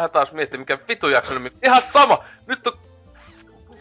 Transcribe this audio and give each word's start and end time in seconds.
Vähän 0.00 0.10
taas 0.10 0.32
miettiä, 0.32 0.58
mikä 0.58 0.78
vitu 0.88 1.08
jakso. 1.08 1.34
Ihan 1.62 1.82
sama. 1.82 2.24
Nyt 2.46 2.66
on 2.66 2.78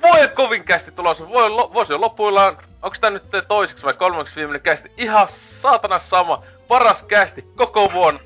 voi 0.02 0.27
kovin 0.27 0.63
kästi 0.63 0.91
tulossa. 0.91 1.30
Voi, 1.30 1.49
lo, 1.49 1.73
vuosi 1.73 1.93
on 1.93 2.02
loppuillaan. 2.02 2.57
Onks 2.81 2.99
tää 2.99 3.09
nyt 3.09 3.23
toiseksi 3.48 3.84
vai 3.84 3.93
kolmeksi 3.93 4.35
viimeinen 4.35 4.62
kästi? 4.62 4.91
Ihan 4.98 5.27
saatana 5.31 5.99
sama. 5.99 6.43
Paras 6.67 7.03
kästi 7.03 7.45
koko 7.55 7.93
vuonna. 7.93 8.20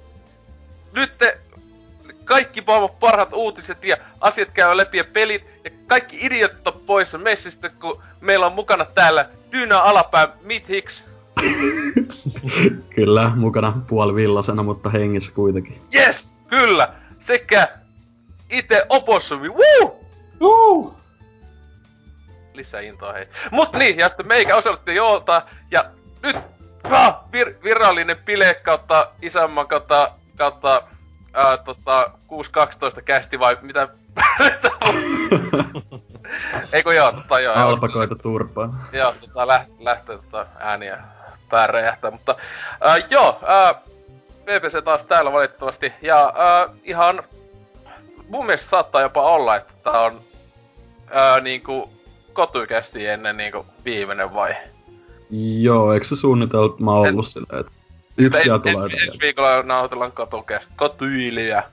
Nyt 0.94 1.18
te 1.18 1.38
kaikki 2.24 2.64
maailman 2.68 2.90
parhaat 3.00 3.34
uutiset 3.34 3.84
ja 3.84 3.98
asiat 4.22 4.50
käy 4.54 4.78
läpi 4.78 4.98
ja 4.98 5.04
pelit 5.04 5.44
ja 5.64 5.72
kaikki 5.88 6.18
idiot 6.22 6.68
on 6.68 6.82
poissa 6.86 7.18
messistä, 7.18 7.70
kun 7.70 8.02
meillä 8.22 8.46
on 8.46 8.54
mukana 8.54 8.86
täällä 8.86 9.30
Dyna 9.52 9.80
Alapää 9.80 10.28
Meet 10.42 10.70
Hicks. 10.70 11.06
Kyllä, 12.96 13.32
mukana 13.36 13.74
puolivillasena, 13.88 14.64
mutta 14.64 14.90
hengissä 14.90 15.32
kuitenkin. 15.32 15.82
Yes, 15.96 16.34
kyllä. 16.48 16.94
Sekä 17.20 17.83
itse 18.50 18.86
opossumi. 18.90 19.50
Woo! 19.50 20.00
Woo! 20.42 20.96
Lisää 22.54 22.82
intoa 22.82 23.14
hei. 23.14 23.28
Mut 23.52 23.74
niin, 23.74 23.98
ja 23.98 24.10
sitten 24.10 24.28
meikä 24.28 24.56
osoitti 24.56 24.96
joolta, 24.96 25.42
ja 25.72 25.86
nyt 26.24 26.38
ah, 26.84 27.16
vir, 27.32 27.54
virallinen 27.64 28.18
bile 28.18 28.54
kautta 28.54 29.12
isänmaan 29.22 29.68
kautta, 29.68 30.12
kautta 30.38 30.84
ää, 31.34 31.58
tota, 31.58 32.12
6.12 32.96 33.02
kästi 33.02 33.40
vai 33.40 33.58
mitä? 33.62 33.88
Eikö 36.74 36.94
joo, 36.94 37.12
tota 37.12 37.40
joo. 37.40 37.56
joo. 37.56 37.68
Alpakoita 37.68 38.16
turpaa. 38.16 38.88
Joo, 38.92 39.14
tota 39.22 39.48
läht, 39.48 39.70
lähtee 39.80 40.18
tota 40.18 40.46
ääniä 40.60 40.98
pää 41.50 41.68
räjähtää, 41.68 42.12
mutta 42.12 42.36
ää, 42.82 42.98
joo, 43.10 43.40
ää, 43.46 43.76
BBC 44.44 44.84
taas 44.84 45.04
täällä 45.04 45.32
valitettavasti, 45.32 45.94
ja 46.02 46.34
ää, 46.36 46.70
ihan 46.84 47.24
mun 48.30 48.46
mielestä 48.46 48.70
saattaa 48.70 49.02
jopa 49.02 49.22
olla, 49.22 49.56
että 49.56 49.74
tää 49.84 50.02
on 50.02 50.22
ää, 51.12 51.40
niinku 51.40 51.90
kotuikästi 52.34 53.08
ennen 53.08 53.38
niinku 53.38 53.66
viimeinen 53.86 54.34
vai? 54.34 54.56
Joo, 55.60 55.94
eikö 55.94 56.06
se 56.06 56.16
suunnitelma 56.16 56.94
ollut 56.96 57.26
En- 57.26 57.32
silleen, 57.32 57.60
että 57.60 57.72
yksi 58.18 58.50
En- 58.50 58.62
tulee 58.62 58.84
ensi, 58.84 59.06
ensi 59.06 59.20
viikolla 59.22 59.64
nauhoitellaan 59.64 60.12
kotukästi, 60.12 60.74
kotyyliä. 60.76 61.64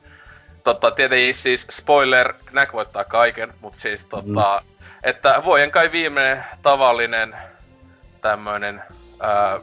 Tota, 0.64 0.90
tietenkin 0.90 1.34
siis 1.34 1.66
spoiler, 1.70 2.32
Knack 2.46 2.72
voittaa 2.72 3.04
kaiken, 3.04 3.54
mutta 3.60 3.80
siis 3.80 4.04
tota, 4.04 4.62
että 5.02 5.42
vuoden 5.44 5.70
kai 5.70 5.92
viimeinen 5.92 6.44
tavallinen 6.62 7.36
tämmöinen 8.20 8.82
ää, 9.20 9.60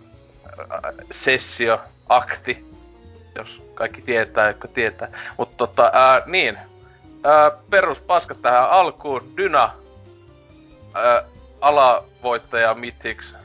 sessio, 1.12 1.80
akti, 2.10 2.66
jos 3.36 3.62
kaikki 3.74 4.02
tietää, 4.02 4.48
jotka 4.48 4.68
tietää. 4.68 5.10
Mutta 5.38 5.58
tota, 5.58 5.92
ää, 5.94 6.22
niin, 6.26 6.58
ää, 7.24 7.52
peruspaskat 7.70 8.42
tähän 8.42 8.70
alkuun, 8.70 9.22
Dyna, 9.38 9.72
ää, 10.94 11.24
alavoittaja 11.62 12.74
Mythics. 12.74 13.36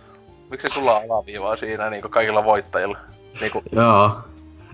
Miksi 0.51 0.69
sulla 0.69 0.97
on 0.97 1.03
alaviivaa 1.11 1.57
siinä 1.57 1.91
niin 1.91 2.03
kaikilla 2.11 2.45
voittajilla? 2.45 2.99
Niin 3.41 3.53
kuin, 3.53 3.65
Joo, 3.73 4.11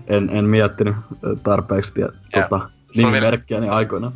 en, 0.07 0.29
en 0.33 0.45
miettinyt 0.45 0.95
tarpeeksi 1.43 1.93
tie, 1.93 2.07
tota, 2.33 2.55
on 2.55 2.61
vielä- 2.95 3.09
nimimerkkiäni 3.09 3.69
aikoinaan. 3.69 4.13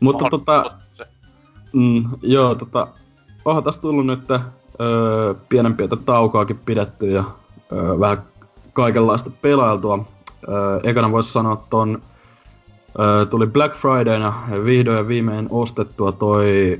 Mutta 0.00 0.22
Oho, 0.24 0.30
tota, 0.30 0.70
se. 0.94 1.06
mm, 1.72 2.04
joo, 2.22 2.54
tota, 2.54 2.86
onhan 3.44 3.64
tässä 3.64 3.80
tullut 3.80 4.06
nyt 4.06 4.30
öö, 4.30 5.34
pienen 5.48 5.76
pientä 5.76 5.96
taukoakin 5.96 6.58
pidetty 6.58 7.10
ja 7.10 7.24
öö, 7.72 8.00
vähän 8.00 8.22
kaikenlaista 8.72 9.30
pelailtua. 9.42 10.04
Öö, 10.48 10.80
ekana 10.82 11.12
voisi 11.12 11.32
sanoa 11.32 11.64
ton, 11.70 12.02
öö, 12.98 13.26
tuli 13.26 13.46
Black 13.46 13.76
Fridayna 13.76 14.32
ja 14.50 14.64
vihdoin 14.64 14.96
ja 14.96 15.08
viimein 15.08 15.46
ostettua 15.50 16.12
toi 16.12 16.78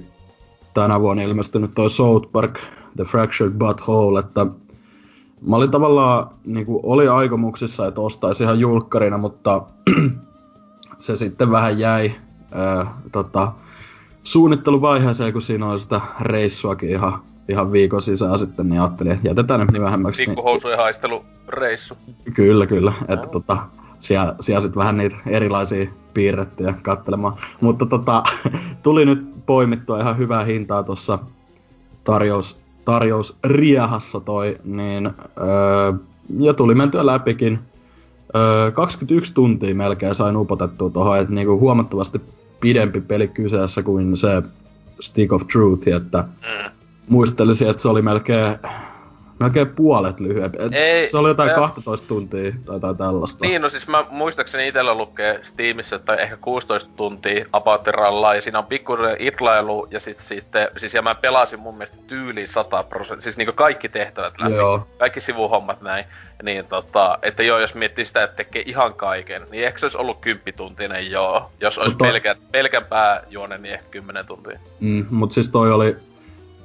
tänä 0.74 1.00
vuonna 1.00 1.22
ilmestynyt 1.22 1.70
toi 1.74 1.90
South 1.90 2.32
Park 2.32 2.60
The 2.96 3.04
Fractured 3.04 3.52
Butthole, 3.52 4.20
että 4.20 4.46
mä 5.46 5.56
olin 5.56 5.70
tavallaan, 5.70 6.30
niinku, 6.44 6.80
oli 6.82 7.08
aikomuksissa, 7.08 7.86
että 7.86 8.00
ostaisin 8.00 8.44
ihan 8.44 8.60
julkkarina, 8.60 9.18
mutta 9.18 9.62
se 10.98 11.16
sitten 11.16 11.50
vähän 11.50 11.78
jäi 11.78 12.12
ää, 12.52 12.94
tota, 13.12 13.52
suunnitteluvaiheeseen, 14.22 15.32
kun 15.32 15.42
siinä 15.42 15.70
oli 15.70 15.78
sitä 15.78 16.00
reissuakin 16.20 16.90
ihan, 16.90 17.22
ihan 17.48 17.72
viikon 17.72 18.02
sisään 18.02 18.38
sitten, 18.38 18.68
niin 18.68 18.80
ajattelin, 18.80 19.12
että 19.12 19.28
jätetään 19.28 19.60
nyt 19.60 19.70
niin 19.70 19.82
vähemmäksi. 19.82 20.22
Niin, 20.22 20.30
Pikkuhousujen 20.30 20.78
haistelureissu. 20.78 21.96
kyllä, 22.34 22.66
kyllä, 22.66 22.92
että 23.08 23.28
tota, 23.28 23.58
siellä, 24.00 24.34
siellä 24.40 24.60
sitten 24.60 24.78
vähän 24.80 24.96
niitä 24.96 25.16
erilaisia 25.26 25.90
piirrettyjä 26.14 26.74
katselemaan. 26.82 27.34
Mutta 27.60 27.86
tota, 27.86 28.22
tuli 28.82 29.04
nyt 29.06 29.46
poimittua 29.46 30.00
ihan 30.00 30.18
hyvää 30.18 30.44
hintaa 30.44 30.82
tuossa 30.82 31.18
tarjous, 32.04 32.60
tarjous 32.84 33.36
riahassa 33.44 34.20
toi, 34.20 34.58
niin 34.64 35.06
öö, 35.40 35.92
ja 36.38 36.54
tuli 36.54 36.74
mentyä 36.74 37.06
läpikin. 37.06 37.58
Öö, 38.36 38.70
21 38.70 39.34
tuntia 39.34 39.74
melkein 39.74 40.14
sain 40.14 40.36
upotettua 40.36 40.90
tuohon, 40.90 41.18
että 41.18 41.34
niinku 41.34 41.60
huomattavasti 41.60 42.20
pidempi 42.60 43.00
peli 43.00 43.28
kyseessä 43.28 43.82
kuin 43.82 44.16
se 44.16 44.42
Stick 45.00 45.32
of 45.32 45.42
Truth, 45.52 45.88
että 45.88 46.18
Mm. 46.28 46.70
muistelisin, 47.08 47.68
että 47.68 47.82
se 47.82 47.88
oli 47.88 48.02
melkein, 48.02 48.58
melkein 49.40 49.68
puolet 49.68 50.20
lyhyempi. 50.20 50.58
Et 50.60 50.72
Ei, 50.72 51.06
se 51.06 51.18
oli 51.18 51.28
jotain 51.28 51.50
ä- 51.50 51.54
12 51.54 52.06
tuntia 52.06 52.52
tai 52.64 52.76
jotain 52.76 52.96
tällaista. 52.96 53.46
Niin, 53.46 53.62
no 53.62 53.68
siis 53.68 53.88
mä 53.88 54.04
muistaakseni 54.10 54.68
itellä 54.68 54.94
lukee 54.94 55.40
Steamissa, 55.42 55.96
että 55.96 56.14
ehkä 56.14 56.36
16 56.36 56.90
tuntia 56.96 57.46
about 57.52 57.82
the 57.82 57.90
rallaa, 57.90 58.34
ja 58.34 58.40
siinä 58.42 58.58
on 58.58 58.66
pikkuinen 58.66 59.16
itlailu, 59.18 59.88
ja 59.90 60.00
sit 60.00 60.20
sitten, 60.20 60.68
siis 60.76 60.94
ja 60.94 61.02
mä 61.02 61.14
pelasin 61.14 61.60
mun 61.60 61.74
mielestä 61.74 61.96
tyyliin 62.06 62.48
100 62.48 62.82
prosenttia, 62.82 63.22
siis 63.22 63.36
niinku 63.36 63.52
kaikki 63.52 63.88
tehtävät 63.88 64.34
läpi, 64.40 64.54
Joo. 64.54 64.86
kaikki 64.98 65.20
sivuhommat 65.20 65.82
näin, 65.82 66.04
niin 66.42 66.64
tota, 66.66 67.18
että 67.22 67.42
joo, 67.42 67.58
jos 67.58 67.74
miettii 67.74 68.06
sitä, 68.06 68.22
että 68.22 68.36
tekee 68.36 68.62
ihan 68.66 68.94
kaiken, 68.94 69.42
niin 69.50 69.64
ehkä 69.66 69.78
se 69.78 69.86
olisi 69.86 69.98
ollut 69.98 70.20
10 70.20 70.54
tuntinen 70.56 71.10
joo, 71.10 71.50
jos 71.60 71.78
olisi 71.78 71.90
Mutta- 71.90 72.04
pelkän, 72.04 72.36
pelkän 72.52 72.84
pääjuonen, 72.84 73.62
niin 73.62 73.74
ehkä 73.74 73.86
10 73.90 74.26
tuntia. 74.26 74.58
Mm, 74.80 75.06
mut 75.10 75.32
siis 75.32 75.48
toi 75.48 75.72
oli, 75.72 75.96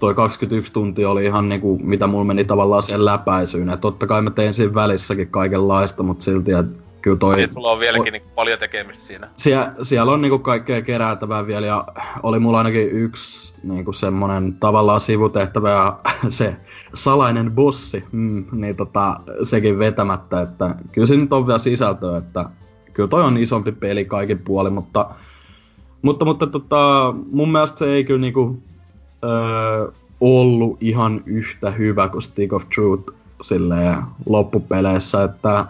toi 0.06 0.16
21 0.16 0.74
tuntia 0.74 1.10
oli 1.10 1.26
ihan 1.26 1.50
niinku, 1.50 1.80
mitä 1.84 2.08
mulla 2.08 2.24
meni 2.24 2.44
tavallaan 2.44 2.84
siihen 2.84 3.06
läpäisyyn. 3.06 3.70
Et 3.70 3.82
totta 3.82 4.08
kai 4.08 4.22
mä 4.22 4.30
tein 4.30 4.54
siinä 4.54 4.74
välissäkin 4.74 5.28
kaikenlaista, 5.28 6.04
mut 6.04 6.22
silti, 6.22 6.52
että 6.52 6.84
kyllä 7.02 7.18
toi... 7.18 7.36
Niin, 7.36 7.54
sulla 7.54 7.72
on 7.72 7.80
vieläkin 7.80 8.12
niinku 8.14 8.30
paljon 8.36 8.60
tekemistä 8.60 9.08
siinä. 9.08 9.30
Sie, 9.38 9.58
siellä 9.82 10.12
on 10.12 10.22
niinku 10.22 10.40
kaikkea 10.40 10.82
kerättävää 10.82 11.48
vielä 11.48 11.68
ja 11.68 11.86
oli 12.24 12.40
mulla 12.40 12.58
ainakin 12.58 12.90
yksi 12.90 13.54
niinku 13.64 13.94
semmonen 13.94 14.54
tavallaan 14.54 15.00
sivutehtävä 15.00 15.70
ja 15.70 16.00
se 16.30 16.56
salainen 16.94 17.52
bossi, 17.52 18.04
mm, 18.12 18.46
niin 18.52 18.76
tota, 18.76 19.20
sekin 19.44 19.80
vetämättä, 19.80 20.42
että 20.42 20.76
kyllä 20.92 21.08
siinä 21.08 21.24
nyt 21.24 21.34
on 21.34 21.48
vielä 21.48 21.58
sisältöä, 21.58 22.18
että 22.18 22.46
kyllä 22.94 23.10
toi 23.10 23.24
on 23.24 23.38
isompi 23.38 23.72
peli 23.72 24.06
kaikin 24.06 24.40
puolin, 24.40 24.74
mutta 24.74 25.10
mutta, 26.01 26.25
mutta 26.25 26.48
tota, 26.48 27.13
mun 27.31 27.51
mielestä 27.51 27.78
se 27.78 27.94
ei 27.94 28.04
kyllä 28.04 28.22
niinku 28.22 28.63
öö, 29.25 29.92
ollut 30.22 30.77
ihan 30.81 31.24
yhtä 31.25 31.72
hyvä 31.72 32.10
kuin 32.10 32.22
Stick 32.22 32.54
of 32.54 32.63
Truth 32.75 33.13
silleen 33.42 33.98
loppupeleissä, 34.25 35.24
että 35.24 35.66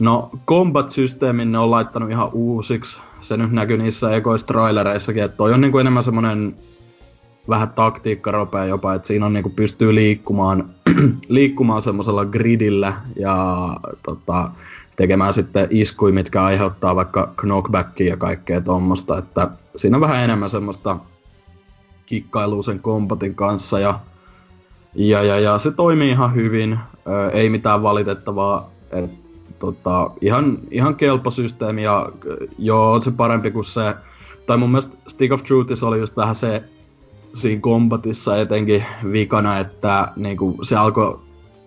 No, 0.00 0.30
combat-systeemin 0.46 1.52
ne 1.52 1.58
on 1.58 1.70
laittanut 1.70 2.10
ihan 2.10 2.28
uusiksi. 2.32 3.00
Se 3.20 3.36
nyt 3.36 3.52
näkyy 3.52 3.76
niissä 3.76 4.16
ekoissa 4.16 4.46
trailereissakin, 4.46 5.22
että 5.22 5.36
toi 5.36 5.52
on 5.52 5.60
niinku 5.60 5.78
enemmän 5.78 6.02
semmonen 6.02 6.56
vähän 7.48 7.70
taktiikkaropea 7.70 8.64
jopa, 8.64 8.94
että 8.94 9.08
siinä 9.08 9.26
on 9.26 9.32
niinku 9.32 9.50
pystyy 9.50 9.94
liikkumaan, 9.94 10.64
liikkumaan 11.28 11.82
semmoisella 11.82 12.24
gridillä 12.24 12.92
ja 13.16 13.68
tota, 14.02 14.50
tekemään 14.96 15.32
sitten 15.32 15.66
iskuja, 15.70 16.14
mitkä 16.14 16.44
aiheuttaa 16.44 16.96
vaikka 16.96 17.32
knockbackia 17.36 18.06
ja 18.06 18.16
kaikkea 18.16 18.60
tommosta, 18.60 19.18
että 19.18 19.50
siinä 19.76 19.96
on 19.96 20.00
vähän 20.00 20.24
enemmän 20.24 20.50
semmoista 20.50 20.98
kikkailua 22.10 22.62
sen 22.62 22.80
kombatin 22.80 23.34
kanssa 23.34 23.78
ja, 23.80 24.00
ja, 24.94 25.22
ja, 25.22 25.40
ja 25.40 25.58
se 25.58 25.70
toimii 25.70 26.10
ihan 26.10 26.34
hyvin, 26.34 26.78
ö, 27.06 27.30
ei 27.30 27.50
mitään 27.50 27.82
valitettavaa, 27.82 28.70
et, 28.90 29.10
tota, 29.58 30.10
ihan, 30.20 30.58
ihan 30.70 30.96
kelpo 30.96 31.30
systeemi 31.30 31.82
ja 31.82 32.08
joo, 32.58 32.92
on 32.92 33.02
se 33.02 33.10
parempi 33.10 33.50
kuin 33.50 33.64
se 33.64 33.94
tai 34.46 34.56
mun 34.56 34.70
mielestä 34.70 34.96
Stick 35.08 35.32
of 35.32 35.44
Truthissa 35.44 35.88
oli 35.88 35.98
just 35.98 36.16
vähän 36.16 36.34
se 36.34 36.64
siinä 37.32 37.60
kombatissa 37.60 38.36
etenkin 38.36 38.84
vikana, 39.12 39.58
että 39.58 40.08
niinku, 40.16 40.58
se 40.62 40.76
alkoi 40.76 41.20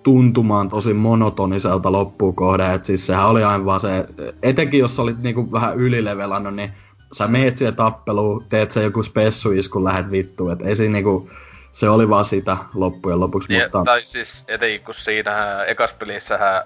tuntumaan 0.03 0.69
tosi 0.69 0.93
monotoniselta 0.93 1.91
loppuun 1.91 2.35
kohden, 2.35 2.71
että 2.71 2.87
siis 2.87 3.07
sehän 3.07 3.27
oli 3.27 3.43
aivan 3.43 3.65
vaan 3.65 3.79
se, 3.79 4.07
etenkin 4.43 4.79
jos 4.79 4.99
olit 4.99 5.21
niinku 5.21 5.51
vähän 5.51 5.77
ylilevelannut, 5.77 6.55
niin 6.55 6.71
sä 7.13 7.27
meet 7.27 7.57
siihen 7.57 7.75
tappeluun, 7.75 8.45
teet 8.49 8.71
se 8.71 8.83
joku 8.83 9.03
spessuiskun, 9.03 9.83
lähet 9.83 10.11
vittuun, 10.11 10.51
että 10.51 10.65
ei 10.65 10.75
siinä 10.75 10.93
niinku, 10.93 11.29
se 11.71 11.89
oli 11.89 12.09
vaan 12.09 12.25
sitä 12.25 12.57
loppujen 12.73 13.19
lopuksi, 13.19 13.53
ja, 13.53 13.63
mutta... 13.63 13.83
Tai 13.85 14.01
siis 14.05 14.43
etenkin 14.47 14.85
kun 14.85 14.93
siinä 14.93 15.63
ekas 15.63 15.93
pelissähän 15.93 16.63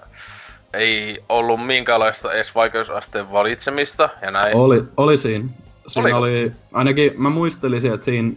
ei 0.72 1.24
ollut 1.28 1.66
minkäänlaista 1.66 2.32
edes 2.32 2.54
vaikeusasteen 2.54 3.32
valitsemista 3.32 4.08
ja 4.22 4.30
näin. 4.30 4.56
Oli, 4.56 4.82
oli 4.96 5.16
siinä. 5.16 5.48
Siinä 5.86 6.16
oli, 6.16 6.42
oli 6.42 6.52
ainakin 6.72 7.12
mä 7.16 7.30
muistelisin, 7.30 7.94
että 7.94 8.04
siinä, 8.04 8.32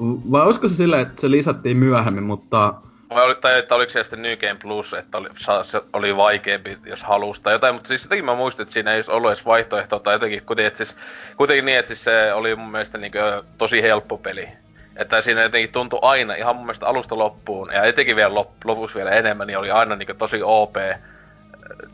vai 0.00 0.42
olisiko 0.42 0.68
se 0.68 0.74
silleen, 0.74 1.02
että 1.02 1.20
se 1.20 1.30
lisättiin 1.30 1.76
myöhemmin, 1.76 2.24
mutta 2.24 2.74
vai 3.10 3.24
oli, 3.24 3.34
tai 3.34 3.58
että 3.58 3.74
oliko 3.74 3.90
se 3.90 4.04
sitten 4.04 4.22
New 4.22 4.36
Game 4.36 4.54
Plus, 4.54 4.94
että 4.94 5.18
oli, 5.18 5.28
se 5.62 5.80
oli 5.92 6.16
vaikeampi, 6.16 6.78
jos 6.84 7.02
halusi 7.02 7.42
tai 7.42 7.52
jotain, 7.52 7.74
mutta 7.74 7.88
siis 7.88 8.02
jotenkin 8.04 8.24
mä 8.24 8.34
muistin, 8.34 8.62
että 8.62 8.72
siinä 8.72 8.94
ei 8.94 9.02
ollut 9.08 9.30
edes 9.30 9.46
vaihtoehtoa, 9.46 9.98
tai 9.98 10.14
jotenkin 10.14 10.42
kuitenkin, 10.46 10.76
siis, 10.76 10.96
kuitenkin 11.36 11.64
niin, 11.64 11.78
että 11.78 11.86
siis 11.86 12.04
se 12.04 12.32
oli 12.32 12.54
mun 12.54 12.70
mielestä 12.70 12.98
niin 12.98 13.12
kuin, 13.12 13.22
tosi 13.58 13.82
helppo 13.82 14.18
peli. 14.18 14.48
Että 14.96 15.22
siinä 15.22 15.42
jotenkin 15.42 15.72
tuntui 15.72 15.98
aina 16.02 16.34
ihan 16.34 16.56
mun 16.56 16.64
mielestä 16.64 16.86
alusta 16.86 17.18
loppuun, 17.18 17.70
ja 17.72 17.84
etenkin 17.84 18.16
vielä 18.16 18.34
lop, 18.34 18.50
lopussa 18.64 18.96
vielä 18.96 19.10
enemmän, 19.10 19.46
niin 19.46 19.58
oli 19.58 19.70
aina 19.70 19.96
niin 19.96 20.06
kuin, 20.06 20.18
tosi 20.18 20.40
OP 20.42 20.76
äh, 20.76 21.00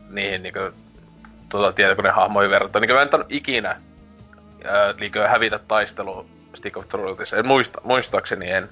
niihin 0.09 0.43
niin 0.43 0.53
kuin, 0.53 0.73
tuota, 1.49 1.71
tietokonehahmoihin 1.71 2.51
verrattuna. 2.51 2.85
Niin 2.85 2.95
mä 2.95 3.01
en 3.01 3.09
tannut 3.09 3.31
ikinä 3.31 3.69
ää, 4.65 4.89
äh, 4.89 4.95
niin 4.99 5.11
kuin, 5.11 5.29
hävitä 5.29 5.59
taistelu 5.67 6.29
Stick 6.55 6.77
of 6.77 6.87
Truthissa. 6.89 7.43
Muista, 7.43 7.81
muistaakseni 7.83 8.51
en. 8.51 8.69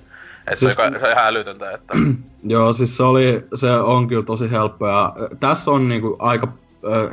Et 0.48 0.58
siis, 0.58 0.74
se, 0.74 0.82
on, 0.82 0.94
se 1.00 1.06
on 1.06 1.12
ihan 1.12 1.26
älytöntä, 1.26 1.72
että... 1.72 1.94
Joo, 2.44 2.74
siis 2.74 2.98
se, 2.98 3.04
oli, 3.04 3.46
se 3.56 3.72
on 3.72 4.08
kyllä 4.08 4.24
tosi 4.24 4.52
helppo 4.52 4.88
ja 4.88 5.16
tässä 5.40 5.72
on 5.72 5.90
niinku 5.90 6.16
aika, 6.20 6.48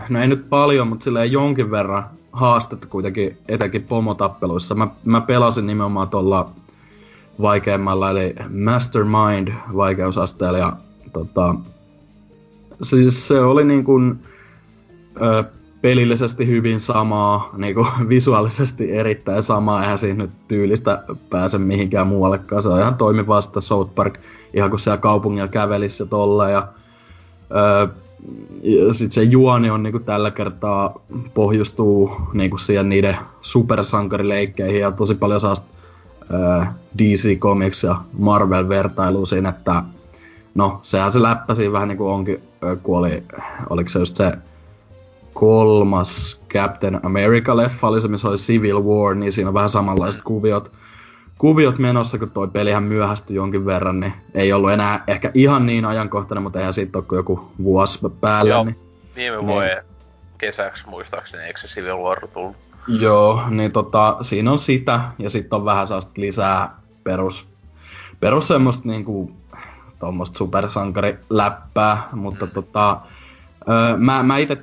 no 0.08 0.20
ei 0.20 0.26
nyt 0.26 0.48
paljon, 0.48 0.88
mutta 0.88 1.04
silleen 1.04 1.32
jonkin 1.32 1.70
verran 1.70 2.04
haastetta 2.32 2.86
kuitenkin, 2.86 3.38
etenkin 3.48 3.82
pomotappeluissa. 3.82 4.74
Mä, 4.74 4.88
mä 5.04 5.20
pelasin 5.20 5.66
nimenomaan 5.66 6.08
tuolla 6.08 6.50
vaikeimmalla, 7.42 8.10
eli 8.10 8.34
Mastermind 8.64 9.48
vaikeusasteella 9.76 10.58
ja 10.58 10.72
tota, 11.12 11.54
siis 12.82 13.28
se 13.28 13.40
oli 13.40 13.64
niin 13.64 13.84
kuin, 13.84 14.18
ö, 15.22 15.44
pelillisesti 15.82 16.46
hyvin 16.46 16.80
samaa, 16.80 17.50
niin 17.56 17.74
kuin 17.74 17.86
visuaalisesti 18.08 18.92
erittäin 18.92 19.42
samaa, 19.42 19.82
eihän 19.82 19.98
siinä 19.98 20.22
nyt 20.22 20.30
tyylistä 20.48 21.02
pääse 21.30 21.58
mihinkään 21.58 22.06
muuallekaan. 22.06 22.62
Se 22.62 22.68
on 22.68 22.80
ihan 22.80 22.94
toimivaa 22.94 23.40
sitä 23.40 23.60
South 23.60 23.94
Park, 23.94 24.18
ihan 24.54 24.70
kun 24.70 24.78
siellä 24.78 24.96
kaupungilla 24.96 25.48
kävelisi 25.48 26.02
ja 26.02 26.06
tolle. 26.06 26.50
Ja, 26.50 26.68
öö, 27.56 27.88
sitten 28.92 29.12
se 29.12 29.22
juoni 29.22 29.70
on 29.70 29.82
niinku 29.82 29.98
tällä 29.98 30.30
kertaa 30.30 31.00
pohjustuu 31.34 32.10
niinku 32.32 32.58
siihen 32.58 32.88
niiden 32.88 33.16
supersankarileikkeihin 33.40 34.80
ja 34.80 34.90
tosi 34.90 35.14
paljon 35.14 35.40
saa 35.40 35.54
öö, 36.32 36.64
DC 36.98 37.38
Comics 37.38 37.84
ja 37.84 37.96
Marvel 38.18 38.68
vertailu 38.68 39.26
siinä, 39.26 39.48
että 39.48 39.82
no 40.54 40.78
sehän 40.82 41.12
se 41.12 41.22
läppäsi 41.22 41.72
vähän 41.72 41.88
niinku 41.88 42.08
onkin, 42.08 42.42
kun 42.82 42.98
oli, 42.98 43.22
oliko 43.70 43.88
se 43.88 43.98
just 43.98 44.16
se 44.16 44.32
kolmas 45.34 46.40
Captain 46.48 47.00
America-leffa 47.02 47.88
oli 47.88 48.00
se, 48.00 48.08
missä 48.08 48.28
oli 48.28 48.36
Civil 48.36 48.82
War, 48.82 49.14
niin 49.14 49.32
siinä 49.32 49.48
on 49.48 49.54
vähän 49.54 49.68
samanlaiset 49.68 50.22
kuviot, 50.22 50.72
kuviot 51.38 51.78
menossa, 51.78 52.18
kun 52.18 52.30
toi 52.30 52.48
pelihän 52.48 52.82
myöhästyi 52.82 53.36
jonkin 53.36 53.66
verran, 53.66 54.00
niin 54.00 54.12
ei 54.34 54.52
ollut 54.52 54.70
enää 54.70 55.04
ehkä 55.06 55.30
ihan 55.34 55.66
niin 55.66 55.84
ajankohtainen, 55.84 56.42
mutta 56.42 56.58
eihän 56.58 56.74
siitä 56.74 56.98
ole 56.98 57.04
kuin 57.08 57.16
joku 57.16 57.52
vuosi 57.62 57.98
päällä. 58.20 58.54
Joo, 58.54 58.64
niin, 58.64 58.78
viime 59.16 59.36
niin. 59.36 59.46
vuoden 59.46 59.84
kesäksi 60.38 60.84
muistaakseni, 60.86 61.42
eikö 61.42 61.60
se 61.60 61.68
Civil 61.68 61.96
War 61.96 62.28
tullut? 62.28 62.56
Joo, 62.88 63.42
niin 63.50 63.72
tota, 63.72 64.16
siinä 64.20 64.52
on 64.52 64.58
sitä, 64.58 65.00
ja 65.18 65.30
sitten 65.30 65.56
on 65.56 65.64
vähän 65.64 65.86
sellaista 65.86 66.12
lisää 66.16 66.76
perus, 67.04 67.46
perus 68.20 68.48
semmoista 68.48 68.88
niinku, 68.88 69.32
tuommoista 70.00 70.38
supersankariläppää, 70.38 72.08
mutta 72.12 72.46
mm. 72.46 72.52
tota, 72.52 73.00
Öö, 73.68 73.96
mä, 73.96 74.22
mä 74.22 74.36
itse 74.36 74.56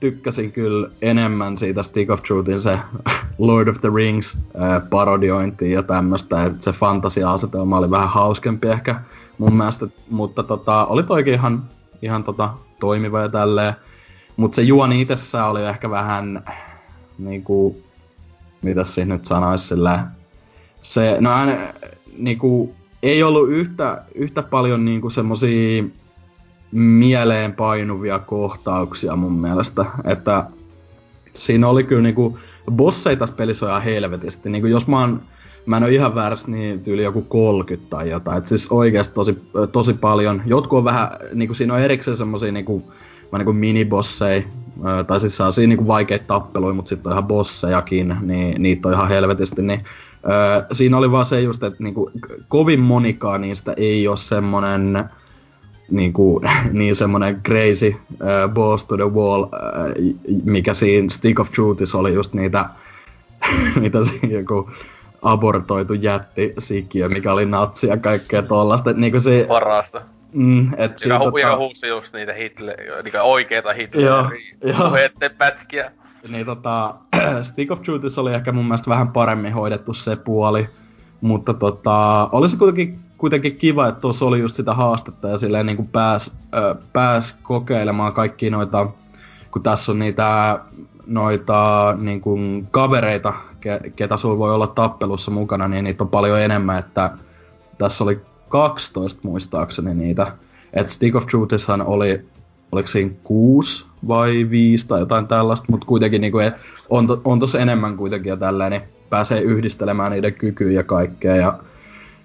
tykkäsin 0.00 0.52
kyllä 0.52 0.88
enemmän 1.02 1.58
siitä 1.58 1.82
Stick 1.82 2.10
of 2.10 2.22
Truthin 2.22 2.60
se 2.60 2.78
Lord 3.38 3.68
of 3.68 3.80
the 3.80 3.88
Rings 3.94 4.38
öö, 4.54 4.80
parodiointi 4.90 5.70
ja 5.70 5.82
tämmöstä, 5.82 6.44
että 6.44 6.64
se 6.64 6.72
fantasia-asetelma 6.72 7.78
oli 7.78 7.90
vähän 7.90 8.08
hauskempi 8.08 8.68
ehkä 8.68 9.00
mun 9.38 9.56
mielestä, 9.56 9.86
mutta 10.10 10.42
tota, 10.42 10.86
oli 10.86 11.02
toikin 11.02 11.34
ihan, 11.34 11.64
ihan 12.02 12.24
tota, 12.24 12.50
toimiva 12.80 13.20
ja 13.20 13.28
tälleen. 13.28 13.74
Mutta 14.36 14.56
se 14.56 14.62
juoni 14.62 15.00
itsessään 15.00 15.50
oli 15.50 15.62
ehkä 15.62 15.90
vähän 15.90 16.44
niinku, 17.18 17.82
mitä 18.62 18.84
siinä 18.84 19.14
nyt 19.14 19.24
sanoisi 19.24 19.66
sillä 19.66 20.06
se, 20.80 21.16
no 21.20 21.32
aina, 21.32 21.52
niinku, 22.18 22.74
ei 23.02 23.22
ollut 23.22 23.48
yhtä, 23.48 24.02
yhtä 24.14 24.42
paljon 24.42 24.84
niinku 24.84 25.10
semmosia 25.10 25.84
mieleen 26.74 27.52
painuvia 27.52 28.18
kohtauksia 28.18 29.16
mun 29.16 29.32
mielestä. 29.32 29.84
Että 30.04 30.46
siinä 31.34 31.68
oli 31.68 31.84
kyllä 31.84 32.02
niinku, 32.02 32.38
bosseja 32.70 33.16
tässä 33.16 33.34
pelissä 33.34 33.66
on 33.66 33.70
ihan 33.70 33.82
helvetisti. 33.82 34.50
Niinku 34.50 34.66
jos 34.66 34.86
mä 34.86 35.00
oon, 35.00 35.22
mä 35.66 35.76
en 35.76 35.82
oo 35.82 35.88
ihan 35.88 36.14
väärässä, 36.14 36.50
niin 36.50 36.80
tyyli 36.80 37.02
joku 37.02 37.22
30 37.22 37.90
tai 37.90 38.10
jotain. 38.10 38.38
Et 38.38 38.46
siis 38.46 38.66
oikeasti 38.70 39.14
tosi, 39.14 39.42
tosi 39.72 39.94
paljon. 39.94 40.42
Jotkut 40.46 40.78
on 40.78 40.84
vähän, 40.84 41.08
niinku 41.34 41.54
siinä 41.54 41.74
on 41.74 41.80
erikseen 41.80 42.16
semmosia 42.16 42.52
niinku, 42.52 42.92
niinku 43.32 43.52
minibosseja, 43.52 44.42
tai 45.06 45.20
siis 45.20 45.36
saa 45.36 45.50
siinä 45.50 45.68
niinku 45.68 45.86
vaikeita 45.86 46.24
tappeluja, 46.26 46.74
mutta 46.74 46.88
sitten 46.88 47.10
on 47.10 47.12
ihan 47.12 47.28
bossejakin, 47.28 48.16
niin 48.20 48.62
niitä 48.62 48.88
on 48.88 48.94
ihan 48.94 49.08
helvetisti. 49.08 49.62
Niin, 49.62 49.84
öö, 50.30 50.62
siinä 50.72 50.98
oli 50.98 51.10
vaan 51.10 51.24
se 51.24 51.40
just, 51.40 51.62
että 51.62 51.82
niinku, 51.82 52.10
kovin 52.48 52.80
monikaan 52.80 53.40
niistä 53.40 53.74
ei 53.76 54.08
ole 54.08 54.16
semmonen 54.16 55.04
niinku, 55.90 56.40
niin 56.72 56.96
semmonen 56.96 57.42
crazy 57.42 57.88
uh, 57.88 58.52
balls 58.54 58.86
to 58.86 58.96
the 58.96 59.10
wall, 59.10 59.42
uh, 59.42 59.50
mikä 60.44 60.74
siinä 60.74 61.10
Stick 61.10 61.40
of 61.40 61.50
Truthissa 61.50 61.98
oli 61.98 62.14
just 62.14 62.34
niitä, 62.34 62.68
siinä 64.10 64.38
joku 64.38 64.70
abortoitu 65.22 65.94
jätti 65.94 66.54
sikiö, 66.58 67.08
mikä 67.08 67.32
oli 67.32 67.46
natsi 67.46 67.86
ja 67.86 67.96
kaikkea 67.96 68.42
tollasta. 68.42 68.92
Niinku 68.92 69.20
se, 69.20 69.44
Parasta. 69.48 70.02
Mm, 70.32 70.74
et 70.76 70.98
siinä, 70.98 71.18
hu- 71.18 71.40
tota... 71.42 71.56
huusi 71.56 71.88
just 71.88 72.12
niitä 72.12 72.32
Hitler, 72.32 72.76
niitä 73.02 73.22
oikeita 73.22 73.72
Hitlerin 73.72 75.36
pätkiä. 75.38 75.92
Niin 76.28 76.46
tota, 76.46 76.94
Stick 77.42 77.70
of 77.70 77.82
Truthissa 77.82 78.20
oli 78.20 78.34
ehkä 78.34 78.52
mun 78.52 78.64
mielestä 78.64 78.90
vähän 78.90 79.08
paremmin 79.08 79.52
hoidettu 79.52 79.92
se 79.92 80.16
puoli, 80.16 80.68
mutta 81.20 81.54
tota, 81.54 82.28
oli 82.32 82.48
se 82.48 82.56
kuitenkin 82.56 83.03
kuitenkin 83.24 83.56
kiva, 83.56 83.88
että 83.88 84.00
tuossa 84.00 84.26
oli 84.26 84.40
just 84.40 84.56
sitä 84.56 84.74
haastetta 84.74 85.28
ja 85.28 85.36
silleen 85.36 85.66
niin 85.66 85.76
kuin 85.76 85.88
pääs, 85.88 86.36
äh, 86.54 86.76
pääs 86.92 87.38
kokeilemaan 87.42 88.12
kaikki 88.12 88.50
noita, 88.50 88.86
kun 89.50 89.62
tässä 89.62 89.92
on 89.92 89.98
niitä 89.98 90.58
noita 91.06 91.94
niin 91.98 92.20
kuin 92.20 92.68
kavereita, 92.70 93.32
ke, 93.60 93.80
ketä 93.96 94.16
sulla 94.16 94.38
voi 94.38 94.54
olla 94.54 94.66
tappelussa 94.66 95.30
mukana, 95.30 95.68
niin 95.68 95.84
niitä 95.84 96.04
on 96.04 96.10
paljon 96.10 96.40
enemmän, 96.40 96.78
että 96.78 97.10
tässä 97.78 98.04
oli 98.04 98.20
12 98.48 99.20
muistaakseni 99.22 99.94
niitä. 99.94 100.26
Et 100.72 100.88
Stick 100.88 101.16
of 101.16 101.26
Truthissahan 101.26 101.86
oli, 101.86 102.26
oliko 102.72 102.88
siinä 102.88 103.10
kuusi 103.22 103.86
vai 104.08 104.46
viisi 104.50 104.88
tai 104.88 105.00
jotain 105.00 105.26
tällaista, 105.26 105.66
mutta 105.70 105.86
kuitenkin 105.86 106.20
niin 106.20 106.32
kuin 106.32 106.52
on, 106.90 107.06
to, 107.06 107.20
on 107.24 107.40
tossa 107.40 107.60
enemmän 107.60 107.96
kuitenkin 107.96 108.30
ja 108.30 108.36
tälleen, 108.36 108.72
niin 108.72 108.82
pääsee 109.10 109.40
yhdistelemään 109.40 110.12
niiden 110.12 110.34
kykyjä 110.34 110.80
ja 110.80 110.84
kaikkea. 110.84 111.36
Ja 111.36 111.58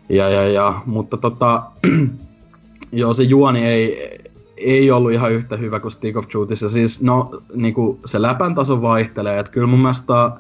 ja, 0.10 0.30
ja, 0.30 0.48
ja, 0.48 0.82
mutta 0.86 1.18
tota, 1.18 1.62
joo, 2.92 3.14
se 3.14 3.24
juoni 3.24 3.66
ei, 3.66 4.10
ei 4.58 4.92
ollut 4.92 5.12
ihan 5.12 5.32
yhtä 5.32 5.58
hyvä 5.58 5.80
kuin 5.80 5.92
Stick 5.92 6.18
of 6.18 6.28
Truthissa. 6.28 6.70
Siis 6.70 7.02
no, 7.02 7.42
niinku, 7.54 8.00
se 8.06 8.22
läpän 8.22 8.56
taso 8.56 8.82
vaihtelee, 8.82 9.40
että 9.40 9.52
kyllä 9.52 9.68
mun 9.68 9.80
mielestä 9.80 10.32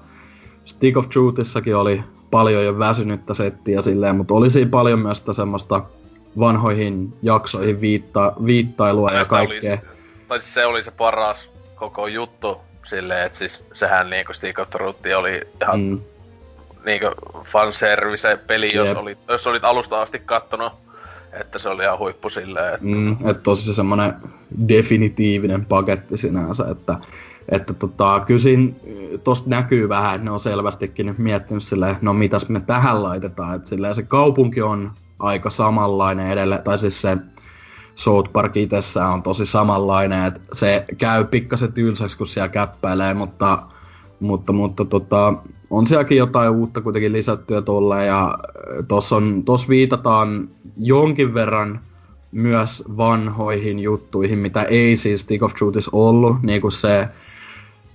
Stick 0.65 0.97
of 0.97 1.09
Truthissakin 1.09 1.75
oli 1.75 2.03
paljon 2.31 2.65
jo 2.65 2.79
väsynyttä 2.79 3.33
settiä 3.33 3.81
silleen, 3.81 4.15
mutta 4.15 4.33
oli 4.33 4.49
siinä 4.49 4.69
paljon 4.69 4.99
myös 4.99 5.17
sitä 5.17 5.33
semmoista 5.33 5.83
vanhoihin 6.39 7.13
jaksoihin 7.21 7.81
viitta, 7.81 8.33
viittailua 8.45 9.11
ja 9.11 9.25
kaikkea. 9.25 9.71
Oli, 9.71 9.97
tai 10.27 10.39
siis 10.39 10.53
se 10.53 10.65
oli 10.65 10.83
se 10.83 10.91
paras 10.91 11.49
koko 11.75 12.07
juttu 12.07 12.57
silleen, 12.83 13.25
että 13.25 13.38
siis 13.38 13.63
sehän 13.73 14.09
niinku 14.09 14.33
Stick 14.33 14.59
of 14.59 14.69
Truth 14.69 14.99
oli 15.17 15.47
ihan 15.61 15.79
mm 15.79 15.99
niinkö 16.86 17.12
fanservice 17.43 18.39
peli, 18.48 18.75
jos 18.75 18.98
olit, 18.98 19.17
jos 19.27 19.48
olit 19.48 19.63
alusta 19.63 20.01
asti 20.01 20.19
kattonut, 20.19 20.74
että 21.33 21.59
se 21.59 21.69
oli 21.69 21.83
ihan 21.83 22.00
huippu 22.00 22.29
silleen, 22.29 22.74
että... 22.74 22.86
Mm, 22.86 23.12
että 23.12 23.43
tosi 23.43 23.63
se 23.63 23.74
semmonen 23.74 24.13
definitiivinen 24.67 25.65
paketti 25.65 26.17
sinänsä, 26.17 26.65
että 26.71 26.95
että 27.51 27.74
tota, 27.74 28.24
kyllä 28.27 28.39
siinä 28.39 28.74
tosta 29.24 29.50
näkyy 29.50 29.89
vähän, 29.89 30.15
että 30.15 30.25
ne 30.25 30.31
on 30.31 30.39
selvästikin 30.39 31.05
nyt 31.05 31.17
miettinyt 31.17 31.63
silleen, 31.63 31.95
no 32.01 32.13
mitäs 32.13 32.50
me 32.50 32.59
tähän 32.59 33.03
laitetaan, 33.03 33.55
että 33.55 33.69
silleen 33.69 33.95
se 33.95 34.03
kaupunki 34.03 34.62
on 34.62 34.91
aika 35.19 35.50
samanlainen 35.50 36.31
edelleen, 36.31 36.63
tai 36.63 36.77
siis 36.77 37.01
se 37.01 37.17
South 37.95 38.31
Park 38.33 38.57
itsessään 38.57 39.13
on 39.13 39.24
tosi 39.24 39.45
samanlainen, 39.45 40.25
että 40.25 40.41
se 40.53 40.86
käy 40.98 41.25
pikkasen 41.25 41.74
tylsäksi, 41.74 42.17
kun 42.17 42.27
siellä 42.27 42.50
käppäilee, 42.50 43.13
mutta, 43.13 43.63
mutta, 44.19 44.53
mutta 44.53 44.86
tota, 44.86 45.33
on 45.69 45.85
sielläkin 45.85 46.17
jotain 46.17 46.49
uutta 46.49 46.81
kuitenkin 46.81 47.13
lisättyä 47.13 47.61
tolleen, 47.61 48.07
ja 48.07 48.38
tossa, 48.88 49.15
on, 49.15 49.43
tossa 49.45 49.67
viitataan 49.67 50.49
jonkin 50.77 51.33
verran 51.33 51.79
myös 52.31 52.83
vanhoihin 52.97 53.79
juttuihin, 53.79 54.39
mitä 54.39 54.63
ei 54.63 54.97
siis 54.97 55.21
Stick 55.21 55.43
of 55.43 55.53
Truthis 55.53 55.89
ollut, 55.89 56.43
niin 56.43 56.61
kuin 56.61 56.71
se 56.71 57.07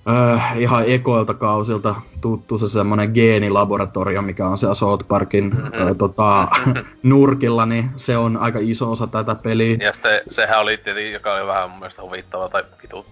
äh, 0.09 0.59
ihan 0.59 0.83
ekoilta 0.87 1.33
kausilta 1.33 1.95
tuttu 2.21 2.57
se 2.57 2.69
semmonen 2.69 3.11
geenilaboratorio, 3.13 4.21
mikä 4.21 4.47
on 4.47 4.57
siellä 4.57 4.73
South 4.73 5.07
Parkin 5.07 5.43
mm-hmm. 5.43 5.87
äh, 5.87 5.95
tota, 5.97 6.47
nurkilla, 7.03 7.65
niin 7.65 7.89
se 7.95 8.17
on 8.17 8.37
aika 8.37 8.59
iso 8.61 8.91
osa 8.91 9.07
tätä 9.07 9.35
peliä. 9.35 9.77
Ja 9.79 9.93
sitten 9.93 10.21
sehän 10.29 10.59
oli 10.59 10.77
tietenkin, 10.77 11.13
joka 11.13 11.33
oli 11.33 11.47
vähän 11.47 11.69
mun 11.69 11.79
mielestä 11.79 12.01
huvittava 12.01 12.49
tai 12.49 12.63
vitu 12.83 13.05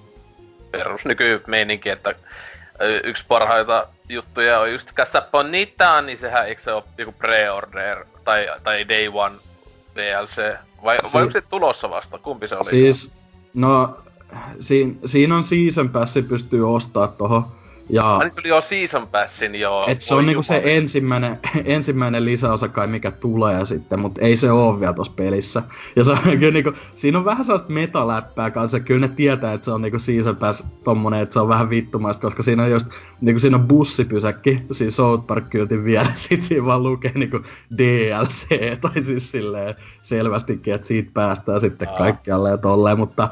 perus 0.72 1.06
nykymeininki, 1.06 1.90
että 1.90 2.16
yksi 3.04 3.26
parhaita 3.28 3.88
juttuja 4.10 4.60
on 4.60 4.72
just 4.72 4.94
Casaponitaa, 4.94 6.02
niin 6.02 6.18
sehän 6.18 6.48
eikö 6.48 6.62
se 6.62 6.72
ole 6.74 6.84
joku 6.98 7.12
pre-order 7.12 8.06
tai, 8.24 8.48
tai 8.64 8.90
day 8.90 9.08
one 9.14 9.36
DLC? 9.96 10.38
Vai, 10.84 10.98
si- 11.06 11.14
vai 11.14 11.22
onko 11.22 11.32
se 11.32 11.42
tulossa 11.42 11.90
vasta? 11.90 12.18
Kumpi 12.18 12.48
se 12.48 12.56
oli? 12.56 12.70
Siis, 12.70 13.14
no 13.54 13.98
siin, 14.60 15.00
siinä 15.06 15.36
on 15.36 15.44
Season 15.44 15.90
Passi 15.90 16.22
pystyy 16.22 16.76
ostaa 16.76 17.08
toho. 17.08 17.52
Ja, 17.90 18.16
Ai 18.16 18.26
niin 18.26 18.34
se 18.34 18.40
oli 18.42 18.50
jo 18.50 18.62
Season 18.62 19.08
Passin 19.08 19.56
joo. 19.56 19.86
Et 19.88 20.02
se 20.02 20.16
on 20.16 20.26
niinku 20.26 20.44
se 20.44 20.62
ensimmäinen, 20.66 21.40
ensimmäinen 21.66 22.26
lisäosa 22.26 22.68
kai 22.68 22.88
mikä 22.88 23.12
tulee 23.12 23.66
sitten, 23.66 24.00
mutta 24.00 24.22
ei 24.22 24.38
se 24.38 24.52
oo 24.52 24.80
vielä 24.80 24.94
tossa 24.94 25.14
pelissä. 25.16 25.64
Ja 25.96 26.04
se 26.04 26.12
on 26.12 26.18
kyllä 26.40 26.52
niinku, 26.52 26.72
siinä 26.96 27.18
on 27.18 27.26
vähän 27.26 27.46
sellaista 27.46 27.74
metaläppää 27.74 28.52
kanssa, 28.52 28.80
kyllä 28.80 29.08
ne 29.08 29.14
tietää, 29.16 29.54
että 29.54 29.66
se 29.66 29.72
on 29.72 29.82
niinku 29.82 30.00
Season 30.00 30.36
Pass 30.36 30.68
tommonen, 30.84 31.22
että 31.22 31.34
se 31.34 31.40
on 31.40 31.48
vähän 31.48 31.70
vittumaista, 31.70 32.22
koska 32.22 32.44
siinä 32.44 32.64
on 32.64 32.72
just, 32.72 32.88
niinku 33.22 33.40
siinä 33.40 33.58
on 33.58 33.68
bussipysäkki, 33.68 34.62
siis 34.72 34.96
South 34.96 35.28
Park 35.28 35.50
kyltin 35.50 35.84
vieressä, 35.84 36.14
sit 36.28 36.44
siinä 36.44 36.66
vaan 36.66 36.84
lukee 36.84 37.12
niinku 37.16 37.40
DLC, 37.78 38.48
tai 38.82 39.04
siis 39.04 39.32
silleen 39.32 39.76
selvästikin, 40.02 40.74
että 40.74 40.88
siitä 40.88 41.12
päästään 41.14 41.60
sitten 41.60 41.88
kaikkialle 41.98 42.50
ja 42.50 42.58
tolleen, 42.58 42.98
mutta 42.98 43.30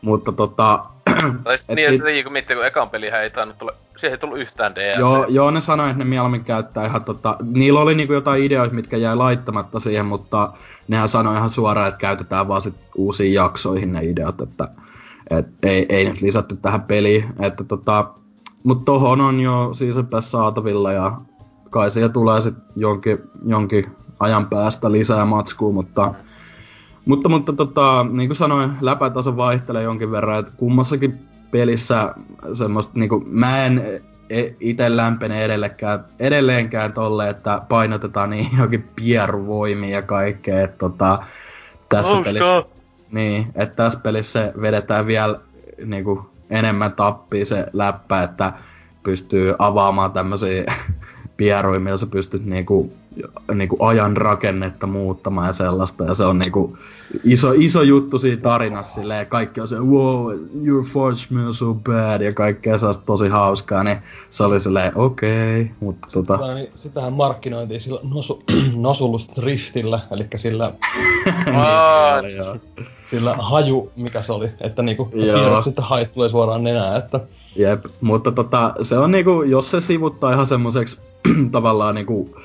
mutta 0.00 0.32
tota... 0.32 0.84
Tai 1.44 1.58
sit 1.58 1.68
niin, 1.68 1.94
että 1.94 2.22
kun 2.22 2.32
miettii, 2.32 2.56
kun 2.56 2.66
ekan 2.66 2.90
pelihän 2.90 3.22
ei 3.22 3.30
tainnut 3.30 3.58
tulla, 3.58 3.72
siihen 3.96 4.14
ei 4.14 4.18
tullut 4.18 4.38
yhtään 4.38 4.74
DLC. 4.74 4.98
Joo, 4.98 5.26
joo, 5.28 5.50
ne 5.50 5.60
sanoi, 5.60 5.90
että 5.90 5.98
ne 5.98 6.04
mieluummin 6.04 6.44
käyttää 6.44 6.86
ihan 6.86 7.04
tota... 7.04 7.36
Niillä 7.42 7.80
oli 7.80 7.94
niinku 7.94 8.12
jotain 8.12 8.42
ideoita, 8.44 8.74
mitkä 8.74 8.96
jäi 8.96 9.16
laittamatta 9.16 9.80
siihen, 9.80 10.06
mutta 10.06 10.52
nehän 10.88 11.08
sanoi 11.08 11.36
ihan 11.36 11.50
suoraan, 11.50 11.88
että 11.88 11.98
käytetään 11.98 12.48
vaan 12.48 12.60
sit 12.60 12.74
uusiin 12.94 13.34
jaksoihin 13.34 13.92
ne 13.92 14.04
ideat, 14.04 14.40
että 14.40 14.68
et 15.30 15.46
ei, 15.62 15.86
ei 15.88 16.04
nyt 16.04 16.22
lisätty 16.22 16.56
tähän 16.56 16.82
peliin, 16.82 17.24
että 17.40 17.64
tota... 17.64 18.10
Mut 18.64 18.84
tohon 18.84 19.20
on 19.20 19.40
jo 19.40 19.70
Season 19.72 20.06
Pass 20.06 20.30
saatavilla 20.30 20.92
ja 20.92 21.12
kai 21.70 21.90
siihen 21.90 22.12
tulee 22.12 22.40
sit 22.40 22.54
jonkin, 22.76 23.18
jonkin 23.46 23.86
ajan 24.20 24.46
päästä 24.46 24.92
lisää 24.92 25.24
matskua, 25.24 25.72
mutta 25.72 26.14
mutta, 27.08 27.28
mutta 27.28 27.52
tota, 27.52 28.06
niin 28.10 28.28
kuin 28.28 28.36
sanoin, 28.36 28.72
läpätaso 28.80 29.36
vaihtelee 29.36 29.82
jonkin 29.82 30.10
verran, 30.10 30.38
että 30.38 30.52
kummassakin 30.56 31.18
pelissä 31.50 32.14
semmoista, 32.52 32.92
niin 32.98 33.08
kuin, 33.08 33.24
mä 33.28 33.64
en 33.64 34.02
e, 34.30 34.44
itse 34.60 34.96
lämpene 34.96 35.44
edelleenkään, 35.44 36.04
edelleenkään 36.18 36.92
tolle, 36.92 37.30
että 37.30 37.62
painotetaan 37.68 38.30
niin 38.30 38.46
johonkin 38.52 38.88
pieruvoimia 38.96 39.90
ja 39.90 40.02
kaikkea, 40.02 40.62
että 40.62 40.78
tota, 40.78 41.24
tässä 41.88 42.12
Oska. 42.12 42.24
pelissä, 42.24 42.64
niin, 43.10 43.46
että 43.54 43.76
tässä 43.76 44.00
pelissä 44.00 44.52
vedetään 44.60 45.06
vielä 45.06 45.40
niin 45.84 46.04
kuin, 46.04 46.20
enemmän 46.50 46.92
tappia 46.92 47.46
se 47.46 47.66
läppä, 47.72 48.22
että 48.22 48.52
pystyy 49.02 49.54
avaamaan 49.58 50.12
tämmöisiä 50.12 50.64
pieruimia, 51.36 51.96
sä 51.96 52.06
pystyt 52.06 52.44
niinku, 53.18 53.54
niinku 53.54 53.84
ajan 53.84 54.16
rakennetta 54.16 54.86
muuttamaan 54.86 55.46
ja 55.46 55.52
sellaista, 55.52 56.04
ja 56.04 56.14
se 56.14 56.24
on 56.24 56.38
niinku 56.38 56.78
iso, 57.24 57.52
iso 57.56 57.82
juttu 57.82 58.18
siinä 58.18 58.42
tarinassa, 58.42 58.94
silleen, 58.94 59.26
kaikki 59.26 59.60
on 59.60 59.68
se, 59.68 59.76
wow, 59.78 60.32
your 60.64 60.84
forge 60.84 61.16
smells 61.16 61.58
so 61.58 61.74
bad, 61.74 62.20
ja 62.20 62.32
kaikkea 62.32 62.78
sellaista 62.78 63.02
tosi 63.06 63.28
hauskaa, 63.28 63.84
niin 63.84 63.98
se 64.30 64.44
oli 64.44 64.60
silleen, 64.60 64.92
okei, 64.96 65.60
okay, 65.60 65.74
mutta 65.80 66.08
tota... 66.12 66.38
Sitä, 66.38 66.54
niin, 66.54 66.70
sitähän 66.74 67.12
markkinoitiin 67.12 67.80
sillä 67.80 68.00
nosu, 68.02 68.42
nosullus 68.76 69.30
driftillä, 69.36 70.00
eli 70.10 70.26
sillä... 70.36 70.72
niin, 72.22 72.60
sillä 73.04 73.34
haju, 73.38 73.92
mikä 73.96 74.22
se 74.22 74.32
oli, 74.32 74.50
että 74.60 74.82
niinku 74.82 75.04
tiedot 75.04 75.64
sitten 75.64 75.84
haista 75.84 76.14
tulee 76.14 76.28
suoraan 76.28 76.64
nenään, 76.64 76.96
että... 76.96 77.20
Jep, 77.56 77.84
mutta 78.00 78.32
tota, 78.32 78.74
se 78.82 78.98
on 78.98 79.10
niinku, 79.10 79.42
jos 79.42 79.70
se 79.70 79.80
sivuttaa 79.80 80.32
ihan 80.32 80.46
semmoiseksi 80.46 81.00
tavallaan 81.52 81.94
niinku 81.94 82.36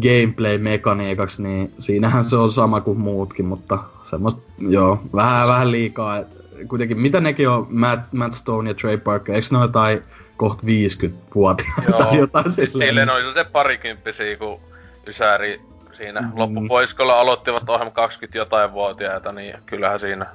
gameplay-mekaniikaksi, 0.00 1.42
niin 1.42 1.72
siinähän 1.78 2.24
se 2.24 2.36
on 2.36 2.52
sama 2.52 2.80
kuin 2.80 2.98
muutkin, 2.98 3.44
mutta 3.44 3.78
semmoista, 4.02 4.40
joo, 4.68 5.00
vähän, 5.14 5.48
vähän 5.48 5.70
liikaa. 5.70 6.20
Kuitenkin, 6.68 7.00
mitä 7.00 7.20
nekin 7.20 7.48
on, 7.48 7.66
Matt, 7.70 8.12
Matt 8.12 8.34
Stone 8.34 8.70
ja 8.70 8.74
Trey 8.74 8.96
Parker, 8.96 9.34
eikö 9.34 9.46
ne 9.50 9.58
ole 9.58 9.66
jotain 9.66 10.02
kohta 10.36 10.62
50-vuotiaita 10.66 11.92
tai 11.98 12.18
jotain 12.18 12.52
siis 12.52 12.72
silleen? 12.72 12.88
Silleen 12.88 13.10
oli 13.10 13.34
se 13.34 13.44
parikymppisiä, 13.44 14.36
kun 14.36 14.60
Ysäri 15.06 15.60
siinä 15.92 16.20
mm. 16.20 16.32
loppupoiskolla 16.34 17.20
aloittivat 17.20 17.68
ohjelma 17.70 17.90
20 17.90 18.38
jotain 18.38 18.72
vuotiaita, 18.72 19.32
niin 19.32 19.54
kyllähän 19.66 20.00
siinä 20.00 20.26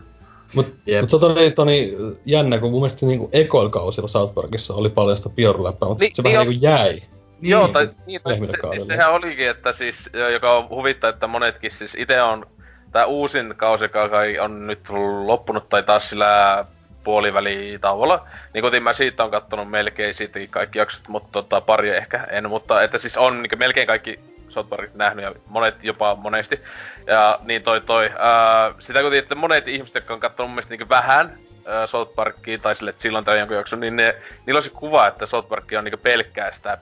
Mut, 0.56 0.68
yep. 0.88 1.02
mut 1.02 1.10
se 1.10 1.16
oli 1.16 1.52
toni 1.52 1.98
jännä, 2.26 2.58
kun 2.58 2.72
mun 2.72 2.82
mielestä 2.82 3.06
niinku 3.06 3.30
ekoilkausilla 3.34 4.08
South 4.08 4.34
Parkissa 4.34 4.74
oli 4.74 4.90
paljon 4.90 5.18
sitä 5.18 5.30
bioläppää, 5.30 5.90
mutta 5.90 6.04
niin, 6.04 6.16
se 6.16 6.22
niin 6.22 6.34
vähän 6.34 6.48
niinku 6.48 6.66
jäi. 6.66 7.02
Niin, 7.42 7.52
Joo, 7.52 7.68
tai, 7.68 7.90
niin, 8.06 8.22
tai 8.24 8.38
se, 8.38 8.58
siis 8.70 8.88
sehän 8.88 9.14
olikin, 9.14 9.50
että 9.50 9.72
siis, 9.72 10.10
joka 10.34 10.58
on 10.58 10.70
huvittaa, 10.70 11.10
että 11.10 11.28
monetkin 11.28 11.72
siis 11.72 11.96
itse 11.96 12.22
on, 12.22 12.48
tää 12.92 13.06
uusin 13.06 13.54
kausi, 13.58 13.84
joka 13.84 14.02
on 14.42 14.68
nyt 14.68 14.90
loppunut 15.26 15.70
tai 15.70 15.84
taas 15.84 16.10
sillä 16.10 16.66
puolivälitauolla. 17.04 18.28
Niin 18.54 18.62
kuin 18.62 18.84
mä 18.84 18.94
siitä 18.94 19.24
on 19.24 19.32
kattonut 19.32 19.70
melkein 19.70 20.14
siitä 20.14 20.40
kaikki 20.50 20.80
jaksot, 20.80 21.08
mutta 21.08 21.30
tota, 21.32 21.62
pari 21.62 21.90
ehkä 21.90 22.28
en, 22.30 22.50
mutta 22.50 22.84
että 22.84 22.98
siis 22.98 23.18
on 23.18 23.44
niin 23.44 23.60
melkein 23.60 23.88
kaikki 23.88 24.20
South 24.50 24.70
Parkit 24.70 24.96
nähnyt 24.96 25.26
ja 25.26 25.34
monet 25.48 25.84
jopa 25.84 26.16
monesti. 26.16 26.60
Ja 27.06 27.40
niin 27.44 27.64
toi 27.64 27.82
toi, 27.82 28.12
ää, 28.18 28.74
sitä 28.80 29.02
kun 29.02 29.14
että 29.14 29.36
monet 29.36 29.68
ihmiset, 29.68 29.96
jotka 29.96 30.14
on 30.14 30.20
kattonut 30.20 30.50
mun 30.50 30.56
mielestä 30.56 30.76
niin 30.76 30.90
vähän 30.90 31.38
ää, 31.66 31.88
South 31.88 32.16
Parkia 32.16 32.58
tai 32.58 32.76
sille, 32.76 32.90
että 32.90 33.02
silloin 33.02 33.26
tai 33.26 33.40
jonkun 33.40 33.58
jakson, 33.58 33.80
niin 33.80 33.96
ne, 33.96 34.16
niillä 34.46 34.60
on 34.60 34.64
se 34.64 34.70
kuva, 34.70 35.08
että 35.08 35.26
South 35.26 35.50
Park 35.50 35.66
on 35.78 35.84
niin 35.84 36.00
pelkkää 36.00 36.52
sitä 36.52 36.78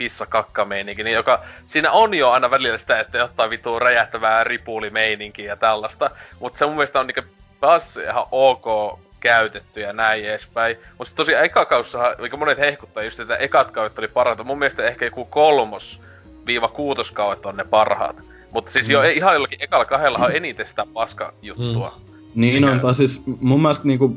pi- 0.00 0.04
pissa 0.04 0.26
meininki, 0.64 1.04
niin 1.04 1.14
joka, 1.14 1.42
siinä 1.66 1.90
on 1.90 2.14
jo 2.14 2.30
aina 2.30 2.50
välillä 2.50 2.78
sitä, 2.78 3.00
että 3.00 3.24
ottaa 3.24 3.50
vituu 3.50 3.78
räjähtävää 3.78 4.44
meininki 4.90 5.44
ja 5.44 5.56
tällaista, 5.56 6.10
mutta 6.40 6.58
se 6.58 6.66
mun 6.66 6.74
mielestä 6.74 7.00
on 7.00 7.06
niinku 7.06 7.22
taas 7.60 7.96
ihan 7.96 8.24
ok 8.30 8.98
käytetty 9.20 9.80
ja 9.80 9.92
näin 9.92 10.24
edespäin. 10.24 10.76
Mutta 10.98 11.14
tosiaan 11.16 11.44
eka 11.44 11.64
kaussa, 11.64 12.16
mikä 12.18 12.36
monet 12.36 12.58
hehkuttaa 12.58 13.02
just, 13.02 13.20
että 13.20 13.36
ekat 13.36 13.70
kaudet 13.70 13.98
oli 13.98 14.08
parhaita. 14.08 14.44
Mun 14.44 14.58
mielestä 14.58 14.86
ehkä 14.86 15.04
joku 15.04 15.24
kolmos 15.24 16.00
viiva 16.46 16.68
kuutoskaudet 16.68 17.46
on 17.46 17.56
ne 17.56 17.64
parhaat. 17.64 18.16
Mutta 18.50 18.70
siis 18.70 18.86
mm. 18.86 18.92
jo 18.92 19.02
ihan 19.02 19.34
jollakin 19.34 19.62
ekalla 19.62 19.84
kahdella 19.84 20.18
on 20.18 20.36
eniten 20.36 20.66
sitä 20.66 20.86
paska 20.92 21.32
juttua. 21.42 21.94
Mm. 21.96 22.10
Niin 22.34 22.62
Mikä... 22.62 22.72
on, 22.72 22.80
tai 22.80 22.94
siis 22.94 23.22
mun 23.40 23.62
mielestä 23.62 23.86
niinku, 23.86 24.16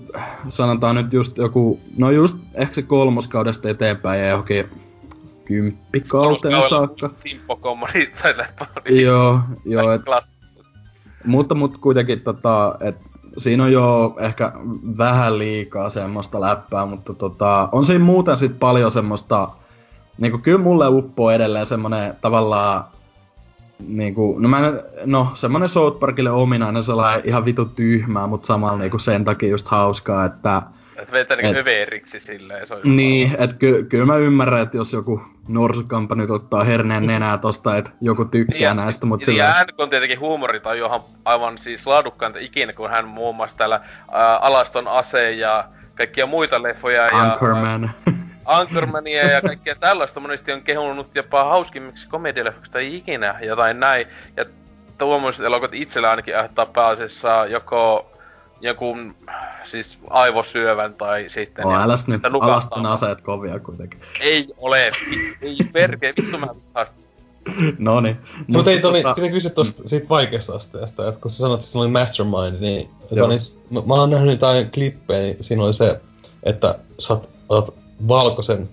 sanotaan 0.50 0.96
nyt 0.96 1.14
just 1.14 1.38
joku, 1.38 1.80
no 1.98 2.12
just 2.12 2.36
ehkä 2.54 2.74
se 2.74 2.82
kolmoskaudesta 2.82 3.70
eteenpäin 3.70 4.22
ja 4.22 4.30
johonkin 4.30 4.70
kymppikauteen 5.46 6.70
saakka. 6.70 7.10
Simpokommoni 7.18 8.08
tai 8.22 8.34
Joo, 8.90 9.40
joo. 9.66 9.92
Et, 9.92 10.02
mutta, 11.26 11.56
mutta 11.56 11.80
kuitenkin 11.82 12.22
tota, 12.22 12.76
et, 12.82 12.96
siinä 13.38 13.64
on 13.64 13.72
jo 13.72 14.16
ehkä 14.20 14.52
vähän 14.98 15.40
liikaa 15.40 15.90
semmoista 15.90 16.42
läppää, 16.42 16.86
mutta 16.86 17.14
tota, 17.14 17.70
on 17.72 17.86
siinä 17.86 18.06
muuten 18.06 18.38
sit 18.38 18.60
paljon 18.60 18.92
semmoista, 18.92 19.50
niinku 20.18 20.38
kyllä 20.38 20.58
mulle 20.58 20.88
uppoo 20.88 21.32
edelleen 21.32 21.66
semmonen 21.66 22.16
tavallaan 22.22 22.84
niinku, 23.88 24.36
no 24.40 24.50
mä 24.50 24.74
no 25.06 25.32
semmonen 25.34 25.70
South 25.70 26.00
Parkille 26.00 26.32
ominainen 26.32 26.84
sellainen 26.84 27.22
ihan 27.26 27.46
vitu 27.46 27.66
tyhmää, 27.66 28.28
mutta 28.28 28.48
samalla 28.48 28.78
niinku 28.78 29.00
sen 29.00 29.26
takia 29.26 29.50
just 29.50 29.68
hauskaa, 29.68 30.26
että 30.26 30.62
et 30.98 31.12
vetää 31.12 31.38
niinku 31.38 31.60
överiksi 31.60 32.20
silleen, 32.20 32.68
se 32.68 32.76
Niin, 32.84 33.36
että 33.40 33.56
ky- 33.56 33.84
kyllä 33.84 34.06
mä 34.06 34.18
ymmärrän, 34.18 34.62
että 34.62 34.78
jos 34.78 34.94
joku 34.94 35.22
norsukampa 35.48 36.16
nyt 36.16 36.30
ottaa 36.30 36.64
herneen 36.64 37.08
nenää 37.08 37.38
tosta, 37.38 37.78
että 37.78 37.92
joku 38.02 38.26
tykkää 38.26 38.74
niin, 38.74 38.86
näistä, 38.86 39.06
mutta 39.06 39.26
sillä... 39.26 39.44
Ja 39.44 39.66
on 39.78 39.90
tietenkin 39.90 40.20
huumori 40.20 40.60
tai 40.60 40.78
johan 40.78 41.02
aivan 41.26 41.58
siis 41.58 41.88
laadukkainta 41.88 42.40
ikinä, 42.40 42.74
kun 42.74 42.90
hän 42.90 43.08
muun 43.08 43.36
muassa 43.36 43.58
täällä 43.58 43.82
ää, 44.12 44.38
Alaston 44.38 44.88
ase 44.88 45.32
ja 45.32 45.66
kaikkia 45.96 46.26
muita 46.26 46.64
leffoja. 46.64 47.10
Anchorman. 47.12 47.94
Ja, 48.06 48.14
Anchormania 48.46 49.32
ja 49.32 49.42
kaikkea 49.42 49.76
tällaista 49.76 50.20
monesti 50.20 50.52
on 50.52 50.62
kehunut 50.62 51.16
jopa 51.16 51.44
hauskimmiksi 51.44 52.08
komedialeffoiksi 52.08 52.72
tai 52.72 52.96
ikinä 52.96 53.40
jotain 53.42 53.80
näin. 53.80 54.08
Ja 54.38 54.46
tuommoiset 54.98 55.46
elokuvat 55.46 55.74
itsellä 55.74 56.10
ainakin 56.10 56.36
aiheuttaa 56.36 56.66
pääasiassa 56.66 57.46
joko 57.46 58.13
joku 58.64 58.96
siis 59.64 60.00
aivosyövän 60.10 60.94
tai 60.94 61.26
sitten... 61.28 61.66
Oh, 61.66 61.76
älä 61.76 61.96
nyt 62.08 62.22
alaston 62.26 62.86
aseet 62.86 63.22
kovia 63.22 63.60
kuitenkin. 63.60 64.00
Ei 64.20 64.48
ole, 64.58 64.92
ei 65.42 65.58
perkele, 65.74 66.14
vittu 66.22 66.38
mä 66.38 66.48
No 67.80 68.02
niin. 68.02 68.18
Mutta 68.48 68.72
ei 68.72 68.80
Toni, 68.80 69.02
tota... 69.02 69.16
pitää 69.16 69.30
kysyä 69.30 69.52
tosta 69.52 69.88
siitä 69.88 70.10
vaikeasta 70.10 70.56
asteesta, 70.56 71.08
että 71.08 71.22
kun 71.22 71.32
sä 71.32 71.38
sanot, 71.38 71.60
että 71.60 71.72
se 71.72 71.78
oli 71.80 71.88
Mastermind, 71.88 72.60
niin 72.60 72.90
Toni, 73.10 73.38
mä, 73.70 73.82
mä 73.86 73.94
oon 73.94 74.10
nähnyt 74.10 74.32
jotain 74.32 74.72
klippejä, 74.72 75.22
niin 75.22 75.38
siinä 75.44 75.64
oli 75.64 75.74
se, 75.74 76.02
että 76.44 76.80
sä 77.00 77.14
oot, 77.14 77.30
oot 77.50 77.76
valkoisen 78.08 78.70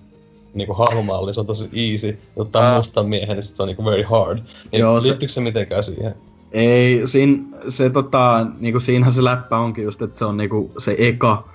niinku 0.53 0.73
hahmomalli, 0.73 1.33
se 1.33 1.39
on 1.39 1.45
tosi 1.45 1.69
easy, 1.91 2.19
ottaa 2.35 2.69
ah. 2.69 2.77
mustan 2.77 3.09
miehen, 3.09 3.35
niin 3.35 3.43
sit 3.43 3.55
se 3.55 3.63
on 3.63 3.67
niinku 3.67 3.85
very 3.85 4.03
hard. 4.03 4.39
Niin 4.71 4.79
Joo, 4.79 5.01
liittyykö 5.01 5.31
se... 5.31 5.35
se 5.35 5.41
mitenkään 5.41 5.83
siihen? 5.83 6.15
Ei, 6.51 7.01
siinä, 7.05 7.37
se 7.67 7.89
tota, 7.89 8.47
niinku 8.59 8.79
siinähän 8.79 9.13
se 9.13 9.23
läppä 9.23 9.57
onkin 9.57 9.83
just, 9.83 10.01
että 10.01 10.19
se 10.19 10.25
on 10.25 10.37
niinku 10.37 10.71
se 10.77 10.95
eka 10.97 11.49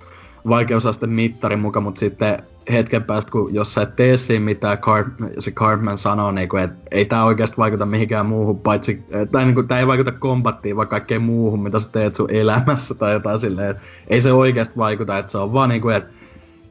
vaikeusaste 0.48 1.06
mittari 1.06 1.56
mukaan, 1.56 1.82
mutta 1.82 1.98
sitten 1.98 2.42
hetken 2.72 3.04
päästä, 3.04 3.32
kun 3.32 3.54
jos 3.54 3.74
sä 3.74 3.82
et 3.82 3.96
tee 3.96 4.16
siinä 4.16 4.44
mitään, 4.44 4.78
Card, 4.78 5.06
se 5.38 5.50
Cardman 5.50 5.98
sanoo, 5.98 6.32
niin 6.32 6.48
kuin, 6.48 6.62
että 6.62 6.76
ei 6.90 7.04
tää 7.04 7.24
oikeasti 7.24 7.56
vaikuta 7.56 7.86
mihinkään 7.86 8.26
muuhun, 8.26 8.58
paitsi, 8.58 9.04
tai 9.32 9.44
niin 9.44 9.54
kuin, 9.54 9.68
tää 9.68 9.78
ei 9.78 9.86
vaikuta 9.86 10.12
kombattiin, 10.12 10.76
vaan 10.76 10.88
kaikkeen 10.88 11.22
muuhun, 11.22 11.62
mitä 11.62 11.78
sä 11.78 11.88
teet 11.88 12.14
sun 12.14 12.30
elämässä 12.30 12.94
tai 12.94 13.12
jotain 13.12 13.38
silleen, 13.38 13.76
ei 14.08 14.20
se 14.20 14.32
oikeasti 14.32 14.76
vaikuta, 14.76 15.18
että 15.18 15.32
se 15.32 15.38
on 15.38 15.52
vaan 15.52 15.68
niin 15.68 15.82
kuin, 15.82 15.96
että 15.96 16.10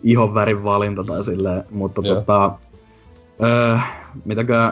ihon 0.03 0.33
värin 0.33 0.63
valinta 0.63 1.03
tai 1.03 1.23
silleen, 1.23 1.63
mutta 1.71 2.01
yeah. 2.05 2.17
tota, 2.17 2.51
öö, 3.43 3.77
mitäkö, 4.25 4.71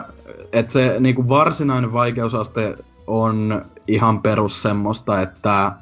että 0.52 0.72
se 0.72 0.96
niin 1.00 1.14
kuin 1.14 1.28
varsinainen 1.28 1.92
vaikeusaste 1.92 2.76
on 3.06 3.64
ihan 3.88 4.22
perus 4.22 4.62
semmoista, 4.62 5.20
että 5.20 5.72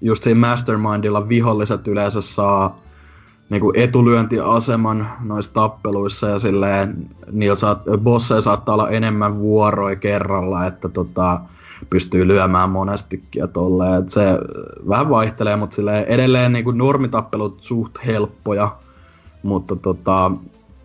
just 0.00 0.22
siinä 0.22 0.40
Mastermindilla 0.40 1.28
viholliset 1.28 1.88
yleensä 1.88 2.20
saa 2.20 2.78
niinku 3.50 3.72
etulyöntiaseman 3.76 5.08
noissa 5.20 5.52
tappeluissa 5.52 6.28
ja 6.28 6.38
silleen 6.38 7.10
niillä 7.32 7.56
saat, 7.56 7.82
bosseja 8.02 8.40
saattaa 8.40 8.74
olla 8.74 8.90
enemmän 8.90 9.38
vuoroja 9.38 9.96
kerralla, 9.96 10.66
että 10.66 10.88
tota, 10.88 11.40
pystyy 11.90 12.28
lyömään 12.28 12.70
monestikin 12.70 13.40
ja 13.40 13.48
tolleen. 13.48 13.94
Et 13.94 14.10
se 14.10 14.24
vähän 14.88 15.10
vaihtelee, 15.10 15.56
mutta 15.56 15.76
silleen 15.76 16.04
edelleen 16.04 16.52
niinku 16.52 16.70
normitappelut 16.70 17.62
suht 17.62 17.92
helppoja, 18.06 18.76
mutta 19.42 19.76
tota, 19.76 20.30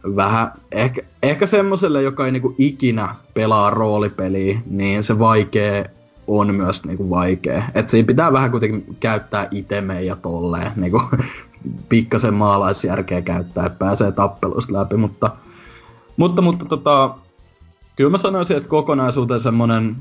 vähän, 0.03 0.51
ehkä, 0.71 1.01
ehkä 1.23 1.45
semmoselle, 1.45 2.01
joka 2.01 2.25
ei 2.25 2.31
niinku 2.31 2.55
ikinä 2.57 3.15
pelaa 3.33 3.69
roolipeliä, 3.69 4.59
niin 4.65 5.03
se 5.03 5.19
vaikee 5.19 5.89
on 6.27 6.55
myös 6.55 6.85
niinku 6.85 7.09
vaikea. 7.09 7.63
Et 7.75 7.89
siinä 7.89 8.07
pitää 8.07 8.33
vähän 8.33 8.51
kuitenkin 8.51 8.97
käyttää 8.99 9.47
itemejä 9.51 10.01
ja 10.01 10.15
tolleen, 10.15 10.71
niinku 10.75 11.01
pikkasen 11.89 12.33
maalaisjärkeä 12.33 13.21
käyttää, 13.21 13.65
että 13.65 13.79
pääsee 13.79 14.11
tappelusta 14.11 14.73
läpi, 14.73 14.97
mutta, 14.97 15.31
mutta, 16.17 16.41
mutta 16.41 16.65
tota, 16.65 17.15
kyllä 17.95 18.09
mä 18.09 18.17
sanoisin, 18.17 18.57
että 18.57 18.69
kokonaisuuteen 18.69 19.39
semmonen 19.39 19.95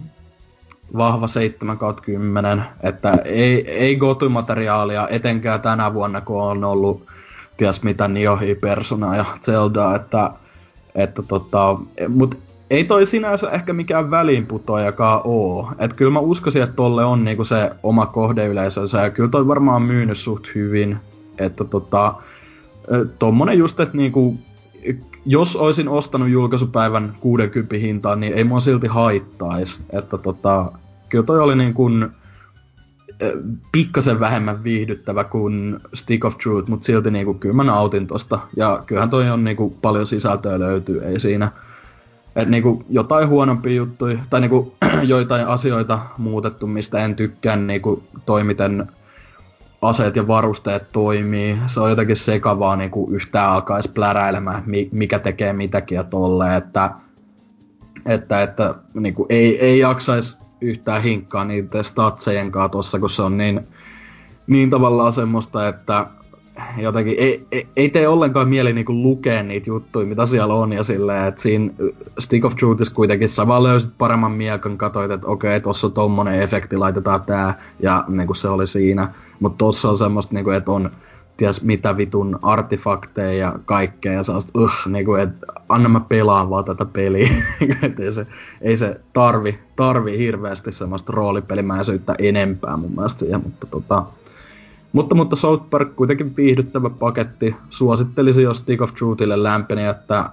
vahva 0.96 1.26
7 1.26 1.78
10, 2.02 2.62
että 2.82 3.12
ei, 3.24 3.70
ei 3.70 3.96
gotumateriaalia 3.96 5.08
etenkään 5.08 5.60
tänä 5.60 5.94
vuonna, 5.94 6.20
kun 6.20 6.42
on 6.42 6.64
ollut 6.64 7.06
ties 7.58 7.82
mitä 7.82 8.08
Niohi, 8.08 8.54
Persona 8.54 9.16
ja 9.16 9.24
Zelda, 9.42 9.94
että, 9.94 10.30
että 10.94 11.22
tota, 11.22 11.78
mut 12.08 12.38
ei 12.70 12.84
toi 12.84 13.06
sinänsä 13.06 13.50
ehkä 13.50 13.72
mikään 13.72 14.10
väliinputoajakaan 14.10 15.20
oo. 15.24 15.72
Et 15.78 15.92
kyllä 15.92 16.10
mä 16.10 16.18
uskoisin, 16.18 16.62
että 16.62 16.76
tolle 16.76 17.04
on 17.04 17.24
niinku 17.24 17.44
se 17.44 17.70
oma 17.82 18.06
kohdeyleisönsä 18.06 19.00
ja 19.00 19.10
kyllä 19.10 19.28
toi 19.28 19.48
varmaan 19.48 19.82
myynyt 19.82 20.18
suht 20.18 20.54
hyvin. 20.54 20.96
Että 21.38 21.64
tota, 21.64 22.14
tommonen 23.18 23.58
just, 23.58 23.80
että 23.80 23.96
niinku, 23.96 24.38
jos 25.26 25.56
olisin 25.56 25.88
ostanut 25.88 26.28
julkaisupäivän 26.28 27.12
60 27.20 27.76
hintaan, 27.76 28.20
niin 28.20 28.32
ei 28.34 28.44
mua 28.44 28.60
silti 28.60 28.86
haittais. 28.86 29.84
Että 29.92 30.18
tota, 30.18 30.72
kyllä 31.08 31.24
toi 31.24 31.40
oli 31.40 31.56
niin 31.56 31.74
kuin, 31.74 32.10
pikkasen 33.72 34.20
vähemmän 34.20 34.64
viihdyttävä 34.64 35.24
kuin 35.24 35.80
Stick 35.94 36.24
of 36.24 36.38
Truth, 36.38 36.68
mutta 36.68 36.84
silti 36.84 37.10
niinku, 37.10 37.34
kyllä 37.34 37.54
mä 37.54 37.64
nautin 37.64 38.06
tosta. 38.06 38.38
Ja 38.56 38.82
kyllähän 38.86 39.10
toi 39.10 39.30
on 39.30 39.44
niinku, 39.44 39.70
paljon 39.82 40.06
sisältöä 40.06 40.58
löytyy, 40.58 41.04
ei 41.04 41.20
siinä. 41.20 41.50
Et 42.36 42.48
niinku, 42.48 42.84
jotain 42.90 43.28
huonompia 43.28 43.72
juttuja, 43.72 44.18
tai 44.30 44.40
niinku, 44.40 44.74
joitain 45.02 45.46
asioita 45.46 45.98
muutettu, 46.18 46.66
mistä 46.66 47.04
en 47.04 47.16
tykkää, 47.16 47.56
niinku, 47.56 48.02
toi 48.26 48.44
miten 48.44 48.86
aseet 49.82 50.16
ja 50.16 50.26
varusteet 50.26 50.92
toimii. 50.92 51.58
Se 51.66 51.80
on 51.80 51.90
jotenkin 51.90 52.16
sekavaa 52.16 52.76
niinku, 52.76 53.08
yhtään 53.10 53.50
alkaisi 53.50 53.92
pläräilemään, 53.92 54.62
mikä 54.92 55.18
tekee 55.18 55.52
mitäkin 55.52 55.96
ja 55.96 56.04
tolleen, 56.04 56.54
että, 56.54 56.90
että, 58.06 58.42
että 58.42 58.74
niinku, 58.94 59.26
ei, 59.28 59.60
ei 59.64 59.78
jaksaisi 59.78 60.38
yhtään 60.60 61.02
hinkkaa 61.02 61.44
niitä 61.44 61.82
statsejen 61.82 62.50
kanssa 62.50 62.68
tossa, 62.68 62.98
kun 62.98 63.10
se 63.10 63.22
on 63.22 63.36
niin, 63.36 63.60
niin 64.46 64.70
tavallaan 64.70 65.12
semmoista, 65.12 65.68
että 65.68 66.06
jotenkin 66.78 67.14
ei, 67.18 67.46
ei, 67.52 67.66
ei 67.76 67.88
tee 67.88 68.08
ollenkaan 68.08 68.48
mieli 68.48 68.72
niinku 68.72 68.92
lukea 68.92 69.42
niitä 69.42 69.70
juttuja, 69.70 70.06
mitä 70.06 70.26
siellä 70.26 70.54
on, 70.54 70.72
ja 70.72 70.82
silleen, 70.82 71.26
että 71.26 71.42
siinä 71.42 71.70
Stick 72.18 72.44
of 72.44 72.56
Truthissa 72.56 72.94
kuitenkin 72.94 73.28
sä 73.28 73.46
vaan 73.46 73.62
löysit 73.62 73.92
paremman 73.98 74.32
miekan, 74.32 74.78
katsoit, 74.78 75.10
että 75.10 75.26
okei, 75.26 75.60
tossa 75.60 75.86
on 75.86 75.92
tommonen 75.92 76.42
efekti, 76.42 76.76
laitetaan 76.76 77.22
tää, 77.22 77.58
ja 77.80 78.04
niinku 78.08 78.34
se 78.34 78.48
oli 78.48 78.66
siinä. 78.66 79.12
Mutta 79.40 79.58
tossa 79.58 79.90
on 79.90 79.98
semmoista, 79.98 80.34
niinku, 80.34 80.50
että 80.50 80.70
on 80.70 80.90
ties 81.38 81.62
mitä 81.62 81.96
vitun 81.96 82.38
artefakteja 82.42 83.32
ja 83.38 83.58
kaikkea, 83.64 84.12
ja 84.12 84.22
sä 84.22 84.32
uh, 84.54 84.70
niinku, 84.86 85.14
että 85.14 85.46
anna 85.68 85.88
mä 85.88 86.00
pelaan 86.00 86.50
vaan 86.50 86.64
tätä 86.64 86.84
peliä. 86.84 87.28
et 87.82 88.00
ei 88.00 88.12
se, 88.12 88.26
ei 88.60 88.76
se 88.76 89.00
tarvi, 89.12 89.58
tarvi 89.76 90.18
hirveästi 90.18 90.72
semmoista 90.72 91.12
roolipelimäisyyttä 91.12 92.14
enempää 92.18 92.76
mun 92.76 92.94
mielestä 92.94 93.18
siihen, 93.18 93.40
mutta 93.44 93.66
tota, 93.66 94.04
mutta, 94.92 95.14
mutta 95.14 95.36
South 95.36 95.70
Park 95.70 95.96
kuitenkin 95.96 96.36
viihdyttävä 96.36 96.90
paketti. 96.90 97.56
Suosittelisin, 97.70 98.44
jos 98.44 98.56
Stick 98.56 98.82
of 98.82 98.94
Truthille 98.94 99.42
lämpeni, 99.42 99.84
että 99.84 100.30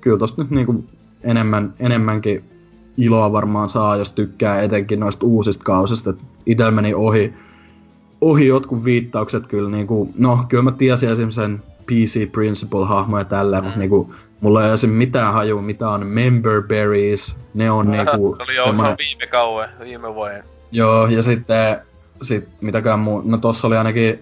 kyllä 0.00 0.18
tosta 0.18 0.42
nyt 0.42 0.50
niinku 0.50 0.84
enemmän, 1.22 1.74
enemmänkin 1.78 2.44
iloa 2.96 3.32
varmaan 3.32 3.68
saa, 3.68 3.96
jos 3.96 4.10
tykkää 4.10 4.62
etenkin 4.62 5.00
noista 5.00 5.26
uusista 5.26 5.64
kausista. 5.64 6.14
Itellä 6.46 6.70
meni 6.70 6.94
ohi, 6.94 7.34
ohi 8.20 8.46
jotkut 8.46 8.84
viittaukset 8.84 9.46
kyllä, 9.46 9.70
niinku, 9.70 10.10
no 10.18 10.44
kyllä 10.48 10.62
mä 10.62 10.72
tiesin 10.72 11.08
esimerkiksi 11.08 11.40
sen 11.40 11.62
PC 11.86 12.32
Principle-hahmo 12.32 13.18
ja 13.18 13.24
tällä, 13.24 13.58
mm. 13.58 13.64
mutta 13.64 13.78
niinku, 13.78 14.14
mulla 14.40 14.66
ei 14.66 14.72
esim. 14.72 14.90
mitään 14.90 15.32
hajua, 15.32 15.62
mitä 15.62 15.88
on 15.88 16.06
member 16.06 16.62
berries, 16.62 17.36
ne 17.54 17.70
on 17.70 17.90
niinku... 17.90 18.36
Se 18.36 18.42
oli 18.42 18.56
jo 18.56 18.96
viime 18.98 19.26
kauan, 19.30 19.68
viime 19.80 20.14
vuoden. 20.14 20.44
Joo, 20.72 21.06
ja 21.06 21.22
sitten 21.22 21.78
sit 22.22 22.48
mitäkään 22.60 22.98
muu, 22.98 23.22
no 23.24 23.36
tossa 23.36 23.66
oli 23.66 23.76
ainakin 23.76 24.18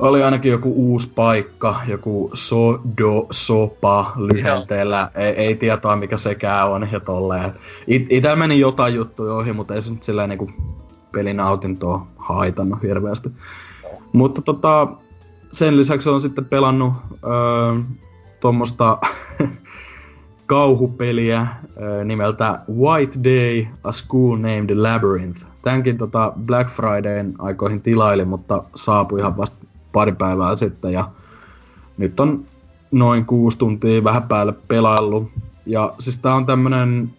oli 0.00 0.22
ainakin 0.22 0.52
joku 0.52 0.72
uusi 0.76 1.10
paikka, 1.14 1.76
joku 1.88 2.30
Sodo 2.34 3.26
Sopa 3.30 4.12
lyhenteellä, 4.16 5.10
ei, 5.14 5.32
ei 5.32 5.54
tietoa 5.54 5.96
mikä 5.96 6.16
sekään 6.16 6.68
on 6.68 6.88
ja 6.92 7.00
tolleen. 7.00 7.52
It, 7.86 8.06
itä 8.10 8.36
meni 8.36 8.60
jotain 8.60 8.94
juttuja 8.94 9.34
ohi, 9.34 9.52
mutta 9.52 9.74
ei 9.74 9.82
se 9.82 9.92
nyt 9.92 10.02
silleen 10.02 10.28
niinku 10.28 10.50
pelinautintoa 11.12 12.06
haitannut 12.16 12.82
hirveästi. 12.82 13.30
Mutta 14.12 14.42
tota, 14.42 14.88
sen 15.52 15.76
lisäksi 15.76 16.08
on 16.08 16.20
sitten 16.20 16.44
pelannut 16.44 16.92
öö, 17.24 17.80
tuommoista 18.40 18.98
kauhupeliä 20.46 21.46
öö, 21.80 22.04
nimeltä 22.04 22.58
White 22.72 23.18
Day, 23.24 23.66
A 23.84 23.92
School 23.92 24.36
Named 24.36 24.70
Labyrinth. 24.76 25.46
Tämänkin 25.62 25.98
tota 25.98 26.32
Black 26.46 26.70
Fridayn 26.70 27.34
aikoihin 27.38 27.80
tilailin, 27.80 28.28
mutta 28.28 28.62
saapui 28.74 29.20
ihan 29.20 29.36
vasta 29.36 29.56
pari 29.92 30.12
päivää 30.12 30.56
sitten 30.56 30.92
ja 30.92 31.10
nyt 31.98 32.20
on 32.20 32.44
noin 32.90 33.26
kuusi 33.26 33.58
tuntia 33.58 34.04
vähän 34.04 34.22
päälle 34.22 34.54
pelaillut. 34.68 35.30
Ja 35.66 35.94
siis 35.98 36.18
tää 36.18 36.34
on 36.34 36.46
tämmönen 36.46 37.10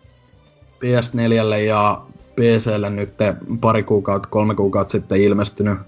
PS4 0.82 1.56
ja 1.56 2.02
PClle 2.36 2.90
nyt 2.90 3.14
pari 3.62 3.84
kuukautta, 3.84 4.30
kolme 4.30 4.56
kuukautta 4.56 4.92
sitten 4.92 5.22
ilmestynyt 5.22 5.80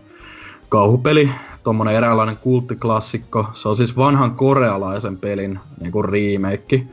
kauhupeli, 0.70 1.30
tuommoinen 1.64 1.96
eräänlainen 1.96 2.38
kulttiklassikko. 2.38 3.48
Se 3.54 3.70
on 3.70 3.76
siis 3.76 3.98
vanhan 3.98 4.36
korealaisen 4.36 5.18
pelin 5.18 5.60
niin 5.82 5.92
kuin 5.92 6.06
remake. 6.06 6.84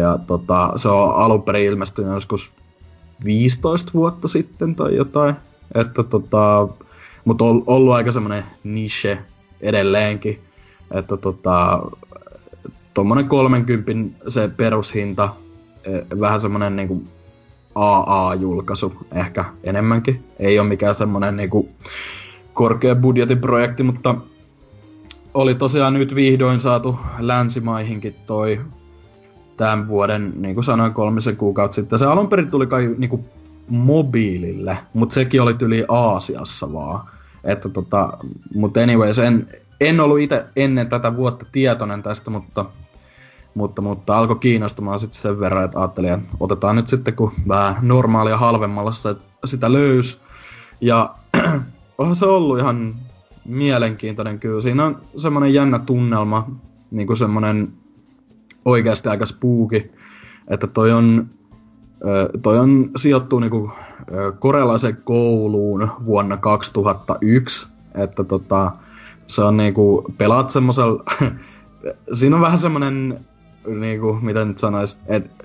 Ja 0.00 0.18
tota, 0.26 0.72
se 0.76 0.88
on 0.88 1.14
alun 1.14 1.42
perin 1.42 1.66
ilmestynyt 1.66 2.12
joskus 2.12 2.52
15 3.24 3.92
vuotta 3.94 4.28
sitten 4.28 4.74
tai 4.74 4.96
jotain. 4.96 5.34
Että 5.74 6.02
tota, 6.02 6.68
mutta 7.24 7.44
on 7.44 7.62
ollut 7.66 7.94
aika 7.94 8.12
semmoinen 8.12 8.44
niche 8.64 9.18
edelleenkin, 9.60 10.38
että 10.90 11.16
tota, 11.16 11.82
tuommoinen 12.94 13.28
30 13.28 13.92
se 14.28 14.50
perushinta, 14.56 15.28
e, 15.84 16.20
vähän 16.20 16.40
semmoinen 16.40 16.76
niinku 16.76 17.02
AA-julkaisu 17.78 18.92
ehkä 19.12 19.44
enemmänkin. 19.64 20.24
Ei 20.38 20.58
ole 20.58 20.68
mikään 20.68 20.94
semmoinen 20.94 21.36
niinku 21.36 21.68
korkea 22.52 22.94
budjetin 22.94 23.38
projekti, 23.38 23.82
mutta 23.82 24.14
oli 25.34 25.54
tosiaan 25.54 25.94
nyt 25.94 26.14
vihdoin 26.14 26.60
saatu 26.60 26.98
länsimaihinkin 27.18 28.14
toi 28.26 28.60
tämän 29.56 29.88
vuoden, 29.88 30.32
niin 30.36 30.54
kuin 30.54 30.64
sanoin, 30.64 30.94
kolmisen 30.94 31.36
kuukautta 31.36 31.74
sitten. 31.74 31.98
Se 31.98 32.06
alun 32.06 32.28
perin 32.28 32.50
tuli 32.50 32.66
kai 32.66 32.94
niin 32.98 33.10
kuin 33.10 33.24
mobiilille, 33.68 34.78
mutta 34.94 35.14
sekin 35.14 35.42
oli 35.42 35.56
yli 35.62 35.84
Aasiassa 35.88 36.72
vaan. 36.72 37.08
Että 37.44 37.68
tota, 37.68 38.18
mutta 38.54 38.80
anyways, 38.80 39.18
en, 39.18 39.48
en 39.80 40.00
ollut 40.00 40.18
itse 40.18 40.44
ennen 40.56 40.88
tätä 40.88 41.16
vuotta 41.16 41.46
tietoinen 41.52 42.02
tästä, 42.02 42.30
mutta, 42.30 42.64
mutta, 43.58 43.82
mutta 43.82 44.18
alkoi 44.18 44.36
kiinnostumaan 44.36 44.98
sitten 44.98 45.20
sen 45.20 45.40
verran, 45.40 45.64
että 45.64 45.78
ajattelin, 45.78 46.12
että 46.12 46.36
otetaan 46.40 46.76
nyt 46.76 46.88
sitten, 46.88 47.14
kun 47.14 47.32
vähän 47.48 47.76
normaalia 47.82 48.38
halvemmalla 48.38 48.92
sitä, 49.44 49.72
löys. 49.72 50.20
Ja 50.80 51.14
onhan 51.98 52.16
se 52.16 52.26
ollut 52.26 52.58
ihan 52.58 52.94
mielenkiintoinen 53.44 54.38
kyllä. 54.38 54.60
Siinä 54.60 54.84
on 54.86 55.00
semmoinen 55.16 55.54
jännä 55.54 55.78
tunnelma, 55.78 56.50
niin 56.90 57.06
kuin 57.06 57.16
semmoinen 57.16 57.72
oikeasti 58.64 59.08
aika 59.08 59.26
spooky, 59.26 59.92
että 60.48 60.66
toi 60.66 60.92
on, 60.92 61.26
toi 62.42 62.58
on 62.58 62.90
sijoittuu 62.96 63.40
niinku 63.40 63.70
korealaisen 64.38 64.96
kouluun 65.04 65.90
vuonna 66.06 66.36
2001, 66.36 67.68
että 67.94 68.24
tota, 68.24 68.72
se 69.26 69.42
on 69.44 69.56
niinku, 69.56 70.04
pelaat 70.18 70.50
semmosella, 70.50 71.04
siinä 72.12 72.36
on 72.36 72.42
vähän 72.42 72.58
semmonen, 72.58 73.20
niinku, 73.66 74.18
miten 74.22 74.48
nyt 74.48 74.58
sanois, 74.58 74.98
että 75.06 75.44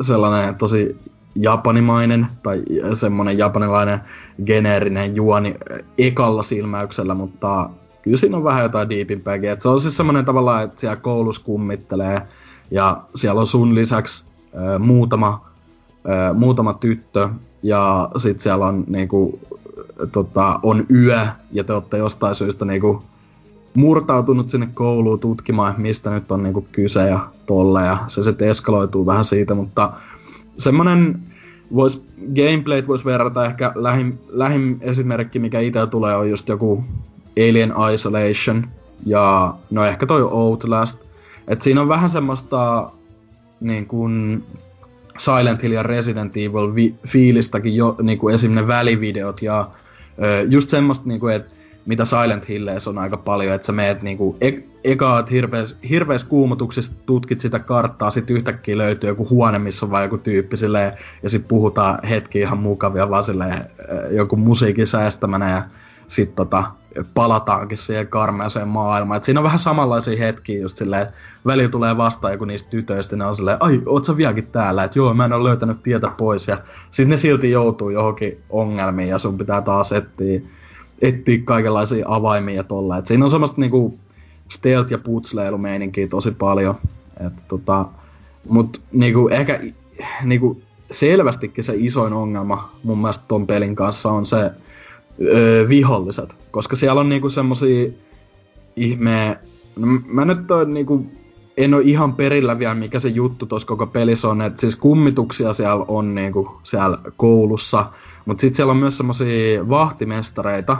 sellainen 0.00 0.54
tosi 0.54 0.96
japanimainen 1.34 2.26
tai 2.42 2.62
semmonen 2.94 3.38
japanilainen 3.38 4.00
geneerinen 4.46 5.16
juoni 5.16 5.54
ekalla 5.98 6.42
silmäyksellä, 6.42 7.14
mutta 7.14 7.70
kyllä 8.02 8.16
siinä 8.16 8.36
on 8.36 8.44
vähän 8.44 8.62
jotain 8.62 8.88
diipimpääkin. 8.88 9.50
Et 9.50 9.62
se 9.62 9.68
on 9.68 9.80
siis 9.80 9.96
semmonen 9.96 10.24
tavallaan, 10.24 10.64
että 10.64 10.80
siellä 10.80 10.96
koulussa 10.96 11.44
kummittelee 11.44 12.22
ja 12.70 13.02
siellä 13.14 13.40
on 13.40 13.46
sun 13.46 13.74
lisäksi 13.74 14.24
ö, 14.54 14.78
muutama, 14.78 15.48
ö, 16.06 16.34
muutama 16.34 16.72
tyttö 16.72 17.28
ja 17.62 18.10
sit 18.16 18.40
siellä 18.40 18.66
on 18.66 18.84
niinku, 18.86 19.40
tota, 20.12 20.60
on 20.62 20.86
yö 20.90 21.26
ja 21.52 21.64
te 21.64 21.72
olette 21.72 21.98
jostain 21.98 22.34
syystä 22.34 22.64
niinku 22.64 23.02
murtautunut 23.74 24.48
sinne 24.48 24.68
kouluun 24.74 25.20
tutkimaan, 25.20 25.74
mistä 25.78 26.10
nyt 26.10 26.32
on 26.32 26.42
niinku 26.42 26.66
kyse 26.72 27.08
ja 27.08 27.20
tolle 27.46 27.84
ja 27.84 27.98
se 28.06 28.22
sitten 28.22 28.48
eskaloituu 28.48 29.06
vähän 29.06 29.24
siitä, 29.24 29.54
mutta 29.54 29.92
semmonen 30.56 31.22
vois, 31.74 32.04
gameplayt 32.36 32.88
voisi 32.88 33.04
verrata 33.04 33.44
ehkä 33.44 33.72
lähin, 33.74 34.18
lähin 34.28 34.78
esimerkki, 34.80 35.38
mikä 35.38 35.60
itse 35.60 35.86
tulee, 35.86 36.16
on 36.16 36.30
just 36.30 36.48
joku 36.48 36.84
Alien 37.38 37.74
Isolation 37.94 38.68
ja 39.06 39.54
no 39.70 39.84
ehkä 39.84 40.06
toi 40.06 40.22
Outlast. 40.22 40.98
Et 41.48 41.62
siinä 41.62 41.80
on 41.80 41.88
vähän 41.88 42.10
semmoista 42.10 42.90
niin 43.60 43.86
kuin 43.86 44.44
Silent 45.18 45.62
Hill 45.62 45.72
ja 45.72 45.82
Resident 45.82 46.36
Evil 46.36 46.74
vi- 46.74 46.94
fiilistäkin 47.06 47.76
jo 47.76 47.96
niin 48.02 48.18
kuin 48.18 48.34
esim. 48.34 48.54
ne 48.54 48.66
välivideot 48.66 49.42
ja 49.42 49.70
ö, 50.22 50.46
just 50.48 50.68
semmoista 50.68 51.08
niin 51.08 51.20
kuin, 51.20 51.34
että 51.34 51.61
mitä 51.86 52.04
Silent 52.04 52.48
Hilleissä 52.48 52.90
on 52.90 52.98
aika 52.98 53.16
paljon, 53.16 53.54
että 53.54 53.66
sä 53.66 53.72
meet 53.72 54.02
niinku 54.02 54.36
e- 54.40 54.62
ekaat 54.84 55.30
hirveäs, 55.30 55.76
hirveäs 55.88 56.24
kuumotuksista 56.24 56.96
tutkit 57.06 57.40
sitä 57.40 57.58
karttaa, 57.58 58.10
sit 58.10 58.30
yhtäkkiä 58.30 58.78
löytyy 58.78 59.10
joku 59.10 59.28
huone, 59.30 59.58
missä 59.58 59.86
on 59.86 59.90
vain 59.90 60.04
joku 60.04 60.18
tyyppi 60.18 60.56
silleen, 60.56 60.92
ja 61.22 61.30
sit 61.30 61.48
puhutaan 61.48 61.98
hetki 62.08 62.40
ihan 62.40 62.58
mukavia 62.58 63.10
vaan 63.10 63.24
silleen, 63.24 63.64
joku 64.10 64.36
musiikin 64.36 64.86
säästämänä 64.86 65.50
ja 65.50 65.62
sit 66.08 66.34
tota, 66.34 66.64
palataankin 67.14 67.78
siihen 67.78 68.08
karmeaseen 68.08 68.68
maailmaan. 68.68 69.16
Et 69.16 69.24
siinä 69.24 69.40
on 69.40 69.44
vähän 69.44 69.58
samanlaisia 69.58 70.18
hetkiä 70.18 70.60
just 70.60 70.76
silleen, 70.76 71.06
välillä 71.46 71.68
tulee 71.68 71.96
vastaan 71.96 72.32
joku 72.32 72.44
niistä 72.44 72.70
tytöistä, 72.70 73.16
ne 73.16 73.24
on 73.24 73.36
silleen, 73.36 73.56
ai, 73.60 73.82
oot 73.86 74.04
sä 74.04 74.16
vieläkin 74.16 74.46
täällä, 74.46 74.84
että 74.84 74.98
joo, 74.98 75.14
mä 75.14 75.24
en 75.24 75.32
ole 75.32 75.48
löytänyt 75.48 75.82
tietä 75.82 76.10
pois, 76.16 76.48
ja 76.48 76.58
sit 76.90 77.08
ne 77.08 77.16
silti 77.16 77.50
joutuu 77.50 77.90
johonkin 77.90 78.40
ongelmiin, 78.50 79.08
ja 79.08 79.18
sun 79.18 79.38
pitää 79.38 79.62
taas 79.62 79.92
etsiä 79.92 80.40
etsiä 81.02 81.38
kaikenlaisia 81.44 82.06
avaimia 82.08 82.54
ja 82.54 82.64
tolla. 82.64 82.98
Et 82.98 83.06
siinä 83.06 83.24
on 83.24 83.30
semmoista 83.30 83.60
niinku 83.60 83.98
stealth- 84.52 84.90
ja 84.90 84.98
putsleilumeininkiä 84.98 86.08
tosi 86.08 86.30
paljon. 86.30 86.74
Et 87.26 87.32
tota, 87.48 87.86
mut 88.48 88.80
niinku 88.92 89.28
ehkä 89.28 89.60
niinku 90.24 90.62
selvästikin 90.90 91.64
se 91.64 91.74
isoin 91.76 92.12
ongelma 92.12 92.70
mun 92.82 92.98
mielestä 92.98 93.24
ton 93.28 93.46
pelin 93.46 93.76
kanssa 93.76 94.10
on 94.10 94.26
se 94.26 94.50
öö, 95.22 95.68
viholliset. 95.68 96.36
Koska 96.50 96.76
siellä 96.76 97.00
on 97.00 97.08
niinku 97.08 97.28
semmosia 97.28 97.90
ihme... 98.76 99.38
No, 99.76 99.86
mä 100.06 100.24
nyt 100.24 100.50
oon 100.50 100.74
niinku 100.74 101.06
en 101.56 101.74
ole 101.74 101.82
ihan 101.82 102.14
perillä 102.14 102.58
vielä, 102.58 102.74
mikä 102.74 102.98
se 102.98 103.08
juttu 103.08 103.46
tuossa 103.46 103.68
koko 103.68 103.86
pelissä 103.86 104.28
on, 104.28 104.42
että 104.42 104.60
siis 104.60 104.76
kummituksia 104.76 105.52
siellä 105.52 105.84
on 105.88 106.14
niinku 106.14 106.60
siellä 106.62 106.98
koulussa, 107.16 107.84
mutta 108.24 108.40
sitten 108.40 108.56
siellä 108.56 108.70
on 108.70 108.76
myös 108.76 108.96
semmoisia 108.96 109.68
vahtimestareita, 109.68 110.76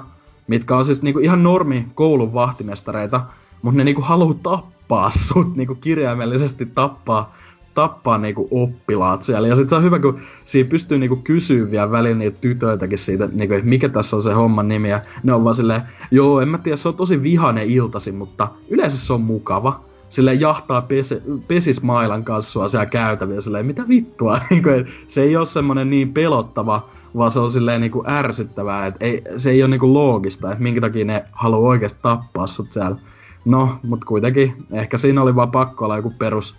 mitkä 0.47 0.77
on 0.77 0.85
siis 0.85 1.03
niinku 1.03 1.21
ihan 1.21 1.43
normi 1.43 1.87
koulun 1.95 2.35
vahtimestareita, 2.35 3.21
mutta 3.63 3.79
ne 3.79 3.85
niinku 3.85 4.03
haluaa 4.03 4.39
tappaa 4.43 5.11
sut, 5.29 5.57
niinku 5.57 5.75
kirjaimellisesti 5.75 6.67
tappaa, 6.67 7.35
tappaa 7.75 8.19
niinku 8.19 8.49
oppilaat 8.51 9.23
siellä. 9.23 9.49
Ja 9.49 9.57
sitten 9.57 9.69
se 9.71 9.77
on 9.77 9.83
hyvä, 9.83 9.99
kun 9.99 10.21
siinä 10.45 10.69
pystyy 10.69 10.99
niinku 10.99 11.17
kysyä 11.17 11.71
vielä 11.71 11.91
välillä 11.91 12.19
niitä 12.19 12.39
tytöitäkin 12.41 12.99
siitä, 12.99 13.29
niinku, 13.33 13.55
mikä 13.63 13.89
tässä 13.89 14.17
on 14.17 14.23
se 14.23 14.33
homman 14.33 14.69
nimi. 14.69 14.91
Ja 14.91 15.01
ne 15.23 15.33
on 15.33 15.45
vaan 15.45 15.55
silleen, 15.55 15.83
joo, 16.11 16.41
en 16.41 16.49
mä 16.49 16.59
tiedä, 16.59 16.77
se 16.77 16.89
on 16.89 16.97
tosi 16.97 17.23
vihane 17.23 17.65
iltasi, 17.65 18.13
mutta 18.13 18.49
yleensä 18.71 18.97
se 18.99 19.13
on 19.13 19.21
mukava 19.21 19.92
sille 20.13 20.35
jahtaa 20.35 20.83
pes, 20.83 21.15
pesismailan 21.49 22.25
kanssa 22.25 22.69
siellä 22.69 22.87
käytäviä 22.87 23.41
silleen, 23.41 23.67
mitä 23.67 23.89
vittua, 23.89 24.41
niin 24.51 24.63
kuin, 24.63 24.87
se 25.07 25.23
ei 25.23 25.37
ole 25.37 25.47
semmonen 25.47 25.91
niin 25.91 26.13
pelottava, 26.13 26.89
vaan 27.17 27.31
se 27.31 27.39
on 27.39 27.51
silleen 27.51 27.81
niin 27.81 27.91
kuin 27.91 28.11
ärsyttävää, 28.11 28.87
että 28.87 29.05
ei, 29.05 29.23
se 29.37 29.51
ei 29.51 29.63
ole 29.63 29.71
niin 29.71 29.81
kuin 29.81 29.95
loogista, 29.95 30.53
että 30.53 30.63
minkä 30.63 30.81
takia 30.81 31.05
ne 31.05 31.25
haluaa 31.33 31.69
oikeasti 31.69 31.99
tappaa 32.03 32.47
sut 32.47 32.73
siellä. 32.73 32.97
No, 33.45 33.79
mutta 33.83 34.07
kuitenkin, 34.07 34.57
ehkä 34.73 34.99
siinä 34.99 35.23
oli 35.23 35.35
vaan 35.35 35.51
pakko 35.51 35.85
olla 35.85 35.97
joku 35.97 36.13
perus 36.19 36.57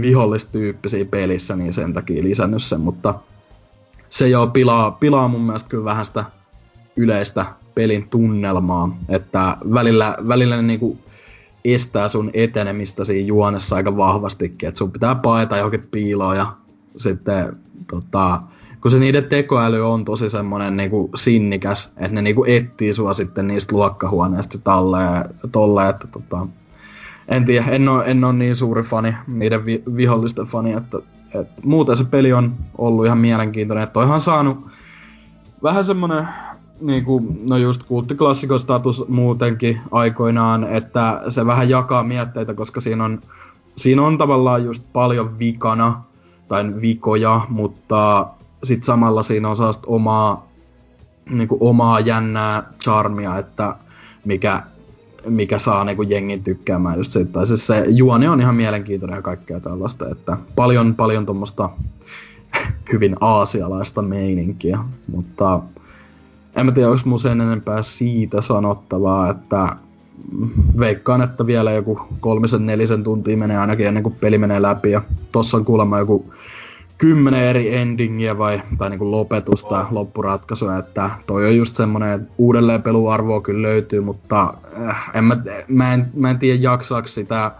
vihollistyyppi 0.00 0.88
siinä 0.88 1.10
pelissä, 1.10 1.56
niin 1.56 1.72
sen 1.72 1.92
takia 1.92 2.22
lisännyt 2.22 2.62
sen, 2.62 2.80
mutta 2.80 3.14
se 4.08 4.28
jo 4.28 4.46
pilaa, 4.46 4.90
pilaa 4.90 5.28
mun 5.28 5.42
mielestä 5.42 5.68
kyllä 5.68 5.84
vähän 5.84 6.06
sitä 6.06 6.24
yleistä 6.96 7.46
pelin 7.74 8.08
tunnelmaa, 8.08 8.98
että 9.08 9.56
välillä, 9.74 10.16
välillä 10.28 10.56
ne 10.56 10.62
niinku 10.62 10.98
estää 11.64 12.08
sun 12.08 12.30
etenemistä 12.34 13.04
siinä 13.04 13.26
juonessa 13.26 13.76
aika 13.76 13.96
vahvastikin, 13.96 14.68
että 14.68 14.78
sun 14.78 14.92
pitää 14.92 15.14
paeta 15.14 15.56
johonkin 15.56 15.88
piiloon 15.90 16.36
ja 16.36 16.46
sitten 16.96 17.56
tota, 17.90 18.42
kun 18.82 18.90
se 18.90 18.98
niiden 18.98 19.24
tekoäly 19.24 19.90
on 19.92 20.04
tosi 20.04 20.30
semmonen 20.30 20.76
niinku 20.76 21.10
sinnikäs, 21.14 21.92
että 21.96 22.14
ne 22.14 22.22
niinku 22.22 22.44
etsii 22.46 22.94
sua 22.94 23.14
sitten 23.14 23.46
niistä 23.46 23.76
luokkahuoneista 23.76 24.58
talleen 24.58 25.24
tolle, 25.52 25.88
että 25.88 26.06
tota, 26.06 26.46
en 27.28 27.44
tiedä, 27.44 27.66
en 27.66 27.88
oo, 27.88 28.02
en 28.02 28.24
oo 28.24 28.32
niin 28.32 28.56
suuri 28.56 28.82
fani, 28.82 29.14
niiden 29.26 29.66
vi- 29.66 29.82
vihollisten 29.96 30.46
fani, 30.46 30.72
että, 30.72 30.98
että 31.34 31.62
muuten 31.64 31.96
se 31.96 32.04
peli 32.04 32.32
on 32.32 32.54
ollut 32.78 33.06
ihan 33.06 33.18
mielenkiintoinen, 33.18 33.84
että 33.84 34.00
on 34.00 34.20
saanut 34.20 34.66
vähän 35.62 35.84
semmonen 36.78 36.96
niinku, 36.96 37.22
no 37.44 37.56
just 37.56 37.82
kulttiklassikon 37.82 38.58
muutenkin 39.08 39.80
aikoinaan, 39.90 40.64
että 40.64 41.20
se 41.28 41.46
vähän 41.46 41.68
jakaa 41.68 42.02
mietteitä, 42.02 42.54
koska 42.54 42.80
siinä 42.80 43.04
on, 43.04 43.20
siinä 43.76 44.02
on 44.02 44.18
tavallaan 44.18 44.64
just 44.64 44.82
paljon 44.92 45.38
vikana, 45.38 46.02
tai 46.48 46.64
vikoja, 46.80 47.40
mutta 47.48 48.26
sit 48.62 48.84
samalla 48.84 49.22
siinä 49.22 49.48
on 49.48 49.56
sellaista 49.56 49.86
omaa, 49.86 50.48
niinku 51.30 51.58
omaa 51.60 52.00
jännää 52.00 52.62
charmia, 52.82 53.38
että 53.38 53.76
mikä, 54.24 54.62
mikä 55.28 55.58
saa 55.58 55.84
niinku 55.84 56.02
jengin 56.02 56.44
tykkäämään 56.44 56.96
just 56.96 57.12
siitä. 57.12 57.32
Tai 57.32 57.46
siis 57.46 57.66
se 57.66 57.84
juoni 57.88 58.28
on 58.28 58.40
ihan 58.40 58.54
mielenkiintoinen 58.54 59.16
ja 59.16 59.22
kaikkea 59.22 59.60
tällaista, 59.60 60.08
että 60.08 60.36
paljon, 60.56 60.94
paljon 60.94 61.26
tuommoista 61.26 61.70
hyvin 62.92 63.16
aasialaista 63.20 64.02
meininkiä, 64.02 64.78
mutta 65.12 65.60
en 66.58 66.66
mä 66.66 66.72
tiedä, 66.72 66.88
onko 66.88 67.02
mun 67.04 67.18
sen 67.18 67.40
enempää 67.40 67.82
siitä 67.82 68.40
sanottavaa, 68.40 69.30
että 69.30 69.76
veikkaan, 70.78 71.22
että 71.22 71.46
vielä 71.46 71.72
joku 71.72 72.00
kolmisen 72.20 72.66
nelisen 72.66 73.04
tuntia 73.04 73.36
menee 73.36 73.58
ainakin 73.58 73.86
ennen 73.86 74.02
kuin 74.02 74.16
peli 74.20 74.38
menee 74.38 74.62
läpi. 74.62 74.90
Ja 74.90 75.02
tossa 75.32 75.56
on 75.56 75.64
kuulemma 75.64 75.98
joku 75.98 76.32
kymmenen 76.98 77.42
eri 77.42 77.74
endingiä 77.74 78.38
vai, 78.38 78.62
tai 78.78 78.90
niinku 78.90 79.10
lopetusta, 79.10 79.80
oh. 79.80 79.92
loppuratkaisuja, 79.92 80.78
että 80.78 81.10
toi 81.26 81.46
on 81.46 81.56
just 81.56 81.76
semmonen, 81.76 82.28
uudelleen 82.38 82.82
peluarvoa 82.82 83.40
kyllä 83.40 83.68
löytyy, 83.68 84.00
mutta 84.00 84.54
äh, 84.88 85.10
en 85.14 85.24
mä, 85.24 85.36
mä, 85.68 85.94
en, 85.94 86.10
mä 86.14 86.30
en 86.30 86.38
tiedä 86.38 86.58
jaksaako 86.62 87.08
sitä 87.08 87.52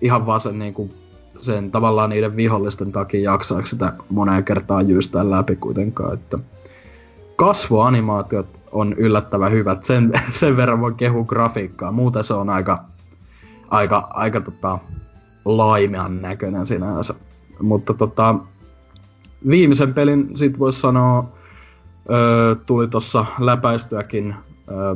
ihan 0.00 0.26
vaan 0.26 0.40
sen 0.40 0.58
niinku 0.58 0.90
sen 1.38 1.70
tavallaan 1.70 2.10
niiden 2.10 2.36
vihollisten 2.36 2.92
takia 2.92 3.32
jaksaako 3.32 3.66
sitä 3.66 3.92
moneen 4.08 4.44
kertaan 4.44 4.88
jyystää 4.88 5.30
läpi 5.30 5.56
kuitenkaan, 5.56 6.14
että 6.14 6.38
kasvoanimaatiot 7.40 8.60
on 8.72 8.92
yllättävän 8.92 9.52
hyvät, 9.52 9.84
sen, 9.84 10.12
sen 10.30 10.56
verran 10.56 10.80
voi 10.80 10.94
kehu 10.94 11.24
grafiikkaa, 11.24 11.92
muuten 11.92 12.24
se 12.24 12.34
on 12.34 12.50
aika, 12.50 12.84
aika, 13.68 14.08
aika 14.10 14.40
tota, 14.40 14.78
laimean 15.44 16.22
näköinen 16.22 16.66
sinänsä. 16.66 17.14
Mutta 17.62 17.94
tota, 17.94 18.34
viimeisen 19.48 19.94
pelin 19.94 20.36
sit 20.36 20.58
voisi 20.58 20.80
sanoa, 20.80 21.28
tuli 22.66 22.88
tuossa 22.88 23.26
läpäistyäkin 23.38 24.34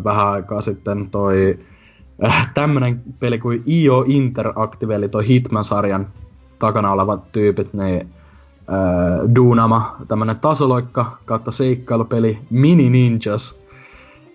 vähän 0.04 0.28
aikaa 0.28 0.60
sitten 0.60 1.10
toi 1.10 1.58
äh, 2.24 2.50
tämmönen 2.54 3.02
peli 3.20 3.38
kuin 3.38 3.62
IO 3.66 4.04
Interactive, 4.06 4.94
eli 4.94 5.08
toi 5.08 5.28
Hitman-sarjan 5.28 6.06
takana 6.58 6.92
olevat 6.92 7.32
tyypit, 7.32 7.74
niin 7.74 8.08
äh, 8.68 9.34
duunama 9.34 9.96
tämmönen 10.08 10.38
tasoloikka 10.38 11.18
kautta 11.24 11.50
seikkailupeli 11.50 12.38
Mini 12.50 12.90
Ninjas. 12.90 13.58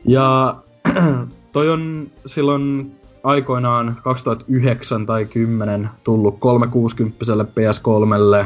Ja 0.05 0.55
toi 1.53 1.69
on 1.69 2.07
silloin 2.25 2.95
aikoinaan 3.23 3.97
2009 4.03 5.05
tai 5.05 5.25
10 5.25 5.89
tullut 6.03 6.39
360 6.39 7.25
PS3, 7.25 8.45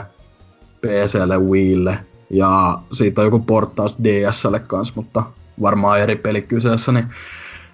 PClle, 0.81 1.37
Wiille 1.37 1.99
ja 2.29 2.79
siitä 2.91 3.21
on 3.21 3.27
joku 3.27 3.39
porttaus 3.39 3.95
DSlle 4.03 4.59
kans, 4.59 4.95
mutta 4.95 5.23
varmaan 5.61 5.99
eri 5.99 6.15
peli 6.15 6.41
kyseessä, 6.41 6.91
niin... 6.91 7.05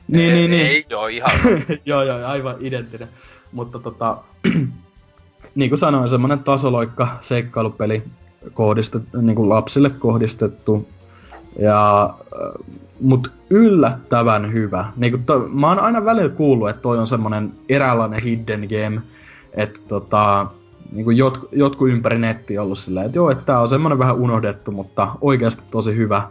Niin, 0.08 0.32
ei, 0.32 0.38
niin, 0.38 0.52
niin. 0.52 0.68
Ei, 0.68 0.86
joo, 0.90 1.08
ihan. 1.08 1.32
joo, 1.86 2.04
joo, 2.04 2.28
aivan 2.28 2.56
identtinen. 2.60 3.08
Mutta 3.52 3.80
tota, 3.80 4.18
niin 5.56 5.70
kuin 5.70 5.80
sanoin, 5.80 6.10
semmonen 6.10 6.40
tasoloikka 6.40 7.08
seikkailupeli 7.22 8.04
kohdistettu, 8.54 9.22
niin 9.22 9.36
kuin 9.36 9.50
lapsille 9.50 9.90
kohdistettu. 9.90 10.88
Ja, 11.60 12.04
äh, 12.04 12.80
mut 13.02 13.32
yllättävän 13.50 14.54
hyvä. 14.54 14.86
Niin 14.96 15.12
kuin 15.12 15.24
to, 15.24 15.40
mä 15.40 15.68
oon 15.68 15.80
aina 15.80 16.06
välillä 16.06 16.30
kuullut, 16.30 16.70
että 16.70 16.82
toi 16.82 16.98
on 16.98 17.08
semmonen 17.08 17.52
eräänlainen 17.70 18.24
hidden 18.24 18.68
game. 18.70 19.02
Että 19.54 19.80
tota, 19.88 20.48
niin 20.92 21.04
kuin 21.04 21.18
jot, 21.18 21.50
jotkut 21.52 21.90
ympäri 21.90 22.20
netti 22.20 22.58
ollut 22.58 22.80
silleen, 22.80 23.06
että 23.06 23.18
joo, 23.18 23.30
että 23.32 23.46
tää 23.46 23.60
on 23.60 23.68
semmonen 23.68 24.00
vähän 24.00 24.16
unohdettu, 24.16 24.72
mutta 24.72 25.08
oikeasti 25.22 25.64
tosi 25.72 25.96
hyvä, 25.96 26.22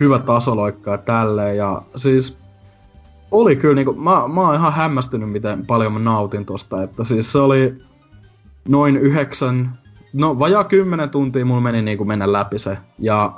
hyvä 0.00 0.18
tasoloikka 0.18 0.90
ja 0.90 0.98
tälleen. 0.98 1.56
Ja 1.56 1.82
siis 1.96 2.38
oli 3.30 3.56
kyllä 3.56 3.74
niinku, 3.74 3.92
mä, 3.92 4.28
mä 4.28 4.40
oon 4.40 4.54
ihan 4.54 4.72
hämmästynyt, 4.72 5.30
miten 5.30 5.66
paljon 5.66 5.92
mä 5.92 5.98
nautin 5.98 6.44
tosta, 6.44 6.82
että 6.82 7.04
siis 7.04 7.32
se 7.32 7.38
oli 7.38 7.76
noin 8.68 8.96
yhdeksän, 8.96 9.78
no 10.12 10.38
vajaa 10.38 10.64
kymmenen 10.64 11.10
tuntia 11.10 11.44
mulla 11.44 11.60
meni 11.60 11.82
niinku 11.82 12.04
mennä 12.04 12.32
läpi 12.32 12.58
se. 12.58 12.78
Ja 12.98 13.32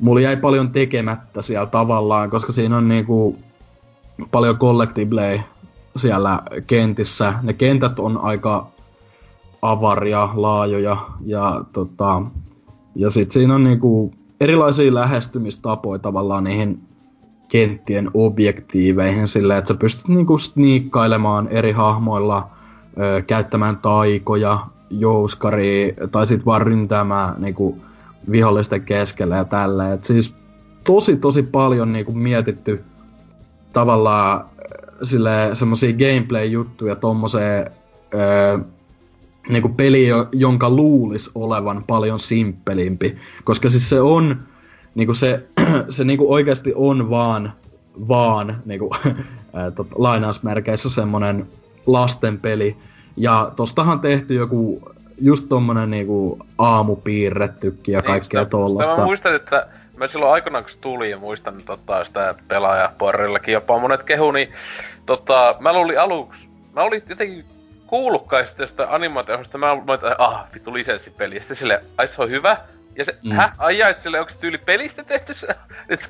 mulla 0.00 0.20
jäi 0.20 0.36
paljon 0.36 0.70
tekemättä 0.70 1.42
siellä 1.42 1.66
tavallaan, 1.66 2.30
koska 2.30 2.52
siinä 2.52 2.76
on 2.76 2.88
niinku 2.88 3.38
paljon 4.30 4.58
collectiblei 4.58 5.40
siellä 5.96 6.42
kentissä. 6.66 7.34
Ne 7.42 7.52
kentät 7.52 7.98
on 7.98 8.18
aika 8.18 8.66
avaria, 9.62 10.28
laajoja 10.34 10.96
ja 11.24 11.64
tota, 11.72 12.22
ja 12.94 13.10
sit 13.10 13.32
siinä 13.32 13.54
on 13.54 13.64
niinku 13.64 14.14
erilaisia 14.40 14.94
lähestymistapoja 14.94 15.98
tavallaan 15.98 16.44
niihin 16.44 16.80
kenttien 17.48 18.10
objektiiveihin 18.14 19.28
silleen, 19.28 19.58
että 19.58 19.68
sä 19.68 19.74
pystyt 19.74 20.08
niinku 20.08 20.38
sniikkailemaan 20.38 21.48
eri 21.48 21.72
hahmoilla– 21.72 22.48
käyttämään 23.26 23.78
taikoja, 23.78 24.66
jouskari 24.90 25.96
tai 26.12 26.26
sit 26.26 26.46
vaan 26.46 26.62
ryntäämään 26.62 27.34
niinku, 27.38 27.78
vihollisten 28.30 28.82
keskellä 28.82 29.36
ja 29.36 29.44
tällä. 29.44 29.92
Et 29.92 30.04
siis 30.04 30.34
tosi 30.84 31.16
tosi 31.16 31.42
paljon 31.42 31.92
niinku, 31.92 32.12
mietitty 32.12 32.84
tavallaan 33.72 34.44
sille 35.02 35.50
semmosia 35.52 35.92
gameplay-juttuja 35.92 36.96
tommoseen 36.96 37.70
niinku 39.48 39.68
peli, 39.68 40.08
jonka 40.32 40.70
luulis 40.70 41.30
olevan 41.34 41.84
paljon 41.86 42.20
simppelimpi. 42.20 43.16
Koska 43.44 43.68
siis 43.68 43.88
se 43.88 44.00
on, 44.00 44.38
niinku 44.94 45.14
se, 45.14 45.46
se 45.88 46.04
niinku 46.04 46.32
oikeasti 46.32 46.72
on 46.76 47.10
vaan, 47.10 47.52
vaan 48.08 48.62
niinku, 48.64 48.90
ää, 49.54 49.70
tot, 49.70 49.86
lainausmerkeissä 49.94 50.90
semmonen 50.90 51.46
lastenpeli. 51.86 52.76
Ja 53.16 53.52
tostahan 53.56 54.00
tehty 54.00 54.34
joku 54.34 54.92
just 55.20 55.48
tommonen 55.48 55.90
niinku 55.90 56.38
aamupiirrettykin 56.58 57.92
ja 57.92 58.00
niin, 58.00 58.06
kaikkea 58.06 58.44
tollasta. 58.44 58.96
Mä 58.96 59.04
muistan, 59.04 59.34
että 59.34 59.66
mä 59.96 60.06
silloin 60.06 60.32
aikanaan 60.32 60.64
kun 60.64 60.70
se 60.70 60.78
tuli 60.78 61.10
ja 61.10 61.18
muistan 61.18 61.62
tota, 61.62 62.04
sitä 62.04 62.34
pelaajapuorillakin 62.48 63.52
jopa 63.52 63.78
monet 63.78 64.02
kehu, 64.02 64.30
niin 64.30 64.48
tota, 65.06 65.56
mä 65.60 65.72
luulin 65.72 66.00
aluksi, 66.00 66.48
mä 66.72 66.82
olin 66.82 67.02
jotenkin 67.08 67.44
kuullutkaan 67.86 68.46
sitten 68.46 68.68
sitä 68.68 68.86
animaatiosta, 68.94 69.58
mä 69.58 69.72
olin, 69.72 69.90
että 69.94 70.16
ah, 70.18 70.44
vittu 70.54 70.74
lisenssipeli, 70.74 71.34
ja 71.34 71.40
sitten 71.40 71.56
silleen, 71.56 71.80
ai 71.98 72.08
se 72.08 72.22
on 72.22 72.30
hyvä, 72.30 72.56
ja 72.96 73.04
se, 73.04 73.16
mm. 73.22 73.32
hä? 73.32 73.52
Ai 73.58 73.78
jaa, 73.78 73.88
että 73.88 74.02
sille 74.02 74.20
onko 74.20 74.32
se 74.32 74.38
tyyli 74.38 74.58
pelistä 74.58 75.04
tehty 75.04 75.34
se? 75.34 75.46
että 75.88 76.06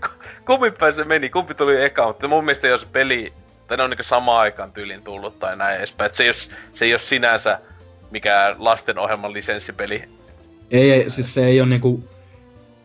kummin 0.47 0.73
päin 0.73 0.93
se 0.93 1.05
meni, 1.05 1.31
kumpi 1.31 1.55
tuli 1.55 1.85
eka, 1.85 2.07
mutta 2.07 2.29
mun 2.29 2.45
mielestä 2.45 2.69
jos 2.69 2.85
peli 2.85 3.33
tai 3.67 3.77
ne 3.77 3.83
on 3.83 3.91
niinku 3.91 4.03
samaan 4.03 4.41
aikaan 4.41 4.73
tyylin 4.73 5.03
tullut 5.03 5.39
tai 5.39 5.57
näin 5.57 5.79
edespäin. 5.79 6.07
Et 6.07 6.15
se, 6.15 6.23
ei 6.23 6.29
ole, 6.29 6.37
se 6.75 6.85
ei 6.85 6.93
ole 6.93 7.01
sinänsä 7.01 7.61
mikään 8.11 8.57
lastenohjelman 8.59 9.33
lisenssipeli. 9.33 10.03
Ei, 10.71 10.91
ei, 10.91 11.11
siis 11.11 11.35
se 11.35 11.47
ei 11.47 11.61
ole 11.61 11.69
niinku... 11.69 12.05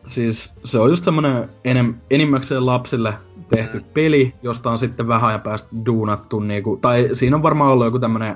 Siis 0.05 0.53
se 0.63 0.79
on 0.79 0.89
just 0.89 1.03
semmonen 1.03 1.49
enem, 1.63 1.95
enimmäkseen 2.09 2.65
lapsille 2.65 3.13
tehty 3.49 3.79
mm. 3.79 3.85
peli, 3.93 4.33
josta 4.41 4.69
on 4.71 4.77
sitten 4.77 5.07
vähän 5.07 5.29
ajan 5.29 5.41
päästä 5.41 5.69
duunattu 5.85 6.39
niinku... 6.39 6.77
Tai 6.81 7.09
siinä 7.13 7.35
on 7.35 7.43
varmaan 7.43 7.71
ollut 7.71 7.85
joku 7.85 7.99
tämmönen, 7.99 8.35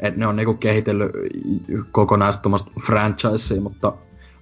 että 0.00 0.20
ne 0.20 0.26
on 0.26 0.36
niinku 0.36 0.54
kehitellyt 0.54 1.10
kokonaista 1.92 2.50
franchisea, 2.86 3.60
mutta 3.60 3.92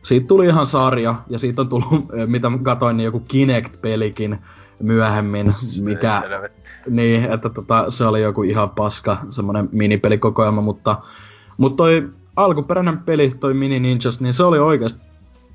siitä 0.02 0.26
tuli 0.26 0.46
ihan 0.46 0.66
sarja, 0.66 1.14
ja 1.30 1.38
siitä 1.38 1.62
on 1.62 1.68
tullut, 1.68 1.88
mitä 2.26 2.50
katoin, 2.62 2.96
niin 2.96 3.04
joku 3.04 3.20
Kinect-pelikin, 3.20 4.38
myöhemmin, 4.80 5.54
mikä... 5.80 6.22
Niin, 6.90 7.32
että 7.32 7.48
tota, 7.48 7.90
se 7.90 8.04
oli 8.04 8.22
joku 8.22 8.42
ihan 8.42 8.70
paska, 8.70 9.16
semmonen 9.30 9.68
minipelikokoelma, 9.72 10.60
mutta... 10.60 10.98
Mutta 11.56 11.76
toi 11.76 12.08
alkuperäinen 12.36 12.98
peli, 12.98 13.30
toi 13.40 13.54
Mini 13.54 13.80
Ninjas, 13.80 14.20
niin 14.20 14.34
se 14.34 14.42
oli 14.42 14.58
oikeasti 14.58 15.00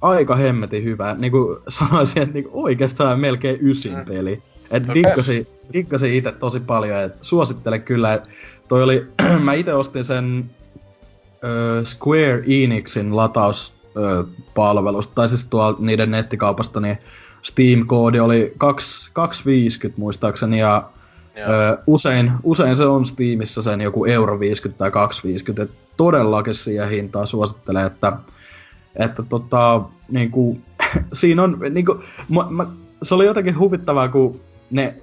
aika 0.01 0.35
hemmetin 0.35 0.83
hyvä. 0.83 1.15
Niin 1.17 1.31
kuin 1.31 1.57
sanoisin, 1.67 2.23
että 2.23 2.33
niin 2.33 2.49
oikeastaan 2.51 3.19
melkein 3.19 3.57
ysin 3.61 3.95
mm. 3.95 4.05
peli. 4.05 4.41
Et 4.71 4.83
dikkasin, 4.93 5.47
dikkasin 5.73 6.13
itse 6.13 6.31
tosi 6.31 6.59
paljon, 6.59 6.99
et 6.99 7.13
suosittelen 7.21 7.81
kyllä, 7.81 8.13
että 8.13 8.29
toi 8.67 8.83
oli, 8.83 9.07
mä 9.43 9.53
itse 9.53 9.73
ostin 9.73 10.03
sen 10.03 10.49
ö, 11.43 11.81
Square 11.85 12.43
Enixin 12.47 13.15
latauspalvelusta, 13.15 15.15
tai 15.15 15.27
siis 15.27 15.47
tuolla 15.47 15.77
niiden 15.79 16.11
nettikaupasta, 16.11 16.79
niin 16.79 16.97
Steam-koodi 17.45 18.19
oli 18.19 18.53
2, 18.57 19.09
250 19.13 20.01
muistaakseni 20.01 20.59
ja 20.59 20.89
Ö, 21.37 21.77
usein, 21.87 22.31
usein 22.43 22.75
se 22.75 22.85
on 22.85 23.05
Steamissa 23.05 23.61
sen 23.61 23.81
joku 23.81 24.05
euro 24.05 24.39
50 24.39 24.77
tai 24.77 24.91
250, 24.91 25.63
et 25.63 25.71
todellakin 25.97 26.53
siihen 26.53 26.89
hintaan 26.89 27.27
suosittelee, 27.27 27.85
että, 27.85 28.13
että 28.95 29.23
tota, 29.23 29.81
niinku, 30.11 30.59
siinä 31.13 31.43
on, 31.43 31.57
niinku, 31.69 32.03
mä, 32.29 32.45
mä, 32.49 32.65
se 33.01 33.15
oli 33.15 33.25
jotenkin 33.25 33.59
huvittavaa, 33.59 34.09
kun 34.09 34.39
ne 34.71 34.95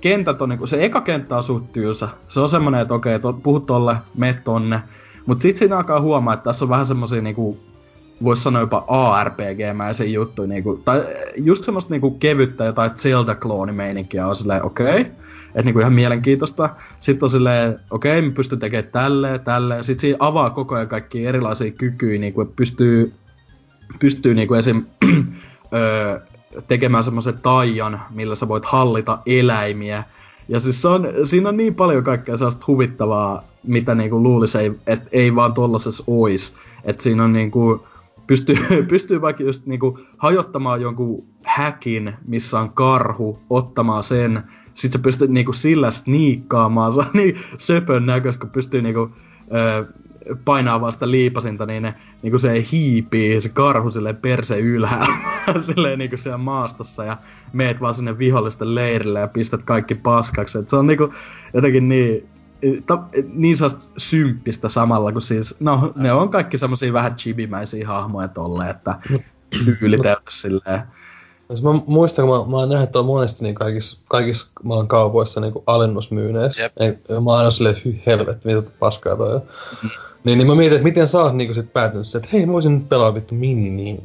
kentät 0.00 0.42
on, 0.42 0.48
niinku, 0.48 0.66
se 0.66 0.84
eka 0.84 1.00
kenttä 1.00 1.36
on 1.36 1.42
suht 1.42 1.72
tylsä. 1.72 2.08
Se 2.28 2.40
on 2.40 2.48
semmonen, 2.48 2.80
että 2.80 2.94
okei, 2.94 3.18
to, 3.18 3.32
puhut 3.32 3.66
tolle, 3.66 3.96
me 4.14 4.40
tonne. 4.44 4.80
Mut 5.26 5.40
sit 5.40 5.56
siinä 5.56 5.76
alkaa 5.76 6.00
huomaa, 6.00 6.34
että 6.34 6.44
tässä 6.44 6.64
on 6.64 6.68
vähän 6.68 6.86
semmosia 6.86 7.22
niinku 7.22 7.58
voisi 8.24 8.42
sanoa 8.42 8.60
jopa 8.60 8.84
ARPG-mäisen 8.88 10.12
juttu, 10.12 10.46
niinku, 10.46 10.82
tai 10.84 11.06
just 11.36 11.62
semmoista 11.62 11.90
niinku 11.90 12.10
kevyttä 12.10 12.64
jotain 12.64 12.90
Zelda-kloonimeininkiä 12.90 14.26
on 14.26 14.36
silleen, 14.36 14.64
okei, 14.64 15.00
okay, 15.00 15.00
että 15.46 15.62
niinku 15.62 15.80
ihan 15.80 15.92
mielenkiintoista. 15.92 16.70
Sitten 17.00 17.24
on 17.24 17.30
silleen, 17.30 17.80
okei, 17.90 18.18
okay, 18.18 18.28
me 18.28 18.34
pystyy 18.34 18.58
tekemään 18.58 18.92
tälleen, 18.92 19.40
tälleen. 19.40 19.84
Sitten 19.84 20.00
siinä 20.00 20.16
avaa 20.20 20.50
koko 20.50 20.74
ajan 20.74 20.88
kaikki 20.88 21.26
erilaisia 21.26 21.70
kykyjä, 21.70 22.20
niinku, 22.20 22.40
että 22.40 22.56
pystyy, 22.56 23.12
pystyy 24.00 24.34
niinku 24.34 24.54
esim. 24.54 24.82
öö, 25.74 26.20
tekemään 26.68 27.04
semmoisen 27.04 27.38
taian, 27.38 28.00
millä 28.10 28.34
sä 28.34 28.48
voit 28.48 28.64
hallita 28.64 29.18
eläimiä. 29.26 30.04
Ja 30.48 30.60
siis 30.60 30.82
se 30.82 30.88
on, 30.88 31.08
siinä 31.24 31.48
on 31.48 31.56
niin 31.56 31.74
paljon 31.74 32.04
kaikkea 32.04 32.36
sellaista 32.36 32.64
huvittavaa, 32.66 33.44
mitä 33.66 33.94
niinku 33.94 34.22
luulisi, 34.22 34.80
että 34.86 35.08
ei 35.12 35.34
vaan 35.34 35.54
tollasessa 35.54 36.04
ois. 36.06 36.56
Että 36.84 37.02
siinä 37.02 37.24
on 37.24 37.32
niinku, 37.32 37.86
pystyy, 38.30 38.56
pystyy 38.88 39.20
vaikka 39.20 39.42
just 39.42 39.66
niinku 39.66 39.98
hajottamaan 40.16 40.80
jonkun 40.80 41.24
häkin, 41.44 42.12
missä 42.26 42.60
on 42.60 42.72
karhu, 42.72 43.38
ottamaan 43.50 44.02
sen, 44.02 44.42
sit 44.74 44.92
sä 44.92 44.98
pystyt 44.98 45.30
niinku 45.30 45.52
sillä 45.52 45.90
sniikkaamaan, 45.90 46.92
se 46.92 47.00
on 47.00 47.06
niin 47.14 47.38
söpön 47.58 48.06
näköistä, 48.06 48.40
kun 48.40 48.50
pystyy 48.50 48.82
niinku, 48.82 49.10
ö, 49.54 49.86
painaa 50.44 50.80
vasta 50.80 51.10
liipasinta, 51.10 51.66
niin 51.66 51.82
ne, 51.82 51.94
niinku 52.22 52.38
se 52.38 52.64
hiipii, 52.72 53.40
se 53.40 53.48
karhu 53.48 53.90
sille 53.90 54.12
perse 54.12 54.58
ylhäällä, 54.58 55.16
silleen 55.60 55.98
niinku 55.98 56.16
siellä 56.16 56.38
maastossa, 56.38 57.04
ja 57.04 57.16
meet 57.52 57.80
vaan 57.80 57.94
sinne 57.94 58.18
vihollisten 58.18 58.74
leirille 58.74 59.20
ja 59.20 59.28
pistät 59.28 59.62
kaikki 59.62 59.94
paskaksi. 59.94 60.58
Et 60.58 60.70
se 60.70 60.76
on 60.76 60.86
niinku 60.86 61.14
jotenkin 61.54 61.88
niin, 61.88 62.28
ta, 62.86 63.02
niin 63.32 63.56
sellaista 63.56 63.92
symppistä 63.96 64.68
samalla, 64.68 65.12
kun 65.12 65.22
siis, 65.22 65.56
no 65.60 65.92
ne 65.96 66.12
on 66.12 66.28
kaikki 66.28 66.58
semmosia 66.58 66.92
vähän 66.92 67.16
chibimäisiä 67.16 67.88
hahmoja 67.88 68.28
tolle, 68.28 68.70
että 68.70 68.94
tyylitelty 69.64 70.22
silleen. 70.28 70.80
Siis 71.48 71.62
mä 71.62 71.70
muistan, 71.86 72.26
kun 72.26 72.38
mä, 72.38 72.50
mä 72.50 72.56
oon 72.56 72.68
nähnyt 72.68 72.92
tuolla 72.92 73.06
monesti 73.06 73.44
niin 73.44 73.54
kaikissa, 73.54 74.00
kaikissa 74.08 74.48
maailman 74.62 74.88
kaupoissa 74.88 75.40
niin 75.40 75.52
alennusmyyneissä. 75.66 76.62
Yep. 76.62 76.72
Ei, 76.80 76.90
mä 77.24 77.30
oon 77.30 77.52
silleen, 77.52 77.76
hy, 77.84 78.00
helvetti, 78.06 78.48
mitä 78.48 78.70
paskaa 78.78 79.16
toi 79.16 79.34
on. 79.34 79.42
Mm. 79.82 79.90
Niin, 80.24 80.38
niin 80.38 80.46
mä 80.46 80.54
mietin, 80.54 80.76
että 80.76 80.84
miten 80.84 81.08
sä 81.08 81.18
oot 81.18 81.34
niinku 81.34 81.54
sit 81.54 81.72
päätynyt 81.72 82.14
että 82.16 82.28
hei 82.32 82.46
mä 82.46 82.52
voisin 82.52 82.74
nyt 82.74 82.88
pelaa 82.88 83.14
vittu 83.14 83.34
mini 83.34 83.70
niin. 83.70 84.02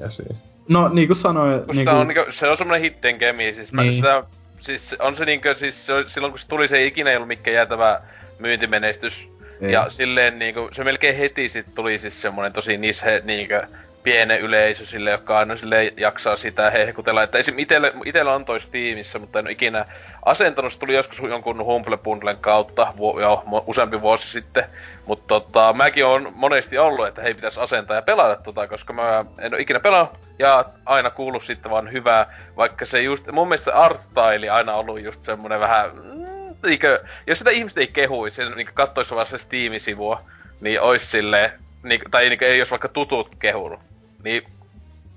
No 0.69 0.89
niin 0.89 1.07
kuin 1.07 1.17
sanoin... 1.17 1.61
Niin 1.73 1.85
kuin... 1.85 1.89
on, 1.89 2.07
niinku, 2.07 2.31
se 2.31 2.49
on 2.49 2.57
semmonen 2.57 2.81
hitten 2.81 3.17
kemi, 3.17 3.53
siis 3.53 3.73
niin. 3.73 3.87
mä 3.87 3.95
sitä, 3.95 4.23
siis 4.59 4.95
on 4.99 5.15
se 5.15 5.25
niinkö, 5.25 5.55
siis 5.55 5.85
se, 5.85 5.93
silloin 6.07 6.31
kun 6.31 6.39
se 6.39 6.47
tuli 6.47 6.67
se 6.67 6.77
ei 6.77 6.87
ikinä 6.87 7.09
ei 7.09 7.15
ollut 7.15 7.27
mikään 7.27 7.55
jäätävä 7.55 8.01
myyntimenestys. 8.39 9.27
Ei. 9.61 9.71
Ja 9.71 9.89
silleen 9.89 10.39
niinku, 10.39 10.69
se 10.71 10.83
melkein 10.83 11.15
heti 11.15 11.49
sit 11.49 11.65
tuli 11.75 11.99
siis 11.99 12.21
semmonen 12.21 12.53
tosi 12.53 12.77
nishe 12.77 13.21
niinkö 13.25 13.67
pienen 14.05 14.39
yleisö 14.39 14.85
sille, 14.85 15.11
joka 15.11 15.39
aina 15.39 15.55
sille 15.55 15.93
jaksaa 15.97 16.37
sitä 16.37 16.69
hehkutella. 16.69 17.23
Että 17.23 17.37
esim. 17.37 17.59
Itelle, 17.59 17.93
itellä 18.05 18.33
on 18.33 18.45
tois 18.45 18.69
tiimissä, 18.69 19.19
mutta 19.19 19.39
en 19.39 19.45
ole 19.45 19.51
ikinä 19.51 19.85
asentanut. 20.25 20.73
Se 20.73 20.79
tuli 20.79 20.95
joskus 20.95 21.19
jonkun 21.29 21.65
Humble 21.65 21.97
Bundlen 21.97 22.37
kautta, 22.37 22.93
vu- 22.97 23.19
jo, 23.19 23.43
useampi 23.67 24.01
vuosi 24.01 24.27
sitten. 24.27 24.65
Mutta 25.05 25.27
tota, 25.27 25.73
mäkin 25.73 26.05
on 26.05 26.31
monesti 26.35 26.77
ollut, 26.77 27.07
että 27.07 27.21
hei 27.21 27.33
pitäisi 27.33 27.59
asentaa 27.59 27.95
ja 27.95 28.01
pelata 28.01 28.43
tota, 28.43 28.67
koska 28.67 28.93
mä 28.93 29.25
en 29.39 29.53
ole 29.53 29.61
ikinä 29.61 29.79
pelannut. 29.79 30.17
Ja 30.39 30.65
aina 30.85 31.09
kuullut 31.09 31.43
sitten 31.43 31.71
vaan 31.71 31.91
hyvää, 31.91 32.35
vaikka 32.57 32.85
se 32.85 33.01
just, 33.01 33.31
mun 33.31 33.47
mielestä 33.47 33.71
se 33.71 33.77
art 33.77 33.99
style 33.99 34.49
aina 34.49 34.73
ollut 34.73 35.01
just 35.01 35.21
semmonen 35.21 35.59
vähän, 35.59 35.91
mm, 35.95 36.24
niinkö, 36.65 37.03
jos 37.27 37.37
sitä 37.37 37.51
ihmiset 37.51 37.77
ei 37.77 37.87
kehuisi, 37.87 38.41
niin 38.55 38.69
kattoisi 38.73 39.15
vaan 39.15 39.25
se 39.25 39.37
Steam-sivua, 39.37 40.21
niin 40.61 40.81
ois 40.81 41.11
silleen, 41.11 41.51
niin, 41.83 42.01
tai 42.11 42.29
niin, 42.29 42.43
ei 42.43 42.59
jos 42.59 42.71
vaikka 42.71 42.87
tutut 42.87 43.35
kehunut 43.39 43.79
niin 44.25 44.43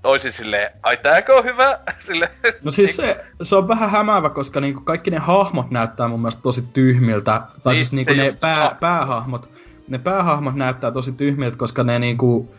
oisin 0.05 0.33
silleen, 0.33 0.71
ai 0.83 0.97
tääkö 0.97 1.37
on 1.37 1.45
hyvä? 1.45 1.79
Sille, 2.07 2.31
no 2.63 2.71
siis 2.71 2.97
se, 2.97 3.25
se 3.43 3.57
on 3.57 3.69
vähän 3.69 3.91
hämäävä, 3.91 4.31
koska 4.31 4.61
niinku 4.61 4.81
kaikki 4.81 5.11
ne 5.11 5.19
hahmot 5.19 5.71
näyttää 5.71 6.09
mun 6.09 6.21
mielestä 6.21 6.43
tosi 6.43 6.63
tyhmiltä. 6.73 7.43
Tai 7.63 7.75
niin, 7.75 7.87
siis 7.87 7.93
niinku 7.93 8.23
ne 8.23 8.37
pää, 8.41 8.77
päähahmot, 8.81 9.51
ne 9.89 9.99
päähahmot 9.99 10.55
näyttää 10.55 10.91
tosi 10.91 11.13
tyhmiltä, 11.13 11.57
koska 11.57 11.85
ne 11.85 11.99
niinku, 11.99 12.55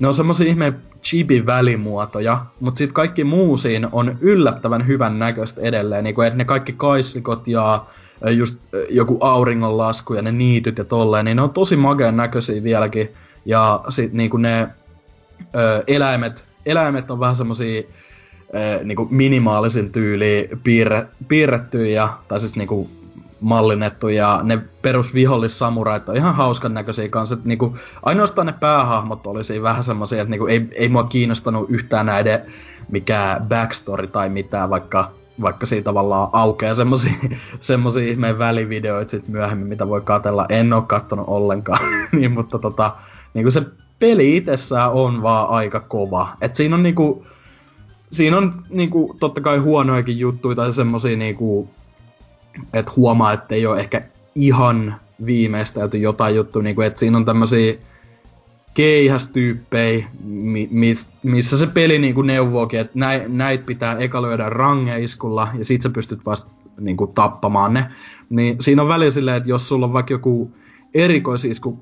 ne 0.00 0.08
on 0.08 0.14
semmosia 0.14 0.48
ihmeen 0.48 0.82
chibi 1.02 1.46
välimuotoja, 1.46 2.46
mutta 2.60 2.78
sitten 2.78 2.94
kaikki 2.94 3.24
muu 3.24 3.56
siinä 3.56 3.88
on 3.92 4.18
yllättävän 4.20 4.86
hyvän 4.86 5.18
näköistä 5.18 5.60
edelleen, 5.60 6.04
niinku 6.04 6.22
että 6.22 6.38
ne 6.38 6.44
kaikki 6.44 6.72
kaislikot 6.72 7.48
ja 7.48 7.84
just 8.30 8.58
joku 8.90 9.18
auringonlasku 9.20 10.14
ja 10.14 10.22
ne 10.22 10.32
niityt 10.32 10.78
ja 10.78 10.84
tolleen, 10.84 11.24
niin 11.24 11.36
ne 11.36 11.42
on 11.42 11.50
tosi 11.50 11.76
mageen 11.76 12.16
näköisiä 12.16 12.62
vieläkin. 12.62 13.14
Ja 13.44 13.80
sit 13.88 14.12
niinku 14.12 14.36
ne 14.36 14.68
ö, 15.56 15.84
eläimet, 15.86 16.48
eläimet 16.66 17.10
on 17.10 17.20
vähän 17.20 17.36
semmosia 17.36 17.82
niinku 18.84 19.08
minimaalisin 19.10 19.92
tyyli 19.92 20.50
piirre, 20.64 21.06
piirretty 21.28 21.86
ja, 21.90 22.18
tai 22.28 22.40
siis 22.40 22.56
niinku 22.56 22.90
mallinnettu 23.40 24.08
ja 24.08 24.40
ne 24.42 24.58
perusvihollissamurait 24.82 26.08
on 26.08 26.16
ihan 26.16 26.34
hauskan 26.34 26.74
näköisiä 26.74 27.08
kanssa. 27.08 27.34
Että 27.34 27.48
niinku, 27.48 27.78
ainoastaan 28.02 28.46
ne 28.46 28.54
päähahmot 28.60 29.26
olisi 29.26 29.62
vähän 29.62 29.84
semmoisia, 29.84 30.22
että 30.22 30.30
niinku, 30.30 30.46
ei, 30.46 30.68
ei 30.72 30.88
mua 30.88 31.04
kiinnostanut 31.04 31.70
yhtään 31.70 32.06
näiden 32.06 32.42
mikä 32.88 33.40
backstory 33.48 34.06
tai 34.06 34.28
mitään, 34.28 34.70
vaikka, 34.70 35.10
vaikka 35.40 35.66
siitä 35.66 35.84
tavallaan 35.84 36.28
aukeaa 36.32 36.74
semmosia 37.60 38.04
ihmeen 38.10 38.38
välivideoita 38.38 39.10
sit 39.10 39.28
myöhemmin, 39.28 39.66
mitä 39.66 39.88
voi 39.88 40.00
katella. 40.00 40.46
En 40.48 40.72
oo 40.72 40.82
kattonut 40.82 41.28
ollenkaan, 41.28 41.78
niin, 42.12 42.32
mutta 42.32 42.58
tota, 42.58 42.96
niinku 43.34 43.50
se 43.50 43.62
peli 43.98 44.36
itsessään 44.36 44.92
on 44.92 45.22
vaan 45.22 45.48
aika 45.48 45.80
kova. 45.80 46.28
Et 46.40 46.56
siinä 46.56 46.76
on 46.76 46.82
niinku, 46.82 47.26
siinä 48.10 48.38
on 48.38 48.62
niinku 48.70 49.16
totta 49.20 49.40
kai 49.40 49.58
huonojakin 49.58 50.18
juttuja 50.18 50.56
tai 50.56 50.72
semmosia 50.72 51.16
niinku, 51.16 51.68
että 52.72 52.92
huomaa, 52.96 53.32
että 53.32 53.54
ei 53.54 53.66
ole 53.66 53.80
ehkä 53.80 54.00
ihan 54.34 54.94
viimeistelty 55.26 55.98
jotain 55.98 56.36
juttu, 56.36 56.60
niinku, 56.60 56.82
että 56.82 57.00
siinä 57.00 57.16
on 57.16 57.24
tämmösiä 57.24 57.74
keihästyyppejä, 58.74 60.06
mi- 60.24 60.68
missä 61.22 61.58
se 61.58 61.66
peli 61.66 61.98
niinku 61.98 62.22
neuvookin, 62.22 62.80
että 62.80 62.98
näitä 63.28 63.66
pitää 63.66 63.98
eka 63.98 64.22
lyödä 64.22 64.48
rangeiskulla 64.48 65.48
ja 65.58 65.64
sit 65.64 65.82
sä 65.82 65.90
pystyt 65.90 66.26
vasta 66.26 66.50
niinku 66.80 67.06
tappamaan 67.06 67.74
ne. 67.74 67.86
Niin 68.30 68.56
siinä 68.60 68.82
on 68.82 68.88
väli 68.88 69.10
silleen, 69.10 69.36
että 69.36 69.50
jos 69.50 69.68
sulla 69.68 69.86
on 69.86 69.92
vaikka 69.92 70.14
joku 70.14 70.50
erikoisisku 70.94 71.78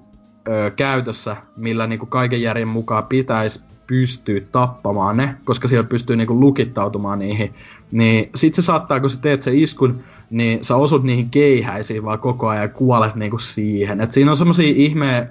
ö, 0.49 0.71
käytössä, 0.71 1.37
millä 1.57 1.87
niinku 1.87 2.07
kaiken 2.07 2.43
järjen 2.43 2.69
mukaan 2.69 3.05
pitäisi 3.05 3.61
pystyä 3.87 4.41
tappamaan 4.53 5.17
ne, 5.17 5.35
koska 5.45 5.69
siellä 5.69 5.89
pystyy 5.89 6.17
niinku 6.17 6.41
lukittautumaan 6.41 7.19
niihin, 7.19 7.55
niin 7.91 8.31
sit 8.35 8.55
se 8.55 8.63
saattaa, 8.63 9.01
kun 9.01 9.11
sä 9.11 9.21
teet 9.21 9.43
sen 9.43 9.59
iskun, 9.59 10.01
niin 10.31 10.65
sä 10.65 10.77
osut 10.77 11.05
niihin 11.05 11.31
keihäisiin 11.31 12.05
vaan 12.05 12.19
koko 12.19 12.49
ajan 12.49 12.63
ja 12.63 12.69
kuolet 12.69 13.15
niinku 13.15 13.39
siihen. 13.39 14.01
Et 14.01 14.13
siinä 14.13 14.31
on 14.31 14.37
semmosia 14.37 14.73
ihme 14.77 15.29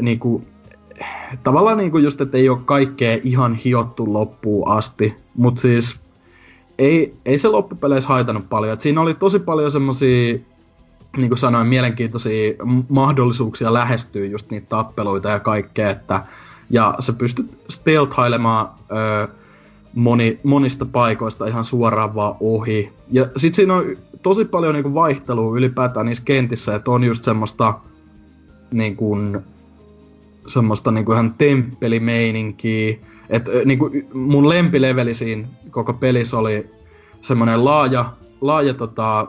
niinku, 0.00 0.44
tavallaan 1.42 1.78
niinku 1.78 1.98
just, 1.98 2.20
että 2.20 2.38
ei 2.38 2.48
ole 2.48 2.58
kaikkea 2.64 3.18
ihan 3.22 3.54
hiottu 3.54 4.12
loppuun 4.12 4.68
asti, 4.68 5.14
mutta 5.36 5.60
siis 5.60 6.00
ei, 6.78 7.14
ei 7.24 7.38
se 7.38 7.48
loppupeleissä 7.48 8.08
haitanut 8.08 8.48
paljon. 8.48 8.72
Et 8.72 8.80
siinä 8.80 9.00
oli 9.00 9.14
tosi 9.14 9.38
paljon 9.38 9.70
semmosia 9.70 10.38
niin 11.16 11.28
kuin 11.28 11.38
sanoin, 11.38 11.66
mielenkiintoisia 11.66 12.54
mahdollisuuksia 12.88 13.72
lähestyä 13.72 14.26
just 14.26 14.50
niitä 14.50 14.66
tappeluita 14.68 15.28
ja 15.28 15.40
kaikkea, 15.40 15.90
että 15.90 16.24
ja 16.70 16.94
sä 17.00 17.12
pystyt 17.12 17.58
stealthailemaan 17.68 18.68
öö, 18.92 19.28
moni, 19.94 20.40
monista 20.42 20.86
paikoista 20.86 21.46
ihan 21.46 21.64
suoraan 21.64 22.14
vaan 22.14 22.34
ohi. 22.40 22.92
Ja 23.10 23.26
sit 23.36 23.54
siinä 23.54 23.74
on 23.74 23.84
tosi 24.22 24.44
paljon 24.44 24.74
niinku 24.74 24.94
vaihtelua 24.94 25.56
ylipäätään 25.56 26.06
niissä 26.06 26.24
kentissä, 26.24 26.74
että 26.74 26.90
on 26.90 27.04
just 27.04 27.24
semmoista 27.24 27.74
niinku, 28.70 29.16
semmoista 30.46 30.90
niinku 30.90 31.12
ihan 31.12 31.34
temppelimeininkiä. 31.38 32.96
Et 33.30 33.48
niinku 33.64 33.90
mun 34.14 34.48
lempileveli 34.48 35.14
siinä 35.14 35.48
koko 35.70 35.92
pelissä 35.92 36.38
oli 36.38 36.70
semmoinen 37.20 37.64
laaja, 37.64 38.12
laaja 38.40 38.74
tota, 38.74 39.26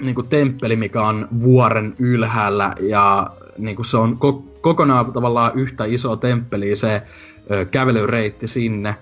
niinku 0.00 0.22
temppeli, 0.22 0.76
mikä 0.76 1.02
on 1.02 1.28
vuoren 1.42 1.94
ylhäällä 1.98 2.74
ja 2.80 3.30
niinku 3.58 3.84
se 3.84 3.96
on 3.96 4.18
ko- 4.24 4.60
kokonaan 4.60 5.12
tavallaan 5.12 5.52
yhtä 5.54 5.84
iso 5.84 6.16
temppeli 6.16 6.76
se 6.76 7.02
ö, 7.50 7.64
kävelyreitti 7.64 8.48
sinne. 8.48 8.96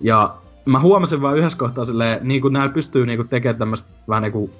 Ja 0.00 0.34
mä 0.64 0.80
huomasin 0.80 1.22
vaan 1.22 1.38
yhdessä 1.38 1.58
kohtaa 1.58 1.84
silleen, 1.84 2.18
niin 2.22 2.40
kuin 2.40 2.54
pystyy 2.74 3.06
niinku 3.06 3.24
tekemään 3.24 3.58
tämmöstä 3.58 3.88
vähän 4.08 4.22
niinku 4.22 4.50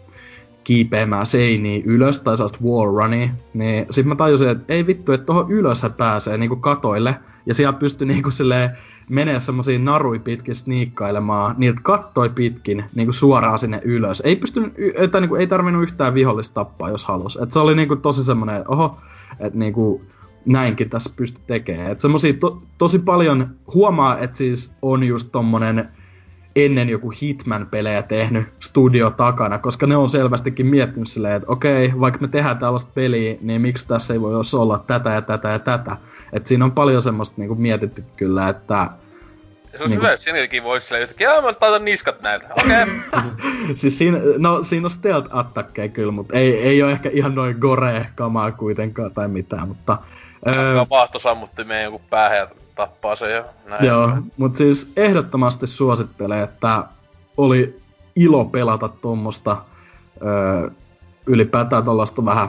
kiipeämään 0.68 1.26
seiniä 1.26 1.82
ylös 1.84 2.22
tai 2.22 2.36
sellaista 2.36 2.58
wall 2.64 2.96
runnia, 2.96 3.28
niin 3.54 3.86
sit 3.90 4.06
mä 4.06 4.14
tajusin, 4.14 4.48
että 4.48 4.72
ei 4.72 4.86
vittu, 4.86 5.12
että 5.12 5.26
tuohon 5.26 5.50
ylös 5.50 5.86
pääsee 5.96 6.38
niinku 6.38 6.56
katoille, 6.56 7.16
ja 7.46 7.54
siellä 7.54 7.78
pystyy 7.78 8.06
niinku 8.06 8.30
silleen 8.30 8.70
menee 9.08 9.40
semmoisiin 9.40 9.84
narui 9.84 10.18
pitkin 10.18 10.54
sniikkailemaan, 10.54 11.54
niiltä 11.58 11.80
kattoi 11.82 12.28
pitkin 12.28 12.84
niinku 12.94 13.12
suoraan 13.12 13.58
sinne 13.58 13.80
ylös. 13.84 14.20
Ei 14.20 14.36
pystynyt, 14.36 14.74
että 14.94 15.20
niinku, 15.20 15.34
ei 15.34 15.46
tarvinnut 15.46 15.82
yhtään 15.82 16.14
vihollista 16.14 16.54
tappaa, 16.54 16.90
jos 16.90 17.04
halus. 17.04 17.38
Et 17.42 17.52
se 17.52 17.58
oli 17.58 17.74
niinku 17.74 17.96
tosi 17.96 18.24
semmoinen, 18.24 18.64
oho, 18.68 18.98
että 19.40 19.58
niinku, 19.58 20.02
näinkin 20.46 20.90
tässä 20.90 21.10
pysty 21.16 21.40
tekemään. 21.46 21.92
Et 21.92 22.00
semmosia 22.00 22.32
to, 22.40 22.62
tosi 22.78 22.98
paljon 22.98 23.48
huomaa, 23.74 24.18
että 24.18 24.38
siis 24.38 24.72
on 24.82 25.04
just 25.04 25.28
tommonen 25.32 25.88
ennen 26.64 26.88
joku 26.88 27.12
Hitman-pelejä 27.22 28.02
tehnyt 28.02 28.46
studio 28.60 29.10
takana, 29.10 29.58
koska 29.58 29.86
ne 29.86 29.96
on 29.96 30.10
selvästikin 30.10 30.66
miettinyt 30.66 31.08
silleen, 31.08 31.34
että 31.34 31.52
okei, 31.52 31.92
vaikka 32.00 32.20
me 32.20 32.28
tehdään 32.28 32.58
tällaista 32.58 32.90
peliä, 32.94 33.36
niin 33.40 33.60
miksi 33.60 33.88
tässä 33.88 34.14
ei 34.14 34.20
voi 34.20 34.34
olla 34.54 34.84
tätä 34.86 35.10
ja 35.10 35.22
tätä 35.22 35.48
ja 35.48 35.58
tätä. 35.58 35.96
Et 36.32 36.46
siinä 36.46 36.64
on 36.64 36.72
paljon 36.72 37.02
semmoista 37.02 37.34
niinku 37.36 37.54
mietitty 37.54 38.04
kyllä, 38.16 38.48
että 38.48 38.90
se 39.78 39.84
on 39.84 39.90
niin 39.90 40.00
hyvä, 40.00 40.10
jos 40.10 40.22
sinnekin 40.22 40.64
voisi 40.64 40.86
silleen 40.86 41.02
yhtäkkiä, 41.02 41.40
mä 41.40 41.52
taitan 41.52 41.84
niskat 41.84 42.22
näiltä, 42.22 42.46
okei. 42.50 42.82
Okay. 42.82 43.22
siis 43.76 43.98
siinä, 43.98 44.18
no, 44.38 44.62
siinä 44.62 44.86
on 44.86 44.90
stealth 44.90 45.28
attackeja 45.32 45.88
kyllä, 45.88 46.12
mutta 46.12 46.38
ei, 46.38 46.62
ei 46.62 46.82
ole 46.82 46.92
ehkä 46.92 47.10
ihan 47.12 47.34
noin 47.34 47.56
gore 47.58 48.06
kamaa 48.14 48.52
kuitenkaan 48.52 49.14
tai 49.14 49.28
mitään, 49.28 49.68
mutta... 49.68 49.98
Öö... 50.46 50.86
vaahto 50.90 51.18
sammutti 51.18 51.64
meidän 51.64 51.84
jonkun 51.84 52.00
päähän 52.10 52.38
ja 52.38 52.48
tappaa 52.78 53.16
se 53.16 53.36
jo. 53.36 53.44
Näin. 53.66 53.86
Joo, 53.86 54.12
mutta 54.36 54.58
siis 54.58 54.92
ehdottomasti 54.96 55.66
suosittelen, 55.66 56.42
että 56.42 56.84
oli 57.36 57.80
ilo 58.16 58.44
pelata 58.44 58.88
tuommoista 58.88 59.56
ylipäätään 61.26 61.84
tuollaista 61.84 62.24
vähän 62.24 62.48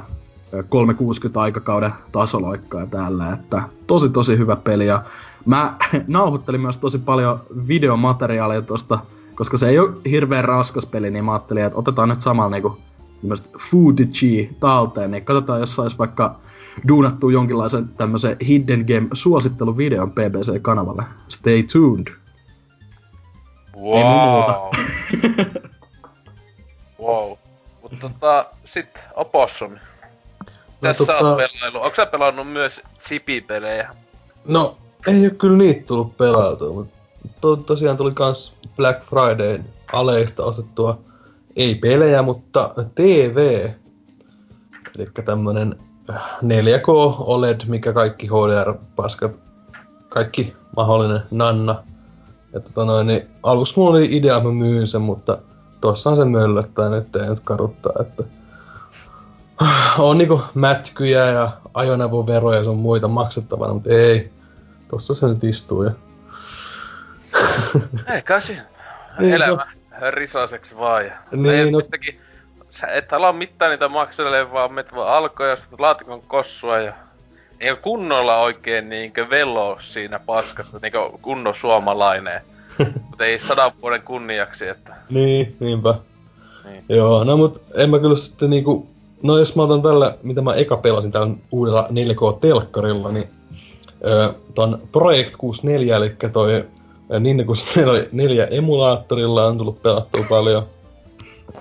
360 0.69 1.41
aikakauden 1.41 1.93
tasoloikkaa 2.11 2.85
täällä, 2.85 3.33
että 3.33 3.61
tosi 3.87 4.09
tosi 4.09 4.37
hyvä 4.37 4.55
peli 4.55 4.87
ja 4.87 5.03
mä 5.45 5.73
nauhoittelin 6.07 6.61
myös 6.61 6.77
tosi 6.77 6.97
paljon 6.97 7.39
videomateriaalia 7.67 8.61
tosta, 8.61 8.99
koska 9.35 9.57
se 9.57 9.69
ei 9.69 9.79
ole 9.79 9.93
hirveän 10.09 10.45
raskas 10.45 10.85
peli, 10.85 11.11
niin 11.11 11.25
mä 11.25 11.33
ajattelin, 11.33 11.63
että 11.63 11.79
otetaan 11.79 12.09
nyt 12.09 12.21
samalla 12.21 12.51
niinku 12.51 12.77
footage 13.57 14.49
talteen, 14.59 15.11
niin 15.11 15.25
katsotaan 15.25 15.59
jos 15.59 15.75
sais 15.75 15.99
vaikka 15.99 16.35
duunattu 16.87 17.29
jonkinlaisen 17.29 17.87
tämmöisen 17.87 18.37
Hidden 18.47 18.85
Game-suositteluvideon 18.87 20.11
BBC-kanavalle. 20.11 21.03
Stay 21.27 21.63
tuned. 21.63 22.07
Wow. 23.77 24.71
wow. 27.01 27.37
Mutta 27.81 27.97
tota, 28.01 28.45
sit 28.65 28.99
Opossum. 29.15 29.71
Tässä 30.81 31.03
no, 31.03 31.07
tota... 31.07 31.29
on 31.29 31.37
pelailu. 31.37 31.77
Onko 31.77 31.95
sä 31.95 32.05
pelannut 32.05 32.51
myös 32.51 32.81
Zipi-pelejä? 32.99 33.95
No, 34.47 34.77
ei 35.07 35.25
oo 35.25 35.35
kyllä 35.37 35.57
niitä 35.57 35.85
tullut 35.85 36.17
pelautua, 36.17 36.73
mutta 36.73 36.93
to, 37.41 37.55
tosiaan 37.55 37.97
tuli 37.97 38.11
kans 38.11 38.55
Black 38.75 39.03
Friday 39.03 39.59
aleista 39.93 40.43
ostettua, 40.43 40.99
ei 41.55 41.75
pelejä, 41.75 42.21
mutta 42.21 42.73
TV. 42.95 43.69
Eli 44.95 45.07
tämmönen 45.25 45.75
4K 46.11 46.87
OLED, 47.17 47.61
mikä 47.67 47.93
kaikki 47.93 48.27
HDR-paskat, 48.27 49.39
kaikki 50.09 50.53
mahdollinen 50.75 51.21
nanna. 51.31 51.83
Ja 52.53 52.59
tota 52.59 52.85
noin, 52.85 53.07
niin 53.07 53.27
aluksi 53.43 53.73
mulla 53.77 53.91
oli 53.91 54.17
idea, 54.17 54.37
että 54.37 54.49
mä 54.49 54.53
myyn 54.53 54.87
sen, 54.87 55.01
mutta 55.01 55.37
tossahan 55.81 56.17
se 56.17 56.25
möllöttää 56.25 56.89
nyt, 56.89 57.15
ei 57.15 57.29
nyt 57.29 57.39
karuttaa, 57.39 57.93
että 58.01 58.23
on 59.97 60.17
niinku 60.17 60.41
mätkyjä 60.53 61.25
ja 61.25 61.51
ajoneuvoveroja 61.73 62.57
ja 62.57 62.63
sun 62.63 62.77
muita 62.77 63.07
maksettavana, 63.07 63.73
mutta 63.73 63.89
ei. 63.89 64.31
Tossa 64.87 65.13
se 65.13 65.27
nyt 65.27 65.43
istuu 65.43 65.83
ja... 65.83 65.91
Eikä 68.15 68.39
siinä. 68.39 68.65
Niin, 69.19 69.33
Elämä 69.33 69.65
no. 70.01 70.11
risaseksi 70.11 70.77
vaan 70.77 71.05
ja... 71.05 71.11
Niin, 71.31 71.71
no... 71.71 71.81
sä 72.69 72.87
et 72.87 73.13
ala 73.13 73.33
mitään 73.33 73.71
niitä 73.71 73.87
makselle, 73.87 74.51
vaan 74.51 74.73
met 74.73 74.95
vaan 74.95 75.13
alkoja, 75.13 75.57
laatikon 75.77 76.21
kossua 76.21 76.79
ja... 76.79 76.93
Niin 77.59 77.77
kunnolla 77.77 78.41
oikein 78.41 78.89
niinkö 78.89 79.29
velo 79.29 79.77
siinä 79.79 80.19
paskassa, 80.19 80.79
niinkö 80.81 80.99
kunnon 81.21 81.55
suomalainen. 81.55 82.41
Mutta 83.09 83.25
ei 83.25 83.39
sadan 83.39 83.71
vuoden 83.81 84.01
kunniaksi, 84.01 84.67
että... 84.67 84.95
Niin, 85.09 85.55
niinpä. 85.59 85.95
Niin. 86.63 86.83
Joo, 86.89 87.23
no 87.23 87.37
mut 87.37 87.61
en 87.75 87.89
mä 87.89 87.99
kyllä 87.99 88.15
sitten 88.15 88.49
niinku 88.49 88.87
No 89.23 89.37
jos 89.37 89.55
mä 89.55 89.63
otan 89.63 89.81
tällä, 89.81 90.15
mitä 90.23 90.41
mä 90.41 90.53
eka 90.53 90.77
pelasin 90.77 91.11
tällä 91.11 91.35
uudella 91.51 91.87
4K-telkkarilla, 91.89 93.11
niin 93.11 93.29
öö, 94.05 94.29
ton 94.55 94.81
Project 94.91 95.35
64, 95.37 95.95
eli 95.95 96.15
toi 96.33 96.65
niin 97.19 97.45
kun 97.45 97.55
neljä 98.11 98.45
emulaattorilla 98.45 99.45
on 99.45 99.57
tullut 99.57 99.81
pelattua 99.81 100.25
paljon. 100.29 100.63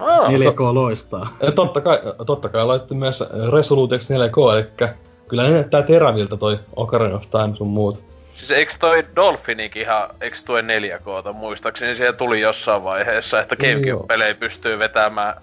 Ah, 0.01 0.31
4K 0.31 0.75
loistaa. 0.75 1.29
Totta 1.55 1.81
kai, 1.81 1.99
totta 2.27 2.49
kai 2.49 2.65
laitettu 2.65 2.95
myös 2.95 3.25
Resolute 3.53 3.97
4K, 3.97 4.55
eli 4.55 4.91
kyllä 5.29 5.43
ne 5.43 5.51
näyttää 5.51 5.83
teräviltä 5.83 6.37
toi 6.37 6.59
Ocarina 6.77 7.17
of 7.17 7.31
Time 7.31 7.57
sun 7.57 7.69
muut. 7.69 8.03
Siis 8.33 8.51
eikö 8.51 8.73
toi 8.81 9.07
Dolphinikin 9.17 9.83
ihan, 9.83 10.09
eikö 10.21 10.37
tuo 10.47 10.61
4K, 10.61 11.33
muistaakseni 11.33 11.95
siellä 11.95 12.13
tuli 12.13 12.41
jossain 12.41 12.85
vaiheessa, 12.85 13.41
että 13.41 13.57
Gamecube-pelejä 13.57 14.35
pystyy 14.35 14.79
vetämään 14.79 15.35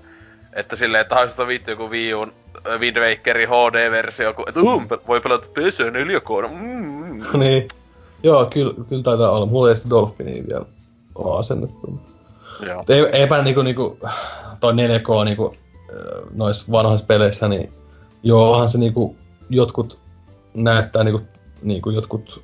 että 0.55 0.75
silleen, 0.75 1.01
että 1.01 1.15
haista 1.15 1.47
vittu 1.47 1.71
joku 1.71 1.89
Wii 1.89 2.13
Uun 2.13 2.33
äh, 2.67 2.79
Wind 2.79 2.97
Wakerin 2.97 3.49
HD-versio, 3.49 4.33
kun 4.33 4.45
että 4.47 4.59
um, 4.59 4.87
voi 5.07 5.21
pelata 5.21 5.45
PC 5.53 5.79
4K. 5.79 6.49
Mm. 6.49 7.23
niin. 7.39 7.67
Joo, 8.23 8.45
kyllä, 8.45 8.73
kyllä 8.89 9.03
taitaa 9.03 9.31
olla. 9.31 9.45
Mulla 9.45 9.69
ei 9.69 9.77
sitä 9.77 9.89
Dolphinia 9.89 10.43
vielä 10.49 10.65
ole 11.15 11.39
asennettu. 11.39 11.99
Joo. 12.59 12.83
Ei, 12.89 13.21
eipä 13.21 13.41
niinku, 13.41 13.61
niinku, 13.61 13.99
toi 14.59 14.73
4K 14.73 15.25
niinku, 15.25 15.55
noissa 16.33 16.71
vanhoissa 16.71 17.05
peleissä, 17.05 17.47
niin 17.47 17.73
joohan 18.23 18.69
se 18.69 18.77
niinku, 18.77 19.15
jotkut 19.49 19.99
näyttää 20.53 21.03
niinku, 21.03 21.21
niinku 21.61 21.89
jotkut, 21.89 22.43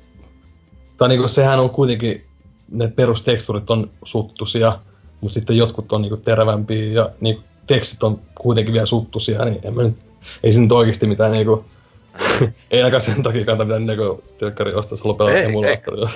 tai 0.96 1.08
niinku 1.08 1.28
sehän 1.28 1.60
on 1.60 1.70
kuitenkin, 1.70 2.24
ne 2.70 2.88
perusteksturit 2.88 3.70
on 3.70 3.90
suttusia, 4.04 4.78
mutta 5.20 5.34
sitten 5.34 5.56
jotkut 5.56 5.92
on 5.92 6.02
niinku 6.02 6.16
terävämpiä 6.16 6.92
ja 6.92 7.10
niinku 7.20 7.42
tekstit 7.66 8.02
on 8.02 8.20
kuitenkin 8.34 8.72
vielä 8.72 8.86
suttusia, 8.86 9.44
niin 9.44 9.58
en 9.62 9.74
mä 9.74 9.82
nyt, 9.82 9.96
ei 10.42 10.52
se 10.52 10.60
nyt 10.60 10.72
oikeesti 10.72 11.06
mitään 11.06 11.32
niinku, 11.32 11.64
ei 12.70 12.82
ainakaan 12.82 13.00
sen 13.00 13.22
takia 13.22 13.44
kannata 13.44 13.64
mitään 13.64 13.86
niinku 13.86 14.24
telkkari 14.38 14.74
ostaa, 14.74 14.98
se 14.98 15.08
lopella 15.08 15.32
emulaattorilla. 15.32 16.10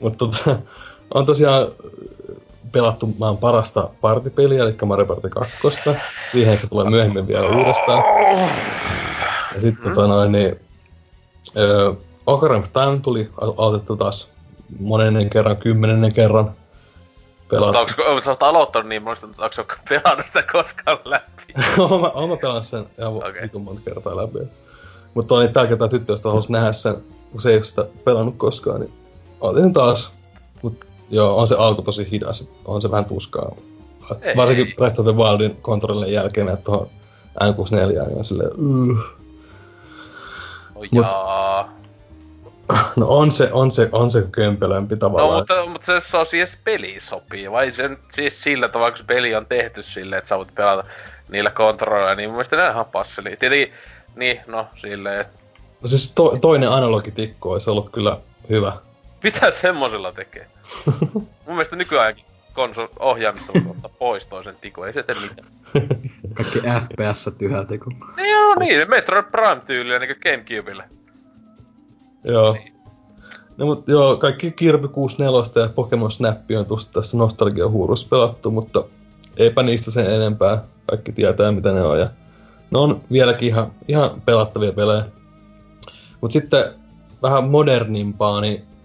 Mutta 0.00 0.18
tota, 0.18 0.58
on 1.14 1.26
tosiaan 1.26 1.66
pelattu 2.72 3.14
maan 3.18 3.36
parasta 3.36 3.88
partipeliä, 4.00 4.62
eli 4.62 4.72
Mario 4.86 5.06
Party 5.06 5.28
2. 5.28 5.56
Siihen 6.32 6.52
ehkä 6.52 6.66
tulee 6.66 6.90
myöhemmin 6.90 7.26
vielä 7.26 7.48
uudestaan. 7.48 8.04
Ja 9.54 9.60
sitten 9.60 9.94
tota 9.94 10.06
noin, 10.06 10.32
niin, 10.32 10.60
öö, 11.56 11.92
Ocarina 12.26 12.58
of 12.58 12.72
Time 12.72 13.00
tuli 13.02 13.30
aloitettu 13.40 13.96
taas 13.96 14.30
monennen 14.80 15.30
kerran, 15.30 15.56
kymmenennen 15.56 16.14
kerran 16.14 16.54
pelata. 17.50 17.78
Mutta 17.78 18.02
onko 18.08 18.22
sä 18.22 18.30
oot 18.30 18.42
aloittanut 18.42 18.88
niin 18.88 19.02
monesta, 19.02 19.26
mutta 19.26 19.44
onko 19.44 19.74
pelannut 19.88 20.26
sitä 20.26 20.42
koskaan 20.52 20.98
läpi? 21.04 21.54
oon, 21.78 22.00
mä, 22.00 22.08
oon 22.08 22.30
mä 22.30 22.36
pelannut 22.36 22.64
sen 22.64 22.86
ihan 22.98 23.16
okay. 23.16 23.42
vitun 23.42 23.62
monta 23.62 23.82
kertaa 23.84 24.16
läpi. 24.16 24.38
Mutta 25.14 25.34
on 25.34 25.48
tää 25.48 25.66
kertaa 25.66 25.88
tyttö, 25.88 26.12
josta 26.12 26.28
halusi 26.28 26.52
nähdä 26.52 26.72
sen, 26.72 26.96
kun 27.30 27.40
se 27.40 27.50
ei 27.50 27.56
ole 27.56 27.64
sitä 27.64 27.84
pelannut 28.04 28.34
koskaan, 28.36 28.80
niin 28.80 28.92
otin 29.40 29.72
taas. 29.72 30.12
Mut 30.62 30.86
joo, 31.10 31.36
on 31.36 31.46
se 31.46 31.54
alku 31.58 31.82
tosi 31.82 32.10
hidas, 32.10 32.48
on 32.64 32.82
se 32.82 32.90
vähän 32.90 33.04
tuskaa. 33.04 33.56
Ei, 34.22 34.36
Varsinkin 34.36 34.74
Breath 34.76 35.00
of 35.00 35.06
the 35.06 35.16
Wildin 35.16 35.56
kontrollin 35.62 36.12
jälkeen, 36.12 36.48
että 36.48 36.64
tuohon 36.64 36.88
N64 37.42 38.06
niin 38.06 38.18
on 38.18 38.24
silleen, 38.24 38.50
uh. 38.58 38.98
Oh, 40.74 40.84
Mut. 40.90 41.06
No 42.96 43.06
on 43.08 43.30
se, 43.30 43.48
on 43.52 43.70
se, 43.70 43.88
on 43.92 44.10
se 44.10 44.26
kömpelömpi 44.32 44.96
tavallaan. 44.96 45.30
No 45.30 45.38
mutta, 45.38 45.66
mutta 45.66 45.86
se, 45.86 46.10
se 46.10 46.16
on 46.16 46.26
siis 46.26 46.56
peli 46.64 46.96
sopii, 47.00 47.50
vai 47.50 47.72
se 47.72 47.90
siis 48.12 48.42
sillä 48.42 48.68
tavalla, 48.68 48.90
kun 48.90 48.98
se 48.98 49.04
peli 49.04 49.34
on 49.34 49.46
tehty 49.46 49.82
silleen, 49.82 50.18
että 50.18 50.28
sä 50.28 50.38
voit 50.38 50.54
pelata 50.54 50.88
niillä 51.28 51.50
kontrolleilla, 51.50 52.14
niin 52.14 52.28
mun 52.28 52.34
mielestä 52.34 52.56
ne 52.56 52.62
on 52.62 52.70
ihan 52.70 52.84
passeli. 52.84 53.36
Tietenkin, 53.36 53.72
niin, 54.16 54.40
no 54.46 54.66
silleen. 54.74 55.24
No 55.82 55.88
siis 55.88 56.12
to, 56.12 56.38
toinen 56.40 56.70
analogitikko 56.70 57.50
olisi 57.50 57.70
ollut 57.70 57.90
kyllä 57.92 58.18
hyvä. 58.50 58.72
Mitä 59.26 59.50
semmosella 59.50 60.12
tekee? 60.12 60.46
mun 61.20 61.28
mielestä 61.46 61.76
nykyäänkin 61.76 62.24
konsol 62.52 62.86
ohjaamista 62.98 63.52
voi 63.54 63.70
ottaa 63.70 63.90
pois 63.98 64.26
toisen 64.26 64.56
tikun, 64.60 64.86
ei 64.86 64.92
se 64.92 65.02
tee 65.02 65.16
mitään. 65.22 65.48
Kaikki 66.34 66.58
FPS 66.58 67.30
tyhjää 67.38 67.64
tiku. 67.64 67.90
Joo, 68.30 68.54
niin, 68.54 68.90
Metroid 68.90 69.24
Prime 69.24 69.62
tyyliä 69.66 69.98
niin 69.98 70.16
Gamecubelle. 70.22 70.84
Joo. 72.24 72.52
Niin. 72.52 72.72
No 73.56 73.66
mut 73.66 73.88
joo, 73.88 74.16
kaikki 74.16 74.50
Kirby 74.50 74.88
64 74.88 75.62
ja 75.62 75.72
Pokemon 75.74 76.10
Snap 76.10 76.38
on 76.58 76.66
tuossa 76.66 76.92
tässä 76.92 77.16
nostalgia 77.16 77.64
pelattu, 78.10 78.50
mutta 78.50 78.84
eipä 79.36 79.62
niistä 79.62 79.90
sen 79.90 80.06
enempää. 80.06 80.64
Kaikki 80.86 81.12
tietää 81.12 81.52
mitä 81.52 81.72
ne 81.72 81.82
on 81.82 81.98
ja 81.98 82.10
ne 82.70 82.78
on 82.78 83.00
vieläkin 83.12 83.48
ihan, 83.48 83.70
ihan 83.88 84.22
pelattavia 84.26 84.72
pelejä. 84.72 85.04
Mut 86.20 86.32
sitten 86.32 86.64
vähän 87.22 87.44
modernimpaa, 87.44 88.40
niin 88.40 88.75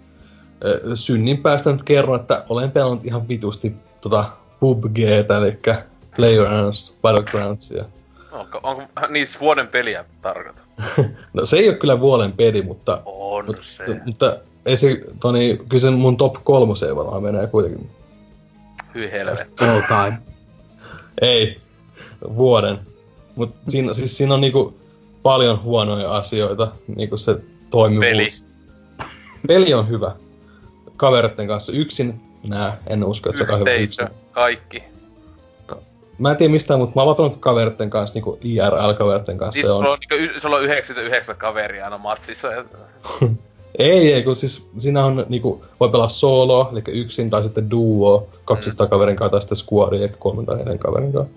synnin 0.96 1.38
päästä 1.38 1.72
nyt 1.72 1.84
kerron, 1.84 2.20
että 2.20 2.46
olen 2.50 2.72
pelannut 2.72 3.06
ihan 3.06 3.28
vitusti 3.28 3.74
tota 4.02 4.26
PUBGtä, 4.60 5.38
eli 5.38 5.60
PlayerUnknown's 6.16 6.94
Battlegroundsia. 7.02 7.86
Onko, 8.32 8.60
onko 8.64 8.84
niissä 9.10 9.40
vuoden 9.40 9.68
peliä 9.68 10.06
tarkoitat? 10.22 10.64
no 11.34 11.46
se 11.46 11.58
ei 11.58 11.70
ole 11.70 11.78
kyllä 11.78 12.00
vuoden 12.00 12.32
peli, 12.32 12.62
mutta... 12.62 13.02
On 13.06 13.46
mutta, 13.46 13.64
se. 13.64 14.02
Mutta 14.06 14.38
ei 14.66 14.78
se, 14.78 15.02
Toni, 15.20 15.60
kyllä 15.70 15.82
se 15.82 15.90
mun 15.90 16.18
top 16.18 16.36
kolmoseen 16.44 16.96
varmaan 16.96 17.24
menee 17.24 17.48
kuitenkin. 17.48 17.90
Hyi 18.96 19.12
helvetti. 19.12 19.66
All 19.66 19.82
time. 19.82 20.22
ei, 21.22 21.60
vuoden. 22.36 22.80
Mut 23.36 23.56
siinä, 23.68 23.94
siis 23.94 24.18
siinä 24.18 24.34
on 24.34 24.42
niinku 24.42 24.78
paljon 25.24 25.64
huonoja 25.64 26.16
asioita, 26.16 26.72
niinku 26.96 27.18
se 27.18 27.38
toimivuus. 27.70 28.10
Peli. 28.10 28.30
Peli 29.48 29.74
on 29.74 29.90
hyvä. 29.90 30.16
Kaveritten 31.02 31.48
kanssa 31.48 31.72
yksin 31.72 32.22
nää, 32.48 32.78
en 32.88 33.04
usko, 33.04 33.30
että 33.30 33.46
se 33.46 33.54
on 33.54 33.60
hyvä 33.60 33.74
yksin. 33.74 34.08
kaikki 34.32 34.84
mä 36.22 36.32
en 36.32 36.38
tiedä 36.38 36.52
mistään, 36.52 36.80
mutta 36.80 36.94
mä 36.96 37.04
oon 37.04 37.16
pelannut 37.16 37.40
kaveritten 37.40 37.90
kanssa, 37.90 38.14
niinku 38.14 38.40
IRL-kaveritten 38.42 39.38
kanssa. 39.38 39.62
Siis 39.62 39.74
sulla 39.74 39.90
on, 39.90 39.98
niinku, 40.10 40.40
sulla 40.40 40.56
on 40.56 40.64
99 40.64 41.36
kaveria 41.36 41.84
aina 41.84 41.98
matsissa. 41.98 42.48
Ei, 43.80 44.14
ei, 44.14 44.24
kun 44.24 44.36
siis 44.36 44.68
siinä 44.78 45.06
on 45.06 45.26
niinku, 45.30 45.66
voi 45.80 45.90
pelaa 45.90 46.08
solo, 46.08 46.70
eli 46.72 47.00
yksin, 47.00 47.30
tai 47.30 47.44
sitten 47.44 47.72
duo, 47.72 48.28
200 48.46 48.86
mm. 48.86 48.90
kaverin 48.90 49.16
kanssa, 49.16 49.32
tai 49.32 49.42
sitten 49.42 49.58
squadi, 49.58 50.04
eli 50.04 50.12
kolmen 50.20 50.46
tai 50.46 50.58
neljän 50.58 50.80
kaverin 50.80 51.14
kanssa. 51.14 51.34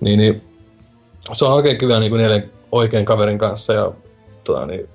Niin, 0.00 0.18
niin 0.18 0.42
se 1.32 1.44
on 1.44 1.52
oikein 1.52 1.78
kyllä 1.78 2.00
niinku 2.00 2.16
neljän 2.16 2.50
oikein 2.72 3.04
kaverin 3.04 3.38
kanssa, 3.38 3.72
ja 3.72 3.92
tota, 4.44 4.66
niin, 4.66 4.88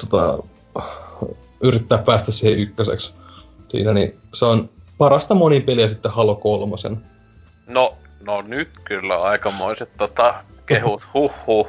tota, 0.00 0.38
yrittää 1.62 1.98
päästä 1.98 2.32
siihen 2.32 2.58
ykköseksi 2.58 3.14
siinä, 3.68 3.92
niin 3.92 4.20
se 4.34 4.44
on 4.44 4.70
parasta 4.98 5.34
monipeliä 5.34 5.88
sitten 5.88 6.12
Halo 6.12 6.34
kolmosen. 6.34 7.02
No, 7.66 7.96
no 8.20 8.42
nyt 8.42 8.68
kyllä 8.84 9.22
aikamoiset 9.22 9.88
tota, 9.96 10.34
kehut, 10.66 11.06
huh. 11.14 11.68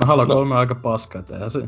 No 0.00 0.06
Halo 0.06 0.26
3 0.26 0.54
on 0.54 0.60
aika 0.60 0.74
paska, 0.74 1.18
että 1.18 1.48
se... 1.48 1.58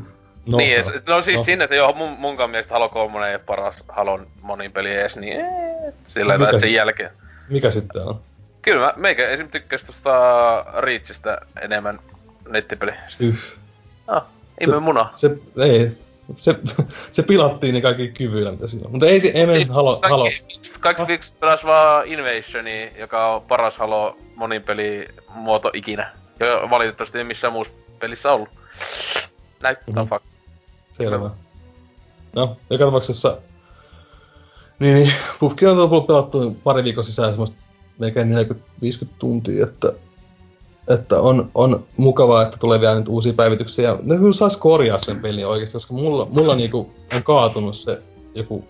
No, 0.45 0.57
niin, 0.57 0.85
no, 0.85 1.15
no 1.15 1.21
siis 1.21 1.37
no. 1.37 1.43
sinne 1.43 1.67
se 1.67 1.75
jo 1.75 1.93
mun, 1.97 2.09
munkaan 2.09 2.49
mielestä 2.49 2.73
Halo 2.73 2.89
3 2.89 3.27
ei 3.27 3.35
ole 3.35 3.43
paras 3.45 3.83
Halon 3.87 4.27
monin 4.41 4.71
peli 4.71 4.91
edes, 4.91 5.17
niin 5.17 5.39
ee, 5.39 5.93
sillä 6.07 6.37
no, 6.37 6.59
sen 6.59 6.73
jälkeen. 6.73 7.11
Mikä 7.49 7.71
sitten 7.71 8.01
on? 8.01 8.19
Kyllä 8.61 8.85
mä, 8.85 8.93
meikä 8.95 9.29
esim. 9.29 9.49
tykkäs 9.49 9.83
tosta 9.83 10.11
Reachistä 10.79 11.41
enemmän 11.61 11.99
nettipeli. 12.49 12.91
Yh. 13.19 13.37
Ah, 14.07 14.23
ihme 14.61 14.79
muna. 14.79 15.09
Se, 15.15 15.37
ei, 15.57 15.91
se, 16.35 16.55
se 17.11 17.23
pilattiin 17.23 17.73
ne 17.73 17.81
kaikki 17.81 18.07
kyvyillä, 18.07 18.51
mitä 18.51 18.67
siinä 18.67 18.85
on. 18.85 18.91
Mutta 18.91 19.05
ei, 19.05 19.19
se, 19.19 19.27
ei 19.27 19.47
siis, 19.55 19.69
halo, 19.69 19.91
kaikki, 19.95 20.09
halo. 20.09 20.29
Kaikki 20.79 21.01
ah. 21.01 21.39
pelas 21.39 21.65
vaan 21.65 22.07
Invasioni, 22.07 22.91
joka 22.97 23.35
on 23.35 23.41
paras 23.41 23.77
halo 23.77 24.17
monin 24.35 24.63
peli 24.63 25.07
muoto 25.29 25.71
ikinä. 25.73 26.11
Ja 26.39 26.69
valitettavasti 26.69 27.17
ei 27.17 27.23
missään 27.23 27.53
muussa 27.53 27.73
pelissä 27.99 28.31
ollut. 28.31 28.49
Näyttää 29.61 30.03
mm. 30.03 30.09
fuck. 30.09 30.25
Selvä. 30.93 31.29
No, 32.35 32.57
joka 32.69 32.85
tapauksessa... 32.85 33.37
Niin, 34.79 34.95
niin 34.95 35.13
Pukki 35.39 35.65
on 35.65 35.89
tullut 35.89 36.07
pelattu 36.07 36.57
pari 36.63 36.83
viikon 36.83 37.03
sisään 37.03 37.29
semmoista 37.29 37.57
melkein 37.99 38.31
40-50 38.31 39.07
tuntia, 39.19 39.63
että, 39.63 39.93
että 40.89 41.19
on, 41.19 41.51
on 41.55 41.85
mukavaa, 41.97 42.43
että 42.43 42.57
tulee 42.57 42.81
vielä 42.81 42.95
nyt 42.95 43.07
uusia 43.07 43.33
päivityksiä. 43.33 43.97
Ne 44.03 44.17
kyllä 44.17 44.33
saisi 44.33 44.59
korjaa 44.59 44.97
sen 44.97 45.19
pelin 45.19 45.47
oikeasti, 45.47 45.73
koska 45.73 45.93
mulla, 45.93 46.27
mulla 46.29 46.55
niinku 46.55 46.91
on 47.15 47.23
kaatunut 47.23 47.75
se 47.75 48.01
joku 48.35 48.65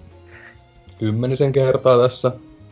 kymmenisen 0.99 1.51
kertaa 1.51 1.97
tässä. 1.97 2.31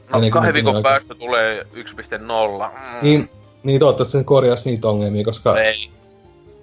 No 0.10 0.20
kahden 0.30 0.54
viikon 0.54 0.76
aika... 0.76 0.90
päästä 0.90 1.16
tulee 1.16 1.66
1.0. 1.74 1.80
Mm. 2.18 3.00
Niin, 3.02 3.30
niin 3.64 3.80
toivottavasti 3.80 4.12
sen 4.12 4.26
korjaisi 4.26 4.70
niitä 4.70 4.88
ongelmia, 4.88 5.24
koska... 5.24 5.60
Ei. 5.60 5.90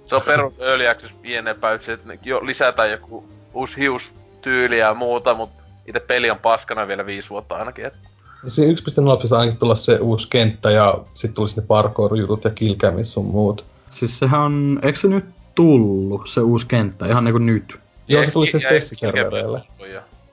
Se 0.05 0.15
on 0.15 0.21
perus 0.25 0.53
early 0.59 0.87
access 0.87 1.13
pienempää, 1.21 1.73
että 1.73 2.17
jo 2.23 2.45
lisätään 2.45 2.91
joku 2.91 3.23
uusi 3.53 3.77
hiustyyli 3.77 4.79
ja 4.79 4.93
muuta, 4.93 5.33
mutta 5.33 5.63
itse 5.87 5.99
peli 5.99 6.29
on 6.29 6.39
paskana 6.39 6.87
vielä 6.87 7.05
viisi 7.05 7.29
vuotta 7.29 7.55
ainakin. 7.55 7.85
Että... 7.85 7.99
Siinä 8.47 8.73
1.0 8.73 8.77
pitäisi 9.15 9.35
ainakin 9.35 9.59
tulla 9.59 9.75
se 9.75 9.97
uusi 10.01 10.27
kenttä 10.29 10.71
ja 10.71 10.97
sitten 11.13 11.33
tulisi 11.33 11.61
ne 11.61 11.67
parkour-jutut 11.67 12.43
ja 12.43 12.49
kilkämis 12.49 13.13
sun 13.13 13.25
muut. 13.25 13.65
Siis 13.89 14.19
sehän 14.19 14.41
on, 14.41 14.79
eikö 14.81 14.99
se 14.99 15.07
nyt 15.07 15.25
tullut, 15.55 16.27
se 16.27 16.41
uusi 16.41 16.67
kenttä, 16.67 17.05
ihan 17.05 17.23
niinku 17.23 17.37
nyt? 17.37 17.79
Joo, 18.07 18.23
se 18.23 18.31
tuli 18.31 18.47
sen 18.47 18.61
testiservereille. 18.69 19.61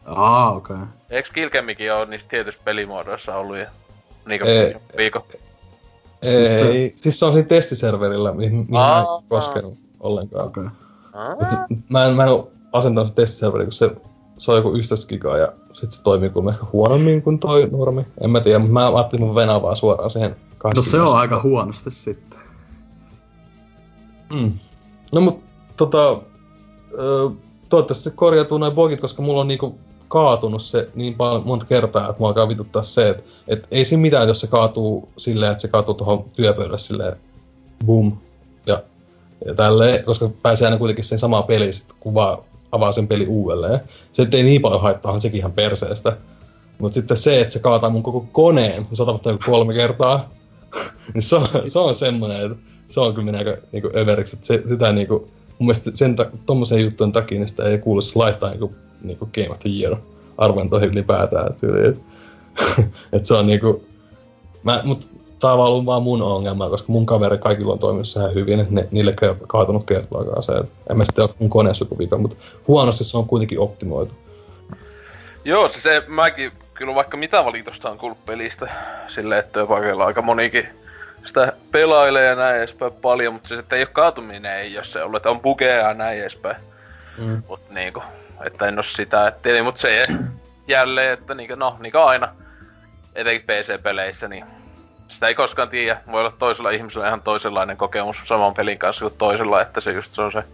Aa, 0.07 0.55
okei. 0.55 0.77
Okay. 0.77 0.87
Eikö 1.11 1.29
Kilkemikin 1.35 1.93
ole 1.93 2.07
niissä 2.07 2.29
tietyissä 2.29 2.61
pelimuodoissa 2.65 3.37
ollut 3.37 3.59
jo? 3.59 3.67
Niinku 4.27 4.47
viikon? 4.97 5.23
Ei, 6.23 6.31
siis 6.31 6.49
se... 6.49 6.93
siis 6.97 7.19
se 7.19 7.27
on 7.27 7.33
siinä 7.33 7.49
testiserverillä, 7.49 8.33
mihin, 8.33 8.53
mihin 8.53 8.67
mä 8.71 8.99
en 8.99 9.29
koskenut 9.29 9.79
ollenkaan. 10.01 10.47
Okay. 10.47 10.69
Mä 11.89 12.05
en, 12.05 12.15
mä 12.15 12.23
en 12.23 12.29
ole 12.29 12.45
asentanut 12.73 13.09
se 13.09 13.15
testiserveri, 13.15 13.65
kun 13.65 13.73
se, 13.73 13.91
se 14.39 14.51
on 14.51 14.57
joku 14.57 14.75
11 14.75 15.07
gigaa 15.07 15.39
ja 15.39 15.53
sit 15.75 15.91
se 15.91 16.03
toimii 16.03 16.31
kuin 16.31 16.49
ehkä 16.49 16.67
huonommin 16.73 17.23
kuin 17.23 17.39
toi 17.39 17.69
normi. 17.71 18.07
En 18.21 18.31
mä 18.31 18.41
tiedä, 18.41 18.59
mutta 18.59 18.73
mä 18.73 18.87
ajattelin 18.87 19.25
mun 19.25 19.35
venää 19.35 19.63
vaan 19.63 19.77
suoraan 19.77 20.11
siihen 20.11 20.37
20. 20.59 20.79
No 20.79 20.83
se 20.83 21.11
on 21.11 21.19
aika 21.19 21.41
huonosti 21.43 21.91
sitten. 21.91 22.41
Mm. 24.33 24.53
No 25.13 25.21
mut 25.21 25.41
tota, 25.77 26.21
toivottavasti 27.69 28.11
korjautuu 28.11 28.59
noin 28.59 28.73
bogit, 28.73 29.01
koska 29.01 29.23
mulla 29.23 29.41
on 29.41 29.49
niinku 29.49 29.79
kaatunut 30.09 30.63
se 30.63 30.89
niin 30.95 31.15
paljon 31.15 31.43
monta 31.47 31.67
kertaa, 31.67 32.09
että 32.09 32.19
mua 32.19 32.29
alkaa 32.29 32.49
vituttaa 32.49 32.83
se, 32.83 33.09
että, 33.09 33.23
että 33.49 33.69
ei 33.71 33.85
siinä 33.85 34.03
mitään, 34.03 34.29
jos 34.29 34.41
se 34.41 34.47
kaatuu 34.47 35.09
silleen, 35.17 35.53
että 35.53 35.63
se 35.63 35.69
kaatuu 35.69 35.95
tuohon 35.95 36.25
työpöydälle 36.25 36.79
silleen 36.79 37.17
boom 37.87 38.17
ja, 38.67 38.83
ja 39.47 39.55
tälleen, 39.55 40.05
koska 40.05 40.31
pääsee 40.43 40.67
aina 40.67 40.79
kuitenkin 40.79 41.05
sen 41.05 41.19
samaan 41.19 41.45
peliin, 41.45 41.75
sit, 41.75 41.87
kun 42.01 42.15
vaan 42.15 42.39
avaa 42.75 42.93
sen 42.93 43.09
peli 43.09 43.27
uudelleen. 43.27 43.81
Se 44.13 44.27
ei 44.33 44.43
niin 44.43 44.63
paljon 44.63 44.83
haittaa, 44.83 45.19
sekin 45.19 45.39
ihan 45.39 45.53
perseestä. 45.53 46.17
Mutta 46.79 46.95
sitten 46.95 47.17
se, 47.17 47.41
että 47.41 47.53
se 47.53 47.59
kaataa 47.59 47.91
mun 47.91 48.03
koko 48.03 48.27
koneen, 48.33 48.87
se 48.93 49.03
on 49.03 49.21
kolme 49.47 49.75
kertaa, 49.75 50.31
niin 51.15 51.23
se 51.23 51.37
on, 51.37 51.47
se 51.67 51.79
on 51.79 51.95
semmoinen, 51.95 52.53
että 52.53 52.59
se 52.89 53.01
on 53.01 53.15
kyllä 53.15 53.39
aika 53.39 53.57
niinku 53.73 53.91
överiksi, 53.97 54.37
että 54.37 54.47
se, 54.47 54.63
sitä 54.69 54.93
niinku, 54.93 55.15
mun 55.59 55.67
mielestä 55.67 55.91
sen 55.95 56.17
ta- 56.17 56.31
tommosen 56.47 56.81
juttujen 56.81 57.13
takia 57.13 57.39
niin 57.39 57.49
sitä 57.49 57.65
ei 57.65 57.79
kuuluisi 57.79 58.17
laittaa 58.17 58.51
niinku 58.51 58.75
niinku 59.03 59.29
Game 59.35 59.51
of 59.51 59.59
the 59.59 59.71
Year 59.71 59.97
arvontoihin 60.39 60.89
ylipäätään 60.89 61.55
tyyliin. 61.61 61.87
Et, 61.87 61.99
et 63.13 63.27
se 63.27 63.35
on 63.35 63.47
niinku... 63.47 63.85
Mä, 64.63 64.81
mut 64.85 65.09
tää 65.45 65.53
on 65.53 65.61
ollut 65.61 65.87
vaan 65.87 66.03
mun 66.03 66.23
ongelma, 66.23 66.69
koska 66.69 66.93
mun 66.93 67.07
kaveri 67.07 67.39
kaikilla 67.39 67.73
on 67.73 67.79
toiminut 67.79 68.07
ihan 68.17 68.35
hyvin, 68.35 68.67
ne, 68.71 68.89
niille 68.91 69.15
ei 69.23 69.35
kaatunut 69.47 69.87
kertaakaan 69.87 70.43
se. 70.43 70.53
Et 70.53 70.71
en 70.91 70.97
mä 70.97 71.05
sitten 71.05 71.25
ole 71.25 71.35
mun 71.39 71.51
koneessa 71.51 71.85
joku 71.85 71.99
vika, 71.99 72.19
mutta 72.19 72.37
huonosti 72.69 73.05
se 73.05 73.19
on 73.19 73.27
kuitenkin 73.27 73.59
optimoitu. 73.59 74.15
Joo, 75.45 75.69
se, 75.69 75.81
se 75.81 76.03
mäkin 76.07 76.53
kyllä 76.75 76.95
vaikka 76.95 77.17
mitä 77.17 77.45
valitusta 77.45 77.91
on 77.91 77.99
kuullut 77.99 78.27
pelistä 78.27 78.71
silleen, 79.09 79.41
että 79.41 79.67
paikalla 79.67 80.07
aika 80.07 80.23
monikin 80.23 80.69
sitä 81.25 81.53
pelailee 81.71 82.25
ja 82.25 82.35
näin 82.35 82.57
edespäin 82.57 82.93
paljon, 82.93 83.33
mutta 83.33 83.49
se, 83.49 83.59
että 83.59 83.77
ei 83.77 83.83
ole 83.83 83.89
kaatuminen, 83.93 84.59
ei 84.59 84.77
ole 84.77 84.85
se 84.85 85.03
ollut, 85.03 85.17
että 85.17 85.31
on 85.31 85.41
bugeja 85.41 85.89
ja 85.89 85.95
näin 85.95 86.21
edespäin. 86.21 86.57
Mm. 87.19 87.43
Mut 87.49 87.71
niinku, 87.71 88.03
että 88.47 88.69
en 88.69 88.79
oo 88.79 88.83
sitä, 88.83 89.27
et 89.27 89.43
tietenkin, 89.43 89.65
mut 89.65 89.79
se 89.79 90.07
jälleen, 90.69 91.13
että 91.13 91.35
niinku, 91.35 91.55
no, 91.55 91.77
niinku 91.81 91.99
aina, 91.99 92.29
etenkin 93.15 93.47
PC-peleissä, 93.47 94.29
niin 94.29 94.45
sitä 95.09 95.29
ei 95.29 95.35
koskaan 95.35 95.69
tiedä. 95.69 96.01
Voi 96.13 96.21
olla 96.21 96.33
toisella 96.39 96.71
ihmisellä 96.71 97.07
ihan 97.07 97.23
toisenlainen 97.23 97.77
kokemus 97.77 98.17
saman 98.25 98.55
pelin 98.55 98.79
kanssa 98.79 99.05
kuin 99.05 99.19
toisella, 99.19 99.63
että 99.63 99.81
se 99.81 99.93
just 99.93 100.13
se 100.13 100.23
on 100.23 100.33
se, 100.33 100.45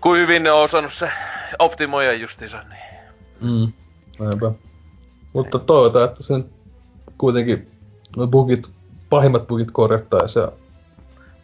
kuin 0.00 0.20
hyvin 0.20 0.42
ne 0.42 0.52
on 0.52 0.62
osannut 0.62 0.92
se 0.92 1.10
optimoida 1.58 2.12
justiinsa, 2.12 2.62
niin. 2.62 2.86
Mm, 3.40 3.72
näinpä. 4.24 4.52
Mutta 5.32 5.58
toivotaan, 5.58 6.04
että 6.04 6.22
sen 6.22 6.44
kuitenkin 7.18 7.68
no 8.16 8.26
bugit, 8.26 8.70
pahimmat 9.10 9.46
bugit 9.46 9.70
korjattaisiin 9.70 10.42
ja... 10.42 10.52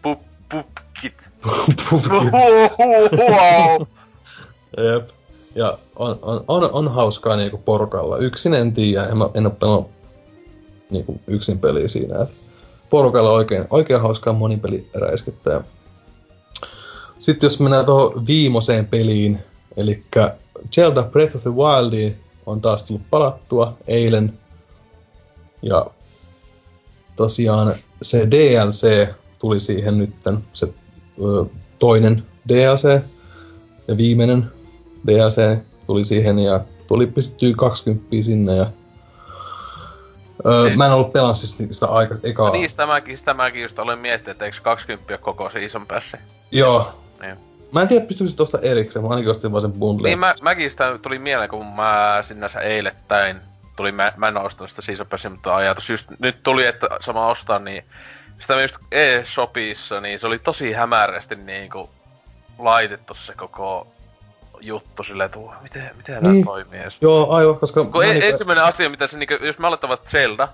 Pupkit. 0.02 1.14
Pupkit. 1.90 2.32
wow. 3.30 3.86
Jep. 4.76 5.08
Ja 5.54 5.78
on, 5.96 6.18
on, 6.22 6.44
on, 6.48 6.70
on 6.72 6.94
hauskaa 6.94 7.36
niinku 7.36 7.58
porukalla. 7.58 8.18
Yksin 8.18 8.54
en 8.54 8.72
tiedä, 8.72 9.04
en, 9.04 9.16
en 9.34 9.46
ole 9.46 9.54
pelannut 9.60 9.90
niinku 10.92 11.20
yksin 11.26 11.58
peliä 11.58 11.88
siinä. 11.88 12.22
Et 12.22 12.28
porukalla 12.90 13.30
oikein, 13.30 13.64
oikein 13.70 14.00
hauskaa 14.00 14.32
monipeliräiskettä. 14.32 15.60
Sitten 17.18 17.46
jos 17.46 17.60
mennään 17.60 17.86
tuohon 17.86 18.26
viimeiseen 18.26 18.86
peliin, 18.86 19.38
eli 19.76 20.04
Zelda 20.74 21.02
Breath 21.02 21.36
of 21.36 21.42
the 21.42 21.50
Wildiin 21.50 22.16
on 22.46 22.60
taas 22.60 22.82
tullut 22.82 23.10
palattua 23.10 23.76
eilen. 23.86 24.38
Ja 25.62 25.86
tosiaan 27.16 27.74
se 28.02 28.30
DLC 28.30 29.08
tuli 29.38 29.60
siihen 29.60 29.98
nytten, 29.98 30.38
se 30.52 30.68
ö, 31.24 31.44
toinen 31.78 32.22
DLC, 32.48 33.02
ja 33.88 33.96
viimeinen 33.96 34.46
DLC 35.06 35.58
tuli 35.86 36.04
siihen 36.04 36.38
ja 36.38 36.60
tuli 36.88 37.06
pistettyä 37.06 37.52
20 37.56 38.06
sinne 38.20 38.56
ja 38.56 38.66
Öö, 40.46 40.66
siis... 40.66 40.78
Mä 40.78 40.86
en 40.86 40.92
ollut 40.92 41.12
pelannut 41.12 41.38
siis 41.38 41.58
sitä 41.70 41.86
aika 41.86 42.14
ekaa. 42.22 42.46
No 42.46 42.52
niin, 42.52 42.70
sitä 42.70 42.86
mäkin, 42.86 43.18
sitä 43.18 43.34
mäkin 43.34 43.62
just 43.62 43.78
olen 43.78 43.98
miettinyt, 43.98 44.30
että 44.30 44.44
eikö 44.44 44.56
20 44.62 45.18
koko 45.18 45.50
season 45.50 45.86
päässä. 45.86 46.18
Joo. 46.50 47.02
Niin. 47.20 47.36
Mä 47.72 47.82
en 47.82 47.88
tiedä, 47.88 48.06
pystyisit 48.06 48.36
tuosta 48.36 48.58
erikseen, 48.62 49.02
mä 49.02 49.08
ainakin 49.08 49.30
ostin 49.30 49.52
vaan 49.52 49.62
sen 49.62 49.72
bundle. 49.72 50.08
Niin, 50.08 50.18
mä, 50.18 50.34
mäkin 50.42 50.70
sitä 50.70 50.98
tuli 51.02 51.18
mieleen, 51.18 51.50
kun 51.50 51.66
mä 51.66 52.18
sinänsä 52.22 52.60
eilettäin 52.60 53.40
tuli, 53.76 53.92
mä, 53.92 54.12
mä 54.16 54.28
en 54.28 54.36
ostanut 54.36 54.70
sitä 54.70 54.82
season 54.82 55.06
passia, 55.06 55.30
mutta 55.30 55.56
ajatus 55.56 55.90
just 55.90 56.06
nyt 56.18 56.42
tuli, 56.42 56.66
että 56.66 56.88
sama 57.00 57.26
ostaa, 57.26 57.58
niin 57.58 57.84
sitä 58.38 58.62
just 58.62 58.76
e-shopissa, 58.90 60.00
niin 60.00 60.20
se 60.20 60.26
oli 60.26 60.38
tosi 60.38 60.72
hämärästi 60.72 61.36
niinku 61.36 61.90
laitettu 62.58 63.14
se 63.14 63.34
koko 63.34 63.86
juttu 64.62 65.04
silleen, 65.04 65.26
että 65.26 65.38
miten, 65.62 65.90
miten 65.96 66.22
niin. 66.22 66.44
tämä 66.44 66.54
toimii 66.54 66.80
edes. 66.80 66.94
Joo, 67.00 67.30
aivan, 67.30 67.58
koska... 67.58 67.84
Kun 67.84 68.04
e- 68.04 68.28
ensimmäinen 68.28 68.64
asia, 68.64 68.90
mitä 68.90 69.06
se 69.06 69.18
niinku, 69.18 69.34
jos 69.44 69.58
me 69.58 69.66
aloittavat 69.66 70.06
Zelda, 70.06 70.48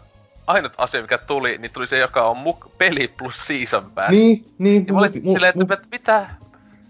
ainut 0.47 0.73
asia, 0.79 1.03
mikä 1.03 1.19
tuli, 1.19 1.59
niin 1.59 1.71
tuli 1.71 1.87
se, 1.87 1.99
joka 1.99 2.29
on 2.29 2.37
muk- 2.37 2.71
peli 2.79 3.09
plus 3.19 3.47
season 3.47 3.91
pass. 3.95 4.09
Niin, 4.11 4.55
niin. 4.59 4.87
Ja 4.87 4.93
mä 4.93 4.99
olin 4.99 5.13
silleen, 5.13 5.53
että 5.61 5.75
mu- 5.75 5.87
mitä? 5.91 6.27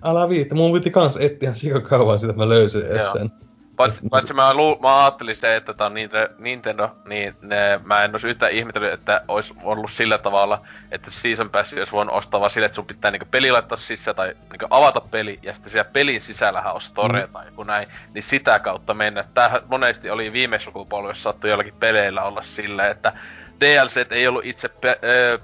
älä 0.04 0.28
viitti. 0.28 0.54
Mun 0.54 0.72
piti 0.72 0.90
kans 0.90 1.16
etsiä 1.16 1.54
sika 1.54 1.80
kauan 1.80 2.18
sitä, 2.18 2.30
että 2.30 2.42
mä 2.42 2.48
löysin 2.48 2.86
edes 2.86 3.12
sen. 3.12 3.32
Paitsi, 3.79 4.01
paitsi 4.11 4.35
mä, 4.35 4.55
lu, 4.55 4.79
mä 4.83 5.05
ajattelin 5.05 5.37
se, 5.37 5.57
että 5.57 5.74
tää 5.74 5.87
on 5.87 5.95
Nintendo, 6.39 6.91
niin 7.05 7.37
ne, 7.43 7.81
mä 7.85 8.05
en 8.05 8.11
olisi 8.11 8.29
yhtään 8.29 8.53
ihmetellyt, 8.53 8.93
että 8.93 9.24
olisi 9.29 9.55
ollut 9.62 9.91
sillä 9.91 10.18
tavalla, 10.18 10.66
että 10.91 11.11
Season 11.11 11.51
Pass 11.51 11.72
olisi 11.72 11.93
voinut 11.93 12.14
ostaa 12.14 12.41
vaan 12.41 12.51
sille, 12.51 12.66
että 12.66 12.76
sun 12.76 12.87
pitää 12.87 13.11
niinku 13.11 13.26
peli 13.31 13.51
laittaa 13.51 13.79
sisään 13.79 14.16
tai 14.16 14.37
niinku 14.51 14.66
avata 14.70 15.01
peli, 15.01 15.39
ja 15.43 15.55
sitten 15.55 15.72
siellä 15.72 15.91
pelin 15.93 16.20
sisällähän 16.20 16.74
on 16.74 16.81
story 16.81 17.26
mm. 17.26 17.33
tai 17.33 17.47
joku 17.47 17.62
näin, 17.62 17.89
niin 18.14 18.22
sitä 18.22 18.59
kautta 18.59 18.95
mennä. 18.95 19.24
Tämähän 19.35 19.62
monesti 19.66 20.11
oli 20.11 20.33
viime 20.33 20.59
sukupolvessa 20.59 21.22
sattui 21.22 21.51
jollakin 21.51 21.74
peleillä 21.81 22.22
olla 22.22 22.43
sillä, 22.43 22.89
että 22.89 23.12
DLC 23.61 24.07
ei 24.11 24.29
ollut 24.29 24.45
itse 24.45 24.68
pe- 24.68 24.99
öö, 25.05 25.39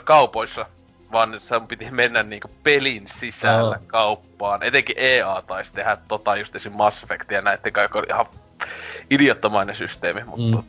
kaupoissa, 0.00 0.66
vaan 1.14 1.40
se 1.40 1.60
piti 1.68 1.90
mennä 1.90 2.22
niinku 2.22 2.50
pelin 2.62 3.02
sisällä 3.06 3.76
oh. 3.76 3.86
kauppaan. 3.86 4.62
Etenkin 4.62 4.96
EA 4.98 5.42
taisi 5.46 5.72
tehdä 5.72 5.98
tota 6.08 6.36
just 6.36 6.56
esim. 6.56 6.72
Mass 6.72 7.02
Effectia 7.02 7.42
näitten 7.42 7.72
kaikki 7.72 7.98
oli 7.98 8.06
ihan 8.10 8.26
idiottamainen 9.10 9.76
systeemi, 9.76 10.24
mutta... 10.24 10.56
Mm. 10.56 10.64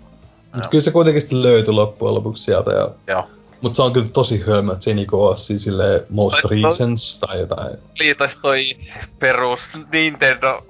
Mut 0.53 0.67
kyllä 0.67 0.83
se 0.83 0.91
kuitenkin 0.91 1.21
sitten 1.21 1.43
löytyi 1.43 1.73
loppujen 1.73 2.15
lopuksi 2.15 2.43
sieltä 2.43 2.71
ja... 2.71 2.89
Joo. 3.07 3.29
Mutta 3.61 3.75
se 3.75 3.81
on 3.81 3.93
kyllä 3.93 4.07
tosi 4.07 4.43
hölmö, 4.47 4.73
että 4.73 4.83
se 4.83 4.89
ei 4.91 4.95
niinku 4.95 5.25
oo 5.25 5.37
siis 5.37 5.63
silleen 5.63 6.01
most 6.09 6.41
Tais 6.41 6.63
reasons 6.63 7.19
to... 7.19 7.27
tai 7.27 7.39
jotain. 7.39 7.77
Liitais 7.99 8.37
toi 8.39 8.65
perus 9.19 9.59
Nintendo 9.91 10.63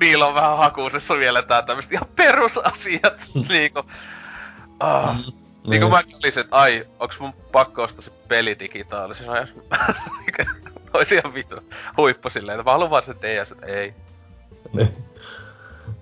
niillä 0.00 0.26
on 0.26 0.34
vähän 0.34 0.58
hakuusessa 0.58 1.18
vielä 1.18 1.42
tää 1.42 1.62
tämmöset 1.62 1.92
ihan 1.92 2.08
perusasiat 2.16 3.22
niinku. 3.48 3.82
Ah. 4.80 5.16
Mm. 5.16 5.45
Niin 5.66 5.80
kuin 5.80 5.92
mä 5.92 6.02
kysylisin, 6.02 6.40
että 6.40 6.56
ai, 6.56 6.86
onks 7.00 7.20
mun 7.20 7.32
pakko 7.52 7.82
ostaa 7.82 8.02
se 8.02 8.10
peli 8.28 8.58
digitaalisena, 8.58 9.38
jos 9.38 9.48
Ois 10.94 11.12
ihan 11.12 11.34
vitu 11.34 11.56
huippu 11.96 12.30
silleen, 12.30 12.60
että 12.60 12.70
mä 12.70 12.72
haluan 12.72 12.90
vaan 12.90 13.02
se 13.02 13.14
DS, 13.14 13.50
että 13.50 13.66
ei. 13.66 13.94
Niin. 14.72 14.88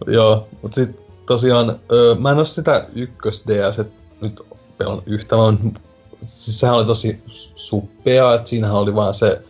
Joo, 0.07 0.49
mut 0.63 0.75
sit 0.75 0.91
tosiaan, 1.27 1.81
öö, 1.93 2.15
mä 2.15 2.31
en 2.31 2.39
oo 2.39 2.45
sitä 2.45 2.87
ykkös 2.95 3.45
DS, 3.47 3.79
nyt 4.21 4.41
pelan 4.79 5.03
yhtä, 5.07 5.37
vaan 5.37 5.59
siis 6.27 6.61
sehän 6.61 6.77
oli 6.77 6.85
tosi 6.85 7.23
suppea, 7.55 8.35
että 8.35 8.49
siinähän 8.49 8.77
oli 8.77 8.95
vaan 8.95 9.15
se 9.15 9.43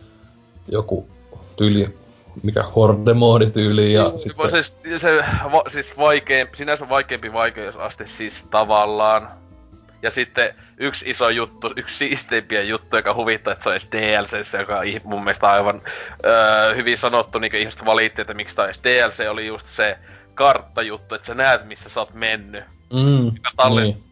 joku 0.67 1.07
tyyli, 1.55 1.97
mikä 2.43 2.63
horde 2.63 3.49
tyyli 3.53 3.93
ja 3.93 4.03
Juu, 4.03 4.19
sitten... 4.19 4.51
Se, 4.51 4.99
se, 4.99 5.23
va, 5.51 5.63
siis 5.67 5.97
vaikein, 5.97 6.47
sinänsä 6.53 6.89
vaikeampi 6.89 7.33
vaikeusaste 7.33 8.07
siis 8.07 8.45
tavallaan, 8.51 9.29
ja 10.05 10.11
sitten 10.11 10.55
yksi 10.77 11.09
iso 11.09 11.29
juttu, 11.29 11.73
yksi 11.75 11.97
siisteimpiä 11.97 12.61
juttuja, 12.61 12.99
joka 12.99 13.13
huvittaa, 13.13 13.53
että 13.53 13.63
se 13.63 13.69
on 13.69 13.75
edes 13.75 13.87
DLC, 13.91 14.59
joka 14.59 14.79
on 14.79 14.85
mun 15.03 15.23
mielestä 15.23 15.51
aivan 15.51 15.81
öö, 16.25 16.75
hyvin 16.75 16.97
sanottu, 16.97 17.39
niin 17.39 17.51
kuin 17.51 17.59
ihmiset 17.59 17.85
valitti, 17.85 18.21
että 18.21 18.33
miksi 18.33 18.55
tämä 18.55 18.67
DLC, 18.83 19.29
oli 19.29 19.47
just 19.47 19.67
se 19.67 19.97
karttajuttu, 20.35 21.15
että 21.15 21.27
sä 21.27 21.35
näet, 21.35 21.65
missä 21.65 21.89
sä 21.89 21.99
oot 21.99 22.13
mennyt. 22.13 22.63
Mm, 22.93 23.31
tallen, 23.57 23.83
niin. 23.83 24.03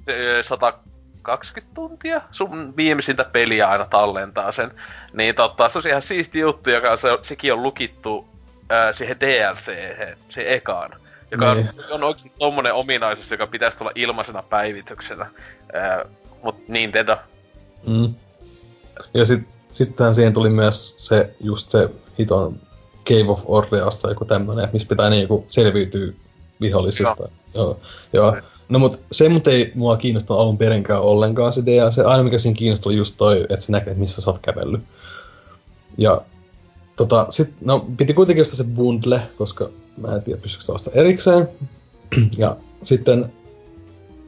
120 0.41 1.75
tuntia 1.75 2.21
sun 2.31 2.77
viimeisintä 2.77 3.23
peliä 3.23 3.67
aina 3.67 3.85
tallentaa 3.85 4.51
sen. 4.51 4.71
Niin 5.13 5.35
totta, 5.35 5.69
se 5.69 5.77
on 5.77 5.87
ihan 5.87 6.01
siisti 6.01 6.39
juttu, 6.39 6.69
joka 6.69 6.97
se, 6.97 7.07
sekin 7.21 7.53
on 7.53 7.63
lukittu 7.63 8.27
öö, 8.71 8.93
siihen 8.93 9.19
DLC, 9.19 9.71
se 10.29 10.53
ekaan. 10.53 11.02
Joka 11.33 11.53
niin. 11.53 11.69
on, 11.89 11.95
on 11.95 12.03
oikeasti 12.03 12.31
tommonen 12.39 12.73
ominaisuus, 12.73 13.31
joka 13.31 13.47
pitäisi 13.47 13.77
tulla 13.77 13.91
ilmaisena 13.95 14.43
päivityksenä. 14.43 15.31
Ää, 15.73 16.05
mut 16.43 16.67
Nintendo. 16.67 17.17
Mm. 17.87 18.13
Ja 19.13 19.25
sit, 19.25 19.59
sittenhän 19.71 20.15
siihen 20.15 20.33
tuli 20.33 20.49
myös 20.49 20.93
se, 20.97 21.35
just 21.39 21.69
se 21.69 21.89
hiton 22.19 22.59
Cave 23.09 23.29
of 23.29 23.41
Orleasta 23.45 24.09
joku 24.09 24.25
tämmönen, 24.25 24.69
missä 24.73 24.87
pitää 24.87 25.09
niinku 25.09 25.45
selviytyä 25.47 26.13
vihollisista. 26.61 27.29
Joo. 27.53 27.79
Joo. 28.13 28.35
joo. 28.35 28.41
No 28.69 28.79
mut 28.79 28.99
se 29.11 29.29
mut 29.29 29.47
ei 29.47 29.71
mua 29.75 29.97
kiinnosta 29.97 30.33
alun 30.33 30.57
perinkään 30.57 31.01
ollenkaan 31.01 31.53
se. 31.53 31.61
Se 31.89 32.03
aina 32.03 32.23
mikä 32.23 32.37
siinä 32.37 32.57
kiinnostaa 32.57 32.89
oli 32.89 32.97
just 32.97 33.15
toi, 33.17 33.41
että 33.41 33.65
sä 33.65 33.71
näkee, 33.71 33.93
missä 33.93 34.21
sä 34.21 34.31
oot 34.31 34.39
kävellyt. 34.41 34.81
Ja 35.97 36.21
tota, 36.95 37.25
sit, 37.29 37.53
no 37.61 37.85
piti 37.97 38.13
kuitenkin 38.13 38.41
ostaa 38.41 38.57
se 38.57 38.63
bundle, 38.63 39.21
koska 39.37 39.69
mä 39.97 40.15
en 40.15 40.23
tiedä 40.23 40.41
pystyykö 40.41 40.77
sitä 40.77 40.91
erikseen. 40.93 41.49
ja 42.37 42.55
sitten 42.83 43.33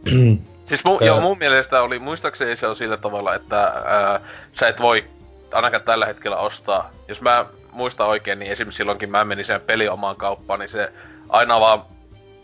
Siis 0.65 0.83
mu- 0.85 1.05
joo, 1.05 1.21
mun 1.21 1.37
mielestä 1.37 1.81
oli, 1.81 1.99
muistaakseni 1.99 2.55
se 2.55 2.67
on 2.67 2.75
sillä 2.75 2.97
tavalla, 2.97 3.35
että 3.35 3.63
ää, 3.63 4.19
sä 4.51 4.67
et 4.67 4.81
voi 4.81 5.05
ainakaan 5.51 5.83
tällä 5.83 6.05
hetkellä 6.05 6.37
ostaa. 6.37 6.91
Jos 7.07 7.21
mä 7.21 7.45
muistan 7.71 8.07
oikein, 8.07 8.39
niin 8.39 8.51
esimerkiksi 8.51 8.77
silloinkin 8.77 9.11
mä 9.11 9.25
menin 9.25 9.45
sen 9.45 9.61
peli 9.61 9.87
omaan 9.87 10.15
kauppaan, 10.15 10.59
niin 10.59 10.69
se 10.69 10.93
aina 11.29 11.59
vaan 11.59 11.81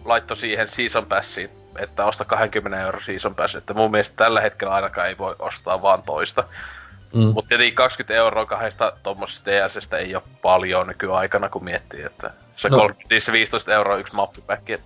laittoi 0.05 0.37
siihen 0.37 0.69
Season 0.69 1.05
Passiin, 1.05 1.49
että 1.79 2.05
osta 2.05 2.25
20 2.25 2.81
euro 2.81 3.01
Season 3.01 3.35
Pass. 3.35 3.55
Että 3.55 3.73
mun 3.73 3.91
mielestä 3.91 4.15
tällä 4.15 4.41
hetkellä 4.41 4.73
ainakaan 4.73 5.07
ei 5.07 5.17
voi 5.17 5.35
ostaa 5.39 5.81
vaan 5.81 6.03
toista. 6.03 6.43
Mm. 7.13 7.21
Mutta 7.21 7.49
tietenkin 7.49 7.75
20 7.75 8.13
euroa 8.13 8.45
kahdesta 8.45 8.93
tuommoisesta 9.03 9.51
DSstä 9.51 9.97
ei 9.97 10.15
ole 10.15 10.23
paljon 10.41 10.87
nykyaikana, 10.87 11.49
kun 11.49 11.63
miettii, 11.63 12.01
että 12.03 12.33
se 12.55 12.69
no. 12.69 12.89
15 13.31 13.73
euroa 13.73 13.97
yksi 13.97 14.15
mappipäkki. 14.15 14.77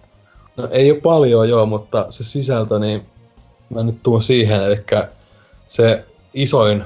No 0.57 0.67
ei 0.71 0.91
ole 0.91 1.01
paljon 1.01 1.49
joo, 1.49 1.65
mutta 1.65 2.05
se 2.09 2.23
sisältö, 2.23 2.80
niin 2.80 3.05
mä 3.69 3.84
nyt 3.84 4.03
tuon 4.03 4.21
siihen, 4.21 4.63
eli 4.63 4.84
se 5.67 6.05
isoin 6.34 6.84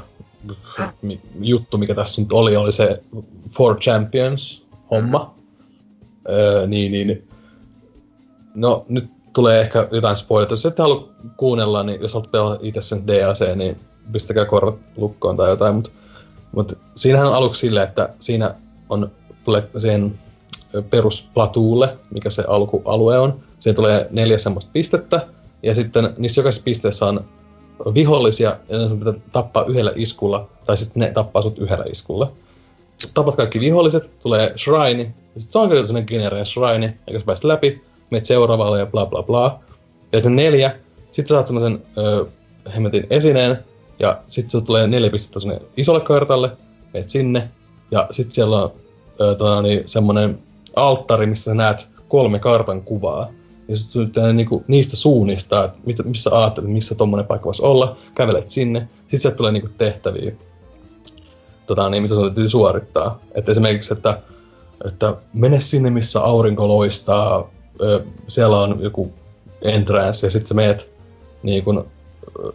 juttu, 1.42 1.78
mikä 1.78 1.96
tässä 1.96 2.22
nyt 2.22 2.34
oli, 2.34 2.56
oli 2.56 2.72
se 2.72 3.04
For 3.50 3.80
Champions-homma. 3.80 5.34
Mm. 5.36 6.34
Öö, 6.34 6.68
niin, 6.68 6.92
niin, 6.92 7.28
no 8.56 8.86
nyt 8.90 9.10
tulee 9.34 9.62
ehkä 9.62 9.88
jotain 9.92 10.18
spoileita. 10.18 10.54
Jos 10.54 10.66
et 10.66 10.80
halua 10.80 11.10
kuunnella, 11.38 11.84
niin 11.84 12.02
jos 12.02 12.18
pelata 12.32 12.60
itse 12.62 12.82
sen 12.82 13.08
DLC, 13.08 13.56
niin 13.56 13.80
pistäkää 14.12 14.46
korvat 14.46 14.76
lukkoon 14.98 15.38
tai 15.38 15.50
jotain. 15.50 15.76
Mutta 15.76 15.92
mut 16.52 16.78
siinähän 16.96 17.28
on 17.28 17.34
aluksi 17.34 17.60
silleen, 17.60 17.88
että 17.88 18.10
siinä 18.20 18.56
on 18.90 19.12
tulee 19.44 19.70
siihen 19.78 20.20
perusplatuulle, 20.90 21.98
mikä 22.14 22.30
se 22.30 22.44
alkualue 22.48 23.20
on. 23.20 23.40
Siihen 23.60 23.76
tulee 23.76 24.08
neljä 24.12 24.38
semmoista 24.38 24.72
pistettä, 24.74 25.28
ja 25.64 25.76
sitten 25.76 26.14
niissä 26.18 26.42
jokaisessa 26.42 26.64
pisteessä 26.64 27.06
on 27.06 27.26
vihollisia, 27.94 28.58
ja 28.70 28.78
ne 28.78 28.96
pitää 28.96 29.14
tappaa 29.32 29.66
yhdellä 29.66 29.94
iskulla, 29.96 30.48
tai 30.66 30.78
sitten 30.78 31.00
ne 31.02 31.12
tappaa 31.12 31.42
sut 31.42 31.60
yhdellä 31.60 31.86
iskulla. 31.92 32.32
Tapat 33.14 33.36
kaikki 33.36 33.60
viholliset, 33.60 34.20
tulee 34.20 34.54
shrine, 34.58 35.04
ja 35.04 35.42
sitten 35.42 35.52
se 35.52 35.60
on 35.60 35.70
kyllä 35.70 35.86
sellainen 35.86 36.08
genereen 36.08 36.46
shrine, 36.46 36.98
ja 37.08 37.14
jos 37.14 37.24
pääset 37.24 37.44
läpi, 37.44 37.82
meet 38.10 38.26
seuraavalle 38.26 38.80
ja 38.80 38.86
bla 38.86 39.06
bla 39.06 39.24
bla. 39.24 39.60
Ja 40.12 40.30
neljä, 40.30 40.76
sitten 41.12 41.28
saat 41.28 41.48
semmoisen 41.48 41.82
hemmetin 42.76 43.08
esineen, 43.10 43.66
ja 44.00 44.20
sitten 44.28 44.50
se 44.50 44.66
tulee 44.66 44.88
neljä 44.88 45.10
pistettä 45.10 45.40
sinne 45.40 45.62
isolle 45.78 46.02
kartalle, 46.02 46.52
meet 46.94 47.10
sinne, 47.10 47.50
ja 47.92 48.08
sitten 48.12 48.36
siellä 48.36 48.64
on 48.64 48.72
tota, 49.18 49.62
niin, 49.62 49.84
semmoinen 49.86 50.40
alttari, 50.76 51.28
missä 51.28 51.44
sä 51.44 51.54
näet 51.54 51.88
kolme 52.08 52.40
kartan 52.40 52.82
kuvaa. 52.82 53.30
Ja 53.68 53.78
sitten 53.78 54.36
niinku 54.36 54.64
niistä 54.68 54.96
suunnista, 54.96 55.64
että 55.64 56.04
missä 56.04 56.40
ajattelet, 56.40 56.70
missä 56.70 56.96
tommonen 56.96 57.26
paikka 57.26 57.46
voisi 57.46 57.64
olla, 57.64 57.98
kävelet 58.16 58.50
sinne, 58.50 58.88
sitten 59.02 59.20
sieltä 59.20 59.38
tulee 59.38 59.52
niinku 59.52 59.70
tehtäviä, 59.78 60.32
tota, 61.68 61.90
niin, 61.90 62.04
mitä 62.04 62.16
sun 62.16 62.24
täytyy 62.24 62.50
suorittaa. 62.50 63.20
Että 63.36 63.52
esimerkiksi, 63.52 63.94
että, 63.94 64.20
että 64.86 65.16
mene 65.34 65.60
sinne, 65.60 65.90
missä 65.90 66.22
aurinko 66.22 66.68
loistaa, 66.68 67.50
siellä 68.28 68.62
on 68.62 68.78
joku 68.82 69.14
entrance, 69.62 70.28
ja 70.28 70.32
sitten 70.32 70.48
sä 70.48 70.54
meet 70.54 70.92
niin 71.44 71.64
kun, 71.64 71.88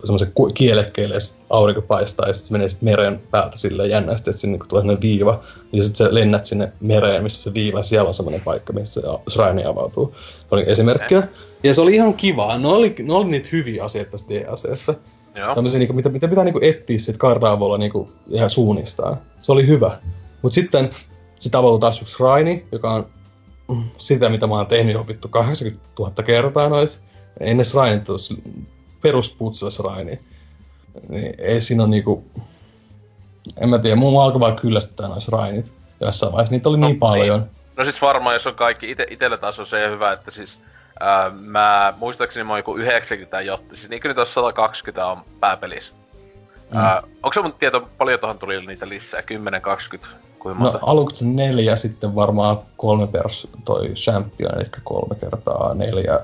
semmoisen 0.04 0.32
kielekkeelle, 0.54 1.14
ja 1.14 1.20
aurinko 1.50 1.82
paistaa, 1.82 2.26
ja 2.26 2.32
sitten 2.32 2.48
se 2.48 2.52
menee 2.52 2.68
sit 2.68 2.82
meren 2.82 3.22
päältä 3.30 3.58
sille 3.58 3.86
jännästi, 3.86 4.30
että 4.30 4.40
sinne 4.40 4.58
kun 4.58 4.68
tulee 4.68 4.82
sellainen 4.82 5.02
viiva, 5.02 5.42
ja 5.72 5.82
sitten 5.82 6.06
sä 6.06 6.14
lennät 6.14 6.44
sinne 6.44 6.72
mereen, 6.80 7.22
missä 7.22 7.42
se 7.42 7.54
viiva, 7.54 7.82
siellä 7.82 8.08
on 8.08 8.14
semmoinen 8.14 8.40
paikka, 8.40 8.72
missä 8.72 9.00
se 9.00 9.06
shrine 9.30 9.64
avautuu. 9.64 10.14
Se 10.40 10.46
oli 10.50 10.64
esimerkkiä. 10.66 11.28
Ja 11.62 11.74
se 11.74 11.80
oli 11.80 11.94
ihan 11.94 12.14
kiva. 12.14 12.58
Ne 12.58 12.68
oli, 12.68 12.94
ne 13.02 13.12
oli 13.12 13.24
niitä 13.24 13.48
hyviä 13.52 13.84
asioita 13.84 14.10
tässä 14.10 14.26
DLCssä. 14.28 14.94
Joo. 15.34 15.54
Tämmöisiä, 15.54 15.78
niinku, 15.78 15.94
mitä, 15.94 16.08
mitä 16.08 16.28
pitää 16.28 16.44
niinku 16.44 16.60
etsiä 16.62 16.98
sit 16.98 17.16
kartan 17.16 17.50
avulla 17.50 17.78
niinku, 17.78 18.12
ihan 18.30 18.50
suunnistaa. 18.50 19.16
Se 19.40 19.52
oli 19.52 19.66
hyvä. 19.66 19.98
Mut 20.42 20.52
sitten 20.52 20.90
sit 21.38 21.54
avautui 21.54 21.80
taas 21.80 22.02
yksi 22.02 22.14
shrine, 22.14 22.62
joka 22.72 22.92
on 22.92 23.06
sitä, 23.98 24.28
mitä 24.28 24.46
mä 24.46 24.54
oon 24.54 24.66
tehnyt 24.66 24.96
opittu 24.96 25.28
80 25.28 25.86
000 25.98 26.12
kertaa 26.26 26.68
nois. 26.68 27.00
Ennen 27.40 27.66
shrine 27.66 28.02
Raini. 29.82 30.18
Niin 31.08 31.34
ei 31.38 31.60
siinä 31.60 31.82
on 31.82 31.90
niinku... 31.90 32.24
En 33.56 33.68
mä 33.68 33.78
tiedä, 33.78 33.96
mun 33.96 34.22
alkoi 34.22 34.40
vaan 34.40 34.56
kyllästyttää 34.56 35.08
noissa 35.08 35.36
Rainit. 35.36 35.74
Jossain 36.00 36.32
vaiheessa 36.32 36.54
niitä 36.54 36.68
oli 36.68 36.78
no, 36.78 36.86
niin 36.86 36.98
paljon. 36.98 37.40
Niin. 37.40 37.50
No 37.76 37.84
siis 37.84 38.02
varmaan, 38.02 38.34
jos 38.34 38.46
on 38.46 38.54
kaikki, 38.54 38.90
ite, 38.90 39.06
itellä 39.10 39.36
taas 39.36 39.58
on 39.58 39.66
se 39.66 39.90
hyvä, 39.90 40.12
että 40.12 40.30
siis 40.30 40.58
ää, 41.00 41.30
mä 41.30 41.94
muistaakseni 41.98 42.44
mä 42.44 42.52
oon 42.52 42.58
joku 42.58 42.76
90 42.76 43.40
jotta, 43.40 43.76
siis 43.76 43.88
niinkö 43.88 44.08
nyt 44.08 44.28
120 44.28 45.06
on 45.06 45.18
pääpelissä. 45.40 45.92
Mm. 46.70 46.76
Ää, 46.78 47.02
onko 47.22 47.32
se 47.32 47.42
mun 47.42 47.52
tieto, 47.52 47.88
paljon 47.98 48.20
tuohon 48.20 48.38
tuli 48.38 48.66
niitä 48.66 48.88
lisää? 48.88 49.22
10, 49.22 49.60
20, 49.60 50.16
Kuinka 50.38 50.64
No 50.64 50.70
monta? 50.70 50.86
aluksi 50.86 51.24
neljä, 51.26 51.76
sitten 51.76 52.14
varmaan 52.14 52.58
kolme 52.76 53.06
pers 53.06 53.48
toi 53.64 53.88
champion, 53.88 54.54
eli 54.54 54.64
kolme 54.84 55.14
kertaa 55.14 55.74
neljä, 55.74 56.20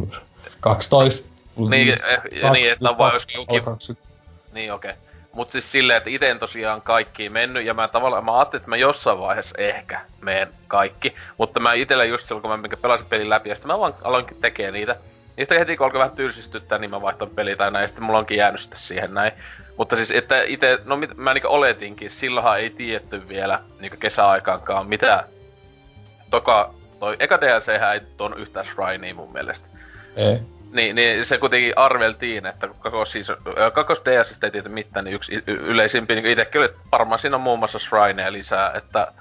12. 0.60 1.37
Niin, 1.70 1.88
eh, 1.88 2.50
niin, 2.52 2.72
että 2.72 2.98
vaan 2.98 3.14
jos 3.14 3.26
jokin- 3.34 3.64
20. 3.64 4.08
Niin 4.52 4.72
okei. 4.72 4.90
Okay. 4.90 5.02
Mut 5.32 5.50
siis 5.50 5.72
silleen, 5.72 5.96
että 5.96 6.10
ite 6.10 6.30
en 6.30 6.38
tosiaan 6.38 6.82
kaikki 6.82 7.28
mennyt, 7.28 7.64
ja 7.64 7.74
mä 7.74 7.88
tavallaan, 7.88 8.24
mä 8.24 8.38
ajattelin, 8.38 8.60
että 8.60 8.68
mä 8.68 8.76
jossain 8.76 9.18
vaiheessa 9.18 9.54
ehkä 9.58 10.00
meen 10.20 10.48
kaikki. 10.68 11.14
Mutta 11.38 11.60
mä 11.60 11.72
itellä 11.72 12.04
just 12.04 12.28
silloin, 12.28 12.42
kun 12.42 12.60
mä 12.60 12.68
pelasin 12.82 13.06
pelin 13.06 13.30
läpi, 13.30 13.48
ja 13.48 13.54
sitten 13.54 13.72
mä 13.72 13.78
vaan 13.78 13.94
aloinkin 14.04 14.36
tekee 14.40 14.70
niitä. 14.70 14.96
Ja 15.36 15.44
sitten 15.44 15.58
heti 15.58 15.76
kun 15.76 15.84
alkoi 15.84 15.98
vähän 15.98 16.16
tylsistyttää, 16.16 16.78
niin 16.78 16.90
mä 16.90 17.02
vaihtoin 17.02 17.30
peli 17.30 17.56
tai 17.56 17.70
näin, 17.70 17.82
ja 17.82 17.88
sitten 17.88 18.04
mulla 18.04 18.18
onkin 18.18 18.36
jäänyt 18.36 18.60
sitten 18.60 18.78
siihen 18.78 19.14
näin. 19.14 19.32
Mutta 19.76 19.96
siis, 19.96 20.10
että 20.10 20.42
itse, 20.42 20.78
no 20.84 20.96
mit, 20.96 21.16
mä 21.16 21.34
niinku 21.34 21.48
oletinkin, 21.48 22.10
silloinhan 22.10 22.60
ei 22.60 22.70
tiedetty 22.70 23.28
vielä 23.28 23.60
niinku 23.80 23.96
kesäaikaankaan 24.00 24.86
mitä. 24.86 25.24
Toka, 26.30 26.74
toi 27.00 27.16
eka 27.20 27.40
DLC 27.40 27.68
ei 27.68 28.00
tuon 28.16 28.38
yhtään 28.38 28.66
shrinea 28.66 29.14
mun 29.14 29.32
mielestä. 29.32 29.68
Ei. 30.16 30.38
Niin, 30.72 30.96
niin 30.96 31.26
se 31.26 31.38
kuitenkin 31.38 31.72
arveltiin, 31.76 32.46
että 32.46 32.68
kakos, 32.78 33.12
siis, 33.12 33.26
kakos 33.74 33.98
DSistä 34.04 34.46
ei 34.46 34.50
tiedä 34.50 34.68
mitään, 34.68 35.04
niin 35.04 35.14
yksi 35.14 35.34
y- 35.34 35.42
yleisimpi, 35.46 36.14
niin 36.14 36.26
itsekin 36.26 36.60
oli, 36.60 36.70
varmaan 36.92 37.18
siinä 37.18 37.36
on 37.36 37.42
muun 37.42 37.58
muassa 37.58 37.78
Shrineja 37.78 38.32
lisää, 38.32 38.72
että 38.74 39.12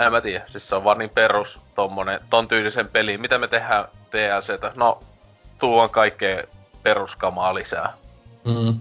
en 0.00 0.12
mä 0.12 0.20
tiedä, 0.20 0.44
siis 0.48 0.68
se 0.68 0.74
on 0.74 0.84
vaan 0.84 0.98
niin 0.98 1.10
perus 1.10 1.58
tommonen, 1.74 2.20
ton 2.30 2.48
tyylisen 2.48 2.88
peli. 2.88 3.18
Mitä 3.18 3.38
me 3.38 3.48
tehdään 3.48 3.84
DLCtä? 4.12 4.72
No, 4.74 5.02
tuon 5.58 5.90
kaikkea 5.90 6.42
peruskamaa 6.82 7.54
lisää. 7.54 7.92
Mm. 8.44 8.80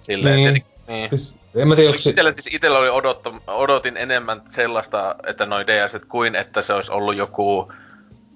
Silleen, 0.00 0.36
Niin. 0.36 0.54
niin. 0.54 0.64
niin. 0.88 1.10
Siis, 1.10 1.38
en 1.56 1.68
mä 1.68 1.76
tiedä, 1.76 1.88
onko 1.88 1.98
se... 1.98 2.10
Itellä, 2.10 2.32
siis 2.32 2.48
itellä 2.52 2.78
oli 2.78 2.88
odottu, 2.88 3.34
odotin 3.46 3.96
enemmän 3.96 4.42
sellaista, 4.48 5.14
että 5.26 5.46
noi 5.46 5.66
DLCt 5.66 6.04
kuin 6.04 6.34
että 6.34 6.62
se 6.62 6.72
olisi 6.72 6.92
ollut 6.92 7.16
joku 7.16 7.72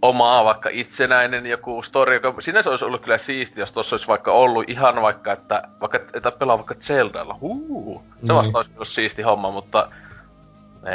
oma 0.03 0.45
vaikka 0.45 0.69
itsenäinen 0.73 1.47
joku 1.47 1.83
story, 1.83 2.15
joka 2.15 2.35
sinänsä 2.41 2.71
olisi 2.71 2.85
ollut 2.85 3.03
kyllä 3.03 3.19
siisti, 3.19 3.61
jos 3.61 3.73
tuossa 3.73 3.95
olisi 3.95 4.09
vaikka 4.09 4.33
ollut 4.33 4.71
ihan 4.71 5.03
vaikka, 5.03 5.33
että 5.33 5.63
vaikka 5.81 5.99
että 6.15 6.31
pelaa 6.31 6.59
vaikka 6.59 6.75
Zeldalla, 6.75 7.37
huu, 7.41 8.03
se 8.05 8.17
Niin. 8.23 8.35
vasta 8.35 8.59
olisi 8.59 8.71
ollut 8.75 8.89
siisti 8.89 9.23
homma, 9.23 9.51
mutta 9.51 9.89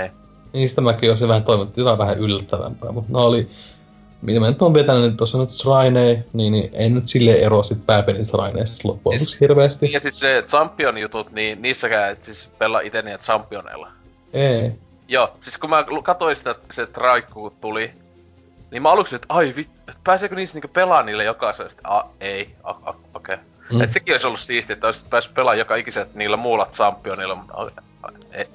ei. 0.04 0.10
Niistä 0.54 0.82
mäkin 0.82 1.10
olisin 1.10 1.28
vähän 1.28 1.44
toivonut 1.44 1.78
jotain 1.78 1.98
vähän 1.98 2.18
yllättävämpää, 2.18 2.92
mutta 2.92 3.12
ne 3.14 3.20
oli... 3.20 3.48
Mitä 4.22 4.40
mä 4.40 4.48
nyt 4.48 4.62
oon 4.62 4.74
vetänyt, 4.74 5.02
niin 5.02 5.18
tuossa 5.18 5.38
nyt 5.38 5.50
Shrine, 5.50 6.26
niin, 6.34 6.54
niin 6.54 6.70
ei 6.74 6.90
nyt 6.90 7.08
silleen 7.08 7.44
eroa 7.44 7.64
sit 7.64 7.86
pääpelin 7.86 8.26
Shrineista 8.26 8.88
loppujen 8.88 9.20
Siis- 9.20 9.42
hirveästi. 9.42 9.92
Ja 9.92 10.00
siis 10.00 10.20
se 10.20 10.44
Champion 10.48 10.98
jutut, 10.98 11.32
niin 11.32 11.62
niissäkään 11.62 12.12
et 12.12 12.24
siis 12.24 12.50
pelaa 12.58 12.82
itse 12.82 13.02
niitä 13.02 13.24
Championeilla. 13.24 13.88
Ei. 14.34 14.72
Joo, 15.08 15.32
siis 15.42 15.58
kun 15.58 15.70
mä 15.70 15.86
katsoin 16.04 16.36
sitä, 16.36 16.56
se 16.74 16.86
traikku 16.86 17.54
tuli, 17.62 17.92
niin 18.72 18.82
mä 18.82 18.92
aluksi, 18.92 19.16
että 19.16 19.26
ai 19.30 19.54
vittu, 19.56 19.74
että 19.80 20.02
pääseekö 20.04 20.36
niissä 20.36 20.56
niinku 20.56 20.68
pelaa 20.68 21.04
niille 21.04 21.24
jokaiselle? 21.24 21.70
Sitten, 21.70 21.92
a, 21.92 22.04
ei, 22.20 22.56
okei. 22.64 22.96
Okay. 23.14 23.38
Mm. 23.72 23.82
Et 23.82 23.92
sekin 23.92 24.14
olisi 24.14 24.28
ollut 24.28 24.40
siistiä, 24.40 24.74
että 24.74 24.88
olisit 24.88 25.10
päässyt 25.10 25.34
pelaamaan 25.34 25.60
joka 25.60 25.76
ikiset 25.76 26.16
niillä 26.16 26.38
muulla 26.38 26.68
championilla, 26.74 27.36
mutta 27.36 27.82
ei, 28.32 28.48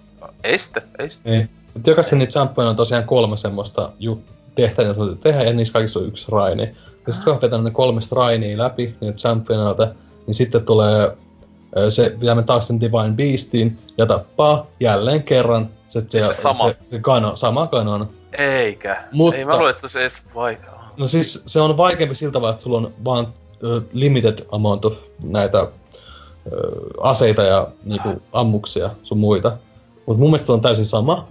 ei 0.44 0.58
sitten, 0.58 0.82
ei 0.98 1.10
sitten. 1.10 1.32
Ei. 1.32 1.46
Mutta 1.74 1.90
jokaisen 1.90 2.18
niitä 2.18 2.32
champion 2.32 2.68
on 2.68 2.76
tosiaan 2.76 3.04
kolme 3.04 3.36
semmoista 3.36 3.90
ju- 3.98 4.22
tehtäviä, 4.54 4.94
joita 4.96 5.22
tehdä, 5.22 5.42
ja 5.42 5.52
niissä 5.52 5.72
kaikissa 5.72 6.00
on 6.00 6.06
yksi 6.06 6.32
raini. 6.32 6.76
Ja 7.06 7.12
sitten 7.12 7.32
kun 7.32 7.42
vetänyt 7.42 7.64
ne 7.64 7.70
kolme 7.70 8.00
rainia 8.12 8.58
läpi, 8.58 8.96
niitä 9.00 9.18
championilta, 9.18 9.88
niin 10.26 10.34
sitten 10.34 10.64
tulee 10.64 11.16
se, 11.88 12.10
pitää 12.20 12.34
mennä 12.34 12.46
taas 12.46 12.66
sen 12.66 12.80
Divine 12.80 13.12
Beastiin 13.16 13.78
ja 13.98 14.06
tappaa 14.06 14.66
jälleen 14.80 15.22
kerran 15.22 15.68
se, 15.92 16.00
se, 16.00 16.06
Siis 16.08 16.36
se 16.36 16.42
sama? 16.42 16.70
se 16.90 16.98
kano, 17.00 17.36
sama 17.36 17.66
kanon. 17.66 18.08
Eikä. 18.38 19.04
Mutta- 19.12 19.38
Ei 19.38 19.44
mä 19.44 19.56
luulen, 19.56 19.70
että 19.70 19.80
se 19.80 19.86
olisi 19.86 19.98
edes 19.98 20.34
vaikea. 20.34 20.72
No 20.96 21.06
siis 21.06 21.42
se 21.46 21.60
on 21.60 21.76
vaikeampi 21.76 22.14
siltä 22.14 22.32
tavalla, 22.32 22.52
että 22.52 22.62
sulla 22.62 22.76
on 22.78 22.94
vaan 23.04 23.32
ö, 23.64 23.80
limited 23.92 24.38
amount 24.52 24.84
of 24.84 24.98
näitä 25.24 25.58
ö, 25.58 25.68
aseita 27.00 27.42
ja 27.42 27.66
niinku, 27.84 28.22
ammuksia 28.32 28.90
sun 29.02 29.18
muita. 29.18 29.56
Mutta 30.06 30.20
mun 30.20 30.30
mielestä 30.30 30.46
se 30.46 30.52
on 30.52 30.60
täysin 30.60 30.86
sama. 30.86 31.28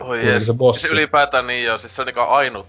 Oi 0.00 0.26
jees. 0.26 0.46
se 0.46 0.52
bossi. 0.54 0.82
Se 0.82 0.88
ylipäätään 0.88 1.46
niin 1.46 1.64
joo, 1.64 1.78
siis 1.78 1.96
se 1.96 2.02
on 2.02 2.06
niinku 2.06 2.20
ainut, 2.20 2.66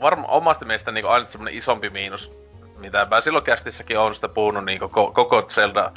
varma 0.00 0.26
omasta 0.26 0.64
mielestä 0.64 0.92
niinku 0.92 1.08
ainut 1.10 1.30
semmonen 1.30 1.54
isompi 1.54 1.90
miinus, 1.90 2.30
mitä 2.78 3.06
mä 3.10 3.20
silloin 3.20 3.44
kästissäkin 3.44 3.98
on 3.98 4.14
sitä 4.14 4.28
puhunut 4.28 4.64
niin 4.64 4.78
koko, 4.78 5.10
koko 5.14 5.42
Zelda 5.42 5.92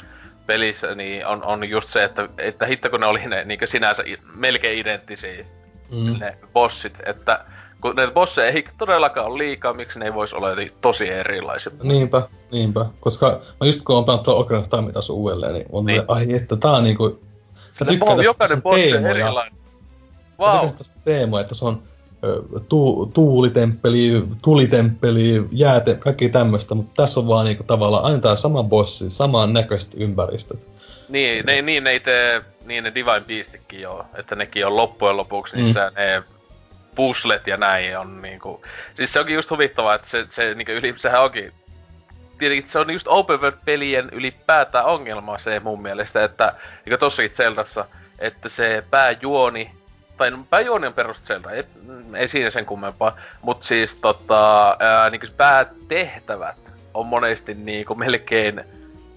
pelissä, 0.46 0.94
niin 0.94 1.26
on, 1.26 1.44
on 1.44 1.68
just 1.68 1.88
se, 1.88 2.04
että, 2.04 2.28
että 2.38 2.66
hitto 2.66 2.90
kun 2.90 3.00
ne 3.00 3.06
oli 3.06 3.26
ne 3.26 3.44
niin 3.44 3.58
sinänsä 3.64 4.02
melkein 4.34 4.78
identtisiä 4.78 5.44
Mm. 5.90 6.18
ne 6.18 6.38
bossit, 6.52 6.94
että 7.06 7.44
kun 7.80 7.96
ne 7.96 8.06
bosseja 8.06 8.48
ei 8.50 8.64
todellakaan 8.78 9.26
ole 9.26 9.38
liikaa, 9.38 9.72
miksi 9.72 9.98
ne 9.98 10.04
ei 10.04 10.14
voisi 10.14 10.36
olla 10.36 10.48
tosi 10.80 11.08
erilaisia. 11.08 11.72
Niinpä, 11.82 12.28
niinpä. 12.52 12.86
Koska 13.00 13.40
mä 13.60 13.66
just 13.66 13.82
kun 13.84 13.96
on 13.96 14.04
pelannut 14.04 14.24
tuon 14.24 14.38
Ocarina 14.38 14.60
of 14.60 14.70
Time 14.70 14.92
taas 14.92 15.10
uudelleen, 15.10 15.54
niin 15.54 15.66
on 15.72 15.84
Niin. 15.84 16.02
ai 16.08 16.34
että 16.34 16.56
tää 16.56 16.70
on 16.70 16.84
niinku... 16.84 17.20
Se 17.72 17.84
Mä 17.84 17.90
tykkään 17.90 18.12
on 18.12 18.16
tästä 18.16 18.28
jokainen 18.28 18.62
bossi 18.62 18.90
erilainen. 18.90 19.52
Mä 19.54 19.58
Vau, 20.38 20.60
tykkään 20.60 20.78
tästä 20.78 21.00
teemoja, 21.04 21.40
että 21.40 21.54
se 21.54 21.64
on 21.64 21.82
tu, 22.68 23.10
tuulitemppeli, 23.14 24.24
tulitemppeli, 24.42 25.46
jääte, 25.52 25.94
kaikki 25.94 26.28
tämmöistä, 26.28 26.74
mutta 26.74 27.02
tässä 27.02 27.20
on 27.20 27.28
vaan 27.28 27.46
niinku 27.46 27.64
tavallaan 27.64 28.04
aina 28.04 28.18
tää 28.18 28.36
sama 28.36 28.62
bossi, 28.62 29.10
saman 29.10 29.52
näköiset 29.52 29.94
ympäristöt. 29.96 30.66
Niin, 31.08 31.46
ne, 31.46 31.62
niin 31.62 31.84
ne 31.84 31.94
itse, 31.94 32.42
niin 32.64 32.84
ne 32.84 32.94
Divine 32.94 33.22
Beastikin 33.26 33.80
joo, 33.80 34.06
että 34.14 34.34
nekin 34.34 34.66
on 34.66 34.76
loppujen 34.76 35.16
lopuksi 35.16 35.56
niissä 35.56 35.92
ne 35.96 36.22
puzzlet 36.94 37.46
ja 37.46 37.56
näin 37.56 37.98
on 37.98 38.22
niinku... 38.22 38.62
Siis 38.96 39.12
se 39.12 39.20
onkin 39.20 39.34
just 39.34 39.50
huvittavaa, 39.50 39.94
että 39.94 40.08
se, 40.08 40.26
se 40.30 40.54
niinku 40.54 40.72
yli, 40.72 40.94
sehän 40.96 41.22
onkin... 41.22 41.52
Tietenkin 42.38 42.70
se 42.70 42.78
on 42.78 42.92
just 42.92 43.06
open 43.08 43.40
world 43.40 43.58
pelien 43.64 44.08
ylipäätään 44.12 44.84
ongelma 44.84 45.38
se 45.38 45.60
mun 45.60 45.82
mielestä, 45.82 46.24
että 46.24 46.54
niinku 46.84 46.98
tossakin 46.98 47.36
Zeldassa, 47.36 47.84
että 48.18 48.48
se 48.48 48.84
pääjuoni, 48.90 49.70
tai 50.16 50.30
no, 50.30 50.38
pääjuoni 50.50 50.86
on 50.86 50.92
perus 50.92 51.24
Zelda, 51.24 51.50
ei, 51.50 51.64
ei 52.14 52.28
siinä 52.28 52.50
sen 52.50 52.66
kummempaa, 52.66 53.16
mut 53.42 53.62
siis 53.62 53.94
tota, 53.94 54.76
ää, 54.80 55.10
se 55.10 55.32
päätehtävät 55.36 56.56
on 56.94 57.06
monesti 57.06 57.54
niinku 57.54 57.94
melkein 57.94 58.64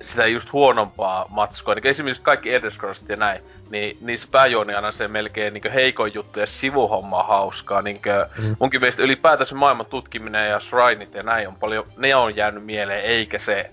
sitä 0.01 0.27
just 0.27 0.53
huonompaa 0.53 1.25
matskua. 1.29 1.75
Niin 1.75 1.87
esimerkiksi 1.87 2.23
kaikki 2.23 2.53
Elder 2.53 2.71
Scrollsit 2.71 3.09
ja 3.09 3.15
näin, 3.15 3.43
niin 3.69 3.97
niissä 4.01 4.27
pääjuoni 4.31 4.73
aina 4.73 4.91
se 4.91 5.07
melkein 5.07 5.53
niin 5.53 5.71
heikoin 5.73 6.13
juttu 6.13 6.39
ja 6.39 6.45
sivuhomma 6.45 7.19
on 7.19 7.27
hauskaa. 7.27 7.81
Niin 7.81 7.99
Mm. 8.37 8.55
munkin 8.59 8.81
mielestä 8.81 9.03
ylipäätänsä 9.03 9.55
maailman 9.55 9.85
tutkiminen 9.85 10.49
ja 10.49 10.59
shrineit 10.59 11.13
ja 11.13 11.23
näin 11.23 11.47
on 11.47 11.55
paljon, 11.55 11.85
ne 11.97 12.15
on 12.15 12.35
jäänyt 12.35 12.65
mieleen, 12.65 13.03
eikä 13.03 13.39
se 13.39 13.71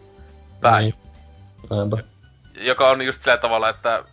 pää, 0.61 0.81
Niin. 0.81 0.95
Joka 2.61 2.89
on 2.89 3.03
just 3.03 3.23
sillä 3.23 3.37
tavalla, 3.37 3.69
että 3.69 4.05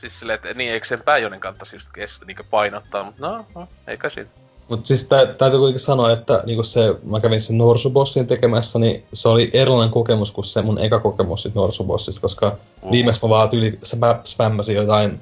siis 0.00 0.18
silleen, 0.18 0.34
että 0.34 0.54
niin 0.54 0.72
eikö 0.72 0.86
sen 0.86 1.02
pääjuonen 1.04 1.40
kannattaisi 1.40 1.76
just 1.76 1.88
kes, 1.94 2.20
niin 2.26 2.36
painottaa, 2.50 3.04
mutta 3.04 3.28
no, 3.28 3.44
no 3.54 3.68
eikä 3.86 4.10
siitä. 4.10 4.30
Mut 4.68 4.86
siis 4.86 5.08
tä, 5.08 5.26
täytyy 5.26 5.58
kuitenkin 5.58 5.80
sanoa, 5.80 6.10
että 6.10 6.42
niinku 6.46 6.62
se, 6.62 6.94
mä 7.04 7.20
kävin 7.20 7.40
sen 7.40 7.58
Norsubossin 7.58 8.26
tekemässä, 8.26 8.78
niin 8.78 9.04
se 9.12 9.28
oli 9.28 9.50
erilainen 9.52 9.92
kokemus 9.92 10.32
kuin 10.32 10.44
se 10.44 10.62
mun 10.62 10.78
eka 10.78 10.98
kokemus 10.98 11.42
sit 11.42 11.54
Norsubossista, 11.54 12.20
koska 12.20 12.56
Mm. 12.82 12.90
viimeksi 12.90 13.20
mä 13.22 13.28
vaan 13.28 13.48
yli 13.52 13.78
spä, 13.84 14.20
spämmäsin 14.24 14.76
jotain 14.76 15.20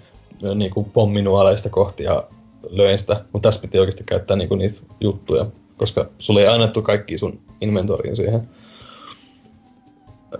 niinku 0.55 0.85
pomminuoleista 0.85 1.70
kohti 1.70 2.03
ja 2.03 2.24
löin 2.70 2.99
sitä, 2.99 3.24
mutta 3.33 3.49
tässä 3.49 3.61
piti 3.61 3.79
oikeasti 3.79 4.05
käyttää 4.05 4.37
niinku 4.37 4.55
niitä 4.55 4.81
juttuja, 5.01 5.47
koska 5.77 6.07
sulle 6.18 6.41
ei 6.41 6.49
annettu 6.49 6.83
kaikki 6.83 7.18
sun 7.18 7.41
inventoriin 7.61 8.16
siihen 8.16 8.49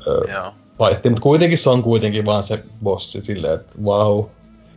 öö, 0.07 0.33
Joo. 0.33 0.53
Fightiin, 0.79 1.13
mutta 1.13 1.23
kuitenkin 1.23 1.59
se 1.59 1.71
on 1.71 1.83
kuitenkin 1.83 2.25
vaan 2.25 2.43
se 2.43 2.65
bossi 2.83 3.21
silleen, 3.21 3.55
että 3.55 3.73
wow. 3.85 4.25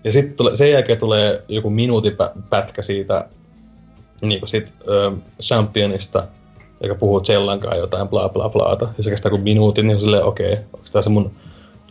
Ja 0.04 0.12
sitten 0.12 0.36
tule, 0.36 0.56
sen 0.56 0.72
jälkeen 0.72 1.00
tulee 1.00 1.44
joku 1.48 1.70
minuutin 1.70 2.14
pä- 2.14 2.42
pätkä 2.50 2.82
siitä 2.82 3.26
niinku 4.22 4.48
sit 4.48 4.74
ö, 4.88 5.12
championista, 5.42 6.28
joka 6.84 6.96
puhuu 6.96 7.22
Zellankaan 7.22 7.78
jotain 7.78 8.08
bla 8.08 8.30
bla 8.30 8.50
blaata. 8.50 8.88
Ja 8.98 9.04
se 9.04 9.10
kestää 9.10 9.30
kuin 9.30 9.42
minuutin, 9.42 9.88
niin 9.88 9.96
on 9.96 10.02
silleen, 10.02 10.24
okei, 10.24 10.54
okay, 10.54 10.64
onko 10.74 10.88
tää 10.92 11.02
se 11.02 11.10
mun 11.10 11.32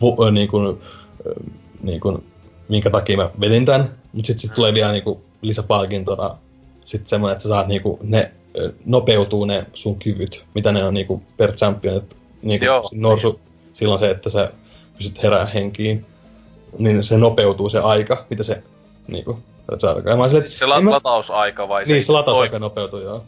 vu, 0.01 0.25
ö, 0.25 0.31
niinku, 0.31 0.57
ö, 0.67 0.75
niinku, 1.83 2.23
minkä 2.69 2.89
takia 2.89 3.17
mä 3.17 3.29
vedin 3.39 3.65
tän. 3.65 3.89
Mut 4.13 4.25
sit, 4.25 4.39
sit 4.39 4.53
tulee 4.53 4.73
vielä 4.73 4.91
niinku 4.91 5.21
lisäpalkintona 5.41 6.37
sit 6.85 7.07
semmonen, 7.07 7.31
että 7.31 7.43
sä 7.43 7.49
saat 7.49 7.67
niinku 7.67 7.99
ne 8.03 8.31
nopeutuu 8.85 9.45
ne 9.45 9.65
sun 9.73 9.95
kyvyt, 9.95 10.45
mitä 10.55 10.71
ne 10.71 10.83
on 10.83 10.93
niinku 10.93 11.21
per 11.37 11.51
champion. 11.51 11.97
Et, 11.97 12.17
niinku 12.41 12.65
Joo. 12.65 12.81
norsu, 12.93 13.39
silloin 13.79 13.99
se, 13.99 14.09
että 14.11 14.29
sä 14.29 14.51
pystyt 14.97 15.23
herää 15.23 15.45
henkiin, 15.45 16.05
niin 16.79 17.03
se 17.03 17.17
nopeutuu 17.17 17.69
se 17.69 17.79
aika, 17.79 18.25
mitä 18.29 18.43
se 18.43 18.63
saat 19.69 19.79
saada. 19.81 20.09
Ja 20.09 20.15
mä 20.15 20.25
että 20.25 20.39
Siis 20.39 20.59
se 20.59 20.65
la- 20.65 20.81
mä- 20.81 20.91
latausaika 20.91 21.67
vai 21.67 21.85
niin, 21.85 22.03
se 22.03 22.11
lataus 22.11 22.37
toi- 22.37 22.45
aika 22.45 22.59
nopeutuu, 22.59 22.99
joo. 22.99 23.23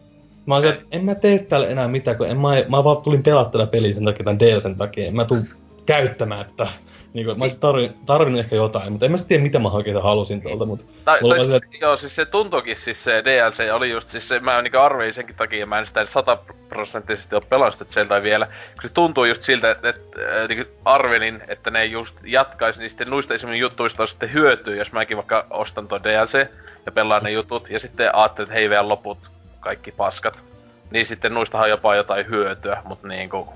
Mä 0.46 0.56
oon 0.56 0.62
se, 0.62 0.70
että 0.70 0.84
en 0.92 1.06
mä 1.06 1.16
tee 1.16 1.40
täällä 1.40 1.68
enää 1.68 1.88
mitään, 1.88 2.18
kun 2.18 2.28
en 2.28 2.38
mä, 2.38 2.50
mä 2.70 2.84
vaan 2.84 2.98
tulin 2.98 3.24
pelaa 3.24 3.46
tätä 3.46 3.68
peliä 3.68 3.94
sen 3.94 4.06
takia, 4.06 4.24
tämän 4.24 4.40
DLCn 4.40 4.76
takia. 4.78 5.08
En 5.08 5.16
mä 5.16 5.26
tuu 5.26 5.38
käyttämään 5.86 6.46
tätä 6.46 6.72
Niin 7.14 7.26
kuin, 7.26 7.40
mä 7.40 7.44
olisin 7.44 7.60
tarvinnut, 7.60 8.06
tarvinnut 8.06 8.40
ehkä 8.40 8.56
jotain, 8.56 8.92
mutta 8.92 9.06
en 9.06 9.12
mä 9.12 9.18
sitten 9.18 9.30
tiedä, 9.30 9.44
mitä 9.44 9.60
mä 9.60 9.70
oikein 9.70 10.04
halusin 10.04 10.42
tuolta, 10.42 10.66
mutta... 10.66 10.86
Tai, 11.06 11.20
tai 11.30 11.40
siis, 11.40 11.52
että... 11.52 11.78
joo, 11.82 11.98
siis 11.98 12.16
se 12.16 12.26
tuntuukin 12.26 12.78
siis 12.78 13.04
se 13.04 13.24
DLC 13.26 13.74
oli 13.74 13.92
just, 13.92 14.08
siis 14.08 14.28
se, 14.28 14.40
mä 14.40 14.62
niinku 14.62 14.78
arvein 14.78 15.14
senkin 15.14 15.36
takia, 15.36 15.66
mä 15.66 15.80
en 15.80 15.88
sitä 15.88 16.06
sataprosenttisesti 16.06 17.36
ole 17.36 17.44
pelannut 17.50 17.90
Zeldaa 17.90 18.24
vielä, 18.24 18.46
kun 18.46 18.82
se 18.82 18.90
tuntuu 18.90 19.26
just 19.26 19.42
siltä, 19.42 19.72
että, 19.72 19.90
että 19.90 20.42
äh, 20.42 20.48
niinku 20.48 20.74
arvelin, 20.86 21.44
että 21.48 21.72
ne 21.72 21.86
just 21.86 22.16
jatkaisi, 22.24 22.80
niin 22.80 22.90
sitten 22.90 23.10
nuista 23.10 23.34
esimerkiksi 23.34 23.62
juttuista 23.62 24.04
on 24.04 24.08
sitten 24.08 24.34
hyötyä, 24.34 24.76
jos 24.76 24.92
mäkin 24.92 25.18
vaikka 25.18 25.46
ostan 25.50 25.88
toi 25.88 26.04
DLC 26.04 26.48
ja 26.86 26.92
pelaan 26.92 27.24
ne 27.24 27.32
jutut, 27.32 27.70
ja 27.70 27.80
sitten 27.80 28.16
ajattelin, 28.16 28.48
että 28.48 28.60
hei 28.60 28.70
vielä 28.70 28.90
loput 28.90 29.18
kaikki 29.60 29.92
paskat. 29.92 30.40
Niin 30.92 31.06
sitten 31.06 31.34
nuistahan 31.34 31.70
jopa 31.70 31.96
jotain 31.96 32.30
hyötyä, 32.30 32.82
mutta 32.86 33.08
niinku 33.08 33.48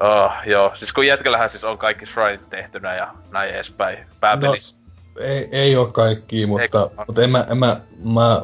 Oh, 0.00 0.32
joo, 0.46 0.72
siis 0.74 0.92
kun 0.92 1.06
jätkällähän 1.06 1.50
siis 1.50 1.64
on 1.64 1.78
kaikki 1.78 2.06
shrineit 2.06 2.50
tehtynä 2.50 2.94
ja 2.94 3.14
näin 3.30 3.54
edespäin. 3.54 3.98
Pääpeli. 4.20 4.56
No, 4.56 5.24
ei, 5.24 5.48
ei 5.52 5.76
oo 5.76 5.86
kaikki, 5.86 6.46
mutta, 6.46 6.62
Eikö? 6.62 6.88
mutta 7.06 7.22
en 7.22 7.30
mä, 7.30 7.44
en 7.50 7.58
mä, 7.58 7.80
mä, 8.04 8.42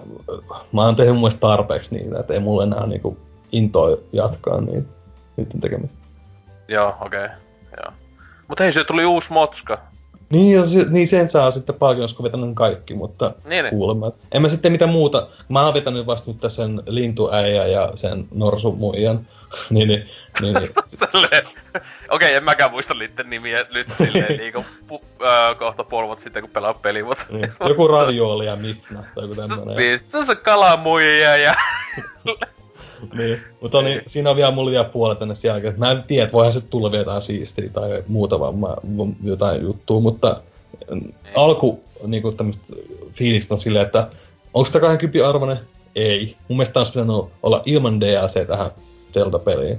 mä 0.73 0.83
oon 0.85 0.97
tehnyt 0.97 1.17
mun 1.17 1.31
tarpeeksi 1.41 1.97
niitä, 1.97 2.21
että 2.21 2.35
ei 2.35 2.41
mulla 2.41 2.63
enää 2.63 2.87
niinku 2.87 3.19
intoa 3.53 3.97
jatkaa 4.13 4.61
niitä, 4.61 4.89
niiden 5.37 5.61
tekemistä. 5.61 5.99
Joo, 6.69 6.97
okei. 7.01 7.25
Okay. 7.25 7.37
Joo. 7.77 7.93
Mut 8.49 8.61
hei, 8.61 8.73
se 8.73 8.85
tuli 8.85 9.05
uusi 9.05 9.33
motska. 9.33 9.79
Niin, 10.31 10.67
se, 10.67 10.87
niin 10.89 11.09
sen 11.09 11.31
saa 11.31 11.51
sitten 11.51 11.75
paljon, 11.75 12.03
jos 12.03 12.23
vetänyt 12.23 12.55
kaikki, 12.55 12.95
mutta 12.95 13.33
niin, 13.45 13.65
niin. 13.65 13.71
kuulemma. 13.71 14.13
En 14.33 14.43
mä 14.43 14.49
sitten 14.49 14.73
mitä 14.73 14.87
muuta. 14.87 15.27
Mä 15.49 15.65
oon 15.65 15.75
vetänyt 15.75 16.07
vasta 16.07 16.31
nyt 16.31 16.53
sen 16.53 16.83
lintuäijä 16.87 17.67
ja 17.67 17.91
sen 17.95 18.29
norsumuijan. 18.35 19.27
niin, 19.71 19.89
niin, 19.89 20.09
niin, 20.41 20.55
niin. 20.55 20.71
Okei, 21.33 21.45
okay, 22.11 22.33
en 22.33 22.45
mäkään 22.45 22.71
muista 22.71 22.95
niiden 22.95 23.31
nimiä 23.31 23.67
nyt 23.75 23.87
silleen 23.99 24.39
niinku 24.39 24.65
pu, 24.89 25.05
äh, 25.25 25.59
kohta 25.59 25.85
puoli 25.85 26.07
vuotta 26.07 26.23
sitten 26.23 26.43
kun 26.43 26.51
pelaa 26.51 26.75
peli, 26.75 27.03
mutta... 27.03 27.25
Niin. 27.31 27.53
Joku 27.69 27.89
radiooli 27.89 28.47
ja 28.47 28.57
Mifna 28.57 29.05
tai 29.15 29.25
joku 29.25 29.35
tämmönen. 29.35 29.77
Niin, 29.77 30.01
se 30.05 30.19
on 30.19 30.27
se 30.27 30.35
kalamuija 30.35 31.37
ja... 31.37 31.55
niin, 33.19 33.41
mutta 33.61 33.83
niin, 33.83 34.03
siinä 34.07 34.31
on 34.31 34.37
vielä 34.37 34.51
mulla 34.51 34.71
vielä 34.71 34.85
puolet 34.85 35.19
tänne 35.19 35.35
jälkeen. 35.45 35.75
Mä 35.77 35.91
en 35.91 36.03
tiedä, 36.03 36.25
että 36.25 36.33
voihan 36.33 36.53
se 36.53 36.61
tulla 36.61 36.91
vielä 36.91 37.01
jotain 37.01 37.23
siistiä 37.23 37.71
tai 37.73 38.05
muuta 38.09 38.41
vaan 38.41 38.59
mä, 38.59 38.77
jotain 39.25 39.63
juttua, 39.63 40.01
mutta 40.01 40.43
niin. 40.91 41.15
alku 41.35 41.81
niinku 42.07 42.33
tämmöstä 42.33 42.77
fiilistä 43.13 43.55
on 43.55 43.61
silleen, 43.61 43.87
että 43.87 44.09
onko 44.55 44.67
sitä 44.67 44.81
20 44.81 45.29
arvoinen? 45.29 45.59
Ei. 45.95 46.37
Mun 46.49 46.57
mielestä 46.57 46.81
olisi 46.81 46.93
pitänyt 46.93 47.17
olla 47.43 47.63
ilman 47.67 48.01
DLC 48.01 48.47
tähän 48.47 48.71
Zelda-peliin. 49.13 49.79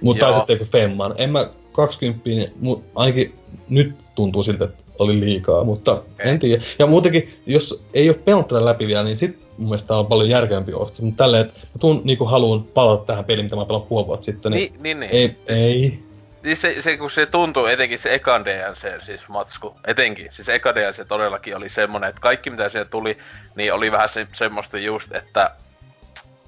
Mutta 0.00 0.24
tai 0.24 0.34
sitten 0.34 0.54
joku 0.54 0.64
Femman. 0.64 1.14
En 1.18 1.30
mä 1.30 1.50
20, 1.72 2.24
niin 2.24 2.84
ainakin 2.94 3.34
nyt 3.68 3.94
tuntuu 4.14 4.42
siltä, 4.42 4.64
että 4.64 4.82
oli 4.98 5.20
liikaa, 5.20 5.64
mutta 5.64 5.92
okay. 5.92 6.06
en 6.18 6.38
tiedä. 6.38 6.62
Ja 6.78 6.86
muutenkin, 6.86 7.40
jos 7.46 7.84
ei 7.94 8.08
ole 8.08 8.18
pelannut 8.24 8.48
tätä 8.48 8.64
läpi 8.64 8.86
vielä, 8.86 9.04
niin 9.04 9.16
sit 9.16 9.38
mun 9.58 9.68
mielestä 9.68 9.96
on 9.96 10.06
paljon 10.06 10.28
järkevämpi 10.28 10.72
ostaa. 10.74 11.04
Mutta 11.06 11.24
tälleen, 11.24 11.46
että 11.46 11.60
mä 11.60 11.78
tuun 11.80 12.00
niinku 12.04 12.24
haluun 12.24 12.64
palata 12.64 13.04
tähän 13.04 13.24
peliin, 13.24 13.46
mitä 13.46 13.56
mä 13.56 13.64
pelaan 13.64 13.86
puoli 13.86 14.06
vuotta 14.06 14.24
sitten, 14.24 14.52
niin, 14.52 14.72
niin, 14.72 15.00
niin, 15.00 15.00
niin. 15.00 15.36
ei, 15.48 15.56
ei. 15.56 16.06
Siis 16.42 16.60
se, 16.60 16.82
se, 16.82 16.96
kun 16.96 17.10
se 17.10 17.26
tuntuu, 17.26 17.66
etenkin 17.66 17.98
se 17.98 18.14
ekan 18.14 18.44
DLC, 18.44 19.04
siis 19.04 19.20
matsku, 19.28 19.74
etenkin, 19.86 20.28
siis 20.30 20.48
eka 20.48 20.74
DLC 20.74 21.08
todellakin 21.08 21.56
oli 21.56 21.68
semmonen, 21.68 22.08
että 22.08 22.20
kaikki 22.20 22.50
mitä 22.50 22.68
siellä 22.68 22.88
tuli, 22.90 23.18
niin 23.54 23.72
oli 23.72 23.92
vähän 23.92 24.08
se, 24.08 24.26
semmoista 24.32 24.78
just, 24.78 25.14
että 25.14 25.50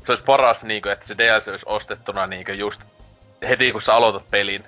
se 0.05 0.13
olisi 0.13 0.25
paras, 0.25 0.65
niin 0.65 0.83
kuin, 0.83 0.93
että 0.93 1.07
se 1.07 1.19
DLC 1.19 1.49
olisi 1.49 1.67
ostettuna 1.69 2.27
niin 2.27 2.45
kuin, 2.45 2.59
just 2.59 2.81
heti 3.49 3.73
kun 3.73 3.83
sä 3.83 3.95
aloitat 3.95 4.31
pelin. 4.31 4.65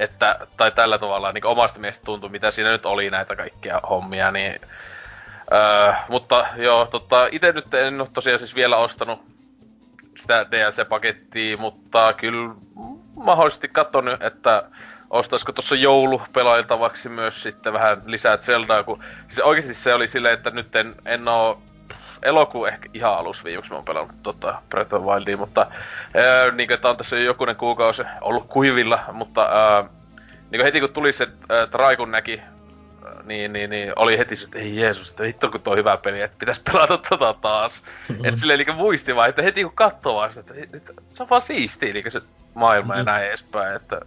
Että, 0.00 0.46
tai 0.56 0.70
tällä 0.70 0.98
tavalla 0.98 1.32
niin 1.32 1.46
omasta 1.46 1.80
mielestä 1.80 2.04
tuntuu, 2.04 2.28
mitä 2.28 2.50
siinä 2.50 2.70
nyt 2.70 2.86
oli 2.86 3.10
näitä 3.10 3.36
kaikkia 3.36 3.80
hommia, 3.90 4.30
niin... 4.30 4.60
Öö, 5.52 5.92
mutta 6.08 6.46
joo, 6.56 6.86
tota, 6.86 7.28
itse 7.32 7.52
nyt 7.52 7.74
en 7.74 8.00
ole 8.00 8.08
tosiaan 8.12 8.38
siis 8.38 8.54
vielä 8.54 8.76
ostanut 8.76 9.22
sitä 10.16 10.46
DLC-pakettia, 10.50 11.56
mutta 11.56 12.12
kyllä 12.12 12.54
mahdollisesti 13.14 13.68
katson 13.68 14.04
nyt, 14.04 14.22
että 14.22 14.62
ostaisiko 15.10 15.52
tuossa 15.52 15.74
joulu 15.74 16.22
pelailtavaksi 16.32 17.08
myös 17.08 17.42
sitten 17.42 17.72
vähän 17.72 18.02
lisää 18.04 18.36
Zeldaa, 18.36 18.82
kun 18.82 19.04
siis 19.28 19.40
oikeasti 19.40 19.74
se 19.74 19.94
oli 19.94 20.08
silleen, 20.08 20.34
että 20.34 20.50
nyt 20.50 20.76
en, 20.76 20.94
en 21.04 21.28
oo 21.28 21.62
elokuun 22.22 22.68
ehkä 22.68 22.88
ihan 22.94 23.18
alus 23.18 23.44
viimeksi 23.44 23.70
mä 23.70 23.76
oon 23.76 23.84
pelannut 23.84 24.22
tota 24.22 24.62
Breath 24.70 24.94
of 24.94 25.04
Wildia, 25.04 25.36
mutta 25.36 25.66
ää, 26.14 26.50
niin 26.50 26.72
että 26.72 26.88
on 26.88 26.96
tässä 26.96 27.16
jo 27.16 27.22
jokunen 27.22 27.56
kuukausi 27.56 28.02
ollut 28.20 28.46
kuivilla, 28.48 29.00
mutta 29.12 29.42
ää, 29.42 29.84
niin 30.50 30.62
heti 30.62 30.80
kun 30.80 30.92
tuli 30.92 31.12
se 31.12 31.28
ää, 31.48 31.66
Traikun 31.66 32.10
näki, 32.10 32.40
niin, 33.24 33.52
niin, 33.52 33.70
niin, 33.70 33.92
oli 33.96 34.18
heti 34.18 34.36
se, 34.36 34.44
että 34.44 34.58
ei 34.58 34.76
Jeesus, 34.76 35.10
että 35.10 35.24
hitto 35.24 35.50
kun 35.50 35.60
tuo 35.60 35.76
hyvä 35.76 35.96
peli, 35.96 36.20
että 36.20 36.36
pitäis 36.38 36.58
pelata 36.58 36.98
tota 37.08 37.34
taas. 37.40 37.82
Mm-hmm. 38.08 38.24
että 38.24 38.40
silleen 38.40 38.58
niin 38.58 38.76
muisti 38.76 39.16
vaan, 39.16 39.28
että 39.28 39.42
heti 39.42 39.62
kun 39.62 39.72
katsoo 39.74 40.14
vaan 40.14 40.32
sitä, 40.32 40.54
että, 40.56 40.76
että 40.76 40.92
se 41.14 41.22
on 41.22 41.30
vaan 41.30 41.42
siistiä 41.42 41.92
niin 41.92 42.12
se 42.12 42.20
maailma 42.54 42.94
mm-hmm. 42.94 42.98
ja 42.98 43.12
näin 43.12 43.26
edespäin, 43.26 43.76
että 43.76 44.00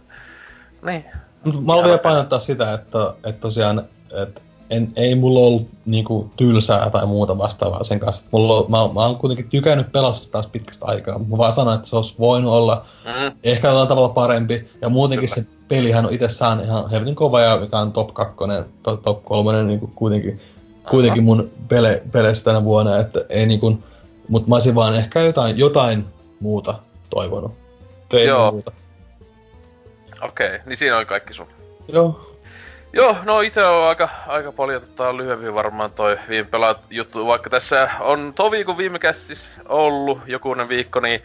niin. 0.82 1.04
Mä 1.44 1.52
haluan 1.72 1.84
vielä 1.84 1.98
painottaa 1.98 2.38
sitä, 2.38 2.72
että, 2.72 2.98
että 3.24 3.40
tosiaan, 3.40 3.84
että 4.22 4.40
en, 4.70 4.92
ei 4.96 5.14
mulla 5.14 5.40
ollut 5.40 5.68
niinku 5.86 6.30
tylsää 6.36 6.90
tai 6.90 7.06
muuta 7.06 7.38
vastaavaa 7.38 7.84
sen 7.84 8.00
kanssa. 8.00 8.26
Mulla 8.30 8.56
on, 8.56 8.64
mä, 8.68 8.76
mä 8.94 9.06
oon 9.06 9.16
kuitenkin 9.16 9.48
tykännyt 9.48 9.92
pelastaa 9.92 10.30
taas 10.32 10.46
pitkästä 10.46 10.86
aikaa. 10.86 11.18
Mä 11.18 11.36
vaan 11.36 11.52
sanon, 11.52 11.74
että 11.74 11.88
se 11.88 11.96
olisi 11.96 12.14
voinut 12.18 12.52
olla 12.52 12.84
mm. 13.04 13.32
ehkä 13.44 13.68
jollain 13.68 13.88
tavalla 13.88 14.08
parempi. 14.08 14.70
Ja 14.82 14.88
muutenkin 14.88 15.28
Kyllä. 15.34 15.46
se 15.46 15.54
pelihän 15.68 16.06
on 16.06 16.14
itsessään 16.14 16.64
ihan 16.64 16.90
helvetin 16.90 17.14
kova 17.14 17.40
ja 17.40 17.56
mikä 17.56 17.78
on 17.78 17.92
top 17.92 18.14
2, 18.14 18.34
top, 18.82 19.02
top 19.02 19.24
3 19.24 19.62
niin 19.62 19.80
kuitenkin, 19.94 20.40
kuitenkin 20.90 21.24
mun 21.24 21.50
pele, 21.68 22.02
peleissä 22.12 22.44
tänä 22.44 22.64
vuonna. 22.64 22.98
Että 22.98 23.20
ei 23.28 23.46
niinku, 23.46 23.78
mutta 24.28 24.48
mä 24.48 24.54
olisin 24.54 24.74
vaan 24.74 24.94
ehkä 24.94 25.20
jotain, 25.20 25.58
jotain 25.58 26.04
muuta 26.40 26.74
toivonut. 27.10 27.52
Tein 28.08 28.28
Joo. 28.28 28.62
Okei, 30.22 30.46
okay, 30.46 30.60
niin 30.66 30.76
siinä 30.76 30.96
oli 30.96 31.06
kaikki 31.06 31.34
sun. 31.34 31.46
Joo, 31.88 32.33
Joo, 32.94 33.16
no 33.24 33.40
itse 33.40 33.64
on 33.64 33.88
aika, 33.88 34.08
aika 34.26 34.52
paljon 34.52 34.82
tota, 34.82 35.16
lyhyempi 35.16 35.54
varmaan 35.54 35.90
toi 35.90 36.18
viime 36.28 36.48
pelaat 36.50 36.80
juttu, 36.90 37.26
vaikka 37.26 37.50
tässä 37.50 37.90
on 38.00 38.32
tuo 38.34 38.50
viikon 38.50 38.78
viime 38.78 38.98
kästis 38.98 39.50
ollut 39.68 40.20
jokunen 40.26 40.68
viikko, 40.68 41.00
niin 41.00 41.22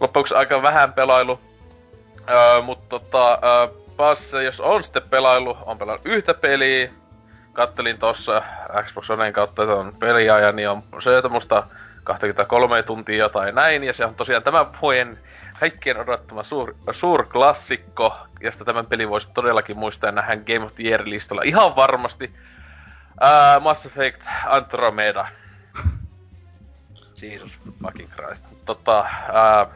loppuksi 0.00 0.34
aika 0.34 0.62
vähän 0.62 0.92
pelailu. 0.92 1.40
Öö, 2.30 2.62
mutta 2.62 2.88
tota, 2.88 3.32
öö, 3.32 3.68
pas, 3.96 4.32
jos 4.44 4.60
on 4.60 4.84
sitten 4.84 5.02
pelailu, 5.10 5.56
on 5.66 5.78
pelannut 5.78 6.06
yhtä 6.06 6.34
peliä, 6.34 6.90
kattelin 7.52 7.98
tossa 7.98 8.42
Xbox 8.82 9.10
Oneen 9.10 9.32
kautta 9.32 9.66
ton 9.66 9.92
peliajan, 9.98 10.56
niin 10.56 10.68
on 10.68 10.82
se 10.98 11.28
musta 11.28 11.66
23 12.04 12.82
tuntia 12.82 13.28
tai 13.28 13.52
näin, 13.52 13.84
ja 13.84 13.92
se 13.92 14.04
on 14.04 14.14
tosiaan 14.14 14.42
tämän 14.42 14.66
vuoden 14.82 15.18
kaikkien 15.60 16.00
odottama 16.00 16.42
suur, 16.42 16.74
suur 16.92 17.26
klassikko, 17.26 18.18
josta 18.40 18.64
tämän 18.64 18.86
pelin 18.86 19.08
voisi 19.08 19.30
todellakin 19.34 19.78
muistaa 19.78 20.10
ja 20.10 20.36
Game 20.36 20.64
of 20.64 20.74
the 20.74 20.84
Year-listalla 20.84 21.42
ihan 21.44 21.76
varmasti. 21.76 22.34
Uh, 23.10 23.62
Mass 23.62 23.86
Effect 23.86 24.22
Andromeda. 24.46 25.28
Jesus 27.22 27.58
fucking 27.82 28.10
Christ. 28.12 28.44
Tota, 28.64 29.00
uh, 29.00 29.72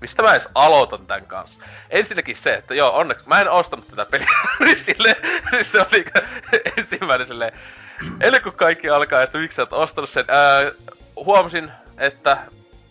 mistä 0.00 0.22
mä 0.22 0.32
edes 0.32 0.48
aloitan 0.54 1.06
tän 1.06 1.26
kanssa? 1.26 1.62
Ensinnäkin 1.90 2.36
se, 2.36 2.54
että 2.54 2.74
joo, 2.74 2.96
onneksi 2.96 3.28
mä 3.28 3.40
en 3.40 3.50
ostanut 3.50 3.88
tätä 3.88 4.06
peliä, 4.06 4.28
niin 4.64 4.80
sille, 4.80 5.16
siis 5.50 5.72
se 5.72 5.80
oli 5.80 6.04
ensimmäinen 6.78 7.26
silleen, 7.26 7.52
eli 8.20 8.40
kun 8.40 8.52
kaikki 8.52 8.90
alkaa, 8.90 9.22
että 9.22 9.38
miksi 9.38 9.56
sä 9.56 9.62
oot 9.62 9.72
ostanut 9.72 10.10
sen, 10.10 10.24
ää, 10.28 10.70
huomasin, 11.16 11.72
että 11.98 12.38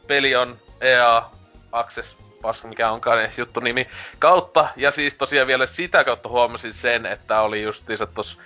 peli 0.08 0.36
on 0.36 0.58
EA 0.82 1.37
Access, 1.80 2.18
paska 2.42 2.68
mikä 2.68 2.92
onkaan 2.92 3.20
edes 3.20 3.38
juttu 3.38 3.60
nimi, 3.60 3.88
kautta. 4.20 4.68
Ja 4.76 4.92
siis 4.92 5.14
tosiaan 5.14 5.48
vielä 5.48 5.66
sitä 5.66 6.04
kautta 6.04 6.30
huomasin 6.30 6.74
sen, 6.74 7.06
että 7.06 7.42
oli 7.42 7.64
justiinsa 7.64 8.06
tossa 8.06 8.38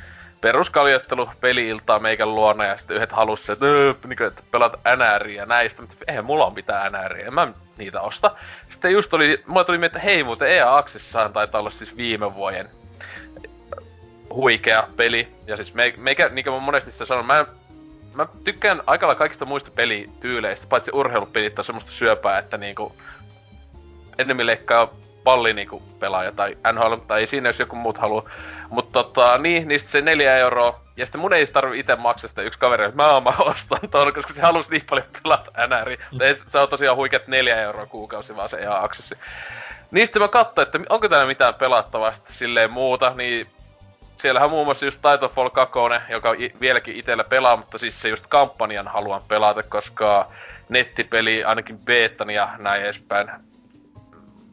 peruskaljoittelu 0.42 1.30
peli-iltaa 1.42 2.00
meikän 2.00 2.36
luona 2.36 2.66
ja 2.66 2.78
sitten 2.78 2.96
yhdet 2.96 3.12
halusi, 3.12 3.52
että, 3.52 3.66
öö, 3.66 3.94
niin 4.08 4.24
että 4.24 4.44
pelat 4.52 4.74
NRiä 4.98 5.46
näistä, 5.46 5.82
mutta 5.82 5.96
eihän 6.08 6.26
mulla 6.26 6.46
on 6.46 6.54
mitään 6.54 6.92
NRiä, 6.92 7.28
en 7.28 7.34
mä 7.34 7.48
niitä 7.78 8.02
osta. 8.02 8.36
Sitten 8.72 8.92
just 8.92 9.14
oli, 9.14 9.44
mulla 9.48 9.64
tuli 9.64 9.78
mieltä, 9.78 9.98
että 9.98 10.08
hei 10.08 10.24
muuten 10.24 10.48
EA 10.48 10.78
Accessissahan 10.78 11.34
taitaa 11.34 11.60
olla 11.60 11.70
siis 11.70 11.98
viime 11.98 12.36
vuoden 12.36 12.70
huikea 14.34 14.88
peli. 14.96 15.28
Ja 15.48 15.56
siis 15.56 15.74
me, 15.74 15.94
meikä, 15.98 16.30
niin 16.30 16.46
kuin 16.46 16.54
mä 16.54 16.60
monesti 16.60 16.92
sitä 16.92 17.06
sanon, 17.06 17.26
mä 17.26 17.46
mä 18.14 18.28
tykkään 18.44 18.82
aika 18.88 19.16
kaikista 19.16 19.46
muista 19.46 19.72
pelityyleistä, 19.72 20.68
paitsi 20.70 20.92
urheilupelit 20.94 21.60
on 21.60 21.66
semmoista 21.66 21.92
syöpää, 21.92 22.40
että 22.40 22.58
niinku 22.58 22.96
ennemmin 24.18 24.46
leikkaa 24.46 24.90
palli 25.24 25.54
niinku 25.54 25.82
pelaaja 26.00 26.32
tai 26.32 26.58
NHL, 26.74 26.96
tai 26.96 27.22
ei 27.22 27.28
siinä 27.28 27.50
jos 27.50 27.60
joku 27.60 27.76
muut 27.76 27.98
haluu. 27.98 28.30
Mutta 28.70 28.92
tota, 29.04 29.38
niin, 29.38 29.68
niin 29.68 29.80
se 29.80 30.02
neljä 30.02 30.38
euroa. 30.38 30.82
Ja 30.98 31.06
sitten 31.06 31.22
mun 31.22 31.34
ei 31.34 31.48
tarvi 31.48 31.80
itse 31.80 31.96
maksaa 31.96 32.28
sitä 32.28 32.42
yksi 32.42 32.60
kaveri, 32.60 32.86
että 32.86 32.96
mä, 32.96 33.20
mä 33.22 33.34
ostan 33.40 33.80
ton, 33.92 34.14
koska 34.14 34.34
se 34.34 34.42
halusi 34.42 34.70
niin 34.72 34.86
paljon 34.90 35.08
pelata 35.24 35.52
NR. 35.68 35.90
Mm. 35.90 36.20
Se 36.48 36.60
on 36.60 36.70
tosiaan 36.70 36.98
huikeat 36.98 37.28
neljä 37.28 37.62
euroa 37.62 37.86
kuukausi 37.86 38.36
vaan 38.36 38.50
se 38.50 38.62
ihan 38.62 38.84
aksessi. 38.84 39.16
Sitten 39.96 40.22
mä 40.22 40.28
katsoin, 40.28 40.66
että 40.66 40.80
onko 40.90 41.10
täällä 41.10 41.28
mitään 41.28 41.54
pelattavaa 41.54 42.14
sitten 42.14 42.34
silleen 42.34 42.72
muuta, 42.72 43.14
niin 43.16 43.48
siellähän 44.18 44.50
muun 44.50 44.68
muassa 44.68 44.86
just 44.86 45.02
Titanfall 45.02 45.50
2, 45.50 45.80
joka 46.10 46.34
i- 46.34 46.54
vieläkin 46.60 46.96
itellä 46.96 47.24
pelaa, 47.24 47.58
mutta 47.58 47.78
siis 47.78 48.02
se 48.02 48.10
just 48.10 48.26
kampanjan 48.30 48.88
haluan 48.88 49.22
pelata, 49.28 49.64
koska 49.64 50.32
nettipeli, 50.70 51.44
ainakin 51.44 51.80
betan 51.80 52.30
ja 52.30 52.50
näin 52.58 52.84
edespäin, 52.84 53.32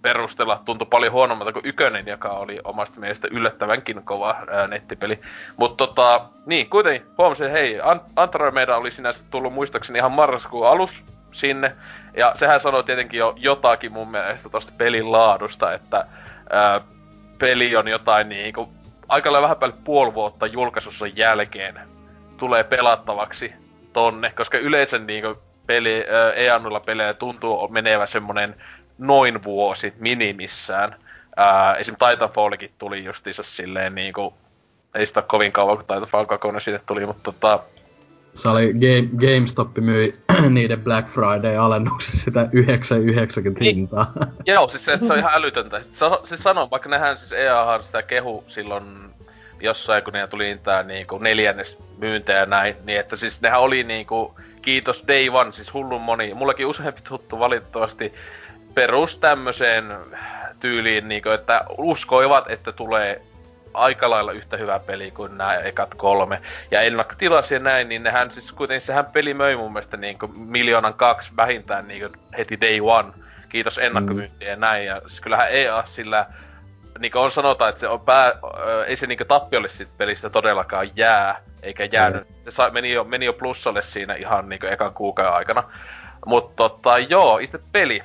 perusteella 0.03 0.63
tuntui 0.65 0.87
paljon 0.91 1.13
huonommalta 1.13 1.53
kuin 1.53 1.67
Ykönen, 1.67 2.07
joka 2.07 2.29
oli 2.29 2.59
omasta 2.65 3.01
mielestä 3.01 3.29
yllättävänkin 3.31 4.03
kova 4.05 4.37
ää, 4.51 4.67
nettipeli. 4.67 5.21
Mutta 5.57 5.87
tota, 5.87 6.25
niin, 6.47 6.71
kuitenkin 6.71 7.09
huomasin, 7.19 7.51
hei, 7.51 7.79
Ant- 7.81 8.77
oli 8.77 8.91
sinänsä 8.91 9.25
tullut 9.31 9.53
muistaakseni 9.53 9.99
ihan 9.99 10.13
marraskuun 10.13 10.67
alus 10.67 11.03
sinne. 11.33 11.73
Ja 12.17 12.33
sehän 12.35 12.61
sanoi 12.61 12.85
tietenkin 12.85 13.19
jo 13.19 13.35
jotakin 13.37 13.93
mun 13.93 14.11
mielestä 14.11 14.49
tosta 14.49 14.73
pelin 14.79 15.13
laadusta, 15.13 15.73
että 15.73 16.07
ää, 16.51 16.81
peli 17.39 17.77
on 17.77 17.89
jotain 17.89 18.29
niinku 18.29 18.73
aika 19.09 19.43
vähän 19.43 19.57
päälle 19.57 19.77
puoli 19.85 20.15
vuotta 20.15 20.47
julkaisussa 20.47 21.07
jälkeen 21.07 21.81
tulee 22.37 22.65
pelattavaksi 22.65 23.53
tonne, 23.93 24.31
koska 24.31 24.59
yleensä 24.59 24.99
niinku 24.99 25.43
peli, 25.67 26.05
ää, 26.11 26.33
EANulla 26.33 26.81
pelejä 26.81 27.15
tuntuu 27.15 27.69
menevä 27.69 28.07
semmonen 28.07 28.57
noin 28.99 29.45
vuosi 29.45 29.93
minimissään. 29.99 30.97
Ää, 31.37 31.75
esim. 31.75 31.97
Titanfallikin 32.11 32.71
tuli 32.79 33.05
justiinsa 33.05 33.43
silleen 33.43 33.95
niinku, 33.95 34.35
ei 34.95 35.07
sitä 35.07 35.23
kovin 35.23 35.53
kauan 35.53 35.77
kun 35.77 35.87
Titanfall 35.87 36.25
2 36.25 36.49
sinne 36.59 36.81
tuli, 36.87 37.07
mutta 37.07 37.23
tota... 37.23 37.61
Se 38.35 38.49
oli 38.49 38.73
Game, 38.73 39.09
GameStop 39.19 39.77
myi 39.81 40.19
niiden 40.51 40.81
Black 40.81 41.09
Friday-alennuksessa 41.09 42.25
sitä 42.25 42.49
990 42.53 43.61
niin. 43.61 43.77
hintaa. 43.77 44.13
Joo, 44.47 44.69
siis 44.69 44.85
se, 44.85 44.93
että 44.93 45.07
se 45.07 45.13
on 45.13 45.19
ihan 45.19 45.35
älytöntä. 45.35 45.81
Se, 45.83 46.07
se 46.25 46.37
sanoo, 46.37 46.69
vaikka 46.71 46.89
nehän 46.89 47.19
siis 47.19 47.33
EAhan 47.33 47.85
sitä 47.85 48.03
kehu 48.03 48.45
silloin 48.47 48.85
jossain, 49.61 50.05
kun 50.05 50.13
ne 50.13 50.27
tuli 50.27 50.61
tää 50.63 50.83
niinku 50.83 51.19
neljännes 51.19 51.79
myyntejä 51.99 52.39
ja 52.39 52.47
näin, 52.47 52.77
niin 52.85 53.01
että 53.01 53.17
siis 53.17 53.43
nehän 53.43 53.61
oli 53.61 53.85
niinku, 53.85 54.35
kiitos 54.63 55.05
Day 55.09 55.29
One, 55.29 55.53
siis 55.53 55.75
hullun 55.75 56.01
moni, 56.01 56.35
mullakin 56.35 56.67
useampi 56.67 57.01
tuttu 57.09 57.39
valitettavasti 57.39 58.13
perus 58.79 59.17
tämmöiseen 59.17 59.97
tyyliin, 60.61 61.09
niin 61.09 61.23
kuin, 61.23 61.35
että 61.35 61.65
uskoivat, 61.79 62.51
että 62.51 62.73
tulee 62.73 63.23
aika 63.75 64.11
lailla 64.11 64.33
yhtä 64.33 64.57
hyvä 64.57 64.79
peli 64.79 65.11
kuin 65.11 65.39
nämä 65.39 65.55
ekat 65.55 65.95
kolme. 65.95 66.43
Ja 66.71 66.81
ennakkotilasi 66.81 67.55
ja 67.55 67.61
näin, 67.61 67.89
niin 67.89 68.03
nehän 68.03 68.31
siis 68.31 68.53
kuitenkin 68.53 68.87
sehän 68.87 69.07
peli 69.07 69.35
möi 69.35 69.57
mun 69.57 69.73
mielestä 69.73 69.97
niin 69.97 70.19
kuin 70.19 70.39
miljoonan 70.39 70.95
kaksi 70.95 71.31
vähintään 71.37 71.89
niin 71.89 72.01
kuin 72.01 72.13
heti 72.39 72.61
day 72.61 72.81
one. 72.83 73.13
Kiitos 73.49 73.79
ennakkomyyntiä 73.79 74.49
ja 74.49 74.57
näin. 74.57 74.87
Ja 74.87 75.01
siis 75.07 75.21
kyllähän 75.21 75.49
EA 75.51 75.83
sillä, 75.87 76.27
niin 76.99 77.13
kuin 77.13 77.23
on 77.23 77.31
sanotaan, 77.31 77.69
että 77.69 77.81
se 77.81 77.89
on 77.89 78.01
pää, 78.01 78.33
ei 78.87 78.97
se 78.97 79.07
niin 79.07 79.19
tappiolle 79.29 79.69
siitä 79.69 79.93
pelistä 79.99 80.31
todellakaan 80.31 80.91
jää, 80.97 81.43
eikä 81.63 81.89
jäänyt. 81.93 82.29
Mm. 82.29 82.35
Se 82.45 82.51
sa, 82.51 82.71
meni, 82.71 82.93
jo, 82.93 83.05
meni 83.05 83.27
jo 83.27 83.33
plussalle 83.33 83.83
siinä 83.83 84.15
ihan 84.15 84.49
niin 84.49 84.61
kuin 84.61 84.73
ekan 84.73 84.95
kuukauden 84.95 85.35
aikana. 85.35 85.63
Mutta 86.27 86.57
tota, 86.57 86.99
joo, 86.99 87.39
itse 87.39 87.61
peli 87.73 88.03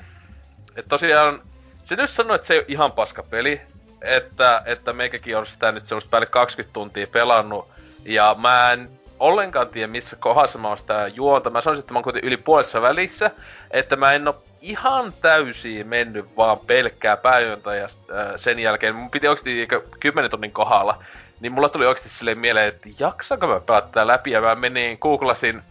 et 0.75 0.85
tosiaan, 0.89 1.41
se 1.85 1.95
nyt 1.95 2.09
sanoi, 2.09 2.35
että 2.35 2.47
se 2.47 2.53
ei 2.53 2.59
ole 2.59 2.65
ihan 2.67 2.91
paska 2.91 3.23
peli, 3.23 3.61
että, 4.01 4.61
että 4.65 4.93
meikäkin 4.93 5.37
on 5.37 5.45
sitä 5.45 5.71
nyt 5.71 5.85
semmoista 5.85 6.09
päälle 6.09 6.25
20 6.25 6.73
tuntia 6.73 7.07
pelannut, 7.07 7.67
ja 8.05 8.35
mä 8.39 8.71
en 8.71 8.89
ollenkaan 9.19 9.67
tiedä, 9.67 9.87
missä 9.87 10.15
kohdassa 10.15 10.59
mä 10.59 10.67
oon 10.67 10.77
sitä 10.77 11.07
juonta. 11.07 11.49
Mä 11.49 11.61
sanoisin, 11.61 11.79
että 11.79 11.93
mä 11.93 11.97
oon 11.97 12.03
kuitenkin 12.03 12.27
yli 12.27 12.37
puolessa 12.37 12.81
välissä, 12.81 13.31
että 13.71 13.95
mä 13.95 14.11
en 14.13 14.27
oo 14.27 14.43
ihan 14.61 15.13
täysin 15.21 15.87
mennyt 15.87 16.37
vaan 16.37 16.59
pelkkää 16.59 17.17
pääjuonta 17.17 17.75
ja 17.75 17.83
äh, 17.85 18.27
sen 18.35 18.59
jälkeen 18.59 18.95
mun 18.95 19.11
piti 19.11 19.27
oikeesti 19.27 19.67
10 19.99 20.31
tunnin 20.31 20.51
kohdalla. 20.51 21.03
Niin 21.39 21.51
mulla 21.51 21.69
tuli 21.69 21.85
oikeesti 21.85 22.09
silleen 22.09 22.39
mieleen, 22.39 22.67
että 22.67 22.89
jaksanko 22.99 23.47
mä 23.47 23.59
pelata 23.59 24.07
läpi 24.07 24.31
ja 24.31 24.41
mä 24.41 24.55
menin, 24.55 24.97
googlasin 25.01 25.63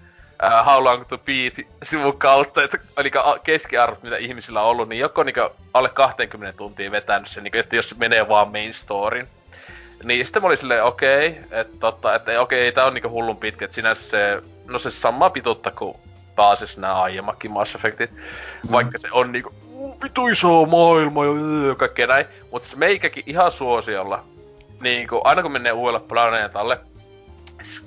uh, 0.42 0.66
How 0.66 0.84
Long 0.84 1.04
to 1.08 1.18
Beat 1.18 1.54
sivun 1.82 2.18
kautta, 2.18 2.62
että 2.62 2.78
eli 2.96 3.10
keskiarvot, 3.44 4.02
mitä 4.02 4.16
ihmisillä 4.16 4.62
on 4.62 4.68
ollut, 4.68 4.88
niin 4.88 5.00
joko 5.00 5.22
niin 5.22 5.34
alle 5.74 5.88
20 5.88 6.56
tuntia 6.56 6.90
vetänyt 6.90 7.28
se, 7.28 7.40
niin 7.40 7.56
että 7.56 7.76
jos 7.76 7.88
se 7.88 7.94
menee 7.98 8.28
vaan 8.28 8.50
main 8.50 8.74
storyn. 8.74 9.28
Niin 10.04 10.26
sitten 10.26 10.42
mä 10.42 10.46
olin 10.46 10.58
silleen, 10.58 10.84
okei, 10.84 11.28
okay, 11.28 11.60
että 11.60 11.76
totta, 11.80 12.14
että 12.14 12.40
okei, 12.40 12.68
okay, 12.68 12.72
tää 12.72 12.84
on 12.84 12.94
niinku 12.94 13.10
hullun 13.10 13.36
pitkä, 13.36 13.64
että 13.64 13.74
sinänsä 13.74 14.02
se, 14.02 14.42
no 14.66 14.78
se 14.78 14.90
sama 14.90 15.30
pituutta 15.30 15.70
kuin 15.70 15.96
pääasiassa 16.36 16.80
nämä 16.80 17.02
aiemmatkin 17.02 17.50
Mass 17.50 17.74
Effectit, 17.74 18.10
mm. 18.10 18.72
vaikka 18.72 18.98
se 18.98 19.08
on 19.12 19.32
niinku 19.32 19.54
vitu 20.02 20.28
iso 20.28 20.66
maailma 20.66 21.24
ja 21.24 21.74
kaikkea 21.74 22.06
näin, 22.06 22.26
mutta 22.50 22.68
se 22.68 22.76
meikäkin 22.76 23.24
ihan 23.26 23.52
suosiolla, 23.52 24.24
niinku 24.80 25.20
aina 25.24 25.42
kun 25.42 25.52
menee 25.52 25.72
uudelle 25.72 26.00
planeetalle, 26.00 26.78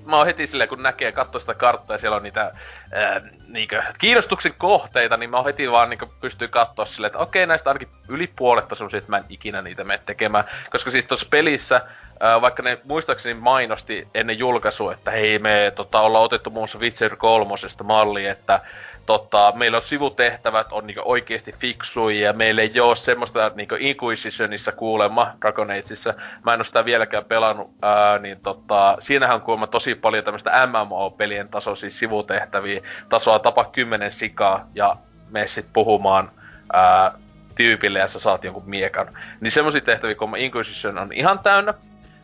mä 0.05 0.17
oon 0.17 0.25
heti 0.25 0.47
silleen, 0.47 0.69
kun 0.69 0.83
näkee, 0.83 1.11
katsoo 1.11 1.39
sitä 1.39 1.53
karttaa 1.53 1.93
ja 1.93 1.97
siellä 1.99 2.17
on 2.17 2.23
niitä 2.23 2.51
ää, 2.91 3.21
niinkö, 3.47 3.83
kiinnostuksen 3.99 4.53
kohteita, 4.57 5.17
niin 5.17 5.29
mä 5.29 5.37
oon 5.37 5.45
heti 5.45 5.71
vaan 5.71 5.89
niinkö 5.89 6.07
pystyy 6.21 6.47
katsoa 6.47 6.85
silleen, 6.85 7.07
että 7.07 7.19
okei, 7.19 7.47
näistä 7.47 7.69
ainakin 7.69 7.89
yli 8.09 8.33
puolet 8.35 8.71
on 8.71 8.89
että 8.97 9.09
mä 9.09 9.17
en 9.17 9.23
ikinä 9.29 9.61
niitä 9.61 9.83
mene 9.83 10.01
tekemään. 10.05 10.45
Koska 10.69 10.91
siis 10.91 11.05
tuossa 11.05 11.27
pelissä, 11.29 11.81
ää, 12.19 12.41
vaikka 12.41 12.63
ne 12.63 12.79
muistaakseni 12.83 13.39
mainosti 13.39 14.07
ennen 14.13 14.39
julkaisua, 14.39 14.93
että 14.93 15.11
hei 15.11 15.39
me 15.39 15.73
tota, 15.75 16.01
ollaan 16.01 16.23
otettu 16.23 16.49
muun 16.49 16.61
muassa 16.61 16.79
Witcher 16.79 17.15
3 17.15 17.53
malli, 17.83 18.25
että 18.25 18.59
tota, 19.05 19.53
meillä 19.55 19.77
on 19.77 19.83
sivutehtävät 19.83 20.67
on 20.71 20.87
niinku 20.87 21.01
oikeasti 21.05 21.55
fiksuja 21.59 22.25
ja 22.25 22.33
meillä 22.33 22.61
ei 22.61 22.79
ole 22.79 22.95
semmoista 22.95 23.51
niinku 23.55 23.75
Inquisitionissa 23.79 24.71
kuulemma, 24.71 25.31
Dragon 25.41 25.71
Ageissa, 25.71 26.13
mä 26.45 26.53
en 26.53 26.59
ole 26.59 26.63
sitä 26.63 26.85
vieläkään 26.85 27.25
pelannut, 27.25 27.71
ää, 27.81 28.19
niin 28.19 28.39
tota, 28.39 28.97
siinähän 28.99 29.35
on 29.35 29.41
kuulemma 29.41 29.67
tosi 29.67 29.95
paljon 29.95 30.23
tämmöistä 30.23 30.67
MMO-pelien 30.67 31.49
tasoisia 31.49 31.91
sivutehtäviä, 31.91 32.81
tasoa 33.09 33.39
tapa 33.39 33.63
kymmenen 33.63 34.11
sikaa 34.11 34.67
ja 34.75 34.95
mene 35.31 35.47
sit 35.47 35.65
puhumaan 35.73 36.31
ää, 36.73 37.11
tyypille 37.55 37.99
ja 37.99 38.07
sä 38.07 38.19
saat 38.19 38.43
jonkun 38.43 38.63
miekan. 38.69 39.17
Niin 39.41 39.51
semmoisia 39.51 39.81
tehtäviä, 39.81 40.15
kun 40.15 40.37
Inquisition 40.37 40.97
on 40.97 41.13
ihan 41.13 41.39
täynnä, 41.39 41.73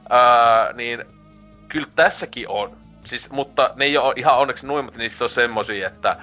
ää, 0.09 0.73
niin 0.73 1.03
kyllä 1.67 1.87
tässäkin 1.95 2.49
on. 2.49 2.77
Siis, 3.03 3.31
mutta 3.31 3.71
ne 3.75 3.85
ei 3.85 3.97
ole 3.97 4.13
ihan 4.15 4.37
onneksi 4.37 4.67
noin, 4.67 4.85
mutta 4.85 4.99
niissä 4.99 5.23
on 5.23 5.29
semmosia, 5.29 5.87
että 5.87 6.17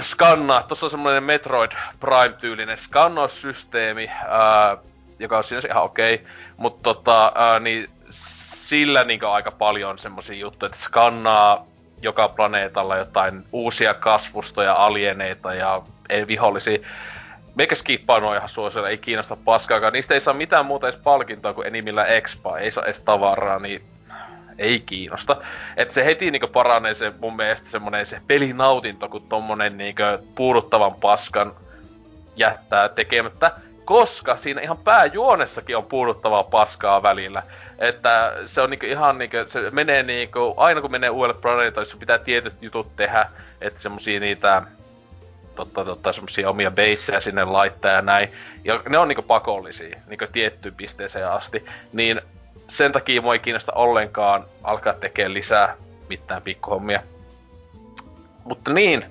skannaa. 0.00 0.62
Tuossa 0.62 0.86
on 0.86 0.90
semmoinen 0.90 1.24
Metroid 1.24 1.72
Prime-tyylinen 2.00 2.78
skannaussysteemi, 2.78 4.10
ää, 4.28 4.76
joka 5.18 5.38
on 5.38 5.44
sinänsä 5.44 5.68
ihan 5.68 5.82
okei, 5.82 6.14
okay, 6.14 6.26
mutta 6.56 6.82
tota, 6.82 7.32
ää, 7.34 7.60
niin 7.60 7.90
sillä 8.10 9.04
niin 9.04 9.24
aika 9.24 9.50
paljon 9.50 9.98
semmoisia 9.98 10.36
juttuja, 10.36 10.66
että 10.66 10.78
skannaa 10.78 11.66
joka 12.02 12.28
planeetalla 12.28 12.96
jotain 12.96 13.44
uusia 13.52 13.94
kasvustoja, 13.94 14.74
alieneita 14.74 15.54
ja 15.54 15.82
ei 16.08 16.26
vihollisia. 16.26 16.78
Meikä 17.54 17.74
skippaa 17.74 18.20
noin 18.20 18.36
ihan 18.36 18.48
suosilla, 18.48 18.88
ei 18.88 18.98
kiinnosta 18.98 19.36
paskaakaan. 19.36 19.92
Niistä 19.92 20.14
ei 20.14 20.20
saa 20.20 20.34
mitään 20.34 20.66
muuta 20.66 20.88
edes 20.88 21.00
palkintoa 21.00 21.52
kuin 21.52 21.66
enimillä 21.66 22.04
expa, 22.04 22.58
ei 22.58 22.70
saa 22.70 22.84
edes 22.84 23.00
tavaraa, 23.00 23.58
niin 23.58 23.82
ei 24.62 24.80
kiinnosta. 24.80 25.36
Et 25.76 25.92
se 25.92 26.04
heti 26.04 26.30
niinku 26.30 26.46
paranee 26.46 26.94
se 26.94 27.12
mun 27.20 27.36
mielestä 27.36 27.70
semmonen 27.70 28.06
se 28.06 28.20
pelinautinto, 28.26 29.08
kun 29.08 29.28
tommonen 29.28 29.78
niinku 29.78 30.02
puuduttavan 30.34 30.94
paskan 30.94 31.52
jättää 32.36 32.88
tekemättä. 32.88 33.50
Koska 33.84 34.36
siinä 34.36 34.60
ihan 34.60 34.78
pääjuonessakin 34.78 35.76
on 35.76 35.84
puuduttavaa 35.84 36.44
paskaa 36.44 37.02
välillä. 37.02 37.42
Että 37.78 38.32
se 38.46 38.60
on 38.60 38.70
niinku 38.70 38.86
ihan 38.86 39.18
niinku, 39.18 39.36
se 39.46 39.70
menee 39.70 40.02
niinku, 40.02 40.54
aina 40.56 40.80
kun 40.80 40.90
menee 40.90 41.10
uudelle 41.10 41.40
planeetalle, 41.40 41.98
pitää 41.98 42.18
tietyt 42.18 42.54
jutut 42.60 42.96
tehdä. 42.96 43.28
Että 43.60 43.80
semmosia 43.80 44.20
niitä 44.20 44.62
totta, 45.54 45.84
totta 45.84 46.12
semmosia 46.12 46.50
omia 46.50 46.70
baseja 46.70 47.20
sinne 47.20 47.44
laittaa 47.44 47.90
ja 47.90 48.02
näin. 48.02 48.32
Ja 48.64 48.82
ne 48.88 48.98
on 48.98 49.08
niinku 49.08 49.22
pakollisia, 49.22 50.00
niinku 50.06 50.24
tiettyyn 50.32 50.74
pisteeseen 50.74 51.28
asti. 51.28 51.64
Niin 51.92 52.20
sen 52.76 52.92
takia 52.92 53.22
mua 53.22 53.32
ei 53.32 53.38
kiinnosta 53.38 53.72
ollenkaan 53.72 54.44
alkaa 54.62 54.92
tekemään 54.92 55.34
lisää 55.34 55.76
mitään 56.08 56.42
pikkuhommia. 56.42 57.02
Mutta 58.44 58.72
niin. 58.72 59.04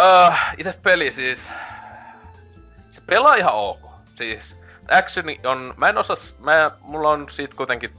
Uh, 0.00 0.34
itse 0.58 0.74
peli 0.82 1.12
siis... 1.12 1.48
Se 2.90 3.00
pelaa 3.06 3.34
ihan 3.34 3.54
ok. 3.54 3.78
Siis 4.16 4.60
actioni 4.90 5.40
on... 5.44 5.74
Mä 5.76 5.88
en 5.88 5.98
osaa... 5.98 6.16
Mä, 6.38 6.70
mulla 6.80 7.10
on 7.10 7.26
siitä 7.30 7.56
kuitenkin 7.56 7.92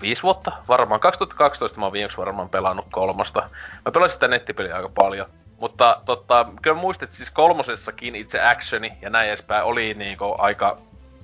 viisi 0.00 0.22
vuotta 0.22 0.52
varmaan. 0.68 1.00
2012 1.00 1.78
mä 1.78 1.86
oon 1.86 1.92
viimeksi 1.92 2.16
varmaan 2.16 2.48
pelannut 2.48 2.86
kolmosta. 2.92 3.50
Mä 3.84 3.92
pelasin 3.92 4.14
sitä 4.14 4.28
nettipeliä 4.28 4.76
aika 4.76 4.90
paljon. 4.94 5.26
Mutta 5.60 6.02
tota, 6.04 6.46
kyllä 6.62 6.76
muistit, 6.76 7.02
että 7.02 7.16
siis 7.16 7.30
kolmosessakin 7.30 8.16
itse 8.16 8.42
actioni 8.42 8.92
ja 9.02 9.10
näin 9.10 9.28
edespäin 9.28 9.64
oli 9.64 9.94
niinku 9.94 10.34
aika 10.38 10.78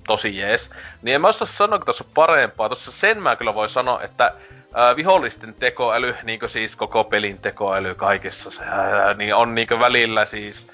tosi 0.08 0.36
jees. 0.36 0.70
Niin 1.02 1.14
en 1.14 1.20
mä 1.20 1.28
osaa 1.28 1.48
sanoa, 1.48 1.76
että 1.76 1.84
tuossa 1.84 2.04
parempaa. 2.14 2.68
Tuossa 2.68 2.92
sen 2.92 3.22
mä 3.22 3.36
kyllä 3.36 3.54
voi 3.54 3.70
sanoa, 3.70 4.02
että 4.02 4.32
ää, 4.74 4.96
vihollisten 4.96 5.54
tekoäly, 5.54 6.14
niin 6.22 6.40
siis 6.46 6.76
koko 6.76 7.04
pelin 7.04 7.38
tekoäly 7.38 7.94
kaikessa, 7.94 8.50
se, 8.50 8.64
ää, 8.64 9.14
niin 9.14 9.34
on 9.34 9.54
niin 9.54 9.68
välillä 9.80 10.26
siis 10.26 10.66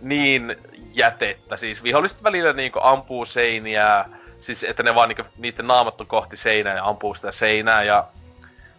niin 0.00 0.56
jätettä. 0.92 1.56
Siis 1.56 1.82
viholliset 1.82 2.22
välillä 2.22 2.52
niin 2.52 2.72
ampuu 2.80 3.24
seiniä, 3.24 4.04
Siis 4.44 4.64
että 4.64 4.82
ne 4.82 4.94
vaan 4.94 5.08
niinku, 5.08 5.22
niiden 5.38 5.66
naamat 5.66 6.00
on 6.00 6.06
kohti 6.06 6.36
seinää 6.36 6.74
ja 6.74 6.84
ampuu 6.84 7.14
sitä 7.14 7.32
seinää 7.32 7.82
ja... 7.82 8.04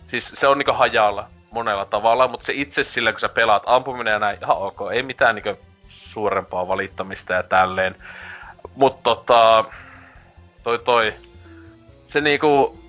Siis 0.07 0.31
se 0.33 0.47
on 0.47 0.57
niinku 0.57 0.73
hajalla 0.73 1.27
monella 1.51 1.85
tavalla, 1.85 2.27
mutta 2.27 2.45
se 2.45 2.53
itse 2.55 2.83
sillä 2.83 3.11
kun 3.11 3.19
sä 3.19 3.29
pelaat 3.29 3.63
ampuminen 3.65 4.11
ja 4.11 4.19
näin, 4.19 4.37
ihan 4.41 4.57
ok, 4.57 4.79
ei 4.91 5.03
mitään 5.03 5.35
niinku 5.35 5.59
suurempaa 5.87 6.67
valittamista 6.67 7.33
ja 7.33 7.43
tälleen. 7.43 7.95
Mutta 8.75 9.03
tota, 9.03 9.65
toi 10.65 10.79
toi, 10.79 11.13
se 12.07 12.21
niinku, 12.21 12.79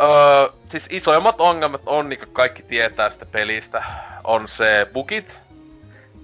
öö, 0.00 0.48
siis 0.64 0.86
isoimmat 0.90 1.40
ongelmat 1.40 1.82
on, 1.86 2.08
niinku 2.08 2.26
kaikki 2.32 2.62
tietää 2.62 3.10
sitä 3.10 3.26
pelistä, 3.26 3.84
on 4.24 4.48
se 4.48 4.86
bugit. 4.92 5.38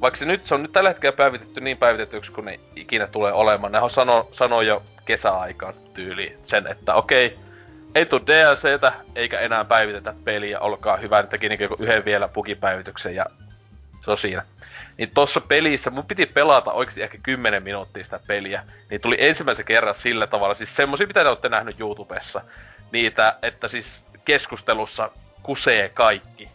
Vaikka 0.01 0.19
se 0.19 0.25
nyt, 0.25 0.45
se 0.45 0.55
on 0.55 0.63
nyt 0.63 0.73
tällä 0.73 0.91
hetkellä 0.91 1.17
päivitetty 1.17 1.61
niin 1.61 1.77
päivitetyksi 1.77 2.33
kuin 2.33 2.45
ne 2.45 2.61
ikinä 2.77 3.07
tulee 3.07 3.33
olemaan. 3.33 3.73
Nehän 3.73 3.91
sano, 3.91 4.29
sano 4.33 4.63
jo 4.63 4.83
kesäaikaan 5.05 5.75
tyyli 5.95 6.39
sen, 6.45 6.67
että 6.67 6.95
okei, 6.95 7.39
ei 7.95 8.07
tuu 8.07 8.21
DLCtä, 8.27 8.93
eikä 9.15 9.41
enää 9.41 9.65
päivitetä 9.65 10.15
peliä, 10.25 10.61
olkaa 10.61 10.97
hyvä, 10.97 11.23
ne 11.23 11.29
teki 11.29 11.49
niinku 11.49 11.77
yhden 11.79 12.05
vielä 12.05 12.29
bugipäivityksen 12.29 13.15
ja 13.15 13.27
se 14.01 14.11
on 14.11 14.19
siinä. 14.19 14.43
Niin 14.99 15.11
tossa 15.15 15.41
pelissä 15.41 15.91
mun 15.91 16.07
piti 16.07 16.27
pelata 16.27 16.73
oikeasti 16.73 17.03
ehkä 17.03 17.19
10 17.23 17.63
minuuttia 17.63 18.05
sitä 18.05 18.21
peliä. 18.27 18.65
Niin 18.91 19.01
tuli 19.01 19.17
ensimmäisen 19.19 19.65
kerran 19.65 19.95
sillä 19.95 20.27
tavalla, 20.27 20.55
siis 20.55 20.77
semmosia 20.77 21.07
mitä 21.07 21.23
te 21.23 21.29
olette 21.29 21.49
nähnyt 21.49 21.81
YouTubessa. 21.81 22.41
Niitä, 22.93 23.37
että 23.43 23.69
siis 23.69 24.05
keskustelussa 24.25 25.11
kusee 25.43 25.89
kaikki. 25.89 26.49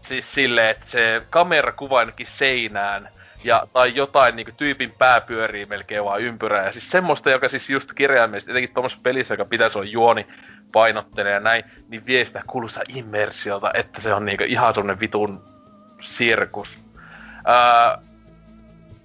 Siis 0.00 0.34
silleen, 0.34 0.70
että 0.70 0.86
se 0.86 1.22
kamera 1.30 1.72
kuvaa 1.72 1.98
ainakin 1.98 2.26
seinään, 2.26 3.08
ja, 3.44 3.66
tai 3.72 3.92
jotain 3.94 4.36
niinku 4.36 4.52
tyypin 4.56 4.94
pää 4.98 5.20
pyörii 5.20 5.66
melkein 5.66 6.04
vaan 6.04 6.20
ympyrää. 6.20 6.66
Ja 6.66 6.72
siis 6.72 6.90
semmoista, 6.90 7.30
joka 7.30 7.48
siis 7.48 7.70
just 7.70 7.92
kirjaimellisesti, 7.92 8.50
etenkin 8.50 8.74
tuommoisessa 8.74 9.02
pelissä, 9.02 9.34
joka 9.34 9.44
pitäisi 9.44 9.78
olla 9.78 9.90
juoni 9.90 10.26
painottelee 10.72 11.32
ja 11.32 11.40
näin, 11.40 11.64
niin 11.88 12.06
vie 12.06 12.24
sitä 12.24 12.42
kuuluisa 12.46 12.80
immersiota, 12.88 13.70
että 13.74 14.00
se 14.00 14.14
on 14.14 14.24
niinku 14.24 14.44
ihan 14.46 14.74
semmonen 14.74 15.00
vitun 15.00 15.44
sirkus. 16.00 16.78
Ää, 17.44 17.98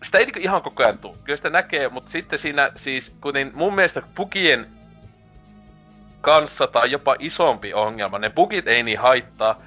sitä 0.05 0.17
ei 0.17 0.25
niinku 0.25 0.39
ihan 0.39 0.61
koko 0.61 0.83
ajan 0.83 0.97
tuu. 0.97 1.17
Kyllä 1.23 1.37
sitä 1.37 1.49
näkee, 1.49 1.89
mutta 1.89 2.11
sitten 2.11 2.39
siinä 2.39 2.71
siis, 2.75 3.15
kuten 3.21 3.51
mun 3.53 3.75
mielestä 3.75 4.01
bugien 4.15 4.67
kanssa 6.21 6.67
tai 6.67 6.91
jopa 6.91 7.15
isompi 7.19 7.73
ongelma, 7.73 8.19
ne 8.19 8.29
bugit 8.29 8.67
ei 8.67 8.83
niin 8.83 8.99
haittaa, 8.99 9.61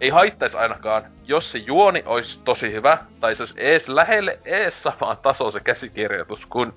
ei 0.00 0.10
haittaisi 0.10 0.56
ainakaan, 0.56 1.04
jos 1.26 1.52
se 1.52 1.58
juoni 1.58 2.02
olisi 2.06 2.40
tosi 2.44 2.72
hyvä, 2.72 2.98
tai 3.20 3.36
se 3.36 3.42
olisi 3.42 3.54
ees 3.56 3.88
lähelle 3.88 4.38
ees 4.44 4.82
samaan 4.82 5.16
tasoon 5.16 5.52
se 5.52 5.60
käsikirjoitus 5.60 6.46
kuin 6.46 6.72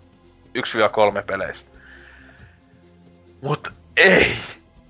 1-3 0.57 1.23
peleissä. 1.27 1.65
Mut 3.41 3.67
ei, 3.97 4.37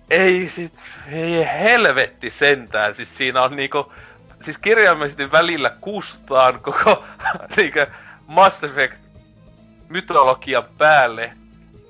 ei 0.09 0.49
sit, 0.49 0.91
ei 1.11 1.47
helvetti 1.59 2.31
sentään, 2.31 2.95
siis 2.95 3.17
siinä 3.17 3.41
on 3.41 3.55
niinku, 3.55 3.93
siis 4.43 4.57
kirjaimellisesti 4.57 5.31
välillä 5.31 5.69
kustaan 5.81 6.59
koko 6.59 7.03
niinku 7.57 7.79
Mass 8.27 8.63
Effect 8.63 8.95
mytologian 9.89 10.63
päälle, 10.77 11.33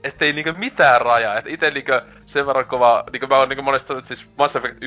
ettei 0.04 0.34
niinku 0.34 0.52
mitään 0.58 1.02
rajaa. 1.02 1.38
Et 1.38 1.48
ite 1.48 1.72
niinku 1.72 1.92
sen 2.26 2.48
verran 2.48 2.66
kova, 2.66 3.04
niinku 3.12 3.28
mä 3.28 3.38
oon 3.38 3.50
niinku 3.50 3.64
monesti 3.64 3.88
sanonut, 3.88 4.08
siis 4.08 4.26
Mass 4.38 4.56
Effect 4.56 4.84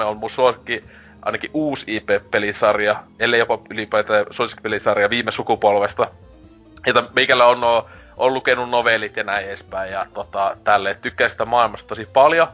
1-3 0.00 0.02
on 0.02 0.16
mun 0.16 0.30
suosikki 0.30 0.84
ainakin 1.22 1.50
uusi 1.54 1.84
IP-pelisarja, 1.96 2.96
ellei 3.18 3.38
jopa 3.38 3.58
ylipäätään 3.70 4.26
suosikkipelisarja 4.30 5.10
viime 5.10 5.32
sukupolvesta. 5.32 6.08
Jota 6.86 7.04
meikällä 7.14 7.46
on, 7.46 7.64
on, 8.16 8.34
lukenut 8.34 8.70
novellit 8.70 9.16
ja 9.16 9.24
näin 9.24 9.46
edespäin 9.46 9.92
ja 9.92 10.06
tota, 10.14 10.56
tälle 10.64 10.98
tykkää 11.02 11.28
sitä 11.28 11.44
maailmasta 11.44 11.88
tosi 11.88 12.06
paljon. 12.06 12.48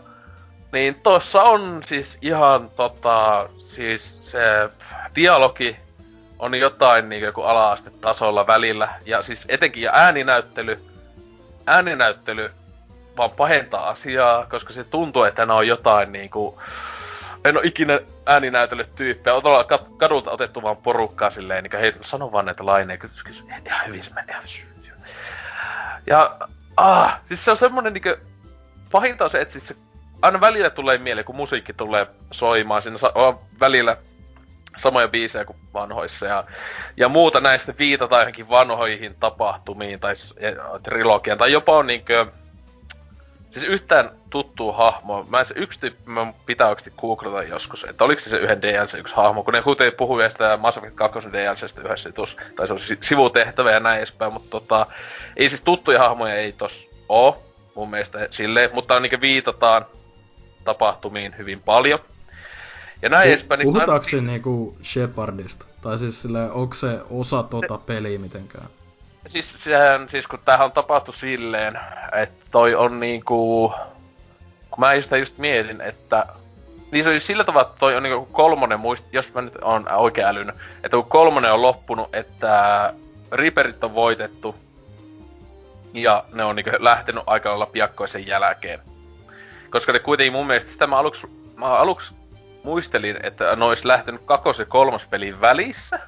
Niin 0.72 0.94
tossa 0.94 1.42
on 1.42 1.82
siis 1.86 2.18
ihan 2.22 2.70
tota, 2.70 3.48
siis 3.58 4.18
se 4.20 4.70
dialogi 5.14 5.76
on 6.38 6.54
jotain 6.54 7.08
niin 7.08 7.32
kuin 7.34 7.46
ala-astetasolla 7.46 8.46
välillä. 8.46 8.88
Ja 9.06 9.22
siis 9.22 9.44
etenkin 9.48 9.82
ja 9.82 9.92
ääninäyttely, 9.94 10.84
ääninäyttely 11.66 12.50
vaan 13.16 13.30
pahentaa 13.30 13.88
asiaa, 13.88 14.46
koska 14.46 14.72
se 14.72 14.84
tuntuu, 14.84 15.22
että 15.22 15.46
ne 15.46 15.52
on 15.52 15.66
jotain 15.66 16.12
niinku... 16.12 16.60
En 17.44 17.56
oo 17.56 17.62
ikinä 17.64 18.00
ääninäytellyt 18.26 18.94
tyyppejä, 18.94 19.34
on 19.34 19.42
tuolla 19.42 19.64
kadulta 19.98 20.30
otettu 20.30 20.62
vaan 20.62 20.76
porukkaa 20.76 21.30
silleen, 21.30 21.64
niin 21.64 21.80
hei, 21.80 21.92
sano 22.00 22.32
vaan 22.32 22.46
näitä 22.46 22.66
laineja, 22.66 22.98
kysy, 22.98 23.44
ihan 23.66 23.86
hyvin 23.86 24.04
se 24.04 24.10
menee. 24.10 24.36
Ja, 26.06 26.36
ah, 26.76 27.20
siis 27.24 27.44
se 27.44 27.50
on 27.50 27.56
semmonen 27.56 27.92
niinku, 27.92 28.08
pahinta 28.90 29.24
on 29.24 29.30
se, 29.30 29.40
että 29.40 29.52
siis 29.52 29.68
se 29.68 29.76
aina 30.22 30.40
välillä 30.40 30.70
tulee 30.70 30.98
mieleen, 30.98 31.24
kun 31.24 31.36
musiikki 31.36 31.72
tulee 31.72 32.06
soimaan, 32.30 32.82
siinä 32.82 32.98
on 33.14 33.40
välillä 33.60 33.96
samoja 34.76 35.08
biisejä 35.08 35.44
kuin 35.44 35.58
vanhoissa 35.74 36.26
ja, 36.26 36.44
ja 36.96 37.08
muuta 37.08 37.40
näistä 37.40 37.74
viitataan 37.78 38.22
johonkin 38.22 38.48
vanhoihin 38.48 39.16
tapahtumiin 39.20 40.00
tai 40.00 40.14
trilogian 40.82 41.38
tai 41.38 41.52
jopa 41.52 41.76
on 41.76 41.86
niinkö 41.86 42.26
Siis 43.50 43.64
yhtään 43.64 44.10
tuttuu 44.30 44.72
hahmo. 44.72 45.26
Mä 45.28 45.44
se 45.44 45.54
yksi 45.56 45.80
tyyppi, 45.80 46.10
mä 46.10 46.32
pitää 46.46 46.68
oikeesti 46.68 46.92
googlata 47.00 47.42
joskus, 47.42 47.84
että 47.84 48.04
oliko 48.04 48.20
se 48.20 48.30
se 48.30 48.36
yhden 48.36 48.62
DLC 48.62 48.94
yksi 48.94 49.14
hahmo, 49.14 49.42
kun 49.42 49.54
ne 49.54 49.62
kuitenkin 49.62 49.96
puhuu 49.96 50.20
sitä 50.30 50.56
Mass 50.56 50.78
Effect 50.78 50.94
2 50.94 51.18
DLCstä 51.32 51.80
yhdessä 51.80 52.12
tus, 52.12 52.36
tai 52.56 52.66
se 52.66 52.72
on 52.72 52.78
sivutehtävä 53.00 53.72
ja 53.72 53.80
näin 53.80 53.98
edespäin, 53.98 54.32
mutta 54.32 54.50
tota, 54.50 54.86
ei 55.36 55.48
siis 55.48 55.62
tuttuja 55.62 55.98
hahmoja 55.98 56.34
ei 56.34 56.52
tos 56.52 56.88
oo, 57.08 57.42
mun 57.74 57.90
mielestä 57.90 58.28
silleen, 58.30 58.70
mutta 58.72 58.94
on 58.94 59.02
niinkö 59.02 59.20
viitataan 59.20 59.86
tapahtumiin 60.64 61.34
hyvin 61.38 61.60
paljon. 61.60 61.98
Ja 63.02 63.08
näin 63.08 63.28
edespäin. 63.28 63.58
Niin 63.58 63.72
Puhutaanko 63.72 64.04
se 64.04 64.20
niinku 64.20 64.76
Shepardista? 64.84 65.66
Tai 65.82 65.98
siis 65.98 66.22
sille, 66.22 66.50
onko 66.50 66.74
se 66.74 67.00
osa 67.10 67.42
tota 67.42 67.78
peliä 67.78 68.18
mitenkään? 68.18 68.66
Siis, 69.26 69.54
sehän, 69.64 70.08
siis 70.08 70.26
kun 70.26 70.38
tämähän 70.44 70.64
on 70.64 70.72
tapahtu 70.72 71.12
silleen, 71.12 71.78
että 72.12 72.44
toi 72.50 72.74
on 72.74 73.00
niinku... 73.00 73.72
Kun 74.70 74.80
mä 74.80 74.94
just, 74.94 75.10
just 75.10 75.38
mietin, 75.38 75.80
että... 75.80 76.26
Niin 76.92 77.04
se 77.04 77.10
on 77.10 77.20
sillä 77.20 77.44
tavalla, 77.44 77.68
että 77.68 77.78
toi 77.78 77.96
on 77.96 78.02
niinku 78.02 78.26
kolmonen 78.32 78.80
muist, 78.80 79.04
jos 79.12 79.34
mä 79.34 79.42
nyt 79.42 79.56
on 79.62 79.92
oikein 79.92 80.26
älynyt, 80.26 80.54
että 80.82 80.96
kun 80.96 81.04
kolmonen 81.04 81.52
on 81.52 81.62
loppunut, 81.62 82.14
että 82.14 82.94
Reaperit 83.32 83.84
on 83.84 83.94
voitettu, 83.94 84.54
ja 85.94 86.24
ne 86.32 86.44
on 86.44 86.56
niinku 86.56 86.70
lähtenyt 86.78 87.22
aika 87.26 87.48
lailla 87.48 87.66
piakkoisen 87.66 88.26
jälkeen. 88.26 88.80
Koska 89.70 89.92
ne 89.92 89.98
kuitenkin 89.98 90.32
mun 90.32 90.46
mielestä, 90.46 90.72
sitä 90.72 90.86
mä 90.86 90.98
aluksi, 90.98 91.26
mä 91.56 91.66
aluksi 91.66 92.14
muistelin, 92.64 93.16
että 93.22 93.56
ne 93.56 93.64
olisi 93.64 93.86
lähtenyt 93.86 94.22
kakos- 94.24 94.58
ja 94.58 94.64
kolmospelin 94.64 95.40
välissä. 95.40 96.00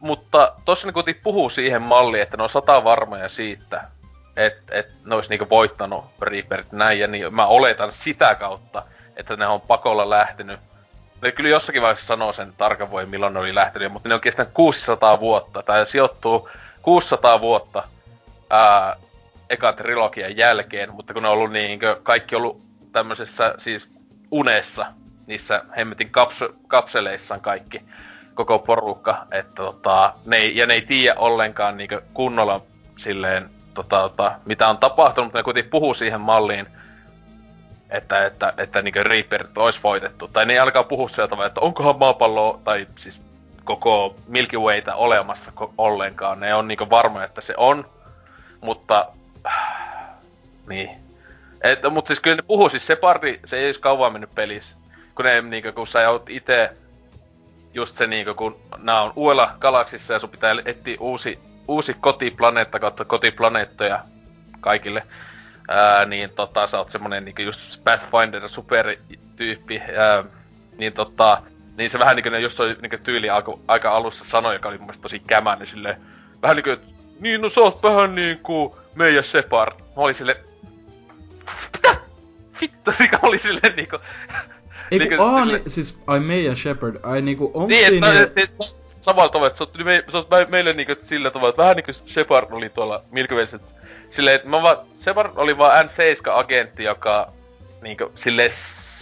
Mutta 0.00 0.52
tossa 0.64 0.86
ne 0.86 0.92
kuitenkin 0.92 1.22
puhuu 1.22 1.50
siihen 1.50 1.82
malliin, 1.82 2.22
että 2.22 2.36
ne 2.36 2.42
on 2.42 2.50
sata 2.50 2.84
varmoja 2.84 3.28
siitä, 3.28 3.84
että 4.36 4.74
et 4.74 4.92
ne 5.04 5.14
olisi 5.14 5.30
niinku 5.30 5.46
voittanut 5.50 6.04
Reaperit 6.22 6.72
näin, 6.72 7.00
ja 7.00 7.06
niin 7.06 7.34
mä 7.34 7.46
oletan 7.46 7.92
sitä 7.92 8.34
kautta, 8.34 8.82
että 9.16 9.36
ne 9.36 9.46
on 9.46 9.60
pakolla 9.60 10.10
lähtenyt. 10.10 10.60
Ne 11.22 11.32
kyllä 11.32 11.50
jossakin 11.50 11.82
vaiheessa 11.82 12.06
sanoo 12.06 12.32
sen 12.32 12.52
tarkan 12.58 12.90
voi, 12.90 13.06
milloin 13.06 13.34
ne 13.34 13.40
oli 13.40 13.54
lähtenyt, 13.54 13.92
mutta 13.92 14.08
ne 14.08 14.14
on 14.14 14.20
kestänyt 14.20 14.52
600 14.54 15.20
vuotta, 15.20 15.62
tai 15.62 15.86
sijoittuu 15.86 16.48
600 16.82 17.40
vuotta 17.40 17.88
ää, 18.50 18.96
ekan 19.50 19.76
trilogian 19.76 20.36
jälkeen, 20.36 20.94
mutta 20.94 21.14
kun 21.14 21.22
ne 21.22 21.28
on 21.28 21.34
ollut 21.34 21.52
niin, 21.52 21.80
kaikki 22.02 22.36
ollut 22.36 22.65
tämmöisessä 22.92 23.54
siis 23.58 23.88
unessa, 24.30 24.86
niissä 25.26 25.62
hemmetin 25.76 26.10
kapsu, 26.10 26.44
kapseleissaan 26.68 27.40
kaikki, 27.40 27.82
koko 28.34 28.58
porukka, 28.58 29.26
että 29.30 29.52
tota, 29.54 30.14
ne 30.24 30.36
ei, 30.36 30.56
ja 30.56 30.66
ne 30.66 30.74
ei 30.74 30.82
tiedä 30.82 31.18
ollenkaan 31.18 31.76
niin 31.76 31.90
kunnolla 32.14 32.62
silleen, 32.96 33.50
tota, 33.74 34.00
tota, 34.00 34.32
mitä 34.44 34.68
on 34.68 34.78
tapahtunut, 34.78 35.26
mutta 35.26 35.38
ne 35.38 35.42
kuitenkin 35.42 35.70
puhuu 35.70 35.94
siihen 35.94 36.20
malliin, 36.20 36.66
että, 37.90 38.26
että, 38.26 38.54
että 38.56 38.82
niin 38.82 39.06
Reaper 39.06 39.46
olisi 39.56 39.80
voitettu. 39.82 40.28
Tai 40.28 40.46
ne 40.46 40.52
ei 40.52 40.58
alkaa 40.58 40.84
puhua 40.84 41.08
sieltä 41.08 41.30
tavalla, 41.30 41.46
että 41.46 41.60
onkohan 41.60 41.98
maapallo, 41.98 42.60
tai 42.64 42.86
siis 42.96 43.20
koko 43.64 44.16
Milky 44.28 44.58
Wayta 44.58 44.94
olemassa 44.94 45.52
ollenkaan. 45.78 46.40
Ne 46.40 46.54
on 46.54 46.68
niin 46.68 46.90
varmoja, 46.90 47.24
että 47.24 47.40
se 47.40 47.54
on, 47.56 47.90
mutta... 48.60 49.06
Niin. 50.68 51.05
Et, 51.66 51.78
mutta 51.90 52.08
siis 52.08 52.20
kyllä 52.20 52.36
ne 52.36 52.42
puhuu, 52.42 52.68
siis 52.68 52.86
se 52.86 52.96
parti, 52.96 53.40
se 53.44 53.56
ei 53.56 53.64
edes 53.64 53.78
kauan 53.78 54.12
mennyt 54.12 54.34
pelissä. 54.34 54.76
Kun 55.14 55.24
ne, 55.24 55.42
niinku, 55.42 55.72
kun 55.72 55.86
sä 55.86 56.10
oot 56.10 56.30
itse 56.30 56.70
just 57.74 57.96
se 57.96 58.06
niinku, 58.06 58.34
kun 58.34 58.60
nää 58.78 59.02
on 59.02 59.12
uudella 59.16 59.56
galaksissa 59.58 60.12
ja 60.12 60.18
sun 60.18 60.30
pitää 60.30 60.56
etsiä 60.64 60.96
uusi, 61.00 61.38
uusi 61.68 61.94
kotiplaneetta 61.94 62.78
kautta 62.78 63.04
kotiplaneettoja 63.04 64.00
kaikille. 64.60 65.02
Ää, 65.68 66.04
niin 66.04 66.30
tota, 66.30 66.66
sä 66.66 66.78
oot 66.78 66.90
semmonen 66.90 67.24
niinku 67.24 67.42
just 67.42 67.84
Pathfinder 67.84 68.48
supertyyppi. 68.48 69.82
Ää, 69.96 70.24
niin 70.78 70.92
tota, 70.92 71.42
niin 71.78 71.90
se 71.90 71.98
vähän 71.98 72.16
niinku 72.16 72.30
ne 72.30 72.40
just 72.40 72.60
oli 72.60 72.76
niinku 72.82 72.96
tyyli 73.02 73.30
alku, 73.30 73.60
aika 73.68 73.90
alussa 73.90 74.24
sanoi, 74.24 74.54
joka 74.54 74.68
oli 74.68 74.78
mun 74.78 74.86
mielestä 74.86 75.02
tosi 75.02 75.18
kämä, 75.18 75.56
niin 75.56 75.66
silleen, 75.66 75.96
vähän 76.42 76.56
niinku, 76.56 76.82
niin 77.20 77.40
no 77.40 77.50
sä 77.50 77.60
oot 77.60 77.82
vähän 77.82 78.14
niinku 78.14 78.78
meidän 78.94 79.24
Shepard. 79.24 79.72
Mä 79.78 80.02
olin 80.02 80.14
sille, 80.14 80.45
vittu, 82.60 82.90
mikä 83.00 83.18
oli 83.22 83.38
silleen 83.38 83.76
niinku... 83.76 83.96
Ei 84.90 84.98
niinku, 84.98 85.22
aa, 85.22 85.44
niin, 85.44 85.62
siis, 85.66 85.98
ai 86.06 86.20
Mia 86.20 86.54
Shepard, 86.56 86.96
ai 87.02 87.22
niinku, 87.22 87.44
onko 87.54 87.66
Niin, 87.66 87.86
siinä... 87.88 88.08
että, 88.08 88.22
että, 88.22 88.40
että 88.42 88.64
samalla 89.00 89.28
tavalla, 89.28 89.46
että 89.46 89.58
sä 89.58 89.64
oot, 89.64 89.84
me, 89.84 90.04
sä 90.12 90.18
oot 90.18 90.30
me- 90.30 90.46
meille 90.50 90.72
niinku 90.72 90.94
sillä 91.02 91.30
tavalla, 91.30 91.48
että 91.48 91.62
vähän 91.62 91.76
niinku 91.76 91.92
Shepard 92.06 92.46
oli 92.50 92.68
tuolla 92.68 93.02
Milky 93.10 93.34
Wayssä, 93.34 93.56
että 93.56 93.72
silleen, 94.10 94.36
että 94.36 94.48
mä 94.48 94.62
vaan, 94.62 94.76
Shepard 94.98 95.32
oli 95.36 95.58
vaan 95.58 95.86
N7-agentti, 95.86 96.82
joka 96.82 97.32
niinku 97.82 98.12
silleen 98.14 98.50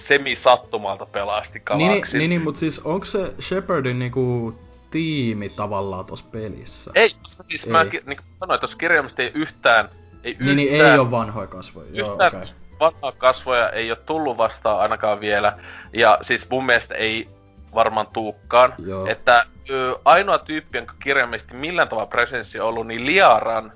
semi-sattumalta 0.07 1.07
pelasti 1.07 1.59
Niin, 1.59 1.65
galaksin. 1.91 2.19
niin, 2.19 2.19
niin, 2.19 2.31
niin, 2.31 2.43
mut 2.43 2.57
siis 2.57 2.79
onko 2.81 3.05
se 3.07 3.35
Shepardin 3.41 3.99
niinku 3.99 4.55
tiimi 4.91 5.49
tavallaan 5.49 6.05
tossa 6.05 6.27
pelissä? 6.33 6.91
Ei, 6.95 7.15
siis 7.49 7.65
Ei. 7.65 7.71
mä 7.71 7.85
ki- 7.85 8.03
niin 8.07 8.17
kuin 8.17 8.27
sanoin, 8.41 8.61
tuossa 8.61 8.77
kirjaimesti 8.77 9.23
ei 9.23 9.31
yhtään, 9.35 9.89
ei 10.25 10.33
yhtään, 10.33 10.57
niin, 10.57 10.57
niin 10.57 10.87
ei 10.87 10.99
oo 10.99 11.11
vanhoja 11.11 11.47
kasvoja, 11.47 11.89
joo, 11.93 12.13
okei. 12.15 12.49
vanhaa 12.81 13.13
kasvoja 13.13 13.71
ei 13.71 13.91
ole 13.91 13.99
tullut 14.07 14.39
vastaan 14.39 14.81
ainakaan 14.81 15.21
vielä. 15.21 15.59
Ja 15.93 16.19
siis 16.23 16.51
mun 16.51 16.67
mielestä 16.67 16.95
ei 16.95 17.29
varmaan 17.75 18.07
tuukkaan. 18.07 18.75
Joo. 18.79 19.07
Että 19.07 19.47
ö, 19.71 19.99
ainoa 20.05 20.39
tyyppi, 20.39 20.79
jonka 20.79 20.95
kirjaimesti 21.03 21.55
millään 21.55 21.89
tavalla 21.89 22.07
presenssi 22.07 22.61
on 22.61 22.69
ollut, 22.69 22.87
niin 22.87 23.07
Liaran 23.07 23.73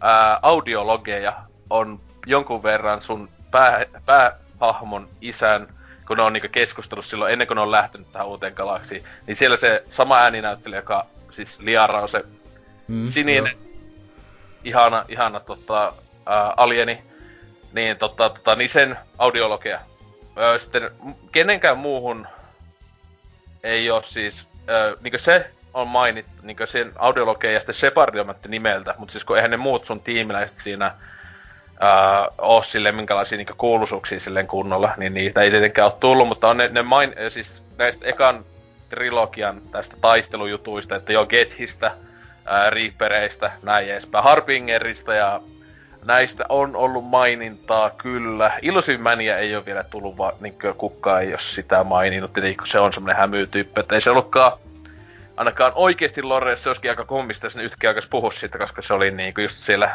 ää, 0.00 0.38
audiologeja 0.42 1.32
on 1.70 2.00
jonkun 2.26 2.62
verran 2.62 3.02
sun 3.02 3.28
pää, 3.50 3.84
päähahmon 4.06 5.08
isän, 5.20 5.68
kun 6.06 6.16
ne 6.16 6.22
on 6.22 6.32
niinku 6.32 6.48
keskustellut 6.52 7.06
silloin 7.06 7.32
ennen 7.32 7.46
kuin 7.46 7.56
ne 7.56 7.62
on 7.62 7.70
lähtenyt 7.70 8.12
tähän 8.12 8.28
uuteen 8.28 8.54
galaksiin, 8.56 9.04
niin 9.26 9.36
siellä 9.36 9.56
se 9.56 9.84
sama 9.90 10.18
ääninäyttelijä, 10.18 10.78
joka 10.78 11.06
siis 11.30 11.58
Liara 11.58 12.00
on 12.00 12.08
se 12.08 12.24
Mm, 12.88 13.06
sininen, 13.06 13.56
ihana, 14.64 15.04
ihana 15.08 15.40
tota, 15.40 15.92
ää, 16.26 16.54
alieni, 16.56 17.02
niin, 17.72 17.96
tota, 17.96 18.28
tota, 18.28 18.56
niin 18.56 18.70
sen 18.70 18.98
audiologia. 19.18 19.80
Öö, 20.38 20.58
sitten 20.58 20.90
kenenkään 21.32 21.78
muuhun 21.78 22.26
ei 23.62 23.90
ole 23.90 24.02
siis, 24.02 24.46
öö, 24.68 24.96
niin 25.00 25.18
se 25.18 25.50
on 25.74 25.88
mainittu, 25.88 26.32
niin 26.42 26.56
sen 26.64 26.92
audiologia 26.96 27.52
ja 27.52 27.60
sitten 27.60 27.74
Shepard 27.74 28.14
nimeltä, 28.48 28.94
mutta 28.98 29.12
siis 29.12 29.24
kun 29.24 29.36
eihän 29.36 29.50
ne 29.50 29.56
muut 29.56 29.86
sun 29.86 30.00
tiimiläiset 30.00 30.56
siinä 30.62 30.94
ää, 31.80 32.28
oo 32.38 32.62
silleen 32.62 32.94
minkälaisia 32.94 33.38
niinku 33.38 33.54
kuuluisuuksia 33.58 34.20
silleen 34.20 34.46
kunnolla, 34.46 34.94
niin 34.96 35.14
niitä 35.14 35.40
ei 35.40 35.50
tietenkään 35.50 35.86
ole 35.86 35.96
tullut, 36.00 36.28
mutta 36.28 36.48
on 36.48 36.56
ne, 36.56 36.68
ne 36.68 36.82
main, 36.82 37.14
siis 37.28 37.62
näistä 37.78 38.06
ekan 38.06 38.44
trilogian 38.88 39.62
tästä 39.70 39.96
taistelujutuista, 40.00 40.96
että 40.96 41.12
joo 41.12 41.26
Gethistä, 41.26 41.94
ää, 42.44 42.70
Reapereistä, 42.70 43.52
näin 43.62 43.88
edespäin, 43.88 44.24
Harbingerista 44.24 45.14
ja 45.14 45.40
näistä 46.04 46.44
on 46.48 46.76
ollut 46.76 47.04
mainintaa 47.04 47.90
kyllä. 47.90 48.52
Illusion 48.62 49.00
Mania 49.00 49.38
ei 49.38 49.56
ole 49.56 49.66
vielä 49.66 49.84
tullut, 49.84 50.16
vaan 50.16 50.32
niin 50.40 50.54
kukaan 50.76 51.22
ei 51.22 51.28
ole 51.28 51.40
sitä 51.40 51.84
maininnut, 51.84 52.30
kun 52.58 52.66
se 52.66 52.78
on 52.78 52.92
semmonen 52.92 53.16
hämyytyyppi, 53.16 53.80
että 53.80 53.94
ei 53.94 54.00
se 54.00 54.10
ollutkaan 54.10 54.52
ainakaan 55.36 55.72
oikeesti 55.74 56.22
Lore, 56.22 56.56
se 56.56 56.68
olisikin 56.68 56.90
aika 56.90 57.04
kommista, 57.04 57.46
jos 57.46 57.56
ne 57.56 57.62
yhtäkkiä 57.62 57.90
alkaisi 57.90 58.08
puhua 58.08 58.32
siitä, 58.32 58.58
koska 58.58 58.82
se 58.82 58.94
oli 58.94 59.10
niinku 59.10 59.40
just 59.40 59.56
siellä 59.56 59.90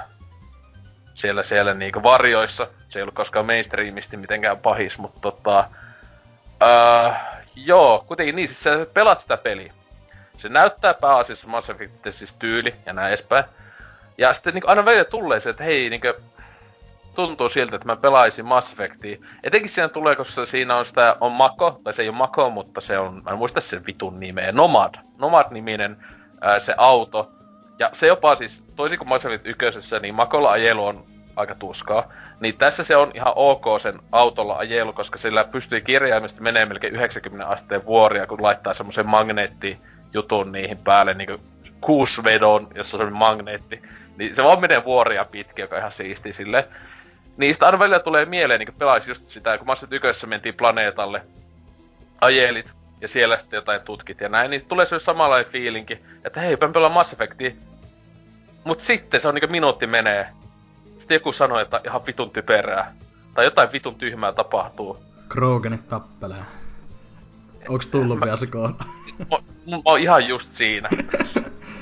siellä, 1.18 1.44
siellä 1.44 1.74
niinku 1.74 2.03
varjoissa. 2.03 2.68
Se 2.90 2.99
ei 2.99 3.03
ollut 3.03 3.15
koskaan 3.15 3.45
mainstreamisti 3.45 4.18
mitenkään 4.18 4.57
pahis, 4.57 4.98
mutta 4.98 5.19
tota... 5.19 5.69
Öö, 6.64 7.11
joo, 7.56 8.03
kuitenkin 8.07 8.36
niin, 8.36 8.48
siis 8.48 8.64
sä 8.64 8.88
pelaat 8.94 9.19
sitä 9.19 9.38
peliä. 9.38 9.74
Se 10.38 10.50
näyttää 10.50 10.94
pääasiassa 10.94 11.48
Mass 11.48 11.70
Effectin 11.70 12.14
siis 12.14 12.34
tyyli 12.34 12.76
ja 12.86 12.94
näin 12.94 13.08
edespäin. 13.08 13.44
Ja 14.18 14.34
sitten 14.34 14.54
niinku 14.54 14.70
aina 14.70 14.86
välillä 14.86 15.04
tulee 15.04 15.40
se, 15.40 15.50
että 15.50 15.64
hei, 15.64 15.90
niinku, 15.90 16.08
tuntuu 17.16 17.50
siltä, 17.50 17.76
että 17.76 17.88
mä 17.88 17.96
pelaisin 17.96 18.46
Mass 18.46 18.72
Effectia. 18.72 19.18
Etenkin 19.44 19.70
siinä 19.70 19.88
tulee, 19.88 20.16
koska 20.16 20.46
siinä 20.46 20.76
on 20.76 20.86
sitä, 20.86 21.16
on 21.22 21.32
Mako, 21.32 21.82
tai 21.84 21.94
se 21.94 22.02
ei 22.02 22.10
ole 22.10 22.18
Mako, 22.18 22.50
mutta 22.50 22.82
se 22.82 22.98
on, 22.98 23.22
mä 23.26 23.32
en 23.32 23.38
muista 23.38 23.62
sen 23.62 23.86
vitun 23.86 24.20
nimeä, 24.20 24.52
Nomad. 24.52 24.96
Nomad-niminen 25.18 25.98
ää, 26.42 26.60
se 26.60 26.74
auto. 26.78 27.32
Ja 27.80 27.90
se 27.94 28.08
jopa 28.08 28.36
siis, 28.36 28.64
toisin 28.76 28.98
kuin 28.98 29.08
Mass 29.08 29.26
Effect 29.26 29.48
ykkösessä, 29.48 30.00
niin 30.00 30.16
Makolla 30.16 30.52
ajelu 30.52 30.86
on 30.86 31.06
aika 31.36 31.56
tuskaa. 31.56 32.14
Niin 32.40 32.58
tässä 32.58 32.84
se 32.84 32.96
on 32.96 33.12
ihan 33.14 33.34
ok 33.36 33.66
sen 33.82 34.00
autolla 34.12 34.58
ajelu, 34.58 34.94
koska 34.94 35.18
sillä 35.18 35.44
pystyy 35.44 35.82
kirjaimesti 35.82 36.42
menee 36.42 36.66
melkein 36.66 36.96
90 36.96 37.48
asteen 37.48 37.86
vuoria, 37.86 38.28
kun 38.28 38.44
laittaa 38.44 38.74
semmoisen 38.74 39.08
magneettijutun 40.08 40.52
niihin 40.52 40.78
päälle, 40.78 41.14
niinku 41.14 41.38
kuusvedon, 41.82 42.68
jossa 42.76 42.98
on 42.98 43.02
semmonen 43.02 43.20
magneetti. 43.20 43.82
Niin 44.18 44.36
se 44.36 44.44
vaan 44.44 44.62
menee 44.62 44.86
vuoria 44.86 45.26
pitkin, 45.26 45.64
joka 45.64 45.76
on 45.76 45.80
ihan 45.80 45.92
siisti 45.92 46.34
silleen. 46.34 46.64
Niin 47.38 47.54
sitä 47.54 47.66
aina 47.66 47.80
välillä 47.80 48.00
tulee 48.00 48.26
mieleen, 48.26 48.60
niin 48.60 48.74
pelaisi 48.78 49.10
just 49.10 49.30
sitä, 49.30 49.58
kun 49.58 49.68
Mass 49.68 49.84
Effect 49.84 49.94
ykkösessä 49.94 50.28
mentiin 50.28 50.56
planeetalle, 50.56 51.22
ajelit, 52.22 52.74
ja 53.02 53.08
siellä 53.08 53.38
sitten 53.38 53.58
jotain 53.58 53.82
tutkit 53.82 54.22
ja 54.22 54.30
näin, 54.30 54.52
niin 54.52 54.66
tulee 54.66 54.86
se 54.86 55.00
samanlainen 55.00 55.52
fiilinki, 55.52 56.00
että 56.24 56.40
hei, 56.40 56.58
mä 56.62 56.70
pelaan 56.70 56.92
Mass 56.92 57.14
Effectia. 57.14 57.52
Mut 58.64 58.82
sitten 58.82 59.22
se 59.22 59.28
on 59.28 59.36
niinku 59.36 59.52
minuutti 59.52 59.88
menee. 59.88 60.30
Sitten 61.00 61.16
joku 61.16 61.34
sanoo, 61.34 61.60
että 61.60 61.82
ihan 61.86 62.06
vitun 62.06 62.32
typerää. 62.32 62.96
Tai 63.34 63.46
jotain 63.46 63.72
vitun 63.72 63.96
tyhmää 63.96 64.32
tapahtuu. 64.32 64.98
Kroganit 65.30 65.88
tappelee. 65.88 66.44
Onks 67.70 67.88
tullut 67.88 68.22
vielä 68.22 68.36
se 68.36 68.48
kohta? 68.48 68.86
Mä, 69.18 69.38
mä 69.65 69.81
oon 69.85 69.99
ihan 69.99 70.27
just 70.27 70.53
siinä. 70.53 70.89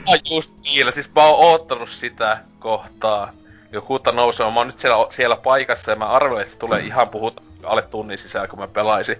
Ihan 0.07 0.19
just 0.29 0.57
niillä. 0.63 0.91
Siis 0.91 1.11
mä 1.15 1.23
oon 1.23 1.45
oottanut 1.51 1.89
sitä 1.89 2.39
kohtaa. 2.59 3.31
Jokuutta 3.71 4.11
nousee. 4.11 4.51
Mä 4.51 4.59
oon 4.59 4.67
nyt 4.67 4.77
siellä, 4.77 5.07
siellä 5.09 5.35
paikassa 5.35 5.91
ja 5.91 5.97
mä 5.97 6.05
arvelen, 6.05 6.41
että 6.41 6.53
se 6.53 6.59
tulee 6.59 6.79
ihan 6.79 7.09
puhuta 7.09 7.41
alle 7.63 7.81
tunnin 7.81 8.17
sisään, 8.17 8.49
kun 8.49 8.59
mä 8.59 8.67
pelaisin. 8.67 9.17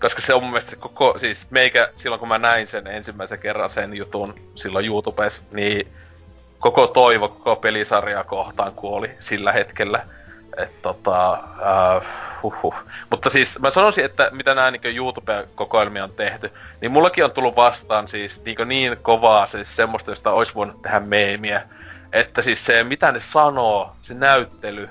Koska 0.00 0.22
se 0.22 0.34
on 0.34 0.42
mun 0.42 0.50
mielestä 0.52 0.76
koko, 0.76 1.18
siis 1.18 1.46
meikä 1.50 1.92
silloin 1.96 2.20
kun 2.20 2.28
mä 2.28 2.38
näin 2.38 2.66
sen 2.66 2.86
ensimmäisen 2.86 3.38
kerran 3.38 3.70
sen 3.70 3.96
jutun 3.96 4.34
silloin 4.54 4.86
YouTubessa, 4.86 5.42
niin 5.52 5.92
koko 6.58 6.86
toivo 6.86 7.28
koko 7.28 7.56
pelisarjaa 7.56 8.24
kohtaan 8.24 8.72
kuoli 8.74 9.10
sillä 9.20 9.52
hetkellä. 9.52 10.06
Et 10.56 10.82
tota, 10.82 11.32
äh, 11.32 12.02
huhhuh. 12.42 12.74
Mutta 13.10 13.30
siis 13.30 13.58
mä 13.58 13.70
sanoisin, 13.70 14.04
että 14.04 14.30
mitä 14.32 14.54
nämä 14.54 14.70
niin 14.70 14.96
YouTube-kokoelmia 14.96 16.04
on 16.04 16.12
tehty, 16.12 16.50
niin 16.80 16.92
mullakin 16.92 17.24
on 17.24 17.30
tullut 17.30 17.56
vastaan 17.56 18.08
siis 18.08 18.44
niin, 18.44 18.68
niin 18.68 18.96
kovaa 19.02 19.46
siis 19.46 19.76
semmoista, 19.76 20.10
josta 20.10 20.30
olisi 20.30 20.54
voinut 20.54 20.82
tehdä 20.82 21.00
meemiä. 21.00 21.62
Että 22.12 22.42
siis 22.42 22.64
se, 22.64 22.84
mitä 22.84 23.12
ne 23.12 23.20
sanoo, 23.20 23.96
se 24.02 24.14
näyttely, 24.14 24.88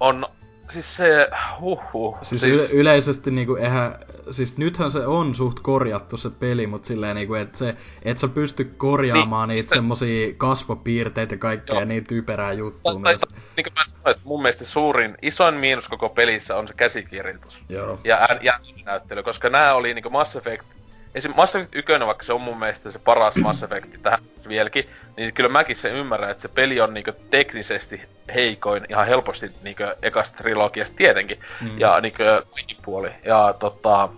on 0.00 0.26
siis 0.72 0.96
se, 0.96 1.28
huhhuh. 1.60 2.18
Siis, 2.22 2.40
siis... 2.40 2.52
Yle- 2.60 2.72
yleisesti 2.72 3.30
niinku 3.30 3.54
eihän, 3.56 3.98
siis 4.30 4.58
nythän 4.58 4.90
se 4.90 5.06
on 5.06 5.34
suht 5.34 5.60
korjattu 5.60 6.16
se 6.16 6.30
peli, 6.30 6.66
mutta 6.66 6.88
silleen 6.88 7.16
niinku, 7.16 7.34
että 7.34 7.58
se, 7.58 7.76
et 8.02 8.18
sä 8.18 8.28
pysty 8.28 8.64
korjaamaan 8.64 9.48
Niin, 9.48 9.56
niitä 9.56 9.68
se- 9.68 9.74
semmosia 9.74 10.32
kasvopiirteitä 10.36 11.34
ja 11.34 11.38
kaikkea 11.38 11.74
Joo. 11.76 11.84
niin 11.84 12.04
typerää 12.06 12.52
juttua 12.52 12.92
Tai, 12.92 13.02
myös. 13.02 13.20
tai, 13.20 13.38
niin 13.56 13.64
kuin 13.64 13.72
mä 13.74 13.84
sanoin, 13.86 14.10
että 14.16 14.22
mun 14.24 14.42
mielestä 14.42 14.64
suurin, 14.64 15.16
isoin 15.22 15.54
miinus 15.54 15.88
koko 15.88 16.08
pelissä 16.08 16.56
on 16.56 16.68
se 16.68 16.74
käsikirjoitus. 16.74 17.58
Joo. 17.68 17.98
ja 18.04 18.16
ään- 18.16 18.38
ja 18.42 18.60
näyttely, 18.84 19.22
koska 19.22 19.48
nämä 19.50 19.74
oli 19.74 19.94
niinku 19.94 20.10
Mass 20.10 20.36
Effect, 20.36 20.64
esim. 21.14 21.32
Mass 21.36 21.54
Effect 21.54 21.74
1, 21.74 21.92
vaikka 22.06 22.24
se 22.24 22.32
on 22.32 22.40
mun 22.40 22.58
mielestä 22.58 22.92
se 22.92 22.98
paras 22.98 23.34
Mass 23.36 23.62
Effect 23.62 24.02
tähän 24.02 24.18
vieläkin, 24.48 24.84
niin 25.16 25.34
kyllä 25.34 25.48
mäkin 25.50 25.76
sen 25.76 25.92
ymmärrän, 25.94 26.30
että 26.30 26.42
se 26.42 26.48
peli 26.48 26.80
on 26.80 26.94
niinku 26.94 27.12
teknisesti 27.30 28.00
heikoin 28.34 28.86
ihan 28.88 29.06
helposti 29.06 29.50
niinku 29.62 29.82
ekasta 30.02 30.36
trilogiasta 30.36 30.96
tietenkin, 30.96 31.40
Mm. 31.60 31.78
ja 31.80 32.00
sekin 32.50 32.76
puoli, 32.84 33.10
ja 33.24 33.54
tota, 33.58 34.08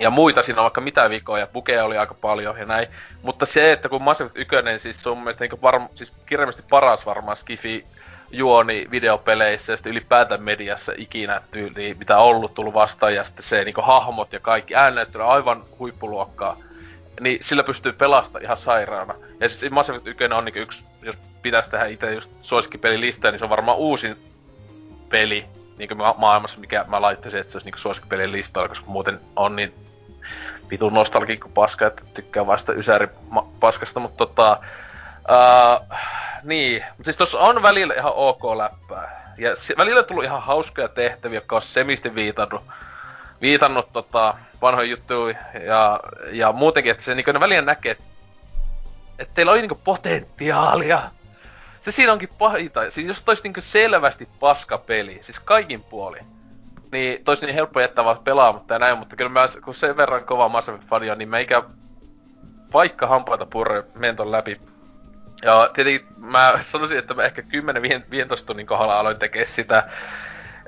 ja 0.00 0.10
muita 0.10 0.42
siinä 0.42 0.60
on 0.60 0.64
vaikka 0.64 0.80
mitä 0.80 1.10
vikoja, 1.10 1.46
bukeja 1.46 1.84
oli 1.84 1.98
aika 1.98 2.14
paljon 2.14 2.58
ja 2.58 2.64
näin. 2.66 2.88
Mutta 3.22 3.46
se, 3.46 3.72
että 3.72 3.88
kun 3.88 4.02
Mass 4.02 4.20
Effect 4.20 4.36
1, 4.36 4.56
siis 4.78 5.02
se 5.02 5.08
on 5.08 5.16
mun 5.16 5.24
mielestä 5.24 5.44
niinku 5.44 5.58
varm, 5.62 5.88
siis 5.94 6.12
kirjaimesti 6.26 6.62
paras 6.70 7.06
varmaan 7.06 7.36
skifi 7.36 7.84
juoni 8.30 8.88
videopeleissä 8.90 9.72
ja 9.72 9.76
sitten 9.76 9.92
ylipäätään 9.92 10.42
mediassa 10.42 10.92
ikinä 10.96 11.40
tyyli, 11.50 11.96
mitä 11.98 12.18
on 12.18 12.24
ollut 12.36 12.54
tullut 12.54 12.74
vastaan 12.74 13.14
ja 13.14 13.24
sitten 13.24 13.42
se 13.44 13.64
niinku 13.64 13.82
hahmot 13.82 14.32
ja 14.32 14.40
kaikki 14.40 14.74
äännäyttely 14.74 15.24
on 15.24 15.30
aivan 15.30 15.64
huippuluokkaa. 15.78 16.56
Niin 17.20 17.38
sillä 17.42 17.64
pystyy 17.64 17.92
pelastamaan 17.92 18.44
ihan 18.44 18.58
sairaana. 18.58 19.14
Ja 19.40 19.48
siis 19.48 19.72
Mass 19.72 19.88
Effect 19.90 20.06
1 20.06 20.24
on 20.24 20.44
niinku 20.44 20.60
yksi, 20.60 20.84
pitäisi 21.42 21.70
tehdä 21.70 21.86
itse 21.86 22.14
just 22.14 22.30
suosikkipelilistaa, 22.40 23.30
niin 23.30 23.38
se 23.38 23.44
on 23.44 23.50
varmaan 23.50 23.78
uusin 23.78 24.16
peli 25.08 25.46
niinku 25.78 25.94
ma- 25.94 26.14
maailmassa, 26.18 26.60
mikä 26.60 26.84
mä 26.88 27.02
laittaisin, 27.02 27.40
että 27.40 27.52
se 27.52 27.58
olisi 27.58 27.66
niinku 27.66 27.78
suosikkipelin 27.78 28.32
listalla, 28.32 28.68
koska 28.68 28.86
muuten 28.86 29.20
on 29.36 29.56
niin 29.56 29.74
vitun 30.70 30.94
nostalgikko 30.94 31.48
paska, 31.48 31.86
että 31.86 32.02
tykkää 32.14 32.46
vasta 32.46 32.72
ysäri 32.72 33.08
paskasta, 33.60 34.00
mutta 34.00 34.26
tota... 34.26 34.60
Uh, 35.30 35.96
niin, 36.42 36.84
mutta 36.88 37.04
siis 37.04 37.16
tossa 37.16 37.38
on 37.38 37.62
välillä 37.62 37.94
ihan 37.94 38.12
ok 38.14 38.44
läppää. 38.56 39.34
Ja 39.38 39.50
välillä 39.78 39.98
on 39.98 40.04
tullut 40.04 40.24
ihan 40.24 40.42
hauskoja 40.42 40.88
tehtäviä, 40.88 41.36
jotka 41.36 41.56
on 41.56 41.62
semisti 41.62 42.14
viitannut, 42.14 42.62
viitannut 43.42 43.92
tota, 43.92 44.34
vanhoja 44.62 44.88
juttuja 44.88 45.38
ja, 45.64 46.00
ja 46.30 46.52
muutenkin, 46.52 46.92
että 46.92 47.04
se 47.04 47.14
ne 47.14 47.40
välillä 47.40 47.62
näkee, 47.62 47.92
että 47.92 48.04
et 49.18 49.34
teillä 49.34 49.52
on 49.52 49.58
niinku 49.58 49.80
potentiaalia. 49.84 51.02
Se 51.80 51.92
siinä 51.92 52.12
onkin 52.12 52.28
pahinta. 52.38 52.90
Siis 52.90 53.06
jos 53.06 53.22
tois 53.22 53.42
niinku 53.42 53.60
selvästi 53.60 54.28
paska 54.40 54.78
peli, 54.78 55.18
siis 55.22 55.40
kaikin 55.40 55.82
puoli. 55.82 56.18
niin 56.92 57.24
tois 57.24 57.40
niin 57.40 57.54
helppo 57.54 57.80
jättää 57.80 58.04
vaan 58.04 58.18
pelaamatta 58.18 58.74
ja 58.74 58.78
näin, 58.78 58.98
mutta 58.98 59.16
kyllä 59.16 59.30
mä, 59.30 59.48
kun 59.64 59.74
sen 59.74 59.96
verran 59.96 60.24
kova 60.24 60.48
Mass 60.48 60.68
on, 60.68 60.80
niin 61.16 61.28
mä 61.28 61.38
ikä 61.38 61.62
vaikka 62.72 63.06
hampaita 63.06 63.46
purre 63.46 63.84
menton 63.94 64.32
läpi. 64.32 64.60
Ja 65.42 65.70
tietenkin 65.74 66.06
mä 66.16 66.58
sanoisin, 66.62 66.98
että 66.98 67.14
mä 67.14 67.22
ehkä 67.22 67.42
10-15 67.42 67.44
tunnin 68.46 68.66
kohdalla 68.66 68.98
aloin 68.98 69.18
tekee 69.18 69.46
sitä, 69.46 69.88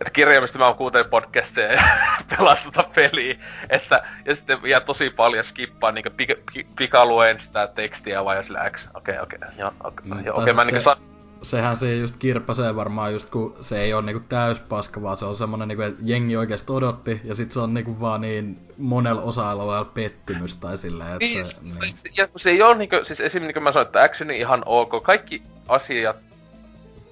että 0.00 0.10
kirjaimisesti 0.10 0.58
mä 0.58 0.74
kuuntelen 0.74 1.10
podcasteja 1.10 1.72
ja 1.72 1.82
pelaan 2.28 2.56
tota 2.64 2.84
peliä. 2.94 3.34
Että, 3.68 4.02
ja 4.24 4.36
sitten 4.36 4.58
jää 4.64 4.80
tosi 4.80 5.10
paljon 5.10 5.44
skippaa, 5.44 5.92
niinku 5.92 6.10
pika, 6.16 6.34
pikaluen 6.76 7.40
sitä 7.40 7.66
tekstiä 7.66 8.24
vai 8.24 8.44
sillä 8.44 8.70
X. 8.70 8.88
Okei, 8.94 9.14
okay, 9.14 9.22
okei, 9.22 9.38
okay, 9.42 9.58
joo, 9.58 9.72
okei, 9.84 10.10
okay, 10.12 10.22
mm, 10.22 10.42
okay, 10.42 10.54
mä 10.54 10.64
niinku 10.64 10.80
saan 10.80 10.96
sehän 11.42 11.76
se 11.76 11.96
just 11.96 12.16
kirppasee 12.18 12.76
varmaan 12.76 13.12
just 13.12 13.30
kun 13.30 13.56
se 13.60 13.80
ei 13.80 13.94
ole 13.94 14.02
niinku 14.02 14.24
paska, 14.68 15.02
vaan 15.02 15.16
se 15.16 15.24
on 15.24 15.36
semmonen 15.36 15.68
niinku, 15.68 15.82
että 15.82 16.02
jengi 16.04 16.36
oikeesti 16.36 16.72
odotti, 16.72 17.20
ja 17.24 17.34
sit 17.34 17.52
se 17.52 17.60
on 17.60 17.74
niinku 17.74 18.00
vaan 18.00 18.20
niin 18.20 18.58
monella 18.78 19.22
osa-alueella 19.22 19.84
pettymys 19.84 20.56
tai 20.56 20.78
silleen, 20.78 21.10
että 21.10 21.24
niin, 21.24 21.46
se... 21.46 21.54
Niin. 21.62 21.94
Ja 22.16 22.28
kun 22.28 22.40
se 22.40 22.50
ei 22.50 22.62
ole 22.62 22.76
niinku, 22.76 22.96
siis 22.96 23.20
esimerkiksi 23.20 23.40
niin 23.40 23.54
kuin 23.54 23.62
mä 23.62 23.72
sanoin, 23.72 23.86
että 23.86 24.02
actioni 24.02 24.38
ihan 24.38 24.62
ok, 24.66 25.02
kaikki 25.02 25.42
asiat 25.68 26.16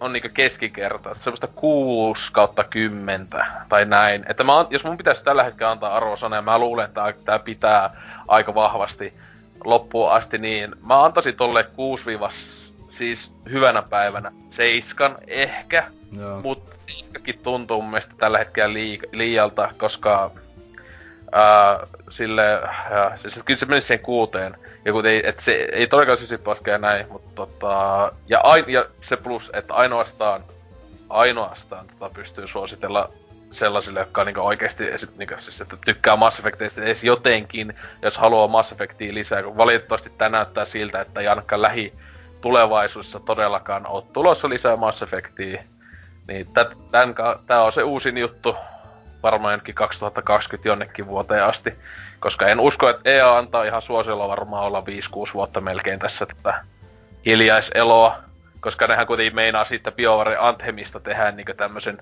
on 0.00 0.12
niinku 0.12 0.28
keskikerta, 0.34 1.14
semmoista 1.14 1.46
6 1.46 2.32
kautta 2.32 2.64
10 2.64 3.28
tai 3.68 3.84
näin. 3.84 4.24
Että 4.28 4.44
mä, 4.44 4.52
jos 4.70 4.84
mun 4.84 4.96
pitäisi 4.96 5.24
tällä 5.24 5.42
hetkellä 5.42 5.70
antaa 5.70 5.96
arvosana, 5.96 6.36
ja 6.36 6.42
mä 6.42 6.58
luulen, 6.58 6.84
että 6.84 7.14
tää 7.24 7.38
pitää 7.38 8.02
aika 8.28 8.54
vahvasti 8.54 9.14
loppuun 9.64 10.12
asti, 10.12 10.38
niin 10.38 10.74
mä 10.86 11.04
antaisin 11.04 11.36
tolle 11.36 11.64
6 11.64 12.04
siis 12.88 13.32
hyvänä 13.50 13.82
päivänä 13.82 14.32
seiskan 14.50 15.18
ehkä, 15.26 15.84
Joo. 16.12 16.40
mutta 16.42 16.76
seiskakin 16.76 17.38
tuntuu 17.42 17.82
mun 17.82 17.90
mielestä 17.90 18.14
tällä 18.18 18.38
hetkellä 18.38 18.74
lii- 18.74 19.08
liialta, 19.12 19.70
koska 19.78 20.30
ää, 21.32 21.78
sille, 22.10 22.60
ää, 22.90 23.18
siis 23.22 23.40
kyllä 23.44 23.60
se 23.60 23.66
meni 23.66 23.82
siihen 23.82 24.04
kuuteen, 24.04 24.56
ja 24.84 24.92
ei, 25.04 25.28
et 25.28 25.40
se 25.40 25.68
ei 25.72 25.86
todellakaan 25.86 26.18
sysipaska 26.18 26.70
ja 26.70 26.78
näin, 26.78 27.06
mutta 27.12 27.30
tota, 27.34 28.12
ja, 28.28 28.40
ain, 28.42 28.64
ja 28.68 28.86
se 29.00 29.16
plus, 29.16 29.50
että 29.52 29.74
ainoastaan, 29.74 30.44
ainoastaan 31.08 31.86
tota 31.86 32.14
pystyy 32.14 32.46
suositella 32.46 33.10
sellaisille, 33.50 34.00
jotka 34.00 34.20
on 34.20 34.26
niinku 34.26 34.40
oikeesti 34.40 34.84
niinku, 35.16 35.34
siis, 35.38 35.60
että 35.60 35.76
tykkää 35.86 36.16
Mass 36.16 36.38
Effectista 36.38 36.82
edes 36.82 37.04
jotenkin, 37.04 37.74
jos 38.02 38.16
haluaa 38.16 38.48
Mass 38.48 38.72
Effectia 38.72 39.14
lisää, 39.14 39.44
valitettavasti 39.44 40.10
tämä 40.10 40.28
näyttää 40.28 40.64
siltä, 40.64 41.00
että 41.00 41.20
ainakaan 41.20 41.62
lähi 41.62 41.92
tulevaisuudessa 42.40 43.20
todellakaan 43.20 43.86
ole 43.86 44.04
tulossa 44.12 44.48
lisää 44.48 44.76
Mass 44.76 45.02
Effectia. 45.02 45.62
Niin 46.28 46.46
tän, 46.90 47.14
tää 47.46 47.62
on 47.62 47.72
se 47.72 47.82
uusin 47.82 48.18
juttu 48.18 48.56
varmaan 49.22 49.52
jonnekin 49.52 49.74
2020 49.74 50.68
jonnekin 50.68 51.06
vuoteen 51.06 51.44
asti. 51.44 51.74
Koska 52.20 52.46
en 52.46 52.60
usko, 52.60 52.88
että 52.88 53.10
EA 53.10 53.38
antaa 53.38 53.64
ihan 53.64 53.82
suosiolla 53.82 54.28
varmaan 54.28 54.64
olla 54.64 54.82
5-6 55.30 55.34
vuotta 55.34 55.60
melkein 55.60 55.98
tässä 55.98 56.26
tätä 56.26 56.64
hiljaiseloa. 57.26 58.18
Koska 58.60 58.86
nehän 58.86 59.06
kuitenkin 59.06 59.34
meinaa 59.34 59.64
siitä 59.64 59.92
BioWare 59.92 60.36
Anthemista 60.40 61.00
tehdä 61.00 61.30
niinku 61.30 61.52
tämmösen 61.54 61.98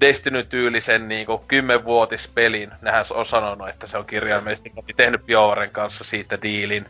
Destiny-tyylisen 0.00 1.08
niinku 1.08 1.44
kymmenvuotispelin. 1.48 2.72
Nehän 2.82 3.06
on 3.10 3.26
sanonut, 3.26 3.68
että 3.68 3.86
se 3.86 3.98
on 3.98 4.06
kirjaimellisesti 4.06 4.72
tehnyt 4.96 5.26
BioWaren 5.26 5.70
kanssa 5.70 6.04
siitä 6.04 6.42
diilin, 6.42 6.86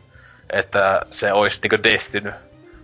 että 0.49 1.01
se 1.11 1.33
olisi 1.33 1.59
niinku 1.61 1.83
Destiny 1.83 2.33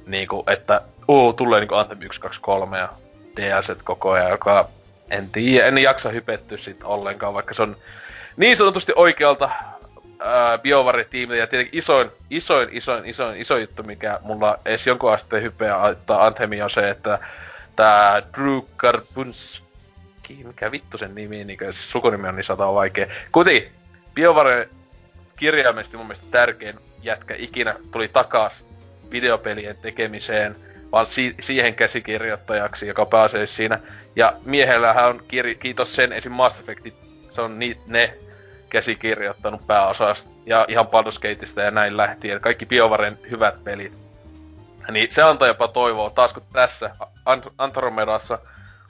niinku, 0.06 0.43
että 0.48 0.81
uu, 1.07 1.34
tulee 1.34 1.60
niinku 1.60 1.76
Anthem 1.76 2.02
1, 2.02 2.22
2, 2.22 2.41
3 2.41 2.77
ja 2.77 2.89
DLC 3.35 3.77
koko 3.84 4.11
ajan, 4.11 4.30
joka 4.30 4.69
en 5.10 5.30
tiedä, 5.30 5.68
en 5.68 5.77
jaksa 5.77 6.10
hypetty 6.10 6.57
sit 6.57 6.84
ollenkaan, 6.84 7.34
vaikka 7.34 7.53
se 7.53 7.61
on 7.61 7.77
niin 8.38 8.58
sanotusti 8.58 8.91
oikealta 8.95 9.49
BioWare-tiimiltä 10.62 11.40
ja 11.40 11.48
tietenkin 11.48 11.80
isoin, 11.80 12.12
isoin, 12.30 12.70
isoin, 12.72 13.06
isoin, 13.06 13.41
iso 13.41 13.58
juttu, 13.58 13.84
mikä 13.84 14.20
mulla 14.22 14.60
edes 14.66 14.88
jonkun 14.88 15.14
asteen 15.14 15.44
hypeä 15.44 15.82
aittaa 15.82 16.26
Anthemi 16.26 16.62
on 16.62 16.70
se, 16.70 16.90
että 16.90 17.20
tää 17.76 18.22
Drew 18.38 18.60
Karbunski, 18.78 20.44
mikä 20.44 20.72
vittu 20.72 20.98
sen 20.98 21.16
nimi, 21.16 21.44
niin 21.44 21.58
siis 21.60 21.91
sukunimi 21.91 22.28
on 22.28 22.36
niin 22.36 22.44
sata 22.44 22.74
vaikea. 22.74 23.08
Kuitenkin, 23.32 23.72
BioWare 24.14 24.70
kirjaimesti 25.36 25.98
mun 25.98 26.06
mielestä 26.06 26.28
tärkein 26.32 26.80
jätkä 27.03 27.36
ikinä 27.38 27.76
tuli 27.91 28.08
takas 28.08 28.66
videopelien 29.12 29.78
tekemiseen, 29.78 30.56
vaan 30.91 31.08
si- 31.08 31.36
siihen 31.40 31.76
käsikirjoittajaksi, 31.76 32.88
joka 32.88 33.06
pääsee 33.06 33.48
siinä. 33.48 33.80
Ja 34.16 34.34
miehellähän 34.45 35.06
on, 35.06 35.20
kir- 35.20 35.58
kiitos 35.60 35.95
sen 35.95 36.14
esim. 36.14 36.32
Mass 36.32 36.60
Effectit, 36.60 36.94
se 37.32 37.41
on 37.41 37.60
ni- 37.60 37.82
ne 37.86 38.18
käsikirjoittanut 38.70 39.68
pääosasta. 39.68 40.30
Ja 40.45 40.66
ihan 40.68 40.88
Gateista 41.22 41.62
ja 41.62 41.72
näin 41.72 41.98
lähtien. 41.98 42.41
Kaikki 42.41 42.66
BioVaren 42.66 43.20
hyvät 43.30 43.64
pelit. 43.64 43.94
Niin 44.91 45.12
se 45.12 45.22
antaa 45.22 45.48
jopa 45.48 45.68
toivoa. 45.68 46.10
Taas 46.10 46.34
kun 46.34 46.44
tässä 46.53 46.95
Andromedassa 47.58 48.40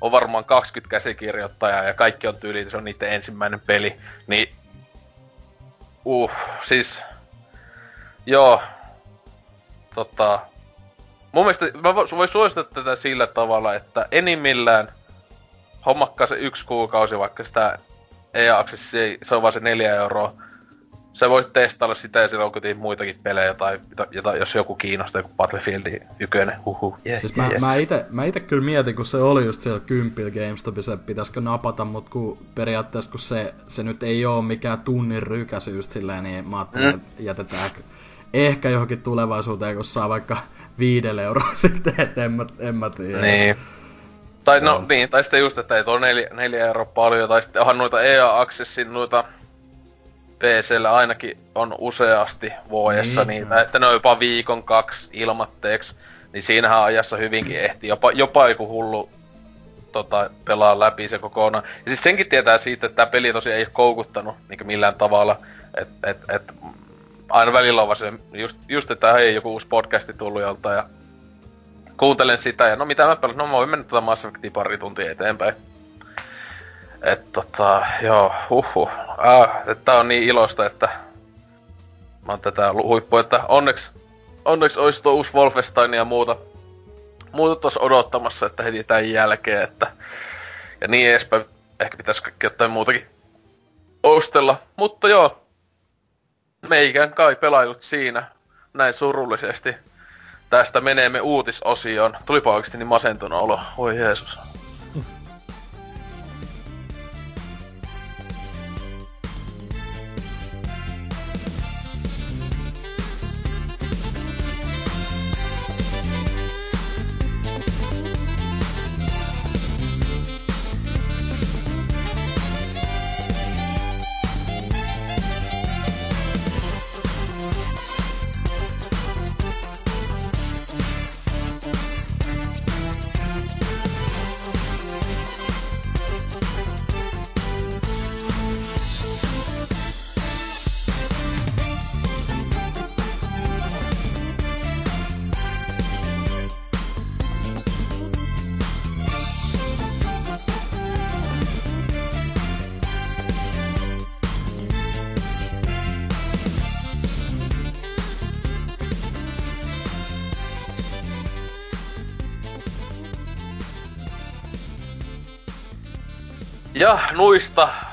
on 0.01 0.11
varmaan 0.11 0.45
20 0.45 0.91
käsikirjoittajaa 0.91 1.83
ja 1.83 1.93
kaikki 1.93 2.27
on 2.27 2.35
tyyli, 2.35 2.69
se 2.69 2.77
on 2.77 2.83
niiden 2.83 3.11
ensimmäinen 3.11 3.59
peli. 3.59 3.95
Niin, 4.27 4.55
uh, 6.05 6.31
siis, 6.65 6.99
joo, 8.25 8.61
tota, 9.95 10.39
mun 11.31 11.45
mielestä 11.45 11.65
mä 11.65 11.95
voin 11.95 12.29
suosittaa 12.29 12.63
tätä 12.63 12.95
sillä 12.95 13.27
tavalla, 13.27 13.75
että 13.75 14.07
enimmillään 14.11 14.93
hommakkaa 15.85 16.27
se 16.27 16.35
yksi 16.35 16.65
kuukausi, 16.65 17.19
vaikka 17.19 17.43
sitä 17.43 17.79
EA 18.33 18.65
se, 18.75 19.17
se 19.23 19.35
on 19.35 19.41
vaan 19.41 19.53
se 19.53 19.59
neljä 19.59 19.95
euroa. 19.95 20.33
Sä 21.13 21.29
voit 21.29 21.53
testailla 21.53 21.95
sitä 21.95 22.19
ja 22.19 22.27
siellä 22.27 22.45
on 22.45 22.51
kuitenkin 22.51 22.81
muitakin 22.81 23.19
pelejä 23.23 23.53
tai 23.53 23.79
jota, 24.11 24.35
jos 24.35 24.55
joku 24.55 24.75
kiinnostaa, 24.75 25.19
joku 25.19 25.31
Battlefield 25.37 26.01
ykönen, 26.19 26.55
huhu. 26.65 26.97
Yeah, 27.05 27.19
siis 27.19 27.35
mä, 27.35 27.47
yes. 27.47 27.61
mä, 27.61 27.75
ite, 27.75 28.05
mä 28.09 28.25
ite 28.25 28.39
kyllä 28.39 28.63
mietin, 28.63 28.95
kun 28.95 29.05
se 29.05 29.17
oli 29.17 29.45
just 29.45 29.61
siellä 29.61 29.79
kympil 29.79 30.31
GameStopissa, 30.31 30.93
että 30.93 31.05
pitäisikö 31.05 31.41
napata, 31.41 31.85
mut 31.85 32.09
kun 32.09 32.37
periaatteessa 32.55 33.11
kun 33.11 33.19
se, 33.19 33.53
se 33.67 33.83
nyt 33.83 34.03
ei 34.03 34.25
oo 34.25 34.41
mikään 34.41 34.81
tunnin 34.81 35.23
rykäsy 35.23 35.75
just 35.75 35.91
silleen, 35.91 36.23
niin 36.23 36.47
mä 36.47 36.57
ajattelin, 36.57 36.87
mm. 36.87 36.95
että 36.95 37.23
jätetään 37.23 37.69
ehkä 38.33 38.69
johonkin 38.69 39.01
tulevaisuuteen, 39.01 39.75
kun 39.75 39.85
saa 39.85 40.09
vaikka 40.09 40.37
viidelle 40.79 41.23
euroa 41.23 41.51
sitten, 41.67 41.93
että 41.97 42.25
en 42.25 42.31
mä, 42.31 42.45
en 42.59 42.75
mä 42.75 42.89
tiedä. 42.89 43.21
Niin. 43.21 43.55
Tai 44.43 44.61
no, 44.61 44.79
no 44.79 44.85
niin, 44.89 45.09
tai 45.09 45.23
sitten 45.23 45.39
just, 45.39 45.57
että 45.57 45.77
ei 45.77 45.83
tuo 45.83 45.99
neljä, 45.99 46.27
neljä 46.31 46.65
euroa 46.65 46.85
paljon, 46.85 47.29
tai 47.29 47.41
sitten 47.41 47.61
onhan 47.61 47.77
noita 47.77 48.01
EA 48.01 48.39
Accessin 48.39 48.93
noita 48.93 49.23
PCllä 50.39 50.95
ainakin 50.95 51.37
on 51.55 51.75
useasti 51.77 52.53
vuodessa 52.69 53.25
niin, 53.25 53.43
niitä, 53.43 53.61
että 53.61 53.79
ne 53.79 53.87
on 53.87 53.93
jopa 53.93 54.19
viikon 54.19 54.63
kaksi 54.63 55.09
ilmatteeksi, 55.13 55.95
niin 56.33 56.43
siinähän 56.43 56.83
ajassa 56.83 57.17
hyvinkin 57.17 57.59
ehti 57.59 57.87
jopa, 57.87 58.11
jopa 58.11 58.49
joku 58.49 58.67
hullu 58.67 59.09
tota, 59.91 60.29
pelaa 60.45 60.79
läpi 60.79 61.09
se 61.09 61.19
kokonaan. 61.19 61.63
Ja 61.65 61.89
siis 61.89 62.03
senkin 62.03 62.29
tietää 62.29 62.57
siitä, 62.57 62.85
että 62.85 62.95
tämä 62.95 63.11
peli 63.11 63.33
tosiaan 63.33 63.57
ei 63.57 63.63
ole 63.63 63.71
koukuttanut 63.73 64.35
niin 64.49 64.67
millään 64.67 64.95
tavalla. 64.95 65.39
että 65.77 66.09
et, 66.09 66.17
et, 66.29 66.53
aina 67.29 67.53
välillä 67.53 67.81
on 67.81 67.87
vaan 67.87 67.97
se, 67.97 68.13
just, 68.33 68.57
just 68.69 68.91
että 68.91 69.13
hei, 69.13 69.35
joku 69.35 69.51
uusi 69.51 69.67
podcasti 69.67 70.13
tullut 70.13 70.41
jolta 70.41 70.71
ja 70.71 70.85
kuuntelen 72.01 72.41
sitä 72.41 72.67
ja 72.67 72.75
no 72.75 72.85
mitä 72.85 73.05
mä 73.05 73.15
pelasin, 73.15 73.37
no 73.37 73.45
mä 73.45 73.51
voin 73.51 73.69
mennä 73.69 73.85
tätä 73.85 74.01
Mass 74.01 74.25
Effectia 74.25 74.51
pari 74.51 74.77
tuntia 74.77 75.11
eteenpäin. 75.11 75.55
Et 77.01 77.31
tota, 77.31 77.85
joo, 78.01 78.33
huhu. 78.49 78.89
Äh, 79.09 79.77
tää 79.85 79.99
on 79.99 80.07
niin 80.07 80.23
iloista, 80.23 80.65
että 80.65 80.89
mä 82.25 82.31
oon 82.31 82.41
tätä 82.41 82.73
huippua, 82.73 83.19
että 83.19 83.43
onneksi, 83.47 83.87
onneksi 84.45 84.79
olisi 84.79 85.03
tuo 85.03 85.13
uusi 85.13 85.33
Wolfenstein 85.33 85.93
ja 85.93 86.05
muuta, 86.05 86.35
muuta 87.31 87.55
tuossa 87.55 87.79
odottamassa, 87.79 88.45
että 88.45 88.63
heti 88.63 88.83
tämän 88.83 89.11
jälkeen, 89.11 89.61
että 89.61 89.91
ja 90.81 90.87
niin 90.87 91.09
edespäin. 91.09 91.45
Ehkä 91.79 91.97
pitäisi 91.97 92.23
kaikki 92.23 92.45
jotain 92.45 92.71
muutakin 92.71 93.05
ostella. 94.03 94.61
Mutta 94.75 95.09
joo, 95.09 95.41
meikän 96.69 97.13
kai 97.13 97.35
pelailut 97.35 97.83
siinä 97.83 98.23
näin 98.73 98.93
surullisesti. 98.93 99.75
Tästä 100.51 100.81
menemme 100.81 101.21
uutisosioon. 101.21 102.17
Tulipa 102.25 102.53
oikeesti 102.53 102.77
niin 102.77 102.87
masentunut 102.87 103.41
olo. 103.41 103.59
Voi 103.77 103.97
Jeesus. 103.97 104.39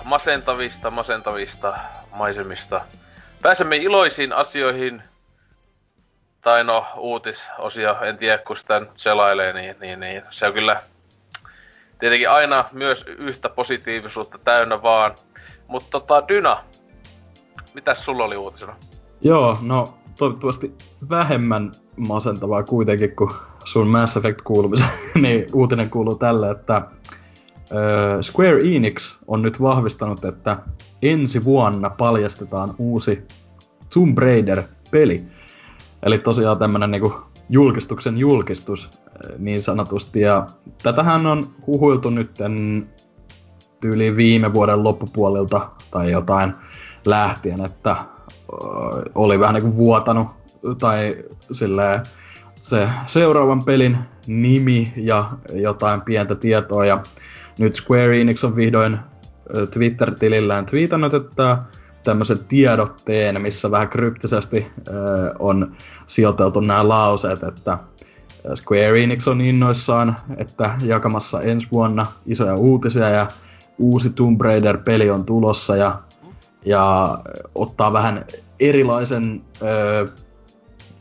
Masentavista, 0.09 0.91
masentavista 0.91 1.79
maisemista 2.13 2.81
pääsemme 3.43 3.77
iloisiin 3.77 4.33
asioihin. 4.33 5.03
Tai 6.41 6.65
no, 6.65 6.87
uutisosio, 6.97 8.01
en 8.03 8.19
tiedä 8.19 8.39
kun 8.39 8.57
sitä 8.57 8.81
nyt 8.81 8.91
selailee, 8.97 9.53
niin, 9.53 9.77
niin, 9.81 10.01
niin 10.01 10.23
se 10.31 10.47
on 10.47 10.53
kyllä 10.53 10.83
tietenkin 11.99 12.31
aina 12.31 12.65
myös 12.73 13.05
yhtä 13.07 13.49
positiivisuutta 13.49 14.39
täynnä 14.39 14.83
vaan. 14.83 15.15
Mutta 15.67 15.91
tota, 15.91 16.29
Dyna, 16.29 16.65
mitäs 17.75 18.05
sulla 18.05 18.25
oli 18.25 18.37
uutisena? 18.37 18.77
Joo, 19.21 19.59
no 19.61 19.99
toivottavasti 20.19 20.75
vähemmän 21.11 21.73
masentavaa 21.97 22.63
kuitenkin 22.63 23.17
kuin 23.17 23.31
sun 23.65 23.89
Mass 23.89 24.17
Effect 24.17 24.43
kuulumisen, 24.43 24.89
niin 25.23 25.47
uutinen 25.53 25.91
kuuluu 25.91 26.15
tälle, 26.15 26.51
että 26.51 26.83
Square 28.21 28.77
Enix 28.77 29.19
on 29.27 29.43
nyt 29.43 29.61
vahvistanut, 29.61 30.25
että 30.25 30.57
ensi 31.03 31.45
vuonna 31.45 31.91
paljastetaan 31.91 32.75
uusi 32.79 33.27
Tomb 33.95 34.19
Raider-peli. 34.19 35.25
Eli 36.03 36.19
tosiaan 36.19 36.59
tämmönen 36.59 36.91
niinku 36.91 37.15
julkistuksen 37.49 38.19
julkistus 38.19 38.91
niin 39.39 39.63
sanotusti. 39.63 40.21
Ja 40.21 40.47
tätähän 40.83 41.27
on 41.27 41.49
huhuiltu 41.67 42.11
nyt 42.11 42.31
tyyli 43.81 44.17
viime 44.17 44.53
vuoden 44.53 44.85
loppupuolilta 44.85 45.71
tai 45.91 46.11
jotain 46.11 46.55
lähtien, 47.05 47.65
että 47.65 47.97
oli 49.15 49.41
vähän 49.41 49.55
niinku 49.55 49.77
vuotanut 49.77 50.29
tai 50.79 51.25
silleen 51.53 52.01
se 52.63 52.89
seuraavan 53.07 53.65
pelin 53.65 53.99
nimi 54.27 54.93
ja 54.97 55.31
jotain 55.53 56.01
pientä 56.01 56.35
tietoa. 56.35 56.87
Ja 56.87 57.03
nyt 57.59 57.75
Square 57.75 58.21
Enix 58.21 58.45
on 58.45 58.57
vihdoin 58.57 58.99
Twitter-tilillään 59.71 60.67
twiitannut, 60.67 61.15
että 61.15 61.59
tämmöisen 62.05 62.39
tiedotteen, 62.39 63.43
missä 63.43 63.71
vähän 63.71 63.89
kryptisesti 63.89 64.67
on 65.39 65.77
sijoiteltu 66.07 66.61
nämä 66.61 66.89
lauseet, 66.89 67.43
että 67.43 67.79
Square 68.55 69.03
Enix 69.03 69.29
on 69.29 69.41
innoissaan, 69.41 70.17
että 70.37 70.75
jakamassa 70.83 71.43
ensi 71.43 71.69
vuonna 71.73 72.07
isoja 72.27 72.55
uutisia 72.55 73.09
ja 73.09 73.27
uusi 73.79 74.11
Tomb 74.11 74.41
Raider-peli 74.41 75.11
on 75.11 75.25
tulossa 75.25 75.77
ja, 75.77 76.03
ja 76.65 77.19
ottaa 77.55 77.93
vähän 77.93 78.25
erilaisen 78.61 79.43
äh, 79.63 80.15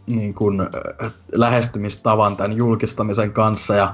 niin 0.08 0.34
kuin, 0.34 0.62
äh, 0.62 1.12
lähestymistavan 1.32 2.38
tämän 2.38 2.58
julkistamisen 2.58 3.34
kanssa 3.34 3.76
ja 3.76 3.94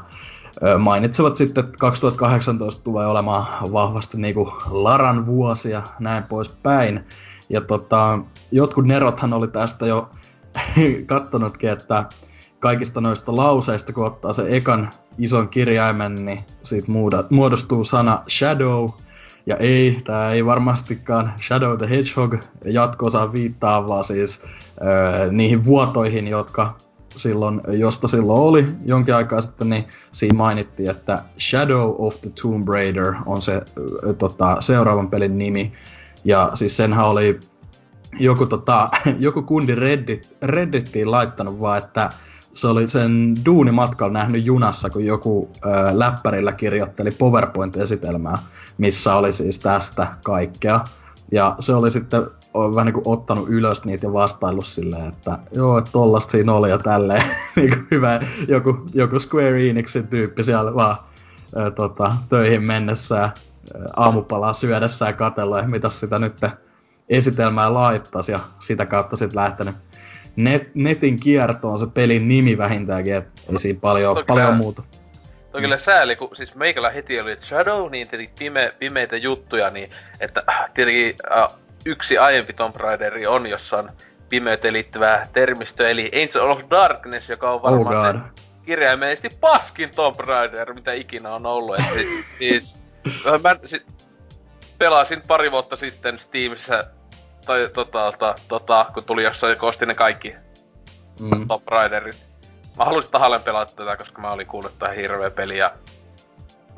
mainitsevat 0.77 1.35
sitten, 1.35 1.65
että 1.65 1.77
2018 1.77 2.83
tulee 2.83 3.07
olemaan 3.07 3.71
vahvasti 3.73 4.17
niinku 4.17 4.53
Laran 4.69 5.25
vuosi 5.25 5.69
ja 5.69 5.81
näin 5.99 6.23
poispäin. 6.23 7.03
Ja 7.49 7.61
tota, 7.61 8.19
jotkut 8.51 8.85
nerothan 8.85 9.33
oli 9.33 9.47
tästä 9.47 9.85
jo 9.85 10.09
kattonutkin, 11.05 11.69
että 11.69 12.05
kaikista 12.59 13.01
noista 13.01 13.35
lauseista, 13.35 13.93
kun 13.93 14.05
ottaa 14.05 14.33
se 14.33 14.45
ekan 14.47 14.89
ison 15.17 15.49
kirjaimen, 15.49 16.25
niin 16.25 16.39
siitä 16.63 16.91
muodostuu 17.29 17.83
sana 17.83 18.23
Shadow. 18.29 18.89
Ja 19.45 19.57
ei, 19.57 20.01
tämä 20.05 20.31
ei 20.31 20.45
varmastikaan 20.45 21.33
Shadow 21.41 21.77
the 21.77 21.89
Hedgehog 21.89 22.35
jatko 22.65 23.05
viittaa, 23.33 23.87
vaan 23.87 24.03
siis 24.03 24.43
öö, 24.81 25.31
niihin 25.31 25.65
vuotoihin, 25.65 26.27
jotka 26.27 26.75
silloin, 27.15 27.61
josta 27.67 28.07
silloin 28.07 28.41
oli 28.41 28.65
jonkin 28.85 29.15
aikaa 29.15 29.41
sitten, 29.41 29.69
niin 29.69 29.87
siinä 30.11 30.37
mainittiin, 30.37 30.89
että 30.89 31.23
Shadow 31.39 31.95
of 31.97 32.21
the 32.21 32.31
Tomb 32.41 32.67
Raider 32.67 33.13
on 33.25 33.41
se 33.41 33.61
tota, 34.17 34.57
seuraavan 34.59 35.09
pelin 35.09 35.37
nimi. 35.37 35.73
Ja 36.25 36.51
siis 36.53 36.77
senhän 36.77 37.05
oli 37.05 37.39
joku, 38.19 38.45
tota, 38.45 38.89
joku 39.19 39.41
kundi 39.41 39.75
Reddit, 39.75 40.37
Reddittiin 40.41 41.11
laittanut 41.11 41.59
vaan, 41.59 41.77
että 41.77 42.09
se 42.53 42.67
oli 42.67 42.87
sen 42.87 43.35
duunimatkalla 43.45 44.13
nähnyt 44.13 44.45
junassa, 44.45 44.89
kun 44.89 45.05
joku 45.05 45.51
ö, 45.65 45.69
läppärillä 45.91 46.51
kirjoitteli 46.51 47.11
PowerPoint-esitelmää, 47.11 48.37
missä 48.77 49.15
oli 49.15 49.33
siis 49.33 49.59
tästä 49.59 50.07
kaikkea. 50.23 50.79
Ja 51.31 51.55
se 51.59 51.73
oli 51.73 51.91
sitten 51.91 52.27
vähän 52.53 52.85
niin 52.85 52.93
kuin 52.93 53.07
ottanut 53.07 53.49
ylös 53.49 53.85
niitä 53.85 54.05
ja 54.05 54.13
vastaillut 54.13 54.65
silleen, 54.65 55.07
että 55.07 55.39
joo, 55.51 55.77
että 55.77 55.91
tollasta 55.91 56.31
siinä 56.31 56.53
oli 56.53 56.69
ja 56.69 56.77
tälleen. 56.77 57.23
niin 57.55 57.69
kuin 57.69 57.87
hyvä 57.91 58.19
joku, 58.47 58.85
joku 58.93 59.19
Square 59.19 59.69
Enixin 59.69 60.07
tyyppi 60.07 60.43
siellä 60.43 60.75
vaan 60.75 60.97
ää, 61.55 61.71
tota, 61.71 62.15
töihin 62.29 62.63
mennessä 62.63 63.21
ää, 63.21 63.31
aamupalaa 63.95 64.53
syödessä 64.53 65.05
ja 65.05 65.13
katella, 65.13 65.59
että 65.59 65.71
mitä 65.71 65.89
sitä 65.89 66.19
nyt 66.19 66.41
esitelmää 67.09 67.73
laittaisi 67.73 68.31
ja 68.31 68.39
sitä 68.59 68.85
kautta 68.85 69.15
sitten 69.15 69.41
lähtenyt 69.41 69.75
net, 70.35 70.75
netin 70.75 71.19
kiertoon 71.19 71.77
se 71.77 71.87
pelin 71.93 72.27
nimi 72.27 72.57
vähintäänkin, 72.57 73.15
että 73.15 73.41
ei 73.51 73.59
siinä 73.59 73.79
paljon, 73.79 74.15
Toki 74.15 74.25
paljon 74.27 74.55
muuta. 74.55 74.83
Toi 75.51 75.61
kyllä 75.61 75.77
sääli, 75.77 76.15
kun 76.15 76.35
siis 76.35 76.55
meikällä 76.55 76.89
heti 76.89 77.19
oli 77.19 77.37
Shadow, 77.41 77.91
niin 77.91 78.07
tietenkin 78.07 78.35
pime, 78.39 78.73
pimeitä 78.79 79.17
juttuja, 79.17 79.69
niin 79.69 79.89
että 80.19 80.43
äh, 80.49 80.71
tietenkin 80.73 81.15
äh, 81.37 81.49
yksi 81.85 82.17
aiempi 82.17 82.53
Tomb 82.53 82.75
Raideri 82.75 83.27
on, 83.27 83.47
jossa 83.47 83.77
on 83.77 83.91
pimeyteen 84.29 84.73
liittyvää 84.73 85.27
termistöä, 85.33 85.89
eli 85.89 86.11
Angel 86.13 86.49
of 86.49 86.61
Darkness, 86.69 87.29
joka 87.29 87.51
on 87.51 87.63
varmaan 87.63 88.15
oh 88.15 88.43
kirjaimellisesti 88.65 89.37
paskin 89.41 89.91
Tomb 89.95 90.19
Raider, 90.19 90.73
mitä 90.73 90.93
ikinä 90.93 91.35
on 91.35 91.45
ollut. 91.45 91.79
Et 91.79 91.85
siis, 91.95 92.37
siis 92.37 92.77
mä 93.43 93.55
si, 93.65 93.85
pelasin 94.77 95.21
pari 95.27 95.51
vuotta 95.51 95.75
sitten 95.75 96.19
Steamissa, 96.19 96.83
tai 97.45 97.69
tota, 97.73 98.11
tota, 98.11 98.35
tota 98.47 98.85
kun 98.93 99.03
tuli 99.03 99.23
jossain, 99.23 99.57
kun 99.57 99.69
ostin 99.69 99.87
ne 99.87 99.95
kaikki 99.95 100.35
mm. 101.19 101.47
Tomb 101.47 101.67
Raiderit. 101.67 102.17
Mä 102.77 102.85
halusin 102.85 103.11
tahalleen 103.11 103.41
pelata 103.41 103.75
tätä, 103.75 103.97
koska 103.97 104.21
mä 104.21 104.29
olin 104.29 104.47
kuullut, 104.47 104.71
että 104.71 104.89
hirveä 104.89 105.31
peli, 105.31 105.57
ja 105.57 105.71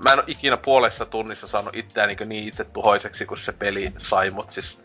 mä 0.03 0.14
en 0.14 0.19
oo 0.19 0.26
ikinä 0.27 0.57
puolessa 0.57 1.06
tunnissa 1.06 1.48
saanut 1.48 1.76
itseäni 1.76 2.15
niin, 2.15 2.30
niin 2.30 2.48
itse 2.48 2.64
tuhoiseksi, 2.64 3.26
kun 3.26 3.38
se 3.38 3.52
peli 3.52 3.94
sai 3.98 4.32
mut 4.32 4.52
siis 4.52 4.85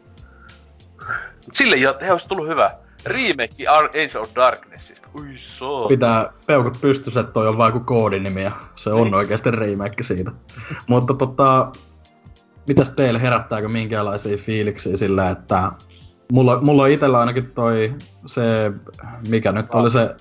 Sille 1.53 1.77
jo, 1.77 1.95
he 2.01 2.13
olisi 2.13 2.29
tullut 2.29 2.49
hyvä. 2.49 2.71
Remake 3.07 3.69
Age 3.69 4.19
of 4.19 4.31
Darknessista. 4.35 5.09
Ui 5.19 5.33
so. 5.37 5.89
Pitää 5.89 6.33
peukut 6.47 6.81
pystyssä, 6.81 7.21
että 7.21 7.33
toi 7.33 7.49
on 7.49 7.59
vaan 7.59 7.73
kuin 7.73 7.85
koodinimi 7.85 8.43
ja 8.43 8.53
se 8.77 8.93
on 8.93 9.05
niin. 9.05 9.15
oikeasti 9.15 9.51
remake 9.51 10.03
siitä. 10.03 10.31
Mutta 10.87 11.15
tota, 11.15 11.73
mitäs 12.69 12.91
teille 12.91 13.23
herättääkö 13.23 13.69
minkälaisia 13.69 14.37
fiiliksiä 14.37 14.97
sillä, 14.97 15.31
että 15.31 15.73
mulla, 16.33 16.61
mulla 16.61 16.83
on 16.83 16.91
itellä 16.91 17.21
ainakin 17.21 17.51
toi 17.51 17.95
se, 18.27 18.73
mikä 19.29 19.53
nyt 19.53 19.75
oli 19.75 19.91
se, 19.91 20.17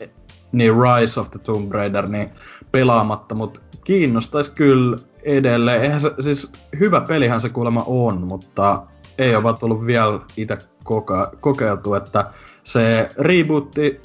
niin 0.52 0.74
Rise 0.74 1.20
of 1.20 1.32
the 1.32 1.40
Tomb 1.40 1.72
Raider, 1.72 2.08
niin 2.08 2.30
pelaamatta, 2.72 3.36
mutta 3.36 3.62
kiinnostaisi 3.84 4.52
kyllä 4.52 4.98
edelleen. 5.24 5.82
Eihän 5.82 6.02
se, 6.02 6.12
siis 6.20 6.52
hyvä 6.80 7.02
pelihän 7.02 7.42
se 7.42 7.50
kuulemma 7.50 7.84
on, 7.88 8.22
mutta 8.22 8.84
ei 9.18 9.36
ole 9.36 9.44
vaan 9.44 9.58
tullut 9.58 9.86
vielä 9.86 10.20
itse 10.38 10.58
koka- 10.84 11.32
kokeiltu, 11.42 11.94
että 11.94 12.26
se 12.64 13.10
rebootti 13.20 14.02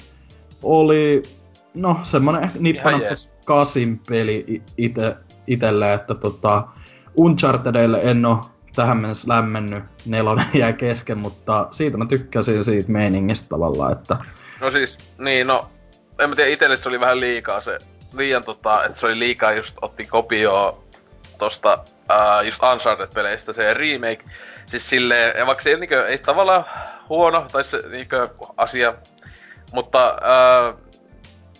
oli, 0.63 1.23
no 1.75 2.01
semmonen 2.03 2.51
nippana 2.59 2.99
kasin 3.45 4.01
peli 4.09 4.63
ite, 4.77 5.17
itelle, 5.47 5.93
että 5.93 6.15
tota, 6.15 6.69
Unchartedille 7.17 8.01
en 8.03 8.27
oo 8.27 8.45
tähän 8.77 8.97
mennessä 8.97 9.29
lämmennyt, 9.29 9.85
nelonen 10.07 10.47
jäi 10.61 10.73
kesken, 10.73 11.19
mutta 11.19 11.69
siitä 11.71 11.97
mä 11.97 12.07
tykkäsin 12.07 12.65
siitä 12.65 12.93
meiningistä 12.93 13.49
tavallaan, 13.49 13.93
että... 13.93 14.17
No 14.61 14.71
siis, 14.71 14.99
niin 15.19 15.47
no, 15.47 15.71
en 16.19 16.31
mä 16.31 16.37
tiedä, 16.37 16.51
itelle 16.51 16.77
se 16.77 16.89
oli 16.89 17.01
vähän 17.01 17.21
liikaa 17.21 17.61
se, 17.61 17.79
liian 18.17 18.45
tota, 18.45 18.85
että 18.85 19.01
se 19.01 19.07
oli 19.07 19.19
liikaa 19.19 19.53
just 19.53 19.77
otti 19.83 20.07
kopioa 20.07 20.85
tosta 21.39 21.79
uh, 21.95 22.47
just 22.47 22.63
Uncharted-peleistä 22.63 23.53
se 23.53 23.75
remake, 23.75 24.25
Siis 24.67 24.89
silleen, 24.91 25.39
ja 25.39 25.47
vaikka 25.47 25.63
se 25.63 25.71
ei, 25.71 25.77
niinkö, 25.77 26.09
ei 26.09 26.19
tavallaan 26.19 26.65
huono, 27.09 27.47
tai 27.53 27.65
se 27.65 27.79
niinkö, 27.89 28.29
asia, 28.57 28.95
mutta 29.73 30.19
ää, 30.23 30.75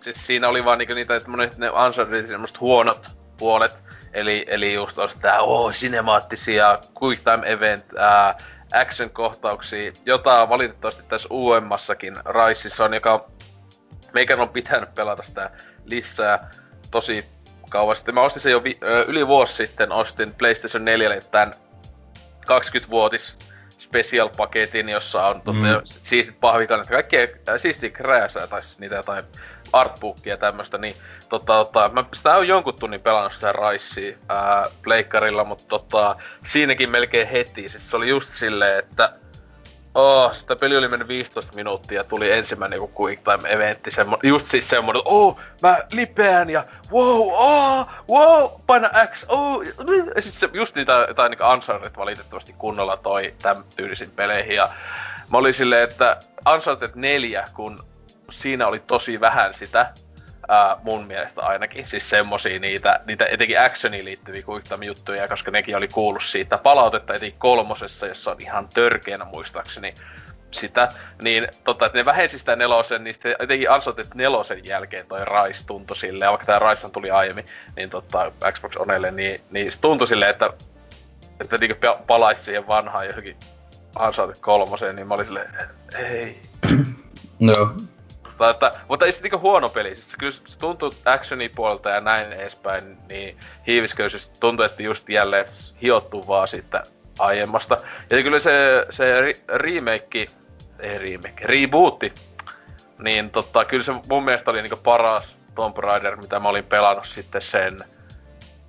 siis 0.01 0.27
siinä 0.27 0.49
oli 0.49 0.65
vaan 0.65 0.79
niinkö 0.79 0.95
niitä, 0.95 1.17
että 1.17 1.31
monet 1.31 1.59
ne 1.59 1.71
Unchartedin 1.71 2.29
semmoset 2.29 2.61
huonot 2.61 3.07
puolet, 3.37 3.79
eli, 4.13 4.45
eli 4.49 4.75
just 4.75 4.99
on 4.99 5.11
sitä, 5.11 5.41
oh, 5.41 5.75
sinemaattisia, 5.75 6.79
quick 7.03 7.23
time 7.25 7.53
event, 7.53 7.85
ää, 7.97 8.35
action-kohtauksia, 8.75 9.93
jota 10.07 10.49
valitettavasti 10.49 11.03
tässä 11.09 11.29
uudemmassakin 11.31 12.17
Raisissa 12.25 12.85
on, 12.85 12.95
joka 12.95 13.27
meikän 14.13 14.41
on 14.41 14.49
pitänyt 14.49 14.95
pelata 14.95 15.23
sitä 15.23 15.51
lisää 15.85 16.51
tosi 16.91 17.25
kauan 17.71 17.97
sitten. 17.97 18.15
Mä 18.15 18.23
ostin 18.23 18.43
sen 18.43 18.53
jo 18.53 18.65
vi- 18.65 18.79
yli 19.07 19.27
vuosi 19.27 19.55
sitten, 19.55 19.93
ostin 19.93 20.35
PlayStation 20.35 20.85
4 20.85 21.21
tämän 21.31 21.53
20-vuotis 22.45 23.37
special-paketin, 23.79 24.89
jossa 24.89 25.27
on 25.27 25.41
tota, 25.41 25.59
mm. 25.59 25.81
siistit 25.85 26.41
pahvikannet, 26.41 26.89
kaikkea 26.89 27.27
äh, 27.49 27.55
siistiä 27.59 27.91
krääsää, 27.91 28.47
tai 28.47 28.63
siis 28.63 28.79
niitä 28.79 28.97
jotain 28.97 29.25
artbookia 29.73 30.33
ja 30.33 30.37
tämmöstä, 30.37 30.79
niin 30.79 30.95
tota, 31.29 31.65
tota, 31.65 31.91
mä 31.95 32.05
sitä 32.15 32.37
on 32.37 32.49
jonkun 32.49 32.75
tunnin 32.75 33.01
pelannut 33.01 33.33
sitä 33.33 33.53
Raissia 33.53 34.17
ää, 34.29 34.67
pleikkarilla, 34.83 35.45
mutta 35.45 35.65
tota, 35.69 36.17
siinäkin 36.45 36.91
melkein 36.91 37.29
heti, 37.29 37.69
siis 37.69 37.91
se 37.91 37.97
oli 37.97 38.09
just 38.09 38.29
silleen, 38.29 38.79
että 38.79 39.13
Oh, 39.95 40.35
sitä 40.35 40.57
peli 40.57 40.77
oli 40.77 40.89
mennyt 40.89 41.09
15 41.09 41.53
minuuttia 41.55 42.01
ja 42.01 42.05
tuli 42.05 42.33
ensimmäinen 42.33 42.77
joku 42.77 43.05
quick 43.05 43.23
time 43.23 43.49
eventti, 43.49 43.91
semmo, 43.91 44.19
just 44.23 44.47
siis 44.47 44.69
semmonen, 44.69 45.03
oh, 45.05 45.39
mä 45.63 45.79
lipeän 45.93 46.51
ja 46.51 46.65
wow, 46.93 47.29
oh, 47.33 47.87
wow, 48.09 48.51
paina 48.67 48.91
X, 49.07 49.25
oh, 49.29 49.63
ja 50.17 50.23
sit 50.23 50.35
se, 50.35 50.49
just 50.53 50.75
niitä 50.75 51.05
jotain 51.09 51.31
niinku 51.31 51.45
Uncharted 51.45 51.93
valitettavasti 51.97 52.53
kunnolla 52.53 52.97
toi 52.97 53.35
täm 53.43 53.65
tyylisin 53.77 54.11
peleihin 54.11 54.57
ja 54.57 54.69
mä 55.31 55.39
olin 55.39 55.55
silleen, 55.55 55.91
että 55.91 56.21
Uncharted 56.55 56.91
4, 56.95 57.49
kun 57.55 57.85
siinä 58.31 58.67
oli 58.67 58.83
tosi 58.87 59.21
vähän 59.21 59.55
sitä, 59.55 59.95
ää, 60.49 60.77
mun 60.83 61.07
mielestä 61.07 61.43
ainakin. 61.43 61.87
Siis 61.87 62.11
semmosia 62.11 62.59
niitä, 62.59 63.01
niitä 63.07 63.27
etenkin 63.27 63.61
actioniin 63.61 64.05
liittyviä 64.05 64.43
kuittami 64.43 64.87
juttuja, 64.87 65.29
koska 65.29 65.51
nekin 65.51 65.77
oli 65.77 65.89
kuullut 65.89 66.23
siitä 66.23 66.59
palautetta 66.59 67.15
etenkin 67.15 67.39
kolmosessa, 67.39 68.07
jossa 68.07 68.31
on 68.31 68.41
ihan 68.41 68.69
törkeänä 68.75 69.25
muistaakseni 69.25 69.95
sitä, 70.51 70.89
niin 71.23 71.49
tota, 71.65 71.87
että 71.87 71.99
ne 71.99 72.05
vähensi 72.05 72.39
sitä 72.39 72.57
nelosen, 72.57 73.05
niin 73.05 73.15
sitten 73.15 73.37
etenkin 73.39 73.71
Uncharted 73.71 74.07
nelosen 74.15 74.65
jälkeen 74.65 75.07
toi 75.07 75.21
Rise 75.25 75.67
tuntui 75.67 75.97
silleen, 75.97 76.31
vaikka 76.31 76.47
tää 76.47 76.59
Rise 76.59 76.91
tuli 76.91 77.11
aiemmin, 77.11 77.47
niin 77.77 77.91
tota, 77.91 78.33
Xbox 78.53 78.77
Onelle, 78.77 79.11
niin, 79.11 79.41
niin 79.51 79.73
tuntui 79.81 80.07
silleen, 80.09 80.31
että, 80.31 80.51
että 81.41 81.59
niinku 81.59 81.87
palaisi 82.07 82.45
siihen 82.45 82.67
vanhaan 82.67 83.07
johonkin 83.07 83.37
Uncharted 84.07 84.41
kolmoseen, 84.41 84.97
niin 84.97 85.07
mä 85.07 85.15
olin 85.15 85.27
silleen, 85.27 85.55
ei. 85.99 86.41
No, 87.41 87.75
mutta, 88.35 88.51
että, 88.51 88.81
mutta 88.89 89.07
ei 89.07 89.13
se 89.13 89.23
niinku 89.23 89.39
huono 89.39 89.69
peli. 89.69 89.97
Siis 89.97 90.17
kyllä 90.17 90.33
se 90.33 90.59
tuntuu 90.59 90.95
actioni 91.05 91.49
puolelta 91.49 91.91
ja 91.91 92.01
näin 92.01 92.33
edespäin, 92.33 92.99
niin 93.09 93.39
hiivisköysyys 93.67 94.29
tuntuu, 94.29 94.65
että 94.65 94.83
just 94.83 95.09
jälleen 95.09 95.47
hiottu 95.83 96.25
vaan 96.29 96.49
siitä 96.49 96.83
aiemmasta. 97.19 97.77
Ja 98.11 98.23
kyllä 98.23 98.39
se, 98.39 98.87
se 98.91 99.35
remake, 99.49 100.27
ei 100.81 100.99
remake, 100.99 101.45
rebootti, 101.45 102.13
niin 102.99 103.31
tota, 103.31 103.65
kyllä 103.65 103.85
se 103.85 103.93
mun 104.09 104.25
mielestä 104.25 104.51
oli 104.51 104.63
niinku 104.63 104.77
paras 104.77 105.37
Tomb 105.55 105.79
Raider, 105.79 106.17
mitä 106.17 106.41
mä 106.41 106.49
olin 106.49 106.65
pelannut 106.65 107.07
sitten 107.07 107.43
sen 107.43 107.79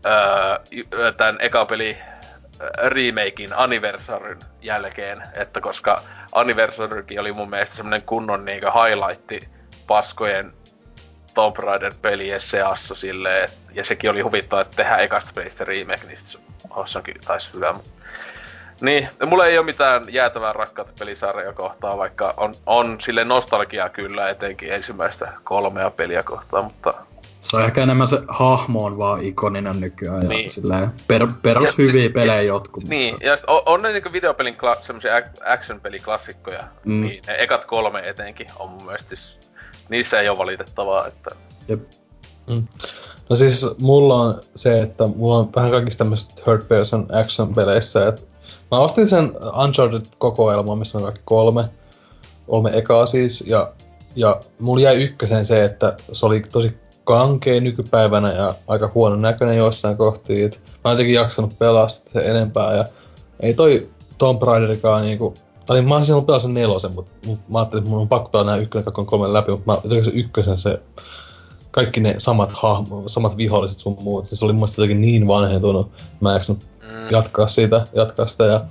öö, 0.05 1.11
tämän 1.11 1.37
eka 1.39 1.65
peli 1.65 1.97
remakein 2.83 3.53
Anniversaryn 3.53 4.39
jälkeen, 4.61 5.21
että 5.33 5.61
koska 5.61 6.01
Anniversarykin 6.31 7.19
oli 7.19 7.31
mun 7.31 7.49
mielestä 7.49 7.75
semmonen 7.75 8.01
kunnon 8.01 8.45
niinku 8.45 8.67
highlightti 8.67 9.54
paskojen 9.87 10.53
Tomb 11.33 11.57
Raider-pelien 11.57 12.41
seassa 12.41 12.95
silleen, 12.95 13.49
ja 13.73 13.85
sekin 13.85 14.09
oli 14.09 14.21
huvittava, 14.21 14.61
että 14.61 14.75
tehdään 14.75 15.03
ekasta 15.03 15.31
pelistä 15.35 15.63
remake, 15.65 16.07
niin 16.07 16.17
se, 16.17 16.37
oh, 16.69 16.87
se 16.87 16.97
onkin 16.97 17.15
taisi 17.27 17.49
hyvä. 17.53 17.73
Niin, 18.81 19.09
mulla 19.25 19.45
ei 19.45 19.57
ole 19.57 19.65
mitään 19.65 20.03
jäätävää 20.09 20.53
rakkautta 20.53 20.93
pelisarjaa 20.99 21.53
kohtaa, 21.53 21.97
vaikka 21.97 22.33
on, 22.37 22.53
on 22.65 22.97
sille 23.01 23.23
nostalgiaa 23.23 23.89
kyllä, 23.89 24.29
etenkin 24.29 24.73
ensimmäistä 24.73 25.33
kolmea 25.43 25.89
peliä 25.89 26.23
kohtaa, 26.23 26.61
mutta... 26.61 26.93
Se 27.41 27.57
on 27.57 27.63
ehkä 27.63 27.83
enemmän 27.83 28.07
se 28.07 28.19
hahmo 28.27 28.85
on 28.85 28.97
vaan 28.97 29.23
ikoninen 29.23 29.81
nykyään 29.81 30.27
niin. 30.29 30.43
ja 30.43 30.49
silleen 30.49 30.89
per, 31.07 31.27
perus 31.41 31.67
ja, 31.67 31.73
hyviä 31.77 32.01
siis, 32.01 32.13
pelejä 32.13 32.41
jotkut. 32.41 32.83
Niin, 32.83 33.13
mutta... 33.13 33.25
ja 33.27 33.37
on, 33.47 33.61
on 33.65 33.81
ne 33.81 33.91
niinku 33.91 34.11
videopelin 34.11 34.55
kla- 34.55 34.85
semmosia 34.85 35.11
action-peliklassikkoja, 35.45 36.63
mm. 36.85 37.01
niin 37.01 37.21
ne 37.27 37.35
ekat 37.37 37.65
kolme 37.65 38.09
etenkin 38.09 38.47
on 38.59 38.69
mun 38.69 38.85
mielestä 38.85 39.15
siis 39.15 39.44
niissä 39.89 40.21
ei 40.21 40.29
ole 40.29 40.37
valitettavaa, 40.37 41.07
että... 41.07 41.35
Jep. 41.67 41.81
Mm. 42.47 42.67
No 43.29 43.35
siis 43.35 43.65
mulla 43.81 44.21
on 44.21 44.41
se, 44.55 44.81
että 44.81 45.07
mulla 45.07 45.37
on 45.37 45.49
vähän 45.55 45.71
kaikista 45.71 45.97
tämmöistä 45.97 46.41
third 46.43 46.63
person 46.67 47.07
action 47.21 47.53
peleissä, 47.53 48.07
että 48.07 48.21
mä 48.71 48.79
ostin 48.79 49.07
sen 49.07 49.31
Uncharted 49.63 50.05
kokoelman, 50.17 50.77
missä 50.77 50.97
on 50.97 51.03
kaikki 51.03 51.21
kolme, 51.25 51.69
kolme 52.47 52.71
ekaa 52.73 53.05
siis, 53.05 53.43
ja, 53.47 53.73
ja 54.15 54.41
mulla 54.59 54.81
jäi 54.81 55.03
ykkösen 55.03 55.45
se, 55.45 55.63
että 55.63 55.97
se 56.11 56.25
oli 56.25 56.43
tosi 56.51 56.77
kankea 57.03 57.61
nykypäivänä 57.61 58.33
ja 58.33 58.55
aika 58.67 58.91
huono 58.95 59.15
näköinen 59.15 59.57
jossain 59.57 59.97
kohtiin. 59.97 60.51
Mä 60.83 60.91
en 60.91 60.91
jotenkin 60.91 61.15
jaksanut 61.15 61.59
pelaa 61.59 61.87
se 61.87 62.19
enempää 62.19 62.75
ja 62.75 62.85
ei 63.39 63.53
toi 63.53 63.89
Tomb 64.17 64.43
Raiderikaan 64.43 65.03
niinku 65.03 65.33
tai 65.65 65.81
mä 65.81 65.95
olisin 65.95 66.15
ollut 66.15 66.41
sen 66.41 66.53
nelosen, 66.53 66.95
mutta 66.95 67.11
mut 67.25 67.39
mä 67.49 67.59
ajattelin, 67.59 67.81
että 67.81 67.89
mun 67.89 68.01
on 68.01 68.09
pakko 68.09 68.43
nämä 68.43 68.57
ykkönen, 68.57 68.85
kakkonen, 68.85 69.07
kolmen 69.07 69.33
läpi, 69.33 69.51
mutta 69.51 69.71
mä 69.71 69.77
jotenkin 69.83 70.05
se 70.05 70.11
ykkösen 70.11 70.57
se 70.57 70.81
kaikki 71.71 71.99
ne 71.99 72.15
samat 72.17 72.51
hahmo, 72.53 73.03
samat 73.07 73.37
viholliset 73.37 73.77
sun 73.77 73.97
muut, 74.01 74.27
se 74.27 74.45
oli 74.45 74.53
mun 74.53 74.59
mielestä 74.59 74.81
jotenkin 74.81 75.01
niin 75.01 75.27
vanhentunut, 75.27 75.91
mä 76.21 76.35
en 76.35 76.41
mm. 76.49 77.11
jatkaa 77.11 77.47
siitä, 77.47 77.87
jatkaa 77.93 78.25
sitä. 78.25 78.43
Ja 78.43 78.61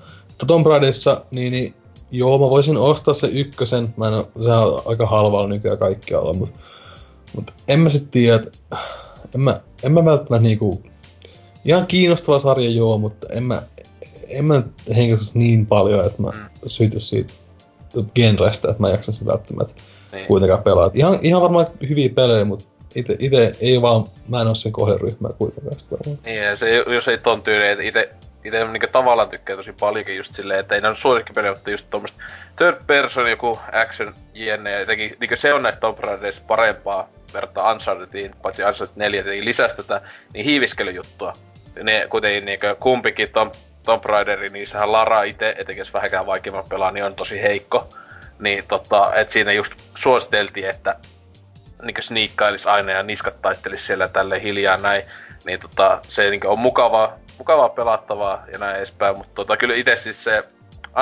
Tomb 0.46 0.66
Raiderissa, 0.66 1.20
niin, 1.30 1.52
niin 1.52 1.74
joo, 2.10 2.38
mä 2.38 2.50
voisin 2.50 2.76
ostaa 2.76 3.14
se 3.14 3.26
ykkösen, 3.26 3.94
mä 3.96 4.08
en 4.08 4.14
ole, 4.14 4.26
sehän 4.42 4.68
on 4.68 4.82
aika 4.84 5.06
halvalla 5.06 5.48
nykyään 5.48 5.78
kaikkialla, 5.78 6.34
mutta 6.34 6.58
mut 7.36 7.50
en 7.68 7.80
mä 7.80 7.88
sit 7.88 8.10
tiedä, 8.10 8.36
että 8.36 8.58
en 9.34 9.40
mä, 9.40 9.60
en 9.82 9.92
mä 9.92 10.04
välttämättä 10.04 10.48
niinku, 10.48 10.82
ihan 11.64 11.86
kiinnostava 11.86 12.38
sarja 12.38 12.70
joo, 12.70 12.98
mutta 12.98 13.26
en 13.30 13.42
mä, 13.42 13.62
en 14.28 14.44
mä 14.44 14.62
henkilökohtaisesti 14.88 15.38
niin 15.38 15.66
paljon, 15.66 16.06
että 16.06 16.22
mä 16.22 16.30
mm. 16.30 16.44
syty 16.66 17.00
siitä 17.00 17.34
genrestä, 18.14 18.70
että 18.70 18.82
mä 18.82 18.88
jaksan 18.88 19.14
sitä 19.14 19.30
välttämättä 19.30 19.82
niin. 20.12 20.26
kuitenkaan 20.26 20.62
pelaa. 20.62 20.90
ihan, 20.94 21.18
ihan 21.22 21.42
varmaan 21.42 21.66
hyviä 21.88 22.08
pelejä, 22.08 22.44
mutta 22.44 22.64
ite, 22.94 23.16
ite 23.18 23.52
ei 23.60 23.82
vaan, 23.82 24.04
mä 24.28 24.40
en 24.40 24.46
oo 24.46 24.54
sen 24.54 24.72
kohderyhmää 24.72 25.32
kuitenkaan 25.38 25.78
sitä 25.78 25.96
varmaan. 25.96 26.18
Niin, 26.24 26.42
ja 26.42 26.56
se, 26.56 26.76
jos 26.76 27.08
ei 27.08 27.18
ton 27.18 27.42
tyyli, 27.42 27.68
että 27.68 27.84
ite, 27.84 28.10
ite 28.44 28.64
niinku 28.64 28.86
tavallaan 28.92 29.28
tykkää 29.28 29.56
tosi 29.56 29.72
paljonkin 29.72 30.16
just 30.16 30.34
silleen, 30.34 30.60
että 30.60 30.74
ei 30.74 30.80
näy 30.80 30.94
suosikkipelejä, 30.94 31.52
mutta 31.52 31.70
just 31.70 31.86
tommoista 31.90 32.18
third 32.56 32.76
person 32.86 33.30
joku 33.30 33.58
action 33.72 34.14
jne, 34.34 34.70
ja 34.70 34.80
jotenkin 34.80 35.12
niinku 35.20 35.36
se 35.36 35.54
on 35.54 35.62
näistä 35.62 35.80
Tomb 35.80 35.98
Raiderissa 35.98 36.42
parempaa 36.46 37.08
verrattuna 37.34 37.72
Unchartediin, 37.72 38.34
paitsi 38.42 38.64
Uncharted 38.64 38.96
4 38.96 39.20
jotenkin 39.20 39.44
lisäsi 39.44 39.76
tätä, 39.76 40.00
niin 40.34 40.44
hiiviskelyjuttua. 40.44 41.32
Ne 41.82 42.06
kuitenkin 42.10 42.44
niinku 42.44 42.66
kumpikin 42.80 43.28
Tom, 43.28 43.50
Tomb 43.84 44.04
Raideri, 44.04 44.48
niin 44.48 44.68
sehän 44.68 44.92
Lara 44.92 45.22
itse, 45.22 45.54
etenkin 45.58 45.80
jos 45.80 45.94
vähänkään 45.94 46.26
vaikeamman 46.26 46.64
pelaa, 46.68 46.90
niin 46.90 47.04
on 47.04 47.14
tosi 47.14 47.42
heikko. 47.42 47.88
Niin 48.38 48.64
tota, 48.68 49.14
et 49.14 49.30
siinä 49.30 49.52
just 49.52 49.72
suositeltiin, 49.94 50.68
että 50.68 50.96
niin 51.82 52.02
sniikkailisi 52.02 52.68
aina 52.68 52.92
ja 52.92 53.02
niskat 53.02 53.42
taittelisi 53.42 53.86
siellä 53.86 54.08
tälle 54.08 54.42
hiljaa 54.42 54.76
näin. 54.76 55.02
Niin 55.44 55.60
tota, 55.60 56.00
se 56.08 56.30
niin 56.30 56.46
on 56.46 56.58
mukavaa, 56.58 57.16
mukavaa 57.38 57.68
pelattavaa 57.68 58.44
ja 58.52 58.58
näin 58.58 58.76
edespäin. 58.76 59.16
Mutta 59.16 59.34
tota, 59.34 59.56
kyllä 59.56 59.74
itse 59.74 59.96
siis 59.96 60.24
se 60.24 60.42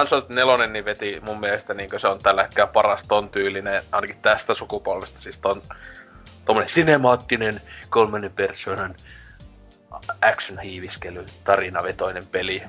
Uncharted 0.00 0.34
4 0.34 0.66
niin 0.66 0.84
veti 0.84 1.20
mun 1.26 1.40
mielestä 1.40 1.74
niin 1.74 1.90
se 1.96 2.08
on 2.08 2.18
tällä 2.18 2.42
hetkellä 2.42 2.66
paras 2.66 3.04
ton 3.08 3.28
tyylinen, 3.28 3.82
ainakin 3.92 4.18
tästä 4.22 4.54
sukupolvesta. 4.54 5.20
Siis 5.20 5.38
ton 5.38 5.62
tommonen 6.44 6.68
sinemaattinen 6.68 7.60
kolmannen 7.90 8.32
persoonan 8.32 8.94
action-hiiviskely, 10.22 11.26
tarinavetoinen 11.44 12.26
peli. 12.26 12.62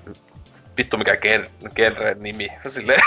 Vittu 0.77 0.97
mikä 0.97 1.17
gen, 1.17 1.49
genre 1.75 2.13
nimi, 2.19 2.49
silleen. 2.69 3.01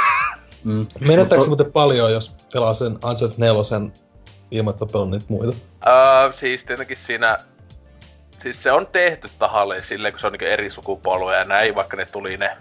Mm. 0.64 0.86
Menettääkö 1.00 1.36
mutta... 1.36 1.46
muuten 1.46 1.72
paljon, 1.72 2.12
jos 2.12 2.36
pelaa 2.52 2.74
sen 2.74 2.92
Uncharted 2.92 3.38
4 3.38 3.90
ilmoittaa 4.50 4.88
pelaa 4.92 5.06
niitä 5.06 5.26
muita? 5.28 5.56
Uh, 5.58 6.34
siis 6.34 6.64
tietenkin 6.64 6.96
siinä... 6.96 7.38
Siis 8.42 8.62
se 8.62 8.72
on 8.72 8.86
tehty 8.86 9.28
tahalleen 9.38 9.82
silleen, 9.82 10.12
kun 10.12 10.20
se 10.20 10.26
on 10.26 10.32
niinku 10.32 10.46
eri 10.46 10.70
sukupolveja 10.70 11.38
ja 11.38 11.44
näin, 11.44 11.74
vaikka 11.74 11.96
ne 11.96 12.04
tuli 12.04 12.36
ne 12.36 12.56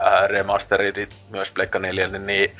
uh, 0.00 0.28
remasterit 0.28 1.16
myös 1.30 1.50
Pleikka 1.50 1.78
4, 1.78 2.08
niin 2.08 2.56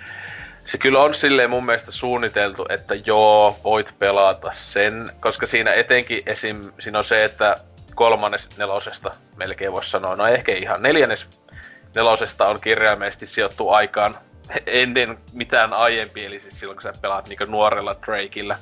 se 0.64 0.78
kyllä 0.78 1.02
on 1.02 1.14
silleen 1.14 1.50
mun 1.50 1.66
mielestä 1.66 1.90
suunniteltu, 1.90 2.66
että 2.68 2.94
joo, 2.94 3.56
voit 3.64 3.98
pelata 3.98 4.50
sen, 4.52 5.10
koska 5.20 5.46
siinä 5.46 5.72
etenkin 5.72 6.22
esim. 6.26 6.72
siinä 6.78 6.98
on 6.98 7.04
se, 7.04 7.24
että 7.24 7.56
kolmannes 8.00 8.48
nelosesta 8.56 9.10
melkein 9.36 9.72
voisi 9.72 9.90
sanoa, 9.90 10.16
no 10.16 10.26
ehkä 10.26 10.52
ihan 10.52 10.82
neljännes 10.82 11.26
nelosesta 11.94 12.48
on 12.48 12.60
kirjaimellisesti 12.60 13.26
sijoittu 13.26 13.70
aikaan 13.70 14.14
ennen 14.66 15.18
mitään 15.32 15.72
aiempia, 15.72 16.26
eli 16.26 16.40
siis 16.40 16.60
silloin 16.60 16.76
kun 16.76 16.82
sä 16.82 17.00
pelaat 17.02 17.28
niinku 17.28 17.44
nuorella 17.44 17.96
Drakeillä, 18.06 18.58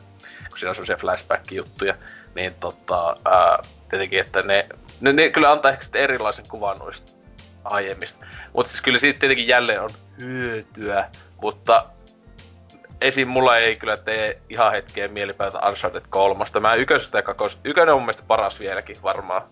kun 0.49 0.59
siinä 0.59 0.69
on 0.71 0.75
semmoisia 0.75 0.97
flashback-juttuja, 0.97 1.95
niin 2.35 2.55
tota, 2.55 3.17
ää, 3.25 3.59
tietenkin, 3.91 4.21
että 4.21 4.43
ne, 4.43 4.67
ne, 5.01 5.13
ne 5.13 5.31
kyllä 5.31 5.53
antaa 5.53 5.71
ehkä 5.71 5.85
sitten 5.85 6.03
erilaisen 6.03 6.49
kuvan 6.49 6.79
noista 6.79 7.13
aiemmista. 7.65 8.27
Mutta 8.55 8.71
siis 8.71 8.83
kyllä 8.83 8.99
siitä 8.99 9.21
tietenkin 9.21 9.49
jälleen 9.49 9.83
on 9.83 9.91
hyötyä, 10.21 11.11
mutta 11.43 11.85
esim. 13.01 13.29
mulla 13.29 13.59
ei 13.59 13.77
kyllä 13.77 13.97
tee 13.97 14.43
ihan 14.49 14.73
hetkeen 14.73 15.13
mielipäätä 15.13 15.59
Uncharted 15.69 16.05
3. 16.09 16.45
Mä 16.61 16.75
ykösestä 16.75 17.19
ja 17.19 17.23
kakos... 17.23 17.59
Ykönen 17.65 17.95
on 17.95 18.01
mun 18.01 18.07
mielestä 18.07 18.23
paras 18.27 18.59
vieläkin 18.59 18.97
varmaan 19.03 19.43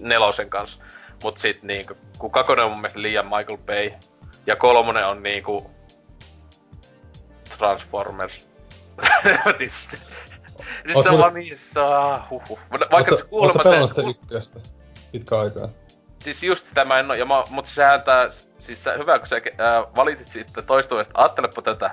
nelosen 0.00 0.50
kanssa. 0.50 0.82
Mut 1.22 1.38
sit 1.38 1.62
niin 1.62 1.86
kun 2.18 2.30
kakonen 2.30 2.64
on 2.64 2.70
mun 2.70 2.80
mielestä 2.80 3.02
liian 3.02 3.26
Michael 3.26 3.58
Bay 3.58 3.90
Ja 4.46 4.56
kolmonen 4.56 5.06
on 5.06 5.22
niinku... 5.22 5.70
Transformers. 7.58 8.48
siis 9.58 9.88
se 11.02 11.10
on 11.10 11.18
vaan 11.18 11.34
niin 11.34 11.58
saa, 11.58 12.26
huhuh. 12.30 12.58
Vaikka 12.90 13.16
se 13.16 13.24
kuulemma 13.24 13.62
se... 13.62 13.88
sitä 13.88 14.02
ykköstä 14.10 14.60
pitkä 15.12 15.38
aikaa? 15.38 15.68
Siis 16.24 16.42
just 16.42 16.66
sitä 16.66 16.84
mä 16.84 16.98
en 16.98 17.10
oo, 17.10 17.16
ja 17.16 17.24
mä, 17.24 17.44
mut 17.50 17.66
sehän 17.66 18.02
tää, 18.02 18.30
siis 18.58 18.84
sä, 18.84 18.92
hyvä 18.92 19.18
kun 19.18 19.28
sä 19.28 19.36
ää, 19.58 19.84
valitit 19.96 20.28
sitten 20.28 20.64
toistuvasti, 20.64 21.12
ajattelepa 21.16 21.62
tätä. 21.62 21.90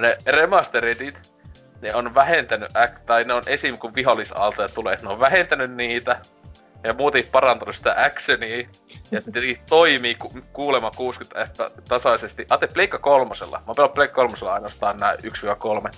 Ne 0.00 0.16
remasteridit, 0.26 1.32
ne 1.80 1.94
on 1.94 2.14
vähentänyt, 2.14 2.68
tai 3.06 3.24
ne 3.24 3.34
on 3.34 3.42
esim. 3.46 3.78
kun 3.78 3.94
vihollisaaltoja 3.94 4.68
tulee, 4.68 4.98
ne 5.02 5.08
on 5.08 5.20
vähentänyt 5.20 5.74
niitä, 5.74 6.20
ja 6.84 6.94
muuten 6.94 7.24
parantanut 7.32 7.76
sitä 7.76 7.94
actionia, 8.02 8.68
ja 9.10 9.20
sitten 9.20 9.56
toimii 9.68 10.14
ku, 10.14 10.32
kuulemma 10.52 10.90
60 10.96 11.46
f 11.54 11.72
tasaisesti. 11.88 12.46
Ate 12.50 12.68
Pleikka 12.74 12.98
kolmosella, 12.98 13.62
mä 13.66 13.74
pelaan 13.76 13.92
Pleikka 13.92 14.14
kolmosella 14.14 14.54
ainoastaan 14.54 14.96
nää 14.96 15.14
1-3, 15.14 15.90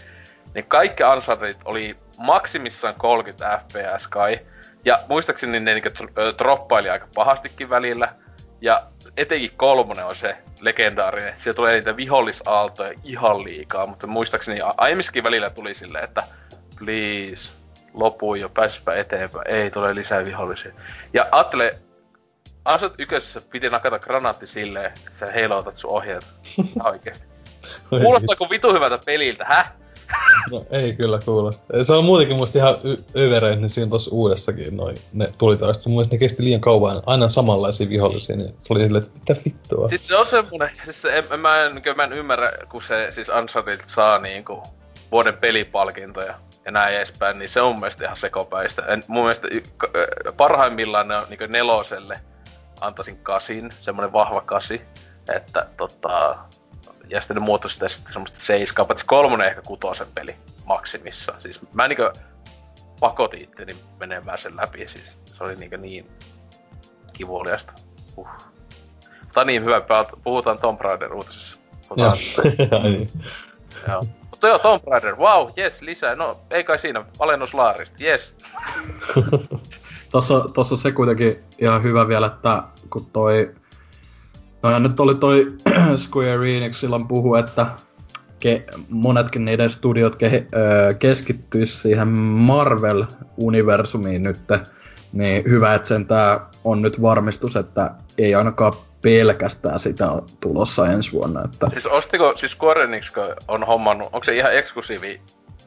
niin 0.54 0.66
kaikki 0.68 1.02
Unchartedit 1.04 1.60
oli 1.64 1.96
maksimissaan 2.18 2.94
30 2.98 3.60
fps 3.68 4.06
kai, 4.06 4.40
ja 4.84 4.98
muistaakseni 5.08 5.60
ne 5.60 5.74
niinku 5.74 5.88
tr- 5.88 6.22
ö, 6.22 6.34
droppaili 6.38 6.90
aika 6.90 7.08
pahastikin 7.14 7.70
välillä. 7.70 8.08
Ja 8.60 8.82
etenkin 9.18 9.50
kolmonen 9.56 10.06
on 10.06 10.16
se 10.16 10.36
legendaarinen, 10.60 11.28
että 11.28 11.40
siellä 11.40 11.56
tulee 11.56 11.74
niitä 11.74 11.96
vihollisaaltoja 11.96 12.94
ihan 13.04 13.44
liikaa, 13.44 13.86
mutta 13.86 14.06
muistaakseni 14.06 14.60
aiemmissakin 14.76 15.24
välillä 15.24 15.50
tuli 15.50 15.74
silleen, 15.74 16.04
että 16.04 16.22
please, 16.78 17.52
lopu 17.94 18.34
jo, 18.34 18.48
pääsipä 18.48 18.94
eteenpäin, 18.94 19.48
ei 19.48 19.70
tule 19.70 19.94
lisää 19.94 20.24
vihollisia. 20.24 20.72
Ja 21.12 21.26
ajattele, 21.32 21.78
Asut 22.68 22.94
ykkösessä 22.98 23.40
piti 23.50 23.68
nakata 23.68 23.98
granaatti 23.98 24.46
silleen, 24.46 24.86
että 24.86 25.10
sä 25.18 25.26
heilautat 25.26 25.78
sun 25.78 25.90
ohjeet. 25.90 26.26
Oikeesti. 26.84 27.26
Kuulostaako 28.02 28.50
vitu 28.50 28.72
hyvältä 28.72 28.98
peliltä, 29.06 29.44
häh? 29.44 29.72
No 30.50 30.66
ei 30.70 30.92
kyllä 30.92 31.18
kuulosta. 31.24 31.84
Se 31.84 31.94
on 31.94 32.04
muutenkin 32.04 32.36
musta 32.36 32.58
ihan 32.58 32.74
y- 32.84 33.56
niin 33.56 33.70
siinä 33.70 33.90
tossa 33.90 34.10
uudessakin 34.14 34.76
noin, 34.76 34.96
ne 35.12 35.28
tuli 35.38 35.56
taas. 35.56 35.86
Mun 35.86 35.94
mielestä 35.94 36.14
ne 36.14 36.18
kesti 36.18 36.44
liian 36.44 36.60
kauan, 36.60 37.02
aina 37.06 37.28
samanlaisia 37.28 37.88
vihollisia, 37.88 38.36
niin 38.36 38.54
se 38.58 38.72
oli 38.72 38.80
silleen, 38.80 39.04
että 39.04 39.18
mitä 39.18 39.40
vittua. 39.44 39.88
Siis 39.88 40.06
se 40.06 40.16
on 40.16 40.26
semmonen, 40.26 40.70
siis 40.84 41.02
se, 41.02 41.24
en, 41.30 41.40
mä, 41.40 41.64
en, 41.64 41.82
mä 41.96 42.04
en 42.04 42.12
ymmärrä, 42.12 42.52
kun 42.68 42.82
se 42.82 43.08
siis 43.10 43.28
Uncharted 43.28 43.80
saa 43.86 44.18
niinku 44.18 44.62
vuoden 45.12 45.36
pelipalkintoja 45.36 46.34
ja 46.64 46.72
näin 46.72 46.96
edespäin, 46.96 47.38
niin 47.38 47.48
se 47.48 47.60
on 47.60 47.72
mun 47.72 47.80
mielestä 47.80 48.04
ihan 48.04 48.16
sekopäistä. 48.16 48.82
En, 48.82 49.04
mun 49.08 49.22
mielestä 49.22 49.48
y- 49.50 49.60
k- 49.60 50.36
parhaimmillaan 50.36 51.08
ne 51.08 51.16
on 51.16 51.24
niinku 51.28 51.46
neloselle 51.48 52.20
antaisin 52.80 53.18
kasin, 53.22 53.70
semmonen 53.80 54.12
vahva 54.12 54.40
kasi, 54.40 54.80
että 55.34 55.66
tota, 55.76 56.38
ja 57.08 57.20
sitten 57.20 57.34
ne 57.34 57.40
muuttui 57.40 57.70
sitä 57.70 57.88
sitten 57.88 58.12
semmoista 58.12 58.40
seiskaa, 58.40 58.84
paitsi 58.84 59.04
kolmonen 59.04 59.48
ehkä 59.48 59.62
kutosen 59.62 60.06
peli 60.14 60.36
maksimissa. 60.66 61.34
Siis 61.38 61.60
mä 61.72 61.88
niinkö 61.88 62.12
pakotin 63.00 63.42
itteni 63.42 63.76
menemään 64.00 64.38
sen 64.38 64.56
läpi, 64.56 64.88
siis 64.88 65.18
se 65.24 65.44
oli 65.44 65.56
niinkö 65.56 65.76
niin 65.76 66.08
kivuliasta. 67.12 67.72
Uh. 68.16 68.28
Mutta 69.22 69.44
niin 69.44 69.64
hyvä, 69.64 69.82
puhutaan 70.24 70.58
Tomb 70.58 70.80
Raider 70.80 71.12
uutisissa. 71.12 71.58
Joo. 71.96 72.12
Niin. 72.82 73.10
joo. 73.88 74.04
Mutta 74.30 74.48
joo, 74.48 74.58
Tomb 74.58 74.82
Raider, 74.86 75.16
wow, 75.16 75.48
yes, 75.58 75.80
lisää. 75.80 76.14
No, 76.14 76.40
ei 76.50 76.64
kai 76.64 76.78
siinä, 76.78 77.04
alennus 77.18 77.54
laarista, 77.54 77.96
yes. 78.04 78.34
Tossa, 80.12 80.40
tossa 80.54 80.76
se 80.76 80.92
kuitenkin 80.92 81.44
ihan 81.58 81.82
hyvä 81.82 82.08
vielä, 82.08 82.26
että 82.26 82.62
kun 82.90 83.06
toi... 83.06 83.54
No 84.62 84.70
ja 84.70 84.78
nyt 84.78 85.00
oli 85.00 85.14
toi 85.14 85.52
Square 86.06 86.56
Enix 86.56 86.76
silloin 86.76 87.08
puhu, 87.08 87.34
että 87.34 87.66
ke, 88.40 88.64
monetkin 88.88 89.44
niiden 89.44 89.70
studiot 89.70 90.16
ke, 90.16 90.46
ö, 90.54 90.94
keskittyis 90.94 91.82
siihen 91.82 92.08
Marvel-universumiin 92.48 94.22
nyt. 94.22 94.38
Niin 95.12 95.44
hyvä, 95.50 95.74
että 95.74 95.88
sen 95.88 96.06
tää 96.06 96.40
on 96.64 96.82
nyt 96.82 97.02
varmistus, 97.02 97.56
että 97.56 97.90
ei 98.18 98.34
ainakaan 98.34 98.72
pelkästään 99.02 99.78
sitä 99.78 100.08
tulossa 100.40 100.86
ensi 100.86 101.12
vuonna. 101.12 101.44
Että... 101.44 101.70
Siis 101.70 101.86
ostiko, 101.86 102.32
siis 102.36 102.52
Square 102.52 102.84
Enix 102.84 103.12
on 103.48 103.66
hommannut, 103.66 104.08
onko 104.12 104.24
se 104.24 104.36
ihan 104.36 104.54
eksklusiivi 104.54 105.20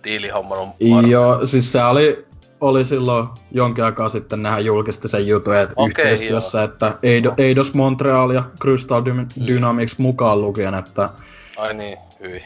diili 0.04 0.30
hommannut 0.30 0.70
Marvel? 0.90 1.10
Joo, 1.10 1.46
siis 1.46 1.72
se 1.72 1.84
oli, 1.84 2.26
oli 2.62 2.86
silloin 2.86 3.28
jonkin 3.52 3.84
aikaa 3.84 4.10
sitten 4.10 4.44
nehän 4.44 4.66
julkisti 4.66 5.08
sen 5.08 5.28
jutun, 5.28 5.56
että 5.56 5.74
Okei, 5.76 5.90
yhteistyössä, 5.90 6.64
että 6.64 6.98
Eido, 7.04 7.34
Eidos 7.38 7.74
Montreal 7.74 8.30
ja 8.30 8.44
Crystal 8.62 9.02
Dy- 9.02 9.48
Dynamics 9.48 9.98
mukaan 9.98 10.42
lukien, 10.42 10.74
että 10.74 11.10
Ai 11.58 11.74
niin, 11.74 11.98
hyi. 12.20 12.44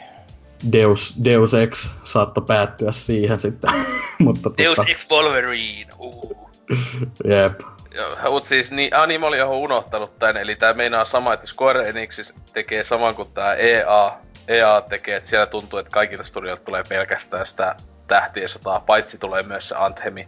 Deus, 0.72 1.16
Deus 1.24 1.54
Ex 1.54 1.90
saattoi 2.02 2.44
päättyä 2.46 2.92
siihen 2.92 3.38
sitten. 3.38 3.70
Mutta 4.18 4.50
Deus 4.58 4.76
tota, 4.76 4.90
Ex 4.90 5.10
Wolverine, 5.10 5.90
uh. 5.98 6.50
jep. 7.24 7.60
Joo, 7.94 8.30
mut 8.30 8.46
siis 8.46 8.70
niin, 8.70 8.96
ah 8.96 9.08
niin 9.08 9.20
mä 9.20 9.26
olin 9.26 9.38
johon 9.38 9.56
unohtanut 9.56 10.18
tän, 10.18 10.36
eli 10.36 10.56
tää 10.56 10.74
meinaa 10.74 11.04
sama, 11.04 11.32
että 11.32 11.46
Square 11.46 11.88
Enix 11.88 12.32
tekee 12.52 12.84
saman 12.84 13.14
kuin 13.14 13.28
tää 13.34 13.54
EA, 13.54 14.12
EA 14.48 14.80
tekee, 14.80 15.16
että 15.16 15.28
siellä 15.28 15.46
tuntuu, 15.46 15.78
että 15.78 15.90
kaikilta 15.90 16.24
studioilta 16.24 16.64
tulee 16.64 16.82
pelkästään 16.88 17.46
sitä 17.46 17.76
tähtien 18.06 18.48
sotaa, 18.48 18.80
paitsi 18.80 19.18
tulee 19.18 19.42
myös 19.42 19.68
se 19.68 19.74
Anthemi, 19.78 20.26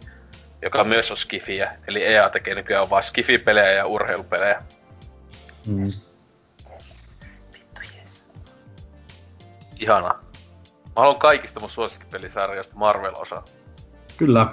joka 0.61 0.83
myös 0.83 1.11
on 1.11 1.17
Skifiä, 1.17 1.75
eli 1.87 2.03
EA 2.05 2.29
tekee 2.29 2.55
nykyään 2.55 2.89
vaan 2.89 3.03
Skifi-pelejä 3.03 3.71
ja 3.71 3.85
urheilupelejä. 3.85 4.63
Mm. 5.67 5.83
Ihanaa. 9.79 10.13
Mä 10.85 10.91
haluan 10.95 11.19
kaikista 11.19 11.59
mun 11.59 11.69
suosikkipelisarjoista 11.69 12.75
Marvel-osa. 12.75 13.41
Kyllä. 14.17 14.47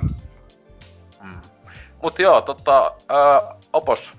Mm. 1.23 1.40
Mut 2.03 2.19
joo, 2.19 2.40
tota, 2.40 2.93
ää, 3.09 3.43
Opos. 3.73 4.12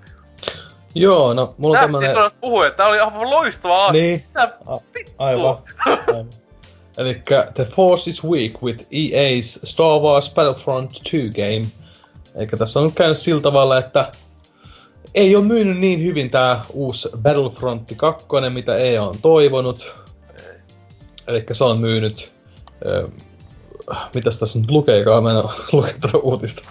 Joo, 0.94 1.34
no 1.34 1.54
mulla 1.58 1.72
on 1.72 1.78
Tää 1.78 1.82
tämmönen... 1.82 2.12
sanoa 2.12 2.30
puhua, 2.40 2.70
tää 2.70 2.86
oli 2.86 2.98
aivan 3.00 3.30
loistava 3.30 3.92
Niin, 3.92 4.24
Mitä 4.28 4.42
A- 4.66 4.78
vittua? 4.94 5.26
aivan. 5.26 5.58
aivan. 5.86 6.26
Elikkä 6.98 7.48
The 7.54 7.64
Force 7.64 8.10
is 8.10 8.24
Weak 8.24 8.62
with 8.62 8.84
EA's 8.84 9.60
Star 9.64 10.00
Wars 10.00 10.34
Battlefront 10.34 10.92
2 10.92 11.28
game. 11.28 11.66
Eikä 12.34 12.56
tässä 12.56 12.80
on 12.80 12.92
käynyt 12.92 13.18
sillä 13.18 13.40
tavalla, 13.40 13.78
että 13.78 14.12
ei 15.14 15.36
ole 15.36 15.44
myynyt 15.44 15.78
niin 15.78 16.02
hyvin 16.02 16.30
tää 16.30 16.64
uusi 16.72 17.08
Battlefront 17.22 17.92
2, 17.96 18.26
mitä 18.50 18.76
EA 18.76 19.02
on 19.02 19.18
toivonut. 19.22 19.94
Eli 21.26 21.44
se 21.52 21.64
on 21.64 21.78
myynyt... 21.78 22.32
Ö, 22.86 23.08
mitäs 24.14 24.38
tässä 24.38 24.58
nyt 24.58 24.70
lukeekaan? 24.70 25.22
Mä 25.22 25.30
en 25.30 25.36
lukenut 25.72 26.22
uutista. 26.22 26.62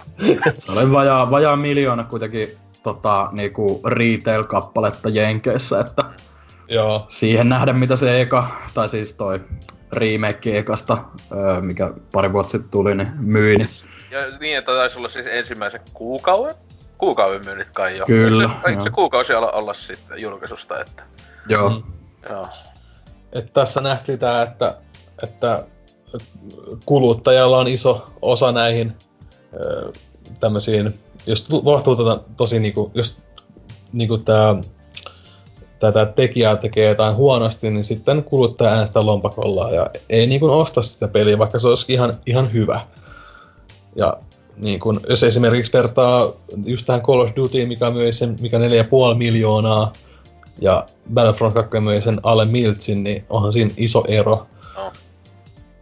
Se 0.58 0.72
oli 0.72 0.92
vajaa, 0.92 1.30
vajaa 1.30 1.56
miljoona 1.56 2.04
kuitenkin 2.04 2.56
tota, 2.82 3.28
niinku 3.32 3.80
retail-kappaletta 3.86 5.08
Jenkeissä, 5.08 5.80
että 5.80 6.02
Joo. 6.68 7.04
siihen 7.08 7.48
nähdä 7.48 7.72
mitä 7.72 7.96
se 7.96 8.20
eka, 8.20 8.48
tai 8.74 8.88
siis 8.88 9.12
toi 9.12 9.40
remake 9.92 10.58
ekasta, 10.58 10.98
öö, 11.32 11.60
mikä 11.60 11.92
pari 12.12 12.32
vuotta 12.32 12.50
sitten 12.50 12.70
tuli, 12.70 12.94
niin 12.94 13.08
myi, 13.18 13.56
niin 13.56 13.68
Ja 14.10 14.38
niin, 14.40 14.58
että 14.58 14.72
taisi 14.72 14.98
olla 14.98 15.08
siis 15.08 15.26
ensimmäisen 15.26 15.80
kuukauden? 15.92 16.54
Kuukauden 16.98 17.44
myynnit 17.44 17.68
kai 17.72 17.98
jo. 17.98 18.06
Kyllä, 18.06 18.42
Eikö 18.42 18.54
se, 18.62 18.70
eikö 18.70 18.82
se 18.82 18.90
kuukausi 18.90 19.34
olla, 19.34 19.50
olla 19.50 19.74
sitten 19.74 20.18
julkaisusta, 20.18 20.80
että... 20.80 21.02
joo. 21.48 21.70
Mm. 21.70 21.82
Joo. 22.30 22.48
Et 23.32 23.52
tässä 23.52 23.80
nähtiin 23.80 24.18
tää, 24.18 24.42
että, 24.42 24.76
että 25.22 25.64
kuluttajalla 26.84 27.58
on 27.58 27.68
iso 27.68 28.06
osa 28.22 28.52
näihin 28.52 28.96
tämmöisiin, 30.40 31.00
jos 31.26 31.48
tapahtuu 31.48 31.96
tätä 31.96 32.24
tosi 32.36 32.60
niinku, 32.60 32.90
jos 32.94 33.22
niinku 33.92 34.18
tää, 34.18 34.54
tätä 35.78 36.06
tekijää 36.06 36.56
tekee 36.56 36.88
jotain 36.88 37.16
huonosti, 37.16 37.70
niin 37.70 37.84
sitten 37.84 38.24
kuluttaja 38.24 38.70
äänestää 38.70 39.06
lompakolla 39.06 39.70
ja 39.70 39.90
ei 40.08 40.26
niinku 40.26 40.50
osta 40.50 40.82
sitä 40.82 41.08
peliä, 41.08 41.38
vaikka 41.38 41.58
se 41.58 41.68
olisi 41.68 41.92
ihan, 41.92 42.14
ihan 42.26 42.52
hyvä. 42.52 42.80
Ja 43.96 44.16
niin 44.56 44.80
kun, 44.80 45.00
jos 45.08 45.22
esimerkiksi 45.22 45.72
vertaa 45.72 46.32
just 46.64 46.86
tähän 46.86 47.02
Call 47.02 47.20
of 47.20 47.30
Duty, 47.36 47.66
mikä 47.66 47.90
myi 47.90 48.12
sen, 48.12 48.36
mikä 48.40 48.58
4,5 48.58 48.64
miljoonaa, 49.16 49.92
ja 50.60 50.86
Battlefront 51.14 51.54
2 51.54 51.80
myi 51.80 52.00
sen 52.00 52.20
alle 52.22 52.44
miltsin, 52.44 53.04
niin 53.04 53.24
onhan 53.30 53.52
siinä 53.52 53.70
iso 53.76 54.04
ero. 54.08 54.46
No. 54.76 54.92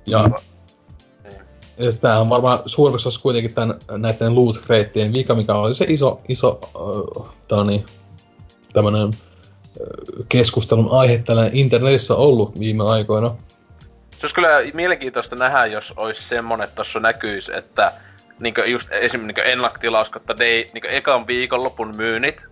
Ja, 0.07 0.23
Niin. 0.23 1.41
ja 1.79 1.93
tämä 2.01 2.21
on 2.21 2.29
varmaan 2.29 2.59
suurimmaksi 2.67 3.09
osassa 3.09 3.23
kuitenkin 3.23 3.55
tämän, 3.55 3.79
näiden 3.99 4.35
loot 4.35 4.57
crateien 4.57 5.13
vika, 5.13 5.35
mikä 5.35 5.55
oli 5.55 5.75
se 5.75 5.87
iso, 5.89 6.21
iso 6.29 6.61
äh, 6.65 7.33
tää 7.49 7.59
on 7.59 7.67
niin, 7.67 7.85
tämmönen 8.73 9.11
keskustelun 10.29 10.89
aihe 10.91 11.19
tällä 11.19 11.51
internetissä 11.53 12.15
ollut 12.15 12.59
viime 12.59 12.85
aikoina. 12.85 13.37
Se 14.11 14.19
olisi 14.23 14.35
kyllä 14.35 14.49
mielenkiintoista 14.75 15.37
nähdä, 15.37 15.67
jos 15.67 15.93
olisi 15.97 16.23
semmonen, 16.23 16.65
että 16.65 16.77
tossa 16.77 17.01
näkyisi, 17.01 17.53
että 17.55 17.93
niinkö 18.41 18.67
just 18.67 18.89
esim. 18.93 19.21
Niinkö 19.21 19.43
ennakkotilaus 19.43 20.11
kautta 20.11 20.39
day, 20.39 20.65
niinkö 20.73 20.89
ekan 20.89 21.27
viikonlopun 21.27 21.97
myynnit, 21.97 22.43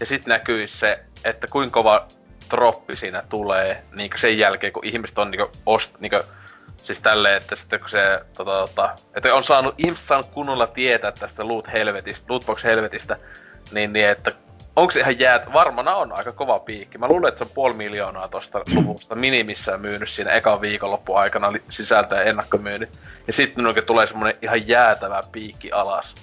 ja 0.00 0.06
sit 0.06 0.26
näkyisi 0.26 0.78
se, 0.78 0.98
että 1.24 1.46
kuinka 1.46 1.72
kova 1.72 2.06
droppi 2.50 2.96
siinä 2.96 3.22
tulee 3.28 3.82
niin 3.96 4.10
sen 4.16 4.38
jälkeen, 4.38 4.72
kun 4.72 4.84
ihmiset 4.84 5.18
on 5.18 5.30
niin 5.30 5.46
ost, 5.66 6.00
niin 6.00 6.12
Siis 6.84 7.00
tälleen, 7.00 7.36
että 7.36 7.56
sitten 7.56 7.80
kun 7.80 7.88
se, 7.88 8.20
tota, 8.36 8.66
tota, 8.66 8.96
että 9.14 9.34
on 9.34 9.44
saanut, 9.44 9.74
ihmiset 9.78 10.06
saanut 10.06 10.30
kunnolla 10.30 10.66
tietää 10.66 11.12
tästä 11.12 11.44
loot 11.44 11.72
helvetistä, 11.72 12.24
lootbox 12.28 12.64
helvetistä, 12.64 13.16
niin, 13.72 13.92
niin 13.92 14.08
että 14.08 14.32
onko 14.76 14.90
se 14.90 15.00
ihan 15.00 15.18
jäät, 15.18 15.52
varmana 15.52 15.94
on 15.94 16.12
aika 16.12 16.32
kova 16.32 16.58
piikki. 16.58 16.98
Mä 16.98 17.08
luulen, 17.08 17.28
että 17.28 17.38
se 17.38 17.44
on 17.44 17.50
puoli 17.54 17.76
miljoonaa 17.76 18.28
tosta 18.28 18.60
luvusta 18.74 19.14
minimissään 19.14 19.80
myynyt 19.80 20.08
siinä 20.08 20.30
ekan 20.32 20.60
viikonloppu 20.60 21.14
aikana 21.14 21.52
sisältö- 21.70 22.22
ennakkomyynnit. 22.22 22.98
Ja 23.26 23.32
sitten 23.32 23.66
oikein 23.66 23.86
tulee 23.86 24.06
semmonen 24.06 24.34
ihan 24.42 24.68
jäätävä 24.68 25.22
piikki 25.32 25.72
alas. 25.72 26.14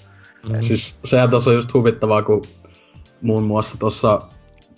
Mm. 0.50 0.56
Siis 0.60 1.00
sehän 1.04 1.30
tuossa 1.30 1.50
on 1.50 1.56
just 1.56 1.74
huvittavaa, 1.74 2.22
kun 2.22 2.46
muun 3.22 3.44
muassa 3.44 3.78
tuossa 3.78 4.20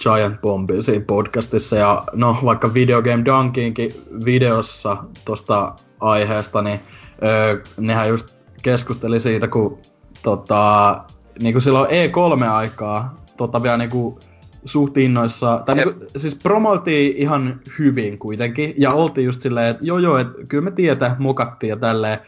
Giant 0.03 0.41
Bombi 0.41 0.81
siinä 0.81 1.05
podcastissa 1.07 1.75
ja 1.75 2.03
no 2.13 2.37
vaikka 2.43 2.73
Video 2.73 3.01
Game 3.01 3.25
Dunkinkin 3.25 3.93
videossa 4.25 4.97
tuosta 5.25 5.73
aiheesta, 5.99 6.61
niin 6.61 6.79
öö, 7.23 7.63
nehän 7.77 8.09
just 8.09 8.35
keskusteli 8.61 9.19
siitä, 9.19 9.47
kun 9.47 9.79
tota, 10.23 11.03
niin 11.39 11.53
kuin 11.53 11.61
silloin 11.61 11.89
E3-aikaa 11.89 13.18
tota 13.39 13.63
vielä 13.63 13.77
niinku 13.77 14.19
suht 14.65 14.97
innoissa, 14.97 15.61
tai 15.65 15.75
niinku, 15.75 16.05
siis 16.17 16.39
promoiltiin 16.43 17.17
ihan 17.17 17.59
hyvin 17.79 18.19
kuitenkin, 18.19 18.73
ja 18.77 18.91
oltiin 18.91 19.25
just 19.25 19.41
silleen, 19.41 19.67
että 19.67 19.85
joo 19.85 19.97
joo, 19.97 20.17
että 20.17 20.33
kyllä 20.47 20.63
me 20.63 20.71
tietä 20.71 21.15
mokattiin 21.19 21.69
ja 21.69 21.77
tälleen, 21.77 22.19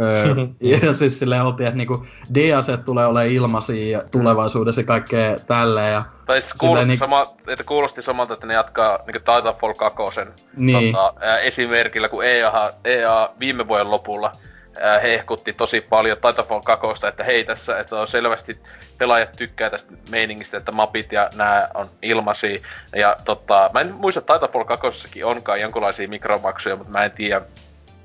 Öö, 0.00 0.46
ja 0.84 0.92
siis 0.92 1.18
silleen 1.18 1.42
oltiin, 1.42 1.66
että 1.66 1.76
niinku 1.76 2.06
DLC 2.34 2.84
tulee 2.84 3.06
olemaan 3.06 3.32
ilmaisia 3.32 4.02
tulevaisuudessa 4.12 4.80
ja 4.80 4.86
kaikkea 4.86 5.36
tälleen. 5.46 5.92
Ja 5.92 6.02
tai 6.26 6.40
siis 6.40 6.54
kuulosti, 6.60 6.86
niin... 6.86 6.98
sama, 6.98 7.26
että 7.46 7.64
kuulosti 7.64 8.02
samalta, 8.02 8.34
että 8.34 8.46
ne 8.46 8.54
jatkaa 8.54 8.98
niinku 9.06 9.18
Titanfall 9.18 9.74
2 9.74 10.20
niin. 10.56 10.94
tota, 10.94 11.14
ää, 11.20 11.38
esimerkillä, 11.38 12.08
kun 12.08 12.24
EA, 12.24 12.72
EA 12.84 13.30
viime 13.40 13.68
vuoden 13.68 13.90
lopulla 13.90 14.32
ää, 14.80 15.00
hehkutti 15.00 15.52
tosi 15.52 15.80
paljon 15.80 16.16
Titanfall 16.16 16.60
2, 16.60 17.06
että 17.06 17.24
hei 17.24 17.44
tässä, 17.44 17.78
että 17.78 18.00
on 18.00 18.08
selvästi 18.08 18.60
pelaajat 18.98 19.32
tykkää 19.36 19.70
tästä 19.70 19.92
meiningistä, 20.10 20.56
että 20.56 20.72
mapit 20.72 21.12
ja 21.12 21.30
nämä 21.34 21.68
on 21.74 21.86
ilmaisia. 22.02 22.58
Ja 22.96 23.16
tota, 23.24 23.70
mä 23.74 23.80
en 23.80 23.94
muista, 23.94 24.20
että 24.20 24.34
Titanfall 24.34 24.64
2 24.64 25.24
onkaan 25.24 25.60
jonkinlaisia 25.60 26.08
mikromaksuja, 26.08 26.76
mutta 26.76 26.92
mä 26.92 27.04
en 27.04 27.10
tiedä, 27.10 27.40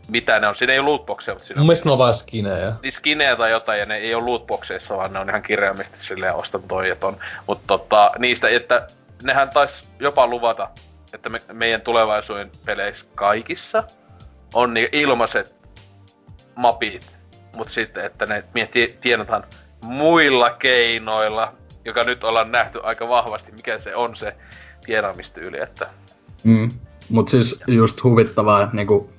mitä 0.08 0.40
ne 0.40 0.48
on. 0.48 0.56
Siinä 0.56 0.74
ei 0.74 0.80
ole 0.80 0.90
lootboxeja, 0.90 1.36
mutta 1.36 1.48
siinä 1.48 1.60
Mun 1.60 1.68
mielestä 1.68 1.90
ne 1.90 1.92
on 1.92 1.98
vaan 1.98 2.14
skinejä. 2.14 2.74
Niin 2.82 2.92
skinejä 2.92 3.36
tai 3.36 3.52
jotain, 3.52 3.80
ja 3.80 3.86
ne 3.86 3.96
ei 3.96 4.16
ole 4.16 4.24
lootboxeissa, 4.24 4.98
vaan 4.98 5.14
ne 5.14 5.20
on 5.20 5.30
ihan 5.30 5.42
kirjaimisesti 5.42 5.98
silleen 6.06 6.36
ostan 6.36 6.64
toi 6.64 6.90
ja 6.90 6.96
ton. 6.96 7.18
Mutta 7.48 7.64
tota, 7.68 8.12
niistä, 8.20 8.50
että 8.50 8.88
nehän 9.24 9.50
tais 9.50 9.90
jopa 10.00 10.28
luvata, 10.28 10.70
että 11.14 11.30
me, 11.30 11.42
meidän 11.54 11.82
tulevaisuuden 11.82 12.52
peleissä 12.66 13.06
kaikissa 13.16 13.84
on 14.54 14.74
niin 14.74 14.90
ilmaiset 14.92 15.63
mapit, 16.56 17.18
mutta 17.56 17.74
sitten, 17.74 18.06
että 18.06 18.26
ne 18.26 18.44
tienataan 19.02 19.44
muilla 19.82 20.50
keinoilla, 20.50 21.54
joka 21.86 22.04
nyt 22.04 22.24
ollaan 22.24 22.52
nähty 22.52 22.80
aika 22.84 23.10
vahvasti, 23.10 23.52
mikä 23.52 23.80
se 23.80 23.96
on 23.96 24.16
se 24.16 24.36
tienaamistyyli, 24.86 25.60
että... 25.60 25.90
Mm. 26.44 26.70
Mut 27.10 27.30
siis 27.30 27.64
just 27.68 28.04
huvittavaa, 28.04 28.64
että 28.64 28.76
niinku 28.76 29.10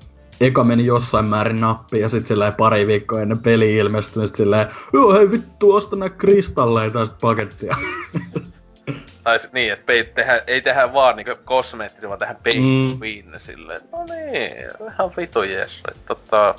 eka 0.41 0.65
meni 0.65 0.87
jossain 0.87 1.25
määrin 1.25 1.61
nappi 1.61 2.01
ja 2.01 2.09
sitten 2.09 2.27
silleen 2.27 2.55
pari 2.55 2.87
viikkoa 2.87 3.21
ennen 3.21 3.39
peli 3.39 3.77
ilmestyi, 3.77 4.27
sit 4.27 4.37
silleen, 4.37 4.67
joo 4.93 5.13
hei 5.13 5.31
vittu, 5.31 5.73
osta 5.73 5.97
nää 5.97 6.09
kristalleita 6.09 7.05
sit 7.05 7.19
pakettia. 7.21 7.77
Tai 9.25 9.39
niin, 9.53 9.73
että 9.73 9.93
ei 9.93 10.05
tehdä, 10.05 10.43
ei 10.47 10.61
tehdä 10.61 10.93
vaan 10.93 11.17
niinku 11.17 11.33
kosmeettisia, 11.45 12.09
vaan 12.09 12.19
tehdään 12.19 12.41
pay 12.45 12.53
mm. 12.61 13.39
silleen. 13.39 13.81
No 13.93 13.99
niin, 14.05 14.53
ihan 14.95 15.13
vitu 15.17 15.43
jes. 15.43 15.81
Tota, 16.07 16.55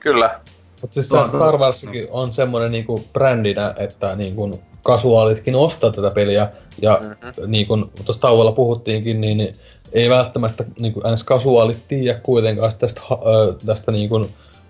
kyllä. 0.00 0.40
Mutta 0.80 0.94
siis 0.94 1.08
Tuota, 1.08 1.26
Star 1.26 1.58
Warsikin 1.58 2.04
no. 2.04 2.08
on 2.10 2.32
semmonen 2.32 2.72
niinku 2.72 3.04
brändinä, 3.12 3.74
että 3.76 4.16
niinku 4.16 4.60
kasuaalitkin 4.82 5.56
ostaa 5.56 5.90
tätä 5.90 6.10
peliä. 6.10 6.48
Ja 6.82 6.98
mm-hmm. 7.02 7.50
niin 7.50 7.66
kuin 7.66 7.90
tuossa 8.04 8.20
tauolla 8.20 8.52
puhuttiinkin, 8.52 9.20
niin 9.20 9.54
ei 9.92 10.10
välttämättä 10.10 10.64
niin 10.78 10.92
kuin 10.92 11.12
ns. 11.12 11.24
kasuaalit 11.24 11.88
tiedä 11.88 12.20
kuitenkaan 12.22 12.72
tästä, 12.78 13.00
äh, 13.12 13.56
tästä 13.66 13.92
niin 13.92 14.08
kuin, 14.08 14.28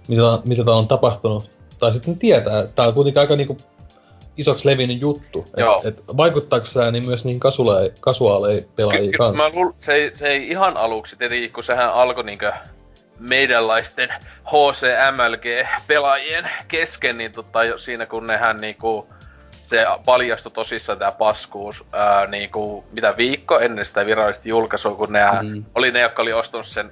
mitä, 0.09 0.23
mitä 0.45 0.65
täällä 0.65 0.81
on 0.81 0.89
tapahtunut. 0.89 1.51
Tai 1.79 1.93
sitten 1.93 2.19
tietää, 2.19 2.61
että 2.61 2.73
tämä 2.75 2.89
on 2.89 2.95
kuitenkin 2.95 3.21
aika 3.21 3.37
niin 3.37 3.47
kuin, 3.47 3.59
isoksi 4.37 4.69
levinnyt 4.69 5.01
juttu. 5.01 5.45
Et, 5.57 5.87
et, 5.87 6.05
vaikuttaako 6.17 6.67
se 6.67 6.91
niin 6.91 7.07
myös 7.07 7.25
niihin 7.25 7.41
kasuaaleihin 8.01 8.69
pelaajiin 8.77 9.13
kanssa? 9.13 9.43
Mä 9.43 9.55
luul, 9.55 9.73
se, 9.81 9.93
ei, 9.93 10.13
se 10.17 10.27
ei 10.27 10.49
ihan 10.49 10.77
aluksi, 10.77 11.17
tietenkin 11.17 11.53
kun 11.53 11.65
sehän 11.65 11.93
alkoi 11.93 12.25
niinkö 12.25 12.53
meidänlaisten 13.19 14.09
HCMLG-pelaajien 14.45 16.51
kesken, 16.69 17.19
niin 17.19 17.33
tota, 17.33 17.59
siinä 17.77 18.07
kun 18.07 18.27
nehän 18.27 18.57
niinku 18.57 19.09
se 19.67 19.87
paljastui 20.05 20.53
tosissaan 20.53 20.99
tämä 20.99 21.13
paskuus 21.13 21.85
ää, 21.93 22.27
niinku, 22.27 22.85
mitä 22.93 23.17
viikko 23.17 23.59
ennen 23.59 23.87
sitä 23.87 24.07
virallista 24.07 24.49
julkaisua, 24.49 24.95
kun 24.95 25.13
ne 25.13 25.21
mm. 25.43 25.65
oli 25.75 25.91
ne, 25.91 26.01
jotka 26.01 26.23
oli 26.23 26.33
ostanut 26.33 26.67
sen 26.67 26.91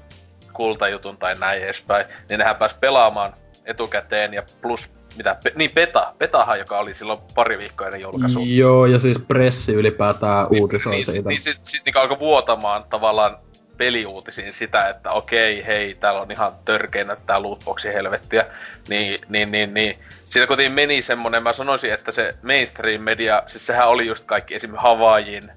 kultajutun 0.53 1.17
tai 1.17 1.35
näin 1.35 1.63
edespäin, 1.63 2.07
niin 2.29 2.39
nehän 2.39 2.57
pääsi 2.57 2.77
pelaamaan 2.81 3.33
etukäteen 3.65 4.35
ja 4.35 4.43
plus 4.63 4.91
mitä, 5.17 5.37
pe, 5.45 5.53
niin 5.57 5.71
Peta, 5.71 6.13
Petahan, 6.19 6.59
joka 6.59 6.79
oli 6.79 6.95
silloin 6.95 7.19
pari 7.35 7.59
viikkoa 7.59 7.87
ennen 7.87 8.01
julkaisua. 8.01 8.43
Joo, 8.47 8.87
ja 8.87 8.99
siis 8.99 9.19
pressi 9.29 9.73
ylipäätään 9.73 10.47
niin, 10.51 10.63
uutisoi 10.63 10.93
niin, 10.93 11.05
siitä. 11.05 11.29
Niin 11.29 11.41
sit, 11.41 11.59
sit 11.63 11.85
niin 11.85 11.97
alkoi 11.97 12.19
vuotamaan 12.19 12.85
tavallaan 12.91 13.39
peliuutisiin 13.77 14.55
sitä, 14.55 14.89
että 14.89 15.11
okei, 15.11 15.67
hei, 15.67 15.95
täällä 15.95 16.21
on 16.21 16.31
ihan 16.31 16.53
törkeinä 16.65 17.17
tää 17.27 17.43
lootboxi 17.43 17.95
helvettiä. 17.95 18.47
Niin, 18.89 19.21
niin, 19.29 19.53
niin, 19.53 19.75
niin. 19.75 19.99
Siinä 20.27 20.47
kuitenkin 20.47 20.73
meni 20.73 21.03
semmonen, 21.03 21.43
mä 21.43 21.53
sanoisin, 21.53 21.93
että 21.93 22.13
se 22.13 22.35
mainstream 22.43 23.03
media, 23.03 23.43
siis 23.47 23.67
sehän 23.67 23.89
oli 23.89 24.07
just 24.07 24.25
kaikki 24.25 24.55
esimerkiksi 24.55 24.83
Havaijin, 24.83 25.53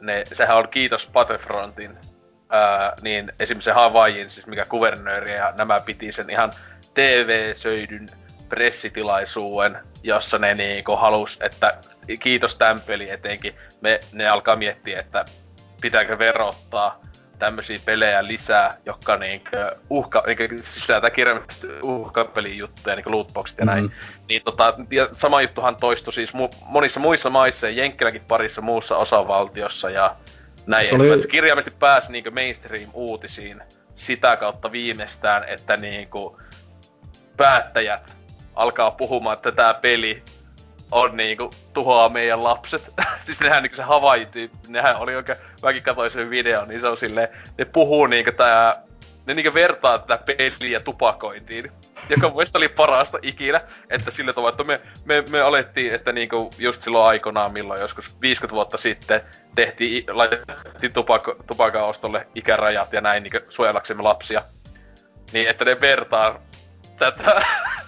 ne, 0.00 0.24
sehän 0.32 0.56
on 0.56 0.68
kiitos 0.68 1.10
Battlefrontin, 1.12 1.98
ää, 2.50 2.92
niin 3.02 3.32
esimerkiksi 3.40 3.64
se 3.64 3.72
Havaijin, 3.72 4.30
siis 4.30 4.46
mikä 4.46 4.64
kuvernööri 4.64 5.34
ja 5.34 5.54
nämä 5.58 5.80
piti 5.80 6.12
sen 6.12 6.30
ihan 6.30 6.52
TV-söidyn 6.94 8.08
pressitilaisuuden, 8.48 9.78
jossa 10.02 10.38
ne 10.38 10.54
niinku 10.54 10.96
halus, 10.96 11.38
että 11.40 11.78
kiitos 12.20 12.56
tämän 12.56 12.80
peli 12.80 13.10
etenkin, 13.10 13.54
me, 13.80 14.00
ne 14.12 14.28
alkaa 14.28 14.56
miettiä, 14.56 15.00
että 15.00 15.24
pitääkö 15.80 16.18
verottaa 16.18 17.00
tämmöisiä 17.38 17.78
pelejä 17.84 18.26
lisää, 18.26 18.76
jotka 18.86 19.16
niinkö 19.16 19.76
uhka, 19.90 20.22
niinkö 20.26 20.48
sisältää 20.62 21.10
kirjaimellisesti 21.10 21.66
uhkapelin 21.82 22.58
juttuja, 22.58 22.96
niinku 22.96 23.10
lootboxit 23.10 23.58
ja 23.58 23.64
näin. 23.64 23.84
Mm. 23.84 23.90
Niin 24.28 24.42
tota, 24.42 24.74
ja 24.90 25.08
sama 25.12 25.42
juttuhan 25.42 25.76
toistui 25.76 26.12
siis 26.12 26.34
mu- 26.34 26.56
monissa 26.60 27.00
muissa 27.00 27.30
maissa 27.30 27.66
ja 27.66 27.72
Jenkkiläkin 27.72 28.24
parissa 28.28 28.62
muussa 28.62 28.96
osavaltiossa 28.96 29.90
ja 29.90 30.16
näin. 30.66 30.86
Se 30.86 30.94
oli... 30.94 31.26
kirjaimellisesti 31.30 31.78
pääsi 31.78 32.12
niinkö 32.12 32.30
mainstream-uutisiin 32.30 33.62
sitä 33.96 34.36
kautta 34.36 34.72
viimeistään, 34.72 35.44
että 35.48 35.76
niinku 35.76 36.40
päättäjät 37.36 38.16
alkaa 38.54 38.90
puhumaan, 38.90 39.36
että 39.36 39.52
tämä 39.52 39.74
peli 39.74 40.22
on 40.90 41.16
niinku 41.16 41.50
tuhoaa 41.72 42.08
meidän 42.08 42.44
lapset. 42.44 42.92
siis 43.26 43.40
nehän 43.40 43.62
niinku 43.62 43.76
se 43.76 43.82
Hawaii 43.82 44.28
nehän 44.68 44.96
oli 44.96 45.16
oikein, 45.16 45.38
mäkin 45.62 45.82
katsoin 45.82 46.10
sen 46.10 46.30
videon, 46.30 46.68
niin 46.68 46.80
se 46.80 46.88
on 46.88 46.98
silleen, 46.98 47.28
ne 47.58 47.64
puhuu 47.64 48.06
niinku 48.06 48.32
tää, 48.32 48.82
ne 49.26 49.34
niinku 49.34 49.54
vertaa 49.54 49.98
tätä 49.98 50.24
peliä 50.26 50.80
tupakointiin. 50.80 51.72
Joka 52.08 52.28
mun 52.28 52.44
oli 52.54 52.68
parasta 52.68 53.18
ikinä, 53.22 53.60
että 53.90 54.10
sillä 54.10 54.32
tavalla, 54.32 54.50
että 54.50 54.64
me, 54.64 54.80
me, 55.04 55.24
me 55.30 55.40
alettiin, 55.40 55.94
että 55.94 56.12
niinku 56.12 56.50
just 56.58 56.82
silloin 56.82 57.06
aikanaan, 57.06 57.52
milloin 57.52 57.80
joskus 57.80 58.20
50 58.20 58.54
vuotta 58.54 58.78
sitten 58.78 59.20
tehtiin, 59.54 60.04
laitettiin 60.08 60.92
tupako, 60.92 61.36
tupakan 61.46 61.82
ostolle 61.82 62.26
ikärajat 62.34 62.92
ja 62.92 63.00
näin 63.00 63.22
niinku 63.22 63.38
suojellaksemme 63.48 64.02
lapsia. 64.02 64.42
Niin, 65.32 65.48
että 65.48 65.64
ne 65.64 65.80
vertaa 65.80 66.38
tätä 66.98 67.42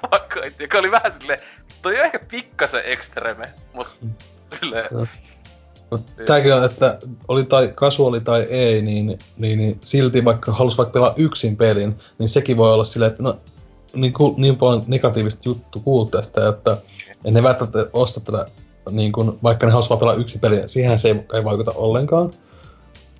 tupakointia, 0.00 0.64
joka 0.64 0.78
oli 0.78 0.90
vähän 0.90 1.12
silleen, 1.18 1.40
toi 1.82 1.98
on 1.98 2.04
ehkä 2.04 2.20
pikkasen 2.30 2.82
ekstreme, 2.84 3.44
mut 3.72 3.86
silleen... 4.60 4.86
No. 4.90 5.06
Tääkin 6.26 6.54
on, 6.54 6.64
että 6.64 6.98
oli 7.28 7.44
tai 7.44 7.72
kasuaali 7.74 8.20
tai 8.20 8.42
ei, 8.42 8.82
niin, 8.82 9.18
niin, 9.36 9.58
niin 9.58 9.78
silti 9.80 10.24
vaikka 10.24 10.52
halus 10.52 10.78
vaikka 10.78 10.92
pelaa 10.92 11.14
yksin 11.16 11.56
pelin, 11.56 11.96
niin 12.18 12.28
sekin 12.28 12.56
voi 12.56 12.72
olla 12.72 12.84
silleen, 12.84 13.10
että 13.10 13.22
no 13.22 13.38
niin, 13.94 14.12
ku, 14.12 14.34
niin 14.38 14.56
paljon 14.56 14.84
negatiivista 14.86 15.42
juttu 15.44 15.80
kuullut 15.80 16.10
tästä, 16.10 16.48
että 16.48 16.78
en 17.24 17.34
ne 17.34 17.42
välttämättä 17.42 17.86
osta 17.92 18.20
tätä, 18.20 18.46
niin 18.90 19.12
kun, 19.12 19.38
vaikka 19.42 19.66
ne 19.66 19.72
haluaisi 19.72 19.96
pelaa 19.96 20.14
yksin 20.14 20.40
peliä, 20.40 20.68
siihen 20.68 20.98
se 20.98 21.08
ei, 21.08 21.24
ei 21.34 21.44
vaikuta 21.44 21.72
ollenkaan. 21.74 22.30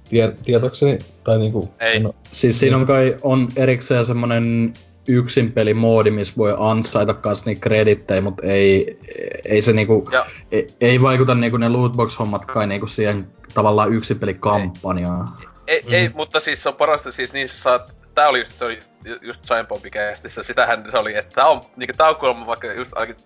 Tie, 0.09 0.33
tietokseni, 0.43 0.99
tai 1.25 1.39
niinku... 1.39 1.69
Ei. 1.81 2.01
No, 2.01 2.15
siis 2.31 2.61
siinä 2.61 2.77
on 2.77 2.87
kai 2.87 3.17
on 3.23 3.49
erikseen 3.57 4.07
semmonen 4.07 4.75
yksin 5.09 5.53
pelimoodi, 5.53 6.11
missä 6.11 6.35
voi 6.37 6.55
ansaita 6.59 7.15
kans 7.15 7.45
niitä 7.45 7.61
kredittejä, 7.61 8.21
mutta 8.21 8.47
ei, 8.47 8.99
ei 9.45 9.63
se 9.63 9.73
niinku, 9.73 10.11
ei, 10.53 10.67
ei, 10.81 11.03
vaikuta 11.03 11.35
niinku 11.35 11.57
ne 11.57 11.69
lootbox-hommatkaan 11.69 12.69
niinku 12.69 12.87
siihen 12.87 13.29
tavallaan 13.55 13.93
yksin 13.93 14.19
pelikampanjaan. 14.19 15.29
Ei, 15.67 15.77
ei, 15.77 15.83
mm. 15.83 15.95
ei, 15.95 16.11
mutta 16.15 16.41
siis 16.41 16.63
se 16.63 16.69
on 16.69 16.75
parasta 16.75 17.13
siis 17.13 17.33
niissä 17.33 17.63
saat, 17.63 17.97
tää 18.15 18.29
oli 18.29 18.39
just, 18.39 18.59
se 18.59 18.65
oli 18.65 18.79
just 19.21 19.47
Giant 19.47 19.69
kästissä, 19.93 20.43
sitähän 20.43 20.89
se 20.91 20.99
oli, 20.99 21.15
että 21.15 21.35
tää 21.35 21.47
on, 21.47 21.61
niinku 21.77 21.95
tää 21.97 22.09
on 22.09 22.17
kuulemma 22.17 22.47
vaikka 22.47 22.73
just 22.73 22.93
ainakin 22.95 23.25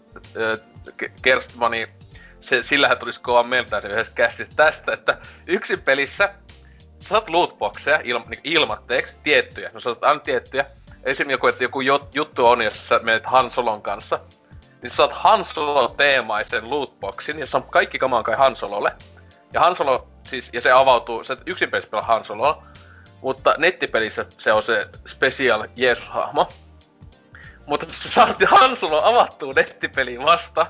äh, 0.96 1.10
Kerstmani, 1.22 1.88
se, 2.40 2.62
sillähän 2.62 2.98
tulisi 2.98 3.20
kova 3.20 3.42
mieltä 3.42 3.80
se 3.80 3.88
yhdessä 3.88 4.12
kästissä 4.12 4.56
tästä, 4.56 4.92
että 4.92 5.18
yksin 5.46 5.80
pelissä 5.80 6.34
saat 6.98 7.28
lootboxeja 7.28 8.00
ilma, 8.04 8.24
niin 8.28 8.40
ilmatteeksi, 8.44 9.14
tiettyjä, 9.22 9.70
no 9.74 9.80
saat 9.80 10.04
aina 10.04 10.20
tiettyjä. 10.20 10.66
Esim. 11.04 11.30
joku, 11.30 11.46
että 11.46 11.64
joku 11.64 11.80
juttu 12.14 12.46
on, 12.46 12.62
jos 12.62 12.88
sä 12.88 13.00
menet 13.02 13.26
Hansolon 13.26 13.82
kanssa, 13.82 14.20
niin 14.82 14.90
sä 14.90 14.96
saat 14.96 15.12
Hansolo-teemaisen 15.12 16.70
lootboxin, 16.70 17.38
jossa 17.38 17.58
on 17.58 17.64
kaikki 17.64 17.98
kamaan 17.98 18.24
kai 18.24 18.36
Hansololle. 18.36 18.92
Ja 19.52 19.60
Hansolo, 19.60 20.08
siis, 20.28 20.50
ja 20.52 20.60
se 20.60 20.70
avautuu, 20.70 21.24
se 21.24 21.36
yksin 21.46 21.70
pelaa 21.70 22.02
Hansololla, 22.02 22.62
mutta 23.22 23.54
nettipelissä 23.58 24.26
se 24.38 24.52
on 24.52 24.62
se 24.62 24.88
special 25.06 25.66
Jeesus-hahmo. 25.76 26.48
Mutta 27.66 27.86
sä 27.88 28.08
saat 28.08 28.36
Hansolo 28.46 29.04
avattuu 29.04 29.52
nettipeliin 29.52 30.24
vasta, 30.24 30.66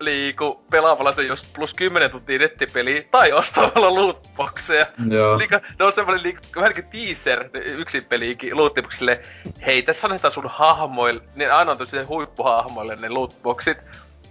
liiku 0.00 0.64
pelaamalla 0.70 1.12
se 1.12 1.22
just 1.22 1.46
plus 1.54 1.74
10 1.74 2.10
tuntia 2.10 2.38
nettipeliä 2.38 3.02
tai 3.10 3.32
ostamalla 3.32 3.94
lootboxeja. 3.94 4.86
Joo. 5.08 5.38
Liika, 5.38 5.60
ne 5.78 5.84
on 5.84 5.92
semmonen 5.92 6.22
liiku, 6.22 6.40
vähän 6.56 6.74
kuin 6.74 6.86
teaser 6.86 7.50
yksin 7.54 8.04
peliikin 8.04 8.56
lootboxille. 8.56 9.22
Hei, 9.66 9.82
tässä 9.82 10.06
annetaan 10.06 10.32
sun 10.32 10.48
hahmoille, 10.48 11.22
ne 11.34 11.50
aina 11.50 11.72
on 11.72 12.08
huippuhahmoille 12.08 12.96
ne 12.96 13.08
lootboxit. 13.08 13.78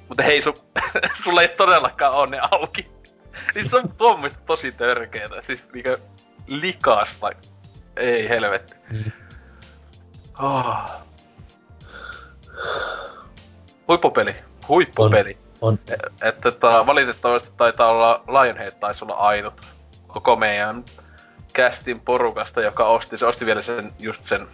Mutta 0.07 0.23
hei, 0.23 0.41
su, 0.41 0.53
sulla 1.23 1.41
ei 1.41 1.47
todellakaan 1.47 2.13
ole 2.13 2.29
ne 2.29 2.39
auki. 2.51 2.91
niin 3.55 3.69
se 3.69 3.77
on 3.77 3.95
tuommoista 3.97 4.39
tosi 4.45 4.71
törkeetä. 4.71 5.41
Siis 5.41 5.67
niinku 5.73 6.03
likasta. 6.47 7.31
Ei 7.95 8.29
helvetti. 8.29 8.75
Oh. 10.39 10.89
Huippupeli. 13.87 14.35
Huippupeli. 14.67 15.37
On. 15.43 15.48
On. 15.61 15.79
Että 16.21 16.51
tota, 16.51 16.85
valitettavasti 16.85 17.49
taitaa 17.57 17.89
olla 17.89 18.23
Lionhead 18.27 18.71
taisi 18.79 19.05
olla 19.05 19.13
ainut 19.13 19.53
koko 20.07 20.35
meidän 20.35 20.83
kästin 21.53 21.99
porukasta, 21.99 22.61
joka 22.61 22.85
osti, 22.85 23.17
se 23.17 23.25
osti 23.25 23.45
vielä 23.45 23.61
sen, 23.61 23.91
just 23.99 24.25
sen 24.25 24.47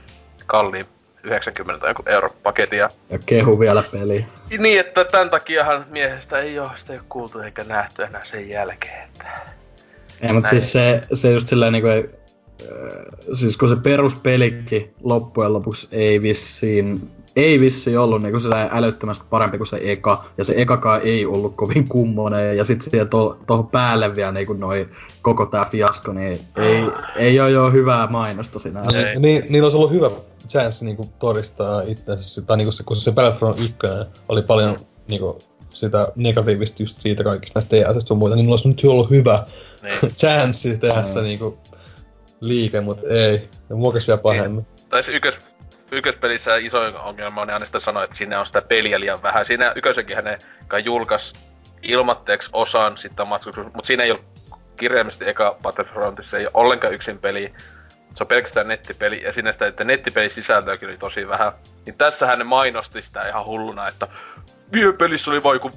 kalliin 0.46 0.86
90 1.24 1.88
jonkun 1.88 2.10
euron 2.10 2.30
paketin. 2.44 2.80
Ja, 2.80 2.90
ja 3.10 3.20
kehu 3.26 3.60
vielä 3.60 3.84
peli. 3.92 4.26
Niin, 4.58 4.80
että 4.80 5.06
tämän 5.06 5.30
takiahan 5.30 5.86
miehestä 5.90 6.40
ei 6.40 6.60
ole 6.60 6.70
sitä 6.76 6.94
ei 6.94 7.00
ole 7.00 7.06
kuultu 7.10 7.40
eikä 7.40 7.64
nähty 7.64 8.04
enää 8.04 8.26
sen 8.26 8.50
jälkeen. 8.50 9.04
Että... 9.08 9.28
Ei, 10.22 10.34
mutta 10.34 10.50
siis 10.50 10.72
se, 10.72 11.02
se 11.14 11.32
just 11.32 11.48
silleen 11.48 11.74
niinku 11.74 11.90
ei, 11.90 12.10
siis 13.34 13.58
kun 13.58 13.70
se 13.70 13.76
peruspelikin 13.76 14.94
loppujen 15.04 15.54
lopuksi 15.54 15.88
ei 15.92 16.22
vissiin 16.22 17.12
ei 17.36 17.60
vissi 17.60 17.98
ollut 17.98 18.22
niinku 18.22 18.40
sitä 18.40 18.70
älyttömästi 18.72 19.26
parempi 19.30 19.58
kuin 19.58 19.68
se 19.68 19.80
eka, 19.84 20.24
ja 20.38 20.44
se 20.44 20.54
ekakaan 20.58 21.02
ei 21.04 21.26
ollut 21.26 21.56
kovin 21.56 21.88
kummonen, 21.88 22.58
ja 22.58 22.66
sitten 22.66 22.92
siihen 22.92 23.10
tuohon 23.10 23.38
to, 23.48 23.64
päälle 23.64 24.16
vielä 24.16 24.32
niinku 24.32 24.54
noi, 24.54 24.90
koko 25.22 25.46
tää 25.46 25.66
fiasko, 25.66 26.14
niin 26.14 26.40
ei, 26.56 26.84
ei 27.16 27.40
ole 27.40 27.52
jo 27.52 27.72
hyvää 27.72 28.08
mainosta 28.08 28.60
sinä. 28.60 28.82
Niin, 28.82 29.22
niin, 29.22 29.46
niin 29.50 29.64
olisi 29.64 29.78
ollut 29.78 29.92
hyvä 29.92 30.12
chance 30.50 30.86
niinku 30.86 31.10
todistaa 31.20 31.82
itsensä, 31.82 32.42
tai 32.42 32.58
niinku 32.58 32.72
se, 32.72 32.84
kun 32.84 32.96
se 32.96 33.12
Battlefront 33.12 33.60
1 33.60 33.76
oli 34.30 34.42
paljon 34.42 34.78
niinku 35.08 35.40
sitä 35.70 36.08
negatiivista 36.16 36.84
just 36.84 37.02
siitä 37.02 37.24
kaikista 37.24 37.60
näistä 37.60 38.00
TS 38.00 38.08
sun 38.08 38.18
muita, 38.18 38.36
niin 38.36 38.50
olisi 38.50 38.68
nyt 38.68 38.82
ollut 38.86 39.10
hyvä 39.10 39.46
niin. 39.82 40.16
chance 40.22 40.78
tehdä 40.78 41.04
se 41.04 41.22
niinku 41.22 41.58
liike, 42.40 42.82
mutta 42.82 43.08
ei. 43.08 43.50
Ja 43.70 43.76
muokas 43.76 44.08
vielä 44.08 44.22
pahemmin. 44.22 44.66
Tai 44.90 45.04
se 45.04 45.12
ykkös 45.12 45.40
ykköspelissä 45.92 46.56
iso 46.56 46.80
ongelma 47.04 47.42
on, 47.42 47.48
niin 47.48 47.54
aina 47.54 47.66
sitä 47.66 47.80
sanoa, 47.80 48.04
että 48.04 48.16
siinä 48.16 48.40
on 48.40 48.46
sitä 48.46 48.62
peliä 48.62 49.00
liian 49.00 49.24
vähän. 49.24 49.46
Siinä 49.46 49.74
ykkösenkin 49.76 50.16
hänen 50.16 50.40
kai 50.68 50.86
julkaisi 50.86 51.34
ilmatteeksi 51.82 52.50
osan 52.54 52.98
sitten 52.98 53.28
mutta 53.28 53.88
siinä 53.88 54.04
ei 54.04 54.12
ole 54.12 54.20
kirjaimisesti 54.76 55.30
eka 55.30 55.58
Battlefrontissa 55.62 56.38
ei 56.38 56.46
ole 56.46 56.52
ollenkaan 56.54 56.94
yksin 56.94 57.20
peli. 57.20 57.54
Se 58.16 58.24
on 58.24 58.28
pelkästään 58.28 58.68
nettipeli, 58.68 59.24
ja 59.24 59.34
siinä 59.34 59.54
sitä, 59.54 59.68
että 59.68 59.84
nettipeli 59.84 60.30
sisältöäkin 60.30 60.90
oli 60.90 60.98
tosi 60.98 61.28
vähän. 61.28 61.52
Niin 61.86 61.98
tässä 61.98 62.28
hän 62.28 62.48
mainosti 62.48 63.02
sitä 63.02 63.28
ihan 63.28 63.46
hulluna, 63.46 63.88
että 63.88 64.08
pelissä 64.98 65.32
oli 65.32 65.44
vaikka 65.44 65.70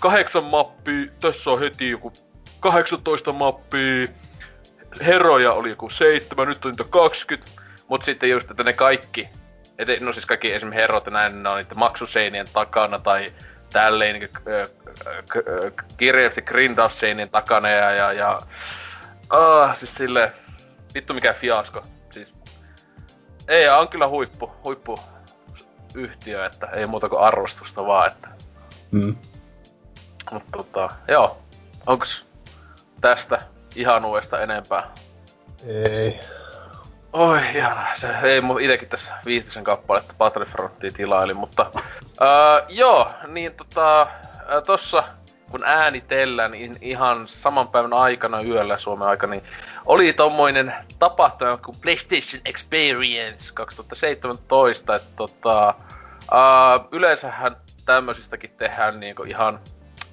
kahdeksan 0.00 0.44
mappia, 0.44 1.06
tässä 1.20 1.50
on 1.50 1.58
heti 1.60 1.90
joku 1.90 2.12
18 2.60 3.32
mappia, 3.32 4.08
heroja 5.00 5.52
oli 5.52 5.70
joku 5.70 5.90
seitsemän, 5.90 6.48
nyt 6.48 6.64
on 6.64 6.70
niitä 6.70 6.84
20 6.90 7.50
Mut 7.88 8.02
sitten 8.02 8.30
just, 8.30 8.50
että 8.50 8.64
ne 8.64 8.72
kaikki, 8.72 9.28
et, 9.78 10.00
no 10.00 10.12
siis 10.12 10.26
kaikki 10.26 10.52
esimerkiksi 10.52 10.80
herrot 10.80 11.06
ja 11.06 11.12
näin, 11.12 11.42
ne 11.42 11.48
on 11.48 11.56
niitä 11.56 11.74
maksuseinien 11.74 12.48
takana 12.52 12.98
tai 12.98 13.32
tälleen 13.72 14.20
niin 14.20 14.30
kirjallisesti 15.96 16.42
grindausseinien 16.42 17.30
takana 17.30 17.68
ja, 17.68 17.90
ja, 17.90 18.12
ja 18.12 18.40
ah, 19.30 19.76
siis 19.76 19.94
sille 19.94 20.32
vittu 20.94 21.14
mikä 21.14 21.32
fiasko. 21.34 21.82
Siis, 22.12 22.34
ei, 23.48 23.68
on 23.68 23.88
kyllä 23.88 24.08
huippu, 24.08 24.50
huippu 24.64 24.98
yhtiö, 25.94 26.46
että 26.46 26.66
ei 26.66 26.86
muuta 26.86 27.08
kuin 27.08 27.20
arvostusta 27.22 27.86
vaan, 27.86 28.12
että. 28.12 28.28
Mm. 28.90 29.16
Mutta 30.30 30.50
tota, 30.56 30.88
joo. 31.08 31.42
Onks 31.86 32.24
tästä 33.00 33.42
ihan 33.74 34.04
uudesta 34.04 34.40
enempää? 34.40 34.90
Ei. 35.66 36.20
Oi, 37.16 37.40
ihana. 37.54 37.86
Se 37.94 38.08
ei 38.22 38.40
mun 38.40 38.60
itekin 38.60 38.88
tässä 38.88 39.12
viitisen 39.26 39.64
kappaletta 39.64 40.14
Battlefrontia 40.18 40.90
tilaili, 40.90 41.34
mutta... 41.34 41.70
Uh, 41.74 42.66
joo, 42.68 43.10
niin 43.26 43.54
tota... 43.54 44.06
Tossa 44.66 45.04
kun 45.50 45.64
äänitellään 45.64 46.50
niin 46.50 46.76
ihan 46.80 47.28
saman 47.28 47.68
päivän 47.68 47.92
aikana 47.92 48.42
yöllä 48.42 48.78
Suomen 48.78 49.08
aikana, 49.08 49.30
niin 49.30 49.44
oli 49.86 50.12
tommoinen 50.12 50.74
tapahtuma 50.98 51.56
kuin 51.56 51.76
PlayStation 51.82 52.42
Experience 52.44 53.52
2017, 53.54 54.94
että 54.94 55.10
tota, 55.16 55.74
uh, 56.20 56.88
yleensähän 56.92 57.56
tämmöisistäkin 57.84 58.50
tehdään 58.50 59.00
niinku 59.00 59.22
ihan 59.22 59.60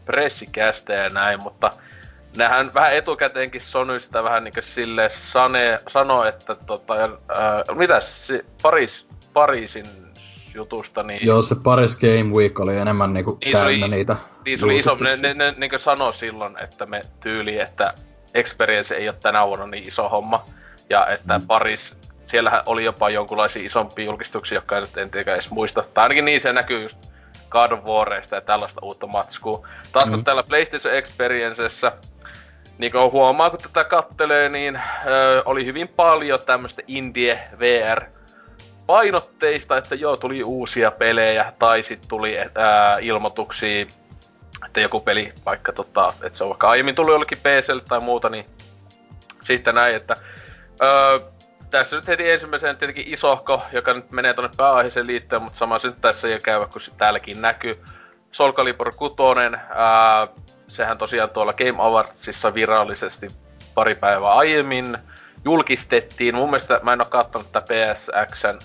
pressikästä 0.05 0.93
ja 0.93 1.09
näin, 1.09 1.43
mutta 1.43 1.71
nehän 2.37 2.73
vähän 2.73 2.95
etukäteenkin 2.95 3.61
Sony 3.61 3.99
sitä 3.99 4.23
vähän 4.23 4.43
niinku 4.43 4.61
sille 4.63 5.09
sane, 5.09 5.79
sanoo, 5.87 6.23
että 6.23 6.55
tota, 6.55 6.93
ää, 6.93 7.09
mitäs 7.75 8.27
se 8.27 8.45
Paris, 8.61 9.07
Pariisin 9.33 9.85
jutusta, 10.55 11.03
niin... 11.03 11.25
Joo, 11.25 11.41
se 11.41 11.55
Paris 11.63 11.97
Game 11.97 12.35
Week 12.35 12.59
oli 12.59 12.77
enemmän 12.77 13.13
niinku 13.13 13.37
niin 13.45 13.51
täynnä 13.51 13.85
oli, 13.85 13.95
niitä 13.95 14.15
Niin 14.45 14.59
se 14.59 14.65
oli 14.65 14.79
iso, 14.79 14.97
ne, 15.01 15.15
ne, 15.15 15.33
ne 15.33 15.53
niinku 15.57 15.77
sanoi 15.77 16.13
silloin, 16.13 16.57
että 16.63 16.85
me 16.85 17.01
tyyli, 17.19 17.59
että 17.59 17.93
Experience 18.33 18.95
ei 18.95 19.09
ole 19.09 19.17
tänä 19.21 19.47
vuonna 19.47 19.67
niin 19.67 19.87
iso 19.87 20.09
homma. 20.09 20.45
Ja 20.89 21.07
että 21.07 21.39
mm. 21.39 21.47
Paris, 21.47 21.93
siellähän 22.27 22.63
oli 22.65 22.83
jopa 22.83 23.09
jonkunlaisia 23.09 23.65
isompia 23.65 24.05
julkistuksia, 24.05 24.57
jotka 24.57 24.79
nyt 24.79 24.97
en 24.97 25.11
tiedä 25.11 25.33
edes 25.33 25.49
muista. 25.49 25.83
Tai 25.93 26.03
ainakin 26.03 26.25
niin 26.25 26.41
se 26.41 26.53
näkyy 26.53 26.81
just 26.81 26.97
God 27.49 27.71
of 27.71 27.85
Warista 27.85 28.35
ja 28.35 28.41
tällaista 28.41 28.79
uutta 28.83 29.07
matskua. 29.07 29.67
Taas 29.91 30.05
kun 30.05 30.17
mm. 30.17 30.23
täällä 30.23 30.43
PlayStation 30.43 30.93
Experiencessä 30.93 31.91
niin 32.77 32.91
kuin 32.91 33.11
huomaa, 33.11 33.49
kun 33.49 33.59
tätä 33.59 33.83
kattelee, 33.83 34.49
niin 34.49 34.75
ö, 35.05 35.43
oli 35.45 35.65
hyvin 35.65 35.87
paljon 35.87 36.39
tämmöistä 36.45 36.81
indie 36.87 37.39
VR 37.59 38.01
painotteista, 38.85 39.77
että 39.77 39.95
joo, 39.95 40.17
tuli 40.17 40.43
uusia 40.43 40.91
pelejä, 40.91 41.53
tai 41.59 41.83
sitten 41.83 42.09
tuli 42.09 42.37
ää, 42.37 42.97
ilmoituksia, 43.01 43.85
että 44.65 44.79
joku 44.79 44.99
peli, 44.99 45.33
vaikka 45.45 45.73
tota, 45.73 46.13
että 46.23 46.37
se 46.37 46.43
on 46.43 46.49
vaikka 46.49 46.69
aiemmin 46.69 46.95
tullut 46.95 47.13
jollekin 47.13 47.37
PClle 47.37 47.83
tai 47.89 47.99
muuta, 47.99 48.29
niin 48.29 48.45
sitten 49.41 49.75
näin, 49.75 49.95
että 49.95 50.15
ö, 50.81 51.19
tässä 51.69 51.95
nyt 51.95 52.07
heti 52.07 52.31
ensimmäisen 52.31 52.77
tietenkin 52.77 53.13
isohko, 53.13 53.61
joka 53.71 53.93
nyt 53.93 54.11
menee 54.11 54.33
tuonne 54.33 54.51
pääaiheeseen 54.57 55.07
liittyen, 55.07 55.41
mutta 55.41 55.59
sama 55.59 55.77
nyt 55.83 56.01
tässä 56.01 56.27
ei 56.27 56.39
käy, 56.39 56.59
kun 56.59 56.81
täälläkin 56.97 57.41
näkyy. 57.41 57.83
Soul 58.31 58.51
Calibur 58.51 58.93
6, 58.95 59.13
ää, 59.69 60.27
sehän 60.67 60.97
tosiaan 60.97 61.29
tuolla 61.29 61.53
Game 61.53 61.75
Awardsissa 61.77 62.53
virallisesti 62.53 63.27
pari 63.73 63.95
päivää 63.95 64.33
aiemmin 64.33 64.97
julkistettiin. 65.45 66.35
Mun 66.35 66.49
mielestä 66.49 66.79
mä 66.83 66.93
en 66.93 67.01
oo 67.01 67.07
kattonut 67.09 67.51
tätä 67.51 67.73
PSXn 67.73 68.59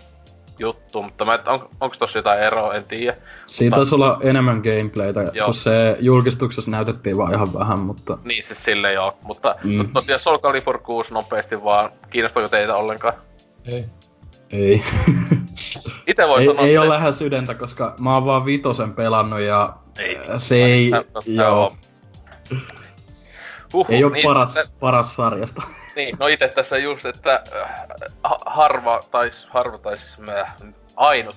juttu, 0.59 1.03
mutta 1.03 1.25
mä, 1.25 1.39
on, 1.47 1.69
onko 1.81 1.97
tossa 1.99 2.19
jotain 2.19 2.41
eroa, 2.41 2.75
en 2.75 2.85
tiedä. 2.85 3.17
Siinä 3.47 3.77
taisi 3.77 3.95
olla 3.95 4.19
enemmän 4.23 4.61
gameplaytä, 4.65 5.31
joo. 5.33 5.45
kun 5.45 5.55
se 5.55 5.97
julkistuksessa 6.01 6.71
näytettiin 6.71 7.17
vaan 7.17 7.35
ihan 7.35 7.55
vähän, 7.55 7.79
mutta... 7.79 8.19
Niin 8.25 8.45
siis 8.45 8.65
sille 8.65 8.93
joo, 8.93 9.19
mutta 9.23 9.57
mm. 9.65 9.89
tosiaan 9.93 10.21
Soul 10.21 10.39
Calibur 10.39 10.79
6 10.79 11.15
nopeasti 11.15 11.65
vaan, 11.65 11.91
kiinnostaako 12.11 12.49
teitä 12.49 12.75
ollenkaan? 12.75 13.15
Ei. 13.67 13.85
Ei. 14.51 14.83
ite 16.07 16.29
voi 16.29 16.41
ei, 16.41 16.47
sanoa, 16.47 16.63
ei 16.63 16.75
että- 16.75 16.81
ole 16.81 16.89
lähes 16.89 17.19
sydäntä, 17.19 17.55
koska 17.55 17.95
mä 18.01 18.15
oon 18.15 18.25
vaan 18.25 18.45
vitosen 18.45 18.95
pelannut 18.95 19.41
ja 19.41 19.77
Ei. 19.99 20.19
se 20.37 20.65
ei, 20.65 20.91
joo, 21.27 21.77
Huhhuh, 23.73 23.95
ei 23.95 24.05
ole 24.05 24.13
niin, 24.13 24.25
paras, 24.25 24.55
se- 24.55 24.65
paras 24.81 25.17
sarjasta. 25.17 25.63
Niin, 25.97 26.17
no 26.21 26.27
itse 26.27 26.49
tässä 26.49 26.79
just, 26.79 27.07
että 27.07 27.43
äh, 27.63 27.71
ha- 28.25 28.39
harva, 28.47 29.01
tais, 29.11 29.47
harva 29.51 29.79
tais 29.79 30.19
mä, 30.19 30.47
ainut 30.97 31.37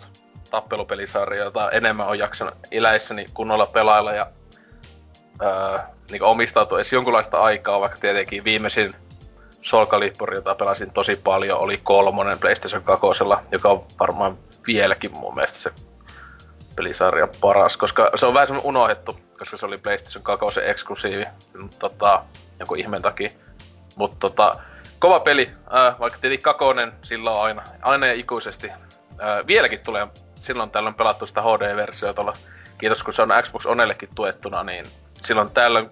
tappelupelisarja, 0.52 1.44
jota 1.44 1.72
enemmän 1.72 2.08
on 2.08 2.20
jaksanut 2.20 2.54
eläissäni 2.72 3.26
kunnolla 3.34 3.66
pelailla 3.66 4.12
ja 4.12 4.28
äh, 5.44 5.86
niin 6.12 6.24
omistautua 6.24 6.78
edes 6.78 6.94
jonkunlaista 6.94 7.42
aikaa, 7.42 7.80
vaikka 7.80 7.98
tietenkin 8.00 8.44
viimeisin 8.44 8.94
Soul 9.62 9.86
Calibur, 9.86 10.34
jota 10.34 10.56
pelasin 10.56 10.92
tosi 10.92 11.16
paljon, 11.16 11.60
oli 11.60 11.78
kolmonen 11.84 12.40
PlayStation 12.40 12.84
2, 12.84 13.08
joka 13.52 13.70
on 13.70 13.86
varmaan 14.00 14.38
vieläkin 14.68 15.12
mun 15.18 15.36
mielestä 15.36 15.60
se 15.60 15.72
pelisarja 16.76 17.28
paras, 17.42 17.78
koska 17.78 18.12
se 18.16 18.26
on 18.26 18.34
vähän 18.34 18.62
unohdettu, 18.64 19.20
koska 19.40 19.58
se 19.58 19.66
oli 19.66 19.78
PlayStation 19.78 20.24
2 20.24 20.46
eksklusiivi, 20.66 21.26
tota, 21.80 22.24
jonkun 22.60 22.80
ihmeen 22.80 23.02
takia. 23.02 23.30
Mutta 23.96 24.18
tota, 24.20 24.56
kova 25.00 25.20
peli, 25.20 25.50
äh, 25.78 26.00
vaikka 26.00 26.20
tietenkin 26.20 26.44
kakonen 26.44 26.94
silloin 27.02 27.42
aina, 27.42 27.64
aina 27.82 28.08
ja 28.08 28.14
ikuisesti. 28.14 28.70
Äh, 28.70 29.48
vieläkin 29.48 29.80
tulee 29.80 30.08
silloin 30.36 30.72
tällöin 30.72 30.96
pelattu 30.96 31.28
sitä 31.28 31.42
HD-versiota 31.42 32.14
tuolla. 32.14 32.34
Kiitos 32.78 33.04
kun 33.04 33.14
se 33.14 33.22
on 33.22 33.30
Xbox 33.44 33.66
Onellekin 33.66 34.10
tuettuna, 34.16 34.64
niin 34.64 34.86
silloin 35.22 35.52
tällöin 35.52 35.92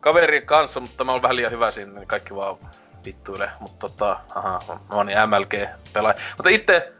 kaverien 0.00 0.46
kanssa, 0.46 0.80
mutta 0.80 1.04
mä 1.04 1.12
oon 1.12 1.22
vähän 1.22 1.36
liian 1.36 1.52
hyvä 1.52 1.70
siinä, 1.70 1.92
niin 1.92 2.08
kaikki 2.08 2.34
vaan 2.34 2.56
vittuille. 3.04 3.50
Mutta 3.60 3.88
tota, 3.88 4.20
aha, 4.34 4.60
mä 4.68 4.96
oon 4.96 5.06
niin 5.06 5.18
MLG 5.28 5.54
pelaaja. 5.92 6.18
Mutta 6.36 6.50
itse 6.50 6.92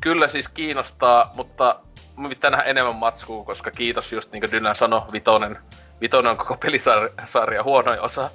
kyllä 0.00 0.28
siis 0.28 0.48
kiinnostaa, 0.48 1.30
mutta 1.34 1.80
mä 2.18 2.28
pitää 2.28 2.50
nähdä 2.50 2.64
enemmän 2.64 2.96
matskua, 2.96 3.44
koska 3.44 3.70
kiitos 3.70 4.12
just 4.12 4.32
niin 4.32 4.40
kuin 4.40 4.52
Dylan 4.52 4.74
sanoi, 4.74 5.02
Vitonen, 5.12 5.58
Vitonen 6.00 6.30
on 6.30 6.36
koko 6.36 6.56
pelisarja 6.56 7.62
huonoin 7.62 8.00
osa 8.00 8.30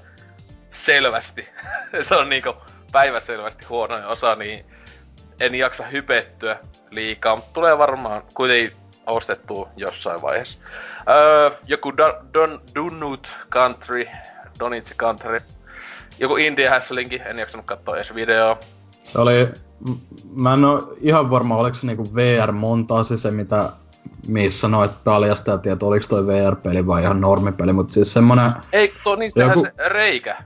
selvästi. 0.70 1.50
se 2.02 2.16
on 2.16 2.30
niinku 2.30 2.54
päiväselvästi 2.92 3.66
huonoin 3.66 4.06
osa, 4.06 4.36
niin 4.36 4.66
en 5.40 5.56
jaksa 5.56 5.84
hypettyä 5.84 6.60
liikaa, 6.90 7.36
mutta 7.36 7.54
tulee 7.54 7.78
varmaan 7.78 8.24
kuitenkin 8.34 8.78
ostettua 9.08 9.70
jossain 9.76 10.22
vaiheessa. 10.22 10.60
Öö, 11.10 11.52
joku 11.68 11.98
Don, 11.98 12.14
Don, 12.34 12.62
Dunnut 12.76 13.28
Country, 13.52 14.06
Donitsi 14.60 14.96
Country, 14.96 15.40
joku 16.20 16.36
Indie 16.36 16.70
Hasslinki, 16.70 17.22
en 17.26 17.40
jaksanut 17.40 17.66
katsoa 17.66 17.96
edes 17.96 18.16
videoa. 18.16 18.60
Se 19.04 19.22
oli, 19.22 19.54
mä 20.36 20.54
en 20.54 20.66
oo 20.66 20.94
ihan 21.02 21.30
varma, 21.30 21.58
oliko 21.58 21.76
se 21.76 21.88
niinku 21.88 22.16
VR-montaasi 22.16 23.18
se, 23.18 23.32
mitä 23.32 23.70
missä 24.28 24.68
noit 24.68 24.92
paljastajat, 25.04 25.68
että 25.68 25.86
oliko 25.86 26.06
toi 26.10 26.28
VR-peli 26.28 26.88
vai 26.88 27.02
ihan 27.02 27.22
normipeli, 27.22 27.74
mutta 27.74 27.94
siis 27.94 28.14
semmonen, 28.14 28.52
Ei, 28.74 28.94
tuo 29.04 29.16
niin 29.16 29.32
Joku- 29.36 29.66
se 29.78 29.90
reikä, 29.90 30.38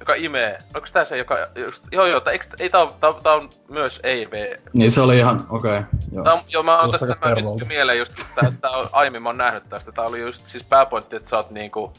joka 0.00 0.14
imee. 0.14 0.58
Onko 0.74 0.88
tää 0.92 1.04
se, 1.04 1.16
joka... 1.16 1.36
Just, 1.54 1.82
joo, 1.92 2.06
joo, 2.06 2.20
tää, 2.20 2.32
eikö, 2.32 2.46
ei, 2.58 2.70
tää, 2.70 2.82
on, 2.82 2.90
tää, 3.00 3.12
tää 3.22 3.32
on 3.32 3.50
myös 3.68 4.00
ei 4.02 4.30
VR. 4.30 4.70
niin 4.72 4.92
se 4.92 5.00
oli 5.00 5.18
ihan, 5.18 5.46
okei, 5.48 5.78
okay, 5.78 5.82
joo. 6.12 6.24
Tää 6.24 6.32
on, 6.32 6.40
joo, 6.48 6.62
mä 6.62 6.80
oon 6.80 6.90
tästä 6.90 7.06
mä 7.06 7.34
nyt 7.34 7.68
mieleen 7.68 7.98
just, 7.98 8.12
että 8.18 8.52
tää 8.60 8.70
on, 8.70 8.88
aiemmin 8.92 9.22
mä 9.22 9.28
oon 9.28 9.38
nähnyt 9.38 9.68
tästä. 9.68 9.92
Tää 9.92 10.04
oli 10.04 10.20
just 10.20 10.46
siis 10.46 10.64
pääpointti, 10.64 11.16
että 11.16 11.30
sä 11.30 11.36
oot 11.36 11.50
niinku 11.50 11.92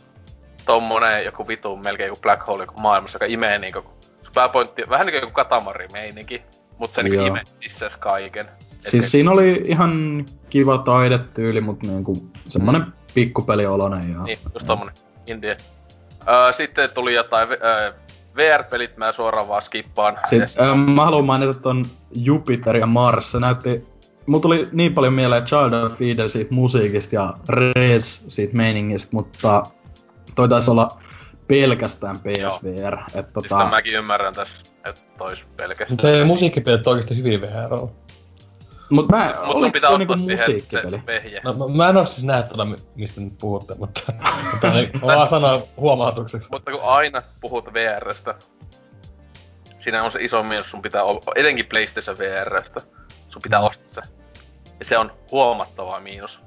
tommonen 0.65 1.25
joku 1.25 1.47
vitu 1.47 1.75
melkein 1.75 2.07
joku 2.07 2.21
black 2.21 2.47
hole 2.47 2.63
joku 2.63 2.79
maailmassa, 2.79 3.15
joka 3.15 3.25
imee 3.25 3.59
niinku 3.59 3.83
pääpointti, 4.33 4.83
vähän 4.89 5.05
niinku 5.05 5.21
joku 5.21 5.33
katamari 5.33 5.87
meininki, 5.93 6.43
mut 6.79 6.93
se 6.93 7.01
imee 7.01 7.43
sisääs 7.61 7.95
kaiken. 7.95 8.45
Et- 8.45 8.69
Siis 8.79 9.11
siinä 9.11 9.31
oli 9.31 9.61
ihan 9.65 10.25
kiva 10.49 10.77
taidetyyli, 10.77 11.61
mutta 11.61 11.87
niinku 11.87 12.29
semmonen 12.49 12.85
pikkupeliolonen 13.13 14.11
ja... 14.11 14.23
Niin, 14.23 14.37
just 14.53 14.67
tommonen 14.67 14.95
indie. 15.27 15.57
Öö, 16.27 16.53
sitten 16.53 16.89
tuli 16.89 17.13
jotain 17.13 17.47
öö, 17.51 17.93
VR-pelit, 18.35 18.97
mä 18.97 19.11
suoraan 19.11 19.47
vaan 19.47 19.61
skippaan. 19.61 20.17
Sitten 20.25 20.67
ähm, 20.67 20.79
mä 20.79 21.05
haluan 21.05 21.25
mainita 21.25 21.53
ton 21.53 21.85
Jupiter 22.15 22.75
ja 22.77 22.85
Mars, 22.85 23.31
se 23.31 23.39
näytti... 23.39 23.87
Mulla 24.25 24.41
tuli 24.41 24.63
niin 24.71 24.93
paljon 24.93 25.13
mieleen 25.13 25.45
Child 25.45 25.73
of 25.73 26.01
Eden 26.01 26.29
siitä 26.29 26.53
musiikista 26.53 27.15
ja 27.15 27.33
Rez 27.49 28.23
siitä 28.27 28.55
meiningistä, 28.57 29.09
mutta 29.11 29.63
toi 30.35 30.49
taisi 30.49 30.71
olla 30.71 30.97
pelkästään 31.47 32.19
PSVR. 32.19 32.97
Et 32.97 33.11
Siis 33.13 33.25
tota, 33.33 33.65
mäkin 33.69 33.93
ymmärrän 33.93 34.33
tässä, 34.33 34.63
että 34.85 35.01
tois 35.17 35.39
pelkästään. 35.57 35.91
Mutta 35.91 36.09
ei 36.09 36.25
musiikkipelit 36.25 36.87
oikeesti 36.87 37.17
hyvin 37.17 37.41
VR 37.41 37.73
on. 37.73 37.91
mut 38.89 39.09
mä, 39.09 39.25
Mut 39.25 39.35
sun 39.35 39.55
oliko 39.55 39.71
pitää 39.71 39.89
toi 39.89 40.01
ottaa 40.01 40.15
niinku 40.15 40.25
siihen 40.25 40.39
musiikkipeli? 40.39 41.01
vehje. 41.05 41.41
No, 41.43 41.53
mä, 41.53 41.67
mä 41.67 41.89
en 41.89 41.97
oo 41.97 42.05
siis 42.05 42.25
näe 42.25 42.43
tätä, 42.43 42.65
mistä 42.95 43.21
nyt 43.21 43.37
puhutte, 43.37 43.75
mutta... 43.77 44.01
mutta 44.51 44.73
niin, 44.73 44.91
mä 45.01 45.15
vaan 45.15 45.27
sanon 45.27 45.61
huomautukseksi. 45.77 46.49
Mutta 46.51 46.71
kun 46.71 46.81
aina 46.83 47.21
puhut 47.41 47.73
VRstä, 47.73 48.35
siinä 49.79 50.03
on 50.03 50.11
se 50.11 50.19
iso 50.21 50.43
miinus, 50.43 50.71
sun 50.71 50.81
pitää 50.81 51.03
olla, 51.03 51.21
etenkin 51.35 51.65
PlayStation 51.65 52.17
VRstä, 52.17 52.81
sun 53.29 53.41
pitää 53.41 53.59
ostaa 53.59 53.87
se. 53.87 54.01
Ja 54.79 54.85
se 54.85 54.97
on 54.97 55.11
huomattava 55.31 55.99
miinus. 55.99 56.39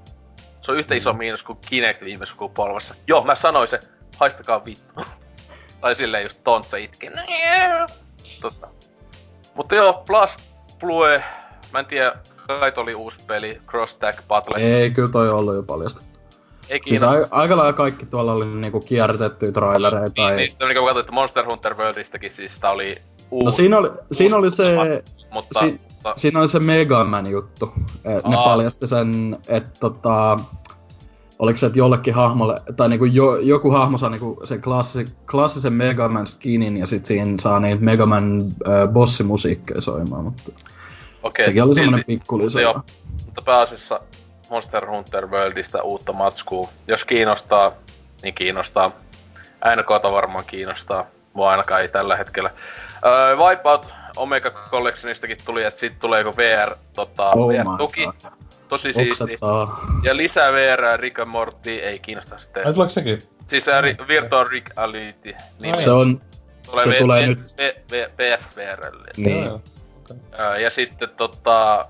Se 0.60 0.72
on 0.72 0.78
yhtä 0.78 0.94
iso 0.94 1.12
miinus 1.12 1.42
kuin 1.42 1.59
Kinect 1.66 2.04
viime 2.04 2.26
sukupolvessa. 2.26 2.94
Joo, 3.06 3.24
mä 3.24 3.34
sanoin 3.34 3.68
se, 3.68 3.80
haistakaa 4.16 4.64
vittu. 4.64 5.00
tai 5.80 5.96
silleen 5.96 6.22
just 6.22 6.40
Tontsa 6.44 6.76
itki. 6.76 7.10
Tota. 8.42 8.68
Mutta 9.54 9.74
joo, 9.74 10.02
Plus 10.06 10.36
Blue, 10.80 11.24
mä 11.72 11.78
en 11.78 11.86
tiedä, 11.86 12.12
kai 12.46 12.72
oli 12.76 12.94
uusi 12.94 13.18
peli, 13.26 13.60
Cross 13.70 13.96
Tag 13.96 14.14
Battle. 14.28 14.56
Ei, 14.58 14.90
kyllä 14.90 15.08
toi 15.08 15.30
on 15.30 15.38
ollut 15.38 15.54
jo 15.54 15.62
paljasta. 15.62 16.02
ei 16.68 16.80
Siis 16.86 17.02
a- 17.02 17.28
aika 17.30 17.56
lailla 17.56 17.72
kaikki 17.72 18.06
tuolla 18.06 18.32
oli 18.32 18.46
niinku 18.46 18.80
kierrätettyjä 18.80 19.52
trailereita. 19.52 20.04
Niin, 20.06 20.14
tai... 20.28 20.36
niin, 20.36 20.50
sitten 20.50 20.76
kun 20.76 20.86
katsoit 20.86 21.10
Monster 21.10 21.46
Hunter 21.46 21.74
Worldistakin, 21.76 22.30
siis 22.30 22.60
tää 22.60 22.70
oli 22.70 22.96
uusi. 23.30 23.44
No 23.44 23.50
siinä 23.50 23.78
oli, 23.78 23.90
siinä 24.12 24.36
oli 24.36 24.50
se, 24.50 24.74
mutta, 25.30 25.60
si- 25.60 25.80
mutta 25.94 26.12
siinä 26.16 26.40
oli 26.40 26.48
se 26.48 26.58
Mega 26.58 27.04
Man 27.04 27.26
juttu. 27.26 27.72
Ne 28.04 28.20
Aa. 28.36 28.44
paljasti 28.44 28.86
sen, 28.86 29.38
että 29.48 29.80
tota, 29.80 30.38
oliko 31.43 31.59
se, 31.59 31.66
että 31.66 31.78
jollekin 31.78 32.14
hahmolle, 32.14 32.60
tai 32.77 32.89
niinku 32.89 33.05
jo, 33.05 33.36
joku 33.36 33.70
hahmo 33.70 33.98
saa 33.98 34.10
niinku 34.10 34.40
sen 34.44 34.62
klassi, 34.62 35.06
klassisen 35.31 35.73
Mega 35.73 36.09
Man 36.09 36.27
skinin 36.27 36.77
ja 36.77 36.86
sit 36.86 37.06
siinä 37.06 37.35
saa 37.40 37.60
niitä 37.60 37.85
Mega 37.85 38.06
Man 38.06 38.43
äh, 38.43 38.89
bossimusiikkeja 38.89 39.81
soimaan, 39.81 40.24
mutta 40.24 40.52
okei. 41.23 41.44
sekin 41.44 41.62
oli 41.62 41.74
semmonen 41.74 42.01
silti- 42.01 42.06
pikku 42.06 42.39
mutta 42.39 42.60
joo, 42.60 42.81
mutta 43.24 43.43
pääasiassa 43.43 44.01
Monster 44.51 44.86
Hunter 44.90 45.27
Worldista 45.27 45.82
uutta 45.82 46.12
matskua. 46.12 46.69
Jos 46.86 47.05
kiinnostaa, 47.05 47.73
niin 48.23 48.35
kiinnostaa. 48.35 48.93
NKta 49.77 50.12
varmaan 50.12 50.44
kiinnostaa. 50.44 51.06
Mua 51.32 51.51
ainakaan 51.51 51.82
ei 51.82 51.89
tällä 51.89 52.16
hetkellä. 52.16 52.51
Öö, 53.06 53.36
Wipeout 53.36 53.90
Omega 54.16 54.51
Collectionistakin 54.51 55.36
tuli, 55.44 55.64
että 55.64 55.80
sit 55.80 55.98
tulee 55.98 56.20
joku 56.22 56.36
VR, 56.36 56.76
tota, 56.94 57.30
Oh 57.30 57.48
VR-tuki. 57.48 58.09
Tosi 58.68 58.93
siisti. 58.93 59.39
Ja 60.02 60.16
lisää 60.16 60.52
VR, 60.52 61.01
Rick 61.01 61.18
and 61.18 61.28
Morty, 61.30 61.70
ei 61.70 61.98
kiinnosta 61.98 62.39
sitten. 62.39 62.66
Ai 62.66 62.72
tuleeko 62.72 62.90
sekin? 62.90 63.22
Siis 63.47 63.68
ää, 63.68 63.80
ri- 63.80 64.09
Virtual 64.09 64.47
Reality. 64.48 65.34
Niin 65.60 65.78
Se 65.78 65.90
on, 65.90 66.20
tulee, 66.66 66.84
se 66.84 66.90
V- 66.90 66.98
tulee 66.98 67.22
V- 67.22 67.28
nyt. 67.28 67.39
V- 67.59 67.93
V- 67.93 68.10
PSVRlle. 68.16 69.10
niin. 69.16 69.44
Joo, 69.44 69.47
joo. 69.47 69.60
Ää, 70.39 70.56
ja 70.59 70.70
sitten 70.70 71.09
tota... 71.09 71.86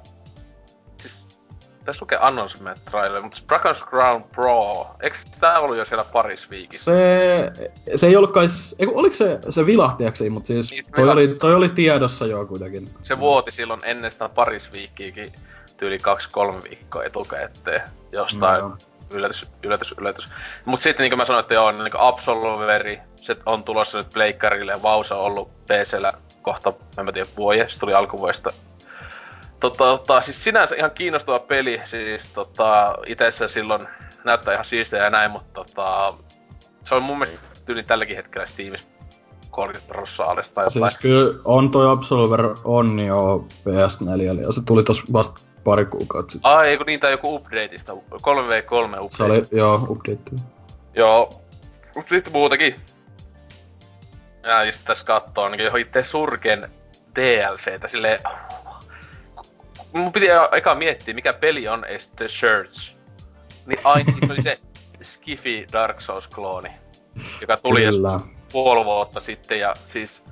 Tässä 1.84 2.02
lukee 2.02 2.18
announcement 2.20 2.78
trailer, 2.90 3.22
mutta 3.22 3.38
Dragon's 3.52 3.88
Crown 3.88 4.22
Pro, 4.24 4.86
eikö 5.00 5.18
tää 5.40 5.60
ollut 5.60 5.76
jo 5.76 5.84
siellä 5.84 6.04
Paris 6.04 6.50
Weekissä? 6.50 6.84
Se, 6.84 7.52
se 7.94 8.06
ei 8.06 8.16
ollut 8.16 8.32
kai, 8.32 8.46
eiku, 8.78 8.98
oliko 8.98 9.14
se, 9.14 9.38
se 9.50 9.66
vilahtiaksi, 9.66 10.30
mutta 10.30 10.46
siis 10.46 10.70
Niin, 10.70 10.84
se 10.84 10.90
toi 10.90 11.02
vilahti. 11.02 11.24
oli, 11.24 11.34
toi 11.34 11.54
oli 11.54 11.68
tiedossa 11.68 12.26
jo 12.26 12.46
kuitenkin. 12.46 12.88
Se 13.02 13.18
vuoti 13.18 13.50
silloin 13.50 13.80
ennen 13.84 14.10
sitä 14.10 14.28
Paris 14.28 14.72
Weekiäkin 14.72 15.32
tyyli 15.76 15.98
2-3 15.98 16.62
viikkoa 16.70 17.04
etukäteen 17.04 17.82
jostain. 18.12 18.58
Joo. 18.58 18.76
Yllätys, 19.10 19.46
yllätys, 19.62 19.94
yllätys. 19.98 20.28
Mut 20.64 20.82
sitten 20.82 21.04
niin 21.04 21.10
kuin 21.10 21.18
mä 21.18 21.24
sanoin, 21.24 21.42
että 21.42 21.54
joo, 21.54 21.72
niin 21.72 21.90
Absolveri, 21.98 23.00
se 23.16 23.36
on 23.46 23.64
tulossa 23.64 23.98
nyt 23.98 24.10
pleikkarille 24.14 24.72
ja 24.72 24.82
Vausa 24.82 25.16
on 25.16 25.24
ollut 25.24 25.50
PCllä 25.64 26.12
kohta, 26.42 26.72
en 26.98 27.04
mä 27.04 27.12
tiedä, 27.12 27.28
vuoje, 27.36 27.68
se 27.68 27.78
tuli 27.78 27.94
alkuvuodesta. 27.94 28.52
Tota, 29.62 29.84
tota, 29.84 30.20
siis 30.20 30.44
sinänsä 30.44 30.76
ihan 30.76 30.90
kiinnostava 30.90 31.38
peli, 31.38 31.80
siis 31.84 32.26
tota, 32.34 32.94
itessä 33.06 33.48
silloin 33.48 33.88
näyttää 34.24 34.54
ihan 34.54 34.64
siistiä 34.64 35.04
ja 35.04 35.10
näin, 35.10 35.30
mutta 35.30 35.52
tota, 35.52 36.14
se 36.82 36.94
on 36.94 37.02
mun 37.02 37.18
mielestä 37.18 37.46
tyyli 37.66 37.82
tälläkin 37.82 38.16
hetkellä 38.16 38.46
Steamissa 38.46 38.88
30 39.50 39.92
prosenttia 39.92 40.24
alesta 40.24 40.54
tai 40.54 40.64
jotain. 40.64 40.88
Siis 40.88 41.00
kyllä 41.00 41.40
on 41.44 41.70
toi 41.70 41.92
Absolver 41.92 42.54
on 42.64 43.00
jo 43.00 43.46
PS4 43.68 44.40
ja 44.42 44.52
se 44.52 44.60
tuli 44.66 44.82
tos 44.82 45.12
vasta 45.12 45.40
pari 45.64 45.84
kuukautta 45.84 46.32
sitten. 46.32 46.50
Ai, 46.50 46.68
eikö 46.68 46.84
niin, 46.86 47.00
tai 47.00 47.10
joku 47.10 47.34
updateista, 47.34 47.92
3v3 47.92 47.96
update. 48.84 49.16
Se 49.16 49.22
oli, 49.24 49.42
joo, 49.52 49.86
update. 49.88 50.42
Joo. 50.94 51.42
Mut 51.96 52.06
sitten 52.06 52.32
muutenkin. 52.32 52.76
Ja 54.42 54.64
just 54.64 54.80
tässä 54.84 55.04
kattoo 55.04 55.48
niin 55.48 55.64
johon 55.64 55.80
itse 55.80 56.04
surken 56.04 56.68
DLCtä 57.14 57.88
silleen... 57.88 58.20
mun 59.92 60.12
piti 60.12 60.26
eka 60.52 60.74
miettiä, 60.74 61.14
mikä 61.14 61.32
peli 61.32 61.68
on 61.68 61.84
edes 61.84 62.08
The 62.08 62.26
Church. 62.26 62.96
Niin 63.66 63.80
aina 63.84 64.12
se 64.26 64.32
oli 64.32 64.42
se 64.42 64.58
Skiffy 65.02 65.66
Dark 65.72 66.00
Souls-klooni, 66.00 66.72
joka 67.40 67.56
tuli 67.56 67.80
Kyllä. 67.80 68.20
puoli 68.52 68.84
vuotta 68.84 69.20
sitten. 69.20 69.60
Ja 69.60 69.74
siis, 69.84 70.22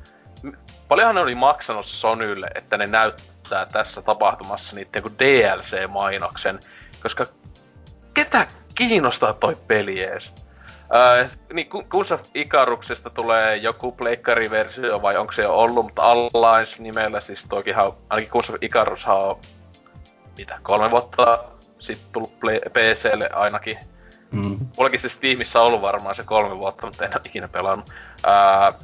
paljonhan 0.88 1.14
ne 1.14 1.20
oli 1.20 1.34
maksanut 1.34 1.86
Sonylle, 1.86 2.50
että 2.54 2.76
ne 2.76 2.86
näyttää 2.86 3.66
tässä 3.66 4.02
tapahtumassa 4.02 4.76
niiden 4.76 5.02
kuin 5.02 5.14
DLC-mainoksen. 5.18 6.60
Koska 7.02 7.26
ketä 8.14 8.46
kiinnostaa 8.74 9.32
toi 9.32 9.56
peli 9.66 10.00
ees? 10.00 10.32
Äh, 10.94 11.30
niin 11.52 11.68
Guns 11.88 12.12
of 12.12 12.22
Icaruksesta 12.34 13.10
tulee 13.10 13.56
joku 13.56 13.92
pleikkariversio 13.92 15.02
vai 15.02 15.16
onko 15.16 15.32
se 15.32 15.42
jo 15.42 15.54
ollut, 15.54 15.84
mutta 15.84 16.02
Alliance-nimellä 16.02 17.20
siis 17.20 17.44
tokihan, 17.48 17.92
ainakin 18.08 18.30
Guns 18.32 18.50
of 18.50 18.56
Icarus 18.60 19.06
on 19.06 19.40
mitä, 20.38 20.58
kolme 20.62 20.90
vuotta 20.90 21.44
sitten 21.78 22.12
tullut 22.12 22.40
play, 22.40 22.58
PClle 22.72 23.30
ainakin. 23.32 23.78
Mm. 24.30 24.58
Mullakin 24.76 25.00
se 25.00 25.08
Steamissa 25.08 25.60
on 25.60 25.66
ollut 25.66 25.82
varmaan 25.82 26.14
se 26.14 26.22
kolme 26.22 26.58
vuotta, 26.58 26.86
mutta 26.86 27.04
en 27.04 27.10
ole 27.14 27.20
ikinä 27.24 27.48
pelannut. 27.48 27.90
Äh, 28.26 28.74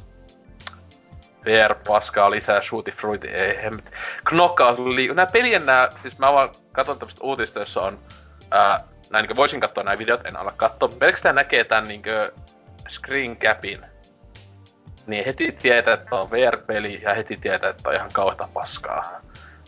VR 1.45 1.75
paskaa 1.87 2.31
lisää, 2.31 2.61
Shooty 2.61 2.91
Fruity, 2.91 3.27
ei 3.27 3.63
hemmet. 3.63 3.91
Knockout 4.29 4.77
nää 5.13 5.25
pelien 5.25 5.65
nää, 5.65 5.89
siis 6.01 6.19
mä 6.19 6.33
vaan 6.33 6.49
katson 6.71 6.99
tämmöstä 6.99 7.23
uutista, 7.23 7.59
jossa 7.59 7.81
on 7.81 7.97
ää, 8.51 8.83
näin 9.09 9.25
niin 9.25 9.35
voisin 9.35 9.59
katsoa 9.59 9.83
nämä 9.83 9.97
videot, 9.97 10.25
en 10.25 10.35
ala 10.35 10.53
katsoa. 10.57 10.89
Pelkästään 10.99 11.35
näkee 11.35 11.63
tämän 11.63 11.87
niin 11.87 12.01
screen 12.89 13.37
capin, 13.37 13.85
niin 15.07 15.25
heti 15.25 15.51
tietää, 15.51 15.93
että 15.93 16.15
on 16.15 16.31
VR-peli 16.31 17.01
ja 17.03 17.13
heti 17.13 17.37
tietää, 17.41 17.69
että 17.69 17.89
on 17.89 17.95
ihan 17.95 18.09
kauheata 18.13 18.49
paskaa. 18.53 19.21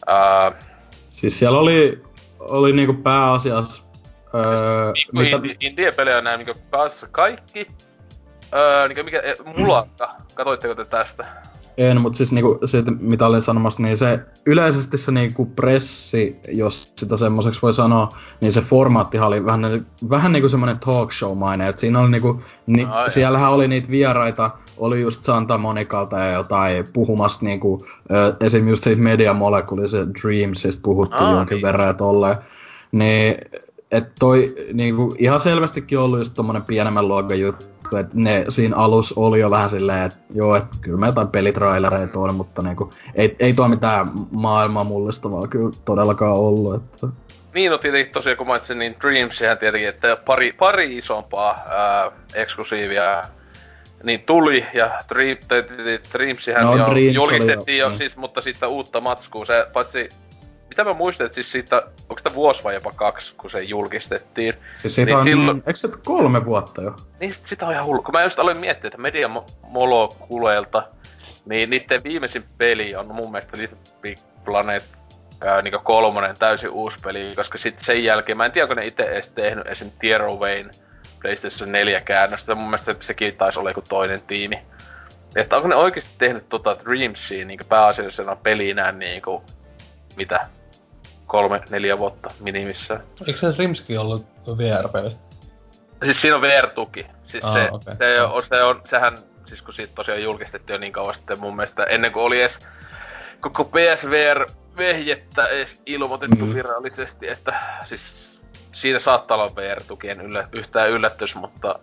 Uh, 0.09 0.65
siis 1.09 1.39
siellä 1.39 1.59
oli, 1.59 2.03
oli 2.39 2.73
niinku 2.73 2.93
pääasiassa... 2.93 3.83
Öö, 4.35 4.93
mitä... 5.11 5.35
Indie, 5.35 5.55
indie-pelejä 5.59 6.17
on 6.17 6.23
niinku 6.23 6.61
pääasiassa 6.71 7.07
kaikki. 7.11 7.67
Öö, 8.55 8.87
niinku 8.87 9.03
mikä, 9.03 9.19
e, 9.19 9.35
mulakka, 9.57 10.15
katoitteko 10.33 10.75
te 10.75 10.85
tästä? 10.85 11.25
En, 11.79 12.01
mutta 12.01 12.17
siis 12.17 12.31
niinku 12.31 12.59
se, 12.65 12.83
mitä 12.99 13.25
olin 13.25 13.41
sanomassa, 13.41 13.83
niin 13.83 13.97
se 13.97 14.19
yleisesti 14.45 14.97
se 14.97 15.11
niinku 15.11 15.45
pressi, 15.45 16.35
jos 16.51 16.93
sitä 16.95 17.17
semmoiseksi 17.17 17.61
voi 17.61 17.73
sanoa, 17.73 18.09
niin 18.41 18.51
se 18.51 18.61
formaattihan 18.61 19.27
oli 19.27 19.45
vähän, 19.45 19.85
vähän 20.09 20.31
niinku 20.31 20.49
semmoinen 20.49 20.79
talk 20.79 21.11
show-mainen, 21.11 21.67
että 21.67 21.79
siinä 21.79 21.99
oli 21.99 22.11
niinku, 22.11 22.41
ni, 22.67 22.85
no, 22.85 22.91
siellähän 23.07 23.51
oli 23.51 23.67
niitä 23.67 23.89
vieraita, 23.89 24.51
oli 24.77 25.01
just 25.01 25.23
Santa 25.23 25.57
Monikalta 25.57 26.19
ja 26.19 26.31
jotain 26.31 26.87
puhumassa 26.93 27.45
niinku, 27.45 27.85
esim. 28.39 28.67
just 28.67 28.83
siitä 28.83 29.01
Media 29.01 29.33
Molecule, 29.33 29.87
se 29.87 30.07
Dreamsista 30.21 30.81
puhuttiin 30.83 31.29
no, 31.29 31.37
jonkin 31.37 31.55
niin. 31.55 31.65
verran, 31.65 31.89
että 31.89 32.03
olleen. 32.03 32.37
Niin 32.91 33.35
että 33.91 34.11
toi 34.19 34.55
niinku, 34.73 35.15
ihan 35.17 35.39
selvästikin 35.39 35.99
ollut 35.99 36.19
just 36.19 36.33
tommonen 36.33 36.63
pienemmän 36.63 37.07
luokan 37.07 37.39
juttu, 37.39 37.97
että 37.97 38.13
ne 38.13 38.45
siinä 38.49 38.75
alus 38.75 39.13
oli 39.17 39.39
jo 39.39 39.49
vähän 39.49 39.69
silleen, 39.69 40.03
että 40.03 40.19
joo, 40.33 40.55
että 40.55 40.77
kyllä 40.81 40.97
me 40.97 41.05
jotain 41.05 41.27
pelitrailereita 41.27 42.19
on, 42.19 42.35
mutta 42.35 42.61
niinku, 42.61 42.93
ei, 43.15 43.35
ei 43.39 43.53
tuo 43.53 43.67
mitään 43.67 44.07
maailmaa 44.31 44.83
mullistavaa 44.83 45.47
kyllä 45.47 45.71
todellakaan 45.85 46.37
ollut. 46.37 46.75
Että... 46.75 47.07
Niin, 47.53 47.71
no 47.71 47.77
tietenkin 47.77 48.13
tosiaan 48.13 48.37
kun 48.37 48.47
mainitsin, 48.47 48.79
niin 48.79 48.95
Dreamsihän 49.01 49.57
tietenkin, 49.57 49.89
että 49.89 50.17
pari, 50.25 50.51
pari 50.51 50.97
isompaa 50.97 51.59
ää, 51.69 52.11
eksklusiivia 52.33 53.23
niin 54.03 54.19
tuli, 54.19 54.65
ja 54.73 54.99
Dream, 55.09 55.37
Dreamsihän 56.13 56.65
no, 56.65 56.75
jo 56.75 56.85
Dreams 56.85 57.15
julkistettiin 57.15 57.77
jo, 57.77 57.85
jo 57.85 57.89
niin. 57.89 57.97
siis, 57.97 58.17
mutta 58.17 58.41
sitten 58.41 58.69
uutta 58.69 59.01
matskua, 59.01 59.45
se 59.45 59.65
paitsi 59.73 60.09
mitä 60.69 60.83
mä 60.83 60.93
muistan, 60.93 61.25
että 61.25 61.35
siis 61.35 61.51
siitä, 61.51 61.77
onko 62.01 62.17
sitä 62.17 62.33
vuosi 62.33 62.63
vai 62.63 62.73
jopa 62.73 62.91
kaksi, 62.95 63.35
kun 63.35 63.49
se 63.49 63.61
julkistettiin. 63.61 64.53
Siis 64.73 64.95
siitä 64.95 65.11
niin 65.11 65.19
on, 65.19 65.27
silloin... 65.27 65.57
eikö 65.57 65.73
se 65.73 65.89
kolme 66.05 66.45
vuotta 66.45 66.81
jo? 66.81 66.95
Niin 67.19 67.33
sit, 67.33 67.45
sitä 67.45 67.65
on 67.65 67.73
ihan 67.73 67.85
hullu. 67.85 68.01
Kun 68.01 68.11
mä 68.11 68.23
just 68.23 68.39
aloin 68.39 68.57
miettiä, 68.57 68.87
että 68.87 68.97
Media 68.97 69.29
Molokuleelta, 69.67 70.87
niin 71.45 71.69
niiden 71.69 72.03
viimeisin 72.03 72.43
peli 72.57 72.95
on 72.95 73.15
mun 73.15 73.31
mielestä 73.31 73.57
Little 73.57 73.77
Big 74.01 74.19
Planet 74.45 74.83
ää, 75.41 75.61
niin 75.61 75.73
kolmonen 75.83 76.35
täysin 76.39 76.69
uusi 76.69 76.97
peli, 77.03 77.33
koska 77.35 77.57
sitten 77.57 77.85
sen 77.85 78.03
jälkeen, 78.03 78.37
mä 78.37 78.45
en 78.45 78.51
tiedä, 78.51 78.65
onko 78.65 78.75
ne 78.75 78.85
itse 78.85 79.03
edes 79.03 79.29
tehnyt 79.29 79.67
esim. 79.67 79.91
Tiero 79.99 80.35
Wayne 80.35 80.71
PlayStation 81.21 81.71
4 81.71 82.01
käännöstä, 82.01 82.55
mun 82.55 82.65
mielestä 82.65 82.95
sekin 82.99 83.37
taisi 83.37 83.59
olla 83.59 83.69
joku 83.69 83.83
toinen 83.89 84.21
tiimi. 84.21 84.59
Että 85.35 85.55
onko 85.55 85.67
ne 85.67 85.75
oikeasti 85.75 86.11
tehnyt 86.17 86.49
tota 86.49 86.77
Dreamsia 86.85 87.45
niin 87.45 87.59
pääasiallisena 87.69 88.35
pelinä 88.35 88.91
niin 88.91 89.21
kuin, 89.21 89.43
mitä, 90.17 90.47
kolme, 91.29 91.61
neljä 91.69 91.97
vuotta 91.97 92.31
minimissään. 92.39 93.01
Eikö 93.27 93.39
se 93.39 93.53
Rimski 93.57 93.97
ollut 93.97 94.25
VR-peli? 94.57 95.09
Siis 96.03 96.21
siinä 96.21 96.35
on 96.35 96.41
VR-tuki. 96.41 97.05
Siis 97.25 97.43
ah, 97.43 97.53
se, 97.53 97.69
okay. 97.71 97.95
se, 97.97 98.21
on, 98.21 98.43
se 98.43 98.63
on, 98.63 98.81
sehän, 98.85 99.17
siis 99.45 99.61
kun 99.61 99.73
siitä 99.73 99.93
tosiaan 99.95 100.23
julkistettiin 100.23 100.75
jo 100.75 100.79
niin 100.79 100.93
kauan 100.93 101.15
sitten 101.15 101.39
mun 101.39 101.55
mielestä, 101.55 101.83
ennen 101.83 102.11
kuin 102.11 102.23
oli 102.23 102.41
edes 102.41 102.59
koko 103.39 103.65
PSVR-vehjettä 103.65 105.47
edes 105.47 105.81
ilmoitettu 105.85 106.45
mm. 106.45 106.53
virallisesti, 106.53 107.29
että 107.29 107.61
siis 107.85 108.41
siinä 108.71 108.99
saattaa 108.99 109.37
olla 109.37 109.55
VR-tukien 109.55 110.21
yllä, 110.21 110.47
yhtään 110.51 110.89
yllätys, 110.89 111.35
mutta, 111.35 111.79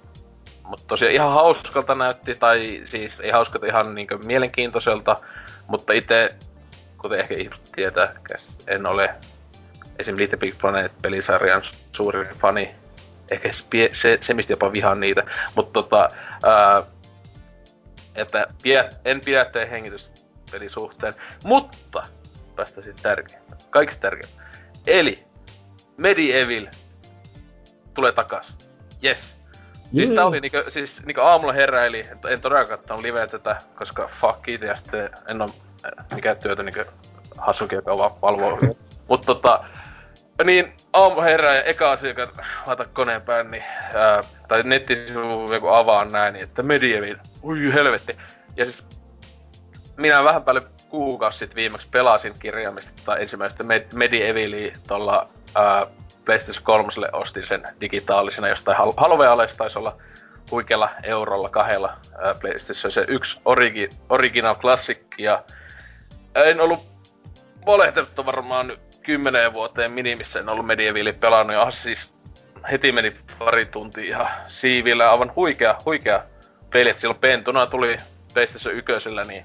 mutta 0.62 0.85
tosiaan 0.86 1.14
ihan 1.14 1.32
hauskalta 1.32 1.94
näytti, 1.94 2.35
tai 2.35 2.82
siis 2.85 3.20
ei 3.20 3.31
hauskalta 3.31 3.66
ihan 3.66 3.94
niin 3.94 4.09
mielenkiintoiselta, 4.24 5.16
mutta 5.66 5.93
itse, 5.93 6.35
kuten 6.98 7.20
ehkä 7.20 7.35
ihmiset 7.35 7.73
tietää, 7.73 8.14
en 8.66 8.86
ole 8.86 9.14
esim. 9.98 10.16
Little 10.16 10.39
Big 10.39 10.55
Planet-pelisarjan 10.59 11.62
suuri 11.93 12.24
fani. 12.39 12.74
Ehkä 13.31 13.51
se, 13.93 14.18
se, 14.20 14.35
mistä 14.35 14.52
jopa 14.52 14.73
vihaan 14.73 15.01
niitä. 15.01 15.24
Mutta 15.55 15.73
tota, 15.73 16.09
ää, 16.44 16.82
että 18.14 18.47
pidä, 18.62 18.90
en 19.05 19.20
pidä 19.20 19.47
hengitys 19.70 20.10
pelisuhteen. 20.51 21.12
Mutta 21.44 22.02
päästä 22.56 22.82
sitten 22.82 23.02
tärkeintä. 23.02 23.56
Kaikista 23.70 24.01
tärkeintä. 24.01 24.43
Eli 24.86 25.24
Medieval 25.97 26.66
tulee 27.94 28.12
takas. 28.12 28.56
Yes. 29.05 29.36
Siis 29.94 30.10
tää 30.10 30.27
oli 30.27 30.40
niinku, 30.40 30.59
siis 30.68 31.06
niinku 31.06 31.20
aamulla 31.20 31.52
heräili, 31.52 32.02
en 32.28 32.40
todellakaan 32.40 32.78
kattanut 32.78 33.02
liveä 33.02 33.27
tätä, 33.27 33.56
koska 33.74 34.10
fuck 34.20 34.48
it, 34.48 34.62
ja 34.62 34.74
sitten 34.74 35.10
en 35.28 35.43
oo 35.43 35.48
mikään 36.14 36.36
työtä 36.36 36.62
niinku 36.62 36.81
Hasuki, 37.39 37.74
joka 37.74 37.98
vaan 37.98 38.20
valvoo. 38.23 38.59
Mut 39.09 39.23
tota, 39.27 39.64
niin, 40.45 40.75
aamu 40.93 41.21
herää 41.21 41.55
ja 41.55 41.63
eka 41.63 41.93
asia, 41.93 42.09
joka 42.09 42.29
laita 42.67 42.85
koneen 42.85 43.23
päin, 43.23 43.51
niin, 43.51 43.65
ää, 43.95 44.21
tai 44.49 44.63
nettisivu 44.63 45.53
joku 45.53 45.69
avaan 45.69 46.13
näin, 46.13 46.33
niin, 46.33 46.45
että 46.45 46.63
Medieval, 46.63 47.17
ui 47.43 47.73
helvetti. 47.73 48.17
Ja 48.57 48.65
siis, 48.65 48.87
minä 49.97 50.25
vähän 50.25 50.43
päälle 50.45 50.63
kuukausi 50.89 51.39
sitten 51.39 51.57
viimeksi 51.57 51.89
pelasin 51.91 52.35
kirjaimista 52.39 52.93
tai 53.05 53.23
ensimmäistä 53.23 53.65
Med- 53.65 53.95
Medievalia 53.95 54.73
tuolla 54.89 55.29
PlayStation 56.25 56.65
3 56.65 56.89
ostin 57.13 57.47
sen 57.47 57.63
digitaalisena 57.81 58.49
jostain 58.49 58.79
hal- 58.79 58.93
halvealeista 58.97 59.57
taisi 59.57 59.79
olla 59.79 59.97
huikealla 60.51 60.91
eurolla 61.03 61.49
kahdella 61.49 61.97
ää, 62.25 62.35
PlayStation 62.41 62.93
se 62.93 63.05
yksi 63.09 63.39
origi- 63.45 63.97
original 64.09 64.55
classic 64.55 64.99
ja 65.19 65.43
en 66.35 66.61
ollut 66.61 66.87
valehtelutta 67.67 68.27
varmaan 68.27 68.67
nyt 68.67 68.81
kymmeneen 69.07 69.55
vuoteen 69.55 69.93
minimissä 69.93 70.41
en 70.41 70.49
ollut 70.49 70.66
Medievalin 70.66 71.15
pelannut 71.15 71.57
ja 71.57 71.70
siis 71.70 72.15
heti 72.70 72.93
meni 72.93 73.16
pari 73.39 73.66
tuntia 73.66 74.05
ihan 74.05 74.27
siivillä. 74.47 75.11
Aivan 75.11 75.33
huikea, 75.37 75.77
huikea 75.85 76.23
peli, 76.73 76.91
että 76.91 77.01
silloin 77.01 77.20
pentuna 77.20 77.66
tuli 77.66 77.97
PlayStation 78.35 78.74
ykkösellä, 78.74 79.24
niin 79.24 79.45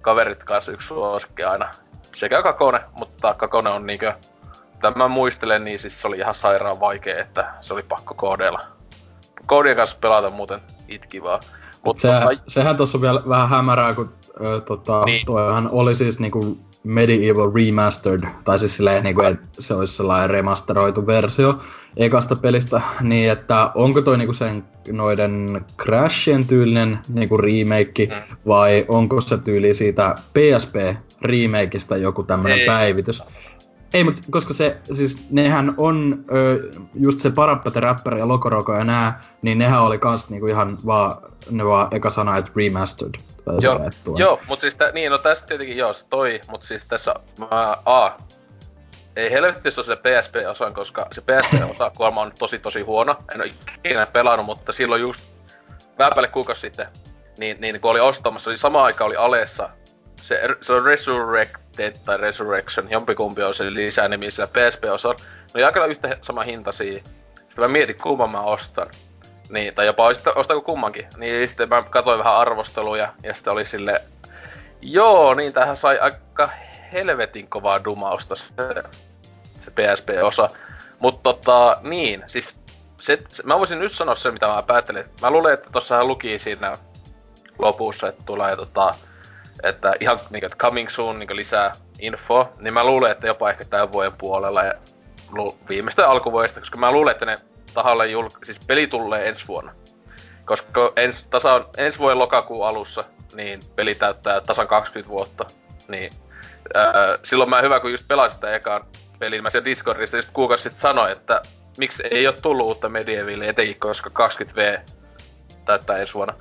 kaverit 0.00 0.44
kanssa 0.44 0.72
yksi 0.72 0.88
suosikki 0.88 1.42
aina. 1.42 1.70
Sekä 2.16 2.42
Kakone, 2.42 2.80
mutta 2.98 3.34
Kakone 3.34 3.70
on 3.70 3.86
niinkö, 3.86 4.12
tämä 4.80 5.08
muistelen, 5.08 5.64
niin 5.64 5.78
siis 5.78 6.00
se 6.00 6.08
oli 6.08 6.18
ihan 6.18 6.34
sairaan 6.34 6.80
vaikea, 6.80 7.20
että 7.20 7.54
se 7.60 7.74
oli 7.74 7.82
pakko 7.82 8.14
koodeilla. 8.14 8.60
Koodien 9.46 9.76
kanssa 9.76 9.96
pelata 10.00 10.30
muuten 10.30 10.60
itki 10.88 11.22
vaan. 11.22 11.40
Mutta 11.84 12.00
se, 12.00 12.08
tota... 12.08 12.42
sehän 12.48 12.76
tuossa 12.76 12.98
on 12.98 13.02
vielä 13.02 13.20
vähän 13.28 13.48
hämärää, 13.48 13.94
kun 13.94 14.14
ö, 14.40 14.60
tota, 14.60 15.04
niin. 15.04 15.26
toihan 15.26 15.68
oli 15.72 15.96
siis 15.96 16.20
niinku 16.20 16.58
Medieval 16.84 17.52
Remastered, 17.54 18.22
tai 18.44 18.58
siis 18.58 18.76
silleen, 18.76 19.04
niin 19.04 19.14
kuin, 19.14 19.26
että 19.28 19.46
se 19.58 19.74
olisi 19.74 19.94
sellainen 19.94 20.30
remasteroitu 20.30 21.06
versio 21.06 21.58
ekasta 21.96 22.36
pelistä, 22.36 22.80
niin 23.00 23.30
että 23.30 23.70
onko 23.74 24.02
toi 24.02 24.18
niinku 24.18 24.32
sen 24.32 24.64
noiden 24.92 25.64
Crashien 25.82 26.46
tyylinen 26.46 26.98
niinku 27.08 27.36
remake, 27.36 28.06
mm. 28.06 28.36
vai 28.46 28.84
onko 28.88 29.20
se 29.20 29.38
tyyli 29.38 29.74
siitä 29.74 30.14
PSP 30.32 30.74
remakeista 31.22 31.96
joku 31.96 32.22
tämmönen 32.22 32.58
Ei. 32.58 32.66
päivitys? 32.66 33.22
Ei, 33.94 34.04
mutta 34.04 34.22
koska 34.30 34.54
se, 34.54 34.76
siis 34.92 35.26
nehän 35.30 35.74
on, 35.76 36.24
ö, 36.32 36.70
just 36.94 37.20
se 37.20 37.30
Parappate 37.30 37.80
Rapper 37.80 38.18
ja 38.18 38.28
Lokoroko 38.28 38.74
ja 38.74 38.84
nää, 38.84 39.22
niin 39.42 39.58
nehän 39.58 39.82
oli 39.82 39.98
kans 39.98 40.30
niinku 40.30 40.46
ihan 40.46 40.78
vaan, 40.86 41.16
ne 41.50 41.64
vaan 41.64 41.88
eka 41.90 42.10
sana, 42.10 42.36
että 42.36 42.52
remastered. 42.56 43.14
Joo, 43.62 43.80
joo 44.16 44.40
mutta 44.48 44.60
siis 44.60 44.74
tä, 44.74 44.92
niin, 44.92 45.10
no 45.10 45.18
tässä 45.18 45.46
tietenkin 45.46 45.76
joo, 45.76 45.94
toi, 46.10 46.40
mutta 46.48 46.66
siis 46.66 46.86
tässä 46.86 47.14
mä, 47.38 47.76
A, 47.84 48.10
ei 49.16 49.30
helvettissä 49.30 49.80
ole 49.80 49.86
se 49.86 49.96
PSP-osa, 49.96 50.70
koska 50.70 51.06
se 51.12 51.20
PSP-osa 51.20 51.90
kuolema 51.96 52.22
on 52.22 52.32
tosi 52.38 52.58
tosi 52.58 52.80
huono. 52.80 53.16
En 53.34 53.40
ole 53.40 53.54
ikinä 53.84 54.06
pelannut, 54.06 54.46
mutta 54.46 54.72
silloin 54.72 55.02
just 55.02 55.20
vähän 55.98 56.12
päälle 56.14 56.28
kuukausi 56.28 56.60
sitten, 56.60 56.86
niin, 57.38 57.56
niin 57.60 57.80
kun 57.80 57.90
oli 57.90 58.00
ostamassa, 58.00 58.50
niin 58.50 58.58
sama 58.58 58.84
aika 58.84 59.04
oli 59.04 59.16
Aleessa 59.16 59.70
se, 60.24 60.48
se 60.60 60.72
on 60.72 60.84
Resurrected 60.84 61.96
tai 62.04 62.16
Resurrection, 62.16 62.90
jompikumpi 62.90 63.42
on 63.42 63.54
se 63.54 63.74
lisänimi 63.74 64.30
sillä 64.30 64.46
PSP-osalla. 64.46 65.16
No 65.54 65.60
ja 65.60 65.66
aika 65.66 65.86
yhtä 65.86 66.18
sama 66.22 66.42
hinta 66.42 66.72
siinä. 66.72 67.00
Sitten 67.36 67.64
mä 67.64 67.68
mietin, 67.68 67.96
kumman 68.02 68.32
mä 68.32 68.40
ostan. 68.40 68.86
Niin, 69.48 69.74
tai 69.74 69.86
jopa 69.86 70.12
ostako 70.34 70.60
kummankin. 70.60 71.06
Niin 71.16 71.48
sitten 71.48 71.68
mä 71.68 71.82
katsoin 71.82 72.18
vähän 72.18 72.36
arvosteluja, 72.36 73.12
ja 73.22 73.34
sitten 73.34 73.52
oli 73.52 73.64
sille 73.64 74.02
Joo, 74.86 75.34
niin 75.34 75.52
tähän 75.52 75.76
sai 75.76 75.98
aika 75.98 76.50
helvetin 76.92 77.48
kovaa 77.48 77.84
dumausta 77.84 78.36
se, 78.36 78.44
se 79.60 79.70
PSP-osa. 79.70 80.48
Mutta 80.98 81.20
tota, 81.22 81.76
niin, 81.82 82.24
siis 82.26 82.56
se, 83.00 83.18
se, 83.28 83.42
mä 83.42 83.58
voisin 83.58 83.78
nyt 83.78 83.92
sanoa 83.92 84.14
se, 84.14 84.30
mitä 84.30 84.46
mä 84.46 84.62
päättelin. 84.62 85.04
Mä 85.22 85.30
luulen, 85.30 85.54
että 85.54 85.70
tossahan 85.72 86.08
luki 86.08 86.38
siinä 86.38 86.78
lopussa, 87.58 88.08
että 88.08 88.22
tulee 88.26 88.56
tota, 88.56 88.94
että 89.62 89.94
ihan 90.00 90.20
niin, 90.30 90.44
että 90.44 90.58
coming 90.58 90.88
soon 90.88 91.18
niin 91.18 91.36
lisää 91.36 91.72
info, 91.98 92.52
niin 92.58 92.74
mä 92.74 92.84
luulen, 92.84 93.12
että 93.12 93.26
jopa 93.26 93.50
ehkä 93.50 93.64
tämän 93.64 93.92
vuoden 93.92 94.12
puolella 94.18 94.64
ja 94.64 94.74
lu- 95.32 95.58
viimeistä 95.68 96.08
alkuvuodesta, 96.08 96.60
koska 96.60 96.78
mä 96.78 96.92
luulen, 96.92 97.12
että 97.12 97.26
ne 97.26 97.38
tahalle 97.74 98.06
julk... 98.06 98.44
siis 98.44 98.60
peli 98.66 98.86
tulee 98.86 99.28
ensi 99.28 99.48
vuonna. 99.48 99.72
Koska 100.44 100.92
ens, 100.96 101.26
tasa, 101.30 101.64
ensi 101.76 101.98
vuoden 101.98 102.18
lokakuun 102.18 102.66
alussa, 102.66 103.04
niin 103.34 103.60
peli 103.76 103.94
täyttää 103.94 104.40
tasan 104.40 104.68
20 104.68 105.10
vuotta. 105.10 105.44
Niin 105.88 106.12
ää, 106.74 107.18
silloin 107.24 107.50
mä 107.50 107.62
hyvä, 107.62 107.80
kun 107.80 107.92
just 107.92 108.08
pelasin 108.08 108.34
sitä 108.34 108.54
ekaan 108.54 108.86
pelin, 109.18 109.42
mä 109.42 109.50
siellä 109.50 109.64
Discordissa 109.64 110.16
just 110.16 110.28
kuukausi 110.32 110.62
sitten 110.62 110.80
sanoin, 110.80 111.12
että 111.12 111.42
miksi 111.78 112.02
ei 112.10 112.26
ole 112.26 112.36
tullut 112.42 112.66
uutta 112.66 112.88
Medievalia 112.88 113.50
etenkin, 113.50 113.80
koska 113.80 114.28
20V 114.28 114.80
täyttää 115.64 115.98
ensi 115.98 116.14
vuonna. 116.14 116.34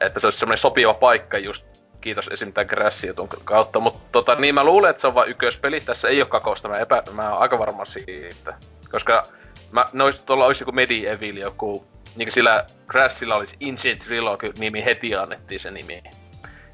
Että 0.00 0.20
se 0.20 0.26
olisi 0.26 0.38
semmoinen 0.38 0.58
sopiva 0.58 0.94
paikka 0.94 1.38
just 1.38 1.66
kiitos 2.00 2.28
esim. 2.28 2.52
tämän 2.52 2.66
crash 2.66 3.06
kautta, 3.44 3.80
mutta 3.80 4.00
tota, 4.12 4.34
niin 4.34 4.54
mä 4.54 4.64
luulen, 4.64 4.90
että 4.90 5.00
se 5.00 5.06
on 5.06 5.14
vain 5.14 5.30
ykköspeli, 5.30 5.80
tässä 5.80 6.08
ei 6.08 6.22
ole 6.22 6.28
kakosta, 6.28 6.68
mä, 6.68 6.78
epä, 6.78 7.02
mä 7.12 7.32
oon 7.32 7.42
aika 7.42 7.58
varma 7.58 7.84
siitä. 7.84 8.54
Koska 8.90 9.26
mä, 9.72 9.84
nois, 9.92 10.24
tuolla 10.24 10.46
olisi 10.46 10.62
joku 10.62 10.72
Medieval, 10.72 11.36
joku, 11.36 11.86
niin 12.16 12.32
sillä 12.32 12.66
Crashilla 12.90 13.34
olisi 13.34 13.56
Ancient 13.68 14.00
Trilogy-nimi, 14.00 14.84
heti 14.84 15.14
annettiin 15.14 15.60
se 15.60 15.70
nimi. 15.70 16.02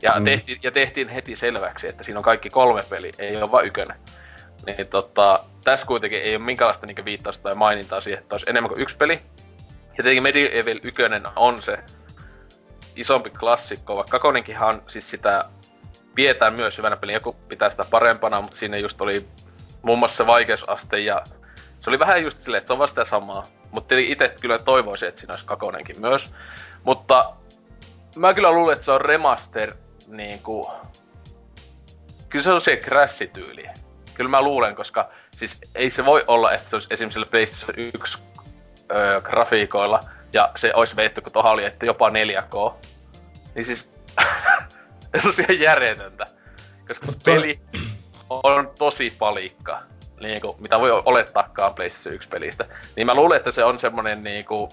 Ja, 0.02 0.14
mm. 0.18 0.24
tehtiin, 0.24 0.58
ja 0.62 0.70
tehtiin 0.70 1.08
heti 1.08 1.36
selväksi, 1.36 1.88
että 1.88 2.02
siinä 2.02 2.18
on 2.18 2.24
kaikki 2.24 2.50
kolme 2.50 2.82
peli, 2.88 3.12
ei 3.18 3.36
ole 3.36 3.50
vain 3.50 3.66
ykönen. 3.66 3.96
Niin 4.66 4.86
tota, 4.86 5.44
tässä 5.64 5.86
kuitenkin 5.86 6.22
ei 6.22 6.36
ole 6.36 6.44
minkäänlaista 6.44 6.86
niinku 6.86 7.04
viittausta 7.04 7.42
tai 7.42 7.54
mainintaa 7.54 8.00
siihen, 8.00 8.22
että 8.22 8.34
olisi 8.34 8.50
enemmän 8.50 8.68
kuin 8.68 8.80
yksi 8.80 8.96
peli. 8.96 9.20
Ja 9.98 10.04
tietenkin 10.04 10.22
Medieval 10.22 10.80
1 10.82 11.02
on 11.36 11.62
se 11.62 11.78
isompi 12.96 13.30
klassikko, 13.30 13.96
vaikka 13.96 14.18
kakonenkinhan 14.18 14.82
siis 14.88 15.10
sitä 15.10 15.44
pidetään 16.14 16.54
myös 16.54 16.78
hyvänä 16.78 16.96
peliä, 16.96 17.16
joku 17.16 17.32
pitää 17.32 17.70
sitä 17.70 17.84
parempana, 17.90 18.40
mutta 18.40 18.58
siinä 18.58 18.76
just 18.76 19.00
oli 19.00 19.28
muun 19.82 19.98
muassa 19.98 20.26
vaikeusaste 20.26 20.98
ja 20.98 21.22
se 21.82 21.90
oli 21.90 21.98
vähän 21.98 22.22
just 22.22 22.40
silleen, 22.40 22.58
että 22.58 22.66
se 22.66 22.72
on 22.72 22.78
vasta 22.78 23.04
samaa. 23.04 23.46
Mutta 23.70 23.94
itse 23.98 24.34
kyllä 24.40 24.58
toivoisin, 24.58 25.08
että 25.08 25.20
siinä 25.20 25.32
olisi 25.34 25.46
kakonenkin 25.46 26.00
myös. 26.00 26.34
Mutta 26.84 27.34
mä 28.16 28.34
kyllä 28.34 28.52
luulen, 28.52 28.72
että 28.72 28.84
se 28.84 28.90
on 28.90 29.00
remaster 29.00 29.74
niinku... 30.06 30.70
Kyllä 32.28 32.42
se 32.42 32.52
on 32.52 32.60
se 32.60 32.76
crash-tyyli. 32.76 33.66
Kyllä 34.14 34.30
mä 34.30 34.42
luulen, 34.42 34.74
koska 34.74 35.10
siis 35.30 35.60
ei 35.74 35.90
se 35.90 36.04
voi 36.04 36.24
olla, 36.26 36.52
että 36.52 36.70
se 36.70 36.76
olisi 36.76 36.88
esimerkiksi 36.90 37.30
PlayStation 37.30 37.78
1 37.78 38.18
öö, 38.92 39.20
grafiikoilla 39.20 40.00
ja 40.32 40.52
se 40.56 40.72
olisi 40.74 40.96
veitty, 40.96 41.20
kun 41.20 41.32
toha 41.32 41.50
oli, 41.50 41.64
että 41.64 41.86
jopa 41.86 42.10
4K. 42.10 42.74
Niin 43.54 43.64
siis, 43.64 43.90
se 45.20 45.28
on 45.28 45.34
ihan 45.38 45.60
järjetöntä. 45.60 46.26
Koska 46.88 47.06
se 47.06 47.18
peli 47.24 47.60
on 48.30 48.70
tosi 48.78 49.14
palikka. 49.18 49.82
Niin 50.22 50.40
kuin, 50.40 50.56
mitä 50.60 50.80
voi 50.80 50.90
olettaakaan 51.04 51.74
PlayStation 51.74 52.14
1 52.14 52.28
pelistä. 52.28 52.64
Niin 52.96 53.06
mä 53.06 53.14
luulen, 53.14 53.36
että 53.36 53.52
se 53.52 53.64
on 53.64 53.78
semmonen 53.78 54.24
niinku 54.24 54.68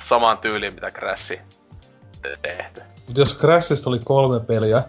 saman 0.00 0.38
tyyliin, 0.38 0.74
mitä 0.74 0.90
Crash 0.90 1.38
tehty. 2.42 2.82
Mut 3.08 3.16
jos 3.16 3.38
Crashista 3.38 3.90
oli 3.90 4.00
kolme 4.04 4.40
peliä, 4.40 4.68
ja 4.68 4.84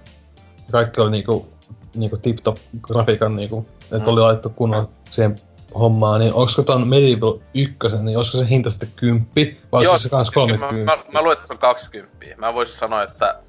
kaikki 0.71 1.01
oli 1.01 1.11
niinku, 1.11 1.53
niinku 1.95 2.17
tip-top 2.17 2.57
grafiikan 2.81 3.35
niinku, 3.35 3.67
että 3.81 3.97
mm. 3.97 4.07
oli 4.07 4.21
laittu 4.21 4.49
kunnon 4.49 4.89
siihen 5.09 5.35
hommaa, 5.79 6.17
niin 6.17 6.33
onko 6.33 6.63
ton 6.65 6.87
Medieval 6.87 7.33
1, 7.53 7.77
niin 8.01 8.17
olisiko 8.17 8.37
se 8.37 8.49
hinta 8.49 8.69
sitten 8.69 8.89
kymppi, 8.95 9.61
vai 9.71 9.87
olisiko 9.87 9.97
se 9.97 10.09
kans 10.09 10.31
30? 10.31 10.73
Mä, 10.73 10.95
mä, 10.95 10.97
mä 11.11 11.21
luulen, 11.21 11.37
että 11.37 11.47
se 11.47 11.53
on 11.53 11.59
20. 11.59 12.25
Mä 12.37 12.53
voisin 12.53 12.77
sanoa, 12.77 13.03
että 13.03 13.39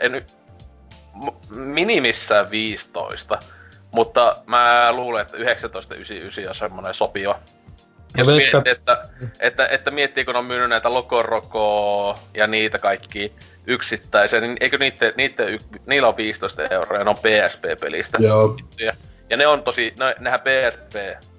en, 0.00 0.26
minimissään 1.50 2.50
15, 2.50 3.38
mutta 3.92 4.36
mä 4.46 4.92
luulen, 4.92 5.22
että 5.22 5.36
1999 5.36 6.48
on 6.48 6.54
semmonen 6.54 6.94
sopiva. 6.94 7.40
Jos 8.16 8.28
veikka... 8.28 8.56
miettii, 8.56 8.72
että, 8.72 9.08
että, 9.40 9.66
että 9.66 9.90
miettii, 9.90 10.24
kun 10.24 10.36
on 10.36 10.44
myynyt 10.44 10.68
näitä 10.68 10.94
Lokoroko 10.94 12.18
ja 12.34 12.46
niitä 12.46 12.78
kaikki 12.78 13.32
yksittäisiä, 13.66 14.40
niin 14.40 14.56
eikö 14.60 14.78
niitte, 14.78 15.14
niitte, 15.16 15.58
niillä 15.86 16.08
on 16.08 16.16
15 16.16 16.68
euroa 16.68 16.98
ja 16.98 17.04
ne 17.04 17.10
on 17.10 17.16
PSP-pelistä. 17.16 18.18
Joo. 18.20 18.56
Ja, 18.80 18.92
ja 19.30 19.36
ne 19.36 19.46
on 19.46 19.62
tosi, 19.62 19.94
ne, 19.98 20.14
nehän 20.18 20.40
PSP 20.40 20.94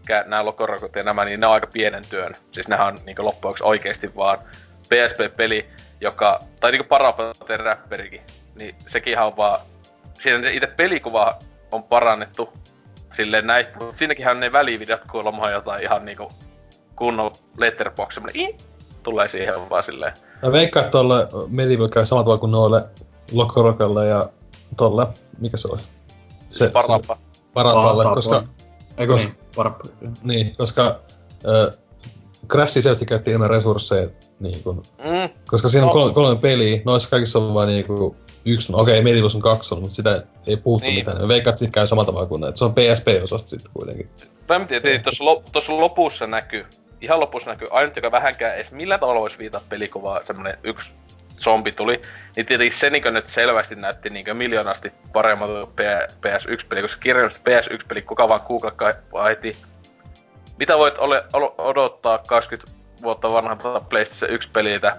nämä 0.10 0.45
lokorokot 0.45 0.95
ja 0.95 1.03
nämä, 1.03 1.26
niin 1.26 1.40
ne 1.40 1.48
on 1.48 1.53
aika 1.53 1.68
pienen 1.68 2.03
työn. 2.10 2.36
Siis 2.52 2.68
nehän 2.68 2.88
on 2.88 2.98
niin 3.06 3.15
loppujen 3.19 3.56
oikeesti 3.61 4.15
vaan 4.15 4.38
PSP-peli, 4.90 5.65
joka, 6.02 6.40
tai 6.60 6.72
niinku 6.72 6.88
Parapaten 6.88 7.60
räpperikin, 7.60 8.22
niin 8.56 8.76
sekin 8.88 9.19
on 9.19 9.38
vaan, 9.38 9.60
siinä 10.19 10.49
itse 10.49 10.68
pelikuva 10.68 11.40
on 11.72 11.84
parannettu 11.84 12.49
silleen 13.14 13.48
näin. 13.48 13.65
Mut 13.80 13.98
siinäkinhän 13.98 14.39
ne 14.39 14.52
välivideot 14.52 15.02
kuulemma 15.11 15.49
jotain 15.49 15.84
ihan 15.84 16.06
niinku 16.06 16.27
kunnon 16.95 17.31
letterbox 17.57 18.14
semmonen 18.14 18.53
tulee 19.03 19.27
siihen 19.27 19.69
vaan 19.69 19.84
silleen. 19.84 20.14
Mä 20.41 20.52
veikkaan, 20.52 20.85
että 20.85 20.91
tolle 20.91 21.27
Medieval 21.48 21.88
käy 21.88 22.06
samalla 22.06 22.23
tavalla 22.23 22.39
kuin 22.39 22.52
noille 22.52 22.84
Lokorokalle 23.31 24.07
ja 24.07 24.30
tolle, 24.77 25.07
mikä 25.39 25.57
se 25.57 25.68
oli? 25.68 25.81
Se, 26.49 26.57
siis 26.57 26.72
Parappa. 26.72 27.18
Parapalle, 27.53 28.03
koska... 28.03 28.43
Ei, 28.98 29.07
koska 29.07 29.31
niin. 30.02 30.14
Niin, 30.23 30.56
koska... 30.56 30.99
Ö, 31.45 31.72
Crash 32.48 32.80
selvästi 32.80 33.06
käytti 33.06 33.31
enemmän 33.31 33.49
resursseja, 33.49 34.10
niin 34.39 34.64
kun, 34.64 34.84
mm. 34.98 35.30
koska 35.48 35.68
siinä 35.68 35.85
on 35.85 35.88
no. 35.88 35.93
kolme, 35.93 36.14
kolme 36.14 36.41
peliä, 36.41 36.81
noissa 36.85 37.10
kaikissa 37.10 37.39
on 37.39 37.53
vain 37.53 37.69
niin 37.69 37.85
yksi, 38.45 38.73
okei, 38.76 38.93
okay, 38.93 39.03
Medieval 39.03 39.30
kaksi, 39.41 39.76
mutta 39.76 39.95
sitä 39.95 40.23
ei 40.47 40.57
puhuttu 40.57 40.88
niin. 40.88 40.95
mitään. 40.95 41.27
Veikkaat, 41.27 41.57
siitä 41.57 41.73
käy 41.73 41.88
samalla 41.88 42.05
tavalla 42.05 42.27
kuin 42.27 42.41
näin. 42.41 42.57
Se 42.57 42.65
on 42.65 42.73
PSP-osasta 42.73 43.49
sitten 43.49 43.72
kuitenkin. 43.73 44.09
Mä 44.49 44.55
en 44.55 44.68
tiedä, 44.68 45.03
tuossa 45.51 45.77
lopussa 45.77 46.27
näkyy, 46.27 46.65
ihan 47.01 47.19
lopussa 47.19 47.49
näkyy, 47.49 47.68
ainut 47.72 47.95
joka 47.95 48.11
vähänkään 48.11 48.55
edes 48.55 48.72
millä 48.72 48.97
tavalla 48.97 49.22
voisi 49.22 49.38
viitata 49.38 49.65
pelikuvaa, 49.69 50.23
semmonen 50.23 50.57
yksi 50.63 50.91
zombi 51.39 51.72
tuli, 51.72 52.01
niin 52.35 52.45
tietenkin 52.45 52.77
se 52.77 52.89
niin 52.89 53.03
nyt 53.11 53.30
selvästi 53.30 53.76
näytti 53.76 54.09
niin 54.09 54.38
miljoonasti 54.38 54.91
paremmalta 55.13 55.53
kuin 55.53 55.88
PS1-peli, 56.27 56.81
koska 56.81 56.99
kirjallisesti 56.99 57.49
PS1-peli 57.49 58.01
kuka 58.01 58.30
vaan 58.30 58.41
googlaa 58.47 59.23
heti. 59.27 59.57
Mitä 60.59 60.77
voit 60.77 60.97
ole, 60.97 61.23
odottaa 61.57 62.18
20 62.18 62.72
vuotta 63.01 63.31
vanhalta 63.31 63.81
PlayStation 63.89 64.39
1-peliltä? 64.39 64.97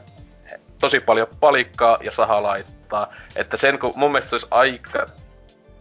Tosi 0.81 1.01
paljon 1.01 1.27
palikkaa 1.41 1.99
ja 2.05 2.13
sahalaita 2.13 2.71
laittaa. 2.93 3.17
Että 3.37 3.57
sen 3.57 3.79
kun 3.79 3.93
mun 3.97 4.13
mielestä 4.13 4.31
se 4.31 4.37
olisi 4.37 4.47
aika 4.51 5.07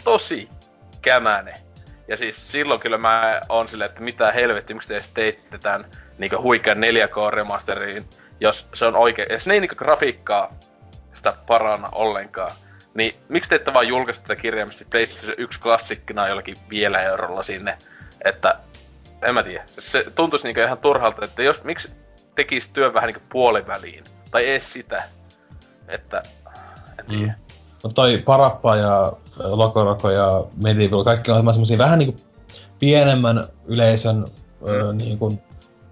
tosi 0.03 0.49
kämäne. 1.01 1.53
Ja 2.07 2.17
siis 2.17 2.51
silloin 2.51 2.79
kyllä 2.79 2.97
mä 2.97 3.41
oon 3.49 3.67
silleen, 3.67 3.89
että 3.89 4.01
mitä 4.01 4.31
helvetti, 4.31 4.73
miksi 4.73 4.89
te 4.89 4.95
edes 4.95 5.09
teitte 5.09 5.57
tämän 5.57 5.85
niin 6.17 6.41
huikean 6.41 6.77
4K 6.77 7.33
remasteriin 7.33 8.05
jos 8.41 8.67
se 8.73 8.85
on 8.85 8.95
oikein, 8.95 9.27
jos 9.31 9.47
ne 9.47 9.53
ei 9.53 9.59
niinku 9.59 9.75
grafiikkaa 9.75 10.53
sitä 11.13 11.33
paranna 11.47 11.89
ollenkaan, 11.91 12.51
niin 12.93 13.15
miksi 13.29 13.49
te 13.49 13.55
ette 13.55 13.73
vaan 13.73 13.88
julkaista 13.88 14.23
tätä 14.27 14.41
kirjaimisesti 14.41 14.85
PlayStation 14.85 15.35
1 15.38 15.59
klassikkina 15.59 16.27
jollakin 16.27 16.57
vielä 16.69 17.01
eurolla 17.01 17.43
sinne, 17.43 17.77
että 18.25 18.59
en 19.21 19.33
mä 19.33 19.43
tiedä. 19.43 19.63
Se 19.79 20.05
tuntuisi 20.15 20.45
niinku 20.47 20.61
ihan 20.61 20.77
turhalta, 20.77 21.25
että 21.25 21.43
jos, 21.43 21.63
miksi 21.63 21.93
tekisi 22.35 22.69
työn 22.73 22.93
vähän 22.93 23.07
niinku 23.07 23.25
puoliväliin, 23.29 24.03
tai 24.31 24.49
edes 24.49 24.73
sitä, 24.73 25.03
että 25.88 26.23
tiedä. 27.07 27.26
Mm. 27.26 27.53
No 27.84 27.90
toi 27.90 28.18
Parappa 28.18 28.76
ja 28.76 29.14
Lokoroko 29.40 30.10
ja 30.10 30.44
Medieval, 30.64 31.03
kaikki 31.03 31.32
on 31.32 31.53
semmosia 31.53 31.78
vähän 31.78 31.99
niinku 31.99 32.15
pienemmän 32.80 33.45
yleisön 33.65 34.18
mm. 34.61 34.68
ö, 34.68 34.94
niinku 34.94 35.41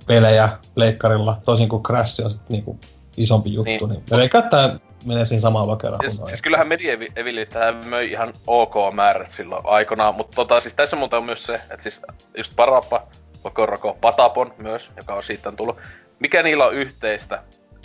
pelejä 0.08 0.50
leikkarilla, 0.76 1.42
tosin 1.46 1.70
kuin 1.70 1.84
Crash 1.84 2.26
on 2.26 2.32
sitten 2.32 2.48
niinku 2.50 2.80
isompi 3.18 3.54
juttu, 3.54 3.70
niin, 3.70 3.90
niin. 3.90 4.04
veikkaan, 4.12 4.44
että 4.44 4.80
menee 5.06 5.26
siihen 5.26 5.42
samaan 5.42 5.68
vakeraan. 5.68 6.10
Siis, 6.10 6.22
siis 6.28 6.42
kyllähän 6.42 6.68
Medieval 6.68 7.46
tämä 7.50 7.72
möi 7.86 8.12
ihan 8.12 8.34
ok 8.48 8.74
määrät 8.94 9.32
silloin 9.32 9.66
aikanaan, 9.66 10.16
mutta 10.16 10.36
tota, 10.36 10.62
siis 10.62 10.74
tässä 10.74 10.96
muuta 10.96 11.18
on 11.18 11.26
myös 11.26 11.44
se, 11.44 11.54
että 11.54 11.84
siis 11.84 12.02
just 12.38 12.56
Parappa, 12.56 13.08
Kokoroko, 13.44 13.98
Patapon 14.02 14.54
myös, 14.58 14.92
joka 14.98 15.16
on 15.16 15.24
siitä 15.24 15.52
tullut. 15.52 15.78
Mikä 16.20 16.44
niillä 16.44 16.66
on 16.66 16.74
yhteistä? 16.74 17.44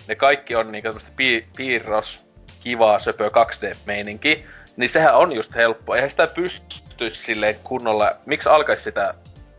Ne 0.08 0.14
kaikki 0.14 0.56
on 0.56 0.72
niinku 0.72 0.88
tämmöistä 0.88 1.10
pi- 1.16 1.46
piirros, 1.56 2.23
kivaa, 2.64 2.98
söpö 2.98 3.30
2D-meininki. 3.30 4.46
Niin 4.76 4.90
sehän 4.90 5.16
on 5.16 5.34
just 5.34 5.54
helppo. 5.54 5.94
Eihän 5.94 6.10
sitä 6.10 6.26
pysty 6.26 7.10
silleen 7.10 7.56
kunnolla... 7.64 8.10
Miksi 8.26 8.48
alkaisi 8.48 8.82
sitä 8.82 9.14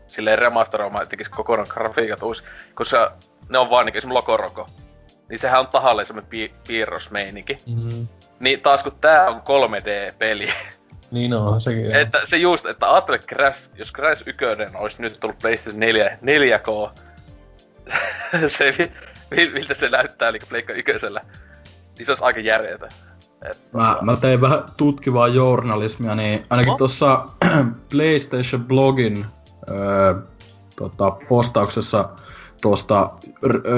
silleen 0.06 0.38
remasteroimaan, 0.38 1.02
että 1.02 1.10
tekisi 1.10 1.30
kokonaan 1.30 1.68
grafiikat 1.70 2.22
uusi, 2.22 2.42
kun 2.76 2.86
se, 2.86 2.96
ne 3.48 3.58
on 3.58 3.70
vaan 3.70 3.86
niinku 3.86 4.14
Lokoroko. 4.14 4.66
Niin 5.28 5.38
sehän 5.38 5.60
on 5.60 5.66
tahalleen 5.66 6.06
semmonen 6.06 6.30
pi- 6.30 6.54
piirrosmeininki. 6.66 7.58
Mm-hmm. 7.66 8.08
Niin 8.40 8.60
taas 8.60 8.82
kun 8.82 8.92
tää 9.00 9.28
on 9.28 9.40
3D-peli, 9.40 10.52
niin 11.10 11.34
on, 11.34 11.60
sekin 11.60 11.94
Että 11.94 12.20
se 12.24 12.36
just, 12.36 12.66
että 12.66 12.92
ajattele 12.92 13.18
Crash, 13.18 13.70
jos 13.74 13.92
Crash 13.92 14.22
1 14.26 14.44
olisi 14.74 15.02
nyt 15.02 15.20
tullut 15.20 15.38
PlayStation 15.38 15.80
4, 15.80 16.18
4K, 16.22 16.90
se, 18.56 18.92
miltä 19.52 19.74
se 19.74 19.88
näyttää, 19.88 20.28
eli 20.28 20.38
Pleikka 20.48 20.72
1, 20.72 20.92
se 22.04 22.12
olisi 22.12 22.24
aika 22.24 22.40
järjetä. 22.40 22.88
Mä, 23.72 23.96
mä 24.02 24.16
tein 24.16 24.40
vähän 24.40 24.62
tutkivaa 24.76 25.28
journalismia, 25.28 26.14
niin 26.14 26.46
ainakin 26.50 26.70
no? 26.70 26.76
tuossa 26.76 27.24
PlayStation-blogin 27.92 29.24
öö, 29.70 30.14
tota, 30.76 31.10
postauksessa 31.28 32.08
tuosta, 32.62 33.10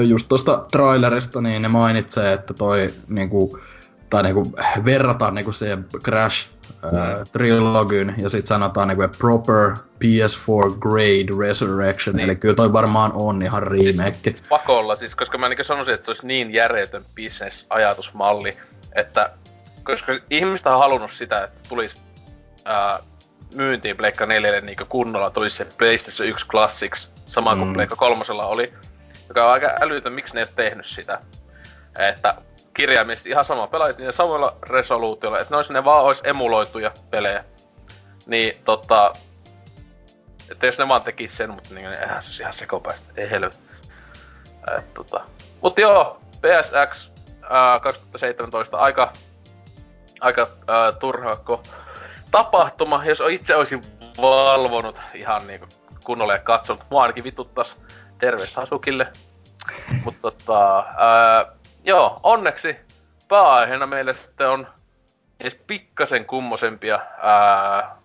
just 0.07 0.27
tuosta 0.27 0.65
trailerista, 0.71 1.41
niin 1.41 1.61
ne 1.61 1.67
mainitsee, 1.67 2.33
että 2.33 2.53
toi 2.53 2.93
niinku, 3.07 3.59
tai 4.09 4.23
niinku 4.23 4.51
verrataan 4.85 5.35
niinku 5.35 5.51
siihen 5.51 5.85
Crash 6.03 6.49
äh, 6.83 7.29
trilogyn, 7.31 8.15
ja 8.17 8.29
sitten 8.29 8.47
sanotaan 8.47 8.87
niinku 8.87 9.07
proper 9.17 9.75
PS4 10.03 10.77
grade 10.79 11.47
resurrection, 11.47 12.15
niin. 12.15 12.25
eli 12.25 12.35
kyllä 12.35 12.55
toi 12.55 12.73
varmaan 12.73 13.11
on 13.13 13.41
ihan 13.41 13.63
remake. 13.63 14.19
Siis, 14.23 14.43
pakolla, 14.49 14.95
siis, 14.95 15.15
koska 15.15 15.37
mä 15.37 15.49
niinku 15.49 15.63
sanoisin, 15.63 15.93
että 15.93 16.05
se 16.05 16.11
olisi 16.11 16.27
niin 16.27 16.53
järjetön 16.53 17.05
business-ajatusmalli, 17.15 18.57
että 18.95 19.31
koska 19.83 20.19
ihmistä 20.29 20.73
on 20.73 20.79
halunnut 20.79 21.11
sitä, 21.11 21.43
että 21.43 21.69
tulisi 21.69 21.95
ää, 22.65 22.99
myyntiin 23.55 23.97
Pleikka 23.97 24.25
4 24.25 24.61
niin 24.61 24.77
kunnolla, 24.89 25.29
tulisi 25.29 25.57
se 25.57 25.67
PlayStation 25.77 26.29
1 26.29 26.47
Classics, 26.47 27.11
sama 27.25 27.55
kuin 27.55 27.67
mm. 27.67 27.73
Pleikka 27.73 27.95
3 27.95 28.23
oli, 28.43 28.73
joka 29.27 29.45
on 29.45 29.51
aika 29.51 29.71
älytön, 29.81 30.13
miksi 30.13 30.33
ne 30.33 30.41
ei 30.41 30.47
tehnyt 30.55 30.85
sitä. 30.85 31.21
Että 31.99 32.35
kirjaimellisesti 32.79 33.29
ihan 33.29 33.45
sama 33.45 33.67
pelaisi 33.67 33.99
niillä 33.99 34.11
samoilla 34.11 34.57
resoluutioilla, 34.69 35.39
että 35.39 35.53
ne, 35.53 35.57
olisi, 35.57 35.73
ne 35.73 35.83
vaan 35.83 36.03
olisi 36.03 36.21
emuloituja 36.23 36.91
pelejä. 37.09 37.43
Niin 38.25 38.53
tota, 38.65 39.13
että 40.51 40.65
jos 40.65 40.77
ne 40.77 40.87
vaan 40.87 41.01
tekis 41.01 41.37
sen, 41.37 41.51
mutta 41.53 41.73
niin, 41.73 41.85
eihän 41.85 42.23
se 42.23 42.27
olisi 42.27 42.43
ihan 42.43 42.53
sekopäistä, 42.53 43.11
ei 43.17 43.29
helvet. 43.29 43.59
Et, 44.77 44.93
tota. 44.93 45.21
Mut 45.61 45.79
joo, 45.79 46.21
PSX 46.31 47.09
ää, 47.49 47.79
2017 47.79 48.77
aika, 48.77 49.13
aika 50.19 50.47
ää, 50.67 50.93
tapahtuma, 52.31 53.05
jos 53.05 53.23
itse 53.29 53.55
olisin 53.55 53.81
valvonut 54.21 54.99
ihan 55.13 55.47
niinku 55.47 55.67
kunnolla 56.03 56.33
ja 56.33 56.39
katsonut. 56.39 56.83
Mua 56.89 57.01
ainakin 57.01 57.23
vituttas 57.23 57.75
terveys 58.17 58.55
Hasukille. 58.55 59.07
Mutta 60.03 60.21
tota, 60.21 60.85
ää, 60.97 61.58
joo, 61.89 62.19
onneksi 62.23 62.77
pääaiheena 63.27 63.87
meille 63.87 64.13
sitten 64.13 64.49
on 64.49 64.67
edes 65.39 65.59
pikkasen 65.67 66.25
kummosempia 66.25 66.99
ää, 67.21 67.95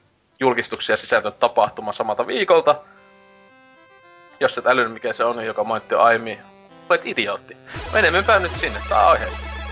julkistuksia 0.40 0.96
sisältöä 0.96 1.30
tapahtuma 1.30 1.92
samalta 1.92 2.26
viikolta. 2.26 2.80
Jos 4.40 4.58
et 4.58 4.66
älynyt 4.66 4.92
mikä 4.92 5.12
se 5.12 5.24
on, 5.24 5.46
joka 5.46 5.64
mainittiin 5.64 6.00
aiemmin, 6.00 6.38
olet 6.88 7.06
idiootti. 7.06 7.56
Menemmepä 7.92 8.38
nyt 8.38 8.52
sinne, 8.52 8.80
tää 8.88 9.06
aiheesta. 9.06 9.63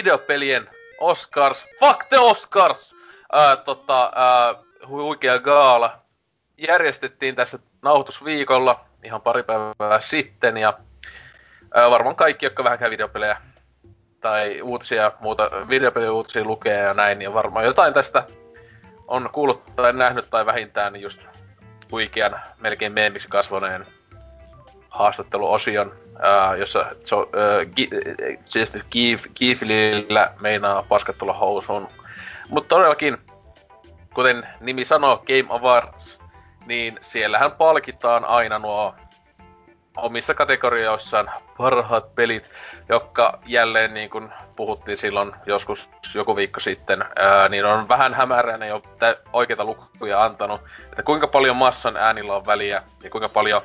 Videopelien 0.00 0.68
Oscars, 1.00 1.66
fuck 1.80 2.08
the 2.08 2.18
Oscars, 2.18 2.94
ää, 3.32 3.56
tota, 3.56 4.12
ää, 4.14 4.54
huikea 4.88 5.38
gaala, 5.38 5.98
järjestettiin 6.58 7.36
tässä 7.36 7.58
nauhoitusviikolla 7.82 8.84
ihan 9.04 9.22
pari 9.22 9.42
päivää 9.42 10.00
sitten 10.00 10.56
ja 10.56 10.78
ää, 11.74 11.90
varmaan 11.90 12.16
kaikki, 12.16 12.46
jotka 12.46 12.64
vähän 12.64 12.90
videopelejä 12.90 13.36
tai 14.20 14.62
uutisia, 14.62 15.12
muuta 15.20 15.50
videopeliuutisia 15.68 16.44
lukee 16.44 16.78
ja 16.78 16.94
näin, 16.94 17.18
niin 17.18 17.34
varmaan 17.34 17.64
jotain 17.64 17.94
tästä 17.94 18.26
on 19.08 19.30
kuullut 19.32 19.76
tai 19.76 19.92
nähnyt 19.92 20.30
tai 20.30 20.46
vähintään 20.46 21.00
just 21.00 21.20
huikean, 21.90 22.40
melkein 22.58 22.92
meemiksi 22.92 23.28
kasvaneen 23.28 23.86
haastatteluosion 24.90 25.92
ää, 26.22 26.56
jossa 26.56 26.86
so, 27.04 27.30
gi, 27.76 27.88
siis 28.44 28.70
Kiifilillä 29.34 30.32
meinaa 30.40 30.82
paskat 30.88 31.18
tulla 31.18 31.32
housuun. 31.32 31.88
Mutta 32.48 32.68
todellakin, 32.68 33.18
kuten 34.14 34.46
nimi 34.60 34.84
sanoo, 34.84 35.16
Game 35.26 35.46
Awards, 35.48 36.18
niin 36.66 36.98
siellähän 37.00 37.52
palkitaan 37.52 38.24
aina 38.24 38.58
nuo 38.58 38.94
omissa 39.96 40.34
kategorioissaan 40.34 41.30
parhaat 41.58 42.14
pelit, 42.14 42.50
jotka 42.88 43.38
jälleen 43.46 43.94
niin 43.94 44.10
kuin 44.10 44.32
puhuttiin 44.56 44.98
silloin 44.98 45.32
joskus 45.46 45.90
joku 46.14 46.36
viikko 46.36 46.60
sitten, 46.60 47.04
ää, 47.16 47.48
niin 47.48 47.64
on 47.64 47.88
vähän 47.88 48.16
ei 48.62 48.72
ole 48.72 48.82
oikeita 49.32 49.64
lukuja 49.64 50.24
antanut, 50.24 50.60
että 50.84 51.02
kuinka 51.02 51.26
paljon 51.26 51.56
massan 51.56 51.96
äänillä 51.96 52.36
on 52.36 52.46
väliä 52.46 52.82
ja 53.02 53.10
kuinka 53.10 53.28
paljon 53.28 53.62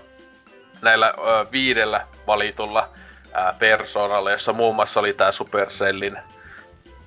näillä 0.85 1.13
ö, 1.17 1.45
viidellä 1.51 2.07
valitulla 2.27 2.89
ää, 3.33 3.55
persoonalla, 3.59 4.31
jossa 4.31 4.53
muun 4.53 4.75
muassa 4.75 4.99
oli 4.99 5.13
tää 5.13 5.31
Supercellin 5.31 6.17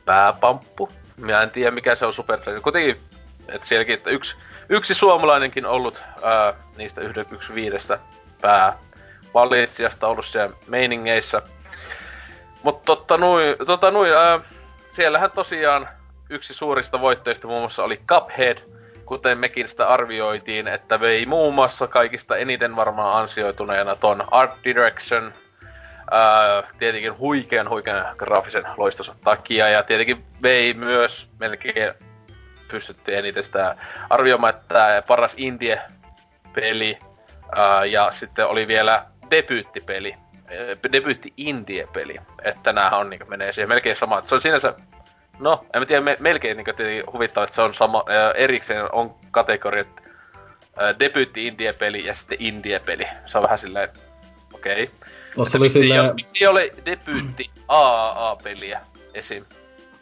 pääpamppu. 0.05 0.89
Mä 1.17 1.43
en 1.43 1.51
tiedä 1.51 1.71
mikä 1.71 1.95
se 1.95 2.07
on 2.07 2.15
Supercellin. 2.15 2.63
Kuitenkin, 2.63 3.01
että 3.49 3.67
sielläkin, 3.67 3.95
että 3.95 4.11
yksi, 4.11 4.37
yksi 4.69 4.95
suomalainenkin 4.95 5.67
ollut 5.67 6.03
ää, 6.23 6.55
niistä 6.77 7.01
yhden, 7.01 7.27
yksi 7.31 7.55
viidestä 7.55 7.99
päävalitsijasta 8.41 10.07
ollut 10.07 10.27
siellä 10.27 10.57
meiningeissä. 10.67 11.43
Mutta 12.63 12.85
totta 12.85 13.17
nui, 13.17 13.57
tota 13.67 13.91
nui, 13.91 14.17
ää, 14.17 14.41
siellähän 14.93 15.31
tosiaan 15.31 15.89
yksi 16.31 16.55
suurista 16.55 17.01
voitteista 17.01 17.47
muun 17.47 17.61
muassa 17.61 17.85
oli 17.85 18.01
Cuphead, 18.07 18.59
kuten 19.09 19.39
mekin 19.39 19.69
sitä 19.69 19.89
arvioitiin, 19.89 20.69
että 20.69 21.01
vei 21.01 21.27
muun 21.27 21.55
muassa 21.55 21.87
kaikista 21.87 22.37
eniten 22.37 22.77
varmaan 22.77 23.23
ansioituneena 23.23 23.97
ton 23.97 24.25
Art 24.31 24.53
Direction, 24.65 25.33
ää, 26.11 26.63
tietenkin 26.79 27.19
huikean 27.19 27.69
huikean 27.69 28.17
graafisen 28.17 28.65
loistonsa 28.77 29.15
takia, 29.25 29.69
ja 29.69 29.83
tietenkin 29.83 30.25
vei 30.43 30.75
myös 30.75 31.29
melkein 31.41 31.95
pystyttiin 32.69 33.19
eniten 33.19 33.45
sitä 33.45 33.77
arvioimaan, 34.11 34.55
että 34.55 35.03
paras 35.07 35.35
indie-peli, 35.37 36.99
ää, 37.57 37.85
ja 37.85 38.11
sitten 38.13 38.47
oli 38.47 38.67
vielä 38.67 39.05
debyyttipeli, 39.31 40.15
debyytti 40.93 41.33
indie-peli. 41.37 42.17
Että 42.43 42.73
näähän 42.73 43.01
on, 43.01 43.11
niinku, 43.11 43.27
menee 43.27 43.53
siihen 43.53 43.69
melkein 43.69 43.97
sama. 43.97 44.23
Se 44.25 44.35
on 44.35 44.43
sinänsä 44.43 44.75
No, 45.41 45.65
en 45.75 45.81
mä 45.81 45.87
tiedä, 45.87 46.01
me, 46.01 46.17
melkein 46.21 46.57
niin 46.57 47.03
huvittava, 47.13 47.45
että 47.45 47.57
se 47.57 47.63
on 47.63 47.75
sama, 47.75 48.05
ää, 48.09 48.33
erikseen 48.33 48.95
on 48.95 49.15
kategoriat 49.31 49.89
debyytti 51.01 51.47
indie-peli 51.47 52.07
ja 52.07 52.15
sitten 52.15 52.39
indie-peli. 52.41 53.05
Se 53.27 53.39
on 53.39 53.45
vähän 53.45 53.59
silleen, 53.59 53.89
okei. 54.53 54.83
Okay. 54.83 54.95
Tuossa 55.35 55.59
oli 55.59 55.69
silleen... 55.69 56.05
Ei, 56.05 56.13
miksi 56.15 56.45
ei 56.45 56.49
ole 56.49 56.73
debyytti 56.87 57.51
AAA-peliä 57.69 58.81
esim? 59.15 59.45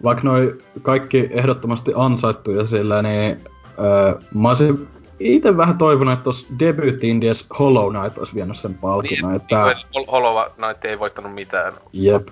Vaikka 0.02 0.24
noi 0.24 0.58
kaikki 0.82 1.28
ehdottomasti 1.30 1.92
ansaittuja 1.96 2.66
sillä, 2.66 3.02
niin 3.02 3.40
öö, 3.78 4.14
mä 4.34 4.48
olisin 4.48 4.88
itse 5.20 5.56
vähän 5.56 5.78
toivonut, 5.78 6.12
että 6.12 6.24
tuossa 6.24 6.46
debut 6.58 7.04
Indies 7.04 7.46
Hollow 7.58 7.96
Knight 7.96 8.18
olisi 8.18 8.34
vienyt 8.34 8.56
sen 8.56 8.74
palkinnon. 8.74 9.30
Niin, 9.30 9.40
että... 9.42 9.74
Niin, 9.94 10.06
Hollow 10.06 10.50
Knight 10.52 10.84
ei 10.84 10.98
voittanut 10.98 11.34
mitään. 11.34 11.72
Jep. 11.92 12.28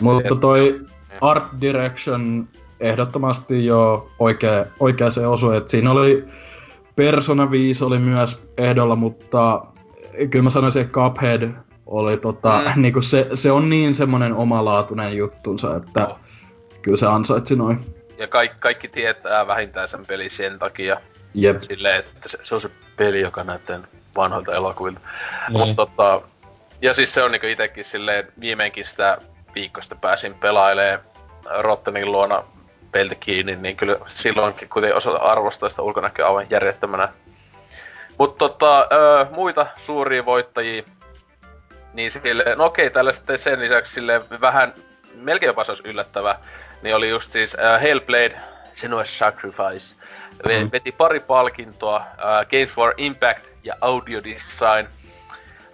Mutta 0.00 0.34
toi 0.34 0.80
Art 1.20 1.44
Direction 1.60 2.48
ehdottomasti 2.80 3.66
jo 3.66 4.10
oikea, 4.18 4.66
oikea 4.80 5.10
se 5.10 5.26
osui, 5.26 5.56
että 5.56 5.70
siinä 5.70 5.90
oli 5.90 6.24
Persona 6.96 7.50
5 7.50 7.84
oli 7.84 7.98
myös 7.98 8.42
ehdolla, 8.56 8.96
mutta 8.96 9.64
kyllä 10.30 10.42
mä 10.42 10.50
sanoisin, 10.50 10.82
että 10.82 10.92
Cuphead 10.92 11.50
oli 11.86 12.16
tota, 12.16 12.62
mm. 12.76 12.82
niinku 12.82 13.02
se, 13.02 13.28
se 13.34 13.52
on 13.52 13.70
niin 13.70 13.94
semmonen 13.94 14.34
omalaatuinen 14.34 15.16
juttunsa, 15.16 15.76
että 15.76 16.00
no. 16.00 16.18
kyllä 16.82 16.96
se 16.96 17.06
ansaitsi 17.06 17.56
noin. 17.56 17.94
Ja 18.18 18.26
kaikki, 18.26 18.56
kaikki 18.60 18.88
tietää 18.88 19.46
vähintään 19.46 19.88
sen 19.88 20.06
peli 20.06 20.30
sen 20.30 20.58
takia. 20.58 21.00
Jep. 21.34 21.62
Silleen, 21.62 21.98
että 21.98 22.28
se, 22.28 22.38
se 22.42 22.54
on 22.54 22.60
se 22.60 22.70
peli, 22.96 23.20
joka 23.20 23.44
näyttää 23.44 23.80
vanhoilta 24.16 24.54
elokuvilta. 24.54 25.00
Niin. 25.48 25.58
Mutta 25.58 25.74
tota, 25.74 26.22
ja 26.82 26.94
siis 26.94 27.14
se 27.14 27.22
on 27.22 27.32
niinku 27.32 27.46
itekin 27.46 27.84
silleen, 27.84 28.32
viimeinkin 28.40 28.86
sitä 28.86 29.18
viikosta 29.54 29.94
pääsin 29.94 30.34
pelailemaan 30.34 31.00
Rottenin 31.58 32.12
luona 32.12 32.42
pelti 32.92 33.16
kiinni, 33.16 33.56
niin 33.56 33.76
kyllä 33.76 33.96
silloinkin 34.08 34.68
kuten 34.68 34.96
osata 34.96 35.16
arvostaa 35.16 35.68
sitä 35.68 35.82
ulkonäköä 35.82 36.26
aivan 36.26 36.46
järjettömänä. 36.50 37.08
Mutta 38.18 38.38
tota, 38.38 38.88
öö, 38.92 39.26
muita 39.30 39.66
suuria 39.76 40.24
voittajia, 40.24 40.82
niin 41.92 42.10
sille, 42.10 42.44
no 42.56 42.64
okei, 42.64 42.90
tällä 42.90 43.12
sitten 43.12 43.38
sen 43.38 43.60
lisäksi 43.60 43.92
sille 43.92 44.22
vähän, 44.40 44.74
melkein 45.14 45.48
jopa 45.48 45.64
se 45.64 45.72
olisi 45.72 45.88
yllättävä, 45.88 46.38
niin 46.82 46.96
oli 46.96 47.08
just 47.08 47.32
siis 47.32 47.54
uh, 47.54 47.82
Hellblade, 47.82 48.40
Senua's 48.72 49.06
Sacrifice, 49.06 49.96
mm. 50.44 50.70
veti 50.72 50.92
pari 50.92 51.20
palkintoa, 51.20 51.96
uh, 51.96 52.48
Games 52.50 52.70
for 52.70 52.94
Impact 52.96 53.46
ja 53.64 53.74
Audio 53.80 54.20
Design. 54.24 54.88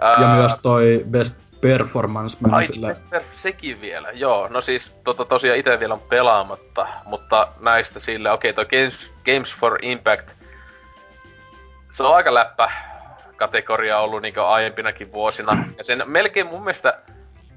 Uh, 0.02 0.22
ja 0.22 0.28
myös 0.28 0.52
toi 0.62 1.04
Best 1.10 1.43
performance 1.64 2.36
Ai, 2.52 2.64
sillä... 2.64 2.94
Per, 3.10 3.22
sekin 3.32 3.80
vielä, 3.80 4.10
joo. 4.10 4.48
No 4.48 4.60
siis 4.60 4.92
tota, 5.04 5.24
tosiaan 5.24 5.58
itse 5.58 5.80
vielä 5.80 5.94
on 5.94 6.00
pelaamatta, 6.00 6.86
mutta 7.04 7.48
näistä 7.60 7.98
sillä, 7.98 8.32
okei 8.32 8.50
okay, 8.50 8.64
toi 8.64 8.80
Games, 8.80 9.10
Games 9.24 9.54
for 9.54 9.78
Impact, 9.82 10.30
se 11.92 12.02
on 12.02 12.14
aika 12.14 12.34
läppä 12.34 12.72
kategoria 13.36 13.98
ollut 13.98 14.22
niin 14.22 14.38
aiempinakin 14.38 15.12
vuosina. 15.12 15.64
Ja 15.78 15.84
sen 15.84 16.02
melkein 16.06 16.46
mun 16.46 16.64
mielestä 16.64 16.98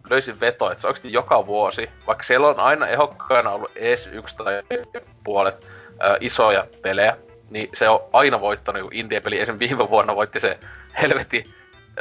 löysin 0.10 0.40
veto, 0.40 0.72
että 0.72 0.82
se 0.82 0.88
oikeasti 0.88 1.14
joka 1.14 1.46
vuosi, 1.46 1.90
vaikka 2.08 2.24
siellä 2.24 2.48
on 2.48 2.60
aina 2.60 2.88
ehokkaana 2.88 3.52
ollut 3.52 3.72
ees 3.76 4.08
yksi 4.08 4.36
tai 4.36 4.64
puolet 5.24 5.66
ö, 6.04 6.18
isoja 6.20 6.68
pelejä, 6.82 7.18
niin 7.50 7.70
se 7.74 7.90
on 7.90 8.04
aina 8.14 8.42
voittanut 8.42 8.80
joku 8.80 8.92
indie-peli. 8.94 9.40
Esimerkiksi 9.40 9.70
viime 9.70 9.90
vuonna 9.90 10.16
voitti 10.16 10.40
se 10.40 10.60
helvetti 11.02 11.54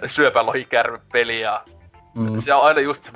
syöpälohikärme-peli 0.06 1.40
ja 1.40 1.64
Mm. 2.16 2.40
Se 2.40 2.54
on 2.54 2.64
aina 2.64 2.80
just 2.80 3.04
se, 3.04 3.10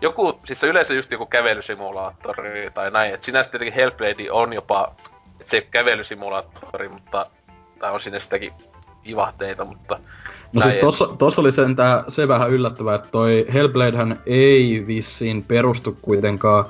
joku, 0.00 0.40
siis 0.44 0.60
se 0.60 0.66
yleensä 0.66 0.94
just 0.94 1.10
joku 1.10 1.26
kävelysimulaattori 1.26 2.70
tai 2.74 2.90
näin, 2.90 3.14
että 3.14 3.26
sinänsä 3.26 3.50
tietenkin 3.50 3.74
Hellblade 3.74 4.32
on 4.32 4.52
jopa, 4.52 4.94
että 5.40 5.50
se 5.50 5.60
kävelysimulaattori, 5.60 6.88
mutta, 6.88 7.26
tai 7.78 7.92
on 7.92 8.00
sinne 8.00 8.20
sitäkin 8.20 8.52
ivahteita, 9.08 9.64
mutta... 9.64 9.98
No 10.52 10.60
siis 10.60 10.76
tossa, 10.76 11.06
tossa 11.18 11.40
oli 11.40 11.52
sentään 11.52 12.04
se 12.08 12.28
vähän 12.28 12.50
yllättävää, 12.50 12.94
että 12.94 13.08
toi 13.08 13.46
Hellbladehän 13.54 14.22
ei 14.26 14.84
vissiin 14.86 15.44
perustu 15.44 15.98
kuitenkaan 16.02 16.64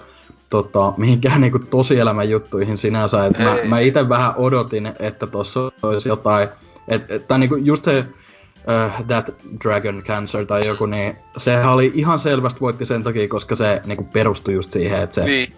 tota, 0.50 0.92
mihinkään 0.96 1.40
niinku 1.40 1.58
tosielämän 1.58 2.30
juttuihin 2.30 2.78
sinänsä, 2.78 3.26
että 3.26 3.42
mä, 3.42 3.56
mä 3.64 3.78
itse 3.78 4.08
vähän 4.08 4.32
odotin, 4.36 4.92
että 4.98 5.26
tossa 5.26 5.72
olisi 5.82 6.08
jotain, 6.08 6.48
että 6.88 7.14
et, 7.14 7.24
niinku 7.38 7.56
just 7.56 7.84
se 7.84 8.04
uh, 8.68 9.06
That 9.06 9.30
Dragon 9.64 10.02
Cancer 10.02 10.46
tai 10.46 10.66
joku, 10.66 10.86
niin 10.86 11.18
sehän 11.36 11.72
oli 11.72 11.92
ihan 11.94 12.18
selvästi 12.18 12.60
voitti 12.60 12.86
sen 12.86 13.02
takia, 13.02 13.28
koska 13.28 13.54
se 13.54 13.82
niinku 13.84 14.04
perustui 14.04 14.54
just 14.54 14.72
siihen, 14.72 15.02
että 15.02 15.14
se 15.14 15.24
niin. 15.24 15.54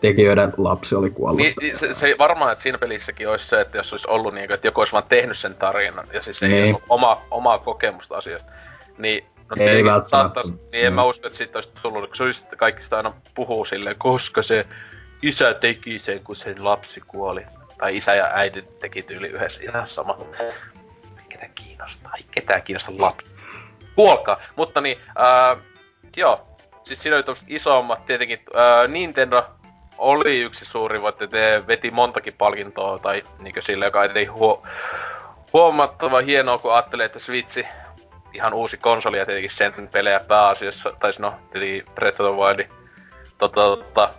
tekijöiden 0.00 0.52
lapsi 0.56 0.94
oli 0.94 1.10
kuollut. 1.10 1.40
Niin, 1.40 1.54
niin 1.60 1.78
se, 1.78 1.94
se, 1.94 2.14
varmaan, 2.18 2.52
että 2.52 2.62
siinä 2.62 2.78
pelissäkin 2.78 3.28
olisi 3.28 3.46
se, 3.46 3.60
että 3.60 3.78
jos 3.78 3.92
olisi 3.92 4.08
ollut 4.08 4.34
niin, 4.34 4.52
että 4.52 4.66
joku 4.66 4.80
olisi 4.80 4.92
vaan 4.92 5.04
tehnyt 5.08 5.38
sen 5.38 5.54
tarinan, 5.54 6.06
ja 6.12 6.22
siis 6.22 6.42
niin. 6.42 6.52
ei 6.52 6.72
olisi 6.72 6.84
oma, 6.88 7.22
omaa 7.30 7.58
kokemusta 7.58 8.16
asiasta, 8.16 8.52
niin 8.98 9.24
No, 9.50 9.56
ei 9.58 9.84
välttämättä. 9.84 10.42
Niin 10.72 10.86
en 10.86 10.92
mä 10.92 11.04
usko, 11.04 11.26
että 11.26 11.36
siitä 11.36 11.58
olisi 11.58 11.70
tullut, 11.82 12.16
kun 12.16 12.34
se 12.34 12.56
kaikki 12.56 12.82
sitä 12.82 12.96
aina 12.96 13.12
puhuu 13.34 13.64
silleen, 13.64 13.96
koska 13.98 14.42
se 14.42 14.66
isä 15.22 15.54
teki 15.54 15.98
sen, 15.98 16.20
kun 16.24 16.36
sen 16.36 16.64
lapsi 16.64 17.00
kuoli. 17.06 17.46
Tai 17.78 17.96
isä 17.96 18.14
ja 18.14 18.30
äiti 18.34 18.64
teki 18.80 19.02
tyyli 19.02 19.26
yhdessä 19.26 19.62
ihan 19.62 19.86
sama 19.86 20.18
kiinnostaa. 21.54 22.12
Ei 22.16 22.24
ketään 22.30 22.62
kiinnosta 22.62 22.92
lapsi. 22.98 23.26
Kuolkaa. 23.96 24.40
Mutta 24.56 24.80
niin, 24.80 24.98
ää, 25.16 25.56
joo. 26.16 26.46
Siis 26.84 27.02
siinä 27.02 27.16
oli 27.16 27.36
isommat 27.48 28.06
tietenkin. 28.06 28.40
Ää, 28.54 28.86
Nintendo 28.86 29.42
oli 29.98 30.40
yksi 30.40 30.64
suuri 30.64 31.02
voitte 31.02 31.26
te 31.26 31.62
veti 31.66 31.90
montakin 31.90 32.34
palkintoa, 32.38 32.98
tai 32.98 33.24
niinkö 33.38 33.62
sille, 33.62 33.84
joka 33.84 34.04
ei 34.04 34.24
huo, 34.24 34.62
huomattava 35.52 36.20
hienoa, 36.20 36.58
kun 36.58 36.72
ajattelee, 36.72 37.06
että 37.06 37.18
Switchi, 37.18 37.66
ihan 38.32 38.54
uusi 38.54 38.76
konsoli 38.76 39.18
ja 39.18 39.26
tietenkin 39.26 39.50
sen 39.50 39.88
pelejä 39.92 40.20
pääasiassa, 40.20 40.92
tai 41.00 41.12
no, 41.18 41.34
tietenkin 41.52 41.94
Breath 41.94 42.20
of 42.20 42.26
the 42.26 42.36
Wild, 42.36 42.68
tota, 43.38 43.60
tota, 43.60 44.14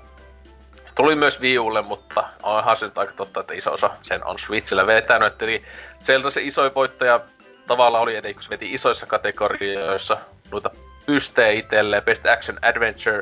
tuli 0.95 1.15
myös 1.15 1.41
Wii 1.41 1.59
Ulle, 1.59 1.81
mutta 1.81 2.23
onhan 2.43 2.77
se 2.77 2.85
nyt 2.85 2.97
aika 2.97 3.13
totta, 3.13 3.39
että 3.39 3.53
iso 3.53 3.73
osa 3.73 3.89
sen 4.01 4.25
on 4.25 4.39
Switchillä 4.39 4.87
vetänyt, 4.87 5.41
eli 5.41 5.63
sieltä 6.01 6.29
se 6.29 6.41
isoin 6.41 6.75
voittaja 6.75 7.19
tavallaan 7.67 8.03
oli 8.03 8.11
edelleen, 8.11 8.35
kun 8.35 8.43
se 8.43 8.49
veti 8.49 8.73
isoissa 8.73 9.05
kategorioissa 9.05 10.17
noita 10.51 10.69
pystejä 11.05 11.49
itselleen, 11.49 12.03
Best 12.03 12.25
Action 12.25 12.57
Adventure, 12.61 13.19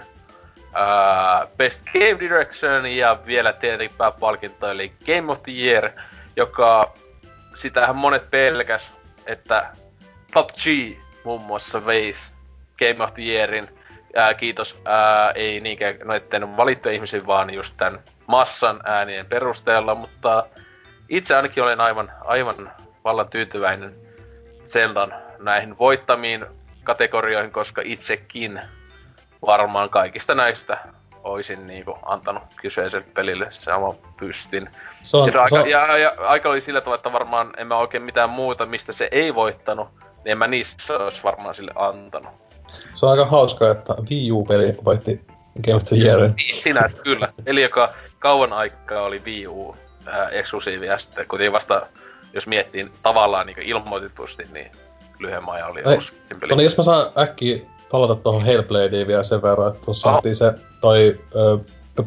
uh, 0.58 1.58
Best 1.58 1.82
Game 1.94 2.20
Direction 2.20 2.86
ja 2.86 3.20
vielä 3.26 3.54
tietenkin 3.54 3.98
pääpalkinto 3.98 4.72
eli 4.72 4.92
Game 5.06 5.32
of 5.32 5.44
the 5.44 5.52
Year, 5.52 5.90
joka 6.36 6.94
sitähän 7.56 7.96
monet 7.96 8.32
pelkäs, 8.32 8.92
että 9.26 9.70
PUBG 10.34 10.98
muun 11.24 11.42
muassa 11.42 11.86
veisi 11.86 12.32
Game 12.80 13.04
of 13.04 13.14
the 13.14 13.24
Yearin. 13.24 13.70
Ää, 14.16 14.34
kiitos, 14.34 14.82
ää, 14.86 15.32
ei 15.32 15.60
niinkään 15.60 15.96
noitten 16.04 16.58
valittujen 16.58 16.96
ihmisiin, 16.96 17.28
vaan 17.28 17.54
just 17.54 17.74
tämän 17.78 18.00
massan 18.28 18.80
äänien 18.84 19.26
perusteella, 19.26 19.96
mutta 19.96 20.46
itse 21.10 21.36
ainakin 21.36 21.64
olen 21.64 21.82
aivan, 21.82 22.12
aivan 22.26 22.72
vallan 23.04 23.30
tyytyväinen 23.30 23.96
Zeldan 24.64 25.14
näihin 25.40 25.78
voittamiin 25.78 26.46
kategorioihin, 26.84 27.52
koska 27.52 27.82
itsekin 27.86 28.62
varmaan 29.46 29.90
kaikista 29.90 30.36
näistä 30.36 30.78
olisin 31.24 31.68
niinku 31.68 31.98
antanut 32.06 32.44
kyseiselle 32.56 33.06
pelille 33.14 33.48
sama 33.50 33.96
pystin. 34.18 34.70
Se 35.02 35.18
on, 35.18 35.26
ja, 35.26 35.32
se 35.32 35.40
aika, 35.40 35.60
on... 35.60 35.70
ja, 35.70 35.98
ja, 35.98 36.14
aika 36.18 36.50
oli 36.50 36.62
sillä 36.62 36.82
tavalla, 36.82 36.96
että 36.96 37.14
varmaan 37.14 37.54
en 37.58 37.68
mä 37.68 37.78
oikein 37.78 38.04
mitään 38.04 38.30
muuta, 38.30 38.66
mistä 38.66 38.94
se 38.94 39.08
ei 39.12 39.36
voittanut, 39.36 39.90
niin 40.00 40.32
en 40.32 40.38
mä 40.38 40.48
niissä 40.48 40.98
olisi 40.98 41.24
varmaan 41.24 41.56
sille 41.56 41.72
antanut. 41.76 42.43
Se 42.94 43.06
on 43.06 43.12
aika 43.12 43.26
hauska, 43.26 43.72
että 43.72 43.96
Wii 44.10 44.32
U-peli 44.32 44.76
voitti 44.86 45.22
Game 45.62 45.76
of 45.76 45.86
the 45.86 45.96
Year. 45.96 46.20
Niin, 46.20 46.36
sinänsä 46.64 46.98
kyllä. 46.98 47.34
Eli 47.46 47.62
joka 47.62 47.94
kauan 48.20 48.54
aikaa 48.54 49.04
oli 49.04 49.22
Wii 49.26 49.48
U 49.48 49.76
eksklusiivi 50.32 50.86
ja 50.86 50.98
sitten 50.98 51.28
kun 51.28 51.40
vasta 51.52 51.88
jos 52.34 52.48
miettii 52.48 52.92
tavallaan 53.04 53.48
niin 53.48 53.62
ilmoitetusti, 53.62 54.44
niin 54.54 54.72
lyhyen 55.20 55.50
ajan 55.50 55.72
oli 55.72 55.80
Ei, 55.80 56.00
Toni, 56.50 56.64
jos 56.64 56.78
mä 56.78 56.84
saan 56.84 57.06
äkkiä 57.18 57.60
palata 57.92 58.16
tuohon 58.16 58.46
Hellbladeen 58.46 59.08
vielä 59.08 59.24
sen 59.24 59.42
verran, 59.42 59.68
että 59.68 59.86
tuossa 59.86 60.12
oh. 60.12 60.22
se 60.34 60.54
toi 60.82 61.20
ö, 61.36 61.58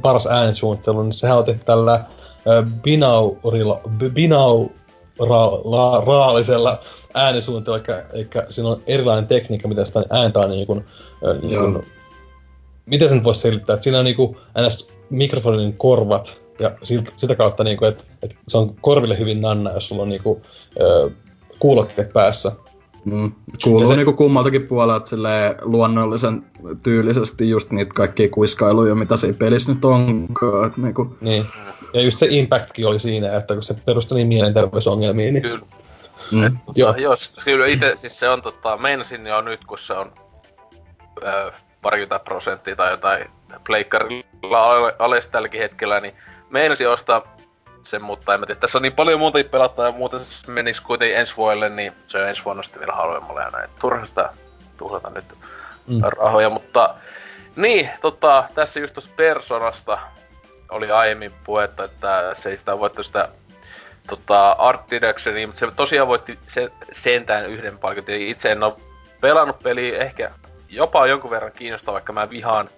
paras 0.02 0.26
äänisuunnittelu, 0.26 1.02
niin 1.02 1.12
sehän 1.12 1.38
on 1.38 1.44
tehty 1.44 1.64
tällä 1.64 2.04
ö, 2.46 2.62
binaurilla, 2.82 3.80
binauraalisella 4.14 6.80
äänisuunnittelulla, 7.16 7.82
eli, 7.82 8.02
eli 8.12 8.28
siinä 8.48 8.68
on 8.68 8.82
erilainen 8.86 9.26
tekniikka, 9.26 9.68
miten 9.68 9.86
sitä 9.86 10.04
ääntä 10.10 10.40
on 10.40 10.50
niin 10.50 10.66
kuin, 10.66 10.84
niin 11.42 11.58
kuin, 11.60 11.86
miten 12.86 13.08
sen 13.08 13.24
voisi 13.24 13.40
selittää, 13.40 13.74
että 13.74 13.84
siinä 13.84 13.98
on 13.98 14.04
niin 14.04 14.16
kuin, 14.16 14.36
ns. 14.66 14.88
mikrofonin 15.10 15.76
korvat, 15.76 16.40
ja 16.58 16.72
siltä, 16.82 17.12
sitä 17.16 17.34
kautta, 17.34 17.64
niin 17.64 17.76
kuin, 17.76 17.88
että, 17.88 18.04
että 18.22 18.36
se 18.48 18.58
on 18.58 18.74
korville 18.80 19.18
hyvin 19.18 19.40
nanna, 19.40 19.72
jos 19.72 19.88
sulla 19.88 20.02
on 20.02 20.08
niin 20.08 20.22
kuin, 20.22 20.42
kuulokkeet 21.58 22.12
päässä. 22.12 22.52
Mm. 23.04 23.32
Kuuluu 23.64 23.88
se... 23.88 23.96
niinku 23.96 24.12
kummaltakin 24.12 24.66
puolelta 24.66 25.06
silleen 25.06 25.54
luonnollisen 25.62 26.42
tyylisesti 26.82 27.48
just 27.48 27.70
niitä 27.70 27.94
kaikkia 27.94 28.28
kuiskailuja, 28.28 28.94
mitä 28.94 29.16
siinä 29.16 29.36
pelissä 29.38 29.72
nyt 29.72 29.84
onkaan. 29.84 30.72
Niinku... 30.76 31.16
Niin. 31.20 31.46
Ja 31.94 32.02
just 32.02 32.18
se 32.18 32.26
impactkin 32.30 32.86
oli 32.86 32.98
siinä, 32.98 33.36
että 33.36 33.54
kun 33.54 33.62
se 33.62 33.74
perustui 33.86 34.16
niin 34.16 34.28
mielenterveysongelmiin, 34.28 35.34
niin... 35.34 35.42
Kyllä. 35.42 35.60
Mm. 36.30 36.46
Et, 36.46 36.52
Joo. 36.74 36.94
Jos, 36.94 37.34
kyllä 37.44 37.66
itse, 37.66 37.96
siis 37.96 38.18
se 38.18 38.28
on 38.28 38.42
tota, 38.42 38.76
meinasin 38.76 39.26
jo 39.26 39.40
nyt, 39.40 39.64
kun 39.64 39.78
se 39.78 39.92
on 39.92 40.12
öö, 41.22 41.50
parikymmentä 41.82 42.24
prosenttia 42.24 42.76
tai 42.76 42.90
jotain 42.90 43.30
pleikkarilla 43.66 44.92
alas 44.98 45.28
tälläkin 45.28 45.60
hetkellä, 45.60 46.00
niin 46.00 46.14
meinasin 46.50 46.88
ostaa 46.88 47.36
sen, 47.82 48.02
mutta 48.02 48.34
en 48.34 48.40
mä 48.40 48.46
tiedä. 48.46 48.60
Tässä 48.60 48.78
on 48.78 48.82
niin 48.82 48.92
paljon 48.92 49.20
muuta 49.20 49.38
pelattaa 49.50 49.86
ja 49.86 49.92
muuten 49.92 50.20
se 50.24 50.50
menisi 50.50 50.82
kuitenkin 50.82 51.16
ensi 51.16 51.36
vuodelle, 51.36 51.68
niin 51.68 51.92
se 52.06 52.18
on 52.18 52.28
ensi 52.28 52.44
vuonna 52.44 52.62
sitten 52.62 52.80
vielä 52.80 52.92
halvemmalle 52.92 53.42
ja 53.42 53.50
näin. 53.50 53.70
Turha 53.80 54.06
sitä 54.06 54.30
tuhlata 54.76 55.10
nyt 55.10 55.24
mm. 55.86 56.00
rahoja, 56.02 56.50
mutta 56.50 56.94
niin, 57.56 57.90
tota, 58.00 58.44
tässä 58.54 58.80
just 58.80 58.94
tuossa 58.94 59.10
Personasta 59.16 59.98
oli 60.68 60.90
aiemmin 60.90 61.32
puhetta, 61.44 61.84
että 61.84 62.34
se 62.34 62.50
ei 62.50 62.58
sitä 62.58 62.78
voittu 62.78 63.02
sitä 63.02 63.28
tota, 64.06 64.50
Art 64.50 64.90
Directionia, 64.90 65.46
mutta 65.46 65.58
se 65.58 65.70
tosiaan 65.76 66.08
voitti 66.08 66.38
se, 66.48 66.70
sentään 66.92 67.50
yhden 67.50 67.78
palkinnon. 67.78 68.20
Itse 68.20 68.52
en 68.52 68.62
ole 68.62 68.74
pelannut 69.20 69.58
peliä 69.58 69.98
ehkä 69.98 70.30
jopa 70.68 71.06
jonkun 71.06 71.30
verran 71.30 71.52
kiinnostaa, 71.52 71.94
vaikka 71.94 72.12
mä 72.12 72.30
vihaan 72.30 72.70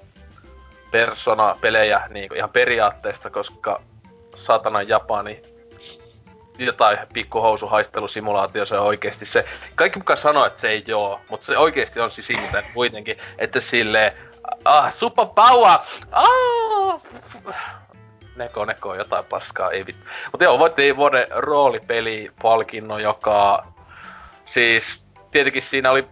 Persona-pelejä 0.91 2.03
niin 2.09 2.37
ihan 2.37 2.51
periaatteesta, 2.51 3.31
koska 3.31 3.83
satana 4.35 4.83
Japani 4.83 5.43
jotain 6.59 6.99
pikkuhousuhaistelusimulaatio, 7.13 8.67
se 8.67 8.79
on 8.79 8.87
oikeesti 8.87 9.27
se. 9.27 9.45
Kaikki 9.75 9.99
mukaan 9.99 10.17
sanoo, 10.17 10.47
että 10.47 10.61
se 10.61 10.69
ei 10.69 10.85
joo, 10.87 11.21
mutta 11.31 11.47
se 11.47 11.59
oikeesti 11.59 12.01
on 12.01 12.11
siis 12.11 12.27
siitä 12.27 12.63
kuitenkin, 12.75 13.19
että 13.39 13.61
sille 13.61 14.15
ah, 14.65 14.95
super 14.95 15.27
power, 15.35 15.79
ah, 16.13 17.01
neko, 18.39 18.65
neko, 18.65 18.95
jotain 18.95 19.25
paskaa, 19.25 19.71
ei 19.71 19.87
vittu. 19.87 20.05
Mutta 20.33 20.45
joo, 20.45 20.59
voitti 20.59 20.97
vuoden 20.97 21.27
roolipeli 21.31 22.31
palkinnon, 22.43 23.03
joka 23.03 23.67
siis 24.47 25.03
tietenkin 25.31 25.63
siinä 25.63 25.91
oli 25.91 26.05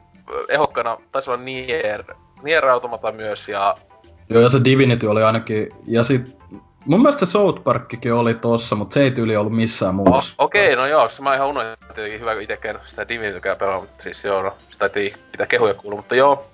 ehokkana, 0.49 0.97
taisi 1.13 1.31
olla 1.31 1.43
Nier, 1.43 2.05
Nier 2.43 2.67
Automata 2.67 3.13
myös 3.13 3.49
ja... 3.49 3.77
Joo, 4.29 4.43
ja 4.43 4.49
se 4.49 4.65
Divinity 4.65 5.07
oli 5.07 5.23
ainakin, 5.23 5.69
ja 5.87 6.05
sit 6.05 6.37
Mun 6.87 7.03
mielestä 7.03 7.27
South 7.27 7.63
Parkkikin 7.63 8.13
oli 8.13 8.35
tossa, 8.35 8.77
mutta 8.77 8.95
se 8.95 9.03
ei 9.03 9.11
tyyli 9.11 9.37
ollut 9.37 9.53
missään 9.53 9.95
muussa. 9.95 10.35
Oh, 10.39 10.45
Okei, 10.45 10.73
okay, 10.73 10.77
no 10.77 10.87
joo, 10.87 11.09
se 11.09 11.23
mä 11.23 11.35
ihan 11.35 11.49
unohdin 11.49 11.77
tietenkin 11.95 12.21
hyvä, 12.21 12.35
kun 12.35 12.43
itekään 12.43 12.81
sitä 12.91 13.09
Divinitykään 13.09 13.57
pelaa, 13.57 13.81
mutta 13.81 14.03
siis 14.03 14.25
joo, 14.25 14.43
no, 14.43 14.57
sitä 14.71 14.91
ei 14.95 15.15
pitää 15.33 15.47
kehuja 15.47 15.75
kuulu, 15.75 15.97
mutta 15.97 16.15
joo. 16.15 16.47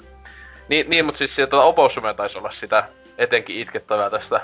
Niin, 0.68 0.90
niin 0.90 1.04
mutta 1.04 1.18
siis 1.18 1.34
sieltä 1.34 1.56
Opossumia 1.56 2.14
taisi 2.14 2.38
olla 2.38 2.50
sitä 2.50 2.88
etenkin 3.18 3.56
itkettävää 3.56 4.10
tästä, 4.10 4.40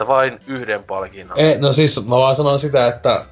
että 0.00 0.08
vain 0.12 0.40
yhden 0.46 0.84
palkinnon. 0.84 1.38
Ei, 1.38 1.58
no 1.58 1.72
siis 1.72 2.06
mä 2.06 2.16
vaan 2.16 2.36
sanon 2.36 2.58
sitä, 2.58 2.86
että 2.86 3.24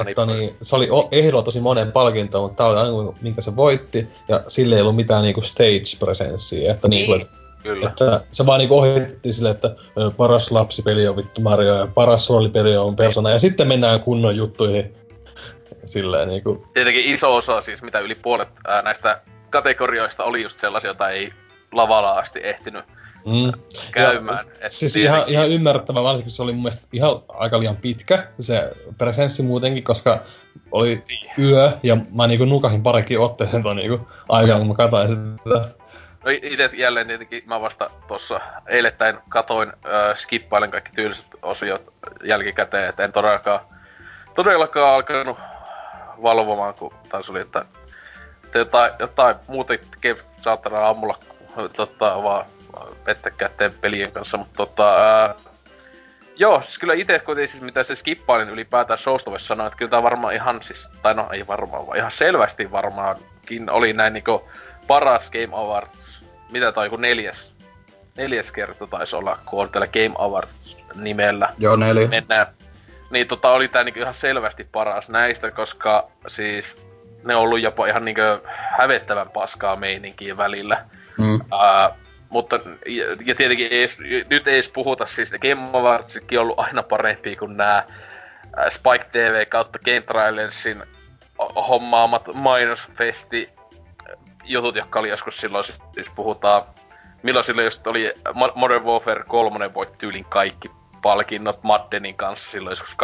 että 0.00 0.26
niin, 0.26 0.56
se 0.62 0.76
oli 0.76 0.88
ehdolla 1.12 1.42
tosi 1.42 1.60
monen 1.60 1.92
palkinto, 1.92 2.42
mutta 2.42 2.56
tää 2.56 2.66
oli 2.66 2.78
aina 2.78 3.12
minkä 3.20 3.40
se 3.40 3.56
voitti, 3.56 4.08
ja 4.28 4.40
sille 4.48 4.74
ei 4.74 4.80
ollut 4.80 4.96
mitään 4.96 5.22
niinku 5.22 5.40
stage-presenssiä, 5.40 6.70
että 6.70 6.88
niin. 6.88 7.10
niinku, 7.10 7.14
että 7.14 7.38
Kyllä. 7.62 7.88
Että 7.88 8.20
se 8.30 8.46
vaan 8.46 8.58
niinku 8.58 8.78
ohjattiin 8.78 9.32
silleen, 9.32 9.54
että 9.54 9.76
paras 10.16 10.50
lapsipeli 10.50 11.08
on 11.08 11.16
vittu 11.16 11.40
Mario 11.40 11.74
ja 11.74 11.86
paras 11.94 12.30
roolipeli 12.30 12.76
on 12.76 12.96
Persona. 12.96 13.30
Ja 13.30 13.38
sitten 13.38 13.68
mennään 13.68 14.00
kunnon 14.00 14.36
juttuihin. 14.36 14.94
Silleen 15.84 16.28
niinku. 16.28 16.66
Tietenkin 16.74 17.14
iso 17.14 17.36
osa 17.36 17.62
siis, 17.62 17.82
mitä 17.82 17.98
yli 17.98 18.14
puolet 18.14 18.48
ää, 18.66 18.82
näistä 18.82 19.20
kategorioista 19.50 20.24
oli 20.24 20.42
just 20.42 20.58
sellaisia, 20.58 20.88
joita 20.88 21.10
ei 21.10 21.32
lavalla 21.72 22.12
asti 22.12 22.40
ehtinyt 22.42 22.84
mm. 23.28 23.52
käymään. 23.92 24.46
Ja, 24.62 24.68
siis 24.68 24.92
tietenkin... 24.92 25.18
ihan, 25.18 25.28
ihan 25.28 25.50
ymmärrettävä, 25.50 26.02
varsinkin 26.02 26.32
se 26.32 26.42
oli 26.42 26.52
mun 26.52 26.62
mielestä 26.62 26.86
ihan 26.92 27.22
aika 27.28 27.60
liian 27.60 27.76
pitkä 27.76 28.26
se 28.40 28.70
presenssi 28.98 29.42
muutenkin, 29.42 29.84
koska 29.84 30.22
oli 30.72 31.04
yö 31.38 31.72
ja 31.82 31.96
mä 32.14 32.26
niinku 32.26 32.44
nukahin 32.44 32.82
parikin 32.82 33.20
otteeseen 33.20 33.62
ton 33.62 33.76
niinku 33.76 34.08
aikaan, 34.28 34.60
kun 34.60 34.68
mä 34.68 34.74
katsoin 34.74 35.08
sitä. 35.08 35.78
No 36.24 36.30
itse 36.42 36.70
jälleen 36.76 37.06
tietenkin 37.06 37.42
mä 37.46 37.60
vasta 37.60 37.90
tossa 38.08 38.40
eilettäin 38.66 39.18
katoin, 39.28 39.68
äh, 39.68 40.16
skippailen 40.16 40.70
kaikki 40.70 40.92
tyyliset 40.94 41.26
osiot 41.42 41.92
jälkikäteen, 42.24 42.88
että 42.88 43.04
en 43.04 43.12
todellakaan, 43.12 43.60
todellakaan 44.34 44.94
alkanut 44.94 45.38
valvomaan, 46.22 46.74
kun 46.74 46.94
taas 47.08 47.30
oli, 47.30 47.40
että, 47.40 47.64
että 48.44 48.58
jotain, 48.58 48.92
jotain 48.98 49.36
muuta 49.46 49.74
saattaa 50.42 50.86
aamulla 50.86 51.18
tota, 51.76 52.22
vaan 52.22 52.46
pettäkää 53.04 53.50
pelien 53.80 54.12
kanssa, 54.12 54.36
mutta 54.36 54.56
tota, 54.56 55.24
äh, 55.24 55.34
Joo, 56.38 56.62
siis 56.62 56.78
kyllä 56.78 56.94
itse 56.94 57.18
kuitenkin 57.18 57.48
siis 57.48 57.62
mitä 57.62 57.82
se 57.82 57.96
skippailin 57.96 58.48
ylipäätään 58.48 58.98
showsta 58.98 59.30
voisi 59.30 59.46
sanoa, 59.46 59.66
että 59.66 59.76
kyllä 59.76 59.90
tää 59.90 60.02
varmaan 60.02 60.34
ihan 60.34 60.62
siis, 60.62 60.88
tai 61.02 61.14
no 61.14 61.28
ei 61.32 61.46
varmaan, 61.46 61.86
vaan 61.86 61.98
ihan 61.98 62.10
selvästi 62.10 62.70
varmaankin 62.70 63.70
oli 63.70 63.92
näin 63.92 64.12
niinku 64.12 64.48
paras 64.86 65.30
Game 65.30 65.48
Awards, 65.52 66.22
mitä 66.50 66.72
toi 66.72 66.86
joku 66.86 66.96
neljäs, 66.96 67.52
neljäs 68.16 68.52
kerta 68.52 68.86
taisi 68.86 69.16
olla, 69.16 69.38
kun 69.46 69.62
on 69.62 69.70
tällä 69.70 69.86
Game 69.86 70.14
Awards 70.18 70.76
nimellä. 70.94 71.52
Joo, 71.58 71.76
neljä. 71.76 72.08
Mennään. 72.08 72.46
Niin 73.10 73.28
tota 73.28 73.50
oli 73.50 73.68
tää 73.68 73.84
niinku 73.84 74.00
ihan 74.00 74.14
selvästi 74.14 74.64
paras 74.72 75.08
näistä, 75.08 75.50
koska 75.50 76.10
siis 76.26 76.78
ne 77.24 77.34
on 77.34 77.42
ollut 77.42 77.60
jopa 77.60 77.86
ihan 77.86 78.04
niinku 78.04 78.22
hävettävän 78.78 79.30
paskaa 79.30 79.76
meininkiä 79.76 80.36
välillä. 80.36 80.84
Mm. 81.18 81.34
Uh, 81.34 81.96
mutta, 82.28 82.60
ja, 82.86 83.36
tietenkin 83.36 83.68
ei, 83.70 83.88
nyt 84.30 84.48
ei 84.48 84.54
edes 84.54 84.68
puhuta 84.68 85.06
siis, 85.06 85.30
Game 85.30 85.62
on 85.62 86.40
ollut 86.40 86.58
aina 86.58 86.82
parempi 86.82 87.36
kuin 87.36 87.56
nämä 87.56 87.84
Spike 88.68 89.06
TV 89.12 89.46
kautta 89.46 89.78
Game 89.78 90.00
Trailersin 90.00 90.82
hommaamat 91.68 92.22
mainosfesti 92.34 93.50
jutut, 94.44 94.76
jotka 94.76 94.98
oli 94.98 95.08
joskus 95.08 95.36
silloin, 95.36 95.64
siis 95.64 96.08
puhutaan, 96.16 96.62
milloin 97.22 97.46
silloin 97.46 97.64
just 97.64 97.86
oli 97.86 98.14
Modern 98.54 98.84
Warfare 98.84 99.24
3 99.28 99.74
voitti 99.74 99.98
tyylin 99.98 100.24
kaikki 100.24 100.70
palkinnot 101.02 101.62
Maddenin 101.62 102.14
kanssa 102.14 102.50
silloin 102.50 102.72
joskus 102.72 102.96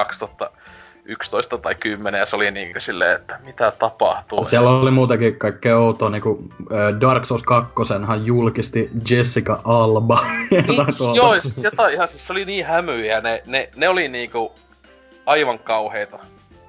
2011 1.05 1.59
tai 1.59 1.75
10 1.75 2.19
ja 2.19 2.27
se 2.27 2.37
oli 2.37 2.51
niin 2.51 2.75
silleen, 2.79 3.17
että 3.17 3.39
mitä 3.45 3.73
tapahtuu. 3.79 4.45
Siellä 4.45 4.71
oli 4.71 4.91
muutenkin 4.91 5.39
kaikkea 5.39 5.79
outoa, 5.79 6.11
niinku 6.11 6.49
Dark 7.01 7.25
Souls 7.25 7.43
2 7.43 7.73
hän 8.07 8.27
julkisti 8.27 8.91
Jessica 9.11 9.61
Alba. 9.65 10.19
Niin, 10.51 11.17
joo, 11.17 11.41
siis 11.41 11.65
jotain 11.65 11.95
ihan, 11.95 12.09
siis 12.09 12.27
se 12.27 12.33
oli 12.33 12.45
niin 12.45 12.67
hämyjä, 12.67 13.21
ne, 13.21 13.43
ne, 13.47 13.69
ne 13.77 13.89
oli 13.89 14.09
niinku 14.09 14.53
aivan 15.27 15.59
kauheita. 15.59 16.19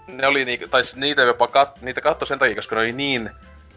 Ne 0.07 0.27
oli 0.27 0.45
niinku, 0.45 0.67
tai 0.67 0.83
siis 0.83 0.95
niitä 0.95 1.21
jopa 1.21 1.47
kat, 1.47 1.81
niitä 1.81 2.01
katsoi 2.01 2.27
sen 2.27 2.39
takia, 2.39 2.55
koska 2.55 2.75
ne 2.75 2.81
oli 2.81 2.91
niin 2.91 3.29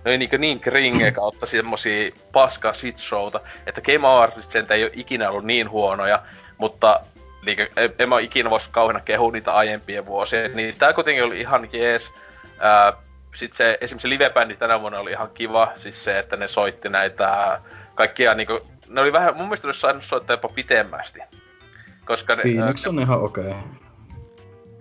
ne 0.05 0.11
oli 0.11 0.19
niin, 0.19 0.41
niin 0.41 0.61
kringe 0.61 1.13
kautta 1.13 1.47
semmosia 1.47 2.11
paska 2.33 2.73
showta, 2.97 3.41
että 3.67 3.81
Game 3.81 4.09
Awards 4.09 4.53
sen 4.53 4.67
ei 4.71 4.83
ole 4.83 4.91
ikinä 4.95 5.31
ollut 5.31 5.45
niin 5.45 5.71
huonoja, 5.71 6.23
mutta 6.59 7.01
niin, 7.47 7.59
en, 7.99 8.09
mä 8.09 8.21
ikinä 8.21 8.51
vois 8.51 8.69
kauheena 8.69 9.01
kehu 9.01 9.31
niitä 9.31 9.55
aiempia 9.55 10.07
vuosia, 10.07 10.49
niin 10.49 10.79
tää 10.79 10.93
kuitenkin 10.93 11.25
oli 11.25 11.41
ihan 11.41 11.69
jees. 11.73 12.13
Ää, 12.59 12.93
sit 13.35 13.55
se, 13.55 13.79
esimerkiksi 13.81 14.03
se 14.03 14.09
livebändi 14.09 14.57
tänä 14.57 14.81
vuonna 14.81 14.99
oli 14.99 15.11
ihan 15.11 15.31
kiva, 15.35 15.73
siis 15.77 16.05
se, 16.05 16.19
että 16.19 16.37
ne 16.37 16.49
soitti 16.49 16.89
näitä 16.89 17.61
kaikkia 17.95 18.35
niinku, 18.35 18.61
ne 18.89 19.01
oli 19.01 19.13
vähän, 19.13 19.37
mun 19.37 19.47
mielestä 19.47 19.67
ne 19.67 19.69
olisi 19.69 19.81
saanut 19.81 20.05
soittaa 20.05 20.35
jopa 20.35 20.49
pitemmästi. 20.49 21.21
Koska 22.05 22.35
ne, 22.35 22.43
Phoenix 22.43 22.87
on 22.87 22.97
ne, 22.97 23.03
ihan 23.03 23.21
okei. 23.21 23.45
Okay. 23.45 23.63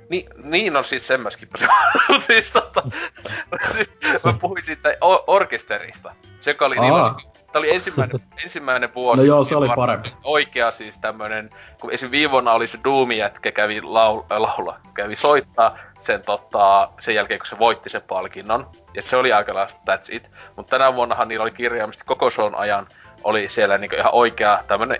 Niin, 0.10 0.30
niin 0.44 0.76
on 0.76 0.84
siis 0.84 1.08
sen 1.08 1.22
mä 1.22 1.30
skippasin. 1.30 1.68
siis 2.28 2.52
tota, 2.52 2.84
siis, 3.74 3.90
mä 4.24 4.34
puhuin 4.34 4.64
siitä 4.64 4.96
orkesterista. 5.28 6.16
Se 6.40 6.56
oli, 6.60 6.80
niin 6.80 6.94
oli, 6.94 7.37
tää 7.58 7.60
oli 7.60 7.76
ensimmäinen, 7.76 8.20
ensimmäinen 8.44 8.90
vuosi. 8.96 9.18
No 9.18 9.24
joo, 9.24 9.44
se 9.44 9.56
oli 9.56 9.70
parempi. 9.76 10.14
Oikea 10.24 10.72
siis 10.72 10.98
tämmönen, 10.98 11.50
kun 11.82 11.92
esim. 11.92 12.12
viime 12.12 12.32
vuonna 12.32 12.52
oli 12.52 12.68
se 12.68 12.80
Doomi 12.84 13.18
jätkä 13.18 13.52
kävi 13.52 13.82
laul, 13.82 14.22
äh, 14.32 14.42
laula, 14.42 14.80
kävi 14.94 15.16
soittaa 15.16 15.78
sen 16.00 16.22
tota, 16.22 16.90
sen 17.00 17.16
jälkeen 17.16 17.40
kun 17.40 17.48
se 17.48 17.60
voitti 17.60 17.90
sen 17.90 18.02
palkinnon. 18.02 18.70
Ja 18.94 19.02
se 19.02 19.16
oli 19.16 19.34
aika 19.34 19.68
that's 19.68 20.08
it. 20.10 20.24
Mutta 20.56 20.70
tänä 20.70 20.96
vuonnahan 20.96 21.28
niillä 21.28 21.44
oli 21.44 21.52
kirjaimisesti 21.52 22.06
koko 22.06 22.30
shown 22.30 22.56
ajan 22.56 22.88
oli 23.24 23.50
siellä 23.50 23.78
niinku 23.78 23.96
ihan 23.96 24.14
oikea 24.14 24.64
tämmönen 24.68 24.98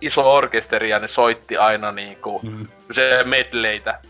iso 0.00 0.34
orkesteri 0.34 0.90
ja 0.90 0.98
ne 0.98 1.08
soitti 1.08 1.56
aina 1.56 1.92
niinku 1.92 2.40
mm. 2.42 2.68
se 2.90 3.22
medleitä 3.24 4.00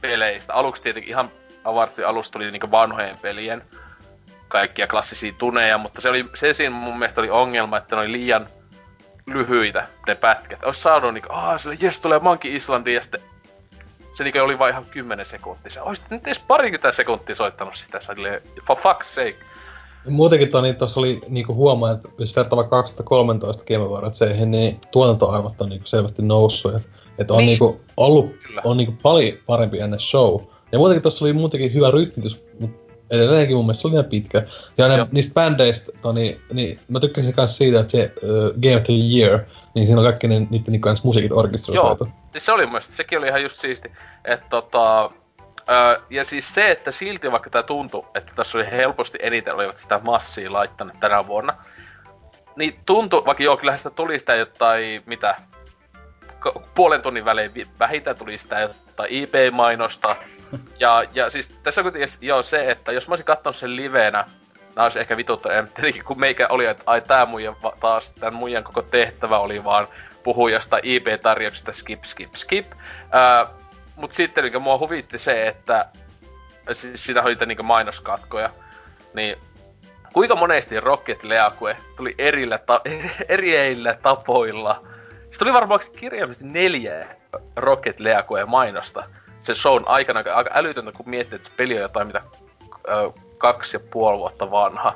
peleistä. 0.00 0.54
Aluksi 0.54 0.82
tietenkin 0.82 1.10
ihan 1.10 1.30
avartsi 1.64 2.04
alusta 2.04 2.32
tuli 2.32 2.50
niinku 2.50 2.70
vanhojen 2.70 3.18
pelien 3.22 3.62
kaikkia 4.50 4.86
klassisia 4.86 5.32
tuneja, 5.38 5.78
mutta 5.78 6.00
se, 6.00 6.08
oli, 6.08 6.24
se 6.34 6.54
siinä 6.54 6.74
mun 6.74 6.98
mielestä 6.98 7.20
oli 7.20 7.30
ongelma, 7.30 7.76
että 7.76 7.96
ne 7.96 8.02
oli 8.02 8.12
liian 8.12 8.48
lyhyitä 9.26 9.86
ne 10.06 10.14
pätkät. 10.14 10.64
Ois 10.64 10.82
saanut 10.82 11.14
niinku, 11.14 11.32
aah, 11.32 11.60
sille 11.60 11.76
jes 11.80 12.00
tulee 12.00 12.18
Monkey 12.18 12.56
Islandiin 12.56 12.94
ja 12.94 13.02
sitten 13.02 13.20
se 14.16 14.24
niinku 14.24 14.38
oli 14.38 14.58
vain 14.58 14.72
ihan 14.72 14.84
10 14.84 15.26
sekuntia. 15.26 15.82
Olisit 15.82 16.10
nyt 16.10 16.26
edes 16.26 16.38
parikymmentä 16.38 16.92
sekuntia 16.92 17.36
soittanut 17.36 17.74
sitä, 17.74 18.00
silleen, 18.00 18.42
for 18.66 18.76
fuck's 18.76 19.04
sake. 19.14 19.36
Muutenkin 20.08 20.50
tuo, 20.50 20.60
niin 20.60 20.76
tuossa 20.76 21.00
oli 21.00 21.20
niinku 21.28 21.54
huomaa, 21.54 21.92
että 21.92 22.08
jos 22.18 22.36
vertaa 22.36 22.56
vaikka 22.56 22.76
2013 22.76 23.64
Game 23.64 23.84
Awardseihin, 23.84 24.50
niin 24.50 24.80
tuotantoarvot 24.90 25.60
on 25.60 25.68
niinku 25.68 25.86
selvästi 25.86 26.22
noussut. 26.22 26.74
Että 26.74 26.88
et 27.18 27.30
on 27.30 27.38
niin. 27.38 27.46
niinku 27.46 27.80
ollut 27.96 28.34
Kyllä. 28.46 28.60
on 28.64 28.76
niinku 28.76 28.94
paljon 29.02 29.38
parempi 29.46 29.80
ennen 29.80 30.00
show. 30.00 30.40
Ja 30.72 30.78
muutenkin 30.78 31.02
tuossa 31.02 31.24
oli 31.24 31.32
muutenkin 31.32 31.74
hyvä 31.74 31.90
rytmitys, 31.90 32.46
mutta 32.60 32.79
edelleenkin 33.10 33.56
mun 33.56 33.64
mielestä 33.64 33.88
oli 33.88 33.92
liian 33.92 34.04
pitkä. 34.04 34.42
Ja 34.78 34.88
ne, 34.88 35.06
niistä 35.12 35.34
bändeistä, 35.34 35.92
Toni, 36.02 36.40
niin 36.52 36.80
mä 36.88 37.00
tykkäsin 37.00 37.34
myös 37.36 37.56
siitä, 37.56 37.80
että 37.80 37.92
se 37.92 38.12
uh, 38.22 38.52
Game 38.62 38.76
of 38.76 38.82
the 38.82 38.92
Year, 38.92 39.40
niin 39.74 39.86
siinä 39.86 40.00
on 40.00 40.06
kaikki 40.06 40.28
ne, 40.28 40.38
niiden 40.38 40.64
niinku 40.72 40.88
musiikit 41.04 41.32
orkestroitu. 41.32 42.04
Joo, 42.04 42.12
siis 42.32 42.44
se 42.44 42.52
oli 42.52 42.62
mun 42.62 42.72
mielestä, 42.72 42.94
sekin 42.94 43.18
oli 43.18 43.26
ihan 43.26 43.42
just 43.42 43.60
siisti, 43.60 43.92
että 44.24 44.46
tota, 44.50 45.10
Öö, 45.70 46.00
ja 46.10 46.24
siis 46.24 46.54
se, 46.54 46.70
että 46.70 46.92
silti 46.92 47.32
vaikka 47.32 47.50
tämä 47.50 47.62
tuntui, 47.62 48.06
että 48.14 48.32
tässä 48.36 48.58
oli 48.58 48.70
helposti 48.70 49.18
eniten 49.22 49.54
olivat 49.54 49.78
sitä 49.78 50.00
massia 50.06 50.52
laittaneet 50.52 51.00
tänä 51.00 51.26
vuonna, 51.26 51.54
niin 52.56 52.80
tuntui, 52.86 53.22
vaikka 53.26 53.44
joo, 53.44 53.56
kyllähän 53.56 53.78
sitä 53.78 53.90
tuli 53.90 54.18
sitä 54.18 54.34
jotain, 54.34 55.02
mitä, 55.06 55.36
puolen 56.74 57.02
tunnin 57.02 57.24
välein 57.24 57.68
vähintään 57.78 58.16
tuli 58.16 58.38
sitä 58.38 58.60
jotain 58.60 59.10
IP-mainosta. 59.10 60.16
Ja, 60.78 61.04
ja 61.14 61.30
siis 61.30 61.48
tässä 61.62 61.80
on 61.80 61.84
kuitenkin 61.84 62.18
joo 62.20 62.42
se, 62.42 62.70
että 62.70 62.92
jos 62.92 63.08
mä 63.08 63.12
olisin 63.12 63.26
katsonut 63.26 63.56
sen 63.56 63.76
livenä, 63.76 64.24
nää 64.76 64.84
olisi 64.84 64.98
ehkä 64.98 65.16
vituttanut, 65.16 65.74
tietenkin 65.74 66.04
kun 66.04 66.20
meikä 66.20 66.48
oli, 66.48 66.66
että 66.66 66.82
ai 66.86 67.00
tää 67.00 67.26
muija 67.26 67.54
taas, 67.80 68.10
tän 68.10 68.34
muijan 68.34 68.64
koko 68.64 68.82
tehtävä 68.82 69.38
oli 69.38 69.64
vaan 69.64 69.88
puhua 70.22 70.50
jostain 70.50 70.82
IP-tarjouksesta 70.84 71.72
skip, 71.72 72.04
skip, 72.04 72.34
skip. 72.34 72.72
Öö, 73.14 73.54
mut 73.96 74.12
sitten 74.12 74.44
niin 74.44 74.62
mua 74.62 74.78
huvitti 74.78 75.18
se, 75.18 75.48
että 75.48 75.86
siis 76.72 77.06
siinä 77.06 77.22
oli 77.22 77.36
niitä 77.46 77.62
mainoskatkoja, 77.62 78.50
niin 79.14 79.36
kuinka 80.12 80.36
monesti 80.36 80.80
Rocket 80.80 81.24
Leakue 81.24 81.76
tuli 81.96 82.14
erillä 82.18 82.58
ta- 82.58 82.80
erillä 83.28 83.98
tapoilla. 84.02 84.82
Se 85.30 85.38
tuli 85.38 85.52
varmaan 85.52 85.80
kirjaimisesti 85.96 86.48
neljä 86.48 87.06
Rocket 87.56 88.00
Leakue 88.00 88.44
mainosta 88.44 89.04
sen 89.42 89.54
shown 89.54 89.84
aikana, 89.86 90.24
aika 90.34 90.50
älytöntä 90.54 90.92
kun 90.92 91.08
miettii, 91.08 91.36
että 91.36 91.48
se 91.48 91.54
peli 91.56 91.74
on 91.74 91.82
jotain 91.82 92.06
mitä 92.06 92.22
ö, 92.88 93.12
kaksi 93.38 93.76
ja 93.76 93.80
puoli 93.80 94.18
vuotta 94.18 94.50
vanha. 94.50 94.94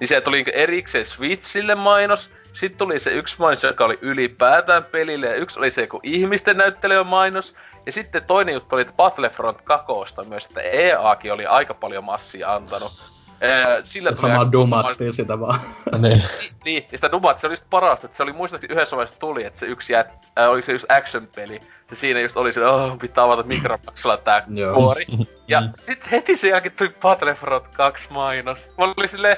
Niin 0.00 0.08
se 0.08 0.20
tuli 0.20 0.44
erikseen 0.52 1.04
Switchille 1.04 1.74
mainos, 1.74 2.30
sitten 2.52 2.78
tuli 2.78 2.98
se 2.98 3.10
yksi 3.10 3.36
mainos, 3.38 3.62
joka 3.62 3.84
oli 3.84 3.98
ylipäätään 4.02 4.84
pelille, 4.84 5.26
ja 5.26 5.34
yksi 5.34 5.58
oli 5.58 5.70
se 5.70 5.80
joku 5.80 6.00
ihmisten 6.02 6.56
näyttelevä 6.56 7.04
mainos, 7.04 7.54
ja 7.86 7.92
sitten 7.92 8.24
toinen 8.24 8.52
juttu 8.52 8.74
oli, 8.74 8.82
että 8.82 8.94
Battlefront 8.96 9.62
2 9.62 9.86
myös, 10.28 10.46
että 10.46 10.60
EAkin 10.60 11.32
oli 11.32 11.46
aika 11.46 11.74
paljon 11.74 12.04
massia 12.04 12.54
antanut. 12.54 13.15
Ee, 13.40 13.80
sillä 13.84 14.14
Sama 14.14 14.52
dumattiin 14.52 15.12
sitä 15.12 15.40
vaan. 15.40 15.60
niin. 16.02 16.22
niin, 16.64 16.86
ja 16.92 16.98
sitä 16.98 17.12
dumattiin 17.12 17.40
se 17.40 17.46
oli 17.46 17.52
just 17.52 17.70
parasta, 17.70 18.06
että 18.06 18.16
se 18.16 18.22
oli 18.22 18.32
muistaakseni 18.32 18.74
yhdessä 18.74 18.96
vaiheessa 18.96 19.20
tuli, 19.20 19.44
että 19.44 19.60
se 19.60 19.66
yksi 19.66 19.92
jät, 19.92 20.06
äh, 20.38 20.50
oli 20.50 20.62
se 20.62 20.72
just 20.72 20.86
action-peli, 20.88 21.60
se 21.88 21.94
siinä 21.94 22.20
just 22.20 22.36
oli 22.36 22.52
se, 22.52 22.66
oh, 22.66 22.98
pitää 22.98 23.24
avata 23.24 23.42
mikromaksella 23.42 24.16
tää 24.16 24.44
kuori. 24.74 25.04
Ja 25.48 25.62
sit 25.74 26.10
heti 26.10 26.36
sen 26.36 26.50
jälkeen 26.50 26.74
tuli 26.78 26.94
Battlefront 27.00 27.68
2 27.68 28.06
mainos. 28.10 28.68
Mä 28.78 28.84
olin 28.84 29.08
silleen, 29.08 29.36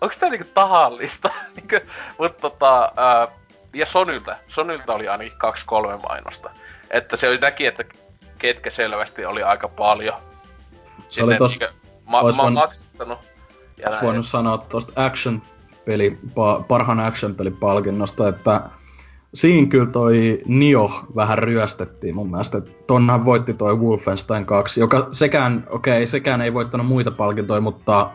onks 0.00 0.16
tää 0.16 0.30
niinku 0.30 0.48
tahallista? 0.54 1.30
niinku, 1.56 1.90
mut 2.18 2.38
tota, 2.38 2.92
ää, 2.96 3.28
ja 3.74 3.86
Sonylta, 3.86 4.36
Sonylta 4.46 4.94
oli 4.94 5.08
ainakin 5.08 5.38
kaksi 5.38 5.66
kolme 5.66 5.96
mainosta. 5.96 6.50
Että 6.90 7.16
se 7.16 7.28
oli 7.28 7.38
näki, 7.38 7.66
että 7.66 7.84
ketkä 8.38 8.70
selvästi 8.70 9.24
oli 9.24 9.42
aika 9.42 9.68
paljon. 9.68 10.16
Se 11.08 11.24
oli 11.24 11.36
tos... 11.36 11.58
Niinku, 11.58 11.79
mä, 12.10 12.22
mä 12.36 12.42
oon 12.42 12.52
maksanut. 12.52 13.18
Ois 13.86 14.02
voinut 14.02 14.26
sanoa 14.26 14.58
tosta 14.58 14.92
action 14.96 15.42
peli, 15.84 16.18
parhaan 16.68 17.00
action 17.00 17.36
palkinnosta, 17.60 18.28
että 18.28 18.70
siinä 19.34 19.66
kyllä 19.66 19.86
toi 19.86 20.42
Nio 20.46 20.90
vähän 21.16 21.38
ryöstettiin 21.38 22.14
mun 22.14 22.30
mielestä. 22.30 22.62
Tonnahan 22.86 23.24
voitti 23.24 23.54
toi 23.54 23.76
Wolfenstein 23.76 24.46
2, 24.46 24.80
joka 24.80 25.08
sekään, 25.12 25.66
okei, 25.70 25.96
okay, 25.96 26.06
sekään 26.06 26.40
ei 26.40 26.54
voittanut 26.54 26.86
muita 26.86 27.10
palkintoja, 27.10 27.60
mutta 27.60 28.10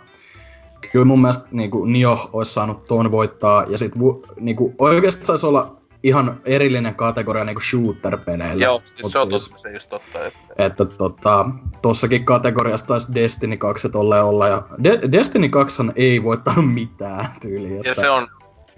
kyllä 0.92 1.06
mun 1.06 1.22
mielestä 1.22 1.48
niin 1.52 1.72
kuin 1.72 1.94
Nio 1.94 2.30
olisi 2.34 2.54
saanut 2.54 2.86
ton 2.86 3.12
voittaa. 3.12 3.66
Ja 3.68 3.78
sit 3.78 3.94
niin 4.40 4.56
kuin, 4.56 4.76
oikeasti 4.80 5.26
saisi 5.26 5.46
olla 5.46 5.76
ihan 6.06 6.38
erillinen 6.46 6.96
kategoria 6.96 7.44
niinku 7.44 7.62
shooter-peleille. 7.62 8.64
Joo, 8.64 8.82
siis 8.86 9.12
se 9.12 9.20
on 9.20 9.30
siis, 9.30 9.50
totta, 9.50 9.62
se 9.62 9.72
just 9.72 9.90
totta. 9.90 10.26
Että, 10.26 10.40
että 10.58 10.86
tota, 10.86 11.46
tossakin 11.82 12.26
kategoriassa 12.26 12.86
taisi 12.86 13.16
Destiny 13.16 13.58
2 13.58 13.90
tolleen 13.90 14.24
olla. 14.24 14.48
Ja 14.48 14.64
De- 14.84 15.00
Destiny 15.12 15.50
2 15.50 15.84
ei 15.96 16.24
voittanut 16.24 16.74
mitään 16.74 17.26
tyyliä. 17.42 17.82
Ja 17.86 17.96
se 17.96 18.10
on 18.10 18.28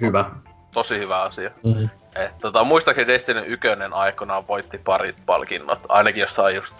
hyvä. 0.02 0.26
tosi 0.74 0.98
hyvä 1.00 1.22
asia. 1.22 1.52
Mm-hmm. 1.64 1.90
Et, 2.16 2.38
tota, 2.42 2.64
muistaakseni 2.64 3.08
Destiny 3.08 3.44
1 3.46 3.68
aikanaan 3.92 4.48
voitti 4.48 4.78
parit 4.78 5.16
palkinnot, 5.26 5.80
ainakin 5.90 6.22
jossain 6.22 6.56
just 6.56 6.74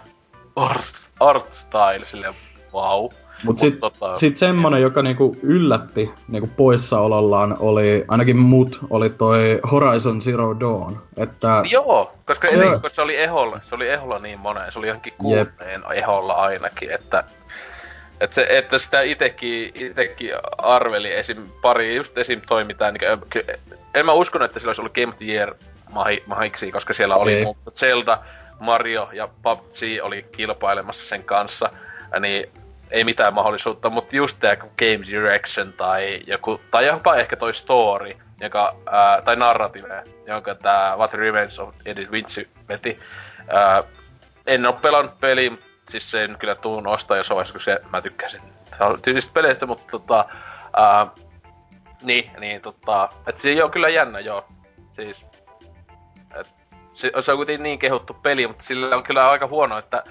art, 0.56 0.94
art 1.20 1.52
style, 1.52 2.06
silleen 2.06 2.34
wow. 2.72 3.10
Mut 3.44 3.58
sit, 3.58 3.80
tota, 3.80 4.16
sit 4.16 4.36
semmonen, 4.36 4.82
joka 4.82 5.02
niinku 5.02 5.36
yllätti 5.42 6.10
niinku 6.28 6.50
poissaolollaan 6.56 7.56
oli, 7.58 8.04
ainakin 8.08 8.36
mut, 8.36 8.78
oli 8.90 9.10
toi 9.10 9.60
Horizon 9.70 10.22
Zero 10.22 10.60
Dawn. 10.60 10.96
Että 11.16 11.62
Joo, 11.70 12.12
koska 12.26 12.48
se, 12.48 12.54
ennen, 12.54 12.72
koska 12.72 12.88
se 12.88 13.02
oli 13.02 13.16
eholla, 13.16 13.60
se 13.68 13.74
oli 13.74 13.88
eholla 13.88 14.18
niin 14.18 14.38
moneen, 14.38 14.72
se 14.72 14.78
oli 14.78 14.86
johonkin 14.86 15.12
kuuteen 15.18 15.82
eholla 15.94 16.32
ainakin, 16.32 16.90
että 16.90 17.24
et 18.20 18.32
se, 18.32 18.46
että 18.50 18.78
sitä 18.78 19.02
itekin, 19.02 19.72
itekin 19.74 20.30
arveli 20.58 21.12
esim. 21.12 21.42
pari, 21.62 21.96
just 21.96 22.18
esim. 22.18 22.40
toi 22.48 22.64
niin, 22.64 22.76
en 23.94 24.06
mä 24.06 24.12
uskonut, 24.12 24.46
että 24.46 24.60
sillä 24.60 24.70
olisi 24.70 24.80
ollut 24.80 24.94
Game 24.94 25.08
of 25.08 25.18
the 25.18 25.26
Year 25.26 25.54
mahi, 25.92 26.22
mahiksi, 26.26 26.72
koska 26.72 26.94
siellä 26.94 27.16
oli 27.16 27.32
okay. 27.32 27.44
mutta 27.44 27.70
Zelda, 27.70 28.18
Mario 28.60 29.08
ja 29.12 29.28
PUBG 29.42 29.76
oli 30.02 30.26
kilpailemassa 30.32 31.08
sen 31.08 31.24
kanssa, 31.24 31.70
niin 32.20 32.48
ei 32.90 33.04
mitään 33.04 33.34
mahdollisuutta, 33.34 33.90
mutta 33.90 34.16
just 34.16 34.36
tää 34.40 34.56
Game 34.56 35.06
Direction 35.06 35.72
tai 35.72 36.20
joku, 36.26 36.60
tai 36.70 36.86
jopa 36.86 37.16
ehkä 37.16 37.36
toi 37.36 37.54
story, 37.54 38.16
joka, 38.40 38.76
ää, 38.86 39.22
tai 39.22 39.36
narrative, 39.36 40.04
jonka 40.26 40.54
tää 40.54 40.96
What 40.96 41.14
Revenge 41.14 41.62
of 41.62 41.74
Edith 41.84 42.10
Finch 42.10 42.46
veti. 42.68 42.98
Ää, 43.48 43.84
en 44.46 44.66
oo 44.66 44.72
pelannut 44.72 45.20
peliä, 45.20 45.50
siis 45.88 46.10
sen 46.10 46.36
kyllä 46.38 46.54
tuun 46.54 46.86
ostaa 46.86 47.16
jos 47.16 47.30
vaiheessa, 47.30 47.52
kun 47.52 47.62
se, 47.62 47.80
mä 47.92 48.00
tykkäsin 48.00 48.42
tyylistä 49.02 49.32
peleistä, 49.34 49.66
mutta 49.66 49.84
tota, 49.90 50.24
ää, 50.76 51.06
niin, 52.02 52.30
niin 52.40 52.60
tota, 52.60 53.08
et 53.26 53.38
se 53.38 53.64
on 53.64 53.70
kyllä 53.70 53.88
jännä 53.88 54.20
joo, 54.20 54.44
siis, 54.92 55.26
et, 56.40 56.46
se, 56.94 57.12
se 57.20 57.32
on 57.32 57.38
kuitenkin 57.38 57.62
niin 57.62 57.78
kehuttu 57.78 58.14
peli, 58.14 58.46
mutta 58.46 58.64
sillä 58.64 58.96
on 58.96 59.02
kyllä 59.02 59.30
aika 59.30 59.46
huono, 59.46 59.78
että 59.78 60.04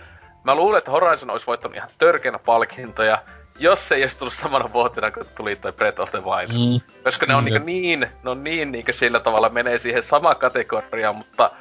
Mä 0.48 0.56
luulen, 0.56 0.78
että 0.78 0.92
Horizon 0.92 1.30
olisi 1.30 1.48
voittanut 1.48 1.76
ihan 1.76 1.90
törkeänä 1.98 2.40
palkintoja, 2.40 3.22
jos 3.60 3.88
se 3.88 3.96
ei 3.96 4.04
olisi 4.04 4.18
tullut 4.18 4.34
samana 4.34 4.74
vuotena, 4.74 5.12
kun 5.12 5.26
tuli 5.38 5.56
toi 5.56 5.72
Breath 5.72 6.02
of 6.02 6.12
the 6.12 6.24
Wild. 6.24 6.52
Mm. 6.52 6.82
Koska 7.04 7.26
ne 7.26 7.36
on 7.36 7.44
mm. 7.44 7.66
niin, 7.66 8.00
ne 8.00 8.30
on 8.30 8.44
niin, 8.44 8.72
niin 8.72 8.86
sillä 8.92 9.20
tavalla 9.20 9.50
menee 9.50 9.78
siihen 9.78 10.04
sama 10.04 10.36
kategoriaan, 10.36 11.16
mutta 11.16 11.52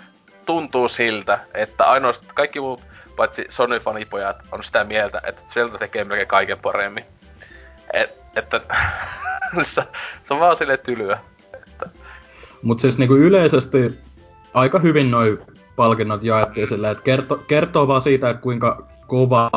tuntuu 0.45 0.89
siltä, 0.89 1.39
että 1.55 1.85
ainoastaan 1.85 2.35
kaikki 2.35 2.61
muut, 2.61 2.81
paitsi 3.17 3.47
Sony-fanipojat, 3.49 4.47
on 4.53 4.65
sitä 4.65 4.85
mieltä, 4.85 5.21
että 5.27 5.43
Zelda 5.49 5.79
tekee 5.79 6.05
melkein 6.05 6.29
kaiken 6.29 6.59
paremmin. 6.59 7.05
Et, 7.93 8.11
että 8.37 8.61
se, 9.63 9.83
se 10.25 10.35
on 10.35 10.41
vaan 10.41 10.57
silleen 10.57 10.79
tylyä. 10.79 11.19
Että... 11.55 11.89
Mut 12.63 12.81
siis 12.81 12.99
niinku 12.99 13.15
yleisesti 13.15 13.99
aika 14.55 14.79
hyvin 14.79 15.11
noin 15.11 15.56
palkinnot 15.77 16.23
jaettiin 16.23 16.67
silleen, 16.67 16.93
että 16.93 17.05
kerto, 17.05 17.37
kertoo 17.37 17.89
vaan 17.89 18.03
siitä, 18.03 18.31
että 18.31 18.43
kuinka 18.43 18.87
kova 19.07 19.51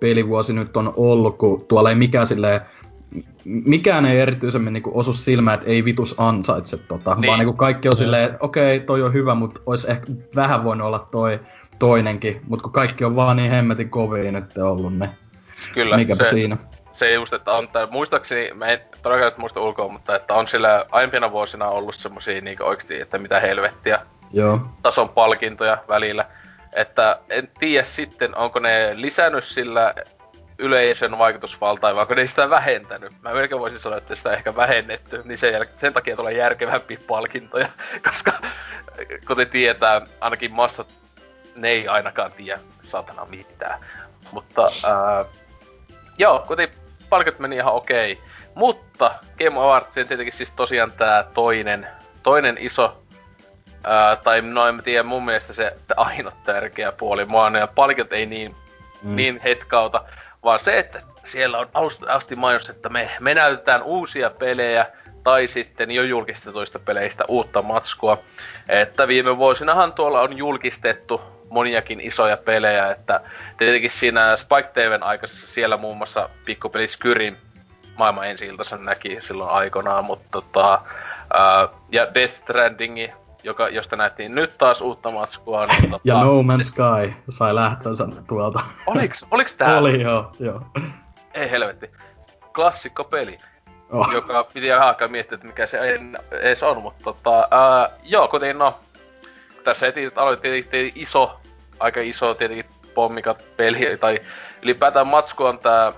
pelivuosi 0.00 0.52
nyt 0.52 0.76
on 0.76 0.92
ollut, 0.96 1.38
kun 1.38 1.64
tuolla 1.68 1.88
ei 1.88 1.96
mikään 1.96 2.26
silleen, 2.26 2.60
mikään 3.44 4.06
ei 4.06 4.20
erityisemmin 4.20 4.72
niinku 4.72 4.90
osu 4.94 5.12
silmään, 5.12 5.54
että 5.54 5.70
ei 5.70 5.84
vitus 5.84 6.14
ansaitse 6.18 6.76
tota, 6.76 7.14
niin. 7.14 7.28
vaan 7.28 7.38
niinku 7.38 7.52
kaikki 7.52 7.88
on 7.88 7.96
silleen, 7.96 8.36
okei, 8.40 8.76
okay, 8.76 8.86
toi 8.86 9.02
on 9.02 9.12
hyvä, 9.12 9.34
mutta 9.34 9.60
olisi 9.66 9.90
ehkä 9.90 10.06
vähän 10.36 10.64
voinut 10.64 10.86
olla 10.86 11.08
toi 11.10 11.40
toinenkin, 11.78 12.40
mutta 12.48 12.62
kun 12.62 12.72
kaikki 12.72 13.04
on 13.04 13.16
vaan 13.16 13.36
niin 13.36 13.50
hemmetin 13.50 13.90
kovia 13.90 14.32
nyt 14.32 14.58
ollut 14.58 14.98
ne. 14.98 15.10
Kyllä, 15.74 15.96
Mikäpä 15.96 16.24
se, 16.24 16.30
siinä. 16.30 16.56
Se 16.92 17.12
just, 17.12 17.32
että 17.32 17.52
on, 17.52 17.68
tää, 17.68 17.86
muistaakseni, 17.86 18.50
mä 18.54 18.66
en 18.66 18.80
todellakaan 19.02 19.40
muista 19.40 19.60
ulkoa, 19.60 19.88
mutta 19.88 20.16
että 20.16 20.34
on 20.34 20.48
sillä 20.48 20.86
aiempina 20.90 21.32
vuosina 21.32 21.68
ollut 21.68 21.94
semmosia 21.94 22.40
niinku 22.40 22.64
oikeesti, 22.64 23.00
että 23.00 23.18
mitä 23.18 23.40
helvettiä 23.40 24.00
Joo. 24.34 24.60
tason 24.82 25.08
palkintoja 25.08 25.78
välillä. 25.88 26.24
Että 26.72 27.18
en 27.28 27.48
tiedä 27.58 27.84
sitten, 27.84 28.36
onko 28.36 28.58
ne 28.58 28.90
lisännyt 28.94 29.44
sillä 29.44 29.94
yleisön 30.58 31.18
vaikutusvaltaa, 31.18 31.94
vai 31.94 32.02
onko 32.02 32.14
ne 32.14 32.26
sitä 32.26 32.50
vähentänyt. 32.50 33.12
Mä 33.22 33.34
melkein 33.34 33.60
voisin 33.60 33.78
sanoa, 33.78 33.98
että 33.98 34.14
sitä 34.14 34.32
ehkä 34.32 34.56
vähennetty, 34.56 35.22
niin 35.24 35.38
sen, 35.38 35.54
jäl- 35.54 35.68
sen 35.78 35.92
takia 35.92 36.16
tulee 36.16 36.32
järkevämpiä 36.32 36.98
palkintoja, 37.06 37.68
koska 38.08 38.32
kuten 39.26 39.48
tietää, 39.48 40.06
ainakin 40.20 40.52
massat 40.52 40.88
ne 41.56 41.68
ei 41.68 41.88
ainakaan 41.88 42.32
tiedä 42.32 42.60
satana 42.82 43.24
mitään. 43.24 43.80
Mutta 44.32 44.62
ää, 44.62 45.24
joo, 46.18 46.44
kuten 46.46 46.68
palkat 47.08 47.38
meni 47.38 47.56
ihan 47.56 47.74
okei. 47.74 48.18
Mutta 48.54 49.14
Game 49.38 49.60
Awardsien 49.60 50.08
tietenkin 50.08 50.32
siis 50.32 50.50
tosiaan 50.50 50.92
tää 50.92 51.22
toinen, 51.22 51.86
toinen 52.22 52.56
iso 52.60 53.03
Ää, 53.84 54.16
tai 54.16 54.42
no 54.42 54.66
en 54.66 54.82
tiedä, 54.84 55.02
mun 55.02 55.24
mielestä 55.24 55.52
se 55.52 55.76
ainoa 55.96 56.32
tärkeä 56.44 56.92
puoli. 56.92 57.24
Mua 57.24 57.50
ne 57.50 57.68
palkit 57.74 58.12
ei 58.12 58.26
niin, 58.26 58.54
mm. 59.02 59.16
niin 59.16 59.40
hetkauta, 59.44 60.04
vaan 60.44 60.58
se, 60.58 60.78
että 60.78 61.00
siellä 61.24 61.58
on 61.58 61.68
alusta 61.74 62.12
asti 62.12 62.36
mainos, 62.36 62.70
että 62.70 62.88
me, 62.88 63.10
me 63.20 63.34
näytetään 63.34 63.82
uusia 63.82 64.30
pelejä, 64.30 64.86
tai 65.24 65.46
sitten 65.46 65.90
jo 65.90 66.02
julkistetuista 66.02 66.78
peleistä 66.78 67.24
uutta 67.28 67.62
matskua. 67.62 68.18
Että 68.68 69.08
viime 69.08 69.36
vuosinahan 69.36 69.92
tuolla 69.92 70.20
on 70.20 70.36
julkistettu 70.36 71.20
moniakin 71.50 72.00
isoja 72.00 72.36
pelejä, 72.36 72.90
että 72.90 73.20
tietenkin 73.58 73.90
siinä 73.90 74.36
Spike 74.36 74.70
TVn 74.72 75.02
aikaisessa 75.02 75.46
siellä 75.46 75.76
muun 75.76 75.96
muassa 75.96 76.28
pikkupeli 76.44 76.88
Skyrin 76.88 77.36
maailman 77.96 78.28
ensi 78.28 78.48
näki 78.78 79.16
silloin 79.20 79.50
aikanaan, 79.50 80.04
mutta 80.04 80.28
tota, 80.30 80.82
ää, 81.34 81.68
ja 81.92 82.14
Death 82.14 82.34
Strandingi 82.34 83.12
joka, 83.44 83.68
josta 83.68 83.96
nähtiin 83.96 84.34
nyt 84.34 84.58
taas 84.58 84.80
uutta 84.80 85.10
matskua. 85.10 85.66
Niin, 85.66 85.90
tota, 85.90 86.00
ja 86.04 86.14
No 86.14 86.42
Man's 86.42 86.62
Sky 86.62 87.14
sai 87.28 87.54
lähtönsä 87.54 88.08
tuolta. 88.28 88.60
Oliks, 88.86 89.26
oliks 89.30 89.56
tää? 89.56 89.78
Oli 89.78 90.02
joo, 90.02 90.32
joo. 90.40 90.62
Ei 91.34 91.50
helvetti. 91.50 91.90
Klassikko 92.54 93.04
peli. 93.04 93.38
Oh. 93.90 94.12
Joka 94.12 94.44
piti 94.44 94.66
ihan 94.66 94.88
aikaa 94.88 95.08
miettiä, 95.08 95.34
että 95.34 95.46
mikä 95.46 95.66
se 95.66 95.94
en, 95.94 96.18
edes 96.30 96.62
on, 96.62 96.82
mutta 96.82 97.04
tota, 97.04 97.48
ää, 97.50 97.90
joo, 98.02 98.28
kuten 98.28 98.58
no, 98.58 98.80
tässä 99.64 99.86
heti 99.86 100.12
aloitettiin 100.16 100.92
iso, 100.94 101.40
aika 101.80 102.00
iso 102.00 102.34
tietenkin 102.34 102.66
pommikat 102.94 103.44
peli, 103.56 103.96
tai 103.96 104.20
ylipäätään 104.62 105.06
matsku 105.06 105.44
on 105.44 105.58
tää 105.58 105.92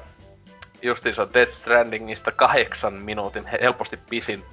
justiinsa 0.82 1.28
Death 1.34 1.52
Strandingista 1.52 2.32
kahdeksan 2.32 2.94
minuutin 2.94 3.46
helposti 3.46 3.98
pisin 4.10 4.44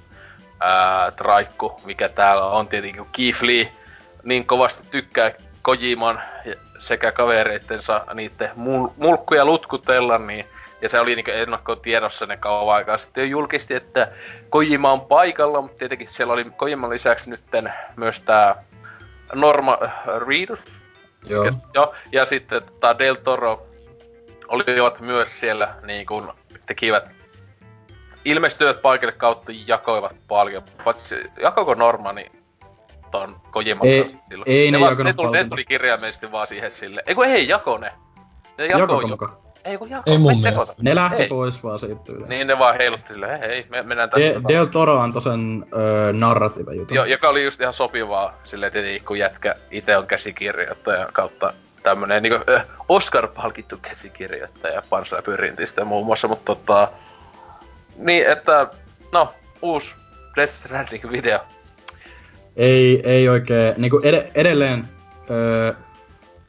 ää, 0.60 1.10
traikku, 1.10 1.80
mikä 1.84 2.08
täällä 2.08 2.44
on 2.44 2.68
tietenkin 2.68 3.06
Keith 3.12 3.42
Lee 3.42 3.72
niin 4.22 4.46
kovasti 4.46 4.82
tykkää 4.90 5.32
Kojiman 5.62 6.20
sekä 6.78 7.12
kavereittensa 7.12 8.06
niiden 8.14 8.50
mul- 8.56 8.92
mulkkuja 8.96 9.44
lutkutella, 9.44 10.18
niin 10.18 10.46
ja 10.82 10.88
se 10.88 11.00
oli 11.00 11.14
niinku 11.14 11.30
ennakkotiedossa 11.30 12.26
ne 12.26 12.36
kauan 12.36 12.76
aikaa 12.76 12.98
sitten 12.98 13.30
julkisti, 13.30 13.74
että 13.74 14.12
Kojima 14.50 14.92
on 14.92 15.00
paikalla, 15.00 15.60
mutta 15.60 15.78
tietenkin 15.78 16.08
siellä 16.08 16.32
oli 16.32 16.44
Kojiman 16.56 16.90
lisäksi 16.90 17.30
nytten 17.30 17.72
myös 17.96 18.20
tää 18.20 18.64
Norma 19.34 19.78
Reedus. 20.26 20.64
Joo. 21.26 21.44
Ja, 21.44 21.52
jo, 21.74 21.94
ja 22.12 22.24
sitten 22.24 22.62
tää 22.80 22.98
Del 22.98 23.14
Toro 23.14 23.66
olivat 24.48 25.00
myös 25.00 25.40
siellä 25.40 25.74
niin 25.82 26.06
kuin 26.06 26.28
tekivät 26.66 27.23
ilmestyivät 28.24 28.82
paikalle 28.82 29.12
kautta 29.12 29.52
jakoivat 29.66 30.16
paljon. 30.28 30.62
Paitsi, 30.84 31.14
jakoko 31.40 31.74
Normani 31.74 32.32
ton 33.10 33.36
Kojiman 33.50 33.86
ei, 33.86 34.10
silloin? 34.28 34.50
Ei 34.50 34.70
ne, 34.70 34.78
ne, 34.78 34.84
vaan, 34.84 34.96
ne, 34.96 35.12
tuli, 35.12 35.30
ne 35.30 35.44
tuli 35.44 35.64
kirjaimellisesti 35.64 36.32
vaan 36.32 36.46
siihen 36.46 36.70
sille. 36.70 37.02
Ei 37.06 37.14
kun 37.14 37.26
ei, 37.26 37.48
jako 37.48 37.78
ne. 37.78 37.92
Ne 38.58 38.66
jako 38.66 39.00
jo. 39.00 39.44
Ei 39.64 39.78
kun 39.78 39.90
jako. 39.90 40.10
Ei 40.10 40.18
mun 40.18 40.42
mielestä. 40.42 40.74
Ne 40.82 40.94
lähti 40.94 41.22
ei. 41.22 41.28
pois 41.28 41.62
vaan 41.64 41.78
siitä 41.78 42.00
tyyliin. 42.04 42.28
Niin 42.28 42.46
ne 42.46 42.58
vaan 42.58 42.76
heilutti 42.78 43.08
silleen, 43.08 43.40
hei, 43.40 43.48
hei 43.48 43.66
me 43.68 43.82
mennään 43.82 44.10
tästä. 44.10 44.26
De, 44.26 44.40
Del 44.48 44.66
Toro 44.66 45.00
antoi 45.00 45.22
sen 45.22 45.66
öö, 45.76 46.12
narratiive 46.12 46.74
jutun. 46.74 46.96
Joo, 46.96 47.04
joka 47.04 47.28
oli 47.28 47.44
just 47.44 47.60
ihan 47.60 47.72
sopivaa 47.72 48.34
silleen 48.44 48.72
tietenkin, 48.72 49.04
kun 49.04 49.18
jätkä 49.18 49.54
itse 49.70 49.96
on 49.96 50.06
käsikirjoittaja 50.06 51.08
kautta 51.12 51.54
tämmönen 51.82 52.22
niinku 52.22 52.38
Oscar-palkittu 52.88 53.78
käsikirjoittaja 53.82 54.82
Pansla 54.90 55.22
Pyrintistä 55.22 55.84
muun 55.84 56.06
muassa, 56.06 56.28
mutta 56.28 56.54
tota, 56.54 56.88
niin, 57.96 58.30
että 58.30 58.68
no, 59.12 59.34
uusi 59.62 59.94
Death 60.36 60.54
Stranding 60.54 61.10
video. 61.10 61.38
Ei, 62.56 63.00
ei 63.04 63.28
oikein, 63.28 63.74
niinku 63.76 64.00
ed- 64.02 64.30
edelleen, 64.34 64.88
öö, 65.30 65.72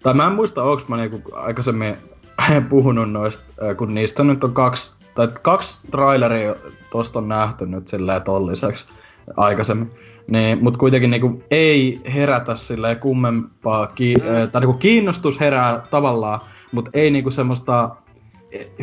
tai 0.03 0.13
mä 0.13 0.25
en 0.25 0.31
muista, 0.31 0.63
onks 0.63 0.87
mä 0.87 0.97
niinku 0.97 1.21
aikaisemmin 1.33 1.97
puhunut 2.69 3.11
noista, 3.11 3.43
kun 3.77 3.93
niistä 3.93 4.23
nyt 4.23 4.43
on 4.43 4.53
kaksi, 4.53 4.95
tai 5.15 5.27
kaksi 5.41 5.79
traileria 5.91 6.55
tosta 6.91 7.19
on 7.19 7.27
nähty 7.27 7.65
nyt 7.65 7.87
silleen 7.87 8.23
tolliseksi 8.23 8.87
aikaisemmin. 9.37 9.91
Niin, 10.27 10.63
mut 10.63 10.77
kuitenkin 10.77 11.09
niinku 11.09 11.43
ei 11.51 12.01
herätä 12.13 12.55
silleen 12.55 12.99
kummempaa, 12.99 13.87
ki- 13.87 14.15
mm. 14.15 14.51
tai 14.51 14.61
niinku 14.61 14.77
kiinnostus 14.77 15.39
herää 15.39 15.81
tavallaan, 15.91 16.39
mut 16.71 16.89
ei 16.93 17.11
niinku 17.11 17.31
semmoista 17.31 17.95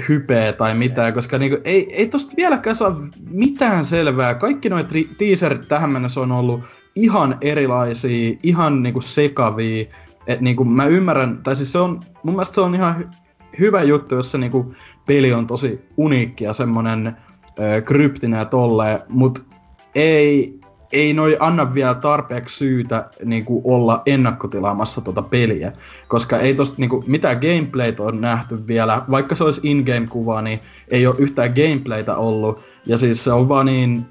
hypeä 0.08 0.52
tai 0.52 0.74
mitään, 0.74 1.12
koska 1.12 1.38
niinku, 1.38 1.58
ei, 1.64 1.94
ei 1.94 2.06
tosta 2.06 2.32
vieläkään 2.36 2.76
saa 2.76 3.00
mitään 3.30 3.84
selvää. 3.84 4.34
Kaikki 4.34 4.68
noit 4.68 4.86
teaserit 5.18 5.68
tähän 5.68 5.90
mennessä 5.90 6.20
on 6.20 6.32
ollut 6.32 6.60
ihan 6.94 7.38
erilaisia, 7.40 8.36
ihan 8.42 8.82
niinku 8.82 9.00
sekavia. 9.00 9.84
Et 10.26 10.40
niinku, 10.40 10.64
mä 10.64 10.84
ymmärrän, 10.86 11.42
tai 11.42 11.56
siis 11.56 11.72
se 11.72 11.78
on, 11.78 12.00
mun 12.22 12.34
mielestä 12.34 12.54
se 12.54 12.60
on 12.60 12.74
ihan 12.74 12.94
hy- 12.96 13.16
hyvä 13.58 13.82
juttu, 13.82 14.14
jos 14.14 14.30
se 14.30 14.38
niinku, 14.38 14.74
peli 15.06 15.32
on 15.32 15.46
tosi 15.46 15.80
uniikki 15.96 16.44
ja 16.44 16.52
semmonen 16.52 17.16
ö, 17.58 17.80
kryptinen 17.80 18.38
ja 18.38 18.44
tolleen, 18.44 18.98
mut 19.08 19.46
ei, 19.94 20.60
ei 20.92 21.14
noi 21.14 21.36
anna 21.40 21.74
vielä 21.74 21.94
tarpeeksi 21.94 22.56
syytä 22.56 23.10
niinku, 23.24 23.62
olla 23.64 24.02
ennakkotilaamassa 24.06 25.00
tota 25.00 25.22
peliä. 25.22 25.72
Koska 26.08 26.38
ei 26.38 26.54
tosta 26.54 26.76
niinku, 26.78 27.04
mitään 27.06 27.38
gameplaytä 27.40 28.02
on 28.02 28.20
nähty 28.20 28.66
vielä. 28.66 29.02
Vaikka 29.10 29.34
se 29.34 29.44
olisi 29.44 29.60
in-game-kuva, 29.64 30.42
niin 30.42 30.60
ei 30.88 31.06
ole 31.06 31.16
yhtään 31.18 31.54
gameplaytä 31.56 32.16
ollut. 32.16 32.60
Ja 32.86 32.98
siis 32.98 33.24
se 33.24 33.32
on 33.32 33.48
vaan 33.48 33.66
niin, 33.66 34.06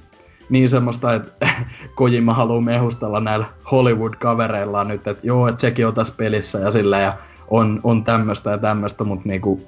niin 0.50 0.69
semmoista, 0.69 1.14
että 1.14 1.50
Kojima 1.95 2.34
haluaa 2.34 2.61
mehustella 2.61 3.19
näillä 3.19 3.45
Hollywood-kavereillaan 3.72 4.88
nyt, 4.88 5.08
että 5.08 5.27
joo, 5.27 5.48
että 5.48 5.61
sekin 5.61 5.88
on 5.88 5.93
tässä 5.93 6.14
pelissä 6.18 6.60
ja 6.60 6.72
sillä 6.72 7.00
ja 7.00 7.14
on, 7.48 7.80
on 7.84 8.03
tämmöistä 8.03 8.51
ja 8.51 8.58
tämmöistä, 8.58 9.03
mutta 9.03 9.27
niinku, 9.30 9.61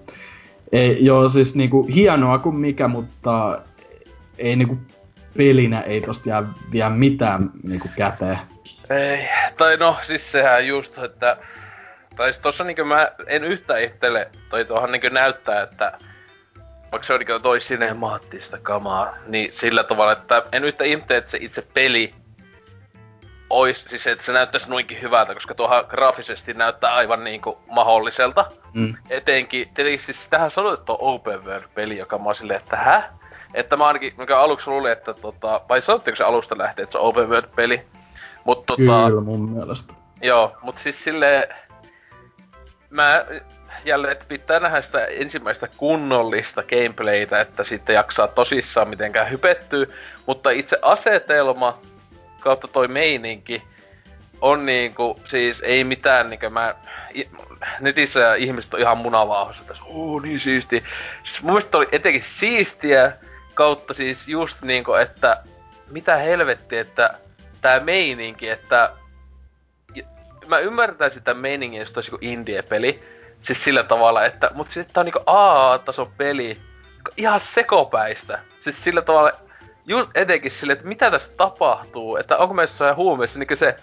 ei, 0.72 1.06
joo, 1.06 1.30
siis 1.30 1.56
niinku 1.56 1.88
hienoa 1.96 2.40
kuin 2.40 2.56
mikä, 2.56 2.88
mutta 2.88 3.60
ei 4.38 4.56
niinku 4.56 4.78
pelinä 5.38 5.82
ei 5.82 6.02
tosta 6.02 6.30
jää 6.30 6.44
vielä 6.72 6.90
mitään 6.90 7.50
niinku 7.64 7.90
käteen. 7.98 8.38
Ei, 8.90 9.30
tai 9.58 9.78
no 9.78 9.98
siis 10.02 10.32
sehän 10.32 10.68
just, 10.68 10.98
että... 10.98 11.38
Tai 12.16 12.34
siis 12.34 12.42
tossa 12.42 12.64
niinkö 12.64 12.84
mä 12.84 13.12
en 13.28 13.44
yhtä 13.44 13.78
ittele, 13.78 14.30
toi 14.50 14.66
tuohon 14.66 14.92
niinkö 14.92 15.10
näyttää, 15.10 15.62
että 15.62 15.98
vaikka 16.92 17.04
se 17.06 17.14
on 17.14 17.20
niinkö 17.20 17.40
toi 17.40 17.62
sinemaattista 17.62 18.58
kamaa, 18.58 19.16
niin 19.28 19.54
sillä 19.54 19.84
tavalla, 19.84 20.12
että 20.12 20.44
en 20.52 20.64
yhtä 20.64 20.84
ihmettele, 20.84 21.18
että 21.18 21.32
se 21.32 21.38
itse 21.42 21.62
peli 21.74 22.14
ois, 23.50 23.86
siis 23.88 24.08
että 24.08 24.26
se 24.26 24.34
näyttäisi 24.34 24.70
noinkin 24.70 25.02
hyvältä, 25.02 25.34
koska 25.34 25.56
tuohan 25.56 25.86
graafisesti 25.88 26.54
näyttää 26.54 26.94
aivan 26.94 27.24
niinku 27.24 27.60
mahdolliselta. 27.68 28.52
Mm. 28.74 28.96
Etenkin, 29.10 29.70
tietenkin 29.74 30.00
siis 30.00 30.30
tähän 30.30 30.52
sanoit, 30.52 30.80
että 30.80 30.92
on 30.92 30.98
open 31.00 31.46
world 31.46 31.68
peli, 31.76 31.98
joka 31.98 32.18
mä 32.18 32.24
oon 32.24 32.36
silleen, 32.36 32.60
että 32.62 32.78
hä? 32.78 33.10
Että 33.54 33.78
mä 33.78 33.88
ainakin, 33.88 34.14
mikä 34.18 34.40
aluksi 34.40 34.70
luulin, 34.70 34.92
että 34.92 35.14
tota, 35.14 35.62
vai 35.70 35.82
sanotteko 35.82 36.16
se 36.16 36.24
alusta 36.24 36.58
lähtee, 36.58 36.84
että 36.84 36.92
se 36.92 36.98
on 36.98 37.06
open 37.06 37.30
world 37.30 37.50
peli? 37.56 37.82
Mut 38.44 38.66
tota... 38.66 39.08
Kyllä 39.08 39.22
mun 39.22 39.50
mielestä. 39.50 39.94
Joo, 40.22 40.58
mut 40.62 40.78
siis 40.78 41.04
sille 41.04 41.50
Mä 42.94 43.26
jälleen, 43.86 44.12
että 44.12 44.26
pitää 44.28 44.60
nähdä 44.60 44.82
sitä 44.82 45.06
ensimmäistä 45.06 45.68
kunnollista 45.78 46.64
gameplaytä, 46.64 47.42
että 47.42 47.64
sitten 47.64 47.94
jaksaa 47.94 48.28
tosissaan 48.28 48.88
mitenkään 48.88 49.32
hypettyä. 49.32 49.86
Mutta 50.26 50.50
itse 50.50 50.80
asetelma 50.82 51.80
kautta 52.40 52.68
toi 52.68 52.88
meininki 52.88 53.64
on 54.42 54.66
niinku, 54.66 55.20
siis 55.26 55.62
ei 55.66 55.84
mitään 55.84 56.30
niinku 56.30 56.50
mä... 56.50 56.76
Netissä 57.80 58.36
ihmiset 58.36 58.74
on 58.74 58.80
ihan 58.80 58.98
munavauhassa 58.98 59.64
tässä, 59.64 59.84
oo 59.88 60.20
niin 60.20 60.40
siisti. 60.40 60.84
Siis 61.24 61.44
mun 61.44 61.52
mielestä 61.52 61.78
oli 61.78 61.88
etenkin 61.92 62.24
siistiä, 62.24 63.12
kautta 63.54 63.94
siis 63.94 64.28
just 64.28 64.62
niinku, 64.62 64.94
että 64.94 65.44
mitä 65.92 66.16
helvetti, 66.16 66.78
että 66.78 67.18
tää 67.62 67.80
meininki, 67.80 68.50
että 68.50 68.94
mä 70.48 70.60
ymmärtäisin 70.60 71.20
sitä 71.20 71.34
meiningin, 71.34 71.80
jos 71.80 71.92
olisi 71.96 72.12
indie-peli. 72.22 73.04
Siis 73.42 73.64
sillä 73.64 73.84
tavalla, 73.84 74.26
että, 74.26 74.52
mutta 74.54 74.74
sitten 74.74 74.94
tää 74.94 75.02
on 75.02 75.06
niinku 75.06 75.24
A-tason 75.26 76.12
peli. 76.18 76.58
Ihan 77.18 77.40
sekopäistä. 77.40 78.40
Siis 78.60 78.84
sillä 78.84 79.02
tavalla, 79.02 79.32
just 79.86 80.10
etenkin 80.16 80.52
sille, 80.52 80.74
että 80.74 80.88
mitä 80.88 81.12
tässä 81.12 81.34
tapahtuu, 81.38 82.18
että 82.18 82.38
onko 82.38 82.54
meissä 82.54 82.74
jossain 82.74 82.96
huumeessa, 82.96 83.40
niin 83.40 83.58
se, 83.58 83.76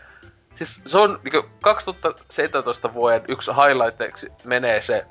siis 0.55 0.81
se 0.87 0.99
on 0.99 1.21
niin 1.25 1.45
2017 1.61 2.95
vuoden 2.95 3.25
yksi 3.29 3.51
highlight 3.51 4.35
menee 4.45 4.83
se 4.83 5.07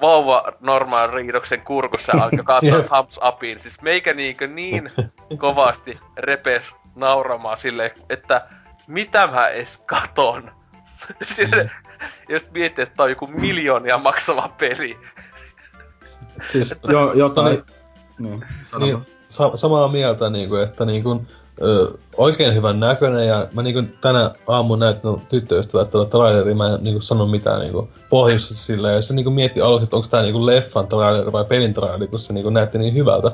vauva 0.00 0.52
normaal 0.60 1.10
riidoksen 1.10 1.60
kurkussa 1.60 2.12
alkoi 2.12 2.44
katsoa 2.44 2.82
thumbs 2.88 3.18
upiin. 3.28 3.60
Siis 3.60 3.82
meikä 3.82 4.14
niinkö 4.14 4.46
niin 4.46 4.92
kovasti 5.38 5.98
repes 6.16 6.64
nauramaan 6.96 7.58
sille, 7.58 7.94
että 8.08 8.46
mitä 8.86 9.26
mä 9.26 9.48
edes 9.48 9.82
katon. 9.86 10.50
Sille, 11.36 11.62
mm. 11.62 11.70
just 12.28 12.50
miettii, 12.50 12.82
että 12.82 12.96
tää 12.96 13.04
on 13.04 13.10
joku 13.10 13.26
miljoonia 13.26 13.98
maksava 13.98 14.48
peli. 14.58 14.98
Siis 16.46 16.74
jo, 16.88 17.12
jotain... 17.12 17.62
Niin, 18.18 18.44
niin, 18.78 19.06
sa- 19.28 19.56
samaa 19.56 19.88
mieltä, 19.88 20.30
niin 20.30 20.48
kuin, 20.48 20.62
että 20.62 20.84
niin 20.84 21.02
kuin, 21.02 21.28
ö, 21.62 21.92
oikein 22.16 22.54
hyvän 22.54 22.80
näköinen 22.80 23.26
ja 23.26 23.48
mä 23.52 23.62
niin 23.62 23.74
kuin, 23.74 23.98
tänä 24.00 24.30
aamun 24.46 24.78
näyttänyt 24.78 25.28
tyttöystävät 25.28 25.90
tuolla 25.90 26.08
traileri, 26.08 26.54
mä 26.54 26.66
en 26.66 26.84
niin 26.84 26.94
kuin, 26.94 27.02
sano 27.02 27.26
mitään 27.26 27.60
niin 27.60 27.72
kuin, 27.72 27.88
pohjusta 28.10 28.54
silleen, 28.54 28.94
ja 28.94 29.02
se 29.02 29.14
niin 29.14 29.24
kuin, 29.24 29.34
mietti 29.34 29.60
aluksi, 29.60 29.84
että 29.84 29.96
onko 29.96 30.08
tää 30.10 30.22
niin 30.22 30.32
kuin, 30.32 30.46
leffan 30.46 30.86
traileri 30.86 31.32
vai 31.32 31.44
pelin 31.44 31.74
traileri, 31.74 32.06
kun 32.06 32.18
se 32.18 32.32
niin 32.32 32.42
kuin, 32.44 32.54
näytti 32.54 32.78
niin 32.78 32.94
hyvältä. 32.94 33.32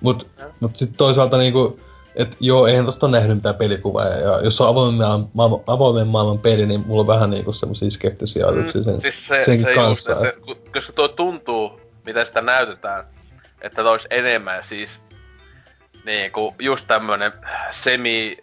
Mut, 0.00 0.26
mut 0.60 0.76
sitten 0.76 0.98
toisaalta 0.98 1.38
niin 1.38 1.52
kuin, 1.52 1.80
et 2.16 2.36
joo, 2.40 2.66
eihän 2.66 2.86
tosta 2.86 3.06
ole 3.06 3.16
nähnyt 3.16 3.36
mitään 3.36 3.54
pelikuvaa, 3.54 4.08
ja, 4.08 4.40
jos 4.40 4.60
on 4.60 4.68
avoimen 4.68 5.26
maailman, 5.34 5.60
avoimen 5.66 6.06
maailman 6.06 6.38
peli, 6.38 6.66
niin 6.66 6.84
mulla 6.86 7.00
on 7.00 7.06
vähän 7.06 7.30
niinku 7.30 7.52
semmosia 7.52 7.90
skeptisiä 7.90 8.46
ajatuksia 8.46 8.82
sen, 8.82 8.94
mm, 8.94 9.00
siis 9.00 9.26
se, 9.26 9.44
senkin 9.44 9.66
se 9.66 9.74
kanssa. 9.74 10.12
Just, 10.12 10.24
että, 10.24 10.72
koska 10.72 10.92
tuo 10.92 11.08
tuntuu, 11.08 11.80
mitä 12.06 12.24
sitä 12.24 12.40
näytetään, 12.42 13.04
että 13.62 13.82
tois 13.82 14.06
enemmän 14.10 14.64
siis 14.64 15.00
niinku 16.06 16.54
just 16.58 16.86
tämmönen 16.86 17.32
semi 17.70 18.36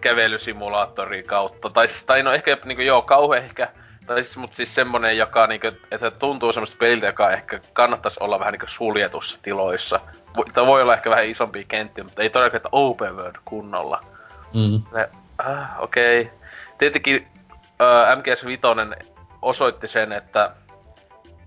kävelysimulaattori 0.00 1.22
kautta, 1.22 1.70
tai, 1.70 1.88
siis, 1.88 2.04
tai 2.04 2.22
no 2.22 2.32
ehkä 2.32 2.58
niinku 2.64 2.82
joo, 2.82 3.02
kauhean 3.02 3.44
ehkä, 3.44 3.68
tai 4.06 4.24
siis, 4.24 4.36
mut 4.36 4.52
siis 4.52 4.74
semmonen, 4.74 5.18
joka 5.18 5.46
niinku, 5.46 5.66
että 5.90 6.10
tuntuu 6.10 6.52
semmoista 6.52 6.76
peliltä, 6.78 7.06
joka 7.06 7.30
ehkä 7.30 7.60
kannattaisi 7.72 8.18
olla 8.20 8.38
vähän 8.38 8.52
niinku 8.52 8.66
suljetussa 8.68 9.38
tiloissa. 9.42 10.00
Tämä 10.54 10.66
voi 10.66 10.82
olla 10.82 10.94
ehkä 10.94 11.10
vähän 11.10 11.26
isompi 11.26 11.64
kenttiä, 11.64 12.04
mutta 12.04 12.22
ei 12.22 12.30
todellakaan, 12.30 12.56
että 12.56 12.68
open 12.72 13.16
world 13.16 13.36
kunnolla. 13.44 14.00
Mm. 14.54 14.82
Ne, 14.92 15.08
äh, 15.46 15.82
okei. 15.82 16.20
Okay. 16.20 16.34
Tietenkin 16.78 17.26
äh, 17.80 18.18
MGS 18.18 18.46
Vitoinen 18.46 18.96
osoitti 19.42 19.88
sen, 19.88 20.12
että 20.12 20.50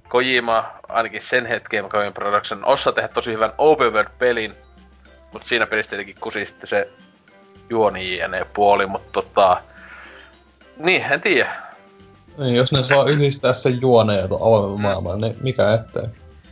Kojima, 0.10 0.72
ainakin 0.90 1.22
sen 1.22 1.46
hetken 1.46 1.90
Kojima 1.90 2.12
Production, 2.12 2.66
osaa 2.66 2.94
tehdä 2.94 3.08
tosi 3.08 3.32
hyvän 3.32 3.54
open 3.58 3.94
world-pelin, 3.94 4.56
mutta 5.36 5.48
siinä 5.48 5.68
pelissä 5.68 5.90
tietenkin 5.90 6.16
kusi 6.22 6.46
sitten 6.46 6.68
se 6.68 6.90
juoni 7.70 8.18
jne 8.18 8.46
puoli, 8.54 8.86
mutta 8.86 9.12
tota... 9.12 9.62
Niin, 10.78 11.06
en 11.12 11.22
tiedä. 11.22 11.56
Niin, 12.38 12.56
jos 12.56 12.72
ne 12.72 12.84
saa 12.84 13.06
yhdistää 13.06 13.54
sen 13.54 13.82
juoneen 13.82 14.20
ja 14.20 14.26
avoimen 14.26 14.78
mm. 14.78 14.82
maailman, 14.82 15.22
niin 15.22 15.36
mikä 15.42 15.74
ettei. 15.74 16.04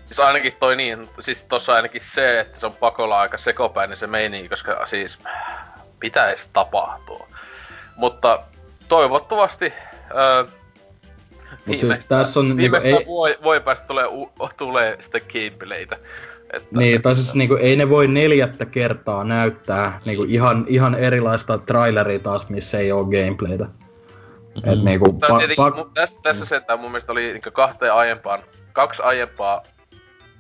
Siis 0.06 0.20
ainakin 0.20 0.53
toi 0.60 0.76
niin, 0.76 1.10
siis 1.20 1.44
tossa 1.44 1.74
ainakin 1.74 2.02
se, 2.16 2.40
että 2.40 2.60
se 2.60 2.66
on 2.66 2.74
pakolla 2.74 3.20
aika 3.20 3.38
sekopäin 3.38 3.98
se 3.98 4.08
meininki, 4.08 4.50
koska 4.50 4.86
siis 4.86 5.18
pitäisi 6.00 6.50
tapahtua. 6.53 7.28
Mutta 7.95 8.40
toivottavasti 8.90 9.74
öö, 10.16 10.45
Mut 11.66 11.80
siis 11.80 12.08
tässä 12.08 12.40
on 12.40 12.58
niinku, 12.58 12.78
ei... 12.84 13.06
voi, 13.08 13.38
voi 13.44 13.62
päästä 13.62 13.88
tulee, 13.88 14.08
u, 14.08 14.32
tulee 14.58 14.98
sitä 15.02 15.20
gameplaytä. 15.20 15.98
Että, 16.53 16.77
niin, 16.77 17.01
tai 17.01 17.15
siis 17.15 17.35
niinku, 17.35 17.56
ei 17.56 17.75
ne 17.75 17.90
voi 17.90 18.07
neljättä 18.07 18.65
kertaa 18.65 19.23
näyttää 19.23 20.01
niinku, 20.06 20.23
ihan, 20.27 20.65
ihan 20.67 20.95
erilaista 20.95 21.57
traileria 21.57 22.19
taas, 22.19 22.49
missä 22.49 22.80
ei 22.80 22.91
oo 22.91 23.06
gameplaytä. 23.06 23.64
Mm-hmm. 23.64 24.73
Et, 24.73 24.83
niinku, 24.83 25.06
pa- 25.06 25.82
pa- 25.82 25.90
tässä, 25.93 26.17
tässä 26.23 26.45
se, 26.45 26.56
että 26.56 26.77
mun 26.77 26.91
mielestä 26.91 27.11
oli 27.11 27.33
niinku 27.33 27.51
kahteen 27.51 27.93
aiempaan, 27.93 28.43
kaksi 28.73 29.01
aiempaa 29.01 29.64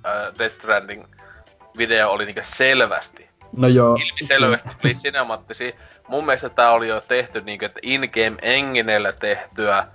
äh, 0.05 0.39
Death 0.39 0.55
Stranding 0.55 1.03
video 1.77 2.09
oli 2.09 2.25
niinku 2.25 2.41
selvästi. 2.43 3.29
No 3.57 3.67
joo. 3.67 3.95
Ilmi 3.95 4.27
selvästi 4.27 4.69
oli 4.85 4.93
cinemaattisia. 4.93 5.71
Mun 6.07 6.25
mielestä 6.25 6.49
tää 6.49 6.71
oli 6.71 6.87
jo 6.87 7.01
tehty 7.01 7.41
niinku, 7.41 7.65
että 7.65 7.79
in-game 7.83 8.35
enginellä 8.41 9.11
tehtyä 9.11 9.77
äh, 9.77 9.87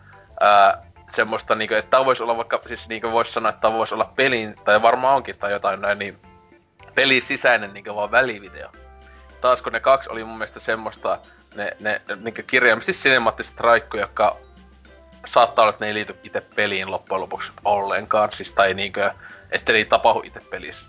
semmoista 1.09 1.55
niinku, 1.55 1.75
että 1.75 1.91
tää 1.91 2.05
voisi 2.05 2.23
olla 2.23 2.37
vaikka, 2.37 2.61
siis 2.69 2.89
niinku 2.89 3.13
vois 3.13 3.33
sanoa, 3.33 3.51
että 3.51 3.61
tää 3.61 3.73
voisi 3.73 3.95
olla 3.95 4.13
pelin, 4.17 4.57
tai 4.65 4.83
varmaan 4.83 5.17
onkin 5.17 5.39
tai 5.39 5.53
jotain 5.53 5.81
näin, 5.81 5.99
niin 5.99 6.19
pelin 6.95 7.23
sisäinen 7.23 7.75
niinku 7.75 7.95
vaan 7.95 8.11
välivideo. 8.11 8.73
Taas 9.41 9.63
kun 9.63 9.73
ne 9.73 9.81
kaksi 9.81 10.11
oli 10.11 10.25
mun 10.25 10.39
mielestä 10.39 10.61
semmoista, 10.61 11.19
ne, 11.55 11.77
ne 11.81 12.01
niinku 12.17 12.43
kirjaimisesti 12.47 13.03
sinemaattiset 13.03 13.61
raikkuja, 13.61 14.03
jotka 14.03 14.37
saattaa 15.27 15.63
olla, 15.63 15.71
että 15.71 15.85
ne 15.85 15.89
ei 15.89 15.95
liity 15.95 16.17
itse 16.25 16.41
peliin 16.41 16.91
loppujen 16.91 17.21
lopuksi 17.21 17.53
ollenkaan, 17.65 18.33
siis 18.33 18.53
tai 18.53 18.75
niinkö, 18.75 19.11
että 19.51 19.73
ei 19.73 19.85
tapahdu 19.85 20.23
itse 20.25 20.41
pelissä. 20.51 20.87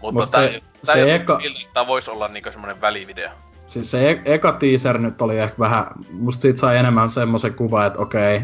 Mutta 0.00 0.26
tää, 0.26 0.48
se, 0.48 0.60
tää 0.86 0.94
se 0.94 1.14
eka... 1.14 1.40
siltä, 1.40 1.58
että 1.60 1.74
tää 1.74 1.86
voisi 1.86 2.10
olla 2.10 2.28
niinku 2.28 2.50
semmonen 2.50 2.80
välivideo. 2.80 3.30
Siis 3.66 3.90
se 3.90 4.10
e- 4.10 4.22
eka 4.24 4.52
teaser 4.52 4.98
nyt 4.98 5.22
oli 5.22 5.38
ehkä 5.38 5.54
vähän, 5.58 5.86
musta 6.12 6.42
siitä 6.42 6.60
sai 6.60 6.76
enemmän 6.76 7.10
semmoisen 7.10 7.54
kuva, 7.54 7.86
että 7.86 7.98
okei, 7.98 8.40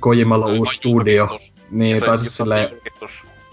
Kojimalla 0.00 0.46
on 0.46 0.58
uusi 0.58 0.74
studio. 0.74 1.38
Niin, 1.70 2.02
tai 2.04 2.18
siis 2.18 2.36
silleen... 2.36 2.68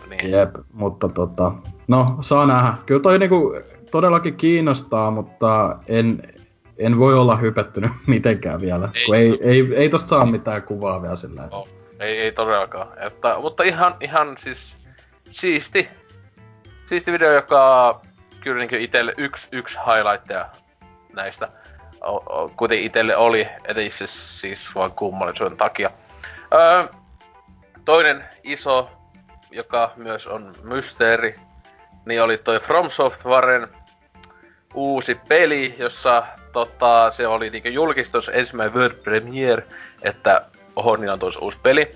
Niin. 0.10 0.32
Jep, 0.32 0.56
mutta 0.74 1.10
tota, 1.10 1.52
no 1.88 2.18
saa 2.22 2.46
nähdä. 2.46 2.74
Kyllä 2.86 3.02
toi 3.02 3.20
niinku 3.20 3.56
todellakin 3.92 4.36
kiinnostaa, 4.36 5.12
mutta 5.12 5.78
en, 5.88 6.24
en 6.78 7.00
voi 7.00 7.14
olla 7.14 7.36
hypettynyt 7.36 7.92
mitenkään 8.08 8.62
vielä, 8.62 8.90
ei, 8.96 9.06
kun 9.06 9.16
ei, 9.16 9.40
ei, 9.42 9.76
ei 9.76 9.90
tosta 9.90 10.08
saa 10.08 10.26
mitään 10.26 10.64
kuvaa 10.64 11.02
vielä 11.02 11.16
sillä 11.16 11.48
no, 11.52 11.68
ei, 12.00 12.18
ei 12.18 12.32
todellakaan. 12.32 12.88
Että, 13.00 13.40
mutta 13.42 13.64
ihan, 13.64 13.96
ihan 14.02 14.36
siis 14.38 14.74
siisti, 15.30 15.88
siisti 16.86 17.12
video, 17.12 17.32
joka 17.32 18.02
kyllä 18.42 18.66
niin 18.66 18.82
itselle 18.82 19.14
yksi, 19.18 19.48
yksi 19.52 19.78
highlightteja 19.78 20.50
näistä 21.18 21.50
kuten 22.58 22.80
itselle 22.80 23.16
oli, 23.16 23.48
ettei 23.66 23.92
se 23.92 24.08
siis 24.08 24.76
vaan 24.76 24.92
kummallisuuden 24.92 25.58
takia. 25.58 25.92
Öö, 26.54 26.88
toinen 27.86 28.24
iso, 28.44 28.90
joka 29.52 29.92
myös 29.96 30.28
on 30.28 30.56
mysteeri, 30.64 31.36
niin 32.06 32.24
oli 32.24 32.38
toi 32.38 32.60
From 32.60 32.90
Softwaren 32.90 33.68
uusi 34.74 35.16
peli, 35.28 35.76
jossa 35.78 36.24
tota, 36.54 37.12
se 37.12 37.28
oli 37.28 37.50
niinku 37.50 37.70
julkistus 37.70 38.30
ensimmäinen 38.34 38.76
World 38.76 38.96
Premiere, 38.96 39.64
että 40.02 40.42
oho, 40.76 40.96
niin 40.96 41.10
on 41.10 41.20
tuossa 41.20 41.40
uusi 41.40 41.58
peli. 41.64 41.96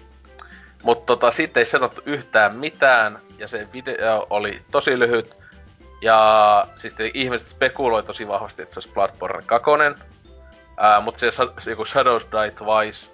Mutta 0.84 1.06
tota, 1.06 1.32
sitten 1.32 1.62
ei 1.62 1.66
sanottu 1.66 2.02
yhtään 2.06 2.56
mitään, 2.56 3.20
ja 3.38 3.48
se 3.48 3.68
video 3.74 4.28
oli 4.30 4.62
tosi 4.72 5.00
lyhyt. 5.00 5.41
Ja 6.02 6.68
siis 6.76 6.96
ihmiset 7.14 7.48
spekuloi 7.48 8.04
tosi 8.04 8.28
vahvasti, 8.28 8.62
että 8.62 8.74
se 8.74 8.80
olisi 8.80 8.94
Bloodborne 8.94 9.44
2. 9.46 9.72
Ää, 10.78 11.02
mutta 11.02 11.20
se, 11.20 11.70
joku 11.70 11.86
Shadows 11.86 12.28
Die 12.32 12.52
Twice. 12.52 13.12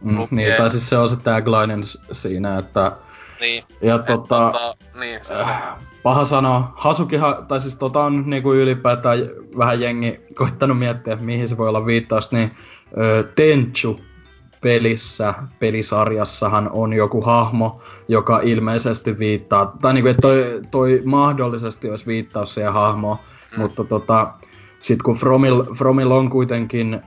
Mm, 0.00 0.28
niin, 0.30 0.54
tai 0.56 0.70
siis 0.70 0.88
se 0.88 0.98
on 0.98 1.08
se 1.08 1.16
tagline 1.16 1.76
siinä, 2.12 2.58
että... 2.58 2.92
Niin. 3.40 3.64
Ja 3.80 3.98
tota... 3.98 4.50
tota 4.52 4.74
niin, 5.00 5.20
äh, 5.40 5.62
paha 6.02 6.24
sanoa. 6.24 6.72
Hasukihan, 6.76 7.46
tai 7.46 7.60
siis 7.60 7.74
tota 7.74 8.00
on 8.00 8.22
niinku 8.26 8.52
ylipäätään 8.52 9.18
vähän 9.58 9.80
jengi 9.80 10.20
koittanut 10.34 10.78
miettiä, 10.78 11.16
mihin 11.16 11.48
se 11.48 11.56
voi 11.56 11.68
olla 11.68 11.86
viittaus, 11.86 12.32
niin 12.32 12.50
ö, 12.98 13.24
Tenchu 13.34 14.00
pelissä, 14.60 15.34
pelisarjassahan 15.58 16.70
on 16.72 16.92
joku 16.92 17.20
hahmo, 17.20 17.80
joka 18.08 18.40
ilmeisesti 18.42 19.18
viittaa, 19.18 19.76
tai 19.82 19.94
niinku, 19.94 20.08
että 20.08 20.22
toi, 20.22 20.60
toi 20.70 21.02
mahdollisesti 21.04 21.90
olisi 21.90 22.06
viittaus 22.06 22.54
siihen 22.54 22.72
hahmoon, 22.72 23.16
mm. 23.56 23.62
mutta 23.62 23.84
tota, 23.84 24.32
sit 24.80 25.02
kun 25.02 25.16
Fromil, 25.16 25.64
Fromil 25.74 26.10
on 26.10 26.30
kuitenkin, 26.30 27.00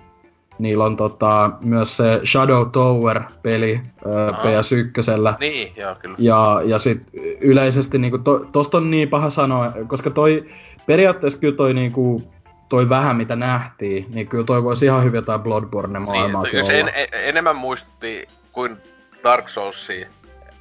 niillä 0.59 0.83
on 0.83 0.97
tota, 0.97 1.51
myös 1.61 1.97
se 1.97 2.21
Shadow 2.25 2.69
Tower-peli 2.71 3.81
no. 4.05 4.11
PS1. 4.37 5.37
Niin, 5.39 5.73
joo, 5.75 5.95
kyllä. 5.95 6.15
Ja, 6.19 6.61
ja 6.65 6.79
sit 6.79 7.01
yleisesti 7.41 7.97
niinku, 7.97 8.17
to, 8.17 8.39
tosta 8.51 8.77
on 8.77 8.91
niin 8.91 9.09
paha 9.09 9.29
sanoa, 9.29 9.73
koska 9.87 10.09
toi, 10.09 10.45
periaatteessa 10.85 11.39
kyllä 11.39 11.55
toi 11.55 11.73
niinku, 11.73 12.23
toi 12.69 12.89
vähän 12.89 13.15
mitä 13.15 13.35
nähtiin, 13.35 14.05
niin 14.09 14.27
kyllä 14.27 14.43
toi 14.43 14.63
voisi 14.63 14.85
ihan 14.85 15.03
hyvin 15.03 15.17
jotain 15.17 15.41
Bloodborne 15.41 15.99
maailmaa 15.99 16.43
niin, 16.43 16.63
olla. 16.63 16.73
En, 16.73 16.91
en, 16.95 17.07
enemmän 17.11 17.55
muistutti 17.55 18.27
kuin 18.51 18.77
Dark 19.23 19.49
Soulsia 19.49 20.07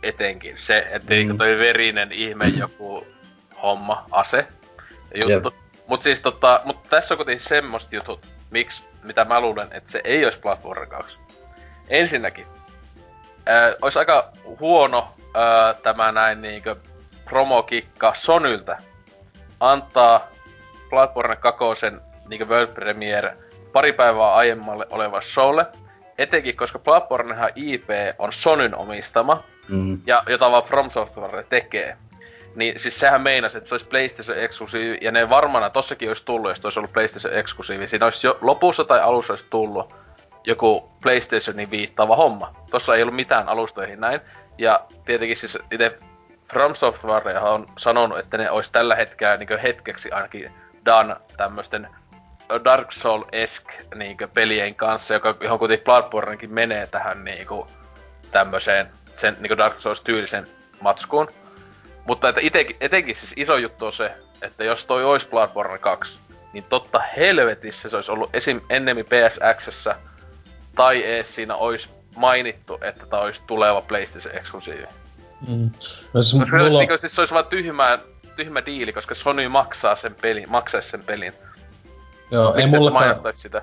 etenkin. 0.02 0.54
Se, 0.58 0.86
että 0.90 1.14
mm. 1.14 1.38
toi 1.38 1.58
verinen 1.58 2.12
ihme 2.12 2.46
joku 2.46 3.06
homma, 3.62 4.04
ase 4.10 4.46
juttu. 5.14 5.48
Yep. 5.48 5.54
Mut 5.86 6.02
siis 6.02 6.20
tota, 6.20 6.60
mut 6.64 6.82
tässä 6.90 7.14
on 7.14 7.18
kuitenkin 7.18 7.46
semmoista 7.46 7.94
jutut, 7.94 8.26
miksi, 8.50 8.84
mitä 9.02 9.24
mä 9.24 9.40
luulen, 9.40 9.68
että 9.70 9.92
se 9.92 10.00
ei 10.04 10.24
olisi 10.24 10.38
Bloodborne 10.38 10.86
2. 10.86 11.18
Ensinnäkin, 11.88 12.46
äh, 13.48 13.74
olisi 13.82 13.98
aika 13.98 14.32
huono 14.60 15.14
äh, 15.20 15.82
tämä 15.82 16.12
näin 16.12 16.42
niinkö 16.42 16.76
promokikka 17.24 18.14
Sonyltä 18.14 18.78
antaa 19.60 20.28
Bloodborne 20.90 21.36
2 21.36 21.64
niin 22.28 22.48
World 22.48 22.74
Premiere 22.74 23.36
pari 23.72 23.92
päivää 23.92 24.34
aiemmalle 24.34 24.86
oleva 24.90 25.20
showlle. 25.20 25.66
Etenkin 26.18 26.56
koska 26.56 26.78
Bloodbornehan 26.78 27.50
IP 27.54 27.88
on 28.18 28.32
Sonyn 28.32 28.74
omistama, 28.74 29.42
mm. 29.68 30.00
ja 30.06 30.22
jota 30.28 30.50
vaan 30.50 30.62
From 30.62 30.90
Software 30.90 31.44
tekee. 31.48 31.96
Niin 32.54 32.78
siis 32.78 33.00
sehän 33.00 33.22
meinasi, 33.22 33.58
että 33.58 33.68
se 33.68 33.74
olisi 33.74 33.86
PlayStation 33.86 34.38
eksklusiivi, 34.38 34.98
ja 35.00 35.12
ne 35.12 35.30
varmana 35.30 35.70
tossakin 35.70 36.08
olisi 36.08 36.24
tullut, 36.24 36.50
jos 36.50 36.64
olisi 36.64 36.78
ollut 36.78 36.92
PlayStation 36.92 37.38
eksklusiivi. 37.38 37.88
Siinä 37.88 38.06
olisi 38.06 38.26
jo 38.26 38.38
lopussa 38.40 38.84
tai 38.84 39.00
alussa 39.00 39.32
olisi 39.32 39.46
tullut. 39.50 39.94
joku 40.46 40.90
PlayStationin 41.02 41.70
viittaava 41.70 42.16
homma. 42.16 42.54
Tossa 42.70 42.96
ei 42.96 43.02
ollut 43.02 43.14
mitään 43.14 43.48
alustoihin 43.48 44.00
näin. 44.00 44.20
Ja 44.58 44.80
tietenkin 45.04 45.36
siis 45.36 45.58
itse 45.70 45.98
From 46.50 46.74
Software 46.74 47.38
on 47.38 47.66
sanonut, 47.78 48.18
että 48.18 48.38
ne 48.38 48.50
olisi 48.50 48.72
tällä 48.72 48.94
hetkellä 48.94 49.36
niin 49.36 49.58
hetkeksi 49.62 50.10
ainakin 50.10 50.50
done 50.88 51.16
tämmöisten 51.36 51.88
Dark 52.64 52.92
Soul-esk 52.92 53.64
niin 53.94 54.16
pelien 54.34 54.74
kanssa, 54.74 55.14
joka 55.14 55.36
johon 55.40 55.58
kuitenkin 55.58 55.84
Bloodbornekin 55.84 56.54
menee 56.54 56.86
tähän 56.86 57.24
niin 57.24 57.46
kuin, 57.46 57.68
tämmöiseen 58.30 58.90
sen 59.16 59.36
niin 59.40 59.58
Dark 59.58 59.80
Souls-tyylisen 59.80 60.46
matskuun. 60.80 61.28
Mutta 62.06 62.28
että 62.28 62.40
ite, 62.44 62.66
etenkin 62.80 63.16
siis 63.16 63.32
iso 63.36 63.56
juttu 63.56 63.86
on 63.86 63.92
se, 63.92 64.12
että 64.42 64.64
jos 64.64 64.84
toi 64.84 65.04
olisi 65.04 65.28
Bloodborne 65.28 65.78
2, 65.78 66.18
niin 66.52 66.64
totta 66.64 67.02
helvetissä 67.16 67.88
se 67.88 67.96
olisi 67.96 68.12
ollut 68.12 68.30
esim. 68.32 68.60
ennemmin 68.70 69.06
PSXssä, 69.06 69.96
tai 70.76 71.04
ees 71.04 71.34
siinä 71.34 71.54
olisi 71.54 71.88
mainittu, 72.16 72.78
että 72.82 73.06
tämä 73.06 73.22
olisi 73.22 73.40
tuleva 73.46 73.82
PlayStation 73.82 74.36
eksklusiivi. 74.36 74.86
Mm. 75.48 75.70
No, 76.14 76.22
siis 76.22 76.40
koska 76.40 76.56
mulla... 76.56 76.78
niin, 76.78 76.98
siis 76.98 77.14
se 77.14 77.20
olisi 77.20 77.34
vaan 77.34 77.46
tyhmä, 77.46 77.98
tyhmä 78.38 78.66
diili, 78.66 78.92
koska 78.92 79.14
Sony 79.14 79.48
maksaa 79.48 79.96
sen 79.96 80.16
pelin, 80.22 80.50
maksaisi 80.50 80.90
sen 80.90 81.04
pelin. 81.04 81.32
Joo, 82.30 82.54
Miksi 82.54 82.74
ei 82.74 82.78
mullakaan, 82.80 83.16
sitä? 83.32 83.62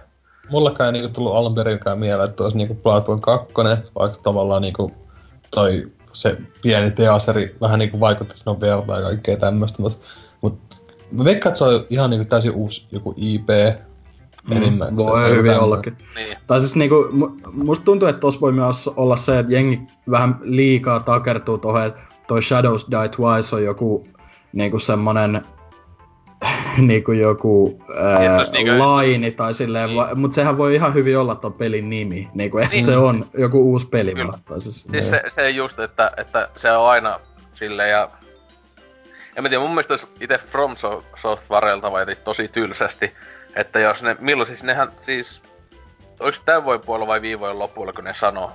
Mullakaan 0.49 0.87
ei 0.87 1.01
niinku 1.01 1.13
tullut 1.13 1.35
alun 1.35 1.55
perinkään 1.55 1.99
mieleen, 1.99 2.29
että 2.29 2.43
olisi 2.43 2.57
niinku 2.57 2.75
Bloodborne 2.75 3.21
2, 3.21 3.47
vaikka 3.99 4.19
tavallaan 4.23 4.61
niinku 4.61 4.91
toi 5.51 5.91
se 6.13 6.37
pieni 6.61 6.91
teaseri 6.91 7.55
vähän 7.61 7.79
niinku 7.79 7.99
vaikuttaisi 7.99 8.43
nopealta 8.45 8.95
ja 8.95 9.01
kaikkea 9.01 9.37
tämmöistä, 9.37 9.81
mutta 9.81 10.05
mut, 10.41 10.59
mä 11.11 11.23
veikkaan, 11.23 11.51
että 11.51 11.57
se 11.57 11.65
on 11.65 11.85
ihan 11.89 12.09
niinku 12.09 12.25
täysin 12.25 12.51
uusi 12.51 12.87
joku 12.91 13.13
IP, 13.17 13.49
Mm, 14.49 14.97
voi 14.97 15.35
hyvin 15.35 15.59
ollakin. 15.59 15.97
Niin. 16.15 16.37
Tai 16.47 16.61
siis 16.61 16.75
niinku, 16.75 16.95
musta 17.51 17.85
tuntuu, 17.85 18.09
että 18.09 18.19
tossa 18.19 18.41
voi 18.41 18.51
myös 18.51 18.87
olla 18.87 19.15
se, 19.15 19.39
että 19.39 19.53
jengi 19.53 19.81
vähän 20.11 20.39
liikaa 20.41 20.99
takertuu 20.99 21.57
tohon, 21.57 21.85
että 21.85 22.01
toi 22.27 22.41
Shadows 22.41 22.87
Die 22.91 23.09
Twice 23.09 23.55
on 23.55 23.63
joku 23.63 24.07
niinku 24.55 24.79
semmonen 24.79 25.45
niinku 26.77 27.11
joku 27.11 27.83
ää, 27.95 28.43
niinku... 28.51 28.79
laini 28.79 29.31
tai 29.31 29.53
silleen, 29.53 29.87
niin. 29.87 29.97
Va, 29.97 30.15
mut 30.15 30.33
sehän 30.33 30.57
voi 30.57 30.75
ihan 30.75 30.93
hyvin 30.93 31.17
olla 31.17 31.35
ton 31.35 31.53
pelin 31.53 31.89
nimi, 31.89 32.29
niinku, 32.33 32.57
että 32.57 32.71
niin. 32.71 32.85
se 32.85 32.97
on 32.97 33.25
joku 33.37 33.71
uusi 33.71 33.87
peli. 33.87 34.13
Kyllä. 34.13 34.39
Siis, 34.57 34.83
siis 34.83 35.09
se, 35.09 35.23
se 35.29 35.49
just, 35.49 35.79
että, 35.79 36.11
että 36.17 36.49
se 36.55 36.71
on 36.71 36.89
aina 36.89 37.19
silleen 37.51 37.89
ja 37.89 38.09
en 39.35 39.43
mä 39.43 39.49
tiedä, 39.49 39.63
mun 39.63 39.71
mielestä 39.71 39.97
itse 40.21 40.37
From 40.37 40.75
Softwarelta 41.15 41.91
vai 41.91 42.05
tosi 42.23 42.47
tylsästi, 42.47 43.13
että 43.55 43.79
jos 43.79 44.03
ne, 44.03 44.15
milloin 44.19 44.47
siis 44.47 44.63
nehän 44.63 44.91
siis, 45.01 45.41
oliko 46.19 46.37
tämän 46.45 46.63
vuoden 46.63 46.85
puolella 46.85 47.07
vai 47.07 47.21
viime 47.21 47.39
vuoden 47.39 47.59
lopulla, 47.59 47.93
kun 47.93 48.03
ne 48.03 48.13
sanoo 48.13 48.51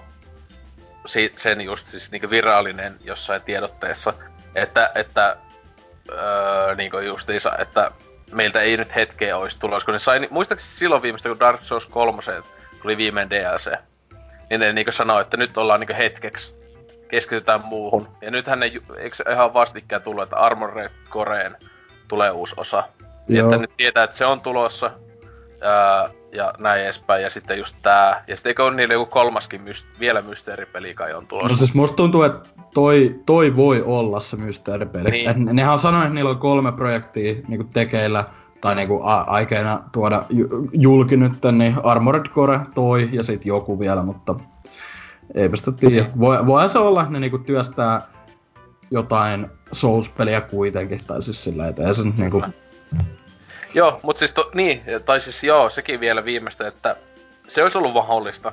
si, 1.07 1.33
sen 1.37 1.61
just 1.61 1.89
siis 1.89 2.11
niinku 2.11 2.31
virallinen 2.31 2.97
jossain 3.01 3.43
tiedotteessa, 3.43 4.15
että, 4.55 4.91
että 4.95 5.37
öö, 6.13 6.75
niinku 6.75 6.99
justiinsa, 6.99 7.53
että 7.59 7.91
meiltä 8.33 8.61
ei 8.61 8.77
nyt 8.77 8.95
hetkeä 8.95 9.37
olisi 9.37 9.59
tulossa, 9.61 9.85
kun 9.87 9.93
ne 9.93 9.99
sai, 9.99 10.29
muistaakseni 10.31 10.73
silloin 10.73 11.03
viimeistä, 11.03 11.29
kun 11.29 11.41
Dark 11.41 11.61
Souls 11.63 11.87
3 11.87 12.23
tuli 12.83 12.97
viimein 12.97 13.31
DLC, 13.31 13.71
niin 14.51 14.61
ne 14.61 14.73
niinku 14.73 14.93
sanoi, 14.93 15.21
että 15.21 15.37
nyt 15.37 15.59
ollaan 15.59 15.81
niinku 15.81 15.95
hetkeksi, 15.99 16.55
keskitytään 17.09 17.65
muuhun. 17.65 18.09
Ja 18.21 18.31
nythän 18.31 18.61
ne, 18.61 18.73
eikö 18.97 19.33
ihan 19.33 19.55
vastikään 19.55 20.03
tullut, 20.03 20.23
että 20.23 20.37
Armored 20.37 20.91
Coreen 21.11 21.57
tulee 22.09 22.31
uusi 22.31 22.55
osa. 22.57 22.89
Joo. 23.29 23.49
Että 23.49 23.61
nyt 23.61 23.77
tietää, 23.77 24.05
että 24.05 24.17
se 24.17 24.27
on 24.27 24.41
tulossa, 24.41 24.91
ää, 25.61 26.11
ja 26.33 26.55
näin 26.59 26.85
edespäin, 26.85 27.23
ja 27.23 27.31
sitten 27.31 27.59
just 27.59 27.75
tää. 27.83 28.25
Ja 28.27 28.37
sitten 28.37 28.51
eikö 28.51 28.65
ole 28.65 28.77
niille 28.77 28.95
joku 28.95 29.11
kolmaskin 29.11 29.61
myst- 29.61 30.01
vielä 30.01 30.23
mysteeripeli 30.23 30.95
kai 30.95 31.15
on 31.15 31.27
tulossa? 31.27 31.49
No 31.49 31.57
siis 31.57 31.75
musta 31.75 31.97
tuntuu, 31.97 32.23
että 32.23 32.49
toi, 32.75 33.21
toi 33.27 33.57
voi 33.57 33.83
olla 33.83 34.21
se 34.21 34.37
mysteeripeli. 34.37 35.11
Niin. 35.11 35.31
Et 35.31 35.37
nehän 35.37 35.73
on 35.73 35.79
sanonut, 35.79 36.05
että 36.05 36.15
niillä 36.15 36.31
on 36.31 36.39
kolme 36.39 36.73
projektia 36.73 37.35
niinku 37.49 37.67
tekeillä, 37.73 38.25
tai 38.61 38.75
niinku 38.75 39.01
a- 39.03 39.25
aikeena 39.27 39.83
tuoda 39.93 40.27
julki 40.73 41.17
nyt, 41.17 41.33
niin 41.53 41.77
Armored 41.85 42.29
Core 42.29 42.61
toi, 42.75 43.09
ja 43.13 43.23
sitten 43.23 43.49
joku 43.49 43.81
vielä, 43.81 44.03
mutta 44.03 44.35
eipä 45.35 45.57
sitä 45.57 45.73
tiedä. 45.73 46.11
Voi, 46.21 46.47
voi 46.47 46.69
se 46.69 46.79
olla, 46.79 47.01
että 47.01 47.13
ne 47.13 47.21
niinku 47.21 47.39
työstää 47.39 48.03
jotain 48.91 49.47
Souls-peliä 49.73 50.41
kuitenkin, 50.41 51.01
tai 51.07 51.23
siis 51.23 51.45
sillä, 51.45 51.69
että 51.69 51.83
ei 51.83 51.95
se 51.95 52.09
niinku... 52.17 52.43
Joo, 53.75 54.01
mut 54.03 54.19
siis 54.19 54.33
to, 54.33 54.51
niin, 54.55 54.83
tai 55.05 55.21
siis 55.21 55.45
joo, 55.45 55.71
sekin 55.71 56.01
vielä 56.01 56.25
viimeistä, 56.25 56.69
että 56.69 56.97
se 57.49 57.63
olisi 57.63 57.79
ollut 57.79 57.95
mahdollista. 57.95 58.53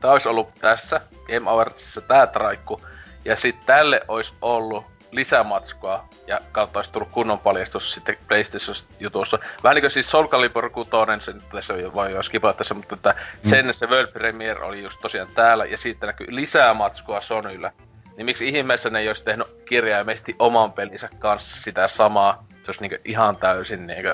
Tää 0.00 0.12
olisi 0.12 0.28
ollut 0.28 0.48
tässä, 0.60 1.00
Game 1.26 1.50
Awardsissa 1.50 2.00
tää 2.00 2.26
traikku, 2.26 2.80
ja 3.24 3.36
sitten 3.36 3.66
tälle 3.66 4.00
olisi 4.08 4.34
ollut 4.42 4.84
lisämatskua, 5.10 6.08
ja 6.26 6.40
kautta 6.52 6.78
olisi 6.78 6.92
tullut 6.92 7.10
kunnon 7.10 7.38
paljastus 7.38 7.92
sitten 7.92 8.16
PlayStation-jutussa. 8.28 9.38
Vähän 9.62 9.74
niin 9.74 9.82
kuin 9.82 9.90
siis 9.90 10.10
Soul 10.10 10.26
Calibur 10.26 10.70
6, 10.70 10.90
sen 11.20 11.42
tässä 11.52 11.74
voi 11.94 12.12
jo 12.12 12.52
tässä, 12.52 12.74
mutta 12.74 12.94
että 12.94 13.14
mm. 13.44 13.50
sen 13.50 13.74
se 13.74 13.86
World 13.86 14.12
Premiere 14.12 14.64
oli 14.64 14.82
just 14.82 15.00
tosiaan 15.00 15.28
täällä, 15.34 15.64
ja 15.64 15.78
siitä 15.78 16.06
näkyy 16.06 16.26
lisää 16.30 16.74
matskua 16.74 17.20
Sonylle. 17.20 17.72
Niin 18.16 18.24
miksi 18.24 18.48
ihmeessä 18.48 18.90
ne 18.90 19.00
ei 19.00 19.08
olisi 19.08 19.24
tehnyt 19.24 19.46
kirjaimesti 19.68 20.36
oman 20.38 20.72
pelinsä 20.72 21.08
kanssa 21.18 21.62
sitä 21.62 21.88
samaa? 21.88 22.46
Se 22.50 22.70
olisi 22.70 22.80
niinku 22.80 22.96
ihan 23.04 23.36
täysin 23.36 23.86
niinku 23.86 24.10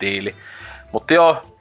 diili. 0.00 0.34
Mutta 0.92 1.14
joo, 1.14 1.58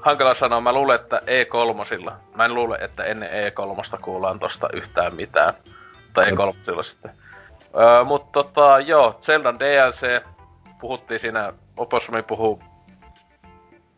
hankala 0.00 0.34
sanoa. 0.34 0.60
Mä 0.60 0.72
luulen, 0.72 1.00
että 1.00 1.22
E3, 1.26 2.12
mä 2.34 2.44
en 2.44 2.54
luule, 2.54 2.78
että 2.80 3.04
ennen 3.04 3.30
E3 3.30 3.98
kuullaan 4.00 4.38
tosta 4.38 4.68
yhtään 4.72 5.14
mitään. 5.14 5.54
Tai 6.12 6.24
E3 6.24 6.82
sitten. 6.82 7.10
Öö, 7.76 8.04
mutta 8.04 8.42
tota, 8.42 8.80
joo, 8.80 9.18
Zeldan 9.20 9.58
DLC, 9.58 10.22
puhuttiin 10.80 11.20
siinä, 11.20 11.52
Opossumi 11.76 12.22
puhuu 12.22 12.62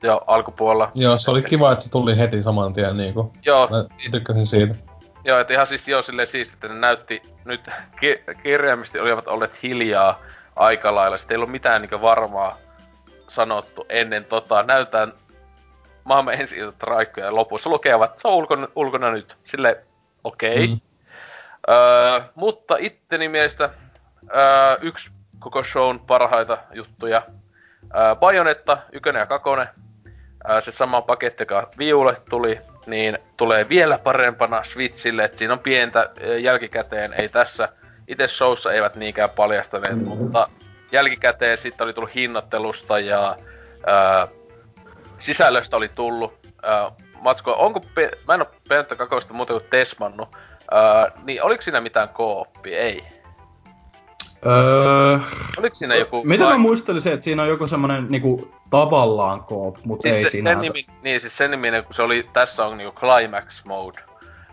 jo 0.02 0.20
alkupuolella. 0.26 0.90
Joo, 0.94 1.18
se 1.18 1.30
oli 1.30 1.42
kiva, 1.42 1.72
että 1.72 1.84
se 1.84 1.90
tuli 1.90 2.18
heti 2.18 2.42
saman 2.42 2.72
tien 2.72 2.96
niinku. 2.96 3.32
Joo. 3.44 3.68
Mä 3.70 4.10
tykkäsin 4.10 4.46
siitä. 4.46 4.74
Joo, 5.26 5.38
että 5.38 5.54
ihan 5.54 5.66
siis 5.66 5.88
joo 5.88 6.02
silleen 6.02 6.28
siisti, 6.28 6.54
että 6.54 6.68
ne 6.68 6.74
näytti 6.74 7.22
nyt 7.44 7.70
ki- 8.00 8.24
kirjaimisesti 8.42 9.00
olivat 9.00 9.28
olleet 9.28 9.62
hiljaa 9.62 10.22
aika 10.56 10.94
lailla. 10.94 11.18
Sitten 11.18 11.34
ei 11.34 11.36
ollut 11.38 11.50
mitään 11.50 11.82
niinku 11.82 12.00
varmaa 12.00 12.58
sanottu 13.28 13.86
ennen 13.88 14.24
tota. 14.24 14.62
Näytään 14.62 15.12
maailman 16.04 16.34
ensi 16.34 16.56
traikkoja 16.78 17.26
ja 17.26 17.34
lopussa 17.34 17.70
lukevat, 17.70 18.18
se 18.18 18.28
on 18.28 18.34
ulkona, 18.34 18.68
ulkona 18.74 19.10
nyt. 19.10 19.36
Sille 19.44 19.84
okei. 20.24 20.54
Okay. 20.54 20.66
Mm. 20.66 20.80
Öö, 21.68 22.20
mutta 22.34 22.76
itteni 22.78 23.28
mielestä 23.28 23.70
öö, 24.34 24.76
yksi 24.80 25.10
koko 25.38 25.64
shown 25.64 26.00
parhaita 26.00 26.58
juttuja. 26.72 27.22
Öö, 27.96 28.14
Bajonetta, 28.14 28.78
ykönen 28.92 29.20
ja 29.20 29.26
kakonen. 29.26 29.68
Öö, 30.50 30.60
se 30.60 30.70
sama 30.70 31.02
paketti, 31.02 31.42
joka 31.42 31.68
Viulle 31.78 32.16
tuli, 32.30 32.60
niin 32.86 33.18
tulee 33.36 33.68
vielä 33.68 33.98
parempana 33.98 34.64
Switchille, 34.64 35.24
että 35.24 35.38
siinä 35.38 35.52
on 35.52 35.58
pientä 35.58 36.10
jälkikäteen, 36.40 37.12
ei 37.12 37.28
tässä 37.28 37.68
itse 38.08 38.28
showssa 38.28 38.72
eivät 38.72 38.96
niinkään 38.96 39.30
paljastaneet, 39.30 39.96
mm. 39.96 40.04
mutta 40.04 40.48
jälkikäteen 40.92 41.58
sitten 41.58 41.84
oli 41.84 41.92
tullut 41.92 42.14
hinnoittelusta 42.14 42.98
ja 42.98 43.36
ää, 43.86 44.28
sisällöstä 45.18 45.76
oli 45.76 45.88
tullut. 45.88 46.34
Ää, 46.62 46.92
Matsko, 47.20 47.52
onko, 47.58 47.80
pe- 47.94 48.10
mä 48.28 48.34
en 48.34 48.40
oo 48.40 48.50
Pentta 48.68 48.96
Kakosta 48.96 49.34
muuta 49.34 49.52
kuin 49.52 49.64
tesmannut, 49.70 50.28
ää, 50.70 51.12
niin 51.24 51.42
oliko 51.42 51.62
siinä 51.62 51.80
mitään 51.80 52.08
kooppia? 52.08 52.78
Ei. 52.78 53.15
Öö, 54.46 55.18
Oliko 55.58 55.74
siinä 55.74 55.94
joku... 55.94 56.24
Mitä 56.24 56.44
mä 56.44 56.58
muistelisin, 56.58 57.12
että 57.12 57.24
siinä 57.24 57.42
on 57.42 57.48
joku 57.48 57.66
semmonen 57.66 58.06
niinku 58.08 58.54
tavallaan 58.70 59.44
koop, 59.44 59.76
mutta 59.84 60.02
siis 60.02 60.16
ei 60.16 60.22
se, 60.22 60.28
sinänsä. 60.28 60.64
Sen 60.64 60.72
nimi, 60.72 60.86
niin 61.02 61.20
siis 61.20 61.36
sen 61.36 61.50
niminen, 61.50 61.84
kun 61.84 61.94
se 61.94 62.02
oli, 62.02 62.28
tässä 62.32 62.66
on 62.66 62.78
niinku 62.78 63.00
Climax 63.00 63.64
Mode. 63.64 64.00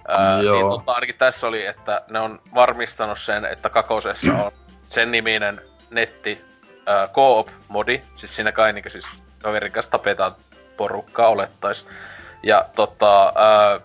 Ää, 0.07 0.41
Joo. 0.41 0.55
Niin 0.55 0.65
mutta 0.65 0.91
ainakin 0.91 1.15
tässä 1.15 1.47
oli, 1.47 1.65
että 1.65 2.01
ne 2.09 2.19
on 2.19 2.41
varmistanut 2.55 3.19
sen, 3.19 3.45
että 3.45 3.69
kakosessa 3.69 4.33
on 4.33 4.51
sen 4.87 5.11
niminen 5.11 5.61
netti 5.89 6.41
ää, 6.85 7.07
co-op 7.07 7.47
modi, 7.67 8.01
siis 8.15 8.35
siinä 8.35 8.51
kai 8.51 8.73
niinku 8.73 8.89
siis 8.89 9.05
kaverin 9.41 9.71
kanssa 9.71 9.91
tapetaan 9.91 10.35
porukkaa 10.77 11.27
olettais. 11.27 11.85
Ja 12.43 12.65
tota, 12.75 13.33
ää, 13.35 13.79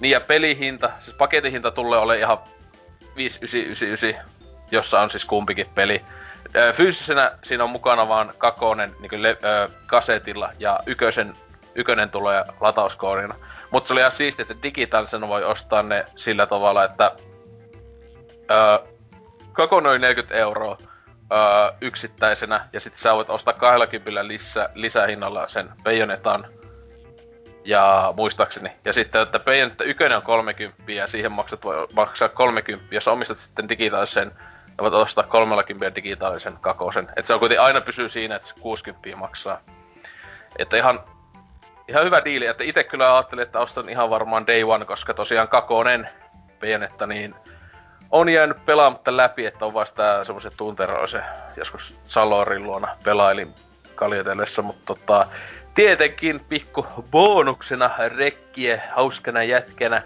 niin 0.00 0.10
ja 0.10 0.20
pelihinta, 0.20 0.90
siis 1.00 1.16
paketin 1.16 1.52
hinta 1.52 1.70
tulee 1.70 1.98
ole 1.98 2.18
ihan 2.18 2.38
5999, 3.16 4.37
jossa 4.70 5.00
on 5.00 5.10
siis 5.10 5.24
kumpikin 5.24 5.66
peli. 5.74 6.04
Fyysisenä 6.72 7.32
siinä 7.44 7.64
on 7.64 7.70
mukana 7.70 8.08
vaan 8.08 8.32
kakonen 8.38 8.94
niin 9.00 9.22
le- 9.22 9.38
ö, 9.44 9.68
kasetilla 9.86 10.50
ja 10.58 10.80
ykösen, 10.86 11.34
ykönen 11.74 12.10
tulee 12.10 12.44
latauskoodina. 12.60 13.34
Mutta 13.70 13.88
se 13.88 13.94
oli 13.94 14.00
ihan 14.00 14.12
siistiä, 14.12 14.42
että 14.42 14.62
digitaalisena 14.62 15.28
voi 15.28 15.44
ostaa 15.44 15.82
ne 15.82 16.04
sillä 16.16 16.46
tavalla, 16.46 16.84
että 16.84 17.12
ö, 18.50 18.88
kako 19.52 19.80
noin 19.80 20.00
40 20.00 20.34
euroa 20.34 20.78
ö, 20.80 20.86
yksittäisenä 21.80 22.68
ja 22.72 22.80
sitten 22.80 23.00
sä 23.00 23.14
voit 23.14 23.30
ostaa 23.30 23.54
20 23.54 24.28
lisä, 24.28 24.70
lisähinnalla 24.74 25.48
sen 25.48 25.68
Bayonetan 25.84 26.46
Ja 27.64 28.14
muistaakseni. 28.16 28.72
Ja 28.84 28.92
sitten, 28.92 29.22
että 29.22 29.38
Bayonetta 29.38 29.84
1 29.84 30.04
on 30.04 30.22
30 30.22 30.92
ja 30.92 31.06
siihen 31.06 31.32
maksat 31.32 31.64
voi 31.64 31.86
maksaa 31.92 32.28
30, 32.28 32.94
jos 32.94 33.08
omistat 33.08 33.38
sitten 33.38 33.68
digitaalisen 33.68 34.32
voit 34.82 34.94
ostaa 34.94 35.24
30 35.24 35.94
digitaalisen 35.94 36.58
kakosen. 36.60 37.08
Että 37.16 37.26
se 37.26 37.34
on 37.34 37.40
kuitenkin 37.40 37.64
aina 37.64 37.80
pysyy 37.80 38.08
siinä, 38.08 38.36
että 38.36 38.48
se 38.48 38.54
60 38.60 39.16
maksaa. 39.16 39.60
Että 40.58 40.76
ihan, 40.76 41.00
ihan 41.88 42.04
hyvä 42.04 42.24
diili, 42.24 42.46
että 42.46 42.64
itse 42.64 42.84
kyllä 42.84 43.14
ajattelin, 43.14 43.42
että 43.42 43.60
ostan 43.60 43.88
ihan 43.88 44.10
varmaan 44.10 44.46
Day 44.46 44.62
One, 44.62 44.84
koska 44.84 45.14
tosiaan 45.14 45.48
kakonen 45.48 46.08
Bayonetta, 46.60 47.06
niin 47.06 47.34
on 48.10 48.28
jäänyt 48.28 48.66
pelaamatta 48.66 49.16
läpi, 49.16 49.46
että 49.46 49.66
on 49.66 49.74
vasta 49.74 50.24
semmoisen 50.24 50.52
tunteroisen 50.56 51.22
joskus 51.56 51.94
Salorin 52.06 52.62
luona 52.62 52.96
pelailin 53.04 53.54
kaljotellessa, 53.94 54.62
mutta 54.62 54.84
tota, 54.86 55.26
tietenkin 55.74 56.40
pikku 56.48 56.86
bonuksena 57.10 57.90
rekkie 58.08 58.82
hauskana 58.94 59.42
jätkänä. 59.42 60.02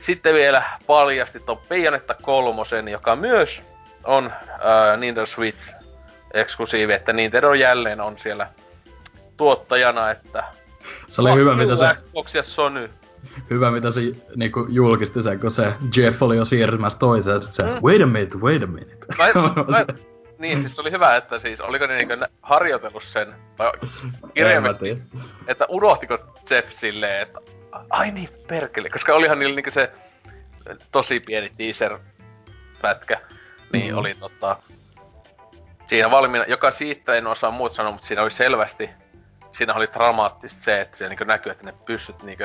Sitten 0.00 0.34
vielä 0.34 0.62
paljasti 0.86 1.40
ton 1.40 1.60
Bayonetta 1.68 2.14
kolmosen, 2.22 2.88
joka 2.88 3.16
myös 3.16 3.62
on 4.06 4.26
äh, 4.26 4.98
Nintendo 4.98 5.26
Switch 5.26 5.74
eksklusiivi, 6.34 6.92
että 6.92 7.12
Nintendo 7.12 7.52
jälleen 7.52 8.00
on 8.00 8.18
siellä 8.18 8.48
tuottajana, 9.36 10.10
että... 10.10 10.44
Se 11.08 11.22
oli 11.22 11.34
hyvä, 11.34 11.54
mitä 11.54 11.76
se... 11.76 11.94
Xbox 11.94 12.34
ja 12.34 12.42
Sony. 12.42 12.90
Hyvä, 13.50 13.70
mitä 13.70 13.90
se 13.90 14.00
niinku 14.36 14.66
julkisti 14.68 15.22
sen, 15.22 15.40
kun 15.40 15.52
se 15.52 15.72
Jeff 15.96 16.22
oli 16.22 16.36
jo 16.36 16.44
siirtymässä 16.44 16.98
toiseen, 16.98 17.42
sit 17.42 17.54
se, 17.54 17.62
mm. 17.62 17.70
wait 17.82 18.02
a 18.02 18.06
minute, 18.06 18.38
wait 18.38 18.62
a 18.62 18.66
minute. 18.66 19.06
Mä, 19.18 19.24
mä, 19.78 19.84
niin, 20.38 20.60
siis 20.60 20.78
oli 20.78 20.90
hyvä, 20.90 21.16
että 21.16 21.38
siis, 21.38 21.60
oliko 21.60 21.86
ne 21.86 21.96
niinku 21.96 22.14
harjoitellut 22.42 23.02
sen, 23.02 23.34
vai 23.58 23.72
kirjaimesti, 24.34 25.02
että 25.46 25.66
unohtiko 25.68 26.18
Jeff 26.50 26.70
silleen, 26.70 27.22
että 27.22 27.40
ai 27.90 28.10
niin, 28.10 28.28
perkele, 28.46 28.88
koska 28.88 29.14
olihan 29.14 29.38
niillä 29.38 29.54
niinku 29.54 29.70
se 29.70 29.90
tosi 30.92 31.20
pieni 31.20 31.50
teaser-pätkä, 31.56 33.20
niin 33.72 33.92
mm. 33.92 33.98
oli 33.98 34.14
tota, 34.14 34.56
siinä 35.86 36.10
valmiina, 36.10 36.44
joka 36.48 36.70
siitä 36.70 37.14
en 37.14 37.26
osaa 37.26 37.50
muut 37.50 37.74
sanoa, 37.74 37.92
mutta 37.92 38.06
siinä 38.06 38.22
oli 38.22 38.30
selvästi, 38.30 38.90
siinä 39.52 39.74
oli 39.74 39.88
dramaattista 39.92 40.62
se, 40.62 40.80
että 40.80 40.96
siellä 40.96 41.10
niinku 41.10 41.24
näkyy, 41.24 41.52
että 41.52 41.64
ne 41.64 41.74
pystyt 41.86 42.22
niinku, 42.22 42.44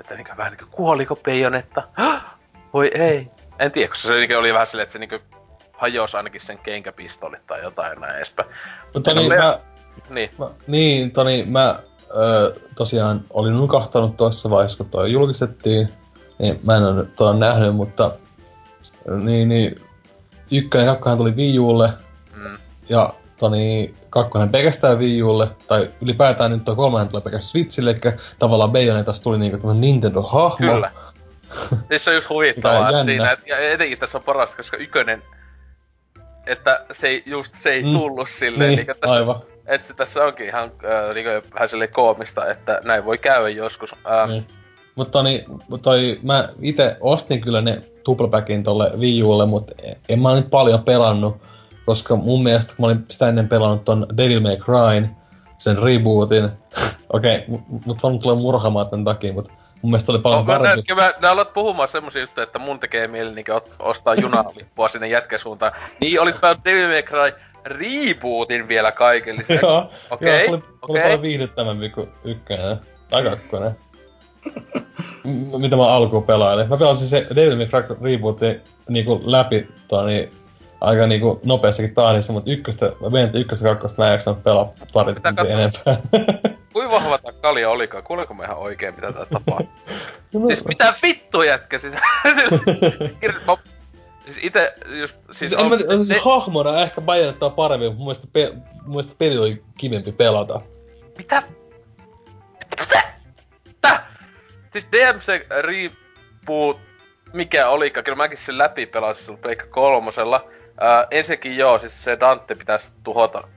että 0.00 0.14
niinku 0.14 0.32
vähän 0.36 0.52
niinku 0.52 0.76
kuoliko 0.76 1.16
peijonetta, 1.16 1.82
voi 2.74 2.90
ei. 2.94 3.30
En 3.58 3.72
tiedä, 3.72 3.88
koska 3.88 4.08
se 4.08 4.14
niinku 4.14 4.36
oli 4.36 4.52
vähän 4.52 4.66
silleen, 4.66 4.82
että 4.82 4.92
se 4.92 4.98
niinku 4.98 5.18
hajosi 5.72 6.16
ainakin 6.16 6.40
sen 6.40 6.58
kenkäpistolit 6.58 7.46
tai 7.46 7.62
jotain 7.62 8.00
näin 8.00 8.16
edespäin. 8.16 8.48
Mutta 8.94 9.14
niin, 9.14 9.32
mä, 9.32 9.58
niin. 10.10 10.30
Mä, 10.38 10.46
niin, 10.66 11.10
Toni, 11.10 11.44
mä 11.44 11.78
ö, 12.16 12.54
tosiaan 12.76 13.24
olin 13.30 13.56
nukahtanut 13.56 14.16
tuossa 14.16 14.50
vaiheessa, 14.50 14.78
kun 14.78 14.90
toi 14.90 15.12
julkistettiin. 15.12 15.88
Niin, 16.38 16.60
mä 16.62 16.76
en 16.76 16.84
ole 16.84 17.04
tuon 17.04 17.40
nähnyt, 17.40 17.74
mutta 17.74 18.12
niin, 19.24 19.48
niin 19.48 19.80
ykkönen 20.52 20.86
ja 20.86 20.92
kakkonen 20.92 21.18
tuli 21.18 21.36
Wii 21.36 21.58
Ulle. 21.58 21.92
Mm. 22.36 22.58
Ja 22.88 23.14
Toni, 23.38 23.94
kakkonen 24.10 24.48
pelkästään 24.48 24.98
Wii 24.98 25.22
Ulle, 25.22 25.48
tai 25.68 25.90
ylipäätään 26.00 26.50
nyt 26.50 26.64
tuo 26.64 26.76
kolmannen 26.76 27.08
tulee 27.08 27.22
pelkästään 27.22 27.50
Switchille, 27.50 27.90
eli 27.90 28.00
tavallaan 28.38 28.72
Bayonetasta 28.72 29.24
tuli 29.24 29.38
niinku 29.38 29.58
tämmönen 29.58 29.80
Nintendo-hahmo. 29.80 30.56
Kyllä. 30.56 30.90
siis 31.88 32.04
se 32.04 32.10
on 32.10 32.16
just 32.16 32.30
huvittavaa, 32.30 32.88
että 32.88 33.04
siinä, 33.04 33.36
ja 33.46 33.58
etenkin 33.58 33.98
tässä 33.98 34.18
on 34.18 34.24
parasta, 34.24 34.56
koska 34.56 34.76
ykönen 34.76 35.22
että 36.48 36.84
se 36.92 37.08
ei, 37.08 37.22
just 37.26 37.54
se 37.56 37.70
ei 37.70 37.82
mm. 37.82 37.92
tullut 37.92 38.28
silleen. 38.28 38.76
Niin, 38.76 38.86
tässä, 38.86 39.12
aivan. 39.12 39.42
Että 39.66 39.94
tässä 39.94 40.24
onkin 40.24 40.46
ihan 40.46 40.64
äh, 40.64 41.14
niin 41.14 41.26
vähän 41.54 41.68
silleen 41.68 41.92
koomista, 41.92 42.50
että 42.50 42.80
näin 42.84 43.04
voi 43.04 43.18
käydä 43.18 43.48
joskus. 43.48 43.92
Äh, 43.92 44.28
niin. 44.28 44.46
Mutta 44.94 45.22
niin, 45.22 45.44
toi, 45.82 46.18
mä 46.22 46.48
itse 46.62 46.96
ostin 47.00 47.40
kyllä 47.40 47.60
ne 47.60 47.82
tuplepackin 48.08 48.64
tolle 48.64 48.90
Wii 49.00 49.22
Ulle, 49.22 49.46
mutta 49.46 49.72
en 50.08 50.22
mä 50.22 50.34
nyt 50.34 50.50
paljon 50.50 50.82
pelannut, 50.82 51.36
koska 51.86 52.16
mun 52.16 52.42
mielestä 52.42 52.74
kun 52.76 52.82
mä 52.82 52.86
olin 52.86 53.04
sitä 53.08 53.28
ennen 53.28 53.48
pelannut 53.48 53.84
ton 53.84 54.06
Devil 54.16 54.40
May 54.40 54.56
Cry, 54.56 55.08
sen 55.58 55.78
rebootin, 55.82 56.44
okei, 57.12 57.36
okay, 57.36 57.60
mut 57.86 58.02
vaan 58.02 58.18
tulee 58.18 58.36
murhaamaan 58.36 58.88
tämän 58.88 59.04
takia, 59.04 59.32
mutta 59.32 59.52
Mun 59.82 59.90
mielestä 59.90 60.12
oli 60.12 60.18
paljon 60.18 60.46
no, 60.46 60.58
parempi. 60.58 60.94
Mä, 60.94 61.02
mä, 61.02 61.12
mä 61.20 61.30
alat 61.30 61.52
puhumaan 61.52 61.88
semmosia 61.88 62.20
juttuja, 62.20 62.42
että 62.42 62.58
mun 62.58 62.80
tekee 62.80 63.08
mieli 63.08 63.34
niin 63.34 63.46
ostaa 63.78 64.14
junalippua 64.14 64.88
sinne 64.88 65.08
jätkäsuuntaan. 65.08 65.72
Niin 66.00 66.20
olis 66.20 66.36
päänyt 66.40 66.64
Devil 66.64 66.88
May 66.88 67.02
Cry 67.02 67.40
rebootin 67.64 68.68
vielä 68.68 68.92
kaiken 68.92 69.38
lisäksi. 69.38 69.54
joo, 69.66 69.90
okay, 70.10 70.28
joo, 70.28 70.38
se 70.38 70.50
oli, 70.50 70.56
okay. 70.56 70.72
oli 70.88 71.00
paljon 71.00 71.22
viihdyttävämpi 71.22 71.88
kuin 71.88 72.08
ykkönen 72.24 72.76
tai 73.10 73.22
kakkonen. 73.22 73.76
Mitä 75.58 75.76
mä 75.76 75.86
alkuun 75.86 76.24
pelailin. 76.24 76.68
Mä 76.68 76.76
pelasin 76.76 77.08
se 77.08 77.26
Devil 77.36 77.56
May 77.56 77.66
Cry 77.66 77.96
rebootin 78.02 78.60
niinku 78.88 79.22
läpi 79.24 79.68
tuo, 79.88 80.06
niin 80.06 80.32
aika 80.80 81.06
niinku 81.06 81.40
nopeassakin 81.44 81.94
tahdissa, 81.94 82.32
mutta 82.32 82.50
ykköstä, 82.50 82.92
mä 83.00 83.12
vein 83.12 83.30
ykköstä 83.34 83.68
kakkosta 83.68 84.02
mä 84.02 84.08
en 84.08 84.12
jaksanut 84.12 84.42
pelaa 84.42 84.72
pari 84.92 85.14
enempää. 85.48 85.96
Kuinka 86.72 86.94
vahva 86.94 87.18
tää 87.18 87.32
kalja 87.32 87.70
olikaan? 87.70 88.02
Kuuliko 88.04 88.34
mä 88.34 88.44
ihan 88.44 88.58
oikein, 88.58 88.94
mitä 88.94 89.12
tää 89.12 89.26
tapaa? 89.26 89.60
no, 90.32 90.46
siis 90.46 90.64
mitä 90.64 90.94
vittu 91.02 91.42
jätkä 91.42 91.78
sitä? 91.84 92.00
siis 94.24 94.38
ite 94.42 94.74
just... 95.00 95.16
Siis, 95.26 95.38
siis, 95.38 95.54
on, 95.54 95.68
mä, 95.70 95.78
siis 95.78 96.08
ne... 96.08 96.18
hahmona 96.18 96.82
ehkä 96.82 97.00
Bayonetta 97.00 97.46
on 97.46 97.52
parempi, 97.52 97.86
mutta 97.86 97.98
mun 97.98 98.06
mielestä, 98.06 98.28
pe, 98.32 98.52
mun 98.52 98.90
mielestä 98.90 99.14
peli 99.18 99.38
oli 99.38 99.62
kivempi 99.78 100.12
pelata. 100.12 100.60
Mitä? 101.18 101.42
Mitä? 102.80 103.07
Siis 104.80 104.92
DMC 104.92 105.46
riippuu 105.62 106.80
mikä 107.32 107.68
olikaan. 107.68 108.04
Kyllä 108.04 108.16
mäkin 108.16 108.38
sen 108.38 108.58
läpi 108.58 108.86
pelasin 108.86 109.24
sillä 109.24 109.38
Pleikka 109.38 109.66
kolmosella. 109.66 110.48
Ää, 110.80 111.06
ensinnäkin 111.10 111.56
joo, 111.56 111.78
siis 111.78 112.04
se 112.04 112.20
Dante 112.20 112.54
pitäisi 112.54 112.92
tuhota. 113.04 113.48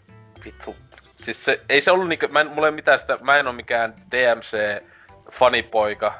Vittu, 0.45 0.75
siis 1.15 1.45
se, 1.45 1.61
ei 1.69 1.81
se 1.81 1.91
ollut 1.91 2.07
niinku, 2.07 2.27
mä 2.27 2.41
en, 2.41 2.47
mulla 2.47 2.67
ei 2.67 2.71
mitään 2.71 2.99
sitä, 2.99 3.17
mä 3.21 3.37
en 3.37 3.47
oo 3.47 3.53
mikään 3.53 3.93
DMC-fanipoika, 4.11 6.13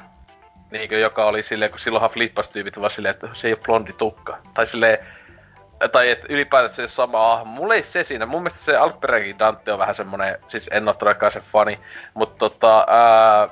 niinkö, 0.70 0.98
joka 0.98 1.24
oli 1.24 1.42
silleen, 1.42 1.70
kun 1.70 1.80
silloinhan 1.80 2.10
flippastyypit 2.10 2.80
vaan 2.80 2.90
silleen, 2.90 3.14
että 3.14 3.28
se 3.32 3.48
ei 3.48 3.54
oo 3.54 3.60
blondi 3.64 3.92
tukka. 3.92 4.38
Tai 4.54 4.66
silleen, 4.66 4.98
tai 5.92 6.10
että 6.10 6.26
ylipäätään 6.28 6.74
se 6.74 6.88
sama 6.88 7.32
ah, 7.32 7.46
Mulla 7.46 7.74
ei 7.74 7.82
se 7.82 8.04
siinä. 8.04 8.26
Mun 8.26 8.42
mielestä 8.42 8.64
se 8.64 8.76
alkuperäinenkin 8.76 9.38
Dante 9.38 9.72
on 9.72 9.78
vähän 9.78 9.94
semmonen, 9.94 10.38
siis 10.48 10.68
en 10.72 10.88
oo 10.88 10.94
todellakaan 10.94 11.32
se 11.32 11.40
fani, 11.40 11.78
mutta 12.14 12.38
tota, 12.38 12.86
ää, 12.88 13.48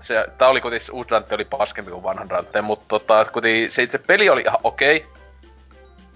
se, 0.00 0.26
tää 0.38 0.48
oli 0.48 0.60
kuitenkin, 0.60 0.94
uusi 0.94 1.10
Dante 1.10 1.34
oli 1.34 1.44
paskempi 1.44 1.90
kuin 1.90 2.02
vanhan 2.02 2.28
Dante, 2.28 2.62
mutta 2.62 2.84
tota, 2.88 3.24
kuitenkin 3.24 3.72
se 3.72 3.82
itse 3.82 3.98
peli 3.98 4.28
oli 4.28 4.40
ihan 4.40 4.58
okei. 4.64 4.96
Okay, 4.96 5.10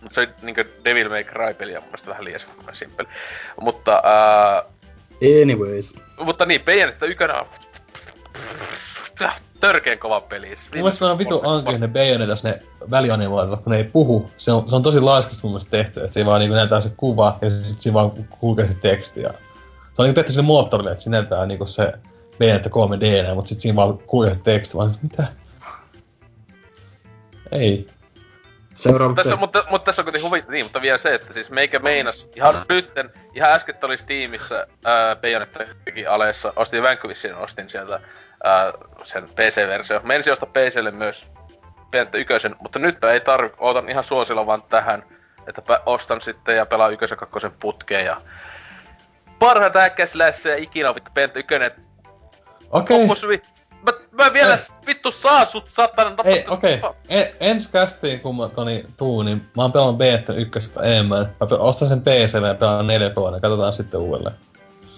mutta 0.00 0.14
se 0.14 0.20
oli 0.20 0.28
niinkö 0.42 0.64
Devil 0.84 1.08
May 1.08 1.24
Cry 1.24 1.54
peli 1.54 1.72
ja 1.72 1.80
mun 1.80 1.88
mielestä 1.88 2.10
vähän 2.10 2.24
liian 2.24 2.40
simppeli. 2.72 3.08
Mutta 3.60 4.02
ää, 4.04 4.62
Anyways. 5.42 5.94
Mutta 6.18 6.46
niin, 6.46 6.60
Bayonetta 6.60 7.06
ykönä 7.06 7.40
on 7.40 7.46
törkeen 9.60 9.98
kova 9.98 10.20
peli. 10.20 10.48
Mun 10.48 10.56
mielestä 10.72 11.06
on 11.06 11.18
vitu 11.18 11.40
ankeinen 11.44 11.80
ne 11.80 11.88
Bayonetas 11.88 12.44
ne 12.44 12.62
välianimaatiot, 12.90 13.62
kun 13.62 13.70
ne 13.70 13.76
ei 13.76 13.84
puhu. 13.84 14.30
Se 14.36 14.52
on, 14.52 14.68
se 14.68 14.76
on 14.76 14.82
tosi 14.82 15.00
laiskasti 15.00 15.40
mun 15.42 15.52
mielestä 15.52 15.70
tehty, 15.70 16.00
että 16.00 16.12
siinä 16.12 16.30
vaan 16.30 16.40
niinku 16.40 16.54
näytetään 16.54 16.82
se 16.82 16.92
kuva 16.96 17.38
ja 17.42 17.50
sit 17.50 17.80
siinä 17.80 17.94
vaan 17.94 18.10
kulkee 18.40 18.66
se 18.66 18.74
teksti. 18.74 19.22
Ja... 19.22 19.32
Se 19.32 20.02
on 20.02 20.04
niinku 20.04 20.14
tehty 20.14 20.32
sille 20.32 20.46
moottorille, 20.46 20.90
että 20.90 21.02
siinä 21.02 21.16
näytetään 21.16 21.48
niinku 21.48 21.66
se 21.66 21.92
Bayonetta 22.38 22.70
3 22.70 23.00
d 23.00 23.34
mutta 23.34 23.48
sit 23.48 23.60
siinä 23.60 23.76
vaan 23.76 23.98
kulkee 23.98 24.34
se 24.34 24.40
teksti. 24.40 24.76
Vaan 24.76 24.94
mitä? 25.02 25.26
Ei. 27.52 27.86
Seuraava 28.74 29.14
tässä, 29.14 29.36
mutta, 29.36 29.64
mutta, 29.70 29.84
tässä 29.84 30.02
on 30.02 30.04
kuitenkin 30.04 30.30
huvit, 30.30 30.48
niin, 30.48 30.66
mutta 30.66 30.82
vielä 30.82 30.98
se, 30.98 31.14
että 31.14 31.32
siis 31.32 31.50
meikä 31.50 31.78
meinas 31.78 32.26
ihan 32.36 32.54
nytten, 32.68 33.10
ihan 33.34 33.52
äsken 33.52 33.74
oli 33.82 33.98
Steamissa 33.98 34.66
Bayonettakin 35.20 36.10
aleessa, 36.10 36.52
ostin 36.56 36.82
Vanquishin, 36.82 37.34
ostin 37.34 37.70
sieltä 37.70 38.00
ää, 38.44 38.72
sen 39.04 39.28
PC-versio. 39.28 40.00
Menisin 40.04 40.32
ostaa 40.32 40.48
PClle 40.52 40.90
myös 40.90 41.26
Bayonetta 41.90 42.18
ykösen, 42.18 42.56
mutta 42.60 42.78
nyt 42.78 43.04
ei 43.04 43.20
tarvi, 43.20 43.50
ootan 43.58 43.90
ihan 43.90 44.04
suosilla 44.04 44.46
vaan 44.46 44.62
tähän, 44.62 45.04
että 45.46 45.62
ostan 45.86 46.20
sitten 46.20 46.56
ja 46.56 46.66
pelaan 46.66 46.92
ykösen 46.92 47.18
kakkosen 47.18 47.52
putkeen 47.52 48.06
ja 48.06 48.20
parhaita 49.38 49.80
häkkäslässä 49.80 50.56
ikinä 50.56 50.88
on 50.88 50.94
vittu 50.94 51.10
Bayonetta 51.14 51.38
ykönen. 51.38 51.70
Okei. 52.74 53.04
Okay. 53.04 53.38
Mä, 53.82 53.92
mä 54.24 54.32
vielä 54.32 54.54
Ei. 54.54 54.86
vittu 54.86 55.10
saa 55.10 55.44
sut 55.44 55.64
satana 55.68 56.14
Ei, 56.24 56.44
okei. 56.48 56.74
Okay. 56.74 56.92
E, 57.08 57.24
ens 57.40 57.68
kästiin 57.68 58.20
kun 58.20 58.36
mä 58.36 58.48
toni 58.48 58.86
tuu, 58.96 59.22
niin 59.22 59.46
mä 59.56 59.62
oon 59.62 59.72
pelannut 59.72 59.98
BT 59.98 60.28
ykköstä 60.36 60.82
enemmän. 60.82 61.36
Mä 61.40 61.56
ostan 61.58 61.88
sen 61.88 62.00
PClle 62.00 62.48
ja 62.48 62.54
pelaan 62.54 62.86
4 62.86 63.10
k 63.10 63.14
ja 63.34 63.40
katsotaan 63.40 63.72
sitten 63.72 64.00
uudelleen. 64.00 64.36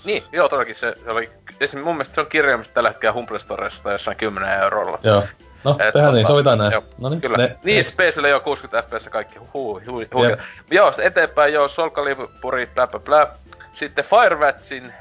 Niin, 0.04 0.24
joo 0.32 0.48
todellakin 0.48 0.74
se, 0.74 0.94
se 1.04 1.10
oli... 1.10 1.30
Esim. 1.60 1.80
mun 1.80 1.94
mielestä 1.94 2.14
se 2.14 2.20
on 2.20 2.26
kirjaimista 2.26 2.74
tällä 2.74 2.88
hetkellä 2.88 3.12
Humble 3.12 3.38
Storesta 3.38 3.92
jossain 3.92 4.16
10 4.16 4.50
eurolla. 4.60 4.98
Joo. 5.02 5.22
No, 5.64 5.76
Et, 5.80 5.92
tehdään 5.92 6.14
niin, 6.14 6.26
tota, 6.26 6.32
sovitaan 6.32 6.58
näin. 6.58 6.72
Joo, 6.72 6.82
no 6.98 7.08
niin, 7.08 7.20
kyllä. 7.20 7.36
Ne, 7.36 7.56
niin, 7.64 7.84
PClle 7.84 8.28
joo 8.28 8.40
60 8.40 8.82
fps 8.82 9.08
kaikki, 9.08 9.38
huu, 9.38 9.80
huu, 9.86 10.04
huu. 10.14 10.24
Joo, 10.70 10.92
eteenpäin 11.02 11.52
joo, 11.52 11.68
Soul 11.68 11.90
Caliburi, 11.90 12.66
blä 12.74 12.86
blä 12.86 13.00
blä. 13.00 13.28
Sitten 13.72 14.04
Firewatchin 14.04 14.92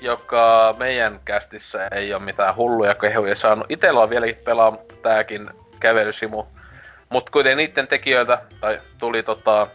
joka 0.00 0.74
meidän 0.78 1.20
kästissä 1.24 1.88
ei 1.88 2.14
ole 2.14 2.22
mitään 2.22 2.56
hulluja 2.56 2.94
kehuja 2.94 3.36
saanut. 3.36 3.66
Itellä 3.68 4.00
on 4.00 4.10
vieläkin 4.10 4.44
pelaa 4.44 4.76
tääkin 5.02 5.50
kävelysimu. 5.80 6.44
Mut 7.08 7.30
kuitenkin 7.30 7.56
niiden 7.56 7.88
tekijöiltä 7.88 8.42
tai 8.60 8.80
tuli 8.98 9.22
tota, 9.22 9.66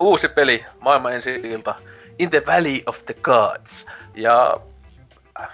uusi 0.00 0.28
peli, 0.28 0.64
maailman 0.80 1.14
ensi 1.14 1.34
ilta, 1.34 1.74
In 2.18 2.30
the 2.30 2.42
Valley 2.46 2.82
of 2.86 3.04
the 3.06 3.14
Gods. 3.14 3.86
Ja 4.14 4.56
äh, 5.40 5.48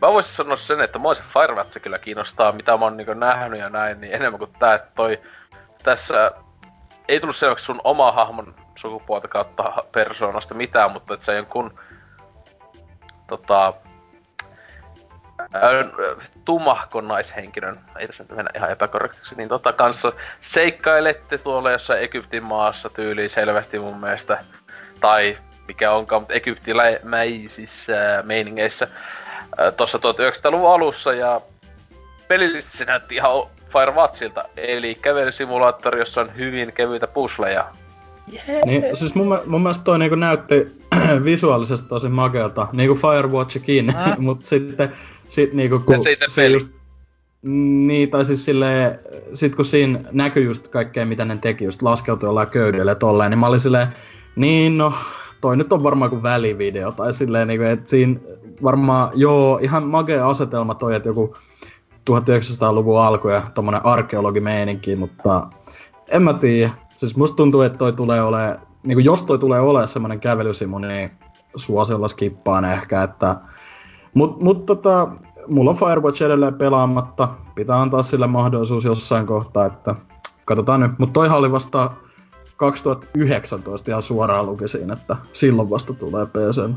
mä 0.00 0.12
voisin 0.12 0.34
sanoa 0.34 0.56
sen, 0.56 0.80
että 0.80 0.98
mua 0.98 1.14
se 1.14 1.22
Firewatch 1.32 1.80
kyllä 1.80 1.98
kiinnostaa, 1.98 2.52
mitä 2.52 2.76
mä 2.76 2.84
oon 2.84 2.96
niin 2.96 3.20
nähnyt 3.20 3.60
ja 3.60 3.68
näin, 3.68 4.00
niin 4.00 4.14
enemmän 4.14 4.38
kuin 4.38 4.52
tää, 4.58 4.74
että 4.74 4.90
toi 4.94 5.20
tässä 5.82 6.32
ei 7.08 7.20
tullut 7.20 7.36
selväksi 7.36 7.64
sun 7.64 7.80
oma 7.84 8.12
hahmon 8.12 8.54
sukupuolta 8.74 9.28
kautta 9.28 9.84
persoonasta 9.92 10.54
mitään, 10.54 10.90
mutta 10.90 11.14
että 11.14 11.26
se 11.26 11.36
jonkun 11.36 11.78
tota, 13.30 13.74
tumahkon 16.44 17.08
naishenkilön, 17.08 17.80
ei 17.98 18.06
tässä 18.06 18.22
nyt 18.22 18.36
mennä 18.36 18.50
ihan 18.56 18.70
epäkorrektiksi, 18.70 19.34
niin 19.34 19.48
tota 19.48 19.72
kanssa 19.72 20.12
seikkailette 20.40 21.38
tuolla 21.38 21.70
jossain 21.70 22.02
Egyptin 22.02 22.42
maassa 22.42 22.90
tyyliin 22.90 23.30
selvästi 23.30 23.78
mun 23.78 24.00
mielestä. 24.00 24.44
Tai 25.00 25.38
mikä 25.68 25.92
onkaan, 25.92 26.22
mutta 26.22 26.34
egyptiläisissä 26.34 28.22
meiningeissä 28.22 28.88
tuossa 29.76 29.98
1900-luvun 29.98 30.74
alussa 30.74 31.12
ja 31.12 31.40
pelillisesti 32.28 32.76
se 32.76 32.84
näytti 32.84 33.14
ihan 33.14 33.30
Firewatchilta, 33.72 34.44
eli 34.56 34.94
kävelysimulaattori, 34.94 35.98
jossa 35.98 36.20
on 36.20 36.36
hyvin 36.36 36.72
kevyitä 36.72 37.06
pusleja. 37.06 37.74
Yeah. 38.32 38.64
Niin, 38.66 38.82
siis 38.94 39.14
mun, 39.14 39.38
mun 39.46 39.62
mielestä 39.62 39.84
toi 39.84 39.98
niinku 39.98 40.16
näytti 40.16 40.54
visuaalisesti 41.24 41.88
tosi 41.88 42.08
makealta, 42.08 42.68
niinku 42.72 42.94
Firewatchikin, 42.94 43.96
äh. 43.96 44.18
mutta 44.26 44.46
sitten 44.46 44.92
sit 45.28 45.52
niinku 45.52 45.78
kun 45.78 45.96
se 46.28 46.46
just, 46.46 46.68
niin, 47.86 48.10
tai 48.10 48.24
siis 48.24 48.44
silleen, 48.44 48.98
sit 49.32 49.54
kun 49.56 49.64
siinä 49.64 50.00
näkyy 50.12 50.44
just 50.44 50.68
kaikkea, 50.68 51.06
mitä 51.06 51.24
ne 51.24 51.36
teki, 51.36 51.64
just 51.64 51.82
laskeutui 51.82 52.26
jollain 52.26 52.48
köydellä 52.48 52.94
tolleen, 52.94 53.30
niin 53.30 53.38
mä 53.38 53.46
olin 53.46 53.60
silleen, 53.60 53.88
niin 54.36 54.78
no, 54.78 54.92
toi 55.40 55.56
nyt 55.56 55.72
on 55.72 55.82
varmaan 55.82 56.10
kuin 56.10 56.22
välivideo, 56.22 56.92
tai 56.92 57.12
silleen, 57.12 57.48
niin 57.48 57.60
kuin, 57.60 57.70
että 57.70 57.90
siinä 57.90 58.20
varmaan, 58.62 59.10
joo, 59.14 59.58
ihan 59.62 59.82
magea 59.82 60.28
asetelma 60.28 60.74
toi, 60.74 60.94
että 60.94 61.08
joku 61.08 61.36
1900-luvun 62.10 63.02
alku 63.02 63.28
ja 63.28 63.42
tommonen 63.54 63.86
arkeologimeininki, 63.86 64.96
mutta 64.96 65.46
en 66.08 66.22
mä 66.22 66.34
tiedä. 66.34 66.70
Siis 67.00 67.16
musta 67.16 67.36
tuntuu, 67.36 67.62
että 67.62 67.78
toi 67.78 67.92
tulee 67.92 68.22
ole, 68.22 68.60
niin 68.82 68.96
kuin 68.96 69.04
jos 69.04 69.22
toi 69.22 69.38
tulee 69.38 69.60
ole 69.60 69.86
semmonen 69.86 70.20
kävelysimu, 70.20 70.78
niin 70.78 71.10
suosiolla 71.56 72.08
skippaan 72.08 72.64
ehkä, 72.64 73.02
että 73.02 73.36
mut, 74.14 74.40
mut 74.40 74.66
tota, 74.66 75.08
mulla 75.48 75.70
on 75.70 75.76
Firewatch 75.76 76.22
edelleen 76.22 76.54
pelaamatta. 76.54 77.28
Pitää 77.54 77.80
antaa 77.80 78.02
sille 78.02 78.26
mahdollisuus 78.26 78.84
jossain 78.84 79.26
kohtaa, 79.26 79.66
että 79.66 79.94
katsotaan 80.46 80.80
nyt. 80.80 80.98
Mutta 80.98 81.12
toihan 81.12 81.38
oli 81.38 81.52
vasta 81.52 81.90
2019 82.56 83.90
ihan 83.90 84.02
suoraan 84.02 84.46
lukisin, 84.46 84.90
että 84.90 85.16
silloin 85.32 85.70
vasta 85.70 85.92
tulee 85.94 86.26
PC. 86.26 86.70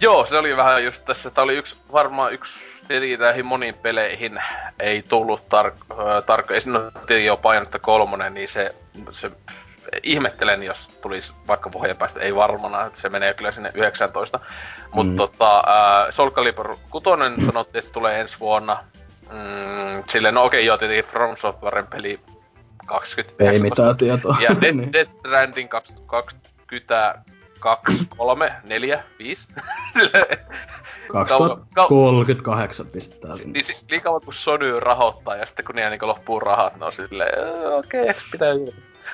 Joo, 0.00 0.26
se 0.26 0.38
oli 0.38 0.56
vähän 0.56 0.84
just 0.84 1.04
tässä. 1.04 1.30
Tää 1.30 1.44
oli 1.44 1.56
yksi, 1.56 1.76
varmaan 1.92 2.32
yksi 2.32 2.52
tietenkin 2.88 3.20
näihin 3.20 3.46
moniin 3.46 3.74
peleihin 3.74 4.42
ei 4.80 5.02
tullut 5.02 5.40
tar- 5.40 6.22
tarkka. 6.26 6.54
Ole 6.54 7.20
jo 7.20 7.36
painetta 7.36 7.78
kolmonen, 7.78 8.34
niin 8.34 8.48
se, 8.48 8.74
se 9.10 9.30
ihmettelen, 10.02 10.62
jos 10.62 10.88
tulisi 11.02 11.32
vaikka 11.48 11.70
pohjan 11.70 11.96
päästä, 11.96 12.20
ei 12.20 12.34
varmana, 12.34 12.86
että 12.86 13.00
se 13.00 13.08
menee 13.08 13.34
kyllä 13.34 13.52
sinne 13.52 13.70
19. 13.74 14.40
Mutta 14.92 15.10
mm. 15.10 15.16
tota, 15.16 15.56
äh, 15.58 16.14
Soul 16.14 16.30
Calibur 16.30 16.76
6 16.90 17.04
sanottiin, 17.46 17.78
että 17.78 17.86
se 17.86 17.92
tulee 17.92 18.20
ensi 18.20 18.36
vuonna. 18.40 18.84
Mm, 19.32 20.04
silleen, 20.08 20.34
no 20.34 20.44
okei, 20.44 20.60
okay, 20.60 20.66
joo, 20.66 20.78
tietenkin 20.78 21.04
From 21.04 21.36
Softwaren 21.36 21.86
peli 21.86 22.20
20. 22.86 23.50
Ei 23.50 23.58
mitään 23.58 23.96
tietoa. 23.96 24.36
Ja 24.40 24.48
Death, 24.60 24.76
niin. 24.76 24.92
Death 24.92 25.12
Stranding 25.12 25.70
20, 26.06 27.18
2, 27.66 28.06
3, 28.16 28.52
4, 28.64 29.02
5. 29.18 29.48
2038 31.08 32.86
pistetään 32.86 33.36
sinne. 33.36 33.52
Niin, 33.52 33.76
niin 33.90 34.02
kauan 34.02 34.20
kun 34.20 34.34
Sony 34.34 34.80
rahoittaa 34.80 35.36
ja 35.36 35.46
sitten 35.46 35.64
kun 35.64 35.74
niillä 35.74 35.90
niin 35.90 36.06
loppuu 36.06 36.40
rahat, 36.40 36.76
no 36.76 36.90
silleen, 36.90 37.32
okei, 37.78 38.02
okay, 38.02 38.14
pitää 38.32 38.54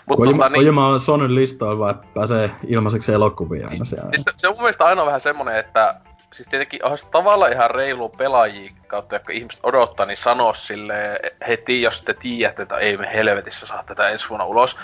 Mut 0.07 0.17
Kojima, 0.17 0.37
tota, 0.37 0.49
niin, 0.49 0.55
Kojima 0.55 0.89
on 0.89 1.01
Sonyn 1.01 1.35
listoilla, 1.35 1.91
että 1.91 2.07
pääsee 2.15 2.51
ilmaiseksi 2.67 3.13
elokuvia 3.13 3.69
aina 3.71 3.85
siellä. 3.85 4.09
Siis 4.11 4.23
se, 4.23 4.33
se 4.37 4.49
on 4.49 4.55
mun 4.55 4.63
mielestä 4.63 4.85
aina 4.85 5.07
vähän 5.07 5.21
semmonen, 5.21 5.57
että 5.57 5.95
siis 6.33 6.49
tietenkin 6.49 6.85
on 6.85 6.99
tavallaan 7.11 7.53
ihan 7.53 7.71
reilu 7.71 8.09
pelaajia 8.09 8.73
kautta, 8.87 9.15
jotka 9.15 9.33
ihmiset 9.33 9.61
odottaa, 9.65 10.07
niin 10.07 10.17
sanoo 10.17 10.55
sille 10.55 11.21
heti, 11.49 11.83
jos 11.83 12.03
te 12.03 12.15
tiedätte, 12.15 12.63
että 12.63 12.77
ei 12.77 12.97
me 12.97 13.11
helvetissä 13.15 13.67
saa 13.67 13.85
tätä 13.87 14.09
ensi 14.09 14.29
vuonna 14.29 14.47
ulos. 14.47 14.77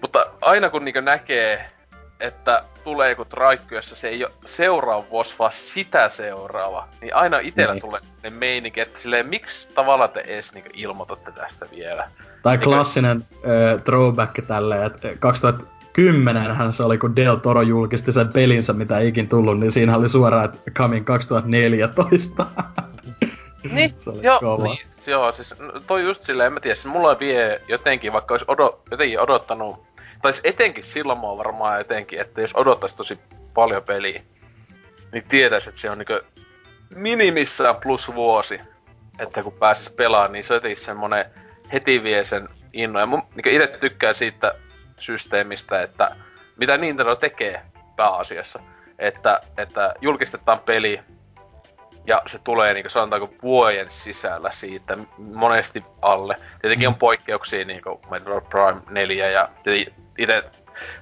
Mutta 0.00 0.26
aina 0.40 0.70
kun 0.70 0.84
niinku 0.84 1.00
näkee, 1.00 1.70
että 2.20 2.64
tulee 2.84 3.10
joku 3.10 3.24
traikku, 3.24 3.74
jossa 3.74 3.96
se 3.96 4.08
ei 4.08 4.24
ole 4.24 4.32
seuraava 4.44 5.04
vuosi, 5.10 5.34
vaan 5.38 5.52
sitä 5.52 6.08
seuraava, 6.08 6.88
niin 7.00 7.14
aina 7.14 7.38
itellä 7.38 7.74
niin. 7.74 7.80
tulee 7.80 8.00
ne 8.22 8.30
meininki, 8.30 8.80
että 8.80 9.00
silleen, 9.00 9.26
miksi 9.26 9.68
tavallaan 9.74 10.10
te 10.10 10.20
edes 10.20 10.52
niinku 10.52 10.70
ilmoitatte 10.74 11.32
tästä 11.32 11.66
vielä. 11.76 12.10
Tai 12.42 12.56
niin 12.56 12.64
klassinen 12.64 13.26
äh, 13.34 13.82
throwback 13.82 14.46
tälle, 14.46 14.84
että 14.84 15.08
2010 15.18 16.54
hän 16.54 16.72
se 16.72 16.82
oli, 16.82 16.98
kun 16.98 17.16
Del 17.16 17.36
Toro 17.36 17.62
julkisti 17.62 18.12
sen 18.12 18.28
pelinsä, 18.28 18.72
mitä 18.72 18.98
ei 18.98 19.08
ikin 19.08 19.28
tullut, 19.28 19.60
niin 19.60 19.72
siinä 19.72 19.96
oli 19.96 20.08
suoraan, 20.08 20.44
että 20.44 20.70
coming 20.70 21.06
2014. 21.06 22.46
niin, 23.72 23.94
joo, 24.22 24.40
kova. 24.40 24.64
niin, 24.64 24.78
joo, 25.06 25.32
siis 25.32 25.54
toi 25.86 26.02
just 26.02 26.22
silleen, 26.22 26.46
en 26.46 26.52
mä 26.52 26.60
tiedä, 26.60 26.76
mulla 26.84 27.18
vie 27.18 27.60
jotenkin, 27.68 28.12
vaikka 28.12 28.34
olisi 28.34 28.44
odot, 28.48 28.80
jotenkin 28.90 29.20
odottanut 29.20 29.86
tai 30.22 30.32
etenkin 30.44 30.84
silloin 30.84 31.18
oon 31.18 31.38
varmaan 31.38 31.80
etenkin, 31.80 32.20
että 32.20 32.40
jos 32.40 32.54
odottaisi 32.54 32.96
tosi 32.96 33.18
paljon 33.54 33.82
peliä, 33.82 34.22
niin 35.12 35.24
tietäisi, 35.28 35.68
että 35.68 35.80
se 35.80 35.90
on 35.90 35.98
niinku 35.98 36.20
minimissään 36.90 37.76
plus 37.76 38.14
vuosi, 38.14 38.60
että 39.18 39.42
kun 39.42 39.52
pääsis 39.52 39.90
pelaamaan, 39.90 40.32
niin 40.32 40.44
se 40.44 40.54
on 40.54 40.60
semmonen 40.74 41.24
heti 41.72 42.02
vie 42.02 42.24
sen 42.24 42.48
innon. 42.72 43.00
Ja 43.00 43.06
mun 43.06 43.22
niin 43.34 43.62
itse 43.62 43.78
tykkää 43.80 44.12
siitä 44.12 44.54
systeemistä, 45.00 45.82
että 45.82 46.16
mitä 46.56 46.76
Nintendo 46.76 47.16
tekee 47.16 47.62
pääasiassa. 47.96 48.58
Että, 48.98 49.40
että 49.58 49.94
julkistetaan 50.00 50.60
peli, 50.60 51.00
ja 52.06 52.22
se 52.26 52.38
tulee 52.38 52.74
niinku 52.74 52.90
sanotaanko 52.90 53.30
vuoden 53.42 53.90
sisällä 53.90 54.50
siitä, 54.50 54.98
monesti 55.18 55.84
alle. 56.02 56.36
Tietenkin 56.60 56.88
on 56.88 56.94
mm. 56.94 56.98
poikkeuksia 56.98 57.64
niinku 57.64 58.00
Metroid 58.10 58.44
Prime 58.50 58.80
4 58.90 59.30
ja 59.30 59.48
itse 60.18 60.44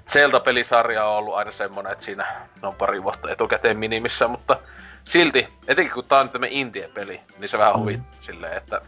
Zelda-pelisarja 0.08 1.04
on 1.04 1.16
ollut 1.16 1.34
aina 1.34 1.52
semmonen, 1.52 1.92
että 1.92 2.04
siinä 2.04 2.26
on 2.62 2.74
pari 2.74 3.02
vuotta 3.02 3.30
etukäteen 3.30 3.78
minimissä, 3.78 4.28
mutta 4.28 4.56
silti, 5.04 5.48
etenkin 5.68 5.94
kun 5.94 6.04
tää 6.04 6.20
on 6.20 6.30
tämmönen 6.30 6.56
indie-peli, 6.56 7.20
niin 7.38 7.48
se 7.48 7.58
vähän 7.58 7.78
huvittaa 7.78 8.12
mm. 8.12 8.20
silleen, 8.20 8.56
että... 8.56 8.80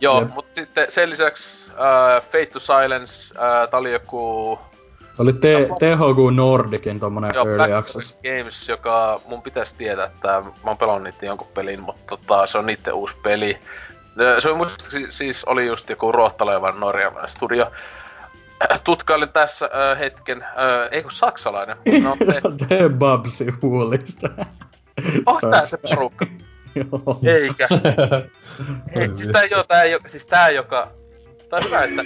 Joo, 0.00 0.20
Jep. 0.20 0.30
mutta 0.34 0.54
sitten 0.54 0.92
sen 0.92 1.10
lisäksi 1.10 1.44
uh, 1.70 2.22
Fate 2.22 2.46
to 2.46 2.58
Silence, 2.58 3.34
uh, 3.34 3.70
tää 3.70 3.80
oli 3.80 3.92
joku... 3.92 4.58
Oli 5.18 5.32
T- 5.32 5.78
THQ 5.78 6.34
Nordicin 6.34 7.00
tommonen 7.00 7.34
Joo, 7.34 7.48
Early 7.48 7.72
Access. 7.72 8.18
Games, 8.22 8.68
joka 8.68 9.20
mun 9.26 9.42
pitäisi 9.42 9.74
tietää, 9.78 10.06
että 10.06 10.28
mä 10.28 10.52
oon 10.66 10.78
pelannut 10.78 11.04
niitä 11.04 11.26
jonkun 11.26 11.48
pelin, 11.54 11.80
mutta 11.80 12.02
tota, 12.06 12.46
se 12.46 12.58
on 12.58 12.66
niitten 12.66 12.94
uusi 12.94 13.14
peli. 13.22 13.58
Se 14.38 14.48
on 14.50 14.56
musta 14.56 14.84
siis 15.08 15.44
oli 15.44 15.66
just 15.66 15.90
joku 15.90 16.12
ruohtalevan 16.12 16.80
norjalainen 16.80 17.30
studio. 17.30 17.70
tutkailin 18.84 19.28
tässä 19.28 19.70
äh, 19.74 19.98
hetken, 19.98 20.42
äh, 20.42 20.88
ei 20.90 21.02
kun 21.02 21.12
saksalainen. 21.12 21.76
No. 22.02 22.16
The 22.68 22.88
Babsi 22.88 23.46
huolista. 23.62 24.28
Onko 25.26 25.50
tää 25.50 25.66
se 25.66 25.76
porukka? 25.76 26.26
Joo. 26.74 27.20
Eikä. 27.24 27.68
ei, 28.94 29.08
siis 29.16 29.28
tää 29.28 29.42
oo, 29.56 29.64
tää 29.64 29.82
oo, 29.82 30.00
siis 30.06 30.26
tää 30.26 30.50
joka... 30.50 30.92
Tää 31.50 31.58
on 31.58 31.64
hyvä, 31.64 31.84
että... 31.84 32.02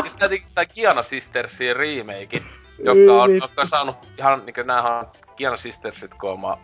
siis 0.02 0.16
tää, 0.16 0.28
tää 0.54 0.66
Kiana 0.66 1.02
Sistersin 1.02 1.76
remake, 1.76 2.42
joka 2.78 3.22
on, 3.22 3.34
joka 3.34 3.60
on 3.60 3.66
saanut 3.66 3.96
ihan 4.18 4.46
niinkö 4.46 4.64
näähän 4.64 4.92
on 4.92 5.06
Kiana 5.36 5.56
Sistersit 5.56 6.14
kooma, 6.14 6.58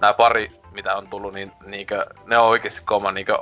nää 0.00 0.14
pari 0.14 0.50
mitä 0.74 0.96
on 0.96 1.08
tullut, 1.08 1.34
niin 1.34 1.52
niinkö, 1.66 2.06
ne 2.26 2.38
on 2.38 2.48
oikeesti 2.48 2.80
kooma 2.84 3.12
niinkö 3.12 3.38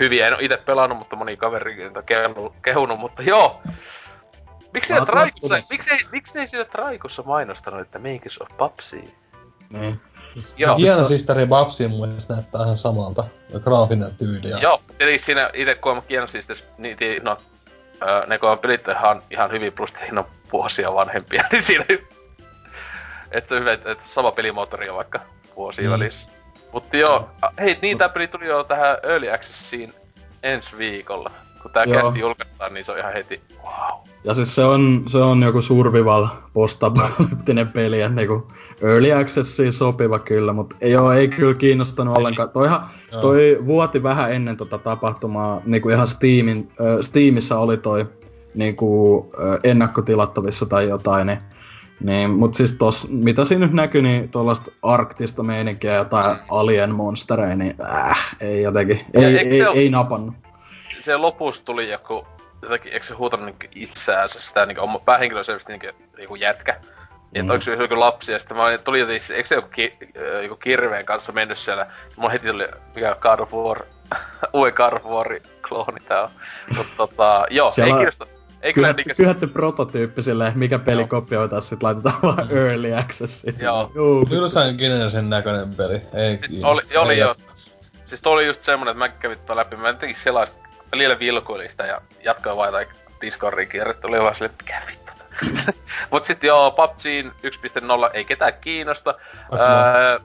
hyviä. 0.00 0.26
En 0.26 0.34
ole 0.34 0.42
itse 0.42 0.56
pelannut, 0.56 0.98
mutta 0.98 1.16
moni 1.16 1.36
kaveri 1.36 1.86
on 1.86 2.04
kehunut, 2.06 2.54
kehunut, 2.62 3.00
mutta 3.00 3.22
joo. 3.22 3.62
Miksi 4.74 4.94
ne 4.94 5.06
Traikussa, 5.06 5.54
miksi, 5.70 5.90
ei, 5.90 6.00
miksi 6.12 6.34
ne 6.34 6.40
ei 6.40 6.46
sitä 6.46 6.64
Traikussa 6.64 7.22
mainostanut, 7.22 7.80
että 7.80 7.98
Makers 7.98 8.40
of 8.40 8.48
Papsi? 8.56 9.14
Niin. 9.70 10.00
Se 10.36 10.64
Kiana 10.76 11.04
Sisteri 11.04 11.46
Babsi 11.46 11.88
mun 11.88 12.08
mielestä 12.08 12.34
näyttää 12.34 12.62
ihan 12.62 12.76
samalta. 12.76 13.24
Graafinen 13.64 14.14
tyyli. 14.16 14.50
Ja... 14.50 14.58
Joo, 14.58 14.82
eli 15.00 15.18
siinä 15.18 15.50
itse 15.54 15.74
kun 15.74 15.92
on 15.92 16.02
Kiana 16.08 16.26
Sisters, 16.26 16.64
niin 16.78 16.96
no, 17.22 17.38
ne 18.26 18.38
kun 18.38 18.50
on 18.50 18.58
pelit 18.58 18.88
ihan, 18.88 19.22
ihan 19.30 19.52
hyvin, 19.52 19.72
plus 19.72 19.92
ne 20.12 20.18
on 20.18 20.26
vuosia 20.52 20.94
vanhempia, 20.94 21.44
niin 21.52 21.62
siinä 21.62 21.84
että 23.30 23.48
se 23.48 23.54
on 23.54 23.60
hyvä, 23.60 23.72
että 23.72 23.96
sama 24.00 24.32
pelimoottori 24.32 24.88
on 24.88 24.96
vaikka 24.96 25.20
vuosi 25.56 25.82
mm. 25.82 25.90
välissä. 25.90 26.26
Mutta 26.72 26.96
joo, 26.96 27.30
hei, 27.60 27.78
niin 27.82 27.98
tää 27.98 28.08
peli 28.08 28.28
tuli 28.28 28.46
jo 28.46 28.64
tähän 28.64 28.96
Early 29.02 29.30
Accessiin 29.30 29.94
ensi 30.42 30.78
viikolla. 30.78 31.30
Kun 31.66 31.72
tää 31.72 31.84
joo. 31.84 32.02
kästi 32.02 32.20
julkaistaan, 32.20 32.74
niin 32.74 32.84
se 32.84 32.92
on 32.92 32.98
ihan 32.98 33.12
heti 33.12 33.40
wow. 33.64 34.00
Ja 34.24 34.34
siis 34.34 34.54
se 34.54 34.64
on, 34.64 35.02
se 35.06 35.18
on 35.18 35.42
joku 35.42 35.60
survival 35.60 36.26
postapokalyptinen 36.52 37.68
peli, 37.68 38.00
että 38.00 38.14
niinku 38.14 38.52
early 38.82 39.12
accessiin 39.12 39.72
sopiva 39.72 40.18
kyllä, 40.18 40.52
mutta 40.52 40.76
joo, 40.80 41.12
ei 41.12 41.28
kyllä 41.28 41.54
kiinnostanut 41.54 42.16
ollenkaan. 42.16 42.50
Toihan, 42.50 42.86
toi 43.20 43.58
vuoti 43.66 44.02
vähän 44.02 44.32
ennen 44.32 44.56
tota 44.56 44.78
tapahtumaa, 44.78 45.60
niinku 45.64 45.88
ihan 45.88 46.06
Steamin, 46.06 46.68
äh, 46.80 47.00
Steamissa 47.00 47.58
oli 47.58 47.76
toi 47.76 48.06
niinku 48.54 49.20
äh, 49.34 49.58
ennakkotilattavissa 49.64 50.66
tai 50.66 50.88
jotain, 50.88 51.26
niin 51.26 51.38
niin, 52.00 52.30
mut 52.30 52.54
siis 52.54 52.72
tos, 52.72 53.08
mitä 53.10 53.44
siinä 53.44 53.66
nyt 53.66 53.74
näkyy, 53.74 54.02
niin 54.02 54.28
tuollaista 54.28 54.72
arktista 54.82 55.42
meininkiä 55.42 55.90
ja 55.90 55.96
jotain 55.96 56.38
alien 56.50 56.94
monstereja, 56.94 57.56
niin 57.56 57.74
äh, 57.86 58.36
ei 58.40 58.62
jotenkin, 58.62 59.00
ei, 59.14 59.24
ei, 59.24 59.38
ei, 59.38 59.62
ei, 59.62 59.66
ei 59.74 59.90
napannut. 59.90 60.34
Se 61.06 61.16
lopussa 61.16 61.64
tuli 61.64 61.90
joku 61.90 62.26
jotenkin, 62.62 62.92
eikö 62.92 63.06
se 63.06 63.14
huutanut 63.14 63.46
niinku 63.46 63.66
itseänsä 63.74 64.40
sitä 64.40 64.66
niinku 64.66 64.82
oma 64.82 64.98
päähenkilö 64.98 65.44
selvästi 65.44 65.72
niinku, 65.72 65.86
niinku 66.16 66.34
jätkä. 66.34 66.80
Niin, 67.34 67.44
mm. 67.44 67.50
onko 67.50 67.64
se 67.64 67.74
joku 67.74 68.00
lapsi, 68.00 68.32
ja 68.32 68.38
sitten 68.38 68.56
mä 68.56 68.64
olin, 68.64 68.80
tuli 68.80 69.00
jotenkin, 69.00 69.36
eikö 69.36 69.48
se 69.48 69.54
joku, 69.54 69.68
ki, 69.68 69.98
joku 70.42 70.56
kirveen 70.56 71.06
kanssa 71.06 71.32
mennyt 71.32 71.58
siellä, 71.58 71.86
mulla 72.16 72.30
heti 72.30 72.46
tuli, 72.46 72.68
mikä 72.94 73.16
God 73.20 73.40
of 73.40 73.52
War, 73.52 73.82
uuden 74.54 74.74
God 74.74 74.92
of 74.92 75.04
War 75.04 75.40
klooni 75.68 76.00
tää 76.08 76.22
on. 76.22 76.30
Mutta 76.76 76.92
tota, 76.96 77.46
joo, 77.50 77.70
Siellä... 77.70 77.94
ei 77.94 77.98
kiinnosta. 77.98 78.26
Ei 78.62 78.72
kyllä 78.72 78.92
niinkö... 78.92 79.14
Kyhätty 79.14 79.46
prototyyppi 79.46 80.22
silleen, 80.22 80.58
mikä 80.58 80.78
peli 80.78 81.00
Joo. 81.00 81.08
kopioitaan, 81.08 81.62
sit 81.62 81.82
laitetaan 81.82 82.22
vaan 82.22 82.48
mm. 82.50 82.56
early 82.56 82.94
access. 82.94 83.46
Joo. 83.62 83.90
Tylsän 84.28 84.76
sen 85.10 85.30
näköinen 85.30 85.74
peli. 85.74 86.00
Ei 86.14 86.38
siis 86.46 86.64
oli, 86.64 86.80
oli 86.96 87.18
jo. 87.18 87.34
Siis 88.04 88.22
toi 88.22 88.32
oli 88.32 88.46
just 88.46 88.62
semmonen, 88.62 88.92
että 88.92 88.98
mä 88.98 89.08
kävin 89.08 89.38
läpi, 89.48 89.76
mä 89.76 89.88
jotenkin 89.88 90.16
selasin 90.16 90.65
välillä 90.92 91.18
vilkuili 91.18 91.68
sitä 91.68 91.86
ja 91.86 92.00
jatkoin 92.22 92.56
vaan 92.56 92.68
jotain 92.68 92.88
Discordin 93.20 93.68
kierrettä, 93.68 94.08
oli 94.08 94.20
vaan 94.20 94.34
silleen, 94.34 94.54
mikä 94.62 94.82
vittu. 94.86 95.12
Mut 96.10 96.24
sit 96.24 96.42
joo, 96.42 96.70
PUBGin 96.70 97.30
1.0 97.30 98.10
ei 98.12 98.24
ketään 98.24 98.54
kiinnosta. 98.60 99.14
Öö. 99.52 100.20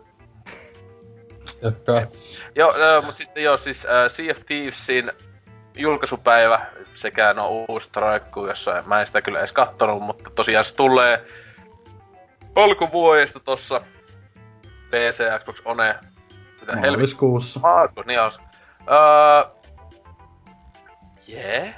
Joo, 2.56 2.75
öö, 2.77 3.01
mut 3.01 3.15
sitten 3.15 3.43
joo, 3.43 3.57
siis 3.57 3.85
äh, 3.85 4.11
Sea 4.11 4.31
of 4.31 4.45
Thievesin 4.45 5.11
julkaisupäivä 5.75 6.65
sekä 6.93 7.33
no 7.33 7.49
uusi 7.49 7.90
traikku, 7.91 8.48
jossa 8.48 8.83
mä 8.85 9.01
en 9.01 9.07
sitä 9.07 9.22
kyllä 9.22 9.40
edes 9.40 9.51
kattonut, 9.51 10.03
mutta 10.03 10.30
tosiaan 10.30 10.65
se 10.65 10.75
tulee 10.75 11.25
alkuvuodesta 12.56 13.40
tossa 13.40 13.81
PC, 14.90 15.40
Xbox 15.40 15.61
One, 15.65 15.95
mitä 16.61 16.75
Maaliskuussa. 16.75 17.59
Maaliskuussa, 17.59 18.07
niin 18.07 18.22
on. 18.22 18.31
Öö, 18.91 19.60
Jee? 21.32 21.76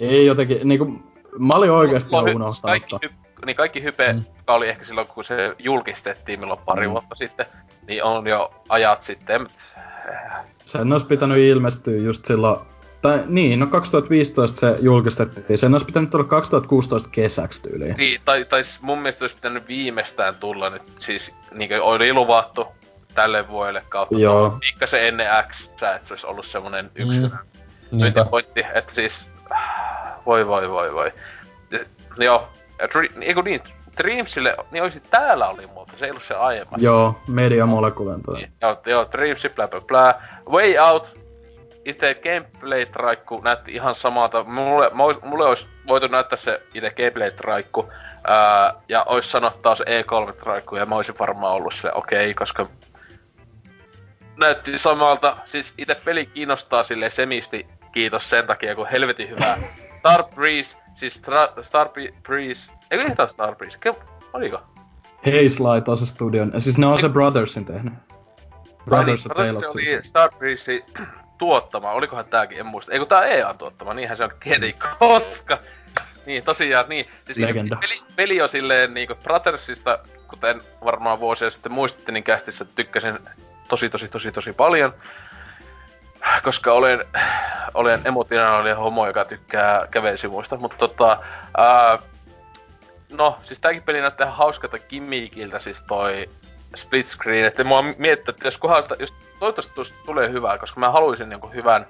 Ei 0.00 0.26
jotenkin, 0.26 0.58
niinku, 0.64 1.02
mä 1.38 1.54
olin 1.54 1.70
oikeesti 1.70 2.10
jo 2.12 2.18
unohtanut. 2.18 2.60
Kaikki, 2.60 2.96
hy, 3.02 3.10
niin 3.46 3.56
kaikki 3.56 3.82
hype, 3.82 4.12
mm. 4.12 4.24
joka 4.36 4.54
oli 4.54 4.68
ehkä 4.68 4.84
silloin, 4.84 5.06
kun 5.06 5.24
se 5.24 5.56
julkistettiin 5.58 6.40
milloin 6.40 6.60
pari 6.66 6.86
mm. 6.86 6.92
vuotta 6.92 7.14
sitten, 7.14 7.46
niin 7.86 8.04
on 8.04 8.26
jo 8.26 8.54
ajat 8.68 9.02
sitten. 9.02 9.48
Sen 10.64 10.92
olisi 10.92 11.06
pitänyt 11.06 11.38
ilmestyä 11.38 11.96
just 11.96 12.24
silloin, 12.24 12.60
tai 13.02 13.22
niin, 13.26 13.60
no 13.60 13.66
2015 13.66 14.60
se 14.60 14.76
julkistettiin, 14.80 15.58
sen 15.58 15.74
olisi 15.74 15.86
pitänyt 15.86 16.10
tulla 16.10 16.24
2016 16.24 17.08
kesäksi 17.12 17.62
tyyliin. 17.62 17.96
Niin, 17.96 18.20
tai, 18.24 18.44
tai 18.44 18.62
mun 18.80 18.98
mielestä 18.98 19.24
olisi 19.24 19.36
pitänyt 19.36 19.68
viimeistään 19.68 20.34
tulla 20.34 20.70
nyt, 20.70 20.82
siis 20.98 21.32
niin 21.54 21.82
oli 21.82 22.12
luvattu 22.12 22.66
tälle 23.14 23.48
vuodelle 23.48 23.82
kautta. 23.88 24.18
Joo. 24.18 24.58
se 24.84 25.08
ennen 25.08 25.26
X, 25.48 25.64
että 25.64 26.00
se 26.04 26.12
olisi 26.12 26.26
ollut 26.26 26.46
semmonen 26.46 26.90
yksi 26.94 27.20
mm 27.20 27.30
myyntipointti, 28.00 28.66
että 28.74 28.94
siis... 28.94 29.28
Voi 30.26 30.46
voi 30.46 30.70
voi 30.70 30.94
voi. 30.94 31.12
Joo, 32.18 32.48
eiku 33.20 33.40
niin, 33.40 33.62
Dreamsille, 33.96 34.56
niin 34.70 34.82
olisi 34.82 35.02
täällä 35.10 35.48
oli 35.48 35.66
muuta, 35.66 35.92
se 35.96 36.04
ei 36.04 36.10
ollut 36.10 36.24
se 36.24 36.34
aiemmin. 36.34 36.82
Joo, 36.82 37.16
Media 37.28 37.66
Moleculen 37.66 38.22
toi. 38.22 38.36
Niin, 38.36 38.52
joo, 38.62 38.80
joo, 38.86 39.08
Dreamsi, 39.12 39.48
bla 39.48 39.68
bla 39.68 39.80
bla. 39.80 40.14
Way 40.48 40.78
Out, 40.78 41.20
itse 41.84 42.14
gameplay-traikku 42.14 43.40
näytti 43.44 43.72
ihan 43.72 43.94
samalta. 43.94 44.44
Mulle, 44.44 44.90
mulle 45.22 45.44
olisi 45.44 45.66
voitu 45.88 46.06
näyttää 46.06 46.38
se 46.38 46.62
itse 46.74 46.90
gameplay-traikku. 46.90 47.92
Ää, 48.26 48.74
ja 48.88 49.02
olisi 49.02 49.30
sanottu 49.30 49.62
taas 49.62 49.80
E3-traikku, 49.80 50.76
ja 50.76 50.86
mä 50.86 50.94
olisin 50.94 51.18
varmaan 51.18 51.52
ollut 51.52 51.74
se 51.74 51.92
okei, 51.94 52.30
okay, 52.30 52.34
koska 52.34 52.66
näytti 54.36 54.78
samalta. 54.78 55.36
Siis 55.44 55.74
itse 55.78 55.94
peli 56.04 56.26
kiinnostaa 56.26 56.82
sille 56.82 57.10
semisti, 57.10 57.66
kiitos 57.94 58.30
sen 58.30 58.46
takia, 58.46 58.74
kun 58.74 58.88
helvetin 58.88 59.30
hyvää. 59.30 59.56
Star 59.98 60.24
Breeze, 60.34 60.76
siis 60.96 61.22
tra- 61.22 61.64
Star 61.64 61.88
Breeze, 62.22 62.72
eikö 62.90 63.04
yhtään 63.04 63.28
Star 63.28 63.56
Breeze? 63.56 63.78
Ke- 63.88 64.04
oliko? 64.32 64.62
Hazelight 65.24 65.88
on 65.88 65.96
se 65.96 66.06
studion, 66.06 66.52
siis 66.58 66.78
ne 66.78 66.86
on 66.86 66.98
se 66.98 67.08
Brothersin 67.08 67.64
tehnyt. 67.64 67.94
Brothers 68.84 69.24
niin, 69.24 69.34
Brothers 69.34 69.74
oli 69.74 69.98
Star 70.02 70.30
Breeze 70.38 70.80
tuottama, 71.38 71.92
olikohan 71.92 72.24
tääkin, 72.24 72.58
en 72.58 72.66
muista. 72.66 72.92
Eikö 72.92 73.06
tää 73.06 73.24
EA 73.24 73.54
tuottama, 73.54 73.94
niinhän 73.94 74.16
se 74.16 74.24
on 74.24 74.30
tiedä 74.40 74.72
koska. 74.98 75.58
Niin, 76.26 76.42
tosiaan, 76.42 76.84
niin. 76.88 77.06
Siis 77.24 77.38
Legenda. 77.38 77.76
Peli, 77.80 78.02
peli 78.16 78.42
on 78.42 78.48
silleen 78.48 78.94
niinku 78.94 79.14
Brothersista, 79.14 79.98
kuten 80.28 80.60
varmaan 80.84 81.20
vuosia 81.20 81.50
sitten 81.50 81.72
muistitte, 81.72 82.12
niin 82.12 82.24
kästissä 82.24 82.64
tykkäsin 82.64 83.18
tosi 83.68 83.90
tosi 83.90 84.08
tosi 84.08 84.32
tosi 84.32 84.52
paljon. 84.52 84.94
Koska 86.42 86.72
olen, 86.72 87.04
olen 87.74 88.00
emotionaalinen 88.04 88.76
homo, 88.76 89.06
joka 89.06 89.24
tykkää 89.24 89.86
kävelysivuista, 89.90 90.56
mutta 90.56 90.76
tota, 90.76 91.18
ää, 91.56 91.98
no, 93.12 93.38
siis 93.44 93.60
tääkin 93.60 93.82
peli 93.82 94.00
näyttää 94.00 94.30
hauskalta 94.30 94.78
gimmickiltä, 94.78 95.60
siis 95.60 95.82
toi 95.82 96.28
split 96.76 97.06
screen, 97.08 97.44
että 97.44 97.64
mua 97.64 97.82
miettii, 97.82 98.32
että 98.32 98.46
jos 98.46 98.58
kohdalta, 98.58 98.96
jos 98.98 99.14
toivottavasti 99.38 99.94
tulee 100.06 100.30
hyvää, 100.30 100.58
koska 100.58 100.80
mä 100.80 100.90
haluaisin 100.90 101.30
jonkun 101.30 101.54
hyvän 101.54 101.86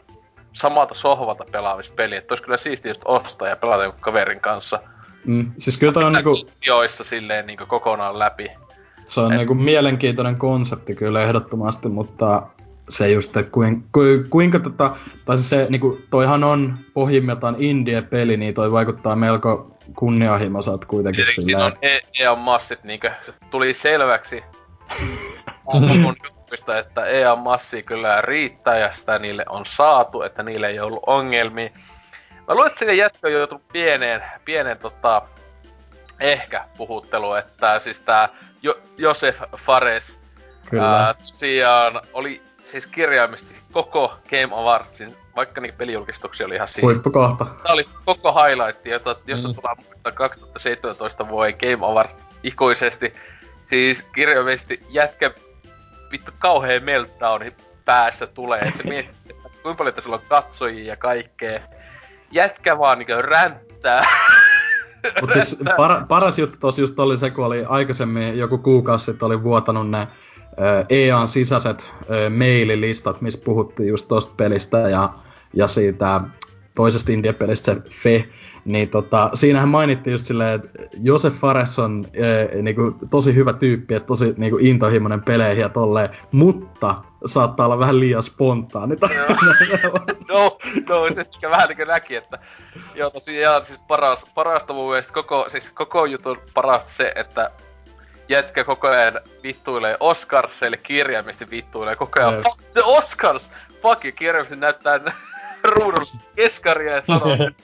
samalta 0.53 0.95
sohvalta 0.95 1.45
pelaamispeli, 1.53 2.17
että 2.17 2.33
olisi 2.33 2.43
kyllä 2.43 2.57
siistiä 2.57 2.91
just 2.91 3.03
ostaa 3.05 3.49
ja 3.49 3.57
pelata 3.57 3.83
jonkun 3.83 4.01
kaverin 4.01 4.41
kanssa. 4.41 4.81
Mm, 5.25 5.53
siis 5.59 5.79
kyllä 5.79 5.93
toi 5.93 6.05
on 6.05 6.13
niinku... 6.13 6.47
Joissa 6.67 7.05
silleen 7.05 7.47
niinku 7.47 7.67
kokonaan 7.67 8.19
läpi. 8.19 8.49
Se 9.07 9.21
on 9.21 9.33
Et... 9.33 9.39
niinku 9.39 9.55
mielenkiintoinen 9.55 10.37
konsepti 10.37 10.95
kyllä 10.95 11.23
ehdottomasti, 11.23 11.89
mutta 11.89 12.43
se 12.89 13.11
just, 13.11 13.37
että 13.37 13.51
kuin, 13.53 13.83
ku, 13.93 14.01
kuinka 14.31 14.59
tota, 14.61 14.97
tai 15.25 15.37
siis 15.37 15.51
se 15.51 15.67
niinku, 15.69 15.99
toihan 16.11 16.45
on 16.45 16.79
pohjimmiltaan 16.95 17.57
indie-peli, 17.59 18.37
niin 18.37 18.55
toi 18.55 18.73
vaikuttaa 18.73 19.17
melko 19.17 19.77
kunnianhimoiselta 19.97 20.87
kuitenkin 20.87 21.25
Tietenkin 21.25 21.45
silleen. 21.45 21.67
on 21.67 21.79
EA 22.21 22.37
Massit 22.37 22.85
niinkö 22.85 23.13
tuli 23.51 23.75
selväksi 23.75 24.45
mun 26.03 26.17
jutuista, 26.25 26.79
että 26.79 27.07
EA 27.07 27.37
Massi 27.37 27.83
kyllä 27.83 28.21
riittää 28.21 28.79
ja 28.79 28.93
sitä 28.93 29.19
niille 29.19 29.45
on 29.49 29.67
saatu, 29.67 30.23
että 30.23 30.43
niille 30.43 30.69
ei 30.69 30.81
ollut 30.81 31.03
ongelmia. 31.07 31.71
Mä 32.49 32.55
luulen, 32.55 32.67
että 32.67 32.79
se 32.79 32.95
jätkö 32.95 33.27
on 33.27 33.33
joutunut 33.33 33.69
pieneen, 33.73 34.23
pieneen 34.45 34.79
tota, 34.79 35.23
ehkä 36.21 36.65
puhuttelu, 36.77 37.35
että 37.35 37.79
siis 37.79 38.01
tää 38.01 38.29
jo- 38.63 38.79
Josef 38.99 39.39
Fares 39.57 40.17
Kyllä. 40.71 41.07
Ää, 41.07 41.15
tosiaan 41.15 42.01
oli 42.13 42.43
siis 42.65 42.87
kirjaimisesti 42.87 43.55
koko 43.73 44.15
Game 44.31 44.55
Awardsin, 44.55 45.17
vaikka 45.37 45.61
niitä 45.61 45.79
pelijulkistuksia 45.79 46.47
oli 46.47 46.55
ihan 46.55 46.69
siinä. 46.69 46.87
Huippukohta. 46.87 47.45
Tää 47.45 47.73
oli 47.73 47.89
koko 48.05 48.33
highlight, 48.33 48.87
jota, 48.87 49.17
jossa 49.27 49.49
mm. 49.49 49.55
muistaa 49.87 50.13
2017 50.13 51.29
vuoden 51.29 51.55
Game 51.61 51.87
Award 51.87 52.11
ikuisesti. 52.43 53.13
Siis 53.71 54.03
kirjaimisesti 54.15 54.81
jätkä 54.89 55.31
vittu 56.13 56.33
kauhea 56.39 56.81
meltdowni 56.81 57.55
päässä 57.85 58.27
tulee, 58.27 58.61
että 58.61 58.89
mietit, 58.89 59.17
että 59.31 59.49
kuinka 59.63 59.79
paljon 59.79 59.95
tässä 59.95 60.11
on 60.11 60.21
katsojia 60.29 60.85
ja 60.85 60.97
kaikkea. 60.97 61.61
Jätkä 62.31 62.79
vaan 62.79 62.99
niinku 62.99 63.15
ränttää. 63.23 64.05
Mut 65.21 65.31
siis 65.31 65.57
par, 65.77 66.07
paras 66.09 66.39
juttu 66.39 66.59
tossa 66.61 66.81
just 66.81 66.99
oli 66.99 67.17
se, 67.17 67.31
kun 67.31 67.47
oli 67.47 67.65
aikaisemmin 67.69 68.39
joku 68.39 68.59
kuukausi 68.59 69.05
sitten 69.05 69.27
oli 69.27 69.43
vuotanut 69.43 69.91
ne 69.91 70.09
EAN 70.89 71.29
sisäiset 71.29 71.91
maililistat, 72.37 73.21
missä 73.21 73.45
puhuttiin 73.45 73.89
just 73.89 74.09
tosta 74.09 74.33
pelistä 74.37 74.79
ja, 74.79 75.11
ja 75.55 75.69
siitä 75.69 76.21
toisesta 76.75 77.13
indie-pelistä 77.13 77.73
se 77.75 77.81
Fe, 78.03 78.29
niin 78.65 78.89
tota, 78.89 79.31
siinähän 79.35 79.69
mainittiin 79.69 80.13
just 80.13 80.27
silleen, 80.27 80.55
että 80.55 80.69
Josef 81.03 81.35
Fares 81.35 81.79
on 81.79 82.07
e, 82.13 82.63
niinku, 82.63 82.95
tosi 83.11 83.35
hyvä 83.35 83.53
tyyppi, 83.53 83.95
että 83.95 84.07
tosi 84.07 84.35
niinku, 84.37 84.59
intohimoinen 84.61 85.23
peleihin 85.23 85.63
ja 85.63 85.69
tolleen, 85.69 86.09
mutta 86.33 86.95
saattaa 87.27 87.67
olla 87.67 87.79
vähän 87.79 88.01
liian 88.01 88.23
spontaani. 88.23 88.97
no, 90.29 90.59
no, 90.89 91.15
se 91.15 91.21
ehkä 91.21 91.51
vähän 91.51 91.69
niinku 91.69 91.85
näki, 91.85 92.17
että 92.17 92.39
joo 92.95 93.11
tosiaan 93.11 93.65
siis 93.65 93.79
paras, 93.89 94.27
parasta 94.35 94.73
mun 94.73 94.91
mielestä 94.91 95.13
koko, 95.13 95.47
siis 95.49 95.71
koko 95.71 96.07
jutun 96.07 96.39
parasta 96.55 96.91
se, 96.91 97.13
että 97.17 97.51
jätkä 98.29 98.65
koko 98.65 98.89
ajan 98.89 99.21
vittuilee 99.43 99.97
Oscarsille, 100.01 100.77
kirjaimesti 100.77 101.51
vittuilee 101.51 101.97
koko 101.97 102.21
ajan, 102.21 102.43
fuck 102.43 102.63
the 102.73 102.83
Oscars! 102.85 103.51
Fuck, 103.83 104.05
ja 104.05 104.13
kirjaimesti 104.13 104.57
näyttää 104.57 105.01
ruudun 105.75 106.07
keskaria 106.37 106.95
ja 106.95 107.03
sanoo. 107.07 107.37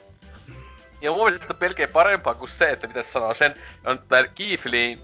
Ja 1.03 1.13
mun 1.13 1.25
mielestä 1.25 1.55
pelkeä 1.55 1.89
parempaa 1.89 2.35
kuin 2.35 2.49
se, 2.49 2.71
että 2.71 2.87
mitä 2.87 3.03
sanoo 3.03 3.35
sen, 3.35 3.55
on 3.87 3.99
tää 4.09 4.27
Kiefliin 4.27 5.01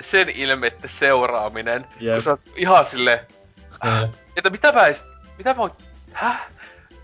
sen 0.00 0.28
ilmettä 0.28 0.88
seuraaminen. 0.88 1.86
Jep. 2.00 2.14
Kun 2.14 2.22
se 2.22 2.30
on 2.30 2.38
ihan 2.56 2.86
Niin. 2.92 4.14
että 4.36 4.50
mitä 4.50 4.72
mä 4.72 4.86
edes, 4.86 5.04
mitä 5.38 5.54
mä 5.54 5.68
häh? 6.12 6.46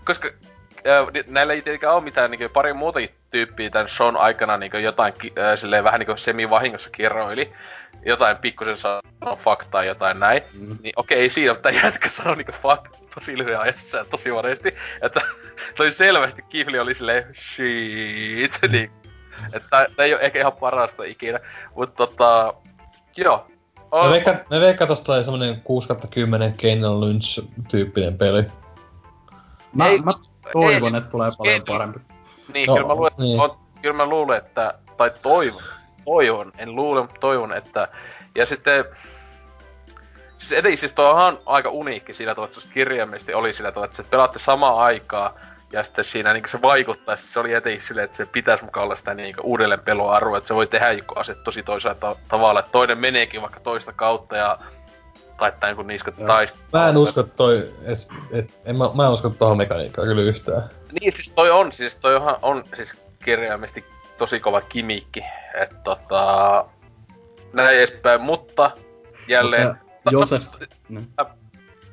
Koska 0.05 0.27
äh, 0.87 1.23
näillä 1.27 1.53
ei 1.53 1.61
tietenkään 1.61 1.93
ole 1.93 2.03
mitään 2.03 2.31
niinku 2.31 2.49
pari 2.49 2.73
muutakin 2.73 3.09
tyyppiä 3.33 3.69
tämän 3.69 3.89
shown 3.89 4.17
aikana 4.17 4.57
niinku 4.57 4.77
jotain 4.77 5.13
äh, 5.25 5.59
silleen 5.59 5.83
vähän 5.83 5.99
niinku 5.99 6.17
semi-vahingossa 6.17 6.89
kerroili. 6.91 7.53
Jotain 8.05 8.37
pikkusen 8.37 8.77
sanoo 8.77 9.35
faktaa 9.35 9.83
jotain 9.83 10.19
näin. 10.19 10.41
Mm. 10.53 10.77
Niin 10.83 10.93
okei, 10.95 11.19
ei 11.19 11.29
siinä, 11.29 11.53
mutta 11.53 11.69
jätkä 11.69 12.09
sanoi 12.09 12.35
niinku 12.35 12.51
fuck 12.61 12.83
tosi 13.15 13.37
lyhyen 13.37 13.59
ajassa 13.59 13.97
ja 13.97 14.05
tosi 14.05 14.31
monesti. 14.31 14.75
Että 15.01 15.21
toi 15.77 15.91
selvästi 15.91 16.41
Kifli 16.49 16.79
oli 16.79 16.93
silleen 16.95 17.35
shit. 17.55 18.59
niin, 18.71 18.91
että 19.53 19.67
tää, 19.69 19.85
ei 19.97 20.13
oo 20.13 20.19
ehkä 20.19 20.39
ihan 20.39 20.53
parasta 20.53 21.03
ikinä. 21.03 21.39
Mutta 21.75 21.95
tota, 22.07 22.53
joo. 23.17 23.47
Mä 23.77 23.83
On, 23.99 24.11
veikkaan, 24.11 24.39
mä 24.49 24.59
veikkaan 24.59 24.87
tosta 24.87 25.05
tulee 25.05 25.23
semmonen 25.23 25.61
6 25.61 25.89
10 26.09 26.53
Kenan 26.53 26.99
Lynch-tyyppinen 27.01 28.17
peli. 28.17 28.43
Mä, 29.73 29.87
Ei- 29.87 30.01
mä 30.01 30.11
toivon, 30.53 30.95
ei- 30.95 30.97
että 30.97 31.09
tulee 31.11 31.29
paljon 31.37 31.61
parempi. 31.67 31.99
Niin, 32.53 32.67
No, 32.67 32.75
kyllä 32.75 32.87
mä, 32.87 32.93
luulen, 32.93 33.11
niin. 33.17 33.39
on, 33.39 33.57
kyllä 33.81 33.95
mä 33.95 34.05
luulen, 34.05 34.37
että, 34.37 34.73
tai 34.97 35.11
toivon, 35.21 35.61
toivon, 36.05 36.51
en 36.57 36.75
luule, 36.75 37.01
mutta 37.01 37.19
toivon, 37.19 37.53
että, 37.53 37.87
ja 38.35 38.45
sitten, 38.45 38.85
siis 40.39 40.51
edi, 40.51 40.77
siis 40.77 40.93
on 40.97 41.39
aika 41.45 41.69
uniikki 41.69 42.13
sillä 42.13 42.35
tavalla, 42.35 42.49
että 42.49 42.61
se 42.61 42.73
kirjaimellisesti 42.73 43.33
oli 43.33 43.53
sillä 43.53 43.71
tavalla, 43.71 43.85
että 43.85 43.97
se 43.97 44.03
pelaatte 44.03 44.39
samaan 44.39 44.77
aikaa, 44.77 45.33
ja 45.71 45.83
sitten 45.83 46.05
siinä 46.05 46.33
niin 46.33 46.43
se 46.47 46.61
vaikuttaa, 46.61 47.15
se 47.15 47.39
oli 47.39 47.53
etenkin 47.53 47.81
silleen, 47.81 48.05
että 48.05 48.17
se 48.17 48.25
pitäisi 48.25 48.63
mukaan 48.63 48.83
olla 48.83 48.95
sitä 48.95 49.13
niin 49.13 49.35
uudelleen 49.43 49.79
peloarvoa, 49.79 50.37
että 50.37 50.47
se 50.47 50.55
voi 50.55 50.67
tehdä 50.67 50.91
joku 50.91 51.13
aset 51.17 51.43
tosi 51.43 51.63
toisella 51.63 51.95
ta- 51.95 52.15
tavalla, 52.27 52.59
että 52.59 52.71
toinen 52.71 52.97
meneekin 52.97 53.41
vaikka 53.41 53.59
toista 53.59 53.93
kautta 53.93 54.37
ja 54.37 54.59
taittaa 55.43 55.69
jonkun 55.69 55.87
niskat 55.87 56.15
taista. 56.27 56.57
Mä 56.73 56.89
en 56.89 56.97
usko, 56.97 57.19
että 57.21 57.35
toi, 57.35 57.73
et, 57.85 57.97
et, 58.31 58.53
en 58.65 58.77
mä, 58.77 58.89
mä 58.93 59.05
en 59.05 59.11
usko 59.11 59.29
tohon 59.29 59.57
mekaniikkaan 59.57 60.07
kyllä 60.07 60.21
yhtään. 60.21 60.69
Niin 60.99 61.11
siis 61.11 61.29
toi 61.29 61.51
on, 61.51 61.71
siis 61.71 61.95
toi 61.95 62.15
on, 62.15 62.37
on 62.41 62.63
siis 62.75 62.93
kirjaimesti 63.25 63.85
tosi 64.17 64.39
kova 64.39 64.61
kimikki, 64.61 65.23
että 65.61 65.75
tota, 65.83 66.65
näin 67.53 67.77
edespäin, 67.77 68.21
mutta 68.21 68.71
jälleen... 69.27 69.67
Mutta 69.67 70.11
Josef, 70.11 70.43
niin. 70.89 71.07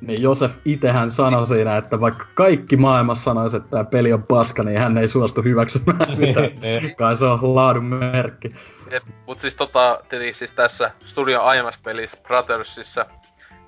niin 0.01 0.21
Josef 0.21 0.57
itehän 0.65 1.11
sanoi 1.11 1.47
siinä, 1.47 1.77
että 1.77 1.99
vaikka 1.99 2.25
kaikki 2.33 2.77
maailmassa 2.77 3.23
sanoisi, 3.23 3.57
että 3.57 3.69
tämä 3.69 3.83
peli 3.83 4.13
on 4.13 4.23
paska, 4.23 4.63
niin 4.63 4.79
hän 4.79 4.97
ei 4.97 5.07
suostu 5.07 5.41
hyväksymään 5.41 6.15
sitä. 6.15 6.41
Niin. 6.41 6.95
Kai 6.95 7.15
se 7.15 7.25
on 7.25 7.55
laadun 7.55 7.85
merkki. 7.85 8.55
Et, 8.89 9.03
mut 9.27 9.41
siis 9.41 9.55
tota, 9.55 9.99
tietenkin 10.09 10.35
siis 10.35 10.51
tässä 10.51 10.91
Studio 11.05 11.41
aiemmassa 11.41 11.79
pelissä 11.83 12.17
Brothersissa, 12.23 13.05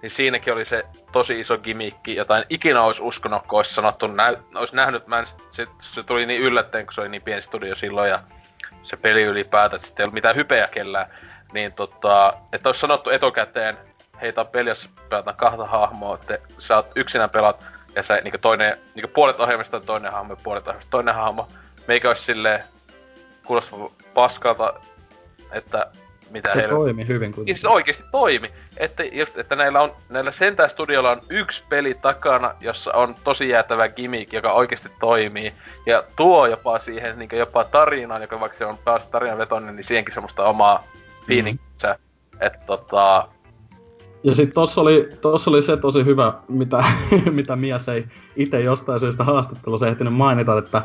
niin 0.04 0.12
siinäkin 0.12 0.54
oli 0.54 0.66
se 0.66 0.86
tosi 1.12 1.40
iso 1.40 1.58
gimikki, 1.58 2.16
jota 2.16 2.38
en 2.38 2.46
ikinä 2.50 2.82
olisi 2.82 3.02
uskonut, 3.02 3.48
kun 3.48 3.60
olisi 3.60 3.74
sanottu, 3.74 4.08
näy, 4.08 4.38
olisi 4.56 4.76
nähnyt, 4.76 5.08
mä 5.08 5.20
en, 5.20 5.26
se, 5.50 5.68
se, 5.80 6.04
tuli 6.04 6.26
niin 6.26 6.42
yllättäen, 6.42 6.86
kun 6.86 6.94
se 6.94 7.02
oli 7.02 7.10
niin 7.10 7.22
pieni 7.22 7.42
studio 7.42 7.76
silloin, 7.76 8.10
ja 8.10 8.20
se 8.84 8.98
peli 8.98 9.24
ylipäätään, 9.24 9.76
että 9.76 9.88
sitten 9.88 10.04
ei 10.04 10.06
ollut 10.06 10.14
mitään 10.14 10.36
hypeä 10.36 10.68
kellään, 10.68 11.08
niin 11.54 11.74
tota, 11.74 12.34
että 12.54 12.70
olisi 12.70 12.80
sanottu 12.80 13.10
etukäteen, 13.10 13.78
hei 14.22 14.34
tää 14.34 14.44
on 14.44 14.48
peli, 14.48 14.70
jos 14.70 14.90
pelataan 15.10 15.36
kahta 15.36 15.66
hahmoa, 15.66 16.16
että 16.16 16.38
sä 16.60 16.76
oot 16.76 16.92
yksinään 16.96 17.30
pelaat, 17.30 17.64
ja 17.96 18.04
se 18.04 18.22
niinku 18.24 18.38
toinen, 18.38 18.78
niinku 18.96 19.12
puolet 19.14 19.40
ohjelmista 19.40 19.78
on 19.78 19.84
toinen 19.84 20.12
hahmo 20.12 20.36
puolet 20.36 20.68
ohjelmista 20.68 20.92
toinen 20.92 21.16
hahmo. 21.16 21.48
Meikä 21.88 22.08
olisi 22.08 22.24
silleen, 22.24 22.64
kuulostaa 23.46 23.80
paskalta, 24.14 24.74
että 25.52 25.92
mitä 26.34 26.54
Se 26.54 26.60
heillä... 26.60 26.76
toimi 26.76 27.08
hyvin 27.08 27.22
Niin 27.22 27.34
kuitenkin. 27.36 27.62
se 27.62 27.68
oikeesti 27.68 28.04
toimi. 28.12 28.52
Että, 28.78 29.04
just, 29.04 29.38
että 29.38 29.56
näillä, 29.56 29.82
on, 29.82 29.96
näillä 30.10 30.32
sentään 30.32 30.70
studiolla 30.70 31.12
on 31.12 31.22
yksi 31.30 31.64
peli 31.70 31.94
takana, 31.94 32.56
jossa 32.62 32.94
on 32.94 33.16
tosi 33.24 33.50
jäätävä 33.50 33.90
gimmick, 33.90 34.34
joka 34.34 34.54
oikeasti 34.54 34.90
toimii. 35.00 35.54
Ja 35.86 36.04
tuo 36.16 36.46
jopa 36.46 36.80
siihen 36.80 37.20
niin 37.20 37.30
jopa 37.34 37.64
tarinaan, 37.64 38.22
joka 38.22 38.40
vaikka 38.40 38.58
se 38.58 38.66
on 38.66 38.78
taas 38.86 39.08
tarinavetoinen, 39.08 39.76
niin 39.76 39.84
siihenkin 39.84 40.14
semmoista 40.14 40.46
omaa 40.46 40.84
fiilinkinsä. 41.28 42.00
Että 42.40 42.60
tota... 42.66 43.28
Ja 44.24 44.36
sit 44.36 44.54
tossa 44.54 44.82
oli, 44.82 45.10
tossa 45.22 45.50
oli 45.52 45.62
se 45.62 45.78
tosi 45.78 46.06
hyvä, 46.06 46.34
mitä, 46.48 46.84
mitä 47.32 47.56
mies 47.56 47.90
ei 47.90 48.06
itse 48.36 48.62
jostain 48.62 49.00
syystä 49.00 49.24
haastattelussa 49.24 49.88
ehtinyt 49.88 50.14
mainita, 50.14 50.58
että 50.58 50.78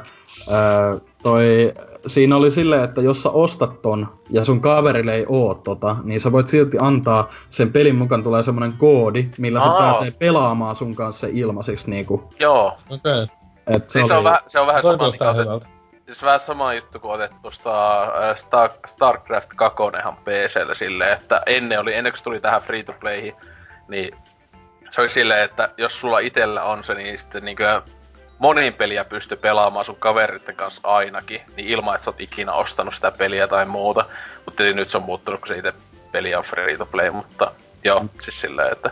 ää, 0.50 0.98
toi, 1.22 1.72
siinä 2.06 2.36
oli 2.36 2.50
silleen, 2.50 2.84
että 2.84 3.00
jos 3.00 3.22
sä 3.22 3.30
ostat 3.30 3.82
ton 3.82 4.08
ja 4.30 4.44
sun 4.44 4.60
kaverille 4.60 5.14
ei 5.14 5.26
oo 5.28 5.54
tota, 5.54 5.96
niin 6.04 6.20
sä 6.20 6.32
voit 6.32 6.48
silti 6.48 6.76
antaa 6.80 7.28
sen 7.50 7.72
pelin 7.72 7.96
mukaan 7.96 8.22
tulee 8.22 8.42
semmonen 8.42 8.72
koodi, 8.72 9.28
millä 9.38 9.60
se 9.60 9.68
Aa. 9.68 9.78
pääsee 9.78 10.10
pelaamaan 10.10 10.74
sun 10.74 10.94
kanssa 10.94 11.26
ilmaiseksi 11.30 11.90
niinku. 11.90 12.32
Joo. 12.40 12.72
Okei. 12.90 13.26
Et 13.66 13.90
se, 13.90 13.92
Siis 13.98 14.02
oli, 14.02 14.08
se 14.08 14.14
on 14.14 14.24
vähän, 14.24 14.40
se 14.46 14.60
on 14.60 14.66
vähän 14.66 14.82
Toi 14.82 14.92
sama, 14.92 14.98
kuulostaa 14.98 15.32
niin 15.32 15.42
hyvältä. 15.42 15.77
Siis 16.08 16.22
vähän 16.22 16.40
sama 16.40 16.74
juttu 16.74 17.00
kuin 17.00 17.12
otettu 17.12 17.36
tuosta 17.42 18.02
äh, 18.02 18.36
Star, 18.36 18.70
StarCraft 18.86 19.48
2 19.56 19.78
ihan 20.00 20.16
PClle 20.16 20.74
silleen, 20.74 21.12
että 21.12 21.42
ennen 21.46 21.80
oli, 21.80 21.94
ennen 21.94 22.12
kuin 22.12 22.22
tuli 22.24 22.40
tähän 22.40 22.62
free 22.62 22.82
to 22.82 22.92
playhin, 23.00 23.34
niin 23.88 24.16
se 24.90 25.00
oli 25.00 25.10
silleen, 25.10 25.44
että 25.44 25.70
jos 25.76 26.00
sulla 26.00 26.18
itellä 26.18 26.64
on 26.64 26.84
se, 26.84 26.94
niin 26.94 27.18
sitten 27.18 27.44
niinkö 27.44 27.82
monin 28.38 28.74
peliä 28.74 29.04
pysty 29.04 29.36
pelaamaan 29.36 29.84
sun 29.84 29.96
kaveritten 29.96 30.56
kanssa 30.56 30.80
ainakin, 30.84 31.40
niin 31.56 31.68
ilman, 31.68 31.94
että 31.94 32.04
sä 32.04 32.10
oot 32.10 32.20
ikinä 32.20 32.52
ostanut 32.52 32.94
sitä 32.94 33.10
peliä 33.10 33.48
tai 33.48 33.66
muuta. 33.66 34.04
Mutta 34.46 34.62
nyt 34.62 34.90
se 34.90 34.96
on 34.96 35.02
muuttunut, 35.02 35.40
kun 35.40 35.48
se 35.48 35.58
itse 35.58 35.72
peli 36.12 36.34
on 36.34 36.44
free 36.44 36.76
to 36.76 36.86
play, 36.86 37.10
mutta 37.10 37.50
joo, 37.84 38.04
siis 38.22 38.40
silleen, 38.40 38.72
että 38.72 38.90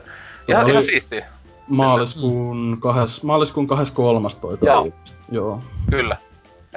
ihan, 0.49 0.65
oli- 0.65 0.73
ihan 0.73 0.85
siistiä, 0.85 1.27
maaliskuun, 1.69 2.77
kahes, 2.81 3.23
maaliskuun 3.23 3.67
23. 3.67 4.29
toi 4.41 4.59
Joo. 4.63 4.89
Joo. 5.31 5.63
kyllä. 5.91 6.17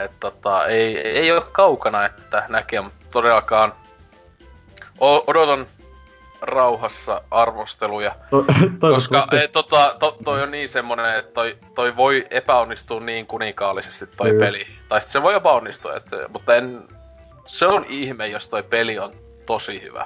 Että 0.04 0.18
tota, 0.20 0.66
ei, 0.66 0.98
ei 0.98 1.32
ole 1.32 1.44
kaukana, 1.52 2.06
että 2.06 2.44
näkee, 2.50 2.82
mutta 2.82 3.06
todellakaan 3.12 3.74
o- 5.02 5.24
odotan 5.28 5.66
rauhassa 6.42 7.22
arvosteluja. 7.32 8.16
To, 8.30 8.46
Koska 8.96 9.28
ei, 9.32 9.48
tota, 9.48 9.96
to, 10.00 10.18
toi 10.24 10.44
on 10.44 10.52
niin 10.52 10.70
semmonen, 10.70 11.20
että 11.20 11.32
toi, 11.32 11.58
toi 11.76 11.96
voi 11.96 12.28
epäonnistua 12.32 13.00
niin 13.00 13.28
kuninkaallisesti 13.28 14.08
toi 14.18 14.30
Kyllä. 14.30 14.46
peli. 14.46 14.68
Tai 14.90 15.02
sit 15.02 15.12
se 15.12 15.24
voi 15.24 15.34
jopa 15.34 15.54
onnistua, 15.54 15.96
että, 15.96 16.18
mutta 16.30 16.56
en... 16.56 16.84
Se 17.48 17.68
on 17.68 17.86
ihme, 17.90 18.28
jos 18.28 18.48
toi 18.48 18.64
peli 18.64 19.00
on 19.00 19.14
tosi 19.46 19.82
hyvä. 19.82 20.06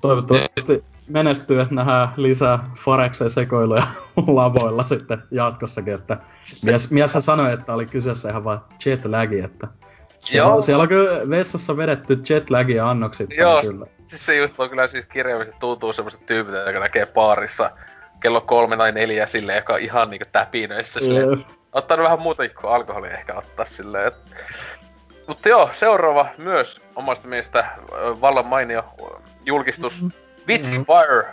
Toivottavasti 0.00 0.84
menestyy, 1.10 1.60
että 1.60 1.74
nähdään 1.74 2.08
lisää 2.16 2.58
Fareksen 2.84 3.30
sekoiluja 3.30 3.82
lavoilla 4.26 4.84
sitten 4.84 5.22
jatkossakin, 5.30 5.94
että 5.94 6.16
mies, 6.64 6.90
mies 6.90 7.16
sanoi, 7.20 7.52
että 7.52 7.74
oli 7.74 7.86
kyseessä 7.86 8.30
ihan 8.30 8.44
vaan 8.44 8.60
jetlagi, 8.86 9.40
että 9.40 9.68
siellä, 10.18 10.48
Joo. 10.48 10.60
siellä 10.60 10.82
on 10.82 10.88
kyllä 10.88 11.30
vessassa 11.30 11.76
vedetty 11.76 12.18
jetlagi 12.30 12.74
ja 12.74 12.90
annoksit 12.90 13.30
Joo, 13.30 13.62
kyllä. 13.62 13.86
siis 14.06 14.26
se 14.26 14.36
just 14.36 14.60
on 14.60 14.70
kyllä 14.70 14.88
siis 14.88 15.06
kirjaimisesti 15.06 15.60
tuntuu 15.60 15.92
semmoiset 15.92 16.26
tyypit, 16.26 16.54
jotka 16.54 16.80
näkee 16.80 17.06
baarissa 17.06 17.70
kello 18.20 18.40
kolme 18.40 18.76
tai 18.76 18.92
neljä 18.92 19.26
silleen, 19.26 19.56
joka 19.56 19.74
on 19.74 19.80
ihan 19.80 20.10
niinku 20.10 20.28
täpinöissä 20.32 21.00
silleen. 21.00 21.30
Jep. 21.30 21.48
Ottanut 21.72 22.04
vähän 22.04 22.20
muutakin 22.20 22.56
kuin 22.60 22.72
alkoholia 22.72 23.10
ehkä 23.10 23.34
ottaa 23.34 23.64
silleen. 23.64 24.06
Et... 24.06 24.14
Mutta 25.26 25.48
joo, 25.48 25.70
seuraava 25.72 26.26
myös 26.38 26.80
omasta 26.96 27.28
mielestä 27.28 27.68
vallan 28.20 28.46
mainio 28.46 28.84
julkistus. 29.46 30.04
Witchfire. 30.48 31.26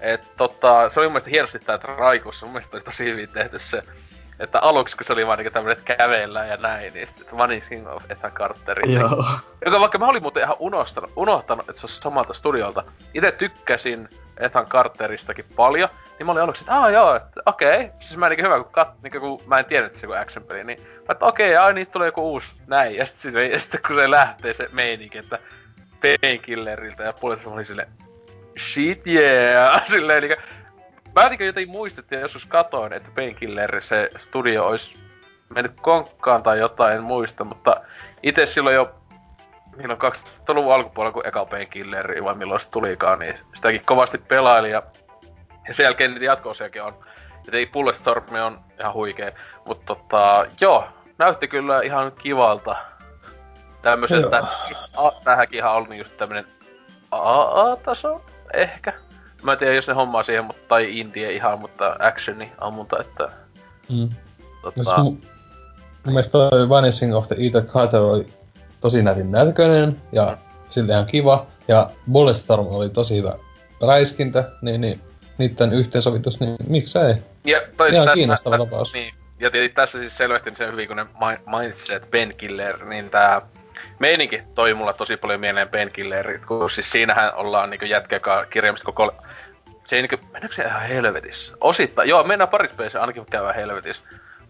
Et 0.00 0.36
tota, 0.36 0.88
se 0.88 1.00
oli 1.00 1.06
mun 1.06 1.12
mielestä 1.12 1.30
hienosti 1.30 1.58
tää 1.58 1.78
Raikussa, 1.82 2.46
mun 2.46 2.52
mielestä 2.52 2.76
oli 2.76 2.84
tosi 2.84 3.04
hyvin 3.04 3.28
tehty 3.28 3.58
se. 3.58 3.82
Että 4.40 4.58
aluksi 4.58 4.96
kun 4.96 5.04
se 5.04 5.12
oli 5.12 5.26
vaan 5.26 5.38
niinku 5.38 5.52
tämmönen, 5.52 5.78
että 5.78 5.96
kävellään 5.96 6.48
ja 6.48 6.56
näin, 6.56 6.94
niin 6.94 7.06
sitten 7.06 7.38
Vanishing 7.38 7.88
of 7.88 8.02
Ethan 8.10 8.32
Carterin. 8.32 8.94
Joo. 8.94 9.24
Joka 9.64 9.80
vaikka 9.80 9.98
mä 9.98 10.06
olin 10.06 10.22
muuten 10.22 10.42
ihan 10.42 10.56
unohtanut, 10.58 11.10
unohtanut 11.16 11.68
että 11.68 11.80
se 11.80 11.86
olisi 11.86 12.00
samalta 12.00 12.34
studiolta. 12.34 12.84
Itse 13.14 13.32
tykkäsin 13.32 14.08
Ethan 14.36 14.66
Carteristakin 14.66 15.44
paljon, 15.56 15.88
niin 16.18 16.26
mä 16.26 16.32
olin 16.32 16.42
aluksi, 16.42 16.62
että 16.62 16.74
aah 16.74 16.92
joo, 16.92 17.14
että 17.14 17.40
okei. 17.46 17.80
Okay. 17.80 17.90
Siis 18.00 18.16
mä 18.16 18.28
niinku 18.28 18.44
hyvä, 18.44 18.62
kun, 18.62 18.72
kat, 18.72 19.02
niinku, 19.02 19.20
kun 19.20 19.42
mä 19.46 19.58
en 19.58 19.64
tiennyt, 19.64 19.86
että 19.86 20.00
se 20.00 20.06
on 20.06 20.12
joku 20.12 20.22
action-peli, 20.22 20.64
niin 20.64 20.80
mä 20.80 21.12
että 21.12 21.24
okei, 21.24 21.50
okay, 21.50 21.64
ai 21.64 21.74
niin 21.74 21.86
tulee 21.86 22.08
joku 22.08 22.32
uusi 22.32 22.52
näin. 22.66 22.96
Ja 22.96 23.06
sitten, 23.06 23.60
sit, 23.60 23.80
kun 23.86 23.96
se 23.96 24.10
lähtee 24.10 24.54
se 24.54 24.68
meininki, 24.72 25.18
että 25.18 25.38
painkilleriltä 26.20 27.02
ja 27.02 27.12
puolet 27.12 27.44
mä 27.44 27.52
olin 27.52 27.64
silleen, 27.64 27.88
shit 28.58 29.06
yeah, 29.06 29.86
silleen 29.90 30.22
niinku, 30.22 30.42
mä 31.14 31.28
niinku 31.28 31.44
jotenkin 31.44 31.72
muistettiin, 31.72 32.20
joskus 32.20 32.46
katoin, 32.46 32.92
että 32.92 33.08
Painkiller 33.14 33.82
se 33.82 34.10
studio 34.18 34.66
olisi 34.66 34.96
mennyt 35.48 35.72
konkkaan 35.80 36.42
tai 36.42 36.58
jotain, 36.58 36.96
en 36.96 37.02
muista, 37.02 37.44
mutta 37.44 37.80
itse 38.22 38.46
silloin 38.46 38.74
jo 38.74 38.94
on 39.84 40.12
2000-luvun 40.14 40.74
alkupuolella, 40.74 41.12
kun 41.12 41.26
eka 41.26 41.44
Painkilleri, 41.44 42.24
vai 42.24 42.34
milloin 42.34 42.60
se 42.60 42.70
tulikaan, 42.70 43.18
niin 43.18 43.38
sitäkin 43.54 43.84
kovasti 43.84 44.18
pelaili 44.18 44.70
ja, 44.70 44.82
ja 45.68 45.74
sen 45.74 45.84
jälkeen 45.84 46.10
niitä 46.10 46.24
jatko 46.24 46.52
on. 46.82 46.94
Ja 47.46 47.52
tei 47.52 47.66
Bulletstorm 47.66 48.24
on 48.46 48.58
ihan 48.80 48.94
huikee. 48.94 49.34
Mutta 49.64 49.94
tota, 49.94 50.46
joo, 50.60 50.88
näytti 51.18 51.48
kyllä 51.48 51.82
ihan 51.82 52.12
kivalta. 52.12 52.76
Tämmöiseltä, 53.82 54.42
tähänkin 55.24 55.58
ihan 55.58 55.72
oli 55.72 55.98
just 55.98 56.16
tämmönen 56.16 56.46
AA-taso, 57.10 58.24
ehkä. 58.54 58.92
Mä 59.42 59.52
en 59.52 59.58
tiedä, 59.58 59.74
jos 59.74 59.88
ne 59.88 59.94
hommaa 59.94 60.22
siihen, 60.22 60.44
mutta, 60.44 60.62
tai 60.68 60.98
indie 60.98 61.32
ihan, 61.32 61.60
mutta 61.60 61.96
actioni 61.98 62.52
ammunta, 62.58 62.98
että... 63.00 63.28
Mm. 63.90 64.08
Tota... 64.62 64.84
Siis 64.84 64.96
mun, 64.96 65.04
mun 66.04 66.14
mielestä 66.14 66.32
toi 66.32 66.68
Vanishing 66.68 67.16
of 67.16 67.28
the 67.28 67.36
Ether 67.38 67.62
Carter 67.62 68.00
oli 68.00 68.32
tosi 68.80 69.02
nätin 69.02 69.30
näköinen 69.30 69.96
ja 70.12 70.38
silti 70.70 70.92
ihan 70.92 71.06
kiva. 71.06 71.46
Ja 71.68 71.90
Bulletstorm 72.12 72.66
oli 72.66 72.90
tosi 72.90 73.16
hyvä 73.16 73.36
räiskintä, 73.88 74.50
niin, 74.62 74.80
niin 74.80 75.00
niiden 75.38 75.72
yhteensovitus, 75.72 76.40
niin 76.40 76.56
miksei? 76.66 77.14
Ja 77.44 77.60
toi 77.76 77.90
ihan 77.92 78.08
kiinnostava 78.14 78.58
tapaus. 78.58 78.92
Niin, 78.92 79.14
ja 79.40 79.50
tässä 79.74 79.98
siis 79.98 80.16
selvästi 80.16 80.50
se 80.56 80.66
hyvin, 80.66 80.88
kun 80.88 80.96
ne 80.96 81.06
mainitsi, 81.46 81.94
että 81.94 82.08
Ben 82.10 82.34
Killer, 82.36 82.84
niin 82.84 83.10
tää 83.10 83.42
meininki 83.98 84.42
toi 84.54 84.74
mulla 84.74 84.92
tosi 84.92 85.16
paljon 85.16 85.40
mieleen 85.40 85.68
Killerit, 85.92 86.46
kun 86.46 86.70
siis 86.70 86.90
siinähän 86.90 87.34
ollaan 87.34 87.70
niinku 87.70 87.86
jätkä, 87.86 88.20
kirjaimista 88.50 88.84
koko... 88.84 89.12
Se 89.84 89.96
ei 89.96 90.02
niinku, 90.02 90.26
mennäänkö 90.32 90.54
se 90.54 90.62
ihan 90.62 90.82
helvetissä? 90.82 91.52
Osittain, 91.60 92.08
joo, 92.08 92.24
mennään 92.24 92.48
parit 92.48 92.76
pelissä 92.76 93.00
ainakin 93.00 93.26
käydään 93.26 93.54
helvetissä. 93.54 94.02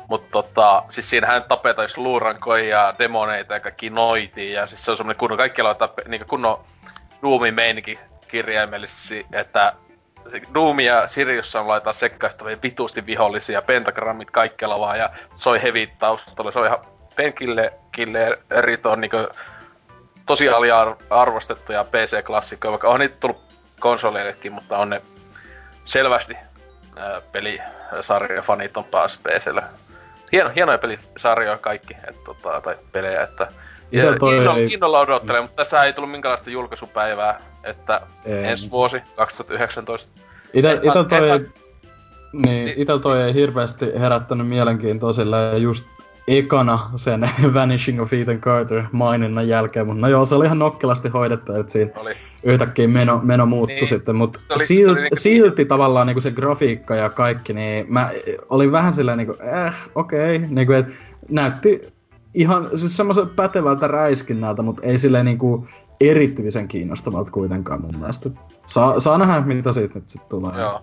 Mutta 0.08 0.28
tota, 0.30 0.82
siis 0.90 1.10
siinähän 1.10 1.42
tapetaan 1.42 1.84
just 1.84 1.96
luurankoja 1.96 2.64
ja 2.64 2.94
demoneita 2.98 3.54
ja 3.54 3.60
kaikki 3.60 3.90
noitiin. 3.90 4.52
Ja 4.52 4.66
siis 4.66 4.84
se 4.84 4.90
on 4.90 4.96
semmonen 4.96 5.18
kunnon, 5.18 5.38
kaikkialla 5.38 5.70
on 5.70 5.76
tape, 5.76 6.02
niinku 6.06 6.26
kunnon 6.28 6.64
Doomin 7.22 7.54
meininki 7.54 7.98
kirjaimellisesti, 8.28 9.26
että 9.32 9.72
Doom 10.54 10.80
ja 10.80 11.06
Sirius 11.06 11.56
on 11.56 11.68
laittaa 11.68 11.92
sekkaistavia 11.92 12.62
vitusti 12.62 13.06
vihollisia, 13.06 13.62
pentagrammit 13.62 14.30
kaikkialla 14.30 14.80
vaan 14.80 14.98
ja 14.98 15.10
soi 15.34 15.62
heavy 15.62 15.88
taustalla. 15.98 16.52
Se 16.52 16.58
on 16.58 16.66
ihan 16.66 16.78
penkille 17.18 17.72
killerit 17.92 18.86
on 18.86 19.00
niinku 19.00 19.16
tosi 20.26 20.48
aliarvostettuja 20.48 21.84
PC-klassikkoja, 21.84 22.70
vaikka 22.70 22.88
on 22.88 23.00
niitä 23.00 23.16
tullut 23.20 23.42
konsoleillekin, 23.80 24.52
mutta 24.52 24.78
on 24.78 24.90
ne 24.90 25.02
selvästi 25.84 26.36
pelisarjafanit 27.32 28.76
on 28.76 28.84
pääs 28.84 29.18
PClle 29.22 29.62
hieno, 30.32 30.50
hienoja 30.56 30.78
pelisarjoja 30.78 31.58
kaikki, 31.58 31.96
et, 32.08 32.24
tota, 32.24 32.60
tai 32.60 32.76
pelejä, 32.92 33.22
että 33.22 33.48
ja 33.92 34.04
innolla, 34.04 34.58
ei... 34.58 34.72
innolla 34.72 35.00
odottelen, 35.00 35.42
mutta 35.42 35.56
tässä 35.56 35.84
ei 35.84 35.92
tullut 35.92 36.10
minkäänlaista 36.10 36.50
julkaisupäivää, 36.50 37.40
että 37.64 38.00
ei. 38.24 38.44
ensi 38.44 38.70
vuosi, 38.70 39.02
2019. 39.16 40.08
Itä, 40.52 40.72
itä 40.72 41.04
toi, 41.04 41.30
ei, 41.30 41.40
niin, 42.32 42.74
itä 42.76 42.98
toi 42.98 43.22
ei 43.22 43.34
hirveästi 43.34 44.00
herättänyt 44.00 44.48
mielenkiintoa 44.48 45.12
sillä 45.12 45.52
just 45.56 45.86
ekana 46.28 46.90
sen 46.96 47.30
Vanishing 47.54 48.02
of 48.02 48.12
Ethan 48.12 48.40
Carter 48.40 48.84
maininnan 48.92 49.48
jälkeen, 49.48 49.86
mutta 49.86 50.00
no 50.00 50.08
joo, 50.08 50.24
se 50.24 50.34
oli 50.34 50.44
ihan 50.44 50.58
nokkelasti 50.58 51.08
hoidettu, 51.08 51.52
että 51.52 51.72
siinä 51.72 51.92
oli. 51.96 52.12
yhtäkkiä 52.42 52.88
meno, 52.88 53.20
meno 53.22 53.46
muuttui 53.46 53.76
niin. 53.76 53.88
sitten, 53.88 54.16
mutta 54.16 54.40
se 54.40 54.54
oli, 54.54 54.66
silti, 54.66 54.84
se 54.84 54.90
oli 54.90 55.00
niinku... 55.00 55.16
silti 55.16 55.64
tavallaan 55.64 56.06
niinku 56.06 56.20
se 56.20 56.30
grafiikka 56.30 56.94
ja 56.96 57.10
kaikki, 57.10 57.52
niin 57.52 57.86
mä 57.88 58.10
olin 58.48 58.72
vähän 58.72 58.92
silleen 58.92 59.18
niinku, 59.18 59.32
eh, 59.32 59.74
okei, 59.94 60.36
okay. 60.36 60.48
niinku, 60.48 60.72
että 60.72 60.92
näytti 61.28 61.92
ihan 62.34 62.70
siis 62.74 62.96
semmoisen 62.96 63.28
pätevältä 63.28 63.88
räiskinnältä, 63.88 64.62
mutta 64.62 64.82
ei 64.86 64.98
silleen 64.98 65.24
niinku 65.24 65.66
erityisen 66.00 66.68
kiinnostavalta 66.68 67.30
kuitenkaan 67.30 67.80
mun 67.80 67.96
mielestä. 67.98 68.30
Saa, 68.66 69.00
saa 69.00 69.18
nähdä, 69.18 69.40
mitä 69.40 69.72
siitä 69.72 69.98
nyt 69.98 70.08
sitten 70.08 70.28
tulee. 70.28 70.60
Joo. 70.60 70.80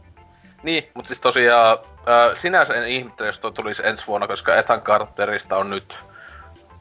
Niin, 0.66 0.88
mutta 0.94 1.08
siis 1.08 1.20
tosiaan 1.20 1.78
äh, 1.82 2.38
sinänsä 2.38 2.74
en 2.74 2.88
ihmettele, 2.88 3.30
jos 3.30 3.40
tuo 3.40 3.52
tulisi 3.52 3.88
ensi 3.88 4.04
vuonna, 4.08 4.28
koska 4.28 4.56
Ethan 4.56 4.82
Carterista 4.82 5.58
on 5.58 5.70
nyt 5.70 5.96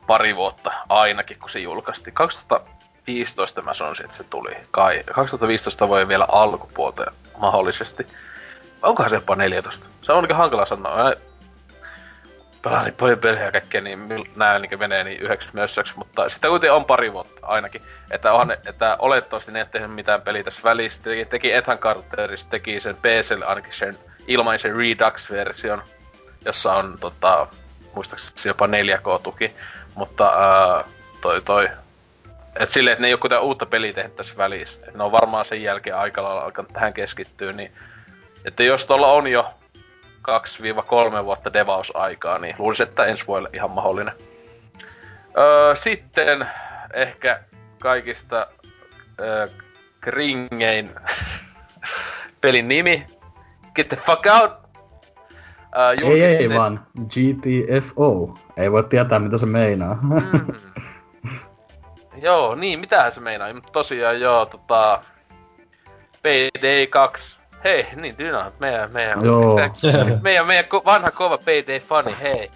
pari 0.07 0.37
vuotta 0.37 0.73
ainakin, 0.89 1.39
kun 1.39 1.51
se 1.51 1.59
julkaistiin. 1.59 2.15
2015 2.15 3.63
mä 3.63 3.75
sanoisin, 3.75 4.05
että 4.05 4.17
se 4.17 4.25
tuli. 4.25 4.57
Kai. 4.71 5.05
2015 5.15 5.89
voi 5.89 6.09
vielä 6.09 6.27
alkupuolta 6.29 7.05
mahdollisesti. 7.39 8.07
Onkohan 8.83 9.11
se 9.11 9.17
jopa 9.17 9.37
14? 9.37 9.87
Se 10.03 10.13
on 10.13 10.25
aika 10.25 10.35
hankala 10.35 10.67
sanoa 10.67 11.13
pelaan 12.65 12.85
niin 12.85 12.95
paljon 12.95 13.19
pelejä 13.19 13.53
kaikkea, 13.53 13.81
niin 13.81 14.09
nää 14.37 14.59
niin 14.59 14.79
menee 14.79 15.05
niin 15.05 15.21
yhdeksi 15.21 15.49
mössöksi, 15.53 15.93
mutta 15.97 16.29
sitten 16.29 16.51
kuitenkin 16.51 16.73
on 16.73 16.85
pari 16.85 17.13
vuotta 17.13 17.47
ainakin. 17.47 17.83
Että, 18.11 18.33
onhan, 18.33 18.57
että 18.67 18.97
olettavasti 18.99 19.53
ne 19.53 19.59
ei 19.59 19.67
tehnyt 19.67 19.95
mitään 19.95 20.23
peliä 20.23 20.45
tässä 20.45 20.61
välissä. 20.65 21.03
Teki, 21.03 21.25
teki 21.25 21.53
Ethan 21.53 21.79
Carterista, 21.79 22.51
teki 22.51 22.81
sen 22.81 22.97
PClle 22.97 23.45
ainakin 23.45 23.73
sen 23.73 23.99
ilmaisen 24.27 24.77
Redux-version, 24.77 25.83
jossa 26.45 26.73
on 26.73 26.99
tota, 27.01 27.47
muistaakseni 27.95 28.33
jopa 28.45 28.67
4K-tuki. 28.67 29.53
Mutta 29.95 30.27
ää, 30.27 30.85
toi 31.21 31.43
toi, 31.43 31.69
et 32.57 32.71
silleen, 32.71 32.93
että 32.93 33.03
ne 33.03 33.09
ei 33.09 33.15
ole 33.15 33.21
kuitenkaan 33.21 33.47
uutta 33.47 33.67
peliä 33.67 33.93
tehnyt 33.93 34.17
tässä 34.17 34.37
välissä. 34.37 34.79
Et 34.89 34.95
ne 34.95 35.05
on 35.05 35.13
varmaan 35.13 35.45
sen 35.45 35.63
jälkeen 35.63 35.97
aika 35.97 36.23
lailla 36.23 36.43
alkanut 36.43 36.73
tähän 36.73 36.95
keskittyä, 36.95 37.53
niin 37.53 37.73
että 38.45 38.63
jos 38.63 38.85
tuolla 38.85 39.13
on 39.13 39.27
jo 39.27 39.55
2-3 41.21 41.25
vuotta 41.25 41.53
devausaikaa, 41.53 42.39
niin 42.39 42.55
luulisin, 42.59 42.89
että 42.89 43.05
ensi 43.05 43.27
vuodelle 43.27 43.51
ihan 43.53 43.71
mahdollinen. 43.71 44.15
Öö, 45.39 45.77
sitten 45.77 46.47
ehkä 46.95 47.41
kaikista 47.79 48.47
öö, 49.21 49.49
kringein 50.01 50.91
pelin 52.41 52.69
nimi. 52.69 53.07
Get 53.75 53.89
the 53.89 53.99
fuck 54.07 54.27
out! 54.41 54.53
Öö, 55.79 56.11
ei, 56.13 56.23
ei 56.23 56.51
vaan 56.51 56.87
GTFO. 57.01 58.39
Ei 58.57 58.73
voi 58.73 58.85
tietää, 58.85 59.19
mitä 59.19 59.39
se 59.39 59.47
meinaa. 59.47 59.99
mm. 60.03 60.55
Joo, 62.23 62.55
niin, 62.55 62.81
mitähän 62.81 63.13
se 63.13 63.21
meinaa? 63.21 63.55
Mutta 63.55 63.73
tosiaan 63.73 64.21
joo, 64.21 64.47
tota... 64.47 65.03
PD2 66.25 67.37
Hei, 67.65 67.87
niin 67.97 68.19
Dyna, 68.19 68.53
meidän, 68.59 68.93
meidän, 68.93 69.25
Joo. 69.25 69.61
meidän, 70.23 70.47
meidän 70.47 70.65
ko- 70.65 70.85
vanha 70.85 71.11
kova 71.11 71.39
PD-fani, 71.39 72.17
hei. 72.21 72.51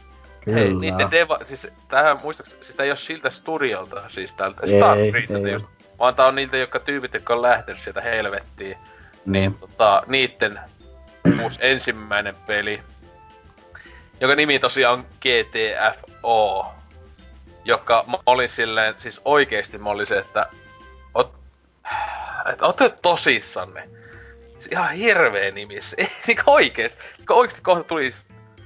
Kyllä. 0.44 0.58
Hei, 0.58 0.74
niiden 0.74 1.10
deva, 1.10 1.38
siis 1.44 1.66
tähän 1.88 2.18
muistaaks, 2.22 2.50
siis 2.62 2.76
tää 2.76 2.84
ei 2.84 2.90
oo 2.90 2.96
siltä 2.96 3.30
studiolta, 3.30 4.02
siis 4.08 4.32
tältä 4.32 4.66
Starfreezilta 4.66 5.48
just, 5.48 5.66
vaan 5.98 6.14
tää 6.14 6.26
on 6.26 6.34
niiltä, 6.34 6.56
jotka 6.56 6.80
tyypit, 6.80 7.14
jotka 7.14 7.34
on 7.34 7.42
lähtenyt 7.42 7.80
sieltä 7.80 8.00
helvettiin. 8.00 8.76
Mm. 9.24 9.32
Niin 9.32 9.54
tota, 9.54 10.02
niitten 10.06 10.60
uusi 11.42 11.58
ensimmäinen 11.62 12.34
peli, 12.46 12.82
joka 14.20 14.34
nimi 14.34 14.58
tosiaan 14.58 14.98
on 14.98 15.04
GTFO, 15.20 16.66
joka 17.64 18.04
mä 18.06 18.18
olin 18.26 18.48
silleen, 18.48 18.94
siis 18.98 19.20
oikeesti 19.24 19.78
mä 19.78 19.90
olin 19.90 20.06
se, 20.06 20.18
että, 20.18 20.46
ot, 21.14 21.40
että 22.52 22.66
ootte 22.66 22.88
tosissanne 23.02 23.88
ihan 24.70 24.92
hirveä 24.92 25.50
nimi. 25.50 25.74
Ei 25.98 26.08
niinku 26.26 26.42
oikeesti. 26.46 26.98
Niinku 27.18 27.34
oikeesti 27.34 27.62
kohta 27.62 27.84
tulisi 27.84 28.24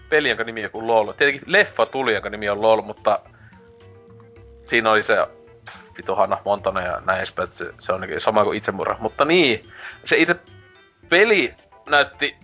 peli, 0.08 0.28
jonka 0.28 0.44
nimi 0.44 0.60
on 0.60 0.64
joku 0.64 0.86
LOL. 0.86 1.12
Tietenkin 1.12 1.52
leffa 1.52 1.86
tuli, 1.86 2.12
jonka 2.14 2.30
nimi 2.30 2.48
on 2.48 2.62
LOL, 2.62 2.82
mutta 2.82 3.20
siinä 4.64 4.90
oli 4.90 5.02
se 5.02 5.26
vitu 5.96 6.14
Hanna 6.14 6.38
Montana 6.44 6.80
ja 6.80 7.02
näin 7.06 7.18
edespäin, 7.18 7.48
se, 7.54 7.70
se 7.80 7.92
on 7.92 8.00
niin 8.00 8.20
sama 8.20 8.44
kuin 8.44 8.58
itsemurha. 8.58 8.96
Mutta 9.00 9.24
niin, 9.24 9.68
se 10.04 10.16
itse 10.16 10.36
peli 11.08 11.54
näytti 11.86 12.36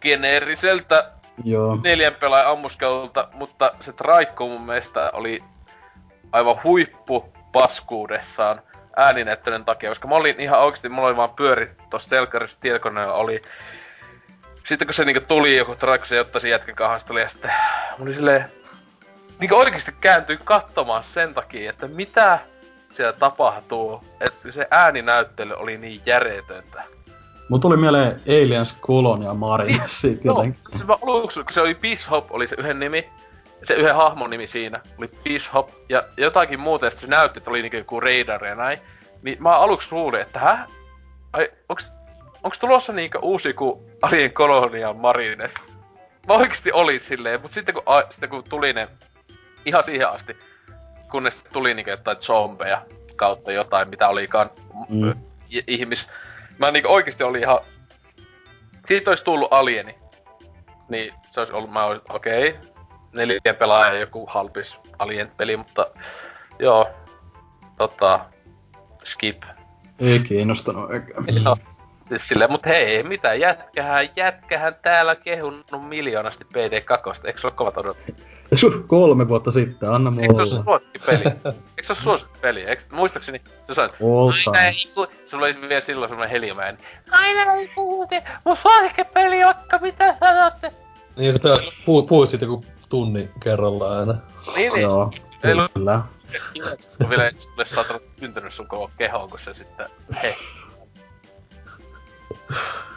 geneeriseltä 0.00 1.10
Joo. 1.44 1.78
neljän 1.82 2.14
pelaajan 2.14 2.50
ammuskelulta, 2.50 3.28
mutta 3.32 3.72
se 3.80 3.92
traikko 3.92 4.48
mun 4.48 4.62
mielestä 4.62 5.10
oli 5.14 5.42
aivan 6.32 6.56
huippu 6.64 7.32
paskuudessaan 7.52 8.62
ääninäyttelyn 8.96 9.64
takia, 9.64 9.90
koska 9.90 10.08
mä 10.08 10.14
olin 10.14 10.40
ihan 10.40 10.60
oikeesti, 10.60 10.88
mulla 10.88 11.08
oli 11.08 11.16
vaan 11.16 11.30
pyörit 11.30 11.76
tossa 11.90 12.10
telkkarissa 12.10 12.60
tietokoneella 12.60 13.14
oli 13.14 13.42
sitten 14.64 14.88
kun 14.88 14.94
se 14.94 15.04
niinku 15.04 15.24
tuli 15.28 15.56
joku 15.56 15.74
traikku, 15.74 16.06
se 16.06 16.20
ottaisi 16.20 16.48
jätken 16.48 16.74
kahasta, 16.74 17.20
ja 17.20 17.28
sitten 17.28 17.50
mulla 17.98 18.08
oli 18.08 18.14
silleen, 18.14 18.44
niinku 19.40 19.56
oikeesti 19.56 19.92
kääntyi 20.00 20.38
katsomaan 20.44 21.04
sen 21.04 21.34
takia, 21.34 21.70
että 21.70 21.88
mitä 21.88 22.38
siellä 22.92 23.12
tapahtuu, 23.12 24.04
että 24.20 24.52
se 24.52 24.66
ääninäyttely 24.70 25.54
oli 25.54 25.78
niin 25.78 26.00
järjetöntä. 26.06 26.82
Mun 27.48 27.60
tuli 27.60 27.76
mieleen 27.76 28.20
Aliens 28.28 28.76
Colonia 28.80 29.34
Marines 29.34 30.00
siitä 30.00 30.20
jotenkin. 30.24 30.60
No, 30.72 30.78
se 30.78 30.84
aluksi, 31.02 31.40
kun 31.40 31.52
se 31.52 31.60
oli 31.60 31.74
Bishop, 31.74 32.26
oli 32.30 32.48
se 32.48 32.56
yhden 32.58 32.78
nimi, 32.78 33.10
se 33.66 33.74
yhden 33.74 33.94
hahmon 33.94 34.30
nimi 34.30 34.46
siinä 34.46 34.80
oli 34.98 35.10
Bishop 35.24 35.70
ja 35.88 36.04
jotakin 36.16 36.60
muuta, 36.60 36.84
ja 36.84 36.90
se 36.90 37.06
näytti, 37.06 37.38
että 37.38 37.50
oli 37.50 37.62
niinku 37.62 37.76
joku 37.76 38.00
Raider 38.00 38.44
ja 38.44 38.54
näin. 38.54 38.78
Niin 39.22 39.42
mä 39.42 39.50
aluksi 39.50 39.88
luulin, 39.90 40.20
että 40.20 40.38
hä? 40.38 40.66
Ai, 41.32 41.48
onks, 41.68 41.92
onks 42.42 42.58
tulossa 42.58 42.92
niinku 42.92 43.18
uusi 43.22 43.52
kuin 43.52 43.90
Alien 44.02 44.32
Colonial 44.32 44.94
Marines? 44.94 45.54
Mä 46.28 46.34
oikeesti 46.34 46.72
oli 46.72 46.98
silleen, 46.98 47.42
mut 47.42 47.52
sitten 47.52 47.74
kun, 47.74 47.82
a, 47.86 48.02
sitten 48.10 48.28
kun 48.28 48.44
tuli 48.44 48.72
ne 48.72 48.88
ihan 49.66 49.84
siihen 49.84 50.08
asti, 50.08 50.36
kunnes 51.10 51.44
tuli 51.52 51.74
niinku 51.74 51.90
jotain 51.90 52.16
zombeja 52.16 52.82
kautta 53.16 53.52
jotain, 53.52 53.88
mitä 53.88 54.08
olikaan 54.08 54.50
Mm. 54.88 55.14
ihmis... 55.66 56.08
Mä 56.58 56.70
niinku 56.70 56.92
oikeesti 56.92 57.24
oli 57.24 57.40
ihan... 57.40 57.58
Siitä 58.86 59.10
olisi 59.10 59.24
tullut 59.24 59.52
alieni. 59.52 59.94
Niin 60.88 61.14
se 61.30 61.40
olisi 61.40 61.52
ollut, 61.52 61.70
mä 61.70 61.84
olisin, 61.84 62.12
okei, 62.12 62.48
okay, 62.48 62.73
neljä 63.14 63.54
pelaaja 63.58 64.00
joku 64.00 64.26
halpis 64.26 64.76
alien-peli, 64.98 65.56
mutta 65.56 65.86
joo, 66.58 66.88
tota, 67.78 68.20
skip. 69.04 69.42
Ei 69.98 70.18
kiinnostanut 70.18 70.90
eikä. 70.92 71.14
Joo. 71.44 71.56
Siis 72.08 72.28
silleen, 72.28 72.52
mut 72.52 72.66
hei, 72.66 73.02
mitä 73.02 73.34
jätkähän, 73.34 74.08
jätkähän 74.16 74.76
täällä 74.82 75.16
kehunut 75.16 75.66
miljoonasti 75.88 76.44
PD2, 76.44 77.20
eikö 77.24 77.40
se 77.40 77.46
ole 77.46 77.54
kovat 77.56 77.78
odotukset? 77.78 78.16
Kolme 78.86 79.28
vuotta 79.28 79.50
sitten, 79.50 79.90
anna 79.90 80.12
Eikö 80.20 80.34
se 80.46 80.54
ole 80.54 80.62
suosikkipeli? 80.62 81.24
Eikö 81.76 81.82
se 81.82 81.92
ole 81.92 81.98
suosikkipeli? 81.98 82.62
Eikö, 82.62 82.82
muistaakseni 82.92 83.40
sä 83.66 83.74
sanoit, 83.74 83.94
aina 84.46 84.66
ei 84.66 84.72
ku... 84.94 85.06
Sulla 85.26 85.46
oli 85.46 85.60
vielä 85.68 85.80
silloin 85.80 86.08
semmonen 86.08 86.30
helimäen. 86.30 86.78
Aina 87.10 87.52
ei 87.52 87.70
puhuti 87.74 88.16
mun 88.44 88.56
suosikkipeli, 88.62 89.44
vaikka 89.44 89.78
mitä 89.78 90.16
sanotte. 90.20 90.72
Niin 91.16 91.32
sä 91.32 91.38
puhut 91.84 92.28
siitä 92.28 92.44
joku 92.44 92.64
tunnin 92.94 93.30
kerrallaan 93.42 93.98
aina. 93.98 94.20
Niin, 94.56 94.72
niin. 94.72 94.82
Joo, 94.82 95.12
Ei 95.44 95.52
ollut 95.52 95.72
kyllä. 95.74 96.02
on 97.00 97.10
vielä 97.10 97.30
sulle 97.38 97.66
saattanut 97.66 98.02
syntynyt 98.20 98.52
sun 98.52 98.68
koko 98.68 98.90
kehoon, 98.98 99.30
kun 99.30 99.38
se 99.38 99.54
sitten... 99.54 99.88
Hei. 100.22 100.34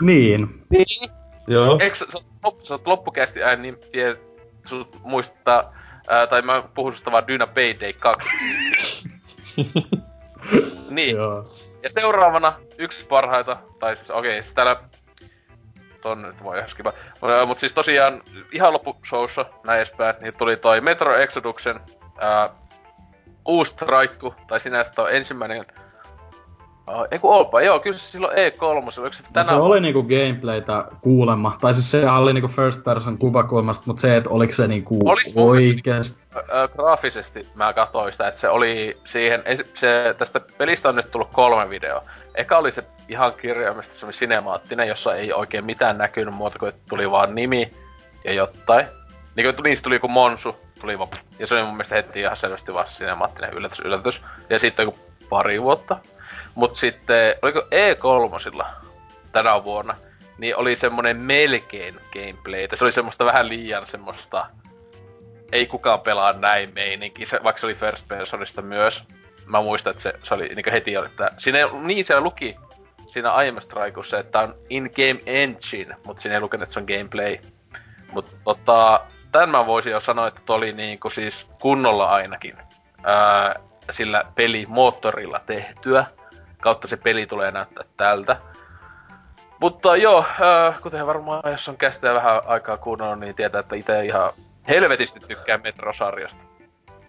Niin. 0.01 0.65
Niin. 0.69 1.09
Joo. 1.47 1.77
Eikö 1.81 1.95
sä, 1.95 2.05
sä, 2.09 2.19
loppu, 2.43 2.65
sä 2.65 2.73
oot 2.73 2.87
loppukästi 2.87 3.43
ääni, 3.43 3.61
niin 3.61 3.77
tie, 3.91 4.17
sut 4.65 4.99
muistaa, 5.03 5.73
ää, 6.07 6.27
tai 6.27 6.41
mä 6.41 6.63
puhun 6.75 6.93
susta 6.93 7.11
vaan 7.11 7.27
Dyna 7.27 7.47
Payday 7.47 7.93
2. 7.93 8.29
niin. 10.89 11.15
Joo. 11.15 11.45
Ja 11.83 11.89
seuraavana 11.89 12.59
yksi 12.77 13.05
parhaita, 13.05 13.57
tai 13.79 13.97
siis 13.97 14.09
okei, 14.09 14.39
okay, 14.39 14.51
täällä 14.55 14.81
tonne 16.01 16.27
nyt 16.27 16.43
voi 16.43 16.57
ihan 16.57 16.69
skipa. 16.69 16.93
Mut 17.45 17.59
siis 17.59 17.73
tosiaan 17.73 18.21
ihan 18.51 18.73
loppushowssa 18.73 19.45
näin 19.63 19.77
edespäin, 19.77 20.15
niin 20.21 20.33
tuli 20.37 20.57
toi 20.57 20.81
Metro 20.81 21.15
Exoduksen 21.15 21.79
ää, 22.17 22.49
uusi 23.45 23.75
traikku, 23.75 24.35
tai 24.47 24.59
sinänsä 24.59 24.93
toi 24.93 25.15
ensimmäinen 25.15 25.65
Uh, 26.87 27.07
ei 27.11 27.19
kun 27.19 27.31
olpa, 27.31 27.61
joo, 27.61 27.79
kyllä 27.79 27.97
se 27.97 28.11
silloin 28.11 28.37
E3, 28.37 28.65
oliko 28.65 28.91
se 28.91 29.03
No 29.03 29.29
tänä 29.33 29.43
se 29.43 29.53
oli 29.53 29.81
niinku 29.81 30.03
gameplaytä 30.03 30.85
kuulemma. 31.01 31.57
Tai 31.61 31.73
siis 31.73 31.91
sehän 31.91 32.15
oli 32.15 32.33
niinku 32.33 32.47
first 32.47 32.83
person 32.83 33.17
kuvakulmasta, 33.17 33.83
mutta 33.85 34.01
se, 34.01 34.17
että 34.17 34.29
oliko 34.29 34.53
se 34.53 34.67
niinku 34.67 35.09
Olis 35.09 35.35
mun 35.35 35.49
oikeesti. 35.49 36.19
Ö, 36.35 36.67
graafisesti 36.67 37.47
mä 37.55 37.73
katsoin 37.73 38.11
sitä, 38.11 38.27
että 38.27 38.39
se 38.39 38.49
oli 38.49 38.97
siihen, 39.03 39.43
se, 39.73 40.15
tästä 40.17 40.39
pelistä 40.57 40.89
on 40.89 40.95
nyt 40.95 41.11
tullut 41.11 41.29
kolme 41.31 41.69
videoa. 41.69 42.03
Eka 42.37 42.57
oli 42.57 42.71
se 42.71 42.83
ihan 43.09 43.33
kirjaimesti 43.33 43.95
semmoinen 43.95 44.19
sinemaattinen, 44.19 44.87
jossa 44.87 45.15
ei 45.15 45.33
oikein 45.33 45.65
mitään 45.65 45.97
näkynyt 45.97 46.33
muuta 46.33 46.59
kuin, 46.59 46.69
että 46.69 46.81
tuli 46.89 47.11
vaan 47.11 47.35
nimi 47.35 47.69
ja 48.23 48.33
jotain. 48.33 48.85
Niin 49.35 49.55
kuin 49.55 49.63
niistä 49.63 49.83
tuli 49.83 49.95
joku 49.95 50.07
Monsu, 50.07 50.57
tuli 50.81 50.99
vaan, 50.99 51.09
ja 51.39 51.47
se 51.47 51.53
oli 51.53 51.63
mun 51.63 51.73
mielestä 51.73 51.95
heti 51.95 52.19
ihan 52.19 52.37
selvästi 52.37 52.73
vaan 52.73 52.87
sinemaattinen 52.87 53.53
yllätys, 53.53 53.79
yllätys. 53.79 54.21
Ja 54.49 54.59
sitten 54.59 54.83
joku 54.83 54.99
pari 55.29 55.61
vuotta. 55.61 55.97
Mut 56.55 56.75
sitten, 56.75 57.35
oliko 57.41 57.59
E3 57.59 58.65
tänä 59.31 59.63
vuonna, 59.63 59.95
niin 60.37 60.55
oli 60.55 60.75
semmonen 60.75 61.17
melkein 61.17 61.99
gameplaytä. 62.13 62.75
Se 62.75 62.83
oli 62.83 62.91
semmoista 62.91 63.25
vähän 63.25 63.49
liian 63.49 63.87
semmoista 63.87 64.45
ei 65.51 65.65
kukaan 65.65 65.99
pelaa 65.99 66.33
näin 66.33 66.71
meininki, 66.75 67.23
vaikka 67.43 67.59
se 67.59 67.65
oli 67.65 67.75
first 67.75 68.07
personista 68.07 68.61
myös. 68.61 69.03
Mä 69.47 69.61
muistan, 69.61 69.91
että 69.91 70.03
se, 70.03 70.13
se 70.23 70.33
oli 70.33 70.47
niin 70.47 70.71
heti, 70.71 70.95
että 70.95 71.31
siinä 71.37 71.57
ei, 71.57 71.65
niin 71.81 72.05
siellä 72.05 72.23
luki 72.23 72.55
siinä 73.05 73.31
aiemmassa 73.31 73.69
traikussa, 73.69 74.19
että 74.19 74.39
on 74.39 74.55
in-game 74.69 75.21
engine, 75.25 75.95
mutta 76.03 76.21
siinä 76.21 76.35
ei 76.35 76.41
lukenut, 76.41 76.63
että 76.63 76.73
se 76.73 76.79
on 76.79 76.85
gameplay. 76.85 77.37
Mutta 78.11 78.31
tota, 78.43 79.01
tämän 79.31 79.49
mä 79.49 79.65
voisin 79.65 79.91
jo 79.91 79.99
sanoa, 79.99 80.27
että 80.27 80.53
oli 80.53 80.73
niinku 80.73 81.09
siis 81.09 81.49
kunnolla 81.61 82.09
ainakin 82.09 82.57
ää, 83.03 83.55
sillä 83.91 84.23
pelimoottorilla 84.35 85.39
tehtyä. 85.45 86.05
Kautta 86.61 86.87
se 86.87 86.97
peli 86.97 87.25
tulee 87.25 87.51
näyttää 87.51 87.83
tältä. 87.97 88.37
Mutta 89.59 89.95
joo, 89.95 90.19
äh, 90.19 90.81
kuten 90.81 91.07
varmaan 91.07 91.51
jos 91.51 91.69
on 91.69 91.77
käsittää 91.77 92.13
vähän 92.13 92.41
aikaa 92.45 92.77
kuunnellut, 92.77 93.19
niin 93.19 93.35
tietää, 93.35 93.59
että 93.59 93.75
itse 93.75 94.05
ihan 94.05 94.33
helvetisti 94.67 95.19
tykkää 95.19 95.57
Metro-sarjasta. 95.57 96.46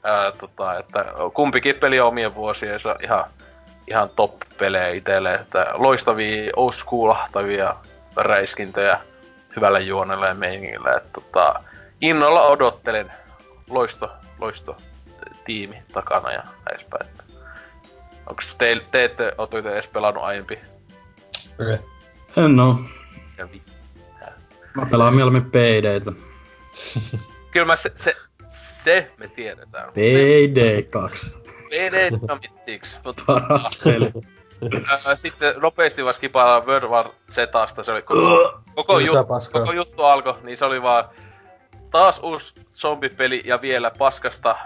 Ää, 0.09 0.33
tota, 0.33 0.79
että 0.79 1.05
kumpikin 1.35 1.75
peli 1.75 2.01
on 2.01 2.09
omien 2.09 2.35
vuosiensa 2.35 2.97
ihan, 3.03 3.25
ihan 3.89 4.11
top-pelejä 4.17 4.89
itselle, 4.89 5.35
että 5.35 5.67
loistavia 5.75 6.53
old 6.57 6.73
school-ahtavia 6.73 7.75
räiskintöjä 8.17 9.01
hyvällä 9.57 9.79
juonella 9.79 10.27
ja 10.27 10.35
meiningillä, 10.35 10.97
että 10.97 11.09
tota, 11.13 11.63
innolla 12.01 12.43
odottelen 12.43 13.13
loisto, 13.71 14.11
loisto 14.39 14.77
tiimi 15.45 15.83
takana 15.93 16.33
ja 16.33 16.43
edespäin. 16.71 17.11
Onko 18.27 18.43
te, 18.59 18.81
te 18.91 19.05
ette 19.05 19.35
ootte 19.39 19.59
edes 19.59 19.87
pelannut 19.87 20.25
aiempi? 20.25 20.59
Okei. 21.61 21.75
Okay. 21.75 22.45
En 22.45 22.61
oo. 22.61 22.79
Ja 23.39 23.53
vi- 23.53 23.63
Mä 24.75 24.87
pelaan 24.87 25.15
mieluummin 25.15 25.51
Paydaytä. 25.51 26.13
Kyllä 27.51 27.67
mä 27.67 27.77
se, 27.77 27.93
se, 27.95 28.17
se 28.89 29.11
me 29.17 29.29
tiedetään. 29.29 29.93
Payday 29.95 30.83
2. 30.83 31.39
PD 31.69 32.11
Dynamics, 32.11 32.99
mutta 33.05 33.23
Paras 33.27 33.81
peli. 33.85 34.13
sitten 35.17 35.55
nopeasti 35.61 36.05
vaan 36.05 36.15
skipaillaan 36.15 36.67
World 36.67 36.89
War 36.89 37.09
Zasta, 37.31 37.83
se 37.83 37.93
oli 37.93 38.03
koko, 38.03 38.61
koko, 38.75 38.99
jut, 38.99 39.17
koko 39.53 39.73
juttu 39.73 40.03
alkoi, 40.03 40.35
niin 40.43 40.57
se 40.59 40.65
oli 40.65 40.83
vaan 40.83 41.05
taas 41.91 42.21
uusi 42.23 42.55
zombipeli 42.77 43.43
ja 43.45 43.61
vielä 43.61 43.91
paskasta, 43.99 44.57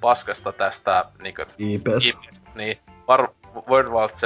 paskasta 0.00 0.52
tästä 0.52 1.04
niinkö 1.22 1.46
IPS. 1.58 1.90
Skip, 1.98 2.16
niin, 2.54 2.78
var, 3.08 3.28
World 3.68 3.88
War 3.88 4.10
Z, 4.10 4.22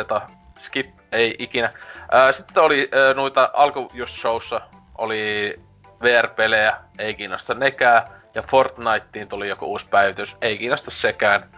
skip, 0.58 0.86
ei 1.12 1.34
ikinä. 1.38 1.72
Ää, 2.12 2.32
sitten 2.32 2.62
oli 2.62 2.88
ää, 2.92 3.14
noita 3.14 3.50
alku 3.52 3.90
just 3.94 4.16
showssa, 4.16 4.60
oli 4.98 5.54
VR-pelejä, 6.02 6.76
ei 6.98 7.14
kiinnosta 7.14 7.54
nekään. 7.54 8.17
Ja 8.34 8.42
Fortniteen 8.42 9.28
tuli 9.28 9.48
joku 9.48 9.66
uusi 9.66 9.86
päivitys, 9.90 10.36
ei 10.40 10.58
kiinnosta 10.58 10.90
sekään. 10.90 11.50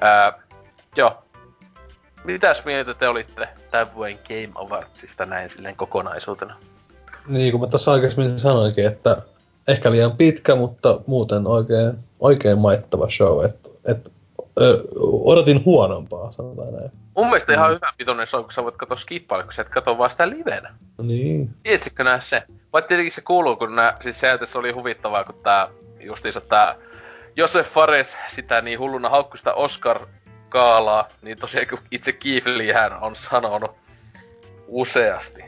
Ää, 0.00 0.32
joo. 0.96 1.22
Mitäs 2.24 2.64
mieltä 2.64 2.94
te 2.94 3.08
olitte 3.08 3.48
tämän 3.70 3.94
vuoden 3.94 4.18
Game 4.28 4.50
Awardsista 4.54 5.26
näin 5.26 5.50
silleen 5.50 5.76
kokonaisuutena? 5.76 6.56
Niin 7.28 7.50
kuin 7.50 7.60
mä 7.60 7.66
tuossa 7.66 7.92
aikaisemmin 7.92 8.38
sanoinkin, 8.38 8.86
että 8.86 9.22
ehkä 9.68 9.90
liian 9.90 10.16
pitkä, 10.16 10.54
mutta 10.54 11.00
muuten 11.06 11.46
oikein, 11.46 11.98
oikein 12.20 12.58
maittava 12.58 13.10
show. 13.10 13.44
Et, 13.44 13.70
et, 13.84 14.12
ö, 14.60 14.82
odotin 15.02 15.64
huonompaa, 15.64 16.32
sanotaan 16.32 16.72
näin. 16.72 16.90
Mun 17.16 17.26
mielestä 17.26 17.52
ihan 17.52 17.70
hyvä 17.70 17.92
pitoinen 17.98 18.26
show, 18.26 18.42
kun 18.42 18.52
sä 18.52 18.64
voit 18.64 18.76
katsoa 18.76 18.96
skippailla, 18.96 19.44
kun 19.44 19.52
sä 19.52 19.62
et 19.62 19.68
katso 19.68 19.98
vaan 19.98 20.10
sitä 20.10 20.28
livenä. 20.30 20.74
Niin. 21.02 21.50
Tiesitkö 21.62 22.04
nää 22.04 22.20
se? 22.20 22.42
Vai 22.72 22.82
tietenkin 22.82 23.12
se 23.12 23.20
kuuluu, 23.20 23.56
kun 23.56 23.76
nää, 23.76 23.94
siis 24.00 24.20
se 24.20 24.38
tässä 24.38 24.58
oli 24.58 24.70
huvittavaa, 24.70 25.24
kun 25.24 25.34
tää 25.42 25.68
justiinsa 26.00 26.40
tää 26.40 26.76
Josef 27.36 27.72
Fares 27.72 28.16
sitä 28.28 28.60
niin 28.60 28.78
hulluna 28.78 29.08
haukku 29.08 29.36
sitä 29.36 29.54
Oscar 29.54 30.06
kaalaa, 30.48 31.08
niin 31.22 31.38
tosiaan 31.38 31.66
kun 31.66 31.78
itse 31.90 32.12
Kiefli 32.12 32.72
hän 32.72 32.92
on 32.92 33.16
sanonut 33.16 33.76
useasti, 34.66 35.44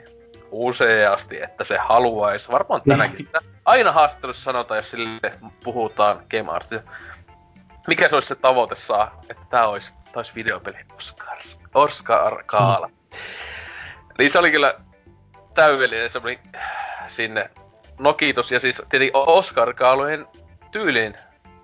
useasti, 0.51 1.43
että 1.43 1.65
se 1.65 1.79
haluaisi, 1.79 2.49
varmaan 2.49 2.83
tänäkin, 2.89 3.29
aina 3.65 3.93
haastattelussa 3.93 4.43
sanotaan, 4.43 4.79
jos 4.79 4.91
sille 4.91 5.33
puhutaan 5.65 6.27
Game 6.31 6.53
Artista, 6.53 6.91
mikä 7.89 8.09
se 8.09 8.15
olisi 8.17 8.29
se 8.29 8.35
tavoite 8.35 8.77
saa, 8.77 9.23
että 9.29 9.43
tää 9.51 9.69
olisi, 9.69 9.93
tää 9.93 10.13
olisi 10.17 10.35
videopeli 10.35 10.79
Oscars, 10.97 11.59
Oscar 11.75 12.45
kaala. 12.47 12.91
Niin 14.19 14.31
se 14.31 14.39
oli 14.39 14.51
kyllä 14.51 14.75
täydellinen 15.55 16.11
semmoinen 16.11 16.43
sinne 17.09 17.51
nokitus. 18.01 18.51
Ja 18.53 18.61
siis 18.61 18.83
tietenkin 18.91 19.17
oscar 19.17 19.75
kaalujen 19.75 20.27
tyyliin 20.71 21.17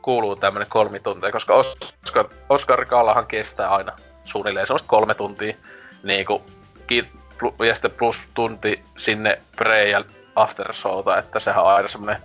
kuuluu 0.02 0.36
tämmönen 0.36 0.68
kolmi 0.70 1.00
tuntia, 1.00 1.32
koska 1.32 1.54
Oscar, 1.54 2.26
oscar 2.48 2.84
kaalahan 2.84 3.26
kestää 3.26 3.68
aina 3.70 3.92
suunnilleen 4.24 4.66
semmoista 4.66 4.88
kolme 4.88 5.14
tuntia. 5.14 5.54
Niinku, 6.02 6.42
ki- 6.86 7.10
plu- 7.38 7.64
ja 7.64 7.74
sitten 7.74 7.90
plus 7.90 8.20
tunti 8.34 8.82
sinne 8.98 9.38
pre- 9.62 9.88
ja 9.90 10.04
after 10.36 10.74
showta, 10.74 11.18
että 11.18 11.40
sehän 11.40 11.64
on 11.64 11.70
aina 11.70 11.88
semmonen 11.88 12.22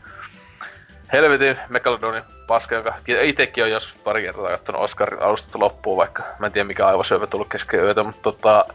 helvetin 1.14 1.58
Megalodonin 1.70 2.24
paska, 2.48 2.76
joka 2.76 2.94
itekin 3.08 3.64
on 3.64 3.72
joskus 3.72 4.02
pari 4.04 4.22
kertaa 4.22 4.50
kattonut 4.50 4.82
Oscarin 4.82 5.22
alusta 5.22 5.60
loppuun, 5.60 5.98
vaikka 5.98 6.24
mä 6.40 6.46
en 6.46 6.52
tiedä 6.52 6.68
mikä 6.68 6.88
aivosyövä 6.88 7.28
tullut 7.28 7.50
kesken 7.50 7.80
yötä, 7.80 8.04
mutta 8.04 8.22
tota, 8.22 8.66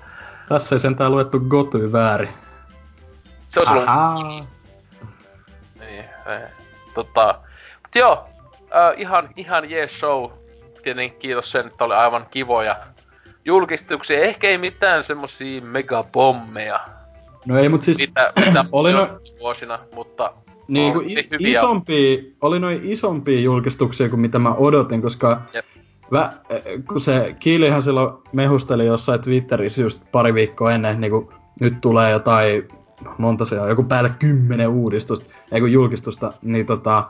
Tässä 0.48 0.74
ei 0.74 0.81
sentään 0.81 1.12
luettu 1.12 1.40
Goty 1.40 1.92
väärin. 1.92 2.28
se 3.48 3.60
on 3.60 3.68
ollut 3.68 3.89
Tota, 6.94 7.40
mut 7.82 7.94
joo, 7.94 8.26
äh, 8.60 9.00
ihan, 9.00 9.28
ihan 9.36 9.70
jees 9.70 10.00
show. 10.00 10.30
tietenkin 10.82 11.18
kiitos 11.18 11.50
sen, 11.50 11.66
että 11.66 11.84
oli 11.84 11.94
aivan 11.94 12.26
kivoja 12.30 12.76
julkistuksia. 13.44 14.20
Ehkä 14.20 14.48
ei 14.48 14.58
mitään 14.58 15.05
semmosia 15.05 15.60
megapommeja. 15.60 16.80
No 17.46 17.58
ei, 17.58 17.68
mut 17.68 17.82
siis... 17.82 17.98
Mitä, 17.98 18.32
mitä 18.46 18.64
oli 18.72 18.92
no... 18.92 19.20
vuosina, 19.40 19.78
mutta... 19.94 20.32
Niin 20.68 20.92
kuin 20.92 21.10
i- 21.10 21.28
isompia, 21.38 22.22
oli 22.40 22.58
noin 22.58 22.80
isompia 22.84 23.40
julkistuksia 23.40 24.08
kuin 24.08 24.20
mitä 24.20 24.38
mä 24.38 24.55
odotin, 24.55 25.02
koska 25.02 25.42
Jep. 25.55 25.64
Vä, 26.12 26.32
kun 26.88 27.00
se 27.00 27.36
Kiilihän 27.40 27.82
silloin 27.82 28.18
mehusteli 28.32 28.86
jossain 28.86 29.20
Twitterissä 29.20 29.82
just 29.82 30.02
pari 30.12 30.34
viikkoa 30.34 30.72
ennen, 30.72 31.00
niin 31.00 31.10
kun 31.10 31.32
nyt 31.60 31.80
tulee 31.80 32.10
jotain, 32.10 32.68
monta 33.18 33.44
se 33.44 33.60
on, 33.60 33.68
joku 33.68 33.83
päälle 33.83 34.10
kymmenen 34.18 34.68
uudistusta, 34.68 35.34
ei 35.52 35.60
kun 35.60 35.73
julkistusta, 35.73 36.33
niin 36.42 36.66
tota, 36.66 37.05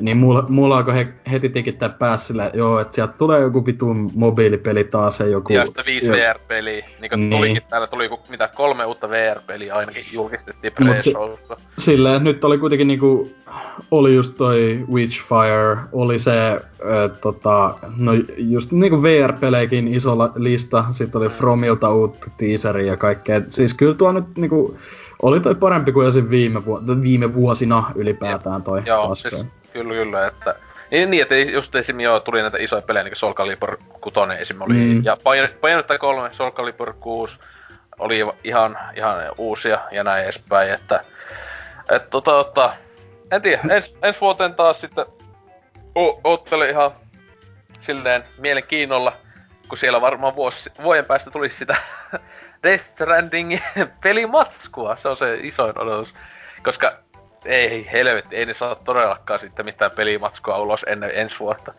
niin 0.00 0.16
mulla, 0.16 0.44
mulla 0.48 0.76
alkoi 0.76 0.94
he, 0.94 1.08
heti 1.30 1.48
tikittää 1.48 1.88
päässä 1.88 2.34
joo, 2.54 2.80
että 2.80 2.94
sieltä 2.94 3.12
tulee 3.12 3.40
joku 3.40 3.66
vitun 3.66 4.10
mobiilipeli 4.14 4.84
taas, 4.84 5.16
se 5.16 5.28
joku... 5.28 5.52
Ja 5.52 5.66
sitten 5.66 5.84
viisi 5.86 6.10
VR-peliä, 6.10 6.86
niin 7.00 7.10
kuin 7.10 7.20
niin. 7.20 7.30
tulikin 7.30 7.62
täällä, 7.70 7.86
tuli 7.86 8.04
joku, 8.04 8.20
mitä 8.28 8.48
kolme 8.48 8.84
uutta 8.84 9.10
VR-peliä 9.10 9.74
ainakin 9.74 10.04
julkistettiin 10.12 10.72
pre 10.72 11.02
si- 11.02 11.14
Silleen, 11.78 12.24
nyt 12.24 12.44
oli 12.44 12.58
kuitenkin 12.58 12.88
niinku, 12.88 13.30
oli 13.90 14.14
just 14.14 14.36
toi 14.36 14.84
Witchfire, 14.92 15.76
oli 15.92 16.18
se, 16.18 16.50
äh, 16.50 16.60
tota, 17.20 17.74
no 17.96 18.12
just 18.36 18.72
niinku 18.72 19.02
VR-peleikin 19.02 19.88
iso 19.88 20.16
lista, 20.36 20.84
sitten 20.90 21.18
oli 21.18 21.28
mm. 21.28 21.34
Fromilta 21.34 21.92
uutta 21.92 22.30
teaseria 22.38 22.92
ja 22.92 22.96
kaikkea, 22.96 23.40
siis 23.48 23.74
kyllä 23.74 23.94
tuo 23.94 24.12
nyt 24.12 24.24
niinku, 24.36 24.76
oli 25.22 25.40
toi 25.40 25.54
parempi 25.54 25.92
kuin 25.92 26.08
esim. 26.08 26.30
viime, 26.30 26.66
vu- 26.66 27.02
viime 27.02 27.34
vuosina 27.34 27.92
ylipäätään 27.94 28.62
toi 28.62 28.82
Joo, 28.86 29.14
siis, 29.14 29.44
kyllä 29.72 29.94
kyllä, 29.94 30.26
että 30.26 30.54
niin, 30.90 31.10
niin, 31.10 31.22
että 31.22 31.36
just 31.36 31.74
esim. 31.74 32.00
joo, 32.00 32.20
tuli 32.20 32.42
näitä 32.42 32.58
isoja 32.58 32.82
pelejä, 32.82 33.04
niin 33.04 33.10
kuin 33.10 33.18
Soul 33.18 33.34
Calibur 33.34 33.76
6 34.00 34.14
esim. 34.38 34.62
oli, 34.62 34.74
mm. 34.74 35.04
ja 35.04 35.16
Bayonetta 35.60 35.98
3, 35.98 36.28
Soul 36.32 36.50
Calibur 36.50 36.94
6 37.00 37.38
oli 37.98 38.26
ihan, 38.44 38.78
ihan 38.96 39.16
uusia 39.38 39.78
ja 39.90 40.04
näin 40.04 40.24
edespäin, 40.24 40.70
että 40.72 41.04
et, 41.90 42.10
tota, 42.10 42.30
tota, 42.30 42.74
en 43.30 43.42
tiedä, 43.42 43.62
ens, 43.70 43.96
ensi 44.02 44.20
vuoteen 44.20 44.54
taas 44.54 44.80
sitten 44.80 45.06
o, 45.94 46.20
oottele 46.24 46.70
ihan 46.70 46.90
silleen 47.80 48.24
mielenkiinnolla, 48.38 49.12
kun 49.68 49.78
siellä 49.78 50.00
varmaan 50.00 50.36
vuosi, 50.36 50.70
vuoden 50.82 51.04
päästä 51.04 51.30
tulisi 51.30 51.56
sitä 51.56 51.76
Death 52.62 52.84
Stranding 52.84 53.58
pelimatskua, 54.02 54.96
se 54.96 55.08
on 55.08 55.16
se 55.16 55.38
isoin 55.42 55.78
odotus. 55.78 56.14
Koska 56.64 56.92
ei 57.44 57.88
helvetti, 57.92 58.36
ei 58.36 58.46
ne 58.46 58.54
saa 58.54 58.74
todellakaan 58.74 59.40
sitten 59.40 59.64
mitään 59.64 59.90
pelimatskua 59.90 60.58
ulos 60.58 60.84
ennen 60.88 61.10
ensi 61.14 61.38
vuotta. 61.40 61.72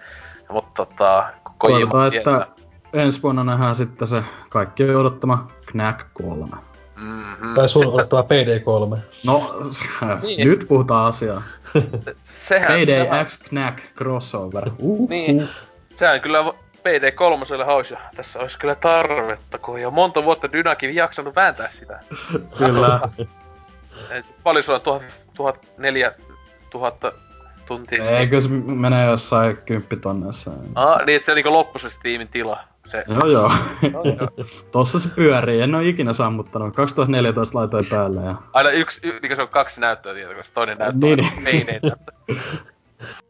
Mutta 0.50 0.86
tota, 0.86 1.30
Kojima 1.58 2.08
että 2.08 2.48
ensi 2.94 3.24
vuonna 3.24 3.44
nähdään 3.44 3.76
sitten 3.76 4.08
se 4.08 4.24
kaikki 4.50 4.84
odottama 4.84 5.52
Knack 5.66 6.08
3. 6.14 6.58
Mm-hmm. 6.96 7.54
Tai 7.54 7.70
sun 7.70 7.88
odottava 7.88 8.22
PD3. 8.22 8.98
No, 9.26 9.56
niin. 10.22 10.48
nyt 10.48 10.66
puhutaan 10.68 11.06
asiaa. 11.06 11.44
Sehän, 12.22 12.80
PD 12.80 12.88
sehän... 12.88 13.26
X 13.26 13.40
Knack 13.50 13.80
crossover. 13.98 14.70
Uh, 14.78 15.10
niin. 15.10 15.50
Sehän 15.96 16.22
kyllä 16.22 16.54
PD3 16.90 17.66
hausia. 17.66 18.00
Tässä 18.16 18.40
olisi 18.40 18.58
kyllä 18.58 18.76
tarvetta, 18.76 19.58
kun 19.58 19.82
jo 19.82 19.92
monta 19.92 20.24
vuotta 20.24 20.52
Dynakin 20.52 20.96
jaksanut 20.96 21.36
vääntää 21.36 21.70
sitä. 21.70 22.00
kyllä. 22.58 23.00
Paljon 24.44 24.64
sulla 24.64 24.82
on 24.86 25.02
tuhat, 25.34 25.68
neljä 25.78 26.12
tuhatta 26.70 27.12
tuntia? 27.66 28.04
Eikö 28.04 28.42
se 28.42 28.50
menee 28.66 29.06
jossain 29.06 29.58
kymppitonnessa? 29.58 30.52
Ah, 30.76 31.06
niin 31.06 31.16
että 31.16 31.26
se 31.26 31.32
on 31.32 31.36
niinku 31.36 31.54
loppu 31.54 31.80
se 31.80 31.90
Steamin 31.90 32.28
tila. 32.28 32.64
Se. 32.86 33.04
Joo 33.08 33.26
joo. 33.26 33.52
Tossa 34.72 35.00
se 35.00 35.10
pyörii, 35.10 35.62
en 35.62 35.76
oo 35.76 35.82
ikinä 35.82 36.14
sammuttanut. 36.14 36.76
2014 36.76 37.58
laitoin 37.58 37.86
päälle 37.86 38.22
ja... 38.22 38.36
Aina 38.54 38.70
yksi, 38.70 39.00
y, 39.04 39.20
niin 39.22 39.36
se 39.36 39.42
on 39.42 39.48
kaksi 39.48 39.82
näyttöä 39.82 40.14
koska 40.36 40.54
toinen 40.54 40.78
näyttö 40.78 41.06
niin. 41.06 41.26
on 41.26 41.44
niin. 41.44 41.66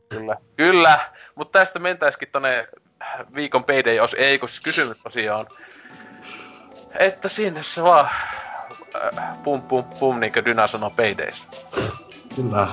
Kyllä. 0.09 0.35
Kyllä. 0.57 0.99
Mutta 1.35 1.59
tästä 1.59 1.79
mentäisikin 1.79 2.27
tonne 2.31 2.67
viikon 3.35 3.63
payday, 3.63 3.95
jos 3.95 4.15
ei, 4.19 4.39
kun 4.39 4.49
kysymys 4.63 4.97
tosiaan. 5.03 5.47
Että 6.99 7.29
sinne 7.29 7.63
se 7.63 7.83
vaan 7.83 8.09
äh, 8.95 9.43
pum 9.43 9.61
pum 9.61 9.83
pum, 9.83 10.19
niinkö 10.19 10.45
Dyna 10.45 10.67
sanoo 10.67 10.89
paydays. 10.89 11.47
Kyllä. 12.35 12.67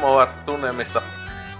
Game 0.00 0.28
tunnelmista 0.46 1.02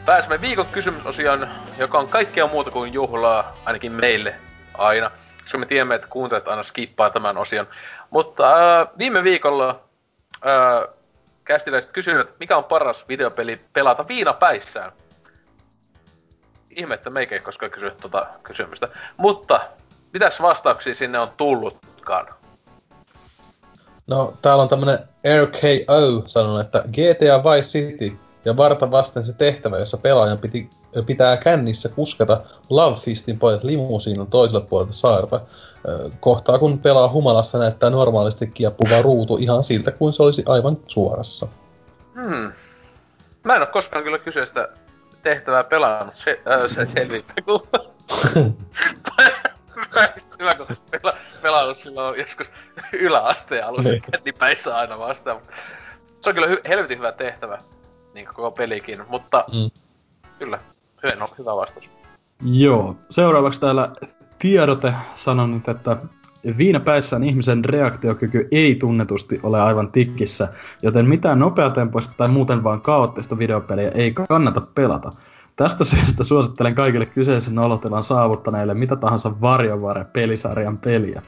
pääsemme 0.07 0.41
viikon 0.41 0.67
kysymysosioon, 0.67 1.49
joka 1.79 1.99
on 1.99 2.09
kaikkea 2.09 2.47
muuta 2.47 2.71
kuin 2.71 2.93
juhlaa, 2.93 3.55
ainakin 3.65 3.93
meille 3.93 4.35
aina. 4.75 5.11
Koska 5.43 5.59
me 5.59 5.67
tiedämme, 5.67 5.95
että 5.95 6.09
kuuntelijat 6.09 6.49
aina 6.49 6.63
skippaa 6.63 7.11
tämän 7.11 7.37
osion. 7.37 7.67
Mutta 8.11 8.81
äh, 8.81 8.89
viime 8.99 9.25
viikolla 9.25 9.81
äh, 10.47 10.95
kästiläiset 11.45 11.91
kysyivät, 11.91 12.29
mikä 12.41 12.57
on 12.57 12.65
paras 12.65 13.05
videopeli 13.09 13.61
pelata 13.73 14.09
viinapäissään. 14.09 14.93
Ihme, 16.71 16.95
että 16.95 17.11
meikä 17.11 17.35
ei 17.35 17.41
koskaan 17.41 17.71
kysynyt 17.71 17.97
tuota 17.97 18.27
kysymystä. 18.43 18.89
Mutta, 19.17 19.61
mitäs 20.13 20.43
vastauksia 20.43 20.95
sinne 20.95 21.19
on 21.19 21.29
tullutkaan? 21.37 22.27
No, 24.07 24.35
täällä 24.43 24.63
on 24.63 24.69
tämmönen 24.69 24.99
RKO 25.45 26.23
sanonut, 26.27 26.61
että 26.61 26.85
GTA 26.89 27.45
Vice 27.45 27.69
City 27.69 28.28
ja 28.49 28.57
varta 28.57 28.91
vasten 28.91 29.25
se 29.25 29.33
tehtävä, 29.33 29.79
jossa 29.79 29.97
pelaajan 29.97 30.39
piti, 30.39 30.71
pitää 31.07 31.37
kännissä 31.37 31.89
kuskata 31.89 32.41
Love 32.71 32.97
Fistin 32.97 33.39
pojat 33.39 33.65
limusiinin 33.65 34.27
toiselle 34.27 34.67
puolelle 34.67 34.93
saarta. 34.93 35.41
Kohtaa 36.21 36.59
kun 36.59 36.79
pelaa 36.79 37.13
humalassa 37.13 37.59
näyttää 37.59 37.91
normaalisti 37.91 38.47
kieppuva 38.47 39.03
ruutu 39.03 39.37
ihan 39.37 39.65
siltä 39.65 39.91
kuin 39.91 40.13
se 40.13 40.23
olisi 40.23 40.43
aivan 40.47 40.79
suorassa. 40.87 41.49
Hmm. 42.15 42.53
Mä 43.45 43.57
en 43.57 43.63
oo 43.63 43.67
koskaan 43.67 44.05
kyllä 44.05 44.19
kyseistä 44.19 44.69
tehtävää 45.23 45.65
pelannut. 45.65 46.15
Se, 46.17 46.41
äh, 46.51 46.71
se 46.71 46.87
selvittää, 46.95 47.37
kun... 47.45 47.63
hyvä, 50.39 50.55
kun 50.55 50.67
pela, 50.91 51.15
pelannut 51.43 51.79
silloin 51.79 52.19
joskus 52.21 52.51
yläasteen 52.93 53.67
alussa 53.67 53.91
niin. 53.91 54.03
kännipäissä 54.13 54.77
aina 54.77 54.99
vastaan. 54.99 55.41
Se 56.21 56.31
on 56.31 56.35
kyllä 56.35 56.47
hy- 56.47 56.69
helvetin 56.69 56.99
hyvä 56.99 57.13
tehtävä, 57.13 57.59
niin 58.19 58.29
koko 58.35 58.51
pelikin, 58.51 59.03
mutta 59.09 59.45
mm. 59.53 59.71
kyllä, 60.39 60.59
hyvä, 61.03 61.15
no, 61.15 61.29
hyvä 61.39 61.57
vastaus. 61.57 61.89
Joo, 62.45 62.97
seuraavaksi 63.11 63.61
täällä 63.61 63.93
tiedote 64.39 64.95
sanonut, 65.15 65.69
että 65.69 65.97
viinapäissään 66.59 67.25
ihmisen 67.25 67.65
reaktiokyky 67.65 68.49
ei 68.53 68.75
tunnetusti 68.75 69.41
ole 69.43 69.61
aivan 69.61 69.93
tikkissä, 69.93 70.49
joten 70.83 71.09
mitään 71.09 71.39
nopeatempoista 71.39 72.15
tai 72.17 72.29
muuten 72.29 72.65
vaan 72.65 72.81
kaoottista 72.81 73.39
videopeliä 73.39 73.91
ei 73.95 74.13
kannata 74.29 74.61
pelata. 74.61 75.13
Tästä 75.57 75.85
syystä 75.85 76.25
suosittelen 76.25 76.75
kaikille 76.75 77.07
kyseisen 77.07 77.59
olotilan 77.59 78.03
saavuttaneille 78.03 78.75
mitä 78.75 78.97
tahansa 78.97 79.41
varjovare 79.41 80.05
pelisarjan 80.05 80.79
peliä. 80.79 81.23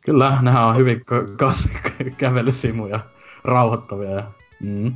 Kyllä, 0.00 0.38
nehän 0.42 0.64
on 0.64 0.76
hyvin 0.76 1.04
kävelysimuja, 2.16 3.00
rauhoittavia. 3.44 4.10
Ja, 4.10 4.22
mm. 4.60 4.94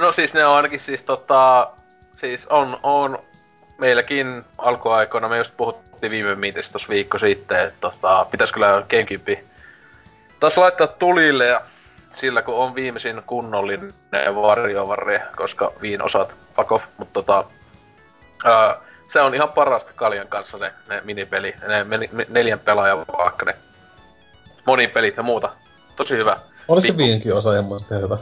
No 0.00 0.12
siis 0.12 0.34
ne 0.34 0.46
on 0.46 0.56
ainakin 0.56 0.80
siis 0.80 1.02
tota, 1.02 1.70
siis 2.16 2.46
on, 2.46 2.78
on 2.82 3.18
meilläkin 3.78 4.44
alkuaikoina, 4.58 5.28
me 5.28 5.38
just 5.38 5.56
puhuttiin 5.56 6.10
viime 6.10 6.34
miitissä 6.34 6.72
tossa 6.72 6.88
viikko 6.88 7.18
sitten, 7.18 7.60
että 7.60 7.80
tota, 7.80 8.26
pitäis 8.30 8.52
kyllä 8.52 8.82
Gamecube 8.90 9.44
taas 10.40 10.58
laittaa 10.58 10.86
tulille 10.86 11.46
ja 11.46 11.62
sillä 12.10 12.42
kun 12.42 12.54
on 12.54 12.74
viimeisin 12.74 13.22
kunnollinen 13.26 13.92
varjovarri, 14.34 15.20
koska 15.36 15.72
viin 15.82 16.02
osat 16.02 16.34
fuck 16.56 16.72
off, 16.72 16.84
mutta 16.98 17.12
tota, 17.12 17.44
ää, 18.44 18.76
se 19.12 19.20
on 19.20 19.34
ihan 19.34 19.48
parasta 19.48 19.92
kaljan 19.96 20.28
kanssa 20.28 20.58
ne, 20.58 20.72
ne 20.88 21.00
minipeli, 21.04 21.54
ne 21.68 22.26
neljän 22.28 22.60
pelaajan 22.60 22.98
vaikka 22.98 23.46
ne 23.46 23.56
monipelit 24.66 25.16
ja 25.16 25.22
muuta. 25.22 25.50
Tosi 25.96 26.16
hyvä. 26.16 26.36
Oli 26.68 26.80
se 26.80 26.96
viinkin 26.96 27.34
osa 27.34 27.52
ihan 27.52 27.64
muista 27.64 27.94
hyvä. 27.94 28.18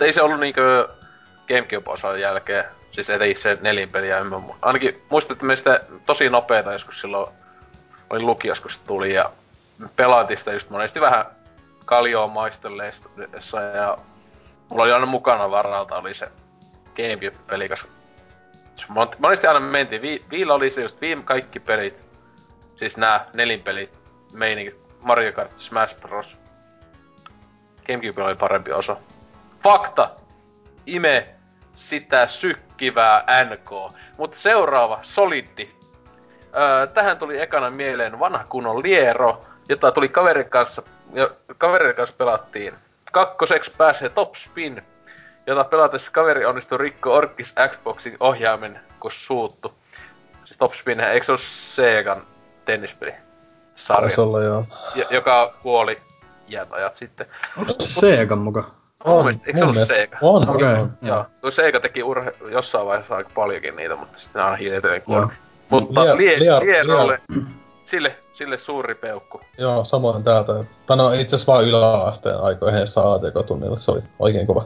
Ei 0.00 0.12
se 0.12 0.22
ollut 0.22 0.40
niinkö 0.40 0.88
Gamecube-osan 1.48 2.20
jälkeen, 2.20 2.64
siis 2.92 3.10
ei 3.10 3.34
se 3.34 3.58
nelinpeliä, 3.60 4.18
en 4.18 4.26
mä, 4.26 4.40
ainakin 4.62 5.02
muistan, 5.10 5.34
että 5.34 5.44
meistä 5.46 5.80
tosi 6.06 6.28
nopeeta 6.30 6.72
joskus 6.72 7.00
silloin 7.00 7.32
oli 8.10 8.22
lukias, 8.22 8.60
kun 8.60 8.70
se 8.70 8.80
tuli 8.86 9.14
ja 9.14 9.30
pelaatiin 9.96 10.38
sitä 10.38 10.52
just 10.52 10.70
monesti 10.70 11.00
vähän 11.00 11.24
kaljoa 11.84 12.26
maistelleessa 12.26 13.60
ja 13.74 13.98
mulla 14.70 14.82
oli 14.82 14.92
aina 14.92 15.06
mukana 15.06 15.50
varalta 15.50 15.96
oli 15.96 16.14
se 16.14 16.28
Gamecube-peli, 16.96 17.68
koska 17.68 17.88
monesti 19.18 19.46
aina 19.46 19.60
mentiin. 19.60 20.02
Vi- 20.02 20.24
Viillä 20.30 20.54
oli 20.54 20.70
se 20.70 20.82
just 20.82 21.00
viime 21.00 21.22
kaikki 21.22 21.60
pelit, 21.60 22.06
siis 22.76 22.96
nää 22.96 23.26
nelinpelit, 23.34 23.98
meininki, 24.32 24.76
Mario 25.02 25.32
Kart, 25.32 25.54
Smash 25.58 26.00
Bros. 26.00 26.36
Gamecube 27.86 28.22
oli 28.22 28.34
parempi 28.34 28.72
osa. 28.72 28.96
Fakta! 29.62 30.10
Ime 30.86 31.28
sitä 31.74 32.26
sykkivää 32.26 33.24
NK. 33.44 33.94
Mutta 34.18 34.38
seuraava, 34.38 34.98
Soliddi. 35.02 35.70
Öö, 36.56 36.86
tähän 36.86 37.18
tuli 37.18 37.40
ekana 37.40 37.70
mieleen 37.70 38.18
vanha 38.18 38.44
kunnon 38.48 38.82
Liero, 38.82 39.44
jota 39.68 39.92
tuli 39.92 40.08
kaverin 40.08 40.50
kanssa, 40.50 40.82
ja 41.12 41.30
kaverin 41.58 41.94
kanssa 41.94 42.14
pelattiin. 42.18 42.74
Kakkoseksi 43.12 43.72
pääsee 43.76 44.08
Top 44.08 44.34
Spin, 44.34 44.82
jota 45.46 45.64
pelatessa 45.64 46.10
kaveri 46.10 46.44
onnistui 46.44 46.78
rikko 46.78 47.14
Orkis 47.14 47.54
Xboxin 47.68 48.16
ohjaimen, 48.20 48.80
kun 49.00 49.12
suuttu. 49.12 49.74
Siis 50.44 50.58
Top 50.58 50.74
Spin, 50.74 51.00
eikö 51.00 51.26
se 51.26 51.32
ole 51.32 51.38
Segan 51.38 52.22
tennispeli? 52.64 53.14
Sarja. 53.76 54.10
olla, 54.18 54.42
joo. 54.42 54.64
J- 54.94 55.06
joka 55.10 55.54
kuoli 55.62 55.96
iät 56.48 56.68
ajat 56.70 56.96
sitten. 56.96 57.26
Onko 57.56 57.72
se 57.78 58.00
Segan 58.00 58.38
muka? 58.38 58.79
On, 59.04 59.24
mielestä, 59.24 59.46
eikö 59.46 59.58
se 59.58 59.64
ollut 59.64 59.88
Sega? 59.88 60.18
On, 60.22 60.48
okei. 60.48 60.72
Okay, 60.72 60.86
joo. 61.02 61.26
Tuo 61.40 61.50
Sega 61.50 61.80
teki 61.80 62.02
urhe- 62.02 62.50
jossain 62.52 62.86
vaiheessa 62.86 63.14
aika 63.14 63.30
paljonkin 63.34 63.76
niitä, 63.76 63.96
mutta 63.96 64.18
sitten 64.18 64.42
aina 64.42 64.56
hiljatellen 64.56 65.02
kuoli. 65.02 65.26
Mutta 65.68 66.16
Lierolle, 66.16 67.20
sille, 67.84 68.16
sille 68.32 68.58
suuri 68.58 68.94
peukku. 68.94 69.40
Joo, 69.58 69.84
samoin 69.84 70.24
täältä. 70.24 70.52
Tai 70.86 70.96
no 70.96 71.12
itse 71.12 71.36
asiassa 71.36 71.52
vaan 71.52 71.64
yläasteen 71.64 72.40
aikoihin 72.40 72.80
jossain 72.80 73.06
ATK-tunnilla. 73.08 73.78
Se 73.78 73.90
oli 73.90 74.00
oikein 74.18 74.46
kova. 74.46 74.64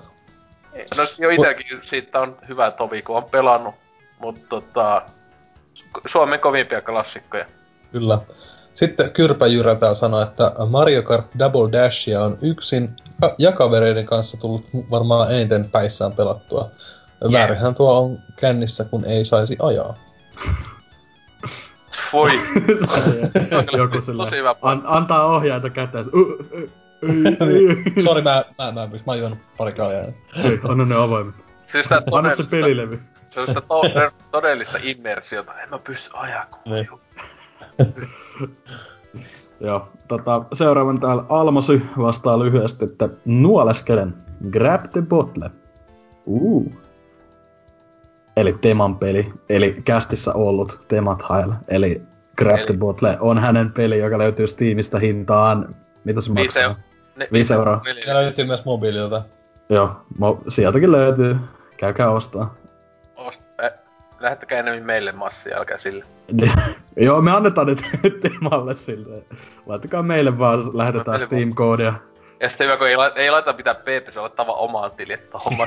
No 0.97 1.03
jo 1.19 1.31
itelläkin 1.31 1.81
siitä 1.83 2.21
on 2.21 2.37
hyvä 2.49 2.71
tovi, 2.71 3.03
kun 3.03 3.17
on 3.17 3.25
pelannut. 3.25 3.75
Mutta 4.19 4.47
tota, 4.49 5.03
Suomen 6.07 6.41
kovimpia 6.41 6.81
klassikkoja. 6.81 7.47
Kyllä. 7.93 8.19
Sitten 8.75 9.11
Kyrpä 9.11 9.47
Jyrä 9.47 9.75
täällä 9.75 9.94
sanoi, 9.94 10.23
että 10.23 10.53
Mario 10.69 11.03
Kart 11.03 11.27
Double 11.39 11.73
Dashia 11.73 12.20
on 12.23 12.39
yksin 12.43 12.91
ja 13.39 13.53
kavereiden 13.53 14.07
kanssa 14.07 14.36
tullut 14.36 14.67
varmaan 14.91 15.33
eniten 15.33 15.70
päissään 15.70 16.12
pelattua. 16.12 16.70
Yeah. 17.23 17.33
Väärinhän 17.33 17.75
tuo 17.75 18.01
on 18.01 18.19
kännissä, 18.36 18.85
kun 18.85 19.05
ei 19.05 19.25
saisi 19.25 19.57
ajaa. 19.62 19.94
Voi. 22.12 22.31
Joku 23.78 24.01
sillä 24.01 24.55
an, 24.62 24.83
antaa 24.85 25.27
ohjaita 25.27 25.70
käteen. 25.70 26.07
Uh, 26.07 26.20
uh, 26.23 26.70
ei, 27.97 28.03
Sori, 28.05 28.23
mä, 28.23 28.44
mä, 28.59 28.65
mä, 28.65 28.73
mä, 28.73 28.86
mä 28.86 28.91
oon 29.07 29.19
juonut 29.19 29.39
pari 29.57 29.73
kaljaa. 29.73 30.05
anna 30.69 30.85
ne 30.85 30.94
avaimet. 30.94 31.35
Siis 31.67 31.86
tää 31.86 32.03
Anna 32.12 32.31
se 32.31 32.43
pelilevy. 32.51 33.03
se 33.31 33.41
on 33.41 33.47
sitä 33.47 33.61
to- 33.61 33.83
todellista 34.33 34.78
immersiota. 34.83 35.61
En 35.61 35.70
mä 35.70 35.78
pysty 35.78 36.11
ajaa 36.12 36.47
kun 36.47 36.73
Niin. 36.73 36.89
Joo, 39.61 39.89
tota, 40.09 40.44
seuraavan 40.53 41.01
täällä 41.01 41.25
Almosy 41.28 41.83
vastaa 41.99 42.39
lyhyesti, 42.39 42.85
että 42.85 43.09
nuoleskelen. 43.25 44.15
Grab 44.51 44.91
the 44.93 45.03
bottle. 45.03 45.51
Uh. 46.27 46.73
Eli 48.36 48.53
Teman 48.61 48.97
peli, 48.97 49.33
eli 49.49 49.83
kästissä 49.85 50.33
ollut 50.35 50.85
Temat 50.89 51.23
Hail, 51.23 51.53
eli 51.69 52.03
Grab 52.36 52.59
Eli- 52.59 52.67
the 52.67 52.75
Bottle 52.75 53.17
on 53.20 53.39
hänen 53.39 53.73
peli, 53.73 53.99
joka 53.99 54.19
löytyy 54.19 54.47
Steamista 54.47 54.99
hintaan, 54.99 55.75
mitä 56.05 56.20
se 56.20 56.35
Viisi 56.35 56.59
maksaa? 56.59 56.77
Ne, 57.17 57.28
Viisi 57.33 57.55
euroa. 57.55 57.83
Ja 58.07 58.15
löytyy 58.15 58.44
myös 58.44 58.65
mobiililta. 58.65 59.23
Joo, 59.69 59.91
mo- 60.20 60.43
sieltäkin 60.49 60.93
löytyy. 60.93 61.36
Käykää 61.77 62.11
ostaa. 62.11 62.55
Äh, 64.25 64.27
lähettäkää 64.27 64.59
enemmän 64.59 64.86
meille 64.86 65.12
massia, 65.12 65.59
älkää 65.59 65.78
sille. 65.78 66.05
Joo, 66.97 67.20
me 67.20 67.31
annetaan 67.31 67.67
ne 67.67 67.77
Temalle 68.20 68.75
silleen. 68.75 69.25
Laittakaa 69.67 70.03
meille 70.03 70.39
vaan, 70.39 70.61
lähetetään 70.73 71.20
Meille 71.20 71.27
Steam-koodia. 71.27 71.93
Ja 72.41 72.49
sitten 72.49 72.67
hyvä, 72.67 72.77
kun 72.77 72.89
ei, 72.89 72.97
laita, 72.97 73.20
ei 73.20 73.31
laita 73.31 73.53
mitään 73.53 73.77
PP, 73.77 74.12
se 74.12 74.20
laittaa 74.20 74.47
vaan 74.47 74.59
omaan 74.59 74.91
tiliin, 74.97 75.19
että 75.19 75.39
homma. 75.39 75.67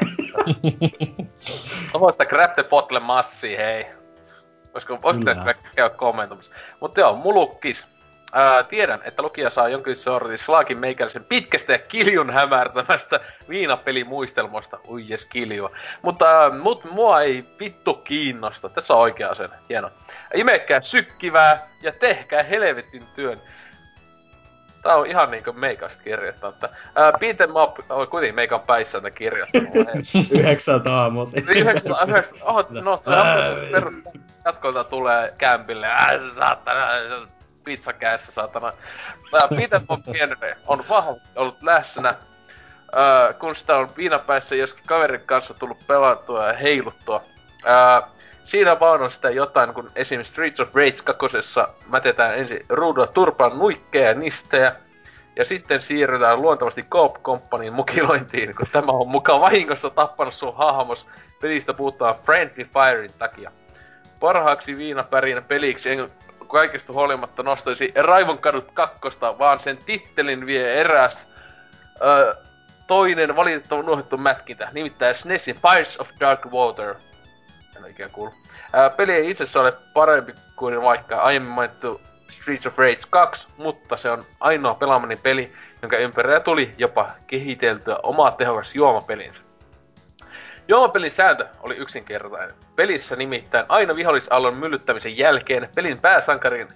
Oho 1.94 2.12
sitä 2.12 2.26
grab 2.26 2.54
the 2.54 2.64
bottle 2.64 3.00
massia, 3.00 3.60
hei. 3.60 3.86
Olisiko, 4.74 5.00
olisiko 5.04 5.54
käydä 5.76 5.96
kommentoimassa. 5.96 6.52
Mutta 6.80 7.00
joo, 7.00 7.16
mulukkis. 7.16 7.97
Ää, 8.34 8.64
tiedän, 8.64 9.02
että 9.04 9.22
lukija 9.22 9.50
saa 9.50 9.70
jonkin 9.70 9.96
sortin 9.96 10.38
slaakin 10.38 10.80
meikäläisen 10.80 11.24
pitkästä 11.24 11.72
ja 11.72 11.80
kiljun 11.80 12.30
hämärtämästä 12.30 13.20
viinapelimuistelmosta. 13.50 14.80
Ui 14.90 15.06
jes 15.08 15.26
kiljua. 15.26 15.72
Mutta 16.02 16.42
ää, 16.42 16.50
mut 16.50 16.92
mua 16.92 17.22
ei 17.22 17.46
vittu 17.60 17.94
kiinnosta. 17.94 18.70
Tässä 18.70 18.94
on 18.94 19.00
oikea 19.00 19.36
sen. 19.36 19.50
Hieno. 19.70 19.92
Imekkää 20.34 20.82
sykkivää 20.82 21.68
ja 21.82 21.92
tehkää 21.92 22.44
helvetin 22.44 23.04
työn. 23.16 23.42
Tää 24.84 24.96
on 24.96 25.08
ihan 25.08 25.32
niinku 25.32 25.54
meikasta 25.54 26.04
kirjoittanut. 26.04 26.56
että, 26.56 26.70
Ää, 26.96 27.12
beat 27.20 27.42
em 27.42 27.56
up, 27.56 27.80
oh, 27.90 28.10
kuitenkin 28.10 28.36
meikan 28.36 28.62
päissä 28.62 29.00
ne 29.00 29.12
kirjoittanut. 29.12 29.74
Yhdeksältä 30.32 30.94
aamuisin. 30.94 31.50
Yhdeksän, 31.50 31.92
yhdeksän, 32.10 32.38
oh, 32.42 32.66
no, 32.70 33.04
perus, 33.72 33.94
jatkolta 34.46 34.84
tulee 34.84 35.34
kämpille, 35.38 35.88
äh, 35.88 36.10
saatana, 36.36 36.88
pizza 37.68 37.94
kädessä, 37.94 38.32
saatana. 38.32 38.74
Tää 39.32 39.48
Peter 39.58 39.82
Pienve 40.12 40.58
on 40.68 40.84
vahvasti 40.90 41.30
ollut 41.36 41.64
läsnä, 41.64 42.10
äh, 42.10 43.40
kun 43.40 43.56
sitä 43.56 43.76
on 43.76 43.90
viinapäissä 43.98 44.56
joskin 44.56 44.84
kaverin 44.88 45.22
kanssa 45.26 45.54
tullut 45.54 45.88
pelattua 45.88 46.48
ja 46.48 46.54
heiluttua. 46.54 47.24
Äh, 47.68 48.10
siinä 48.44 48.80
vaan 48.80 49.02
on 49.02 49.12
sitä 49.12 49.30
jotain, 49.30 49.74
kun 49.74 49.92
esim. 49.96 50.24
Streets 50.24 50.60
of 50.60 50.76
Rage 50.76 50.98
2. 51.04 51.28
mätetään 51.88 52.40
ensin 52.40 52.66
ruudulla 52.70 53.08
turpaan 53.08 53.60
nuikkeja 53.60 54.08
ja 54.08 54.14
nistejä, 54.14 54.76
ja 55.36 55.46
sitten 55.46 55.82
siirrytään 55.82 56.42
luontevasti 56.42 56.84
Coop 56.84 57.24
Companyin 57.24 57.74
mukilointiin, 57.74 58.56
kun 58.56 58.66
tämä 58.72 58.92
on 58.92 59.08
mukaan 59.08 59.42
vahingossa 59.42 59.90
tappanut 59.90 60.34
sun 60.34 60.56
hahmos. 60.56 61.08
Pelistä 61.42 61.74
puhutaan 61.74 62.16
Friendly 62.26 62.64
Firein 62.74 63.12
takia. 63.20 63.52
Parhaaksi 64.20 64.78
viinapärinä 64.78 65.42
peliksi 65.42 65.90
en 65.90 66.10
kaikesta 66.48 66.94
huolimatta 66.94 67.44
nostaisi 67.44 67.92
Raivon 67.96 68.38
kadut 68.38 68.72
kakkosta, 68.74 69.40
vaan 69.40 69.60
sen 69.60 69.78
tittelin 69.78 70.46
vie 70.46 70.82
eräs 70.82 71.28
ö, 72.02 72.36
toinen 72.88 73.36
valitettavan 73.36 73.86
unohdettu 73.86 74.18
mätkintä, 74.18 74.70
nimittäin 74.74 75.16
SNESin 75.16 75.56
Fires 75.56 76.00
of 76.00 76.10
Dark 76.20 76.46
Water. 76.46 76.96
En 77.76 77.84
ole 77.84 77.90
ikään 77.90 78.12
kuullut. 78.12 78.36
Peli 78.98 79.12
ei 79.12 79.30
itse 79.30 79.44
asiassa 79.44 79.62
ole 79.62 79.74
parempi 79.94 80.34
kuin 80.56 80.82
vaikka 80.82 81.18
aiemmin 81.18 81.52
mainittu 81.52 82.02
Streets 82.30 82.66
of 82.66 82.78
Rage 82.78 83.02
2, 83.10 83.48
mutta 83.58 83.98
se 83.98 84.10
on 84.10 84.26
ainoa 84.40 84.74
pelaamani 84.74 85.16
peli, 85.16 85.54
jonka 85.82 85.98
ympärillä 85.98 86.40
tuli 86.40 86.74
jopa 86.78 87.12
kehiteltyä 87.28 88.00
oma 88.04 88.32
tehokas 88.32 88.76
juomapelinsä. 88.76 89.47
Juomapelin 90.68 91.12
sääntö 91.12 91.48
oli 91.62 91.76
yksinkertainen. 91.76 92.56
Pelissä 92.76 93.16
nimittäin 93.16 93.66
aina 93.70 93.96
vihollisallon 93.96 94.58
myllyttämisen 94.58 95.18
jälkeen 95.18 95.70
pelin 95.76 96.02
pääsankarin 96.02 96.68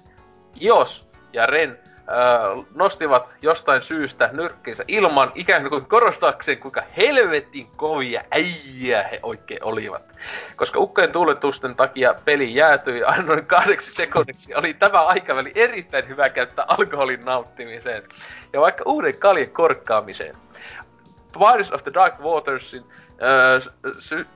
Ios 0.61 1.07
ja 1.33 1.45
Ren 1.45 1.79
äh, 1.97 2.65
nostivat 2.75 3.35
jostain 3.41 3.81
syystä 3.81 4.29
nyrkkinsä 4.33 4.83
ilman 4.87 5.31
ikään 5.35 5.69
kuin 5.69 5.85
korostaakseen 5.85 6.57
kuinka 6.57 6.83
helvetin 6.97 7.67
kovia 7.75 8.23
äijä 8.31 9.03
he 9.03 9.19
oikein 9.23 9.63
olivat. 9.63 10.17
Koska 10.55 10.79
ukkojen 10.79 11.11
tuuletusten 11.11 11.75
takia 11.75 12.15
peli 12.25 12.55
jäätyi 12.55 13.03
aina 13.03 13.23
noin 13.27 13.45
kahdeksi 13.45 13.93
sekunniksi, 13.93 14.55
oli 14.55 14.73
tämä 14.73 15.01
aikaväli 15.01 15.51
erittäin 15.55 16.07
hyvä 16.07 16.29
käyttää 16.29 16.65
alkoholin 16.67 17.25
nauttimiseen 17.25 18.03
ja 18.53 18.61
vaikka 18.61 18.83
uuden 18.85 19.17
kaljen 19.17 19.51
korkkaamiseen. 19.51 20.35
Pirates 21.33 21.71
of 21.71 21.83
the 21.83 21.93
Dark 21.93 22.19
Watersin 22.19 22.83
öö, 23.21 23.59
sy- 23.99 24.27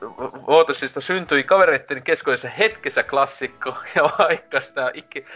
vuotosista 0.46 1.00
syntyi 1.00 1.42
kavereiden 1.42 2.02
keskuudessa 2.02 2.48
hetkessä 2.48 3.02
klassikko, 3.02 3.76
ja 3.94 4.10
vaikka 4.18 4.60
sitä 4.60 4.90
iki, 4.94 5.26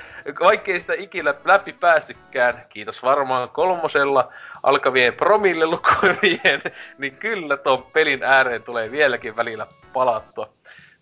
vaikkei 0.40 0.80
sitä 0.80 0.94
ikinä 0.94 1.34
läpi 1.44 1.72
päästykään, 1.72 2.66
kiitos 2.68 3.02
varmaan 3.02 3.48
kolmosella 3.48 4.32
alkavien 4.62 5.14
promillelukujen, 5.14 6.62
niin 6.98 7.16
kyllä 7.16 7.56
tuon 7.56 7.82
pelin 7.82 8.22
ääreen 8.22 8.62
tulee 8.62 8.90
vieläkin 8.90 9.36
välillä 9.36 9.66
palattua. 9.92 10.52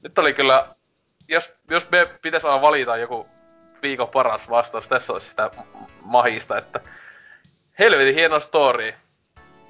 Nyt 0.03 0.19
oli 0.19 0.35
kyllä, 0.35 0.69
jos, 1.29 1.53
jos 1.71 1.91
me 1.91 2.09
pitäisi 2.23 2.47
vaan 2.47 2.63
valita 2.63 2.97
joku 2.97 3.27
viikon 3.83 4.09
paras 4.09 4.51
vastaus, 4.51 4.89
tässä 4.89 5.13
olisi 5.13 5.29
sitä 5.29 5.51
mahista, 6.03 6.59
että 6.59 6.81
helvetin 7.79 8.15
hieno 8.15 8.41
story. 8.41 8.95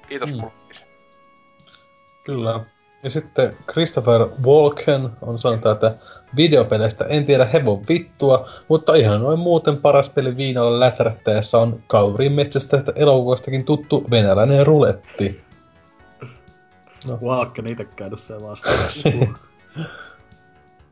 Kiitos 0.07 0.33
mm. 0.33 0.51
Kyllä. 2.23 2.59
Ja 3.03 3.09
sitten 3.09 3.57
Christopher 3.71 4.27
Walken 4.45 5.09
on 5.21 5.39
sanonut, 5.39 5.65
että 5.65 5.95
videopeleistä 6.35 7.05
en 7.05 7.25
tiedä 7.25 7.45
hevon 7.45 7.81
vittua, 7.89 8.49
mutta 8.67 8.95
ihan 8.95 9.21
noin 9.21 9.39
muuten 9.39 9.77
paras 9.77 10.09
peli 10.09 10.37
viinalla 10.37 10.79
läträttäessä 10.79 11.57
on 11.57 11.83
Kaurin 11.87 12.31
metsästä 12.31 12.83
elokuvastakin 12.95 13.65
tuttu 13.65 14.03
venäläinen 14.11 14.67
ruletti. 14.67 15.41
No. 17.07 17.19
Walken 17.21 17.67
itse 17.67 17.85
käynyt 17.85 18.19
se 18.19 18.33
vastaamassa. 18.41 19.09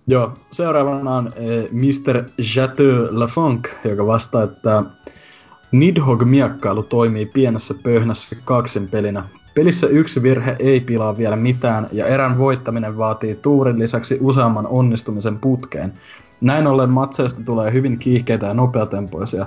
Joo, 0.09 0.33
seuraavana 0.51 1.15
on 1.15 1.33
eh, 1.35 1.71
Mr. 1.71 2.23
Jateau 2.55 3.07
Lafunk, 3.11 3.69
joka 3.83 4.07
vastaa, 4.07 4.43
että 4.43 4.83
Nidhogg-miekkailu 5.71 6.83
toimii 6.83 7.25
pienessä 7.25 7.73
pöhnässä 7.83 8.35
kaksin 8.45 8.89
pelinä. 8.89 9.23
Pelissä 9.57 9.87
yksi 9.87 10.23
virhe 10.23 10.55
ei 10.59 10.79
pilaa 10.79 11.17
vielä 11.17 11.35
mitään, 11.35 11.87
ja 11.91 12.05
erän 12.05 12.37
voittaminen 12.37 12.97
vaatii 12.97 13.35
tuurin 13.35 13.79
lisäksi 13.79 14.17
useamman 14.21 14.67
onnistumisen 14.67 15.39
putkeen. 15.39 15.93
Näin 16.41 16.67
ollen 16.67 16.89
matseista 16.89 17.41
tulee 17.45 17.73
hyvin 17.73 17.99
kiihkeitä 17.99 18.45
ja 18.45 18.53
nopeatempoisia. 18.53 19.45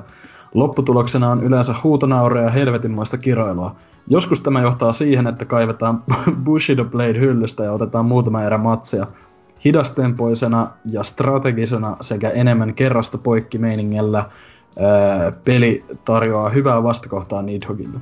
Lopputuloksena 0.54 1.30
on 1.30 1.44
yleensä 1.44 1.74
huutonaureja 1.84 2.44
ja 2.44 2.50
helvetinmoista 2.50 3.18
kiroilua. 3.18 3.76
Joskus 4.06 4.42
tämä 4.42 4.60
johtaa 4.60 4.92
siihen, 4.92 5.26
että 5.26 5.44
kaivetaan 5.44 6.02
Bushido 6.44 6.84
Blade 6.84 7.20
hyllystä 7.20 7.64
ja 7.64 7.72
otetaan 7.72 8.06
muutama 8.06 8.42
erä 8.42 8.58
matsia. 8.58 9.06
Hidastempoisena 9.64 10.70
ja 10.84 11.02
strategisena 11.02 11.96
sekä 12.00 12.30
enemmän 12.30 12.74
kerrasta 12.74 13.18
poikki 13.18 13.58
meiningellä 13.58 14.30
peli 15.44 15.84
tarjoaa 16.04 16.48
hyvää 16.48 16.82
vastakohtaa 16.82 17.42
Nidhoggille. 17.42 18.00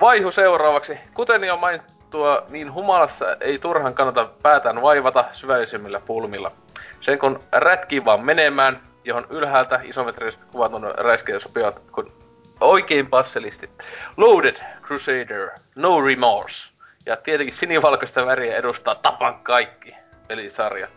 Vaihu 0.00 0.30
seuraavaksi. 0.30 0.98
Kuten 1.14 1.44
jo 1.44 1.56
mainittua, 1.56 2.42
niin 2.48 2.72
humalassa 2.72 3.36
ei 3.40 3.58
turhan 3.58 3.94
kannata 3.94 4.28
päätään 4.42 4.82
vaivata 4.82 5.24
syvällisemmillä 5.32 6.00
pulmilla. 6.06 6.52
Sen 7.00 7.18
kun 7.18 7.40
rätkii 7.52 8.04
vaan 8.04 8.24
menemään, 8.24 8.80
johon 9.04 9.26
ylhäältä 9.30 9.80
isometrisesti 9.84 10.44
kuvatun 10.52 10.94
räiskejä 10.96 11.40
sopivat 11.40 11.80
kun 11.92 12.12
oikein 12.60 13.06
passelistit. 13.06 13.70
Loaded 14.16 14.56
Crusader, 14.82 15.48
No 15.74 16.00
Remorse. 16.00 16.70
Ja 17.06 17.16
tietenkin 17.16 17.54
sinivalkoista 17.54 18.26
väriä 18.26 18.56
edustaa 18.56 18.94
Tapan 18.94 19.40
kaikki 19.42 19.94
pelisarja. 20.28 20.88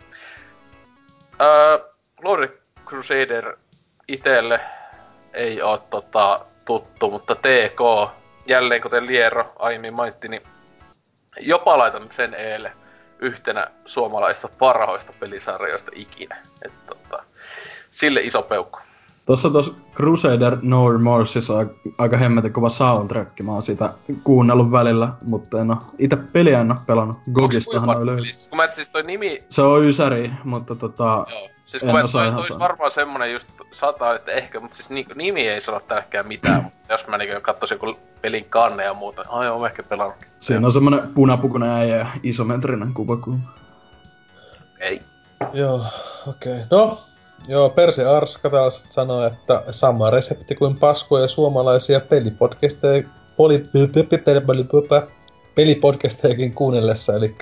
Öö, 1.40 1.78
Loaded 2.22 2.50
Crusader 2.86 3.56
itelle 4.08 4.60
ei 5.32 5.62
oo 5.62 5.78
tota, 5.78 6.40
tuttu, 6.64 7.10
mutta 7.10 7.34
TK, 7.34 8.10
jälleen 8.46 8.82
kuten 8.82 9.06
Liero 9.06 9.52
aiemmin 9.58 9.94
mainitsi, 9.94 10.28
niin 10.28 10.42
jopa 11.40 11.78
laitan 11.78 12.08
sen 12.10 12.34
eelle 12.34 12.72
yhtenä 13.18 13.66
suomalaista 13.84 14.48
parhoista 14.58 15.12
pelisarjoista 15.20 15.90
ikinä. 15.94 16.36
Et, 16.62 16.72
tota, 16.86 17.22
sille 17.90 18.20
iso 18.20 18.42
peukku. 18.42 18.78
Tuossa 19.26 19.50
tuossa 19.50 19.74
Crusader 19.94 20.56
No 20.62 20.92
Remorse 20.92 21.52
on 21.52 21.74
aika 21.98 22.16
hemmetin 22.16 22.52
kova 22.52 22.68
soundtrack. 22.68 23.40
Mä 23.40 23.52
oon 23.52 23.62
sitä 23.62 23.92
kuunnellut 24.24 24.70
välillä, 24.72 25.08
mutta 25.22 25.60
en 25.60 25.70
oo 25.70 25.76
itse 25.98 26.16
peliä 26.16 26.60
en 26.60 26.70
oo 26.70 26.78
pelannut. 26.86 27.16
Gogistahan 27.32 27.90
on. 27.90 28.06
Kun 28.50 28.56
mä 28.56 28.68
siis 28.68 28.88
toi 28.88 29.02
nimi... 29.02 29.44
Se 29.48 29.62
on 29.62 29.84
Ysäri, 29.84 30.30
mutta 30.44 30.74
tota... 30.74 31.26
Joo. 31.30 31.48
Siis 31.74 31.90
kun 31.90 31.98
en 31.98 32.04
osaa 32.04 32.30
toi 32.30 32.58
varmaan 32.58 32.90
semmonen 32.90 33.32
just 33.32 33.48
sata, 33.72 34.14
että 34.14 34.32
ehkä, 34.32 34.60
mutta 34.60 34.76
siis 34.76 34.90
niin, 34.90 35.06
nimi 35.14 35.48
ei 35.48 35.60
sano 35.60 35.80
tälläkään 35.80 36.28
mitään. 36.28 36.62
Mm. 36.62 36.70
jos 36.88 37.06
mä 37.06 37.18
niinku 37.18 37.40
katsoisin 37.42 37.74
joku 37.74 37.98
pelin 38.22 38.44
kanne 38.44 38.84
ja 38.84 38.94
muuta, 38.94 39.24
ai 39.28 39.58
mä 39.58 39.66
ehkä 39.66 39.82
pelannut. 39.82 40.16
Siinä 40.38 40.66
on 40.66 40.72
semmonen 40.72 41.02
punapukunen 41.14 41.70
äijä 41.70 41.96
ja 41.96 42.06
isometrinen 42.22 42.94
kuva 42.94 43.16
kuin. 43.16 43.40
Ei. 44.80 45.02
Joo, 45.52 45.86
okei. 46.26 46.52
Okay. 46.52 46.66
No, 46.70 46.98
joo, 47.48 47.70
Perse 47.70 48.06
Arska 48.06 48.50
taas 48.50 48.86
sanoo, 48.90 49.26
että 49.26 49.62
sama 49.70 50.10
resepti 50.10 50.54
kuin 50.54 50.78
paskoja 50.78 51.28
suomalaisia 51.28 52.00
pelipodcasteja, 52.00 53.08
poli, 53.36 53.62
pelipodcastejakin 55.54 56.54
kuunnellessa, 56.54 57.16
eli 57.16 57.34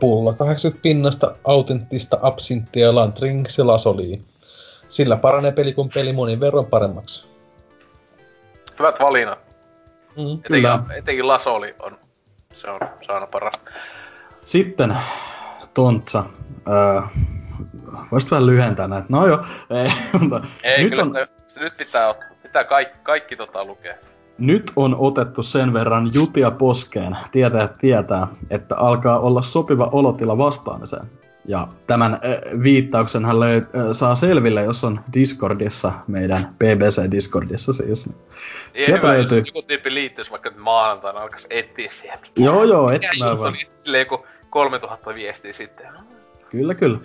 pulla 0.00 0.32
80 0.32 0.82
pinnasta 0.82 1.36
autenttista 1.44 2.18
absinttia 2.22 2.94
Lantrings 2.94 3.58
lasoliin. 3.58 4.24
Sillä 4.88 5.16
paranee 5.16 5.52
peli 5.52 5.72
kun 5.72 5.88
peli 5.94 6.12
monin 6.12 6.40
verran 6.40 6.66
paremmaksi. 6.66 7.30
Hyvät 8.78 9.00
valinnat. 9.00 9.38
Mm, 10.16 10.22
etenkin, 10.22 10.40
kyllä. 10.42 10.84
etenkin 10.96 11.28
Lasoli 11.28 11.74
on, 11.78 11.98
se 12.54 12.70
on 12.70 12.80
saanut 13.06 13.30
paras. 13.30 13.54
Sitten 14.44 14.96
Tontsa. 15.74 16.24
Öö, 16.68 17.00
Voisit 18.12 18.30
vähän 18.30 18.46
lyhentää 18.46 18.88
näitä. 18.88 19.06
No 19.08 19.26
joo. 19.26 19.44
Ei, 19.70 19.90
mutta 20.20 20.48
ei 20.62 20.84
nyt, 20.84 20.98
on... 20.98 21.06
sitä, 21.06 21.60
nyt 21.60 21.76
pitää, 21.76 22.14
pitää 22.42 22.64
kaikki, 22.64 22.98
kaikki 23.02 23.36
tota 23.36 23.64
lukea. 23.64 23.94
Nyt 24.40 24.72
on 24.76 24.96
otettu 24.98 25.42
sen 25.42 25.72
verran 25.72 26.10
jutia 26.14 26.50
poskeen, 26.50 27.16
tietää 27.32 27.68
tietää, 27.68 28.28
että 28.50 28.76
alkaa 28.76 29.18
olla 29.18 29.42
sopiva 29.42 29.88
olotila 29.92 30.38
vastaamiseen. 30.38 31.06
Ja 31.44 31.68
tämän 31.86 32.12
äh, 32.14 32.62
viittauksen 32.62 33.24
hän 33.24 33.40
löy, 33.40 33.56
äh, 33.56 33.84
saa 33.92 34.14
selville, 34.14 34.62
jos 34.62 34.84
on 34.84 35.00
Discordissa, 35.14 35.92
meidän 36.06 36.56
BBC-Discordissa 36.64 37.72
siis. 37.72 38.08
Niin 38.08 38.84
Sieltä 38.84 39.06
hyvä, 39.06 39.18
löytyy... 39.18 39.38
jos 39.38 39.48
joku 39.48 39.62
tyyppi 39.62 39.94
liittyisi 39.94 40.30
vaikka 40.30 40.50
maanantaina, 40.58 41.20
alkaisi 41.20 41.46
etsiä 41.50 41.90
siellä. 41.90 42.20
Mikä, 42.20 42.42
joo, 42.44 42.64
joo, 42.64 42.90
etsimään 42.90 43.38
vaan. 43.38 43.54
Silleen 43.74 44.00
joku 44.00 44.26
3000 44.50 45.14
viestiä 45.14 45.52
sitten. 45.52 45.86
Kyllä, 46.50 46.74
kyllä. 46.74 46.98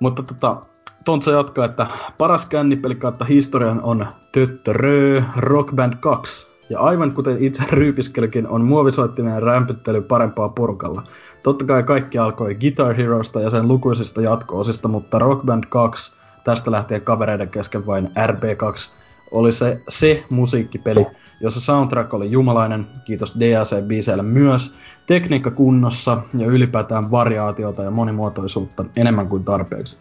Mutta 0.00 0.22
tota, 0.22 0.56
Tontsa 1.04 1.30
jatkaa, 1.30 1.64
että 1.64 1.86
paras 2.18 2.46
kännipeli 2.46 2.94
kautta 2.94 3.24
historian 3.24 3.82
on 3.82 4.06
Töttörö 4.32 5.22
Rock 5.36 5.74
Band 5.74 5.92
2. 6.00 6.55
Ja 6.70 6.80
aivan 6.80 7.12
kuten 7.12 7.44
itse 7.44 7.62
ryypiskelikin, 7.70 8.48
on 8.48 8.64
muovisoittimien 8.64 9.42
rämpyttely 9.42 10.02
parempaa 10.02 10.48
porukalla. 10.48 11.02
Totta 11.42 11.64
kai 11.64 11.82
kaikki 11.82 12.18
alkoi 12.18 12.54
Guitar 12.54 12.94
Heroista 12.94 13.40
ja 13.40 13.50
sen 13.50 13.68
lukuisista 13.68 14.22
jatko-osista, 14.22 14.88
mutta 14.88 15.18
Rock 15.18 15.46
Band 15.46 15.64
2, 15.68 16.16
tästä 16.44 16.70
lähtien 16.70 17.02
kavereiden 17.02 17.48
kesken 17.48 17.86
vain 17.86 18.06
RB2, 18.06 18.92
oli 19.30 19.52
se, 19.52 19.80
se 19.88 20.24
musiikkipeli, 20.30 21.06
jossa 21.40 21.60
soundtrack 21.60 22.14
oli 22.14 22.30
jumalainen, 22.30 22.86
kiitos 23.04 23.36
DAC-biiseille 23.40 24.22
myös, 24.22 24.74
tekniikka 25.06 25.50
kunnossa 25.50 26.22
ja 26.38 26.46
ylipäätään 26.46 27.10
variaatiota 27.10 27.82
ja 27.82 27.90
monimuotoisuutta 27.90 28.84
enemmän 28.96 29.28
kuin 29.28 29.44
tarpeeksi. 29.44 29.98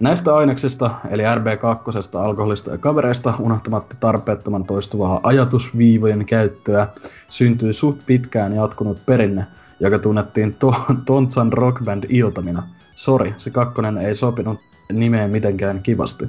Näistä 0.00 0.34
aineksista, 0.34 0.90
eli 1.10 1.22
RB2, 1.22 2.18
alkoholista 2.18 2.70
ja 2.70 2.78
kavereista, 2.78 3.34
unohtamatta 3.38 3.96
tarpeettoman 4.00 4.64
toistuvaa 4.64 5.20
ajatusviivojen 5.22 6.26
käyttöä, 6.26 6.86
syntyi 7.28 7.72
suht 7.72 8.00
pitkään 8.06 8.54
jatkunut 8.54 9.06
perinne, 9.06 9.46
joka 9.80 9.98
tunnettiin 9.98 10.54
to- 10.54 10.84
Tontsan 11.06 11.52
rockband 11.52 12.04
iltamina. 12.08 12.62
Sori, 12.94 13.34
se 13.36 13.50
kakkonen 13.50 13.98
ei 13.98 14.14
sopinut 14.14 14.60
nimeen 14.92 15.30
mitenkään 15.30 15.82
kivasti. 15.82 16.28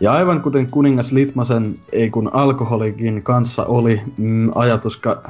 Ja 0.00 0.12
aivan 0.12 0.42
kuten 0.42 0.70
kuningas 0.70 1.12
Litmasen, 1.12 1.74
ei 1.92 2.10
kun 2.10 2.30
alkoholikin 2.32 3.22
kanssa 3.22 3.64
oli 3.64 4.00
mm, 4.16 4.50
ajatuska... 4.54 5.22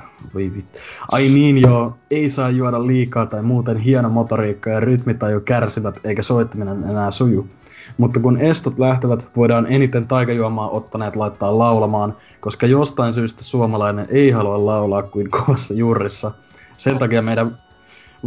Ai 1.13 1.29
niin 1.29 1.59
joo, 1.59 1.97
ei 2.11 2.31
saa 2.31 2.51
juoda 2.51 2.87
liikaa 2.87 3.27
tai 3.27 3.43
muuten 3.43 3.77
hieno 3.77 4.09
motoriikka 4.09 4.71
ja 4.71 4.81
rytmitaju 4.81 5.41
kärsivät 5.41 6.01
eikä 6.05 6.23
soittaminen 6.23 6.85
enää 6.91 7.11
suju. 7.11 7.49
Mutta 7.99 8.21
kun 8.21 8.39
estot 8.39 8.79
lähtevät, 8.79 9.31
voidaan 9.37 9.67
eniten 9.67 10.07
taikajuomaa 10.09 10.71
ottaneet 10.71 11.17
laittaa 11.17 11.59
laulamaan, 11.59 12.17
koska 12.41 12.67
jostain 12.67 13.15
syystä 13.15 13.45
suomalainen 13.45 14.07
ei 14.11 14.31
halua 14.31 14.67
laulaa 14.67 15.03
kuin 15.03 15.31
kovassa 15.31 15.75
juurissa. 15.75 16.33
Sen 16.77 16.99
takia 16.99 17.23
meidän 17.23 17.59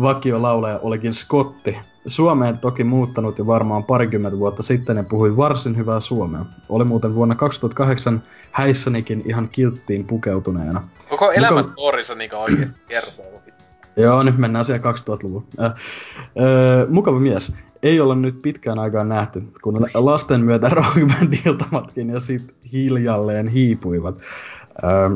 vakiolaulaja 0.01 0.79
olikin 0.83 1.13
Skotti. 1.13 1.77
Suomeen 2.07 2.57
toki 2.57 2.83
muuttanut 2.83 3.39
jo 3.39 3.47
varmaan 3.47 3.83
parikymmentä 3.83 4.39
vuotta 4.39 4.63
sitten 4.63 4.97
ja 4.97 5.03
puhui 5.03 5.37
varsin 5.37 5.77
hyvää 5.77 5.99
suomea. 5.99 6.45
Oli 6.69 6.83
muuten 6.83 7.15
vuonna 7.15 7.35
2008 7.35 8.23
häissänikin 8.51 9.23
ihan 9.25 9.49
kilttiin 9.51 10.05
pukeutuneena. 10.05 10.87
Koko 11.09 11.31
elämän 11.31 11.65
Muka... 11.65 12.15
niinku 12.15 12.35
oikeesti 12.35 12.79
kertoo. 12.87 13.43
Joo, 13.97 14.23
nyt 14.23 14.37
mennään 14.37 14.65
siihen 14.65 14.81
2000-luvun. 14.81 15.45
Äh, 15.59 15.65
äh, 15.65 15.73
mukava 16.89 17.19
mies. 17.19 17.55
Ei 17.83 17.99
olla 17.99 18.15
nyt 18.15 18.41
pitkään 18.41 18.79
aikaan 18.79 19.09
nähty, 19.09 19.43
kun 19.61 19.87
lasten 19.93 20.41
myötä 20.41 20.69
rockband-iltamatkin 20.79 22.09
ja 22.09 22.19
sit 22.19 22.55
hiljalleen 22.71 23.47
hiipuivat. 23.47 24.15
Ähm, 24.83 25.13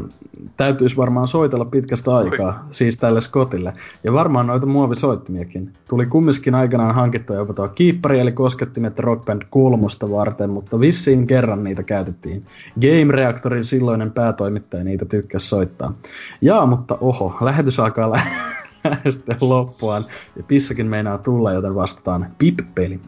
täytyisi 0.58 0.98
varmaan 0.98 1.28
soitella 1.28 1.66
pitkästä 1.66 2.16
aikaa, 2.16 2.48
Oi. 2.48 2.54
siis 2.72 2.98
tälle 2.98 3.22
Scottille. 3.22 3.74
Ja 4.04 4.14
varmaan 4.14 4.48
noita 4.48 4.66
muovisoittimiakin. 4.66 5.74
Tuli 5.90 6.06
kumminkin 6.06 6.56
aikanaan 6.56 6.96
hankittua 6.96 7.36
jopa 7.36 7.54
tuo 7.54 7.68
kiippari, 7.68 8.20
eli 8.20 8.32
koskettimet 8.32 9.00
Rock 9.00 9.26
Band 9.26 9.42
kolmosta 9.50 10.12
varten, 10.12 10.50
mutta 10.50 10.80
vissiin 10.80 11.28
kerran 11.28 11.64
niitä 11.64 11.84
käytettiin. 11.84 12.46
Game 12.82 13.14
Reactorin 13.14 13.66
silloinen 13.66 14.12
päätoimittaja 14.12 14.84
niitä 14.84 15.06
tykkäsi 15.06 15.48
soittaa. 15.48 15.94
Jaa, 16.42 16.66
mutta 16.66 16.98
oho, 17.02 17.38
lähetys 17.42 17.80
alkaa 17.80 18.12
lä- 18.12 18.22
lähestyä 18.90 19.36
loppuaan, 19.42 20.06
ja 20.36 20.44
pissakin 20.44 20.88
meinaa 20.88 21.18
tulla, 21.18 21.52
joten 21.52 21.76
vastataan 21.76 22.36
pip-peli. 22.38 23.00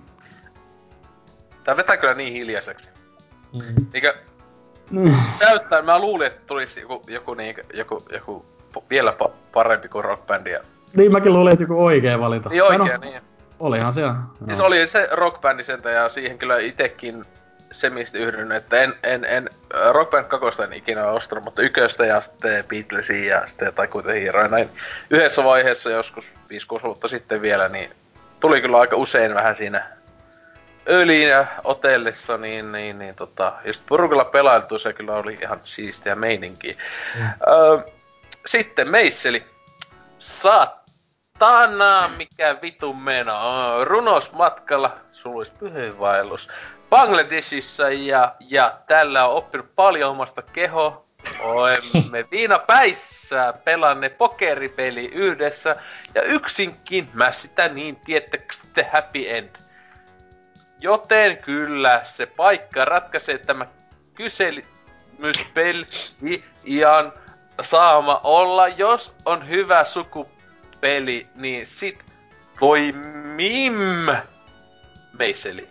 Tää 1.64 1.78
vetää 1.78 1.98
kyllä 1.98 2.14
niin 2.14 2.34
hiljaiseksi. 2.34 2.90
Mm. 3.54 3.86
Eikä 3.94 4.14
Täyttää, 5.40 5.82
mä 5.82 6.00
luulin, 6.00 6.28
että 6.28 6.42
tulisi 6.48 6.82
joku, 6.82 7.02
joku, 7.08 7.34
niin, 7.34 7.56
joku, 7.74 8.04
joku 8.14 8.46
vielä 8.90 9.14
pa- 9.24 9.32
parempi 9.54 9.88
kuin 9.88 10.06
rockbändi. 10.06 10.56
Niin 10.94 11.12
mäkin 11.12 11.34
luulin, 11.34 11.54
että 11.54 11.64
joku 11.64 11.86
oikea 11.86 12.20
valinta. 12.20 12.50
Niin 12.50 12.64
oikea, 12.64 12.98
no, 12.98 13.04
niin. 13.04 13.22
Olihan 13.60 13.94
se. 13.94 14.02
Siis 14.48 14.60
oli 14.60 14.88
se 14.88 15.08
rockbändi 15.12 15.64
sentä 15.64 15.90
ja 15.90 16.10
siihen 16.10 16.38
kyllä 16.38 16.60
itekin 16.60 17.26
se, 17.72 17.90
mistä 17.90 18.18
yhdyn, 18.18 18.52
että 18.52 18.82
en, 18.82 18.94
en, 19.04 19.26
en 19.26 19.50
Rock 19.92 20.12
Band 20.12 20.26
2 20.26 20.62
en 20.62 20.74
ikinä 20.74 21.08
ostanut, 21.08 21.44
mutta 21.44 21.62
yköstä 21.62 22.06
ja 22.06 22.22
sitten 22.22 22.66
Beatlesia 22.68 23.36
ja 23.36 23.48
sitten 23.48 23.66
jotain 23.66 23.90
kuitenkin 23.90 24.22
hiiroja 24.22 24.48
näin. 24.48 24.70
Yhdessä 25.10 25.44
vaiheessa 25.44 25.90
joskus 25.90 26.34
5-6 26.80 26.84
vuotta 26.84 27.08
sitten 27.08 27.42
vielä, 27.42 27.70
niin 27.70 27.90
tuli 28.40 28.62
kyllä 28.62 28.80
aika 28.80 28.96
usein 28.96 29.36
vähän 29.36 29.56
siinä 29.56 29.99
öljyä 30.90 31.48
otellissa, 31.64 32.38
niin, 32.38 32.72
niin, 32.72 33.00
niin 33.00 33.16
tota, 33.16 33.54
just 33.66 33.82
porukalla 33.90 34.26
pelailtu 34.26 34.80
se 34.80 34.94
kyllä 34.94 35.14
oli 35.14 35.38
ihan 35.42 35.62
siistiä 35.64 36.16
meininkiä. 36.16 36.76
Mm. 37.16 37.30
Öö, 37.48 37.84
sitten 38.46 38.90
Meisseli. 38.90 39.46
Satana, 40.20 42.10
mikä 42.18 42.56
vitu 42.62 42.94
meno. 42.94 43.34
Runos 43.84 44.32
matkalla, 44.32 44.98
suluis 45.12 45.50
pyhyvaellus. 45.50 46.50
Bangladesissa 46.90 47.90
ja, 47.90 48.36
ja 48.40 48.78
tällä 48.88 49.26
on 49.28 49.36
oppinut 49.36 49.76
paljon 49.76 50.12
omasta 50.12 50.42
keho. 50.42 51.06
Olemme 51.40 52.26
viinapäissään 52.32 53.54
pelanne 53.64 54.10
pokeripeli 54.10 55.06
yhdessä 55.06 55.76
ja 56.16 56.22
yksinkin 56.22 57.10
mä 57.14 57.32
sitä 57.32 57.68
niin 57.68 57.96
tiettäkö 57.96 58.56
happy 58.92 59.30
end 59.30 59.50
Joten 60.80 61.38
kyllä, 61.38 62.02
se 62.04 62.26
paikka 62.26 62.86
ratkaisee 62.86 63.38
tämä 63.38 63.66
kysymyspeli 64.14 65.86
ihan 66.64 67.14
saama 67.62 68.22
olla. 68.24 68.68
Jos 68.68 69.14
on 69.26 69.48
hyvä 69.48 69.84
sukupeli, 69.84 71.28
niin 71.36 71.66
sit 71.66 72.00
voi 72.62 72.92
mim 73.36 73.76
meiseli. 75.18 75.70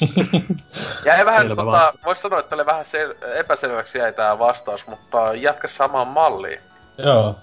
jäi 1.04 1.26
vähän, 1.26 1.48
tota, 1.48 1.92
vois 2.04 2.22
sanoa, 2.22 2.40
että 2.40 2.54
oli 2.54 2.66
vähän 2.66 2.84
sel- 2.84 3.36
epäselväksi 3.36 3.98
jäi 3.98 4.12
tää 4.12 4.38
vastaus, 4.38 4.86
mutta 4.86 5.34
jatka 5.34 5.68
samaan 5.68 6.08
malliin. 6.08 6.60
Joo, 6.98 7.38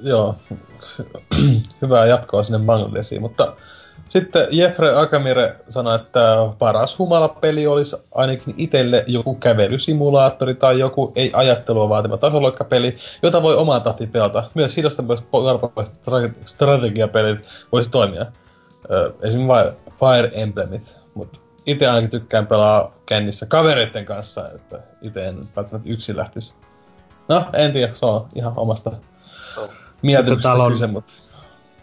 joo. 0.00 0.36
Hyvää 1.82 2.06
jatkoa 2.06 2.42
sinne 2.42 2.58
Bangladesiin, 2.58 3.20
mutta 3.20 3.56
sitten 4.10 4.46
Jeffrey 4.50 5.00
Akamire 5.00 5.56
sanoi, 5.68 5.96
että 5.96 6.36
paras 6.58 6.98
humalapeli 6.98 7.66
olisi 7.66 7.96
ainakin 8.14 8.54
itselle 8.56 9.04
joku 9.06 9.34
kävelysimulaattori 9.34 10.54
tai 10.54 10.78
joku 10.78 11.12
ei 11.16 11.30
ajattelua 11.34 11.88
vaativa 11.88 12.16
tasoloikkapeli, 12.16 12.96
jota 13.22 13.42
voi 13.42 13.56
omaan 13.56 13.82
tahtiin 13.82 14.10
pelata. 14.10 14.50
Myös 14.54 14.76
hidastamaiset 14.76 15.28
strategiapelit 16.44 17.38
voisi 17.72 17.90
toimia. 17.90 18.26
Esimerkiksi 19.22 19.84
Fire 19.98 20.30
Emblemit, 20.32 20.96
mutta 21.14 21.38
itse 21.66 21.88
ainakin 21.88 22.10
tykkään 22.10 22.46
pelaa 22.46 22.94
kännissä 23.06 23.46
kavereiden 23.46 24.04
kanssa, 24.04 24.48
että 24.54 24.80
itse 25.02 25.26
en 25.26 25.48
välttämättä 25.56 25.90
yksin 25.90 26.16
lähtisi. 26.16 26.54
No, 27.28 27.44
en 27.52 27.72
tiedä, 27.72 27.94
se 27.94 28.06
on 28.06 28.28
ihan 28.34 28.52
omasta 28.56 28.92
mietityksestä 30.02 30.56
kyse, 30.70 30.86
mutta... 30.86 31.12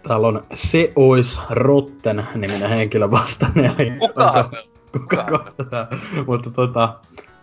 Täällä 0.08 0.28
on 0.28 0.42
Se 0.54 0.92
ois 0.96 1.42
Rotten 1.50 2.28
niminen 2.36 2.70
henkilö 2.70 3.12
vastannut. 3.12 3.66
Kuka 4.00 4.44
se 4.44 4.68
Kuka, 4.92 5.26
kuka 5.58 5.88
Mutta 6.28 6.52
tota, 6.52 7.00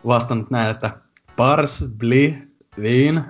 vastannut 0.06 0.50
näin, 0.50 0.70
että 0.70 0.90
Pars 1.36 1.84
bli 1.98 2.38
viin 2.82 3.20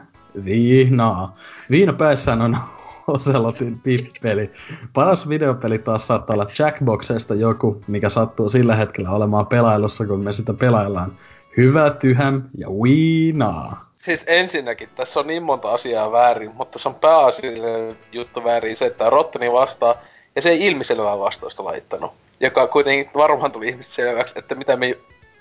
viinaa. 0.45 1.37
Viina 1.71 1.93
päässään 1.93 2.43
on 2.43 2.57
Ocelotin 3.07 3.79
pippeli. 3.79 4.51
Paras 4.93 5.29
videopeli 5.29 5.79
taas 5.79 6.07
saattaa 6.07 6.35
olla 6.35 6.47
Jackboxesta 6.59 7.35
joku, 7.35 7.81
mikä 7.87 8.09
sattuu 8.09 8.49
sillä 8.49 8.77
hetkellä 8.77 9.11
olemaan 9.11 9.47
pelailussa, 9.47 10.07
kun 10.07 10.25
me 10.25 10.33
sitä 10.33 10.55
pelaillaan. 10.55 11.13
Hyvä 11.57 11.91
tyhäm 11.91 12.43
ja 12.59 12.69
viinaa 12.69 13.94
siis 14.05 14.24
ensinnäkin 14.26 14.89
tässä 14.94 15.20
on 15.20 15.26
niin 15.26 15.42
monta 15.42 15.73
asiaa 15.73 16.12
väärin, 16.12 16.55
mutta 16.55 16.78
se 16.78 16.89
on 16.89 16.94
pääasiallinen 16.94 17.99
juttu 18.12 18.44
väärin 18.44 18.76
se, 18.76 18.86
että 18.86 19.10
Rotteni 19.10 19.52
vastaa, 19.52 19.94
ja 20.36 20.42
se 20.42 20.50
ei 20.50 20.66
ilmiselvää 20.66 21.18
vastausta 21.18 21.65
laittanut. 21.65 22.12
Joka 22.41 22.66
kuitenkin 22.66 23.10
varmaan 23.15 23.52
tuli 23.52 23.68
ihmistä 23.68 23.94
selväksi, 23.94 24.39
että 24.39 24.55
mitä 24.55 24.76
me 24.76 24.97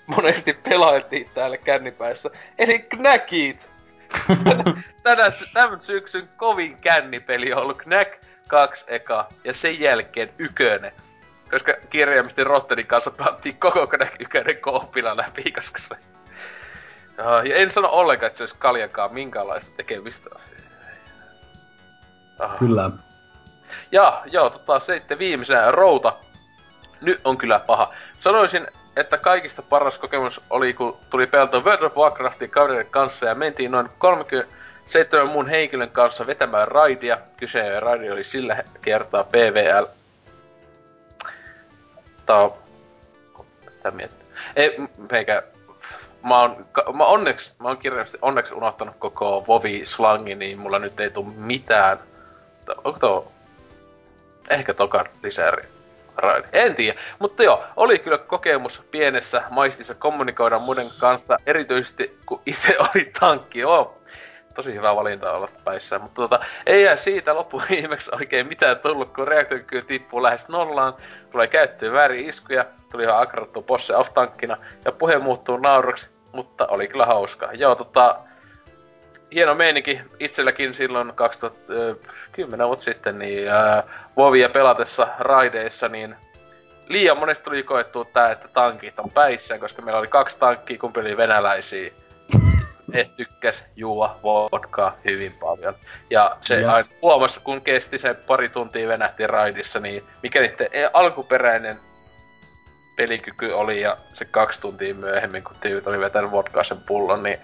monesti 0.06 0.52
pelailtiin 0.52 1.28
täällä 1.34 1.56
kännipäissä. 1.56 2.30
Eli 2.58 2.78
Knackit! 2.78 3.60
Tänä, 5.02 5.24
tämän 5.52 5.80
syksyn 5.82 6.28
kovin 6.36 6.76
kännipeli 6.76 7.52
on 7.52 7.62
ollut 7.62 7.78
Knack 7.78 8.12
2 8.48 8.84
eka, 8.88 9.28
ja 9.44 9.54
sen 9.54 9.80
jälkeen 9.80 10.30
ykönen. 10.38 10.92
Koska 11.50 11.74
kirjaimisesti 11.90 12.44
Rottenin 12.44 12.86
kanssa 12.86 13.10
pelattiin 13.10 13.56
koko 13.56 13.86
Knack 13.86 14.20
ykönen 14.20 14.56
koopilla 14.56 15.16
läpi, 15.16 15.52
koska 15.52 15.78
se 15.78 15.96
Uh, 17.18 17.48
ja 17.48 17.56
en 17.56 17.70
sano 17.70 17.88
ollenkaan, 17.88 18.26
että 18.26 18.36
se 18.36 18.42
olisi 18.42 18.54
kaljakaan 18.58 19.14
minkäänlaista 19.14 19.70
tekemistä. 19.76 20.30
Uh. 22.44 22.58
Kyllä. 22.58 22.90
Ja, 23.92 24.22
joo, 24.26 24.50
tota, 24.50 24.80
sitten 24.80 25.18
viimeisenä 25.18 25.70
Routa. 25.70 26.16
Nyt 27.00 27.20
on 27.24 27.38
kyllä 27.38 27.58
paha. 27.58 27.94
Sanoisin, 28.20 28.66
että 28.96 29.18
kaikista 29.18 29.62
paras 29.62 29.98
kokemus 29.98 30.40
oli, 30.50 30.74
kun 30.74 30.98
tuli 31.10 31.26
peltoa 31.26 31.60
World 31.60 31.82
of 31.82 31.96
Warcraftin 31.96 32.50
kavereiden 32.50 32.90
kanssa 32.90 33.26
ja 33.26 33.34
mentiin 33.34 33.70
noin 33.70 33.88
37 33.98 35.28
muun 35.28 35.48
henkilön 35.48 35.90
kanssa 35.90 36.26
vetämään 36.26 36.68
raidia. 36.68 37.18
Kyseinen 37.36 37.82
raidi 37.82 38.10
oli 38.10 38.24
sillä 38.24 38.64
kertaa 38.80 39.24
PVL. 39.24 39.84
Tää 42.26 42.36
on... 42.36 42.54
Mitä 43.64 43.90
miettii? 43.90 44.26
Ei, 44.56 44.76
meikä 45.12 45.42
mä 46.24 46.40
oon, 46.40 46.66
mä 46.94 47.04
onneksi, 47.04 47.52
mä 47.62 47.68
oon 47.68 47.78
kirjallisesti 47.78 48.18
onneksi 48.22 48.54
unohtanut 48.54 48.94
koko 48.98 49.44
Vovi 49.48 49.82
slangi, 49.86 50.34
niin 50.34 50.58
mulla 50.58 50.78
nyt 50.78 51.00
ei 51.00 51.10
tuu 51.10 51.24
mitään. 51.36 51.98
Onko 52.84 52.98
tuo 52.98 53.32
ehkä 54.50 54.74
toka 54.74 55.04
lisäri? 55.22 55.62
En 56.52 56.74
tiedä. 56.74 57.00
Mutta 57.18 57.42
joo, 57.42 57.64
oli 57.76 57.98
kyllä 57.98 58.18
kokemus 58.18 58.82
pienessä 58.90 59.42
maistissa 59.50 59.94
kommunikoida 59.94 60.58
muiden 60.58 60.86
kanssa, 61.00 61.36
erityisesti 61.46 62.18
kun 62.26 62.40
itse 62.46 62.76
oli 62.94 63.12
tankki. 63.20 63.58
Joo, 63.58 63.98
tosi 64.54 64.74
hyvä 64.74 64.96
valinta 64.96 65.32
olla 65.32 65.48
päissä. 65.64 65.98
Mutta 65.98 66.14
tota, 66.14 66.40
ei 66.66 66.96
siitä 66.96 67.34
loppuviimeksi 67.34 68.10
oikein 68.14 68.48
mitään 68.48 68.78
tullut, 68.78 69.10
kun 69.10 69.28
reaktorikyky 69.28 69.82
tippuu 69.82 70.22
lähes 70.22 70.48
nollaan, 70.48 70.94
tulee 71.30 71.46
käyttöön 71.46 71.92
väärin 71.92 72.28
iskuja, 72.28 72.64
tuli 72.92 73.02
ihan 73.02 73.22
akrattu 73.22 73.62
bosse 73.62 73.96
off-tankkina, 73.96 74.56
ja 74.84 74.92
puhe 74.92 75.18
muuttuu 75.18 75.56
nauruksi, 75.56 76.10
mutta 76.34 76.66
oli 76.66 76.88
kyllä 76.88 77.06
hauska. 77.06 77.48
Joo, 77.52 77.74
tota, 77.74 78.18
hieno 79.34 79.54
meininki 79.54 80.00
itselläkin 80.20 80.74
silloin 80.74 81.12
2010 81.14 82.66
vuotta 82.66 82.84
sitten, 82.84 83.18
niin 83.18 83.48
ää, 83.48 83.82
Vovia 84.16 84.48
pelatessa 84.48 85.08
raideissa, 85.18 85.88
niin 85.88 86.16
liian 86.88 87.18
monesti 87.18 87.44
tuli 87.44 87.62
koettua 87.62 88.04
tää, 88.04 88.30
että 88.30 88.48
tankit 88.48 88.98
on 88.98 89.10
päissään, 89.10 89.60
koska 89.60 89.82
meillä 89.82 89.98
oli 89.98 90.08
kaksi 90.08 90.38
tankkia, 90.38 90.78
kumpi 90.78 91.00
oli 91.00 91.16
venäläisiä. 91.16 91.90
Ne 92.92 93.10
tykkäs 93.16 93.64
juua 93.76 94.18
vodkaa 94.22 94.96
hyvin 95.04 95.32
paljon. 95.32 95.74
Ja 96.10 96.36
se 96.40 96.56
yes. 96.56 96.66
aina 96.66 96.88
huomasi, 97.02 97.40
kun 97.40 97.62
kesti 97.62 97.98
se 97.98 98.14
pari 98.14 98.48
tuntia 98.48 98.88
venähti 98.88 99.26
raidissa, 99.26 99.80
niin 99.80 100.04
mikä 100.22 100.40
niiden 100.40 100.90
alkuperäinen 100.92 101.78
pelikyky 102.96 103.50
oli 103.52 103.80
ja 103.80 103.96
se 104.12 104.24
kaksi 104.24 104.60
tuntia 104.60 104.94
myöhemmin, 104.94 105.44
kun 105.44 105.56
tyypit 105.60 105.86
oli 105.86 106.00
vetänyt 106.00 106.30
vodkaa 106.30 106.64
sen 106.64 106.80
pullon, 106.80 107.22
niin 107.22 107.38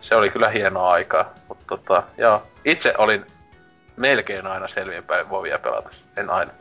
se 0.00 0.14
oli 0.14 0.30
kyllä 0.30 0.48
hienoa 0.48 0.92
aikaa. 0.92 1.34
Mutta 1.48 1.64
tota, 1.68 2.02
joo. 2.18 2.42
Itse 2.64 2.94
olin 2.98 3.26
melkein 3.96 4.46
aina 4.46 4.68
selvinpäin 4.68 5.30
Vovia 5.30 5.58
pelata. 5.58 5.90
En 6.16 6.30
aina. 6.30 6.52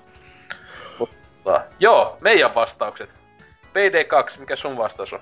Mutta 0.99 1.61
joo, 1.79 2.17
meidän 2.21 2.55
vastaukset. 2.55 3.09
PD2, 3.69 4.39
mikä 4.39 4.55
sun 4.55 4.77
vastaus 4.77 5.13
on? 5.13 5.19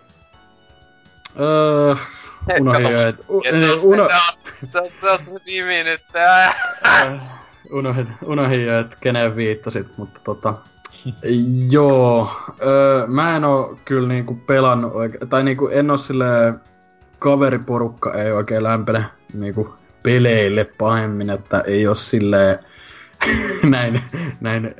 Öö, 1.40 1.96
unohdin 2.60 2.92
jo, 2.92 3.08
et... 3.08 3.16
U, 3.30 3.44
se 3.44 3.72
on 3.72 3.80
uno, 3.84 4.10
se, 4.10 4.72
se, 4.72 4.80
on- 4.80 4.90
se 5.02 5.10
on 5.10 5.20
se 5.22 5.32
nimi 5.46 5.84
nyt. 5.84 6.02
Unohdin, 7.72 8.08
unohdin 8.26 8.66
jo, 8.66 8.80
että 8.80 8.98
kenen 9.02 9.36
viittasit, 9.36 9.98
mutta 9.98 10.20
tota... 10.24 10.54
Joo, 11.72 12.32
öö, 12.62 13.08
mä 13.08 13.36
en 13.36 13.44
oo 13.46 13.80
kyllä 13.86 14.08
niinku 14.08 14.36
pelannut 14.36 14.94
oike- 14.94 15.26
tai 15.30 15.44
niinku 15.44 15.68
en 15.68 15.92
oo 15.92 15.98
silleen 15.98 16.60
kaveriporukka 17.20 18.14
ei 18.14 18.32
oikein 18.32 18.64
lämpene 18.64 19.06
niinku 19.34 19.76
peleille 20.04 20.64
pahemmin, 20.78 21.30
että 21.30 21.62
ei 21.62 21.88
oo 21.88 21.96
silleen 21.96 22.60
näin, 23.64 24.02
näin, 24.42 24.76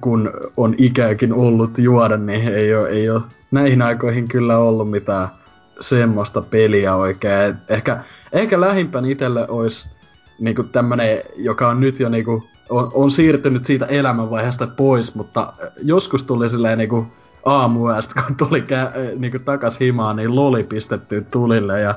kun 0.00 0.30
on 0.56 0.74
ikääkin 0.78 1.32
ollut 1.32 1.78
juoda, 1.78 2.16
niin 2.16 2.54
ei 2.54 2.74
oo, 2.74 2.86
ei 2.86 3.10
oo 3.10 3.22
näihin 3.50 3.82
aikoihin 3.82 4.28
kyllä 4.28 4.58
ollut 4.58 4.90
mitään 4.90 5.28
semmoista 5.80 6.42
peliä 6.42 6.94
oikein. 6.94 7.56
Ehkä, 7.68 8.04
ehkä 8.32 8.60
lähimpän 8.60 9.04
itelle 9.04 9.46
olisi 9.48 9.90
niinku 10.40 10.62
tämmönen, 10.62 11.20
joka 11.36 11.68
on 11.68 11.80
nyt 11.80 12.00
jo 12.00 12.08
niinku, 12.08 12.48
on, 12.68 12.90
on 12.94 13.10
siirtynyt 13.10 13.64
siitä 13.64 13.86
elämänvaiheesta 13.86 14.66
pois, 14.66 15.14
mutta 15.14 15.52
joskus 15.82 16.22
tuli 16.22 16.48
silleen 16.48 16.78
niinku 16.78 17.06
aamuyöstä, 17.44 18.22
kun 18.26 18.36
tuli 18.36 18.60
kä- 18.60 19.18
niinku 19.18 19.38
takas 19.38 19.80
himaan, 19.80 20.16
niin 20.16 20.36
loli 20.36 20.64
pistetty 20.64 21.26
tulille 21.30 21.80
ja 21.80 21.94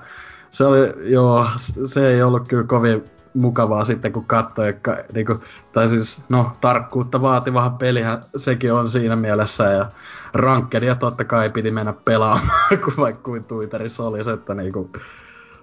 se 0.52 0.66
oli, 0.66 0.80
joo, 1.04 1.46
se 1.86 2.08
ei 2.08 2.24
ollut 2.24 2.48
kyllä 2.48 2.64
kovin 2.64 3.04
mukavaa 3.34 3.86
sitten, 3.86 4.12
kun 4.12 4.26
katsoi, 4.26 4.76
niinku, 5.14 5.36
tai 5.72 5.90
siis, 5.90 6.26
no, 6.30 6.52
tarkkuutta 6.62 7.22
vaativahan 7.22 7.78
pelihän 7.78 8.22
sekin 8.36 8.74
on 8.74 8.90
siinä 8.90 9.16
mielessä, 9.16 9.64
ja 9.64 9.92
rankkedia 10.34 10.96
totta 10.96 11.26
kai 11.26 11.50
piti 11.50 11.72
mennä 11.72 11.94
pelaamaan, 11.94 12.50
kun 12.86 12.94
vaikka 12.98 13.22
kuin 13.24 13.44
Twitterissä 13.44 14.04
olisi, 14.04 14.32
että 14.32 14.54
niinku, 14.54 14.92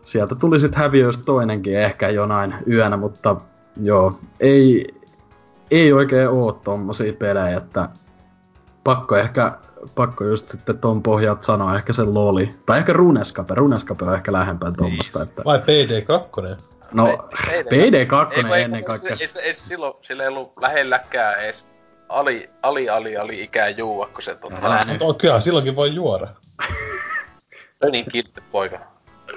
sieltä 0.03 0.35
tuli 0.35 0.61
sitten 0.61 0.81
häviöistä 0.83 1.25
toinenkin 1.25 1.79
ehkä 1.79 2.09
jonain 2.09 2.55
yönä, 2.71 2.97
mutta 2.97 3.37
joo, 3.83 4.19
ei, 4.41 4.87
ei 5.71 5.93
oikein 5.93 6.29
oo 6.29 6.53
tommosia 6.53 7.13
pelejä, 7.13 7.57
että 7.57 7.89
pakko 8.85 9.17
ehkä, 9.17 9.53
pakko 9.95 10.25
just 10.25 10.49
sitten 10.49 10.79
ton 10.79 11.03
pohjalta 11.03 11.43
sanoa 11.43 11.75
ehkä 11.77 11.93
se 11.93 12.03
loli. 12.03 12.55
Tai 12.67 12.79
ehkä 12.79 12.93
Runescape, 12.93 13.55
Runescape 13.55 14.05
on 14.05 14.15
ehkä 14.15 14.33
lähempään 14.33 14.77
tommosta, 14.77 15.23
että 15.23 15.43
Vai 15.45 15.59
PD2? 15.59 16.57
no 16.93 17.09
Ei- 17.53 17.63
PD2 17.63 18.33
Ei, 18.37 18.43
kun 18.43 18.55
ei, 18.55 18.63
ennen 18.63 18.85
kaikkea. 18.85 19.11
Ei, 19.11 19.19
ei 19.21 19.55
se 19.55 19.63
silloin, 19.63 19.95
sillä 20.03 20.23
ei 20.23 20.29
ollut 20.29 20.53
lähelläkään 20.61 21.45
edes 21.45 21.65
ali, 22.09 22.51
ali, 22.63 22.89
ali, 22.91 23.17
ali 23.17 23.43
ikää 23.43 23.69
juua, 23.69 24.07
kun 24.13 24.23
se 24.23 24.35
tota, 24.35 24.57
Älä 24.63 24.85
nyt. 24.85 25.01
Kyllä, 25.19 25.41
silloinkin 25.41 25.77
voi 25.77 25.95
juoda. 25.95 26.29
niin 27.93 28.05
kiltti 28.13 28.41
poika. 28.53 28.79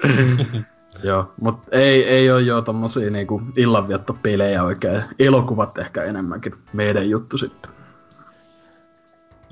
Joo, 1.02 1.32
mut 1.40 1.60
ei, 1.72 2.08
ei 2.08 2.30
oo 2.30 2.38
jo 2.38 2.62
tommosia 2.62 3.10
niinku 3.10 3.42
illanviettopelejä 3.56 4.62
oikein. 4.62 5.04
Elokuvat 5.18 5.78
ehkä 5.78 6.02
enemmänkin 6.02 6.54
meidän 6.72 7.10
juttu 7.10 7.38
sitten. 7.38 7.72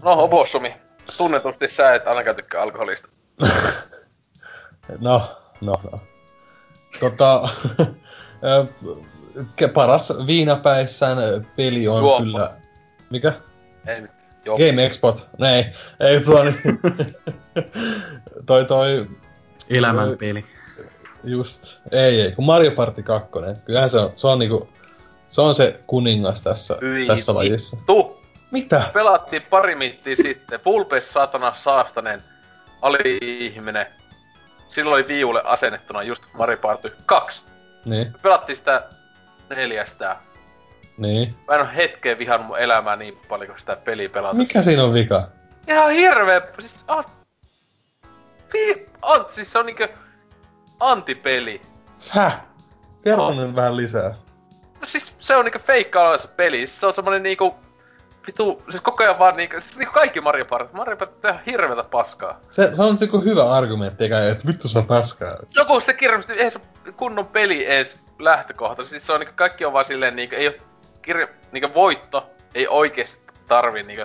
No, 0.03 0.23
Opossumi. 0.23 0.75
Tunnetusti 1.17 1.69
sä 1.69 1.95
et 1.95 2.07
ainakaan 2.07 2.37
tykkää 2.37 2.63
alkoholista. 2.63 3.09
No, 4.99 5.37
no, 5.61 5.75
no. 5.93 6.01
Tota, 7.01 7.49
paras 9.75 10.13
viinapäissään 10.27 11.19
peli 11.57 11.89
on 11.89 12.03
Juoppo. 12.03 12.23
kyllä... 12.23 12.53
Mikä? 13.11 13.33
Ei. 13.87 14.03
Joo. 14.45 14.59
Game 14.59 14.87
Export. 14.87 15.29
Ei, 15.55 15.65
ei 16.01 16.21
tuo 16.21 16.45
niin. 16.45 16.61
toi 18.47 18.65
toi, 18.65 19.07
Elämänpeli. 19.71 20.45
Just, 21.25 21.79
ei 21.93 22.21
ei, 22.23 22.33
kun 22.33 22.45
Mario 22.45 22.71
Party 22.71 23.03
2, 23.03 23.29
kyllähän 23.65 23.91
se 23.91 23.99
on, 23.99 24.13
se 24.15 24.27
on 24.27 24.39
niinku, 24.39 24.69
se 25.29 25.41
on 25.41 25.55
se 25.55 25.81
kuningas 25.87 26.43
tässä, 26.43 26.77
Hyi 26.81 27.07
tässä 27.07 27.35
lajissa. 27.35 27.77
vittu. 27.77 28.21
Mitä? 28.51 28.83
Pelattiin 28.93 29.43
pari 29.51 29.75
mittiä 29.75 30.17
sitten. 30.17 30.61
Pulpes 30.61 31.13
saatana 31.13 31.55
saastanen 31.55 32.23
ali-ihminen. 32.83 33.87
Silloin 34.69 34.95
oli 34.95 35.09
viulle 35.09 35.43
asennettuna 35.45 36.03
just 36.03 36.23
Mario 36.39 36.57
Party 36.57 36.97
2. 37.07 37.43
Niin, 37.85 38.13
Me 38.13 38.19
pelattiin 38.23 38.57
sitä 38.57 38.83
neljästä. 39.51 40.17
niin. 40.99 41.35
Mä 41.49 41.55
en 41.55 41.61
oo 41.61 41.67
hetkeen 41.77 42.19
vihannut 42.19 42.47
mun 42.47 42.59
elämää 42.59 42.97
niin 42.97 43.19
paljon 43.29 43.49
kuin 43.51 43.61
sitä 43.61 43.77
peliä 43.77 44.09
pelata. 44.09 44.35
Mikä 44.35 44.63
siinä 44.63 44.85
on 44.85 44.95
vika? 44.95 45.29
Ihan 45.69 45.91
hirveä, 45.91 46.41
siis 46.61 46.85
on... 46.89 47.05
On, 49.03 49.27
siis 49.31 49.53
se 49.53 49.59
on 49.59 49.67
niinkö 49.67 49.89
antipeli. 50.81 51.63
Sä? 51.99 52.33
Kerro 53.05 53.31
nyt 53.31 53.57
vähän 53.57 53.77
lisää. 53.77 54.15
No 54.81 54.87
siis 54.87 55.15
se 55.19 55.37
on 55.37 55.45
niinkö 55.45 55.59
feikkaa 55.59 56.19
se 56.19 56.29
peli. 56.29 56.59
Siis 56.59 56.81
se 56.81 56.87
on 56.87 56.95
semmonen 56.95 57.23
niinku... 57.23 57.55
Vitu, 58.27 58.63
siis 58.71 58.81
koko 58.81 59.05
ajan 59.05 59.19
vaan 59.19 59.37
niinkö, 59.37 59.61
siis 59.61 59.77
niinku 59.77 59.95
kaikki 59.95 60.21
Mario 60.21 60.45
Party. 60.45 60.77
Mario 60.77 60.97
Party 60.97 61.15
on 61.25 61.31
ihan 61.31 61.45
hirveetä 61.47 61.85
paskaa. 61.91 62.41
Se, 62.51 62.75
se 62.75 62.83
on 62.83 62.99
joku 63.01 63.21
hyvä 63.21 63.53
argumentti, 63.53 64.05
eikä 64.05 64.29
että 64.29 64.47
vittu 64.47 64.69
se 64.69 64.79
on 64.79 64.87
paskaa. 64.87 65.37
Joku 65.57 65.81
se 65.81 65.95
kirjallisesti, 65.95 66.43
ei 66.43 66.51
se 66.51 66.61
kunnon 66.97 67.27
peli 67.27 67.67
edes 67.67 67.99
lähtökohta. 68.19 68.85
Siis 68.85 69.07
se 69.07 69.13
on 69.13 69.21
niinku, 69.21 69.35
kaikki 69.37 69.65
on 69.65 69.73
vaan 69.73 69.85
silleen 69.85 70.17
niinku, 70.17 70.37
ei 70.37 70.49
oo 70.49 70.55
kirja, 71.03 71.29
niinku 71.53 71.75
voitto, 71.75 72.31
ei 72.55 72.69
oikeesti 72.69 73.21
tarvi 73.49 73.83
niinku 73.83 74.05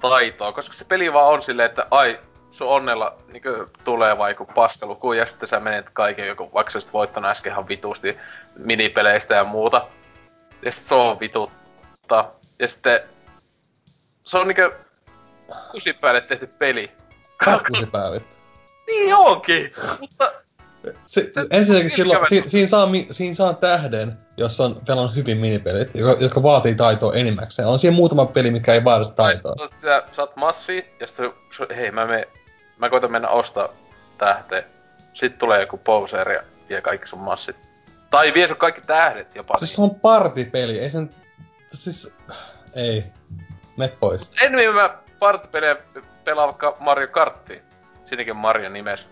taitoa, 0.00 0.52
koska 0.52 0.74
se 0.74 0.84
peli 0.84 1.12
vaan 1.12 1.32
on 1.32 1.42
silleen, 1.42 1.70
että 1.70 1.86
ai, 1.90 2.20
sun 2.54 2.68
onnella 2.68 3.16
niinku 3.32 3.48
tulee 3.84 4.18
vaan 4.18 4.30
joku 4.30 4.44
paskaluku 4.54 5.12
ja 5.12 5.26
sitten 5.26 5.48
sä 5.48 5.60
menet 5.60 5.86
kaiken 5.92 6.26
joku, 6.26 6.50
vaikka 6.54 6.70
sä 6.70 6.78
olisit 6.78 6.92
voittanut 6.92 7.30
äsken 7.30 7.52
ihan 7.52 7.68
vitusti 7.68 8.16
minipeleistä 8.58 9.34
ja 9.34 9.44
muuta. 9.44 9.86
Ja 10.62 10.72
sit 10.72 10.86
se 10.86 10.94
on 10.94 11.20
vitutta. 11.20 12.24
Ja 12.58 12.68
sitten 12.68 13.00
se 14.24 14.38
on 14.38 14.48
niinku 14.48 14.76
kusipäälle 15.70 16.20
tehty 16.20 16.46
peli. 16.46 16.90
Päivittä. 17.92 18.36
niin 18.86 19.14
onkin, 19.14 19.72
mutta 20.00 20.32
Se- 21.06 21.30
ensinnäkin 21.50 21.90
silloin, 21.90 22.28
si, 22.28 22.42
siinä, 22.46 22.66
saa, 22.66 22.86
mi- 22.86 23.08
siinä 23.10 23.34
saa 23.34 23.52
tähden, 23.52 24.18
jos 24.36 24.60
on 24.60 24.80
pelannut 24.86 25.16
hyvin 25.16 25.38
minipelit, 25.38 25.94
jotka, 25.94 26.24
jotka 26.24 26.42
vaatii 26.42 26.74
taitoa 26.74 27.14
enimmäkseen. 27.14 27.68
On 27.68 27.78
siinä 27.78 27.96
muutama 27.96 28.26
peli, 28.26 28.50
mikä 28.50 28.74
ei 28.74 28.84
vaadi 28.84 29.04
taitoa. 29.16 29.54
Sä, 29.80 30.02
sä, 30.12 30.22
oot 30.22 30.36
massi, 30.36 30.84
ja 31.00 31.06
sitten 31.06 31.32
hei 31.76 31.90
mä 31.90 32.06
me, 32.06 32.28
mä 32.84 32.90
koitan 32.90 33.12
mennä 33.12 33.28
ostaa 33.28 33.68
tähteen. 34.18 34.64
Sitten 35.14 35.38
tulee 35.38 35.60
joku 35.60 35.76
poser 35.76 36.32
ja 36.32 36.42
vie 36.68 36.80
kaikki 36.80 37.08
sun 37.08 37.18
massit. 37.18 37.56
Tai 38.10 38.34
vie 38.34 38.48
sun 38.48 38.56
kaikki 38.56 38.80
tähdet 38.80 39.34
jopa. 39.34 39.58
Siis 39.58 39.74
se 39.74 39.82
on 39.82 39.94
partipeli, 39.94 40.78
ei 40.78 40.90
sen... 40.90 41.10
Siis... 41.72 42.12
Ei. 42.74 43.04
Me 43.76 43.88
pois. 44.00 44.28
Ennemmin 44.42 44.74
mä 44.74 44.90
partipelejä 45.18 45.76
pelaan 46.24 46.48
vaikka 46.48 46.76
Mario 46.80 47.08
Karttiin. 47.08 47.62
Siinäkin 48.06 48.30
on 48.32 48.36
Mario 48.36 48.68
nimes. 48.68 49.06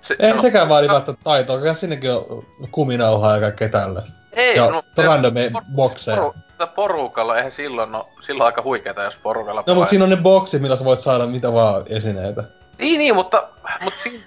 Se, 0.00 0.16
Ei 0.18 0.32
no, 0.32 0.38
sekään 0.38 0.68
vaadi 0.68 0.88
välttämättä 0.88 1.24
taitoa, 1.24 1.58
kyllä 1.58 1.74
sinnekin 1.74 2.10
on 2.10 2.46
kuminauhaa 2.70 3.34
ja 3.34 3.40
kaikkea 3.40 3.68
tällaista. 3.68 4.18
Ei, 4.32 4.56
ja 4.56 4.70
no, 4.70 4.82
random 4.96 5.34
por- 5.34 5.74
bokseja. 5.74 6.16
Poru, 6.16 6.34
porukalla, 6.74 7.36
eihän 7.36 7.52
silloin, 7.52 7.92
no 7.92 8.08
silloin 8.20 8.46
aika 8.46 8.62
huikeeta, 8.62 9.02
jos 9.02 9.16
porukalla 9.22 9.60
No 9.60 9.64
pelaa. 9.64 9.80
mut 9.80 9.88
siinä 9.88 10.04
on 10.04 10.10
ne 10.10 10.16
boksit, 10.16 10.62
millä 10.62 10.76
sä 10.76 10.84
voit 10.84 10.98
saada 11.00 11.26
mitä 11.26 11.52
vaan 11.52 11.82
esineitä. 11.88 12.44
Niin, 12.78 12.98
niin, 12.98 13.14
mutta, 13.14 13.48
mutta 13.84 14.00
siinä, 14.00 14.24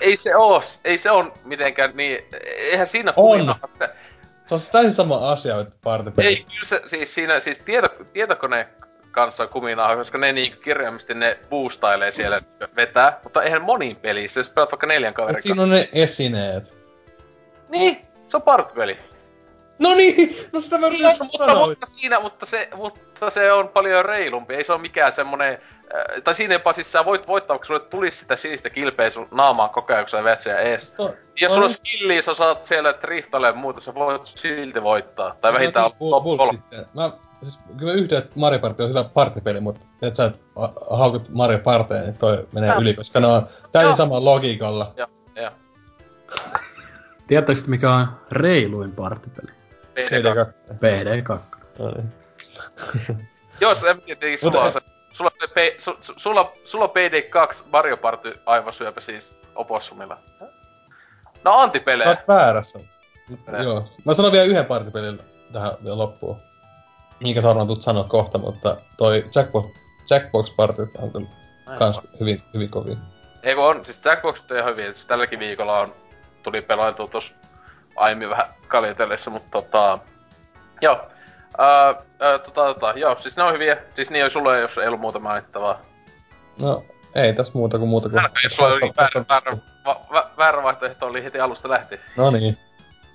ei 0.00 0.16
se 0.16 0.36
oo, 0.36 0.62
ei 0.84 0.98
se 0.98 1.10
on 1.10 1.32
mitenkään 1.44 1.90
niin, 1.96 2.18
eihän 2.46 2.86
siinä 2.86 3.12
On. 3.16 3.38
kuinka- 3.38 3.68
Se 4.46 4.54
on 4.54 4.60
siis 4.60 4.72
täysin 4.72 4.92
sama 4.92 5.30
asia, 5.32 5.60
että 5.60 5.74
partipeli. 5.84 6.26
Ei, 6.26 6.36
kyllä 6.36 6.66
se, 6.68 6.82
siis 6.86 7.14
siinä, 7.14 7.40
siis 7.40 7.58
tieto, 7.58 7.88
tietokone 8.12 8.68
kanssa 9.10 9.46
kuminaa, 9.46 9.96
koska 9.96 10.18
ne 10.18 10.32
niinku 10.32 10.60
kirjaimisesti 10.60 11.14
ne 11.14 11.38
boostailee 11.50 12.10
siellä 12.10 12.42
vetää, 12.76 13.20
mutta 13.22 13.42
eihän 13.42 13.62
moniin 13.62 13.96
pelissä, 13.96 14.40
jos 14.40 14.48
pelaat 14.48 14.72
vaikka 14.72 14.86
neljän 14.86 15.14
kaverin 15.14 15.36
Mut 15.36 15.42
siinä 15.42 15.62
on 15.62 15.70
ne 15.70 15.88
esineet. 15.92 16.74
Niin, 17.68 18.02
se 18.28 18.36
on 18.36 18.42
partipeli. 18.42 18.96
No 19.78 19.94
niin, 19.94 20.36
no 20.52 20.60
sitä 20.60 20.78
mä 20.78 20.86
yritin 20.86 21.06
mutta, 21.18 21.66
mutta, 21.66 21.86
siinä, 21.86 22.20
mutta 22.20 22.46
se, 22.46 22.68
mutta 22.76 23.30
se 23.30 23.52
on 23.52 23.68
paljon 23.68 24.04
reilumpi, 24.04 24.54
ei 24.54 24.64
se 24.64 24.72
ole 24.72 24.80
mikään 24.80 25.12
semmonen, 25.12 25.58
äh, 25.94 26.22
tai 26.24 26.34
siinä 26.34 26.54
jopa 26.54 26.72
siis 26.72 26.92
sä 26.92 27.04
voit 27.04 27.28
voittaa, 27.28 27.58
kun 27.58 27.66
sulle 27.66 27.80
tulisi 27.80 28.18
sitä 28.18 28.36
sinistä 28.36 28.70
kilpeä 28.70 29.10
sun 29.10 29.28
naamaan 29.30 29.70
koko 29.70 29.92
ajan, 29.92 30.04
kun 30.04 30.10
sä 30.10 30.24
vetää 30.24 30.58
ees. 30.58 30.98
No, 30.98 31.14
Jos 31.40 31.52
sulla 31.52 31.66
on 31.66 31.70
niin. 31.70 31.76
skilliä, 31.76 32.22
sä 32.22 32.34
saat 32.34 32.66
siellä 32.66 32.94
driftailla 33.02 33.46
ja 33.46 33.52
muuta, 33.52 33.80
sä 33.80 33.94
voit 33.94 34.26
silti 34.26 34.82
voittaa. 34.82 35.34
Tai 35.40 35.52
No 35.52 35.58
vähintään 35.58 35.90
niin, 35.90 35.96
olla 36.00 36.46
top. 36.46 36.60
Mä, 36.94 37.12
siis, 37.42 37.60
kyllä 37.78 38.18
että 38.18 38.32
Mario 38.34 38.58
Party 38.58 38.82
on 38.82 38.88
hyvä 38.88 39.04
partipeli, 39.04 39.60
mutta 39.60 39.80
et 40.02 40.14
sä 40.14 40.24
et 40.24 40.40
haukut 40.90 41.28
Mario 41.28 41.58
Parteen, 41.58 42.04
niin 42.04 42.18
toi 42.18 42.48
menee 42.52 42.70
Joo. 42.70 42.80
yli, 42.80 42.94
koska 42.94 43.20
ne 43.20 43.26
on 43.26 43.48
täysin 43.72 43.96
samalla 43.96 44.30
logiikalla. 44.30 44.92
Joo, 44.96 45.08
joo. 45.36 45.50
Tiedättekö 47.26 47.60
mikä 47.66 47.90
on 47.90 48.06
reiluin 48.30 48.92
partipeli? 48.92 49.52
PD2. 49.94 50.52
PD2. 50.72 51.38
No 51.78 51.90
niin. 51.90 52.12
Jos 53.60 53.84
en 53.84 54.02
tiedä, 54.02 54.36
sulla 54.36 54.60
on 54.60 54.72
se... 54.72 54.91
Sulla, 55.12 55.30
on 55.34 55.48
se 55.48 55.54
P, 55.54 55.80
su, 55.80 55.96
su, 56.00 56.12
sulla, 56.16 56.52
sulla 56.64 56.84
on 56.84 56.90
PD2 56.90 57.62
Mario 57.72 57.96
Party 57.96 58.40
aivosyöpä 58.46 59.00
siis 59.00 59.32
opossumilla. 59.54 60.18
No 61.44 61.52
antipelejä. 61.52 62.08
Olet 62.08 62.28
väärässä. 62.28 62.80
Joo. 63.62 63.88
Mä 64.04 64.14
sanon 64.14 64.32
vielä 64.32 64.44
yhden 64.44 64.64
partipelin 64.64 65.20
tähän 65.52 65.72
vielä 65.84 65.98
loppuun. 65.98 66.40
Minkä 67.20 67.40
Sarna 67.40 67.66
tulet 67.66 67.82
sanoa 67.82 68.04
kohta, 68.04 68.38
mutta 68.38 68.76
toi 68.96 69.24
Jackbox, 69.34 69.66
Jackbox 70.10 70.56
Party 70.56 70.88
on 70.98 71.12
kyllä 71.12 71.28
kans 71.78 72.00
hyvin, 72.20 72.42
hyvin 72.54 72.70
kovin. 72.70 72.98
Ei 73.42 73.54
kun 73.54 73.64
on, 73.64 73.84
siis 73.84 74.04
Jackbox 74.04 74.44
on 74.50 74.56
ihan 74.56 74.70
hyvin, 74.70 74.94
siis 74.94 75.06
tälläkin 75.06 75.38
viikolla 75.38 75.80
on, 75.80 75.94
tuli 76.42 76.62
pelailtua 76.62 77.08
tos 77.08 77.32
aiemmin 77.96 78.30
vähän 78.30 78.54
kaljatellessa, 78.68 79.30
mutta 79.30 79.50
tota, 79.50 79.98
joo. 80.80 81.11
Ää, 81.58 81.94
ää, 82.20 82.38
tota, 82.38 82.74
tota, 82.74 82.92
joo, 82.96 83.16
siis 83.18 83.36
ne 83.36 83.42
on 83.42 83.52
hyviä, 83.52 83.76
siis 83.94 84.10
niin 84.10 84.30
sulle 84.30 84.60
jos 84.60 84.78
ei 84.78 84.86
ollut 84.86 85.00
muuta 85.00 85.18
mainittavaa. 85.18 85.80
No, 86.58 86.84
ei 87.14 87.32
tässä 87.32 87.52
muuta 87.54 87.78
kuin 87.78 87.88
muuta 87.88 88.08
kuin... 88.08 88.18
Älkää, 88.18 88.42
jos 88.44 88.56
sulla 88.56 88.68
oli 88.72 88.92
väärä, 88.96 89.24
väärä, 89.28 89.56
väärä 90.38 90.62
vaihtoehto 90.62 91.06
oli 91.06 91.24
heti 91.24 91.40
alusta 91.40 91.68
lähtien. 91.68 92.00
No 92.16 92.30
niin. 92.30 92.58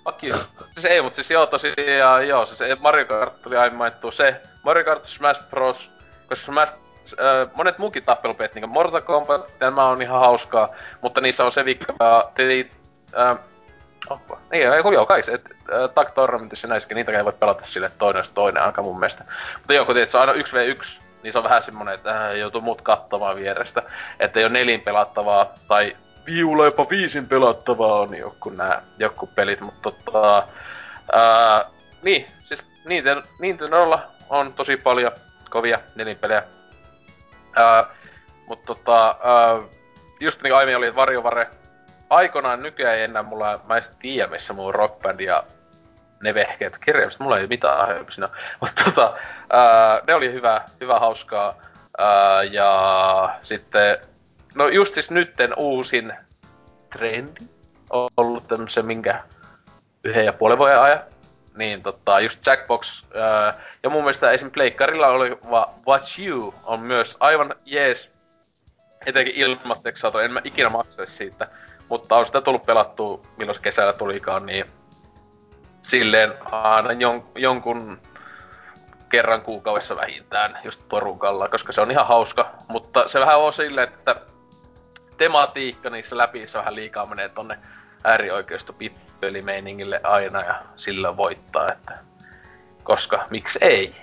Fuck 0.03 0.23
you. 0.23 0.37
Siis 0.73 0.85
ei, 0.85 1.01
mut 1.01 1.15
siis 1.15 1.31
joo 1.31 1.45
tosiaan 1.45 2.27
joo, 2.27 2.45
siis 2.45 2.79
Mario 2.79 3.05
Kart 3.05 3.41
tuli 3.41 3.57
aiemmin 3.57 3.77
mainittu 3.77 4.11
se. 4.11 4.41
Mario 4.63 4.83
Kart 4.83 5.05
Smash 5.05 5.49
Bros. 5.49 5.89
Koska 6.29 6.45
Smash, 6.45 6.73
äh, 7.13 7.49
monet 7.55 7.77
muukin 7.77 8.03
tappelupelit, 8.03 8.55
niinku 8.55 8.67
Mortal 8.67 9.01
Kombat, 9.01 9.53
tämä 9.59 9.85
on 9.85 10.01
ihan 10.01 10.19
hauskaa, 10.19 10.69
mutta 11.01 11.21
niissä 11.21 11.45
on 11.45 11.51
se 11.51 11.65
vika, 11.65 11.93
äh, 12.01 13.37
oppa. 14.09 14.37
Niin, 14.51 14.73
ei 14.73 14.83
kun 14.83 14.93
joo, 14.93 15.05
kaikissa, 15.05 15.31
et, 15.31 15.45
äh, 15.45 15.89
Tag 15.95 16.09
näissäkin, 16.67 16.95
niitä 16.95 17.11
ei 17.11 17.25
voi 17.25 17.33
pelata 17.33 17.65
sille, 17.65 17.91
toinen 17.97 18.19
olisi 18.19 18.31
toinen 18.33 18.63
aika 18.63 18.81
mun 18.81 18.99
mielestä. 18.99 19.25
Mutta 19.57 19.73
joo, 19.73 19.85
kun 19.85 19.95
tiedät, 19.95 20.11
se 20.11 20.17
on 20.17 20.29
aina 20.29 20.43
1v1, 20.43 21.01
niin 21.23 21.31
se 21.31 21.37
on 21.37 21.43
vähän 21.43 21.63
semmonen, 21.63 21.93
että 21.93 22.27
äh, 22.27 22.35
joutuu 22.35 22.61
muut 22.61 22.81
katsomaan 22.81 23.35
vierestä. 23.35 23.83
Että 24.19 24.39
ei 24.39 24.45
ole 24.45 24.53
nelin 24.53 24.81
pelattavaa, 24.81 25.53
tai 25.67 25.95
viulla 26.25 26.65
jopa 26.65 26.89
viisin 26.89 27.27
pelattavaa 27.27 27.99
on 27.99 28.17
joku 28.17 28.49
nää, 28.49 28.81
joku 28.99 29.27
pelit, 29.27 29.61
mutta 29.61 29.91
tota... 29.91 30.47
Ää, 31.11 31.65
niin, 32.01 32.27
siis 32.45 32.63
Nintendo, 32.85 33.23
Nintendolla 33.39 34.03
on 34.29 34.53
tosi 34.53 34.77
paljon 34.77 35.11
kovia 35.49 35.79
nelinpelejä. 35.95 36.43
Ää, 37.55 37.85
mutta 38.47 38.65
tota, 38.65 39.07
ää, 39.23 39.61
just 40.19 40.41
niin 40.41 40.51
kuin 40.51 40.57
aiemmin 40.57 40.77
oli, 40.77 40.87
että 40.87 40.95
Varjovare 40.95 41.47
aikoinaan 42.09 42.63
nykyään 42.63 42.95
ei 42.95 43.03
enää 43.03 43.23
mulla, 43.23 43.59
mä 43.67 43.77
en 43.77 43.83
tiedä 43.99 44.31
missä 44.31 44.53
mun 44.53 44.75
rockband 44.75 45.19
ja 45.19 45.43
ne 46.23 46.33
vehkeet 46.33 46.77
kirjallisesti, 46.77 47.23
mulla 47.23 47.39
ei 47.39 47.47
mitään 47.47 48.05
siinä. 48.09 48.29
Mutta 48.61 48.83
tota, 48.83 49.17
ää, 49.49 50.01
ne 50.07 50.15
oli 50.15 50.33
hyvä, 50.33 50.61
hyvä 50.81 50.99
hauskaa. 50.99 51.55
Ää, 51.97 52.43
ja 52.43 53.39
sitten, 53.43 53.97
no 54.55 54.67
just 54.67 54.93
siis 54.93 55.11
nytten 55.11 55.53
uusin 55.57 56.13
trendi 56.93 57.45
on 57.89 58.09
ollut 58.17 58.47
tämmösen 58.47 58.85
minkä 58.85 59.23
yhden 60.03 60.25
ja 60.25 60.33
puolen 60.33 60.57
vuoden 60.57 60.79
ajan. 60.79 60.99
Niin 61.55 61.83
tota, 61.83 62.19
just 62.19 62.45
Jackbox. 62.45 63.03
Ää, 63.15 63.53
ja 63.83 63.89
mun 63.89 64.01
mielestä 64.01 64.31
esim. 64.31 64.51
Pleikkarilla 64.51 65.07
oli 65.07 65.37
va, 65.51 65.73
Watch 65.87 66.19
You 66.19 66.53
on 66.65 66.79
myös 66.79 67.17
aivan 67.19 67.55
jees. 67.65 68.11
Etenkin 69.05 69.35
ilmatteeksi 69.35 70.01
saatu, 70.01 70.17
en 70.17 70.33
mä 70.33 70.41
ikinä 70.43 70.69
maksaisi 70.69 71.15
siitä. 71.15 71.47
Mutta 71.89 72.15
on 72.15 72.25
sitä 72.25 72.41
tullut 72.41 72.65
pelattua, 72.65 73.21
milloin 73.37 73.61
kesällä 73.61 73.93
tulikaan, 73.93 74.45
niin 74.45 74.65
silleen 75.81 76.33
aina 76.51 76.91
jon, 76.91 77.23
jonkun 77.35 78.01
kerran 79.09 79.41
kuukaudessa 79.41 79.95
vähintään 79.95 80.59
just 80.63 80.81
porukalla, 80.89 81.47
koska 81.47 81.73
se 81.73 81.81
on 81.81 81.91
ihan 81.91 82.07
hauska. 82.07 82.51
Mutta 82.67 83.07
se 83.07 83.19
vähän 83.19 83.39
on 83.39 83.53
silleen, 83.53 83.87
että 83.87 84.15
tematiikka 85.17 85.89
niissä 85.89 86.17
läpi 86.17 86.47
se 86.47 86.57
vähän 86.57 86.75
liikaa 86.75 87.05
menee 87.05 87.29
tonne 87.29 87.59
äärioikeisto 88.03 88.73
pippelimeiningille 88.73 90.01
aina 90.03 90.41
ja 90.41 90.61
sillä 90.75 91.17
voittaa, 91.17 91.67
että 91.71 91.97
koska 92.83 93.25
miksi 93.29 93.59
ei. 93.61 93.95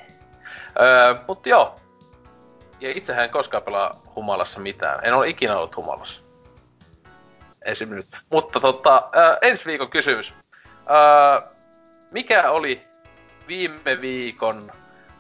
Öö, 0.81 1.15
mutta 1.29 1.49
joo. 1.49 1.77
Ja 2.81 2.91
itsehän 2.91 3.25
en 3.25 3.31
koskaan 3.31 3.63
pelaa 3.63 4.03
humalassa 4.17 4.61
mitään. 4.61 5.01
En 5.03 5.15
ole 5.15 5.29
ikinä 5.29 5.57
ollut 5.57 5.77
humalassa. 5.77 6.24
Esim. 7.65 7.95
nyt. 7.95 8.07
Mutta 8.31 8.61
tota, 8.61 9.09
öö, 9.17 9.37
ensi 9.43 9.65
viikon 9.67 9.91
kysymys. 9.91 10.35
Öö, 10.91 11.49
mikä 12.11 12.51
oli 12.51 12.87
viime 13.49 14.01
viikon 14.01 14.73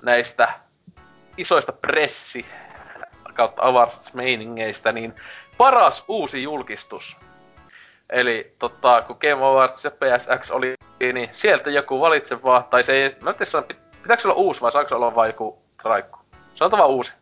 näistä 0.02 0.48
isoista 1.36 1.73
pressi 1.73 2.47
kautta 3.34 3.62
awards-meiningeistä, 3.62 4.92
niin 4.92 5.14
paras 5.56 6.05
uusi 6.08 6.42
julkistus. 6.42 7.16
Eli 8.10 8.55
tota, 8.58 9.02
kun 9.02 9.16
Game 9.20 9.44
Awards 9.44 9.84
ja 9.84 9.90
PSX 9.90 10.50
oli, 10.50 10.74
niin 11.12 11.28
sieltä 11.32 11.70
joku 11.70 12.00
valitse 12.00 12.42
vaan, 12.42 12.64
tai 12.64 12.82
se 12.82 12.92
ei, 12.92 13.16
mä 13.20 13.31
en 13.31 13.36
tiedä, 13.36 13.76
pitääkö 14.02 14.23
se 14.23 14.28
olla 14.28 14.40
uusi 14.40 14.60
vai 14.60 14.73
saako 14.73 14.89
se 14.89 14.94
olla 14.94 15.14
vaan 15.14 15.28
joku 15.28 15.62
traikku? 15.82 16.18
Sanotaan 16.55 16.78
vaan 16.78 16.90
uusi. 16.90 17.12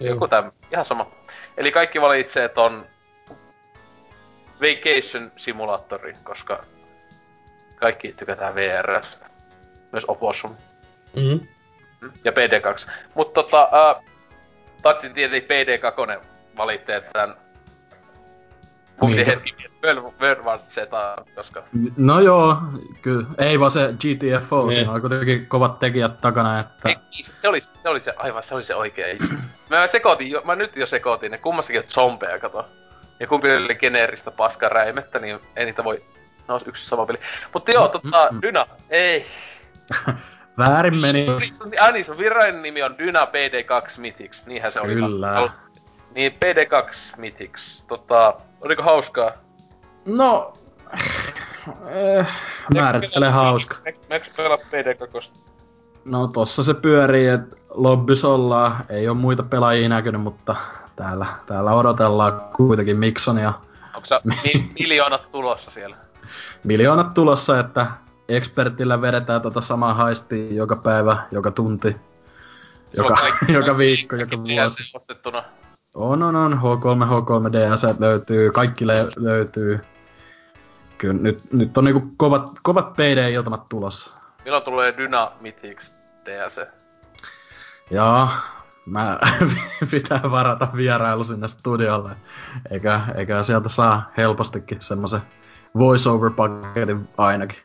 Joku 0.00 0.28
tämmö, 0.28 0.50
ihan 0.72 0.84
sama. 0.84 1.10
Eli 1.56 1.72
kaikki 1.72 2.00
valitsee 2.00 2.48
ton 2.48 2.86
Vacation 4.60 5.32
Simulatori, 5.36 6.12
koska 6.24 6.64
kaikki 7.76 8.12
tykätään 8.12 8.54
VRstä. 8.54 9.26
Myös 9.92 10.04
Opossum. 10.08 10.56
Mm. 11.16 11.40
Ja 12.24 12.32
PD2. 12.32 12.90
Mutta 13.14 13.42
tota, 13.42 13.62
äh, 13.62 14.04
Tatsin 14.82 15.14
tietenkin 15.14 15.50
PD2 15.50 16.24
valitte 16.56 17.02
tän 17.12 17.34
Mun 19.00 19.10
piti 19.10 19.24
Niin. 19.24 19.26
hetki 19.26 19.54
miettiä 19.58 19.94
World 20.20 20.60
Zeta, 20.68 21.16
koska... 21.34 21.62
No 21.96 22.20
joo, 22.20 22.56
kyllä. 23.02 23.26
Ei 23.38 23.60
vaan 23.60 23.70
se 23.70 23.88
GTFO, 23.92 24.62
Niin. 24.66 24.72
siinä 24.72 24.92
oli 24.92 25.00
kuitenkin 25.00 25.46
kovat 25.46 25.78
tekijät 25.78 26.20
takana, 26.20 26.60
että... 26.60 26.88
Ei, 26.88 26.96
se, 27.22 27.32
se, 27.32 27.48
oli, 27.48 27.60
se 27.60 27.88
oli 27.88 28.00
se, 28.00 28.12
aivan 28.16 28.42
se 28.42 28.54
oli 28.54 28.64
se 28.64 28.74
oikea. 28.74 29.06
Mä 29.70 29.86
sekoitin 29.86 30.30
jo, 30.30 30.42
mä 30.44 30.56
nyt 30.56 30.76
jo 30.76 30.86
sekoitin, 30.86 31.30
ne 31.30 31.38
kummassakin 31.38 31.80
on 31.80 31.88
zombeja, 31.88 32.38
kato. 32.38 32.68
Ja 33.20 33.26
kumpi 33.26 33.56
oli 33.56 33.74
geneeristä 33.74 34.30
paskaräimettä, 34.30 35.18
niin 35.18 35.38
ei 35.56 35.64
niitä 35.64 35.84
voi... 35.84 36.02
No 36.48 36.54
on 36.54 36.60
yksi 36.66 36.86
sama 36.86 37.06
peli. 37.06 37.18
Mutta 37.54 37.70
joo, 37.70 37.88
tota, 37.88 38.28
Dyna, 38.42 38.66
ei. 38.90 39.26
Väärin 40.58 40.96
meni. 40.96 41.26
Niin, 41.38 41.80
Ah 41.80 41.92
niin, 41.92 42.04
sun 42.04 42.18
virallinen 42.18 42.62
nimi 42.62 42.82
on 42.82 42.98
Dyna 42.98 43.24
PD2 43.24 44.00
Mythics, 44.00 44.46
niinhän 44.46 44.72
se 44.72 44.80
oli. 44.80 44.94
Kyllä. 44.94 45.48
Niin, 46.14 46.32
PD2 46.32 46.94
Mythics. 47.16 47.84
Tota, 47.88 48.34
oliko 48.60 48.82
hauskaa? 48.82 49.32
No... 50.06 50.52
Eh, 51.86 52.26
määrittele 52.74 53.28
hauska. 53.28 53.76
Meikö 54.08 54.26
pelaa 54.36 54.56
PD2? 54.56 55.30
No 56.04 56.26
tossa 56.26 56.62
se 56.62 56.74
pyörii, 56.74 57.26
että 57.26 57.56
lobbis 57.70 58.24
ollaan. 58.24 58.84
Ei 58.88 59.08
oo 59.08 59.14
muita 59.14 59.42
pelaajia 59.42 59.88
näkynyt, 59.88 60.20
mutta 60.20 60.56
täällä, 60.98 61.26
täällä 61.46 61.74
odotellaan 61.74 62.40
kuitenkin 62.56 62.96
Miksonia. 62.96 63.52
Onko 63.94 64.06
sä 64.06 64.20
mi- 64.44 64.70
miljoonat 64.78 65.30
tulossa 65.30 65.70
siellä? 65.70 65.96
Miljoonat 66.64 67.14
tulossa, 67.14 67.60
että 67.60 67.86
expertillä 68.28 69.00
vedetään 69.00 69.42
tota 69.42 69.60
samaa 69.60 69.94
haistia 69.94 70.54
joka 70.54 70.76
päivä, 70.76 71.16
joka 71.30 71.50
tunti, 71.50 71.96
joka, 72.96 73.14
joka 73.58 73.78
viikko, 73.78 74.16
joka 74.16 74.36
vuosi. 74.36 74.90
Ostettuna. 74.94 75.44
On, 75.94 76.22
on, 76.22 76.36
on. 76.36 76.52
H3, 76.52 77.06
H3 77.06 77.52
DS 77.52 77.98
löytyy, 78.00 78.50
kaikki 78.50 78.86
le- 78.86 79.08
löytyy. 79.16 79.80
Kyllä 80.98 81.14
nyt, 81.14 81.52
nyt 81.52 81.78
on 81.78 81.84
niinku 81.84 82.02
kovat, 82.16 82.50
kovat 82.62 82.92
PD-iltamat 82.92 83.68
tulossa. 83.68 84.14
Milloin 84.44 84.62
tulee 84.64 84.96
Dyna 84.96 85.32
Mythics 85.40 85.92
DLC? 86.24 86.68
Ja 87.90 88.28
mä 88.90 89.18
pitää 89.90 90.20
varata 90.30 90.68
vierailu 90.76 91.24
sinne 91.24 91.48
studiolle. 91.48 92.16
Eikä, 92.70 93.00
eikä 93.14 93.42
sieltä 93.42 93.68
saa 93.68 94.12
helpostikin 94.16 94.82
semmoisen 94.82 95.20
voiceover-paketin 95.78 97.08
ainakin. 97.16 97.58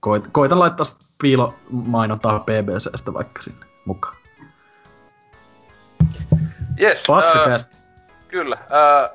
Koit, 0.00 0.24
koitan 0.32 0.58
laittaa 0.58 0.86
piilomainontaa 1.22 2.40
BBCstä 2.40 3.14
vaikka 3.14 3.42
sinne 3.42 3.66
mukaan. 3.84 4.16
Yes, 6.80 7.02
Paskakästi. 7.06 7.76
kyllä. 8.28 8.58
Ää, 8.70 9.10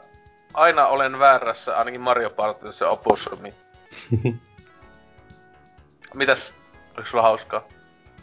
aina 0.54 0.88
olen 0.88 1.20
väärässä, 1.20 1.78
ainakin 1.78 2.02
Mario 2.02 2.30
Partissa 2.30 2.90
Opossumi. 2.90 3.54
Mitäs? 6.14 6.54
Oliko 6.96 7.10
sulla 7.10 7.24
hauskaa? 7.24 7.64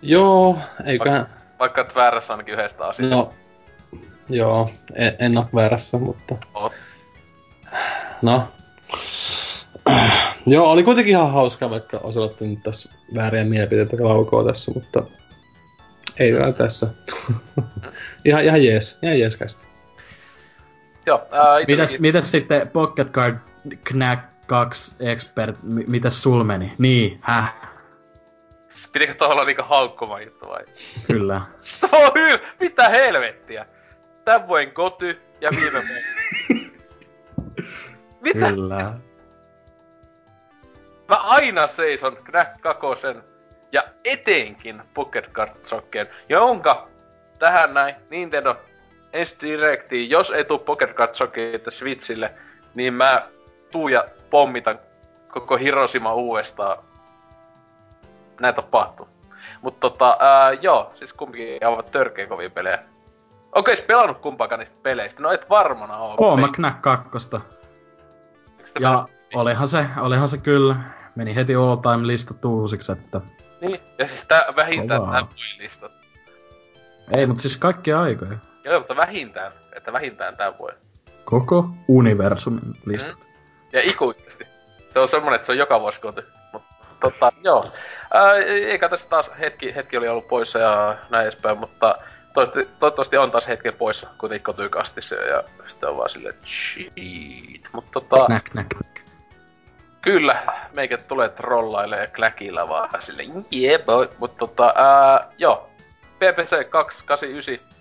Joo, 0.02 0.58
eiköhän... 0.84 1.20
Vaikka 1.20 1.43
et 1.60 1.94
väärässä 1.94 2.32
ainakin 2.32 2.54
yhdestä 2.54 2.84
asiasta. 2.84 3.16
No, 3.16 3.32
joo, 4.28 4.70
en, 4.94 5.16
en 5.18 5.38
oo 5.38 5.48
väärässä, 5.54 5.98
mutta... 5.98 6.34
Oot. 6.54 6.72
No. 8.22 8.48
Joo, 10.46 10.70
oli 10.70 10.82
kuitenkin 10.82 11.10
ihan 11.10 11.32
hauskaa, 11.32 11.70
vaikka 11.70 11.98
Oselotti 12.02 12.46
nyt 12.46 12.62
tässä 12.62 12.92
vääriä 13.14 13.44
mielipiteitä 13.44 14.04
laukoo 14.04 14.44
tässä, 14.44 14.72
mutta 14.74 15.02
ei 16.18 16.32
vielä 16.32 16.52
tässä. 16.52 16.86
ihan, 18.24 18.44
ihan 18.44 18.64
jees, 18.64 18.98
ihan 19.02 19.20
jees 19.20 19.36
kästi. 19.36 19.66
Joo, 21.06 21.26
ää, 21.30 21.58
mitäs, 21.68 21.98
mitäs 21.98 22.30
sitten 22.30 22.68
Pocket 22.68 23.10
Card 23.10 23.36
Knack 23.84 24.22
2 24.46 24.94
Expert, 25.00 25.62
mi- 25.62 25.84
mitäs 25.86 26.22
sul 26.22 26.44
meni? 26.44 26.72
Niin, 26.78 27.18
häh? 27.20 27.73
Pitikö 28.94 29.14
tuolla 29.14 29.34
olla 29.34 29.44
niinku 29.44 29.62
haukkuma 29.62 30.20
juttu 30.20 30.48
vai? 30.48 30.64
Kyllä. 31.06 31.40
Oh, 31.92 32.14
hyl, 32.14 32.38
mitä 32.60 32.88
helvettiä? 32.88 33.66
Tän 34.24 34.48
vuoden 34.48 34.72
koty 34.72 35.22
ja 35.40 35.50
viime 35.56 35.82
vuoden. 35.88 36.70
mitä? 38.24 38.48
Kyllä. 38.48 38.78
Mä 41.08 41.16
aina 41.16 41.66
seison 41.66 42.16
Knack 42.16 42.60
2 42.60 42.86
ja 43.72 43.84
etenkin 44.04 44.82
Pocket 44.94 45.30
Card 45.32 45.50
Socken, 45.64 46.08
jonka 46.28 46.88
tähän 47.38 47.74
näin 47.74 47.94
Nintendo 48.10 48.56
ensi 49.12 49.36
direktiin, 49.40 50.10
jos 50.10 50.30
ei 50.30 50.44
tuu 50.44 50.58
Pocket 50.58 50.94
Card 50.94 51.14
Socketa 51.14 51.70
Switchille, 51.70 52.34
niin 52.74 52.94
mä 52.94 53.28
tuu 53.70 53.88
ja 53.88 54.04
pommitan 54.30 54.78
koko 55.28 55.56
Hiroshima 55.56 56.14
uudestaan. 56.14 56.93
Näin 58.40 58.54
tapahtuu. 58.54 59.08
Mutta 59.62 59.80
tota, 59.90 60.16
ää, 60.20 60.52
joo, 60.52 60.92
siis 60.94 61.12
kumpikin 61.12 61.66
ovat 61.66 61.90
törkeä 61.90 62.26
kovia 62.26 62.50
pelejä. 62.50 62.78
Onko 63.52 63.70
edes 63.70 63.80
pelannut 63.84 64.18
kumpaakaan 64.18 64.58
niistä 64.58 64.76
peleistä? 64.82 65.22
No 65.22 65.32
et 65.32 65.50
varmana 65.50 65.98
oo. 65.98 66.14
Oon 66.18 66.40
mä 66.40 66.46
Ei- 66.46 66.52
Knack 66.52 66.82
2. 66.82 67.04
eikö 67.06 67.18
sitä 67.18 67.40
Ja 68.74 68.80
pelannut? 68.80 69.10
olihan 69.34 69.68
se, 69.68 69.86
olihan 70.00 70.28
se 70.28 70.38
kyllä. 70.38 70.76
Meni 71.14 71.34
heti 71.34 71.54
all 71.54 71.76
time 71.76 72.06
lista 72.06 72.34
uusiksi, 72.48 72.92
että... 72.92 73.20
Niin, 73.60 73.80
ja 73.98 74.08
siis 74.08 74.24
tää 74.28 74.44
vähintään 74.56 75.00
Kovaa. 75.00 75.12
tää 75.22 75.26
listat. 75.58 75.92
Ei, 77.10 77.26
mutta 77.26 77.42
siis 77.42 77.56
kaikkia 77.58 78.00
aikoja. 78.00 78.38
Joo, 78.64 78.78
mutta 78.78 78.96
vähintään, 78.96 79.52
että 79.76 79.92
vähintään 79.92 80.36
tän 80.36 80.54
voi. 80.58 80.72
Koko 81.24 81.68
universumin 81.88 82.76
listat. 82.86 83.28
Ja 83.72 83.80
ikuisesti. 83.84 84.44
Se 84.92 84.98
on 84.98 85.08
semmonen, 85.08 85.34
että 85.34 85.46
se 85.46 85.52
on 85.52 85.58
joka 85.58 85.80
vuosi 85.80 86.00
koty. 86.00 86.26
Tota, 87.00 87.32
joo. 87.42 87.72
Ää, 88.14 88.34
eikä 88.46 88.88
tässä 88.88 89.08
taas 89.08 89.30
hetki, 89.40 89.74
hetki 89.74 89.96
oli 89.96 90.08
ollut 90.08 90.28
poissa 90.28 90.58
ja 90.58 90.96
näin 91.10 91.22
edespäin, 91.22 91.58
mutta 91.58 91.98
toivottavasti, 92.78 93.16
on 93.16 93.30
taas 93.30 93.48
hetken 93.48 93.74
poissa 93.74 94.08
kuitenkin 94.18 94.44
kotykastissa 94.44 95.14
ja 95.14 95.44
sitten 95.68 95.88
on 95.88 95.96
vaan 95.96 96.10
silleen 96.10 96.34
cheat. 96.44 97.72
Mutta 97.72 98.00
tota, 98.00 98.26
Knack, 98.26 98.44
knack, 98.50 99.00
kyllä, 100.02 100.42
meikä 100.72 100.98
tulee 100.98 101.28
trollaille 101.28 101.96
ja 101.96 102.06
kläkillä 102.06 102.68
vaan 102.68 103.02
silleen 103.02 103.44
yeah 103.52 103.84
boy. 103.84 104.08
Mutta 104.18 104.38
tota, 104.46 104.72
ää, 104.76 105.28
joo. 105.38 105.70
PPC 106.18 106.70
289 106.70 107.74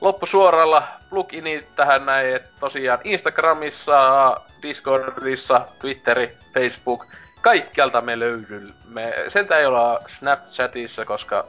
loppusuoralla 0.00 0.88
pluginit 1.10 1.76
tähän 1.76 2.06
näin, 2.06 2.36
että 2.36 2.50
tosiaan 2.60 2.98
Instagramissa, 3.04 4.36
Discordissa, 4.62 5.68
Twitteri, 5.78 6.38
Facebook, 6.54 7.06
kaikkialta 7.40 8.00
me 8.00 8.18
löydy. 8.18 8.74
Me, 8.88 9.14
sentä 9.28 9.58
ei 9.58 9.66
olla 9.66 10.00
Snapchatissa, 10.06 11.04
koska 11.04 11.46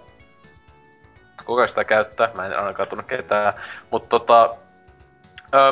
kuka 1.45 1.67
sitä 1.67 1.83
käyttää, 1.83 2.29
mä 2.33 2.45
en 2.45 2.59
ainakaan 2.59 2.89
tunne 2.89 3.03
ketään, 3.03 3.53
mutta 3.91 4.09
tota, 4.09 4.55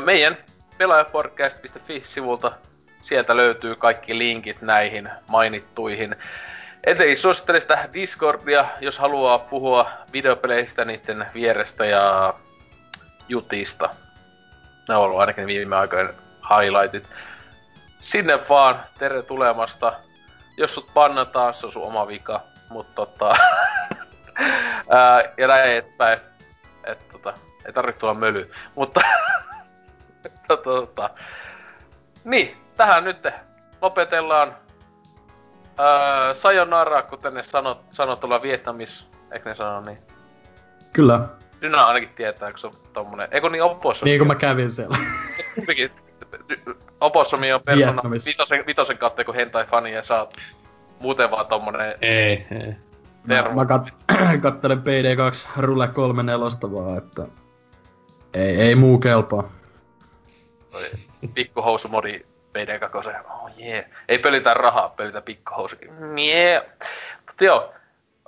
meidän 0.06 0.38
pelaajapodcast.fi-sivulta 0.78 2.52
sieltä 3.02 3.38
löytyy 3.38 3.76
kaikki 3.76 4.18
linkit 4.18 4.62
näihin 4.62 5.10
mainittuihin. 5.28 6.16
Etenkin 6.84 7.18
suosittelen 7.18 7.62
sitä 7.62 7.90
Discordia, 7.94 8.66
jos 8.82 8.98
haluaa 8.98 9.40
puhua 9.40 9.92
videopeleistä 10.14 10.86
niiden 10.86 11.26
vierestä 11.34 11.86
ja 11.86 12.34
jutista. 13.30 13.90
Ne 14.90 14.96
on 14.96 15.04
ollut 15.04 15.20
ainakin 15.20 15.48
viime 15.48 15.76
aikojen 15.76 16.14
highlightit. 16.50 17.10
Sinne 18.00 18.40
vaan, 18.50 18.80
tere 19.00 19.22
tulemasta. 19.22 19.94
Jos 20.58 20.76
sut 20.76 20.90
pannataan, 20.94 21.54
se 21.54 21.66
on 21.66 21.72
sun 21.72 21.84
oma 21.84 22.08
vika. 22.08 22.42
Mutta 22.70 22.94
tota... 22.96 23.30
ää, 24.90 25.24
ja 25.38 25.48
näin 25.48 25.72
eteenpäin. 25.72 26.20
Et 26.84 27.08
tota, 27.10 27.34
ei 27.66 27.74
tarvitse 27.74 28.00
tulla 28.00 28.14
möly. 28.14 28.52
Mutta... 28.76 29.02
tota, 30.48 30.64
tota. 30.64 31.10
Niin, 32.24 32.58
tähän 32.78 33.04
nyt 33.04 33.28
lopetellaan. 33.82 34.56
Ää, 35.78 36.34
sayonara, 36.34 37.02
kuten 37.02 37.34
ne 37.34 37.44
sanot, 37.44 37.82
sanot 37.92 38.20
tuolla 38.20 38.42
Vietnamis. 38.42 39.08
Eikö 39.32 39.50
ne 39.50 39.56
sano 39.56 39.82
niin? 39.82 39.98
Kyllä. 40.94 41.28
Dynä 41.62 41.86
ainakin 41.86 42.10
tietää, 42.10 42.52
kun 42.52 42.60
se 42.60 42.68
on 42.68 42.74
tommonen... 42.94 43.28
Eikö 43.32 43.50
niin 43.50 43.64
Oppossa? 43.64 44.06
Niin 44.06 44.20
kuin 44.20 44.28
mä 44.28 44.36
kävin 44.36 44.72
siellä. 44.72 44.98
Kumpikin. 45.56 45.92
Opossomi 47.02 47.54
on 47.54 47.62
persona 47.66 48.02
vitosen, 48.26 48.64
vitosen 48.68 48.98
kautta 48.98 49.24
kun 49.24 49.36
hentai 49.36 49.66
fani 49.66 49.94
ja 49.94 50.04
sä 50.04 50.20
oot 50.20 50.34
muuten 51.00 51.32
vaan 51.32 51.48
tommonen 51.48 51.96
Ei, 52.02 52.48
ei. 52.52 52.68
Mä, 52.68 53.36
tervo. 53.36 53.54
mä 53.54 53.66
kat, 53.66 53.90
kattelen 54.42 54.78
PD2 54.78 55.62
Rule 55.62 55.88
3 55.88 56.24
nelosta 56.24 56.72
vaan, 56.72 56.98
että... 56.98 57.28
Ei, 58.34 58.56
ei 58.56 58.76
muu 58.76 58.98
kelpaa. 59.00 59.52
pikkuhousumodi 61.34 62.26
PD2. 62.58 63.22
Oh 63.32 63.50
jee. 63.58 63.74
Yeah. 63.74 63.86
Ei 64.08 64.20
pölitä 64.20 64.54
rahaa, 64.54 64.90
pölitä 64.90 65.22
pikkuhousukin. 65.22 65.94
Mie. 65.94 66.70
Mut 67.28 67.42
joo. 67.42 67.74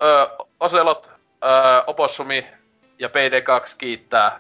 Ö, 0.04 0.30
Oselot, 0.60 1.10
ö, 1.44 1.84
Opossumi 1.88 2.48
ja 3.00 3.08
PD2 3.08 3.76
kiittää. 3.78 4.40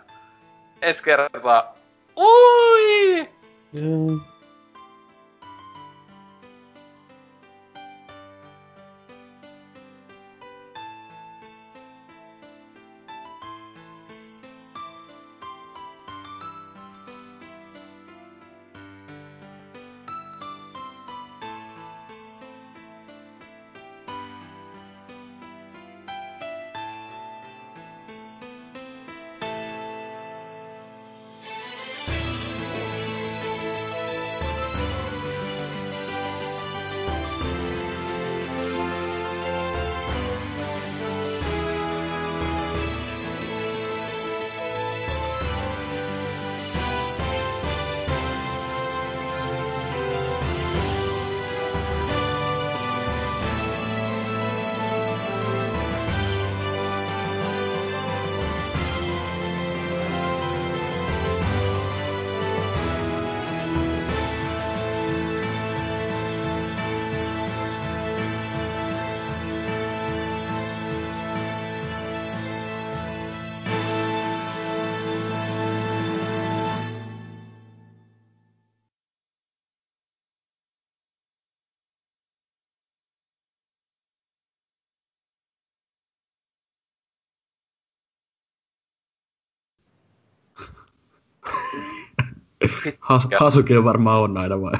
Ensi 0.81 1.03
kertaa. 1.03 1.75
Ui! 2.17 3.29
Joo. 3.73 4.21
Has, 93.09 93.27
Hasuki 93.39 93.77
on 93.77 93.83
varmaan 93.83 94.19
on 94.19 94.37
aina 94.37 94.61
vai? 94.61 94.73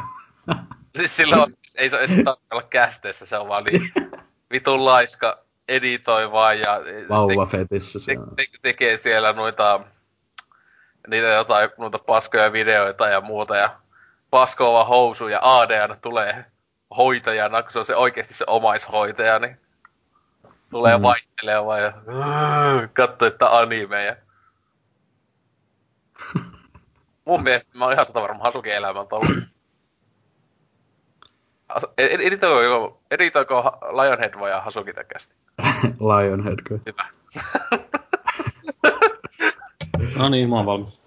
Siis 0.98 1.18
silloin 1.18 1.54
ei 1.78 1.90
se 1.90 1.98
ei 1.98 2.08
se 2.08 2.24
tarvitse 2.24 2.48
olla 2.52 2.64
kästeessä, 2.70 3.26
se 3.26 3.38
on 3.38 3.48
vaan 3.48 3.64
niin 3.64 3.92
vitun 4.54 4.86
laiska, 4.86 5.40
editoi 5.68 6.32
vaan 6.32 6.60
ja 6.60 6.82
Vauva 7.10 7.46
fetissä 7.46 8.00
te, 8.00 8.04
siellä. 8.04 8.28
te, 8.36 8.46
tekee 8.62 8.98
siellä 8.98 9.34
noita 9.34 9.80
niitä 11.08 11.28
jotain 11.28 11.70
noita 11.78 12.00
paskoja 12.00 12.54
videoita 12.54 13.08
ja 13.08 13.22
muuta 13.22 13.56
ja 13.56 13.76
paskoava 14.30 14.86
housu 14.86 15.28
ja 15.28 15.40
AD 15.42 15.82
aina 15.82 15.96
tulee 15.96 16.46
hoitajana, 16.98 17.64
kun 17.64 17.72
se 17.72 17.80
on 17.80 17.86
se 17.86 17.96
oikeasti 17.96 18.34
se 18.34 18.44
omaishoitaja, 18.48 19.40
niin 19.40 19.58
tulee 20.70 20.98
mm. 20.98 21.04
vaihtelemaan 21.04 21.82
ja 21.82 21.94
katsoo, 22.94 23.28
että 23.28 23.58
animeja. 23.58 24.16
Mun 27.30 27.44
mielestä 27.44 27.78
mä 27.78 27.86
oon 27.86 27.94
ihan 27.94 28.06
sata 28.06 28.22
varma 28.22 28.44
Hasukin 28.44 28.74
elämä 28.74 29.00
on 29.00 29.08
ollut. 29.12 29.44
Editoiko, 31.98 33.02
editoiko 33.12 33.78
Lionhead 33.82 34.40
vai 34.40 34.62
Hasuki 34.62 34.94
täkästi? 34.94 35.36
Lionhead 36.10 36.60
kyllä. 36.64 36.82
Hyvä. 36.86 37.06
no 40.16 40.30
niin, 40.30 40.50
mä 40.50 40.56
oon 40.56 40.66
valmis. 40.66 41.00